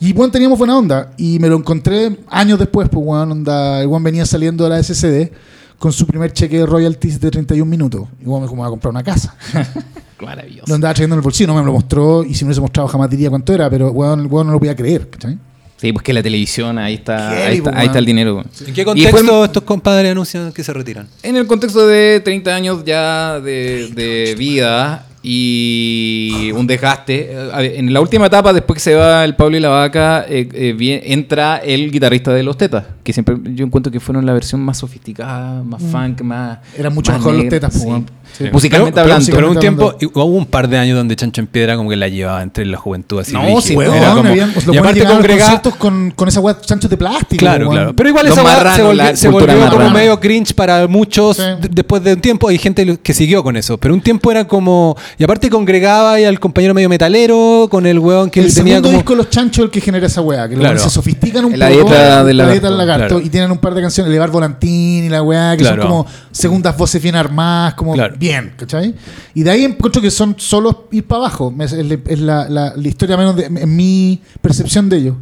Y 0.00 0.12
bueno, 0.12 0.30
teníamos 0.30 0.58
buena 0.58 0.76
onda. 0.76 1.12
Y 1.16 1.38
me 1.38 1.48
lo 1.48 1.56
encontré 1.56 2.18
años 2.28 2.58
después, 2.58 2.88
pues, 2.88 3.04
weón, 3.04 3.32
onda. 3.32 3.82
El 3.82 3.88
venía 4.02 4.26
saliendo 4.26 4.64
de 4.64 4.70
la 4.70 4.82
SCD 4.82 5.30
con 5.78 5.92
su 5.92 6.06
primer 6.06 6.32
cheque 6.32 6.58
de 6.58 6.66
royalties 6.66 7.20
de 7.20 7.30
31 7.30 7.68
minutos. 7.68 8.08
Y 8.20 8.26
weón 8.26 8.42
me 8.42 8.46
dijo, 8.46 8.54
me 8.54 8.60
voy 8.60 8.68
a 8.68 8.70
comprar 8.70 8.90
una 8.90 9.02
casa. 9.02 9.34
Maravilloso. 10.20 10.64
Lo 10.66 10.74
andaba 10.76 10.94
trayendo 10.94 11.14
en 11.14 11.18
el 11.18 11.22
bolsillo, 11.22 11.48
no 11.48 11.58
me 11.58 11.64
lo 11.64 11.72
mostró. 11.72 12.24
Y 12.24 12.34
si 12.34 12.44
me 12.44 12.48
hubiese 12.48 12.60
mostrado 12.60 12.88
jamás 12.88 13.10
diría 13.10 13.30
cuánto 13.30 13.52
era. 13.52 13.68
Pero 13.68 13.90
weón, 13.90 14.20
el 14.20 14.26
weón 14.26 14.46
no 14.46 14.52
lo 14.52 14.58
podía 14.58 14.74
creer, 14.74 15.08
¿cachai? 15.10 15.38
Sí, 15.76 15.92
pues 15.92 16.04
que 16.04 16.12
la 16.14 16.22
televisión, 16.22 16.78
ahí 16.78 16.94
está, 16.94 17.46
ahí 17.46 17.58
está, 17.58 17.70
po, 17.70 17.76
ahí 17.76 17.86
está 17.86 17.98
el 17.98 18.06
dinero. 18.06 18.42
¿En 18.66 18.72
qué 18.72 18.84
contexto 18.84 19.44
estos 19.44 19.62
compadres 19.64 20.12
anuncian 20.12 20.52
que 20.52 20.64
se 20.64 20.72
retiran? 20.72 21.08
En 21.22 21.36
el 21.36 21.46
contexto 21.46 21.86
de 21.86 22.20
30 22.20 22.54
años 22.54 22.84
ya 22.84 23.40
de, 23.40 23.88
de 23.88 24.34
vida 24.38 25.06
y 25.26 26.52
un 26.54 26.66
desgaste. 26.66 27.34
En 27.78 27.90
la 27.94 28.02
última 28.02 28.26
etapa, 28.26 28.52
después 28.52 28.74
que 28.74 28.80
se 28.80 28.94
va 28.94 29.24
el 29.24 29.34
Pablo 29.34 29.56
y 29.56 29.60
la 29.60 29.70
Vaca, 29.70 30.26
eh, 30.28 30.46
eh, 30.52 31.02
entra 31.06 31.56
el 31.56 31.90
guitarrista 31.90 32.30
de 32.34 32.42
Los 32.42 32.58
Tetas, 32.58 32.84
que 33.02 33.14
siempre 33.14 33.34
yo 33.54 33.64
encuentro 33.64 33.90
que 33.90 34.00
fueron 34.00 34.26
la 34.26 34.34
versión 34.34 34.60
más 34.60 34.76
sofisticada, 34.76 35.62
más 35.62 35.82
funk, 35.82 36.20
más... 36.20 36.58
Era 36.76 36.90
mucho 36.90 37.10
más 37.12 37.20
mejor 37.20 37.32
Los 37.32 37.44
negra, 37.44 37.58
Tetas, 37.58 37.82
po, 37.82 37.96
sí. 37.96 38.04
Sí. 38.36 38.44
Musicalmente 38.52 38.92
pero, 39.00 39.04
hablando. 39.14 39.32
Pero 39.34 39.50
un 39.50 39.58
tiempo, 39.60 39.94
hubo 40.14 40.24
un 40.24 40.46
par 40.46 40.68
de 40.68 40.76
años 40.78 40.96
donde 40.96 41.14
Chancho 41.16 41.40
en 41.40 41.46
Piedra 41.46 41.76
como 41.76 41.88
que 41.90 41.96
la 41.96 42.08
llevaba 42.08 42.42
entre 42.42 42.66
la 42.66 42.76
juventud 42.76 43.20
así. 43.20 43.32
No, 43.32 43.60
sí, 43.60 43.76
Weón, 43.76 43.94
Era 43.96 44.10
como- 44.14 44.28
habían- 44.28 44.52
los 44.54 44.74
y 44.74 44.78
aparte 44.78 45.04
congregaba... 45.04 45.62
con, 45.78 46.10
con 46.10 46.28
esa 46.28 46.40
weá 46.40 46.60
chanchos 46.60 46.90
de 46.90 46.96
plástico. 46.96 47.38
Claro, 47.38 47.64
weón. 47.68 47.76
claro. 47.76 47.96
Pero 47.96 48.08
igual 48.08 48.26
Los 48.26 48.36
esa 48.38 48.44
weá 48.44 48.74
se 48.76 48.82
volvió, 48.82 49.16
se 49.16 49.28
volvió 49.28 49.70
como 49.70 49.90
medio 49.90 50.18
cringe 50.20 50.52
para 50.54 50.86
muchos 50.88 51.36
Sí. 51.36 51.42
después 51.70 52.02
de 52.02 52.14
un 52.14 52.20
tiempo. 52.20 52.48
Hay 52.48 52.58
gente 52.58 52.98
que 53.02 53.14
siguió 53.14 53.42
con 53.42 53.56
eso. 53.56 53.78
Pero 53.78 53.94
un 53.94 54.00
tiempo 54.00 54.30
era 54.30 54.46
como... 54.46 54.96
Y 55.18 55.24
aparte 55.24 55.48
congregaba 55.50 56.20
y 56.20 56.24
al 56.24 56.40
compañero 56.40 56.74
medio 56.74 56.88
metalero 56.88 57.68
con 57.70 57.86
el 57.86 57.98
weón 57.98 58.30
que 58.30 58.40
el 58.40 58.46
tenía 58.54 58.74
segundo 58.76 58.88
como... 58.88 58.98
disco 58.98 59.12
de 59.12 59.16
los 59.18 59.30
chanchos 59.30 59.64
el 59.66 59.70
que 59.70 59.80
genera 59.80 60.06
esa 60.06 60.20
weá, 60.20 60.48
que 60.48 60.56
Claro. 60.56 60.78
se 60.78 60.90
sofistican 60.90 61.44
un 61.44 61.58
La 61.58 61.68
poco. 61.68 61.84
dieta 61.90 62.22
la 62.24 62.48
dieta 62.50 62.68
del 62.68 62.78
lagarto, 62.78 63.06
claro. 63.16 63.20
y 63.26 63.28
tienen 63.30 63.50
un 63.50 63.58
par 63.58 63.74
de 63.74 63.82
canciones, 63.82 64.08
Elevar 64.10 64.30
Volantín 64.30 65.04
y 65.04 65.08
la 65.08 65.22
weá, 65.22 65.52
que 65.56 65.62
Claro. 65.62 65.82
son 65.82 65.90
como 65.90 66.06
segundas 66.32 66.76
voces 66.76 67.00
bien 67.02 67.14
armadas, 67.16 67.74
como. 67.74 67.94
Bien, 68.28 68.52
¿cachai? 68.56 68.94
Y 69.34 69.42
de 69.42 69.50
ahí 69.50 69.64
encuentro 69.64 70.00
que 70.00 70.10
son 70.10 70.34
solo 70.38 70.88
ir 70.92 71.04
para 71.06 71.20
abajo. 71.22 71.52
Es, 71.60 71.72
es- 71.72 71.98
es 72.06 72.20
la, 72.20 72.48
la- 72.48 72.72
la 72.74 72.88
historia 72.88 73.16
menos 73.16 73.36
de- 73.36 73.46
en 73.46 73.76
mi 73.76 74.20
percepción 74.40 74.88
de 74.88 74.96
ellos. 74.96 75.16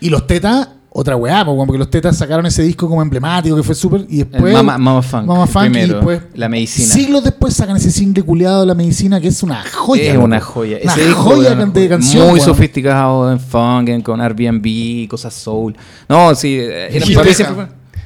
Y 0.00 0.08
los 0.10 0.26
tetas, 0.26 0.68
otra 0.90 1.14
weá, 1.16 1.44
porque 1.44 1.76
los 1.78 1.90
tetas 1.90 2.16
sacaron 2.16 2.46
ese 2.46 2.62
disco 2.62 2.88
como 2.88 3.02
emblemático 3.02 3.54
que 3.56 3.62
fue 3.62 3.74
súper. 3.74 4.06
Y 4.08 4.20
El 4.22 4.30
después. 4.30 4.54
Mama, 4.54 4.78
Mama 4.78 5.02
Funk. 5.02 5.26
Mama 5.26 5.46
Funk, 5.46 5.66
y 5.66 5.70
primero, 5.70 5.94
después, 5.96 6.22
la 6.34 6.48
medicina. 6.48 6.88
Siglos 6.88 7.22
después 7.24 7.52
sacan 7.52 7.76
ese 7.76 7.90
single 7.90 8.22
culiado 8.22 8.60
de 8.60 8.66
la 8.66 8.74
medicina 8.74 9.20
que 9.20 9.28
es 9.28 9.42
una 9.42 9.62
joya. 9.70 10.02
Es 10.04 10.14
loco. 10.14 10.24
una 10.24 10.40
joya. 10.40 10.78
Una 10.82 10.92
Ese 10.94 11.12
joya 11.12 11.52
weón, 11.52 11.72
de 11.74 11.88
canción. 11.90 12.22
Muy 12.24 12.34
weón. 12.34 12.44
sofisticado 12.46 13.30
en 13.30 13.38
funk, 13.40 13.88
en- 13.90 14.00
con 14.02 14.20
Airbnb, 14.22 15.06
cosas 15.08 15.34
soul. 15.34 15.76
No, 16.08 16.34
sí. 16.34 16.56
eh, 16.58 16.88
Era, 16.96 17.04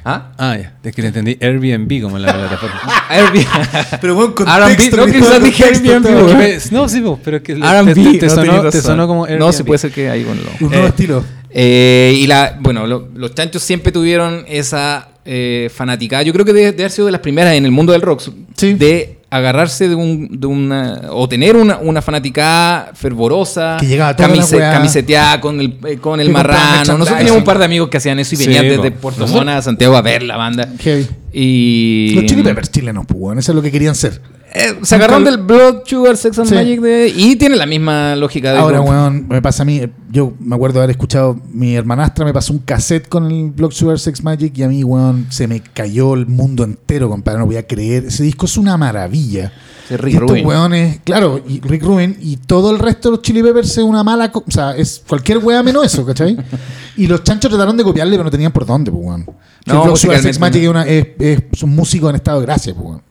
¿Ah? 0.03 0.31
Ah, 0.37 0.57
ya. 0.57 0.73
Es 0.83 0.95
que 0.95 1.01
le 1.01 1.09
entendí 1.09 1.37
Airbnb 1.39 2.01
como 2.01 2.17
en 2.17 2.23
la 2.23 2.33
plataforma. 2.33 2.81
Airbnb. 3.09 3.45
Pero 4.01 4.15
bueno, 4.15 4.33
R&B, 4.39 4.91
no, 4.97 5.05
quizás 5.05 5.43
dije 5.43 5.63
Airbnb, 5.65 6.71
no, 6.71 6.89
sí, 6.89 7.03
pero 7.23 7.37
es 7.37 7.43
que... 7.43 7.53
R&B, 7.53 7.93
te, 7.93 8.17
te 8.19 8.25
no 8.27 8.31
sonó, 8.35 8.69
te 8.69 8.81
sonó 8.81 9.07
como 9.07 9.27
No, 9.27 9.31
Airbnb. 9.33 9.53
sí 9.53 9.63
puede 9.63 9.77
ser 9.77 9.91
que 9.91 10.09
ahí 10.09 10.23
con 10.23 10.37
lo. 10.37 10.49
Un 10.61 10.69
nuevo 10.71 10.85
Eh, 10.85 10.89
estilo. 10.89 11.23
Eh, 11.51 12.13
y 12.17 12.27
la, 12.27 12.57
bueno, 12.59 12.87
lo- 12.87 13.09
los 13.13 13.35
chanchos 13.35 13.61
siempre 13.61 13.91
tuvieron 13.91 14.45
esa 14.47 15.09
eh, 15.25 15.69
fanaticada. 15.73 16.23
Yo 16.23 16.33
creo 16.33 16.45
que 16.45 16.53
debe, 16.53 16.71
debe 16.71 16.83
haber 16.83 16.91
sido 16.91 17.05
de 17.07 17.11
las 17.11 17.21
primeras 17.21 17.53
en 17.55 17.65
el 17.65 17.71
mundo 17.71 17.91
del 17.91 18.01
rock. 18.01 18.21
Sí. 18.55 18.73
De 18.73 19.19
agarrarse 19.31 19.87
de, 19.87 19.95
un, 19.95 20.27
de 20.39 20.45
una. 20.45 21.01
o 21.09 21.27
tener 21.27 21.55
una, 21.55 21.77
una 21.77 22.01
fanaticada 22.01 22.91
fervorosa. 22.93 23.77
Que 23.79 23.87
llegaba 23.87 24.09
a 24.11 24.15
toda 24.15 24.29
la 24.29 24.45
weá. 24.45 24.71
Camiseteada 24.73 25.41
con 25.41 25.59
el, 25.61 25.79
eh, 25.87 25.97
con 25.97 26.19
el 26.19 26.29
marrano. 26.29 26.79
Nosotros 26.97 27.17
teníamos 27.17 27.39
un 27.39 27.43
par 27.45 27.57
de 27.57 27.65
amigos 27.65 27.89
que 27.89 27.97
hacían 27.97 28.19
eso 28.19 28.35
y 28.35 28.37
venían 28.37 28.67
desde 28.67 28.91
Puerto 28.91 29.21
Nosotros- 29.21 29.45
Montt 29.45 29.57
a 29.57 29.61
Santiago 29.61 29.95
a 29.95 30.01
ver 30.01 30.21
la 30.23 30.37
banda. 30.37 30.67
Heavy. 30.79 31.07
Y. 31.33 32.13
Los 32.15 32.25
Chili 32.25 32.43
Peppers 32.43 32.71
chilenos, 32.71 33.05
pues. 33.07 33.37
Eso 33.39 33.51
es 33.51 33.55
lo 33.55 33.61
que 33.61 33.71
querían 33.71 33.95
ser. 33.95 34.21
Eh, 34.53 34.79
se 34.81 34.95
agarraron 34.95 35.23
del 35.23 35.37
Blood 35.37 35.83
Sugar 35.85 36.17
Sex 36.17 36.37
and 36.39 36.49
Sí. 36.49 36.55
Magic 36.55 36.81
de, 36.81 37.13
y 37.15 37.37
tiene 37.37 37.55
la 37.55 37.65
misma 37.65 38.17
lógica 38.17 38.51
de 38.51 38.59
Ahora, 38.59 38.81
weón, 38.81 39.27
me 39.29 39.41
pasa 39.41 39.63
a 39.63 39.65
mí. 39.65 39.81
Yo 40.11 40.33
me 40.41 40.55
acuerdo 40.55 40.79
de 40.79 40.83
haber 40.83 40.89
escuchado. 40.91 41.39
Mi 41.53 41.75
hermanastra 41.75 42.25
me 42.25 42.33
pasó 42.33 42.51
un 42.51 42.59
cassette 42.59 43.07
con 43.07 43.31
el 43.31 43.51
Block 43.51 43.71
Sugar 43.71 43.97
Sex 43.97 44.21
Magic 44.23 44.57
y 44.57 44.63
a 44.63 44.67
mí, 44.67 44.83
weón, 44.83 45.27
se 45.29 45.47
me 45.47 45.61
cayó 45.61 46.15
el 46.15 46.25
mundo 46.27 46.65
entero, 46.65 47.09
compadre. 47.09 47.39
No 47.39 47.45
voy 47.45 47.55
a 47.55 47.65
creer. 47.65 48.05
Ese 48.07 48.23
disco 48.23 48.45
es 48.45 48.57
una 48.57 48.75
maravilla. 48.75 49.53
Sí, 49.87 49.97
Rick 49.97 50.13
y 50.13 50.15
estos 50.17 50.29
Rubin. 50.29 50.45
weones, 50.45 50.99
claro, 51.03 51.41
y 51.47 51.59
Rick 51.61 51.83
Rubin 51.83 52.17
y 52.21 52.37
todo 52.37 52.71
el 52.71 52.79
resto 52.79 53.09
de 53.09 53.15
los 53.17 53.21
Chili 53.21 53.41
Peppers 53.43 53.71
es 53.71 53.83
una 53.83 54.03
mala, 54.03 54.31
o 54.33 54.43
sea, 54.51 54.75
es 54.75 55.03
cualquier 55.07 55.39
wea 55.39 55.61
menos 55.63 55.85
eso, 55.85 56.05
¿cachai? 56.05 56.37
y 56.97 57.07
los 57.07 57.23
chanchos 57.23 57.49
trataron 57.49 57.75
de 57.77 57.83
copiarle, 57.83 58.13
pero 58.13 58.23
no 58.25 58.31
tenían 58.31 58.51
por 58.51 58.65
dónde, 58.65 58.91
pues, 58.91 59.03
weón. 59.05 59.25
No, 59.65 59.95
Super 59.95 60.21
Sex 60.21 60.39
Magic 60.39 60.63
es, 60.63 60.69
una, 60.69 60.85
es, 60.87 61.07
es- 61.19 61.41
son 61.53 61.69
músicos 61.69 62.09
en 62.09 62.15
estado 62.15 62.39
de 62.39 62.45
gracia, 62.45 62.73
pues, 62.73 62.85
weón. 62.85 63.01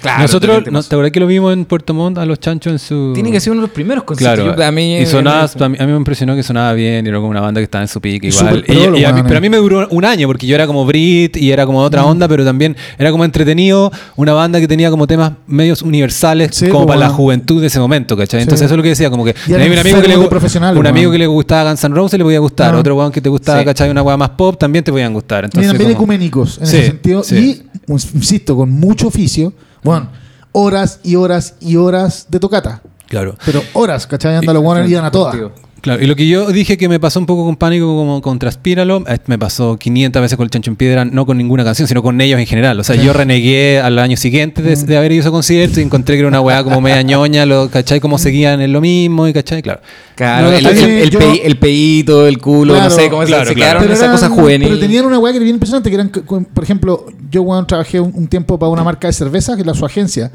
Claro, 0.00 0.22
Nosotros, 0.22 0.62
no, 0.70 0.82
¿te 0.82 0.94
acuerdas 0.94 1.12
que 1.12 1.20
lo 1.20 1.26
vimos 1.26 1.52
en 1.52 1.64
Puerto 1.64 1.92
Montt 1.94 2.18
a 2.18 2.24
los 2.24 2.38
chanchos 2.40 2.72
en 2.72 2.78
su. 2.78 3.12
Tiene 3.14 3.30
que 3.32 3.40
ser 3.40 3.52
uno 3.52 3.60
de 3.62 3.66
los 3.66 3.74
primeros 3.74 4.04
conciertos. 4.04 4.44
Claro, 4.44 4.56
Yo- 4.56 4.64
a 4.64 4.70
mí, 4.70 4.98
y 4.98 5.06
sonaba, 5.06 5.44
eh, 5.46 5.64
a 5.64 5.68
mí, 5.68 5.76
a 5.80 5.86
mí 5.86 5.92
me 5.92 5.98
impresionó 5.98 6.34
que 6.36 6.42
sonaba 6.42 6.72
bien, 6.72 7.04
y 7.04 7.08
era 7.08 7.18
como 7.18 7.28
una 7.30 7.40
banda 7.40 7.60
que 7.60 7.64
estaba 7.64 7.82
en 7.82 7.88
su 7.88 8.00
pique 8.00 8.28
Y 8.28 8.30
igual. 8.30 8.64
Y- 8.66 9.00
y 9.00 9.04
a 9.04 9.12
mí- 9.12 9.22
pero 9.24 9.38
a 9.38 9.40
mí 9.40 9.48
me 9.50 9.56
duró 9.56 9.86
un 9.90 10.04
año, 10.04 10.26
porque 10.28 10.46
yo 10.46 10.54
era 10.54 10.66
como 10.66 10.86
Brit 10.86 11.36
y 11.36 11.50
era 11.52 11.66
como 11.66 11.80
Mm. 11.80 11.84
otra 11.84 12.04
onda, 12.04 12.28
pero 12.28 12.44
también 12.44 12.76
era 12.98 13.10
como 13.10 13.24
entretenido, 13.24 13.90
una 14.16 14.32
banda 14.32 14.60
que 14.60 14.68
tenía 14.68 14.90
como 14.90 15.06
temas 15.06 15.32
medios 15.46 15.82
universales 15.82 16.50
Sí, 16.52 16.68
como 16.68 16.86
pues, 16.86 16.96
para 16.96 17.08
la 17.08 17.12
juventud 17.14 17.60
de 17.60 17.66
ese 17.66 17.80
momento, 17.80 18.16
¿cachai? 18.16 18.40
Sí. 18.40 18.42
Entonces 18.44 18.66
eso 18.66 18.74
es 18.74 18.76
lo 18.76 18.82
que 18.82 18.90
decía, 18.90 19.10
como 19.10 19.24
que 19.24 19.34
Y 19.46 19.52
un 19.52 19.60
amigo 19.60 20.00
que 20.00 20.08
le 20.08 20.18
profesionales, 20.28 20.78
un 20.78 20.86
amigo 20.86 21.10
que 21.10 21.18
le 21.18 21.26
gustaba 21.26 21.70
Guns 21.70 21.84
N' 21.84 21.94
Roses 21.94 22.18
le 22.18 22.24
podía 22.24 22.38
gustar, 22.38 22.74
Ah. 22.74 22.78
otro 22.78 22.94
weón 22.96 23.10
que 23.12 23.20
te 23.20 23.28
gustaba, 23.28 23.58
Sí. 23.60 23.64
¿cachai? 23.64 23.90
Una 23.90 24.02
weá 24.02 24.16
más 24.16 24.30
pop 24.30 24.56
también 24.58 24.84
te 24.84 24.92
podían 24.92 25.12
gustar. 25.12 25.44
Y 25.44 25.46
Entonces, 25.46 25.70
también 25.72 25.90
como- 25.94 26.04
ecuménicos 26.04 26.58
en 26.58 26.66
Sí, 26.66 26.76
ese 26.76 26.86
sentido. 26.86 27.22
sí. 27.24 27.62
Y, 27.88 27.92
insisto, 27.92 28.56
con 28.56 28.70
mucho 28.70 29.08
oficio. 29.08 29.52
Bueno, 29.82 30.08
horas 30.52 31.00
y 31.02 31.16
horas 31.16 31.54
y 31.60 31.76
horas 31.76 32.26
de 32.28 32.40
tocata. 32.40 32.82
Claro. 33.08 33.36
Pero 33.44 33.62
horas, 33.72 34.06
¿cachai? 34.06 34.36
Anda 34.36 34.52
los 34.52 34.62
buenos 34.62 34.88
iban 34.88 35.04
a 35.04 35.10
todas. 35.10 35.36
Claro, 35.80 36.02
y 36.02 36.06
lo 36.06 36.14
que 36.14 36.28
yo 36.28 36.50
dije 36.52 36.76
que 36.76 36.88
me 36.88 37.00
pasó 37.00 37.18
un 37.20 37.26
poco 37.26 37.44
con 37.46 37.56
pánico 37.56 37.86
como 37.86 38.20
con 38.20 38.38
Transpíralo, 38.38 39.02
eh, 39.08 39.18
me 39.26 39.38
pasó 39.38 39.76
500 39.78 40.20
veces 40.20 40.36
con 40.36 40.44
el 40.44 40.50
Chancho 40.50 40.70
en 40.70 40.76
Piedra, 40.76 41.04
no 41.06 41.24
con 41.24 41.38
ninguna 41.38 41.64
canción, 41.64 41.88
sino 41.88 42.02
con 42.02 42.20
ellos 42.20 42.38
en 42.38 42.46
general. 42.46 42.78
O 42.78 42.84
sea, 42.84 42.96
yo 42.96 43.12
renegué 43.12 43.80
al 43.80 43.98
año 43.98 44.16
siguiente 44.16 44.60
de, 44.62 44.76
de 44.76 44.96
haber 44.96 45.12
ido 45.12 45.20
a 45.20 45.24
ese 45.24 45.30
concierto 45.30 45.80
y 45.80 45.82
encontré 45.82 46.16
que 46.16 46.20
era 46.20 46.28
una 46.28 46.40
weá 46.42 46.62
como 46.62 46.80
media 46.80 47.00
ñoña, 47.02 47.46
lo, 47.46 47.70
¿cachai? 47.70 47.98
Como 48.00 48.18
seguían 48.18 48.60
en 48.60 48.72
lo 48.72 48.80
mismo 48.80 49.26
y 49.26 49.32
¿cachai? 49.32 49.62
Claro. 49.62 49.80
Claro, 50.16 50.50
No, 50.50 50.52
el, 50.56 50.66
el, 50.66 50.78
el 50.78 51.10
yo- 51.10 51.18
pe- 51.18 51.46
el 51.46 51.56
peito, 51.56 52.26
el 52.26 52.36
culo, 52.38 52.74
Claro, 52.74 52.90
no 52.90 52.94
sé 52.94 53.08
cómo 53.08 53.22
se- 53.22 53.28
claro, 53.28 53.46
se 53.48 53.54
claro. 53.54 53.78
quedaron 53.80 53.96
esas 53.96 54.10
cosas 54.10 54.28
juveniles. 54.30 54.68
pero 54.68 54.78
tenían 54.80 55.06
una 55.06 55.18
weá 55.18 55.32
que 55.32 55.38
era 55.38 55.44
bien 55.44 55.56
impresionante, 55.56 55.88
que 55.88 55.94
eran, 55.94 56.10
por 56.10 56.62
ejemplo, 56.62 57.06
yo 57.30 57.40
weón, 57.42 57.66
trabajé 57.66 58.00
un, 58.00 58.12
un 58.14 58.26
tiempo 58.28 58.58
para 58.58 58.70
una 58.70 58.84
marca 58.84 59.06
de 59.06 59.14
cerveza, 59.14 59.54
que 59.54 59.62
es 59.62 59.66
la 59.66 59.72
su 59.74 59.86
agencia, 59.86 60.30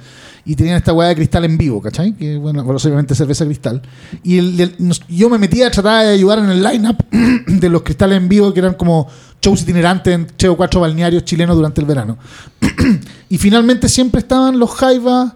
y 0.46 0.56
tenían 0.56 0.78
esta 0.78 0.94
weá 0.94 1.10
de 1.10 1.16
cristal 1.16 1.44
en 1.46 1.58
vivo, 1.58 1.82
¿cachai? 1.82 2.14
Que 2.14 2.38
bueno, 2.38 2.62
obviamente 2.62 3.16
cerveza 3.16 3.46
cristal. 3.46 3.82
Y 4.24 4.38
el- 4.38 4.60
el- 4.62 4.76
nos- 4.80 5.02
yo 5.08 5.30
me 5.30 5.38
metía 5.40 5.68
a 5.68 5.72
tratar 5.72 6.06
de 6.06 6.12
ayudar 6.14 6.40
en 6.40 6.50
el 6.52 6.62
line-up 6.64 6.98
de 7.48 7.70
los 7.70 7.82
cristales 7.82 8.18
en 8.18 8.30
vivo, 8.30 8.54
que 8.54 8.60
eran 8.60 8.76
como 8.76 9.08
shows 9.42 9.64
itinerantes 9.64 10.14
en 10.14 10.28
tres 10.38 10.52
o 10.52 10.56
cuatro 10.58 10.80
balnearios 10.82 11.24
chilenos 11.26 11.56
durante 11.56 11.82
el 11.82 11.88
verano. 11.88 12.18
y 13.30 13.38
finalmente 13.38 13.90
siempre 13.90 14.20
estaban 14.20 14.60
los 14.60 14.72
jaivas, 14.72 15.34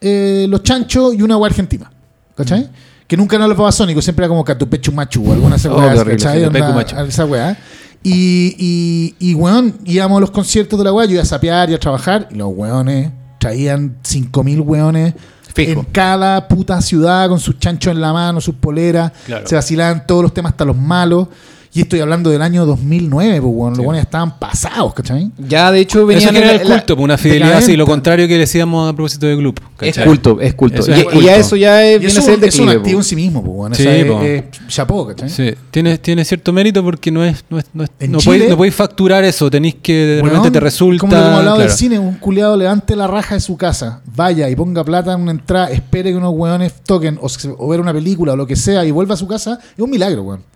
eh, 0.00 0.46
los 0.48 0.62
chanchos 0.62 1.14
y 1.14 1.22
una 1.22 1.36
weá 1.36 1.48
argentina, 1.50 1.90
¿cachai? 2.36 2.68
Que 3.06 3.16
nunca 3.16 3.36
eran 3.36 3.48
los 3.48 3.56
babasónicos, 3.58 4.02
siempre 4.04 4.24
era 4.24 4.28
como 4.30 4.44
Catupechu 4.44 4.90
Machu 4.92 5.28
o 5.28 5.32
alguna 5.32 5.50
de 5.50 5.56
esas 5.58 5.72
Oh, 5.72 5.76
qué 5.76 5.82
horrible, 6.00 6.16
¿cachai? 6.16 7.08
esa 7.08 7.24
weá. 7.26 7.58
Y, 8.02 8.54
y, 8.58 9.30
y 9.30 9.34
weón, 9.34 9.76
íbamos 9.84 10.18
a 10.18 10.20
los 10.20 10.30
conciertos 10.30 10.78
de 10.78 10.84
la 10.84 10.92
weá, 10.92 11.06
yo 11.06 11.12
iba 11.12 11.22
a 11.22 11.26
sapear 11.26 11.70
y 11.70 11.74
a 11.74 11.78
trabajar, 11.78 12.28
y 12.30 12.34
los 12.34 12.48
weones 12.54 13.10
traían 13.44 13.96
5.000 14.02 14.60
weones 14.64 15.12
Fijo. 15.54 15.80
en 15.80 15.84
cada 15.92 16.48
puta 16.48 16.80
ciudad 16.80 17.28
con 17.28 17.38
sus 17.38 17.58
chanchos 17.58 17.92
en 17.92 18.00
la 18.00 18.10
mano, 18.10 18.40
sus 18.40 18.54
poleras, 18.54 19.12
Claro. 19.26 19.46
se 19.46 19.54
vacilaban 19.54 20.06
todos 20.06 20.22
los 20.22 20.32
temas 20.32 20.52
hasta 20.52 20.64
los 20.64 20.74
malos. 20.76 21.28
Y 21.76 21.80
estoy 21.80 21.98
hablando 21.98 22.30
del 22.30 22.40
año 22.40 22.64
2009, 22.66 23.40
pues, 23.40 23.52
weón, 23.52 23.70
los 23.76 23.80
weones 23.84 24.02
estaban 24.02 24.38
pasados, 24.38 24.94
¿cachai? 24.94 25.32
Ya, 25.48 25.72
de 25.72 25.80
hecho, 25.80 25.98
Eso 25.98 26.06
venían 26.06 26.32
genera 26.32 26.54
en 26.54 26.60
el 26.60 26.68
la- 26.68 26.76
culto, 26.76 26.94
pues, 26.94 27.04
una 27.04 27.18
fidelidad 27.18 27.54
así, 27.54 27.76
lo 27.76 27.84
contrario 27.84 28.28
que 28.28 28.38
decíamos 28.38 28.88
a 28.88 28.92
propósito 28.94 29.26
de 29.26 29.34
Gloop. 29.34 29.58
Es 29.80 29.96
¿cachai? 29.96 30.04
culto, 30.06 30.40
es 30.40 30.54
culto. 30.54 30.82
Eso 30.82 30.90
y, 30.92 31.00
es 31.00 31.06
y 31.14 31.24
ya 31.24 31.36
eso 31.36 31.56
ya 31.56 31.84
es, 31.84 31.96
Y 31.96 31.98
viene 31.98 32.12
eso 32.12 32.20
a 32.20 32.24
ser 32.24 32.34
el 32.38 32.44
es 32.44 32.58
un 32.60 32.68
activo 32.68 32.92
po. 32.92 33.00
en 33.00 33.04
sí 33.04 33.16
mismo, 33.16 33.42
pues, 33.42 33.56
weón. 33.56 33.74
Sí, 33.74 33.82
Esa 33.82 33.92
es- 33.96 34.04
po. 34.06 34.22
es 34.22 34.44
chapó, 34.68 35.06
¿cachai? 35.08 35.28
Sí, 35.30 35.52
tiene, 35.72 35.98
tiene 35.98 36.24
cierto 36.24 36.52
mérito 36.52 36.80
porque 36.84 37.10
no 37.10 37.24
es, 37.24 37.44
no 37.50 37.58
es, 37.58 37.64
no 37.74 37.82
es- 37.82 37.90
no 38.08 38.18
podéis, 38.20 38.48
no 38.50 38.56
podéis 38.56 38.74
facturar 38.76 39.24
eso, 39.24 39.50
tenéis 39.50 39.74
que 39.82 39.92
de 39.94 40.16
Weón, 40.22 40.28
repente 40.36 40.52
te 40.52 40.60
resulta. 40.60 41.00
Como 41.00 41.12
lo 41.12 41.18
que 41.20 41.26
hemos 41.26 41.38
hablado 41.40 41.58
del 41.58 41.70
cine, 41.70 41.98
un 41.98 42.14
culiado 42.14 42.56
levante 42.56 42.94
la 42.94 43.08
raja 43.08 43.34
de 43.34 43.40
su 43.40 43.56
casa, 43.56 44.00
vaya 44.14 44.48
y 44.48 44.54
ponga 44.54 44.84
plata 44.84 45.12
en 45.12 45.22
una 45.22 45.32
entrada, 45.32 45.70
espere 45.72 46.12
que 46.12 46.16
unos 46.16 46.34
weones 46.36 46.72
toquen 46.86 47.18
o, 47.20 47.26
o 47.58 47.68
ver 47.68 47.80
una 47.80 47.92
película 47.92 48.34
o 48.34 48.36
lo 48.36 48.46
que 48.46 48.54
sea 48.54 48.84
y 48.84 48.92
vuelva 48.92 49.14
a 49.14 49.16
su 49.18 49.26
casa, 49.26 49.58
es 49.76 49.80
un 49.82 49.90
milagro, 49.90 50.22
weón. 50.22 50.53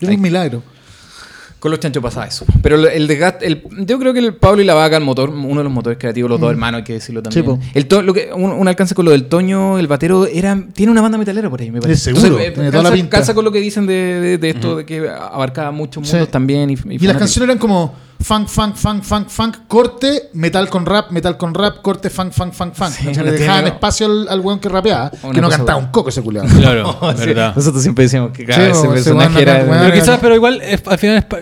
Es 0.00 0.08
un 0.08 0.20
milagro. 0.20 0.62
Con 1.58 1.70
los 1.70 1.78
chanchos 1.78 2.02
pasaba 2.02 2.26
eso. 2.26 2.46
Pero 2.62 2.76
el- 2.76 2.86
el 2.86 3.06
desgaste, 3.06 3.46
el, 3.46 3.62
yo 3.84 3.98
creo 3.98 4.14
que 4.14 4.18
el 4.20 4.34
Pablo 4.34 4.62
y 4.62 4.64
la 4.64 4.72
vaca, 4.72 4.96
el 4.96 5.04
motor, 5.04 5.28
uno 5.28 5.58
de 5.58 5.64
los 5.64 5.70
motores 5.72 5.98
creativos, 5.98 6.30
los 6.30 6.40
dos 6.40 6.50
hermanos, 6.50 6.78
hay 6.78 6.84
que 6.84 6.94
decirlo 6.94 7.22
también. 7.22 7.44
Mm. 7.44 7.48
po. 7.48 7.58
el 7.74 7.86
to- 7.86 8.00
lo 8.00 8.14
que, 8.14 8.30
un, 8.34 8.50
un 8.50 8.66
alcance 8.66 8.94
con 8.94 9.04
lo 9.04 9.10
del 9.10 9.26
Toño, 9.26 9.78
el 9.78 9.86
batero, 9.86 10.24
era, 10.26 10.58
tiene 10.72 10.90
una 10.90 11.02
banda 11.02 11.18
metalera 11.18 11.50
por 11.50 11.60
ahí, 11.60 11.70
me 11.70 11.82
parece. 11.82 12.14
seguro, 12.14 12.36
tiene 12.38 12.50
toda 12.52 12.66
la 12.66 12.72
calza, 12.84 12.92
pinta. 12.94 13.10
calza 13.18 13.34
con 13.34 13.44
lo 13.44 13.52
que 13.52 13.60
dicen 13.60 13.86
de, 13.86 13.92
de- 13.94 14.38
de 14.38 14.48
esto, 14.50 14.76
de 14.76 14.86
que 14.86 15.06
abarcaba 15.06 15.70
muchos 15.70 16.06
Sí. 16.08 16.14
mundos 16.14 16.30
también. 16.30 16.70
Y, 16.70 16.78
Y 16.88 16.98
las 17.00 17.18
canciones 17.18 17.46
eran 17.50 17.58
como 17.58 17.94
funk, 18.22 18.48
funk, 18.48 18.76
funk, 18.76 19.02
funk, 19.02 19.28
funk, 19.28 19.56
corte, 19.66 20.30
metal 20.34 20.68
con 20.68 20.84
rap, 20.86 21.10
metal 21.10 21.36
con 21.36 21.54
rap, 21.54 21.80
corte, 21.82 22.10
funk, 22.10 22.32
funk, 22.32 22.52
funk, 22.52 22.74
funk. 22.74 22.90
Sí, 22.90 23.06
no 23.16 23.22
Le 23.24 23.32
dejaban 23.32 23.66
espacio 23.66 24.06
al, 24.06 24.28
al 24.28 24.40
weón 24.40 24.58
que 24.60 24.68
rapeaba, 24.68 25.10
Una 25.22 25.32
que 25.32 25.40
no 25.40 25.48
cantaba 25.48 25.74
buena. 25.74 25.86
un 25.86 25.92
coco 25.92 26.08
ese 26.10 26.22
culiado. 26.22 26.48
Claro, 26.48 26.98
Sí, 27.16 27.26
verdad. 27.26 27.54
Nosotros 27.56 27.82
siempre 27.82 28.04
decíamos 28.04 28.30
que 28.32 28.42
Sí, 28.42 28.46
cada 28.46 28.68
ese 28.68 28.78
ese 28.80 28.88
personaje 28.88 29.42
era. 29.42 29.64
Pero 29.66 29.92
quizás, 29.94 30.18
pero 30.20 30.34
igual 30.34 30.60
es- 30.62 30.82
al 30.86 30.98
final 30.98 31.16
es 31.18 31.24
pa- 31.24 31.38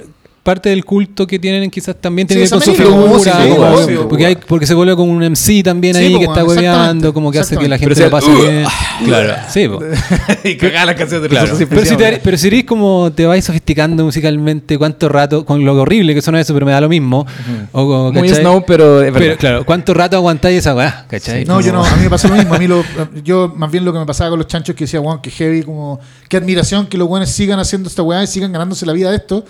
parte 0.48 0.70
del 0.70 0.82
culto 0.82 1.26
que 1.26 1.38
tienen, 1.38 1.70
quizás 1.70 1.94
también 2.00 2.26
tiene 2.26 2.46
Sí, 2.46 2.48
que 2.48 2.56
ver 2.58 2.64
con 2.64 2.74
su 2.74 2.82
figura, 2.82 3.42
sí, 3.44 3.50
como- 3.50 3.66
obvio, 3.66 4.08
porque, 4.08 4.24
hay, 4.24 4.36
porque 4.36 4.66
se 4.66 4.72
vuelve 4.72 4.96
como 4.96 5.12
un 5.12 5.22
MC 5.22 5.62
también 5.62 5.94
Sí, 5.94 6.00
ahí 6.04 6.12
po, 6.14 6.18
que 6.20 6.24
está 6.24 6.42
hueveando, 6.42 7.12
como 7.12 7.30
que 7.30 7.38
hace 7.38 7.58
que 7.58 7.68
la 7.68 7.76
gente 7.76 8.00
lo 8.02 8.10
pase 8.10 8.34
si- 8.34 8.40
bien. 8.40 8.64
claro, 9.04 9.34
sí, 9.50 9.68
po. 9.68 9.80
y 10.48 10.56
cagaba 10.56 10.86
las 10.86 10.94
canciones 10.94 11.22
de 11.24 11.28
Claro. 11.28 11.54
Pero, 11.68 11.84
si 11.84 11.96
te, 11.96 12.20
pero 12.24 12.36
si 12.38 12.46
eres 12.46 12.64
como 12.64 13.12
te 13.14 13.26
vais 13.26 13.44
sofisticando 13.44 14.04
musicalmente, 14.04 14.78
¿cuánto 14.78 15.10
rato, 15.10 15.44
con 15.44 15.62
lo 15.62 15.74
horrible 15.74 16.14
que 16.14 16.22
suena 16.22 16.40
eso, 16.40 16.54
pero 16.54 16.64
me 16.64 16.72
da 16.72 16.80
lo 16.80 16.88
mismo? 16.88 17.26
o, 17.72 17.82
o, 17.82 18.12
Muy 18.12 18.30
snow, 18.30 18.64
pero 18.66 19.02
es. 19.02 19.12
Pero 19.12 19.36
claro, 19.36 19.66
¿cuánto 19.66 19.92
rato 19.92 20.16
aguantáis 20.16 20.58
esa 20.60 20.74
weá? 20.74 21.04
¿Cachai? 21.10 21.44
No, 21.44 21.60
yo 21.60 21.72
no, 21.74 21.80
Como- 21.82 21.92
a 21.92 21.96
mí 21.96 22.04
me 22.04 22.10
pasó 22.10 22.28
lo 22.28 22.36
mismo. 22.36 22.54
A 22.54 22.58
mí 22.58 22.66
lo, 22.66 22.82
yo, 23.22 23.52
más 23.54 23.70
bien 23.70 23.84
lo 23.84 23.92
que 23.92 23.98
me 23.98 24.06
pasaba 24.06 24.30
con 24.30 24.38
los 24.38 24.48
chanchos 24.48 24.74
que 24.74 24.84
decía, 24.84 25.00
weón, 25.00 25.20
que 25.20 25.30
heavy, 25.30 25.62
como, 25.62 26.00
qué 26.30 26.38
admiración 26.38 26.86
que 26.86 26.96
los 26.96 27.06
weones 27.06 27.30
sigan 27.30 27.58
haciendo 27.58 27.88
esta 27.90 28.02
weá 28.02 28.22
y 28.22 28.26
sigan 28.26 28.50
ganándose 28.50 28.86
la 28.86 28.94
vida 28.94 29.10
de 29.10 29.16
esto. 29.16 29.44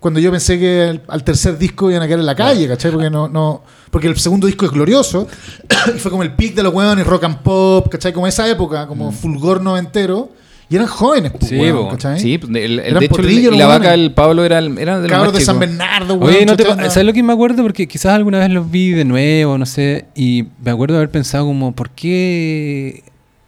Cuando 0.00 0.18
yo 0.18 0.30
pensé 0.30 0.58
que 0.58 0.82
al, 0.82 1.02
al 1.08 1.22
tercer 1.24 1.58
disco 1.58 1.90
iban 1.90 2.02
a 2.02 2.06
quedar 2.06 2.20
en 2.20 2.26
la 2.26 2.34
calle, 2.34 2.66
¿cachai? 2.66 2.90
Porque 2.90 3.10
no, 3.10 3.28
no, 3.28 3.62
porque 3.90 4.08
el 4.08 4.16
segundo 4.18 4.46
disco 4.46 4.64
es 4.64 4.72
glorioso 4.72 5.28
y 5.94 5.98
fue 5.98 6.10
como 6.10 6.22
el 6.22 6.32
pic 6.32 6.54
de 6.54 6.62
los 6.62 6.72
weones, 6.74 7.06
rock 7.06 7.24
and 7.24 7.38
pop, 7.42 7.88
¿cachai? 7.90 8.12
Como 8.12 8.26
esa 8.26 8.48
época, 8.48 8.86
como 8.86 9.12
fulgor 9.12 9.60
noventero. 9.62 10.30
Y 10.72 10.76
eran 10.76 10.86
jóvenes, 10.86 11.32
pues, 11.32 11.48
Sí, 11.50 11.56
weón. 11.58 11.88
¿cachai? 11.90 12.20
Sí, 12.20 12.38
pues, 12.38 12.48
el, 12.50 12.56
el- 12.56 12.78
Eran 12.78 13.00
de 13.00 13.06
hecho, 13.06 13.20
el- 13.22 13.58
la 13.58 13.66
vaca, 13.66 13.88
weones. 13.88 14.04
el 14.06 14.14
Pablo 14.14 14.44
era, 14.44 14.58
el- 14.60 14.78
era 14.78 15.00
de 15.00 15.08
los 15.08 15.10
Cabros 15.10 15.32
de 15.34 15.40
San. 15.40 15.58
Bernardo, 15.58 16.14
weón. 16.14 16.32
Oye, 16.32 16.46
¿no 16.46 16.56
te, 16.56 16.62
¿cachai? 16.62 16.76
pa- 16.76 16.82
Onda- 16.84 16.90
¿sabes 16.94 17.06
lo 17.06 17.12
que 17.12 17.22
me 17.24 17.32
acuerdo? 17.32 17.62
Porque 17.64 17.88
quizás 17.88 18.12
alguna 18.12 18.38
vez 18.38 18.50
los 18.50 18.70
vi 18.70 18.90
de 18.92 19.04
nuevo, 19.04 19.58
no 19.58 19.66
sé, 19.66 20.04
y 20.14 20.44
me 20.64 20.70
acuerdo 20.70 20.94
de 20.94 20.98
haber 21.00 21.10
pensado 21.10 21.44
como, 21.44 21.72
¿por 21.74 21.90
qué 21.90 23.02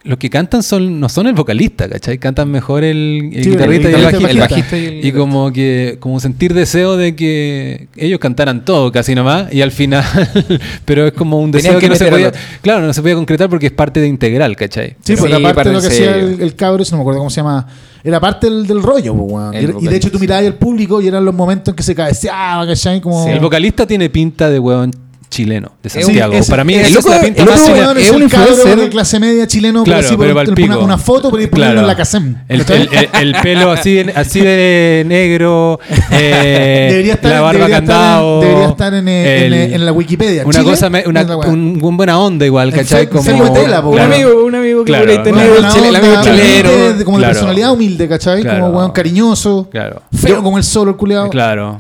los 0.04 0.18
que 0.18 0.28
cantan 0.30 0.62
son 0.64 0.98
no 0.98 1.08
son 1.08 1.28
el 1.28 1.34
vocalista, 1.34 1.88
¿cachai? 1.88 2.18
Cantan 2.18 2.50
mejor 2.50 2.82
el, 2.82 3.30
el 3.34 3.44
Sí, 3.44 3.50
guitarrista 3.50 3.90
y 3.90 3.92
el 3.94 4.00
guitarrista, 4.00 4.18
bajista. 4.18 4.30
el 4.30 4.38
bajista 4.40 4.78
y 4.78 4.84
el 4.86 5.06
Y 5.06 5.12
como 5.12 5.52
que 5.52 5.96
como 6.00 6.18
sentir 6.18 6.54
deseo 6.54 6.96
de 6.96 7.14
que 7.14 7.86
ellos 7.96 8.18
cantaran 8.18 8.64
todo 8.64 8.90
casi 8.90 9.14
nomás 9.14 9.52
y 9.52 9.62
al 9.62 9.70
final, 9.70 10.04
pero 10.84 11.06
es 11.06 11.12
como 11.12 11.38
un 11.38 11.52
Tenían 11.52 11.74
deseo 11.74 11.80
que 11.80 11.86
que, 11.86 11.88
no 11.90 11.94
se 11.96 12.06
podía, 12.10 12.32
claro, 12.62 12.84
no 12.86 12.92
se 12.92 13.00
podía 13.00 13.14
concretar 13.14 13.48
porque 13.48 13.66
es 13.66 13.72
parte 13.72 14.00
de 14.00 14.08
integral, 14.08 14.56
¿cachai? 14.56 14.96
Sí, 15.02 15.14
pues 15.16 15.30
Sí, 15.32 15.40
era 15.40 15.54
parte 15.54 15.68
de 15.70 15.74
lo 15.76 15.80
que 15.80 15.86
parece- 15.88 16.08
hacía 16.08 16.16
el, 16.16 16.40
el 16.40 16.54
cabro, 16.56 16.82
no 16.90 16.96
me 16.96 17.00
acuerdo 17.02 17.18
cómo 17.20 17.30
se 17.30 17.36
llama. 17.36 17.66
Era 18.04 18.18
parte 18.18 18.50
del, 18.50 18.66
del 18.66 18.82
rollo, 18.82 19.14
pues. 19.14 19.54
El 19.54 19.74
Y- 19.80 19.84
Y, 19.84 19.88
de 19.88 19.96
hecho 19.96 20.10
tú 20.10 20.18
mirabas 20.18 20.44
al 20.44 20.54
público 20.54 21.00
y 21.00 21.06
eran 21.06 21.24
los 21.24 21.32
momentos 21.34 21.70
en 21.70 21.76
que 21.76 21.84
se 21.84 21.94
cabeceaba, 21.94 22.66
¿cachai? 22.66 23.00
Como... 23.00 23.28
El 23.28 23.38
vocalista 23.38 23.86
tiene 23.86 24.10
pinta 24.10 24.50
de 24.50 24.58
hueón 24.58 24.90
chileno, 25.32 25.72
de 25.82 25.88
Sí, 25.88 26.02
Santiago. 26.02 26.34
Para 26.48 26.62
mí 26.62 26.74
el 26.74 26.82
es 26.82 26.92
loco- 26.94 27.09
la 27.09 27.20
pinta 27.22 27.40
el 27.42 27.46
loco, 27.48 27.59
es 27.59 28.04
es 28.06 28.10
un 28.12 28.22
influencer. 28.22 28.76
de 28.78 28.88
clase 28.90 29.18
media 29.18 29.46
chileno, 29.46 29.82
Claro, 29.82 30.00
pero 30.00 30.09
así 30.09 30.16
pero 30.18 30.34
por- 30.54 30.60
una, 30.64 30.78
una 30.78 30.98
foto 30.98 31.30
ponerlo 31.30 31.50
Claro. 31.50 31.80
en 31.80 31.86
la 31.86 31.96
casem. 31.96 32.36
El, 32.48 32.60
el- 32.60 32.88
el- 32.92 33.09
el 33.20 33.34
pelo 33.42 33.70
así 33.72 33.94
de, 33.94 34.12
así 34.14 34.40
de 34.40 35.04
negro, 35.06 35.80
eh, 36.10 36.88
debería 36.90 37.14
estar, 37.14 37.30
la 37.32 37.40
barba 37.40 37.52
debería 37.66 37.78
estar 37.78 37.96
candado. 37.96 38.42
en, 38.42 38.48
debería 38.48 38.68
estar 38.68 38.94
en, 38.94 39.09
eh, 39.09 39.38
en, 39.38 39.44
el- 39.44 39.54
eh, 39.54 39.74
en 39.74 39.86
la 39.86 39.92
Wikipedia. 39.92 40.42
Una 40.44 40.59
Chile, 40.59 40.70
cosa, 40.70 40.90
me- 40.90 41.04
una, 41.06 41.22
es 41.22 41.28
un, 41.46 41.78
un 41.82 41.96
buena 41.96 42.18
onda 42.18 42.44
igual, 42.44 42.68
El 42.68 42.74
¿cachai? 42.74 43.09
Como, 43.09 43.52
tela, 43.54 43.80
po, 43.82 43.88
Un 43.90 43.98
amigo, 44.00 44.44
un 44.44 44.54
amigo 44.54 44.84
que 44.84 44.92
Claro. 44.92 45.06
por 45.06 45.22
Buena 45.22 45.32
el, 45.74 45.84
el 45.86 45.96
amigo 45.96 46.22
chileno. 46.22 47.04
como 47.04 47.18
de 47.18 47.24
personalidad 47.26 47.72
humilde, 47.72 48.09
¿cachai? 48.09 48.44
Como 48.44 48.68
weón 48.68 48.90
cariñoso. 48.90 49.68
Claro. 49.70 50.02
Feo 50.14 50.42
como 50.42 50.59
el 50.59 50.64
solo, 50.64 50.90
el 50.90 50.96
culeado. 50.98 51.30
Claro. 51.30 51.78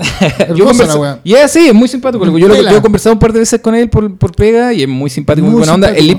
Y 1.24 1.34
es 1.34 1.44
así, 1.44 1.68
es 1.68 1.74
muy 1.74 1.88
simpático. 1.88 2.24
loco. 2.24 2.38
Yo, 2.38 2.48
lo, 2.48 2.54
yo 2.54 2.76
he 2.78 2.82
conversado 2.82 3.12
un 3.14 3.18
par 3.18 3.32
de 3.32 3.40
veces 3.42 3.60
con 3.60 3.74
él 3.74 3.88
por, 3.88 4.14
por 4.16 4.34
pega 4.34 4.72
y 4.72 4.82
es 4.82 4.88
muy 4.88 5.10
simpático, 5.10 5.44
muy, 5.44 5.52
Muy 5.52 5.58
buena 5.60 5.74
onda. 5.74 5.90
El, 5.90 6.16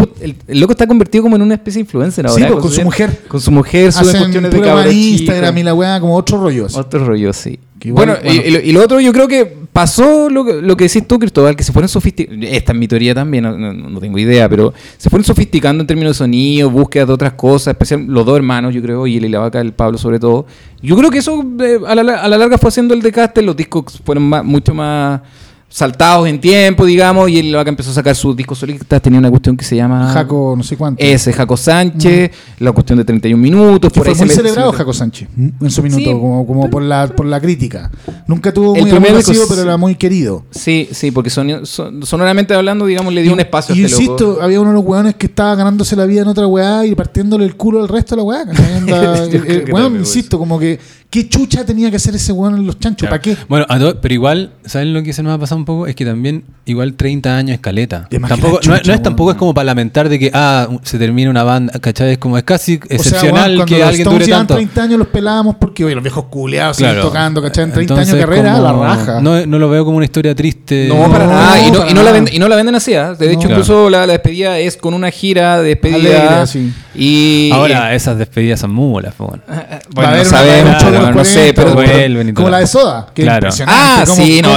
loco 0.60 0.72
está 0.74 0.88
convertido 0.88 1.24
como 1.24 1.36
en 1.36 1.42
una 1.42 1.56
especie 1.56 1.80
de 1.80 1.82
influencer 1.82 2.28
ahora. 2.28 2.46
Sí, 2.48 2.52
pues, 2.52 2.62
con 2.62 2.72
su- 2.72 2.82
mujer. 2.84 3.20
Con 3.28 3.42
su 3.42 3.52
mujer, 3.52 3.92
suben 3.92 4.08
Hacen 4.10 4.22
cuestiones 4.22 4.52
de 4.52 4.90
en 4.92 4.98
Instagram 4.98 5.58
y 5.58 5.64
la 5.64 5.74
weá 5.74 6.00
como 6.00 6.16
otro 6.16 6.38
rollo. 6.40 6.66
así. 6.68 6.78
Otro 6.80 7.06
rollo, 7.06 7.34
sí. 7.34 7.60
Igual, 7.86 8.18
Bueno, 8.22 8.32
y- 8.34 8.48
y, 8.48 8.52
lo- 8.52 8.60
y 8.62 8.72
lo 8.72 8.82
otro 8.82 9.02
yo 9.02 9.12
creo 9.12 9.28
que 9.28 9.46
pasó 9.74 10.30
lo, 10.30 10.46
que- 10.46 10.62
lo 10.62 10.78
que 10.78 10.86
decís 10.86 11.06
tú, 11.06 11.20
Cristóbal, 11.20 11.54
que 11.58 11.66
se 11.66 11.74
fueron 11.74 11.90
sofisticando, 11.90 12.46
esta 12.48 12.72
es 12.72 12.78
mi 12.78 12.88
teoría 12.88 13.14
también, 13.14 13.44
no, 13.44 13.58
no- 13.58 13.74
no 13.74 14.00
tengo 14.00 14.18
idea, 14.18 14.48
pero 14.48 14.74
se 14.98 15.10
fueron 15.10 15.26
sofisticando 15.26 15.82
en 15.82 15.88
términos 15.88 16.12
de 16.12 16.18
sonido, 16.20 16.70
búsqueda 16.70 17.06
de 17.06 17.12
otras 17.12 17.34
cosas, 17.34 17.74
especial 17.74 18.06
los 18.08 18.26
dos 18.26 18.38
hermanos, 18.38 18.74
yo 18.74 18.82
creo, 18.82 19.06
y 19.06 19.18
el 19.18 19.26
y 19.26 19.30
la 19.30 19.40
vaca, 19.40 19.60
el 19.60 19.74
Pablo 19.74 19.98
sobre 19.98 20.18
todo. 20.18 20.46
Yo 20.82 20.96
creo 20.96 21.10
que 21.12 21.18
eso 21.18 21.44
eh, 21.60 21.80
a, 21.86 21.94
la, 21.96 22.22
a 22.22 22.28
la 22.30 22.38
larga 22.38 22.58
fue 22.58 22.70
haciendo 22.70 22.94
el 22.94 23.02
decaste, 23.02 23.42
los 23.42 23.56
discos 23.58 24.02
fueron 24.06 24.24
más- 24.30 24.46
mucho 24.46 24.74
más 24.74 25.20
saltados 25.74 26.28
en 26.28 26.40
tiempo, 26.40 26.86
digamos, 26.86 27.28
y 27.32 27.40
el 27.40 27.56
vaca 27.56 27.68
empezó 27.68 27.90
a 27.90 27.94
sacar 27.96 28.16
sus 28.16 28.36
discos 28.36 28.60
solistas, 28.60 29.02
tenía 29.02 29.18
una 29.18 29.32
cuestión 29.32 29.58
que 29.58 29.66
se 29.66 29.76
llama... 29.76 30.14
Jaco, 30.14 30.54
no 30.56 30.62
sé 30.62 30.78
cuánto. 30.78 31.04
Ese, 31.04 31.34
Jaco 31.34 31.58
Sánchez, 31.58 32.30
la 32.60 32.72
cuestión 32.74 33.00
de 33.00 33.04
31 33.06 33.42
minutos. 33.42 33.92
Que 33.92 34.00
por 34.00 34.06
fue 34.06 34.14
ahí 34.14 34.20
muy 34.20 34.28
me- 34.28 34.36
celebrado 34.36 34.72
se 34.72 34.78
Jaco 34.78 34.94
Sánchez 34.94 35.30
en 35.36 35.72
su 35.72 35.82
minuto, 35.82 36.04
Sí. 36.04 36.12
como, 36.12 36.46
como 36.46 36.70
por, 36.70 36.84
la, 36.84 37.08
por 37.08 37.26
la 37.26 37.42
crítica. 37.42 37.90
Nunca 38.28 38.54
tuvo 38.54 38.76
El 38.76 38.84
muy 38.84 38.92
primer 38.92 39.14
pero 39.50 39.62
era 39.64 39.78
muy 39.78 39.96
querido. 39.96 40.46
Sí, 40.52 40.88
sí, 40.92 41.10
porque 41.10 41.32
son, 41.32 41.66
son- 41.66 42.06
sonoramente 42.06 42.54
hablando, 42.54 42.86
digamos, 42.86 43.12
le 43.12 43.24
dio 43.24 43.34
un 43.34 43.40
espacio 43.40 43.74
y 43.74 43.82
a 43.82 43.86
este 43.88 43.96
insisto, 44.04 44.28
loco. 44.28 44.42
había 44.44 44.60
uno 44.62 44.70
de 44.70 44.76
los 44.76 44.86
weones 44.86 45.16
que 45.16 45.26
estaba 45.26 45.56
ganándose 45.56 45.96
la 45.96 46.06
vida 46.06 46.22
en 46.22 46.28
otra 46.28 46.46
weá 46.46 46.86
y 46.86 46.94
partiéndole 46.94 47.46
el 47.46 47.56
culo 47.56 47.82
al 47.82 47.88
resto 47.90 48.16
de 48.16 48.18
la 48.22 48.24
weá. 48.24 48.46
que 48.46 49.66
weón, 49.72 49.84
también, 49.86 50.02
insisto, 50.02 50.38
como 50.38 50.60
que 50.60 50.80
¿qué 51.10 51.30
chucha 51.30 51.64
tenía 51.66 51.90
que 51.92 51.98
hacer 51.98 52.16
ese 52.16 52.32
weón 52.32 52.56
en 52.56 52.66
los 52.66 52.80
chanchos? 52.80 53.08
¿Para 53.08 53.22
qué? 53.22 53.38
Bueno, 53.48 53.66
a 53.70 53.78
pero 54.02 54.14
igual, 54.14 54.54
¿saben 54.66 54.94
lo 54.94 55.04
que 55.04 55.14
se 55.14 55.22
nos 55.24 55.34
ha 55.34 55.38
pasado 55.38 55.63
un 55.64 55.66
poco? 55.66 55.88
Es 55.88 55.96
que 55.96 56.06
también, 56.06 56.44
igual 56.66 56.94
30 56.94 57.36
años 57.36 57.56
es 57.56 57.60
caleta. 57.60 58.08
Tampoco, 58.28 58.60
no, 58.66 58.76
es- 58.76 58.82
chucha, 58.82 58.82
no 58.88 58.94
es 58.94 59.02
tampoco 59.04 59.32
es 59.32 59.38
como 59.38 59.54
para 59.54 59.66
lamentar 59.66 60.10
de 60.10 60.20
que, 60.20 60.30
ah, 60.34 60.68
se 60.84 60.98
termina 61.00 61.30
una 61.30 61.44
banda, 61.44 61.80
¿cachai? 61.80 62.12
Es 62.12 62.18
como, 62.18 62.38
es 62.38 62.44
casi 62.44 62.76
O 62.76 62.86
sea, 62.88 62.96
excepcional 62.98 63.56
cuando 63.56 63.66
que 63.66 63.84
alguien 63.84 64.08
dure 64.10 64.28
tanto. 64.28 64.54
30 64.56 64.84
años 64.84 65.00
los 65.00 65.08
pelábamos 65.08 65.56
porque, 65.56 65.84
oye, 65.86 65.96
los 65.96 66.04
viejos 66.04 66.26
culeados 66.26 66.78
siguen 66.78 67.02
tocando, 67.02 67.42
¿cachai? 67.42 67.64
En 67.66 67.72
30 67.74 67.94
Entonces, 67.94 68.14
años 68.14 68.30
de 68.30 68.36
carrera, 68.36 68.54
como- 68.58 68.84
la 68.84 68.96
raja. 68.96 69.22
No, 69.22 69.46
no 69.46 69.60
lo 69.60 69.70
veo 69.70 69.84
como 69.86 69.98
una 69.98 70.06
historia 70.06 70.36
triste. 70.36 70.88
No, 70.90 71.10
para 71.12 71.26
No, 71.26 71.32
nada. 71.34 71.60
Y 71.68 71.72
no, 71.72 71.80
para 71.80 71.92
y 71.92 71.94
no 71.94 72.04
la 72.04 72.12
venden, 72.12 72.34
y 72.36 72.40
no 72.40 72.48
la 72.48 72.56
venden 72.56 72.76
así. 72.76 72.94
¿ah? 72.94 73.14
De 73.14 73.32
hecho, 73.32 73.48
No. 73.48 73.52
incluso 73.52 73.90
la, 73.90 74.06
la 74.06 74.14
despedida 74.14 74.60
es 74.60 74.78
con 74.78 74.94
una 74.94 75.10
gira 75.12 75.62
de 75.62 75.70
despedida. 75.70 76.42
Alegre. 76.44 76.70
Y. 76.96 77.50
Ahora, 77.52 77.94
esas 77.96 78.18
despedidas 78.18 78.60
son 78.60 78.72
mulas, 78.74 79.14
po, 79.16 79.28
bueno. 79.28 79.44
Bueno, 79.94 80.26
sabemos, 80.26 80.84
bueno, 80.84 81.12
no 81.12 81.26
sé, 81.26 81.54
40, 81.54 81.56
pero. 81.56 81.74
bueno. 82.14 82.34
Como 82.34 82.50
la 82.50 82.60
de 82.60 82.68
Soda, 82.68 83.08
que 83.14 83.24
impresionante. 83.24 83.82
Ah, 83.84 84.06
sí, 84.06 84.42
no, 84.42 84.50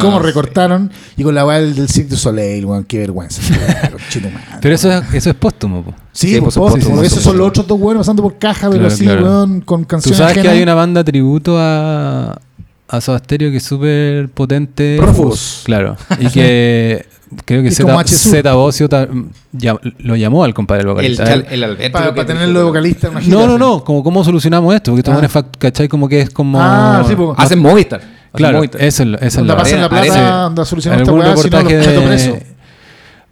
cómo 0.00 0.16
en 0.16 0.22
recortaron 0.40 0.90
y 1.16 1.22
con 1.22 1.34
la 1.34 1.44
weá 1.46 1.60
del, 1.60 1.74
del 1.74 1.88
Cirque 1.88 2.10
du 2.10 2.16
Soleil, 2.16 2.64
weón, 2.64 2.84
qué 2.84 2.98
vergüenza. 2.98 3.40
Madre. 3.52 4.58
Pero 4.60 4.74
eso 4.74 4.90
es, 4.92 5.14
eso 5.14 5.30
es 5.30 5.36
póstumo, 5.36 5.82
po. 5.82 5.94
Sí, 6.12 6.34
Sí, 6.34 6.40
por 6.40 6.52
supuesto. 6.52 6.80
supuesto, 6.80 7.04
esos 7.06 7.18
sí, 7.18 7.24
son 7.24 7.32
sí. 7.34 7.38
los 7.38 7.48
otros 7.48 7.66
dos 7.66 7.78
weones 7.80 8.00
pasando 8.00 8.22
por 8.22 8.38
caja, 8.38 8.68
pero 8.68 8.80
Claro, 8.80 8.86
así, 8.94 9.04
claro. 9.04 9.22
weón, 9.24 9.60
con 9.60 9.82
Tú 9.82 9.88
canciones 9.88 10.18
sabes 10.18 10.38
que 10.38 10.48
hay 10.48 10.62
una 10.62 10.74
banda 10.74 11.04
tributo 11.04 11.56
a, 11.58 12.38
a 12.88 13.00
Soda 13.00 13.18
Stereo 13.18 13.50
que 13.50 13.58
es 13.58 13.62
súper 13.62 14.28
potente. 14.30 14.96
Prófugos. 14.98 15.62
Claro. 15.64 15.96
Y 16.18 16.28
que 16.28 17.06
creo 17.44 17.62
que. 17.62 17.70
Zeta 17.70 18.54
Bocio 18.54 18.88
lo 19.98 20.16
llamó 20.16 20.44
al 20.44 20.54
compadre 20.54 20.82
El, 20.82 20.88
vocalista. 20.88 21.24
chal- 21.24 21.46
el 21.50 21.64
Alberto. 21.64 21.92
Para 21.92 22.06
lo 22.06 22.14
que- 22.14 22.24
tenerlo 22.24 22.58
de 22.60 22.64
vocalista 22.64 23.08
gira, 23.20 23.36
no, 23.36 23.46
no, 23.46 23.52
sí. 23.54 23.58
no. 23.60 23.84
Como, 23.84 24.02
¿Cómo 24.02 24.24
solucionamos 24.24 24.74
esto? 24.74 24.92
Porque 24.92 25.08
estos 25.08 25.36
Ah. 25.36 25.46
¿cachai? 25.58 25.88
Como 25.88 26.08
que 26.08 26.22
es 26.22 26.30
como. 26.30 26.60
Ah, 26.60 27.04
sí, 27.06 27.14
po. 27.14 27.34
Hacen 27.36 27.58
Movistar. 27.60 28.19
Claro, 28.32 28.58
Movistar. 28.58 28.82
eso 28.82 29.02
es 29.02 29.08
lo- 29.08 29.18
esa 29.18 29.40
es 29.40 29.46
la 29.46 29.56
pasan 29.56 29.80
la 29.80 29.88
plata, 29.88 30.12
arena. 30.12 30.46
onda 30.46 30.64
solucionamos 30.64 31.02
esta 31.08 31.12
weá, 31.12 31.36
si 31.36 31.48
no 31.50 31.60
los 31.60 31.64
de- 31.90 32.06
preso. 32.06 32.38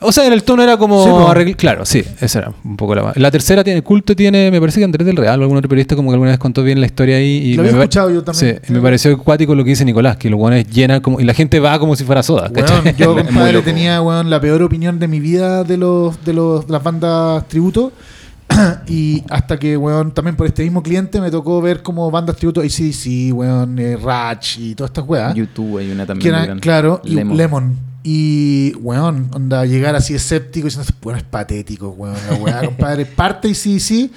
O 0.00 0.12
sea, 0.12 0.26
en 0.28 0.32
el 0.32 0.44
tono 0.44 0.62
era 0.62 0.76
como 0.76 1.02
Sí, 1.02 1.10
arregl- 1.10 1.56
Claro, 1.56 1.84
sí, 1.84 2.04
esa 2.20 2.38
era 2.38 2.52
un 2.62 2.76
poco 2.76 2.94
la 2.94 3.12
La 3.16 3.32
tercera 3.32 3.64
tiene 3.64 3.82
culto, 3.82 4.14
tiene, 4.14 4.48
me 4.48 4.60
parece 4.60 4.78
que 4.78 4.84
Andrés 4.84 5.04
del 5.04 5.16
Real 5.16 5.40
algún 5.42 5.56
otro 5.56 5.68
periodista 5.68 5.96
como 5.96 6.10
que 6.10 6.14
alguna 6.14 6.30
vez 6.30 6.38
contó 6.38 6.62
bien 6.62 6.78
la 6.80 6.86
historia 6.86 7.16
ahí. 7.16 7.24
Y 7.50 7.54
Lo 7.54 7.64
me 7.64 7.70
había 7.70 7.80
escuchado 7.82 8.10
yo 8.10 8.22
también. 8.22 8.60
Sí, 8.64 8.68
y 8.68 8.72
me 8.72 8.80
pareció 8.80 9.12
acuático 9.14 9.56
lo 9.56 9.64
que 9.64 9.70
dice 9.70 9.84
Nicolás, 9.84 10.16
que 10.16 10.30
los 10.30 10.38
guanes 10.38 10.68
llenan 10.70 11.00
como. 11.00 11.18
Y 11.18 11.24
la 11.24 11.34
gente 11.34 11.58
va 11.58 11.76
como 11.80 11.96
si 11.96 12.04
fuera 12.04 12.22
soda. 12.22 12.48
Weón, 12.54 12.94
yo, 12.96 13.14
muy 13.14 13.24
compadre, 13.24 13.62
tenía 13.62 14.00
weón, 14.00 14.30
la 14.30 14.40
peor 14.40 14.62
opinión 14.62 15.00
de 15.00 15.08
mi 15.08 15.18
vida 15.18 15.64
de 15.64 15.76
los 15.76 16.24
de 16.24 16.32
los 16.32 16.66
de 16.68 16.72
las 16.72 16.82
bandas 16.82 17.48
tributo. 17.48 17.92
y 18.86 19.22
hasta 19.30 19.58
que, 19.58 19.76
weón, 19.76 20.12
también 20.12 20.36
por 20.36 20.46
este 20.46 20.62
mismo 20.62 20.82
cliente 20.82 21.20
me 21.20 21.30
tocó 21.30 21.60
ver 21.60 21.82
como 21.82 22.10
bandas 22.10 22.36
tributo 22.36 22.60
ACDC, 22.60 23.32
weón, 23.34 23.78
eh, 23.78 23.96
Ratch 23.96 24.58
y 24.58 24.74
todas 24.74 24.90
estas 24.90 25.04
weas. 25.06 25.34
YouTube 25.34 25.78
hay 25.78 25.90
una 25.90 26.04
Que 26.04 26.06
también. 26.08 26.32
gran- 26.34 26.60
claro, 26.60 27.00
y 27.04 27.10
Lemon. 27.14 27.36
Lemon. 27.36 27.76
Y, 28.04 28.72
weón, 28.80 29.28
onda, 29.34 29.66
llegar 29.66 29.94
así 29.94 30.14
escéptico 30.14 30.66
y 30.66 30.70
diciendo, 30.70 30.90
bueno, 31.02 31.18
es 31.18 31.24
patético, 31.24 31.90
weón, 31.90 32.16
la 32.30 32.36
weá, 32.36 32.64
compadre. 32.64 33.04
Parte 33.16 33.54
sí. 33.54 34.10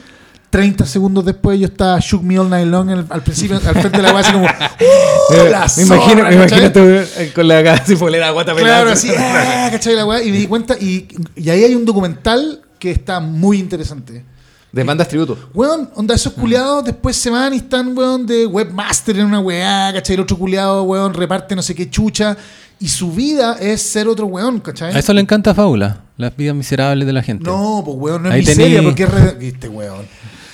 30 0.50 0.86
segundos 0.86 1.24
después 1.24 1.58
yo 1.58 1.68
estaba 1.68 1.98
Shook 2.02 2.24
Me 2.24 2.38
All 2.38 2.50
Night 2.50 2.68
Long 2.68 2.90
el- 2.90 3.06
al 3.10 3.22
principio, 3.24 3.56
al 3.56 3.62
frente 3.62 3.90
de 3.98 4.02
la 4.04 4.12
weá, 4.12 4.20
así 4.20 4.34
como, 4.34 4.46
¡Oh, 5.30 5.44
la 5.50 5.66
me 5.78 5.84
imagino, 5.84 5.88
zorra! 6.18 6.30
me 6.30 6.36
imagino 6.36 6.72
tú 6.74 6.80
eh, 6.82 7.32
con 7.34 7.48
la 7.48 7.64
cara 7.64 7.78
así 7.84 7.96
polera 7.96 8.32
guata 8.32 8.54
pelada. 8.54 8.76
Claro, 8.82 8.92
así, 8.92 9.10
¡ah! 9.18 9.70
¿cachai? 9.72 9.96
La 9.96 10.06
weá, 10.06 10.22
y 10.22 10.30
me 10.32 10.38
di 10.38 10.48
cuenta, 10.48 10.76
y, 10.78 11.08
y 11.38 11.50
ahí 11.50 11.64
hay 11.64 11.74
un 11.74 11.86
documental 11.86 12.62
que 12.82 12.90
está 12.90 13.20
muy 13.20 13.60
interesante. 13.60 14.26
De 14.72 14.84
bandas 14.84 15.08
tributo. 15.08 15.38
Weón, 15.54 15.90
onda, 15.96 16.16
esos 16.16 16.34
culiados 16.34 16.84
después 16.86 17.16
se 17.16 17.30
van 17.30 17.54
y 17.54 17.58
están, 17.58 17.96
weón, 17.96 18.26
de 18.26 18.48
webmaster 18.48 19.20
en 19.20 19.26
una 19.28 19.40
weá, 19.40 19.92
¿cachai? 19.94 20.16
El 20.16 20.22
otro 20.22 20.36
culiado, 20.38 20.82
weón, 20.84 21.14
reparte 21.14 21.56
no 21.56 21.62
sé 21.62 21.76
qué 21.76 21.90
chucha. 21.90 22.36
Y 22.80 22.88
su 22.88 23.12
vida 23.12 23.58
es 23.60 23.82
ser 23.84 24.08
otro 24.08 24.26
weón, 24.26 24.60
¿cachai? 24.62 24.96
A 24.96 25.00
eso 25.00 25.14
le 25.14 25.22
encanta 25.22 25.54
Fábula, 25.54 26.02
las 26.18 26.36
vidas 26.36 26.56
miserables 26.56 27.06
de 27.06 27.14
la 27.14 27.22
gente. 27.22 27.44
No, 27.44 27.84
pues 27.86 27.98
weón, 28.00 28.24
no 28.24 28.30
es 28.30 28.34
Ahí 28.36 28.40
miseria 28.42 28.80
tení- 28.82 28.86
porque 28.86 29.04
es 29.04 29.10
re... 29.12 29.32
Viste, 29.36 29.68
weón. 29.68 30.06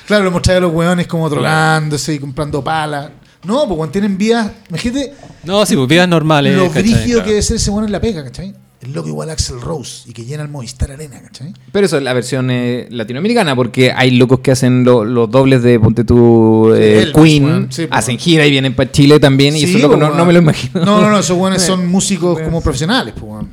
Claro, 0.06 0.26
lo 0.26 0.32
mostraba 0.32 0.58
a 0.58 0.62
los 0.62 0.74
weones 0.74 1.08
como 1.08 1.30
drogándose 1.30 2.14
y 2.16 2.20
comprando 2.20 2.62
palas. 2.64 3.10
No, 3.45 3.66
pues 3.68 3.80
weón, 3.80 3.91
tienen 3.91 4.18
vidas... 4.18 4.52
Imagínate 4.68 5.14
No, 5.44 5.66
sí, 5.66 5.76
pues 5.78 5.88
vidas 5.88 6.10
normales. 6.10 6.56
lo 6.58 6.70
brígido 6.70 7.06
Claro. 7.06 7.24
que 7.24 7.30
debe 7.30 7.41
ser 7.44 7.56
ese 7.58 7.70
weón 7.70 7.86
en 7.86 7.91
la 7.94 8.02
pega, 8.02 8.24
¿cachai? 8.24 8.54
El 8.88 8.93
loco 8.93 9.09
igual 9.09 9.30
a 9.30 9.34
Axel 9.34 9.59
Rose 9.61 10.09
y 10.09 10.14
que 10.14 10.23
llena 10.26 10.43
el 10.43 10.49
Movistar 10.49 10.91
Arena, 10.91 11.22
¿cachai? 11.22 11.53
Pero 11.72 11.85
eso 11.85 11.97
es 11.97 12.03
la 12.03 12.14
versión 12.14 12.49
eh, 12.51 12.88
latinoamericana, 12.89 13.55
porque 13.55 13.91
hay 13.95 14.11
locos 14.11 14.39
que 14.39 14.51
hacen 14.51 14.84
lo- 14.84 15.03
los 15.05 15.30
dobles 15.30 15.61
de 15.64 15.80
Ponte 15.80 16.03
tu 16.03 16.72
Sí, 16.76 16.81
eh, 16.81 16.99
Elvis, 17.01 17.14
Queen, 17.15 17.45
weón. 17.45 17.68
Sí, 17.72 17.88
pues, 17.88 17.97
hacen 17.99 18.14
weón. 18.14 18.19
gira 18.19 18.45
y 18.45 18.51
vienen 18.51 18.76
para 18.76 18.91
Chile 18.91 19.19
también, 19.19 19.55
y 19.55 19.59
Sí, 19.59 19.65
eso 19.65 19.77
loco 19.80 19.89
pues, 19.89 19.99
no, 19.99 20.05
weón. 20.07 20.18
no 20.18 20.26
me 20.26 20.34
lo 20.34 20.39
imagino. 20.39 20.85
No, 20.85 21.01
no, 21.01 21.09
no, 21.09 21.19
esos 21.19 21.38
weones 21.38 21.61
son 21.61 21.85
músicos 21.91 22.39
como 22.39 22.61
profesionales, 22.61 23.14
pues 23.19 23.31
weón. 23.31 23.49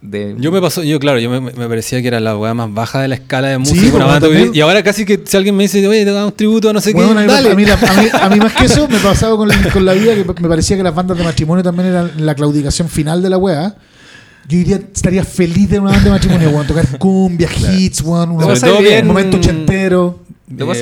De- 0.00 0.36
Yo 0.38 0.52
me 0.52 0.60
pasó, 0.60 0.82
yo 0.84 0.98
claro, 1.00 1.18
yo 1.18 1.28
me, 1.28 1.40
me 1.40 1.68
parecía 1.68 2.00
que 2.00 2.08
era 2.08 2.20
la 2.20 2.34
weá 2.36 2.54
más 2.54 2.72
baja 2.72 3.02
de 3.02 3.08
la 3.08 3.16
escala 3.16 3.48
de 3.48 3.58
música, 3.58 3.80
pues, 3.82 3.94
una 3.94 4.06
banda 4.06 4.28
también. 4.28 4.52
y 4.54 4.60
ahora 4.60 4.82
casi 4.82 5.04
que 5.04 5.20
si 5.24 5.36
alguien 5.36 5.54
me 5.56 5.64
dice, 5.64 5.86
oye, 5.86 6.04
te 6.04 6.12
damos 6.12 6.34
tributo 6.36 6.70
a 6.70 6.72
no 6.72 6.80
sé 6.80 6.92
Weón, 6.92 7.12
qué, 7.14 7.18
a, 7.18 7.22
mí, 7.22 7.28
dale. 7.28 7.50
a, 7.50 7.54
mí, 7.54 7.64
la- 7.64 7.74
a 7.74 8.02
mí- 8.02 8.08
a 8.22 8.28
mí 8.30 8.36
más 8.38 8.54
que 8.54 8.64
eso 8.66 8.88
me 8.88 8.96
pasaba 8.98 9.36
con, 9.36 9.50
con 9.72 9.84
la 9.84 9.92
vida 9.94 10.14
que 10.14 10.24
me 10.40 10.48
parecía 10.48 10.76
que 10.76 10.82
las 10.84 10.94
bandas 10.94 11.18
de 11.18 11.24
matrimonio 11.24 11.62
también 11.62 11.88
eran 11.88 12.12
la 12.24 12.34
claudicación 12.34 12.88
final 12.88 13.22
de 13.22 13.28
la 13.28 13.36
weá. 13.38 13.74
Yo 14.48 14.56
diría, 14.58 14.76
estaría 14.94 15.24
feliz 15.24 15.68
de 15.68 15.78
una 15.78 15.90
banda 15.90 16.04
de 16.04 16.10
matrimonio, 16.10 16.50
weón. 16.50 16.66
Tocar 16.66 16.86
cumbia, 16.98 17.48
hits, 17.54 18.00
weón. 18.02 18.30
Un 18.30 18.36
momento 18.36 18.66
a 18.66 18.80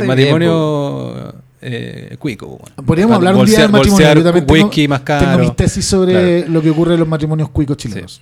Eh, 0.04 0.06
matrimonio 0.06 1.34
eh, 1.60 2.16
cuico. 2.18 2.46
bueno. 2.46 2.86
Podríamos 2.86 3.16
hablar 3.16 3.34
un 3.34 3.46
día 3.46 3.62
del 3.62 3.70
matrimonio. 3.70 4.14
Yo 4.14 4.22
también 4.22 4.46
tengo, 4.46 4.64
whisky 4.66 4.86
más 4.88 5.04
tengo 5.04 5.20
caro. 5.20 5.38
mis 5.40 5.56
tesis 5.56 5.84
sobre 5.84 6.48
lo 6.48 6.62
que 6.62 6.70
ocurre 6.70 6.94
en 6.94 7.00
los 7.00 7.08
matrimonios 7.08 7.48
cuicos 7.50 7.76
chilenos. 7.76 8.20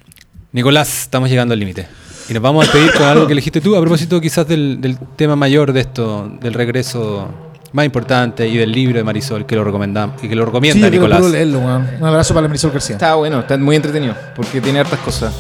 Nicolás, 0.53 1.03
estamos 1.03 1.29
llegando 1.29 1.53
al 1.53 1.61
límite. 1.61 1.87
Y 2.29 2.33
nos 2.33 2.43
vamos 2.43 2.67
a 2.67 2.73
despedir 2.73 2.93
con 2.95 3.03
algo 3.07 3.27
que 3.27 3.33
elegiste 3.35 3.61
tú, 3.61 3.77
a 3.77 3.81
propósito 3.81 4.19
quizás 4.21 4.49
del, 4.49 4.81
del 4.81 4.97
tema 5.17 5.37
mayor 5.37 5.75
de 5.75 5.81
esto, 5.81 6.31
del 6.41 6.55
regreso 6.55 7.29
más 7.75 7.85
importante 7.85 8.47
y 8.47 8.57
del 8.57 8.71
libro 8.71 8.97
de 8.99 9.05
Marisol 9.05 9.45
que 9.47 9.57
lo 9.57 9.65
recomendamos 9.65 10.23
y 10.23 10.29
que 10.29 10.37
lo 10.37 10.43
Sí, 10.43 10.47
recomienda 10.47 10.89
quiero 10.91 11.07
Nicolás. 11.09 11.31
leerlo. 11.31 11.59
Un 11.59 12.07
abrazo 12.07 12.33
para 12.33 12.47
Marisol 12.47 12.71
García. 12.71 12.95
Está 12.97 13.17
bueno, 13.17 13.41
está 13.41 13.59
muy 13.59 13.75
entretenido, 13.75 14.15
porque 14.37 14.61
tiene 14.61 14.79
hartas 14.79 15.01
cosas. 15.01 15.35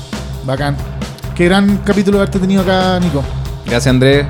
Bacán. 0.44 0.77
Qué 1.36 1.44
gran 1.47 1.78
capítulo 1.78 2.19
haberte 2.19 2.39
tenido 2.40 2.62
acá, 2.62 2.98
Nico. 3.01 3.23
Gracias 3.65 3.86
Andrés, 3.86 4.27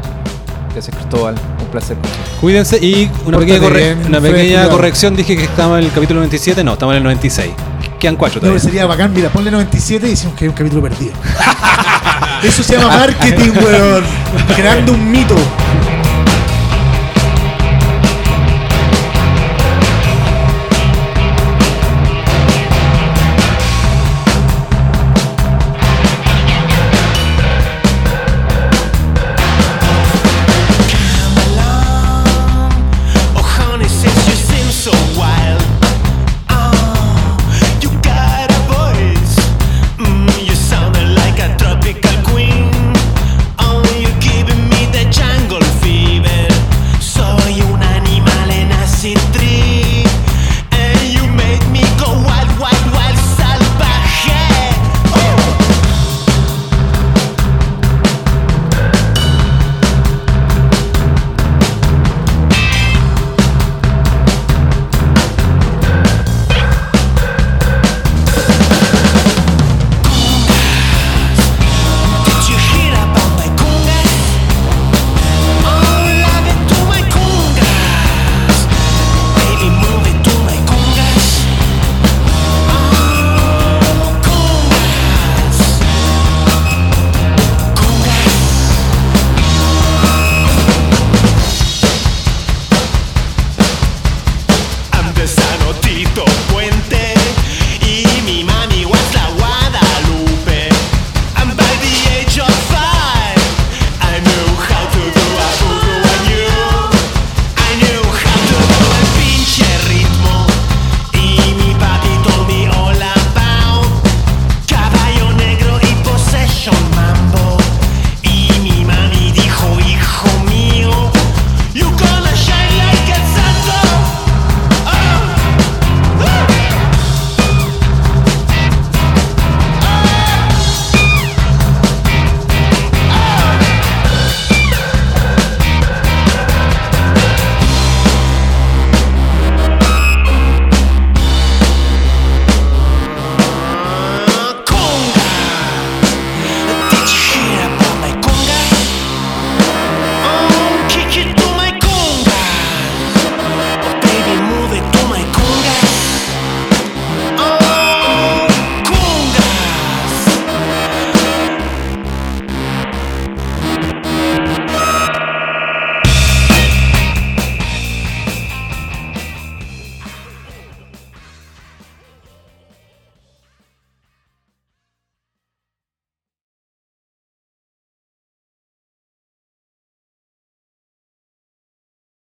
gracias 0.72 0.94
Cristóbal, 0.94 1.34
un 1.60 1.66
placer. 1.68 1.96
Cuídense 2.42 2.76
y 2.76 3.10
una 3.26 3.38
Pórtate 3.38 3.58
pequeña, 3.60 3.60
corre- 3.60 3.96
una 4.06 4.68
corrección, 4.68 5.16
dije 5.16 5.34
que 5.36 5.44
estaba 5.44 5.78
en 5.78 5.86
el 5.86 5.90
capítulo 5.92 6.20
97, 6.20 6.62
no, 6.62 6.74
estamos 6.74 6.92
en 6.92 6.98
el 6.98 7.02
96. 7.04 7.50
Quedan 7.98 8.16
cuatro 8.16 8.36
No, 8.36 8.40
todavía. 8.42 8.60
sería 8.60 8.84
bacán. 8.86 9.14
Mira, 9.14 9.30
ponle 9.30 9.50
97 9.50 10.06
y 10.06 10.10
decimos 10.10 10.36
que 10.36 10.44
hay 10.44 10.48
un 10.50 10.54
capítulo 10.54 10.82
perdido. 10.82 11.12
Eso 12.42 12.62
se 12.62 12.76
llama 12.76 12.88
marketing, 12.98 13.52
weón. 13.64 14.04
Creando 14.54 14.92
un 14.92 15.10
mito. 15.10 15.34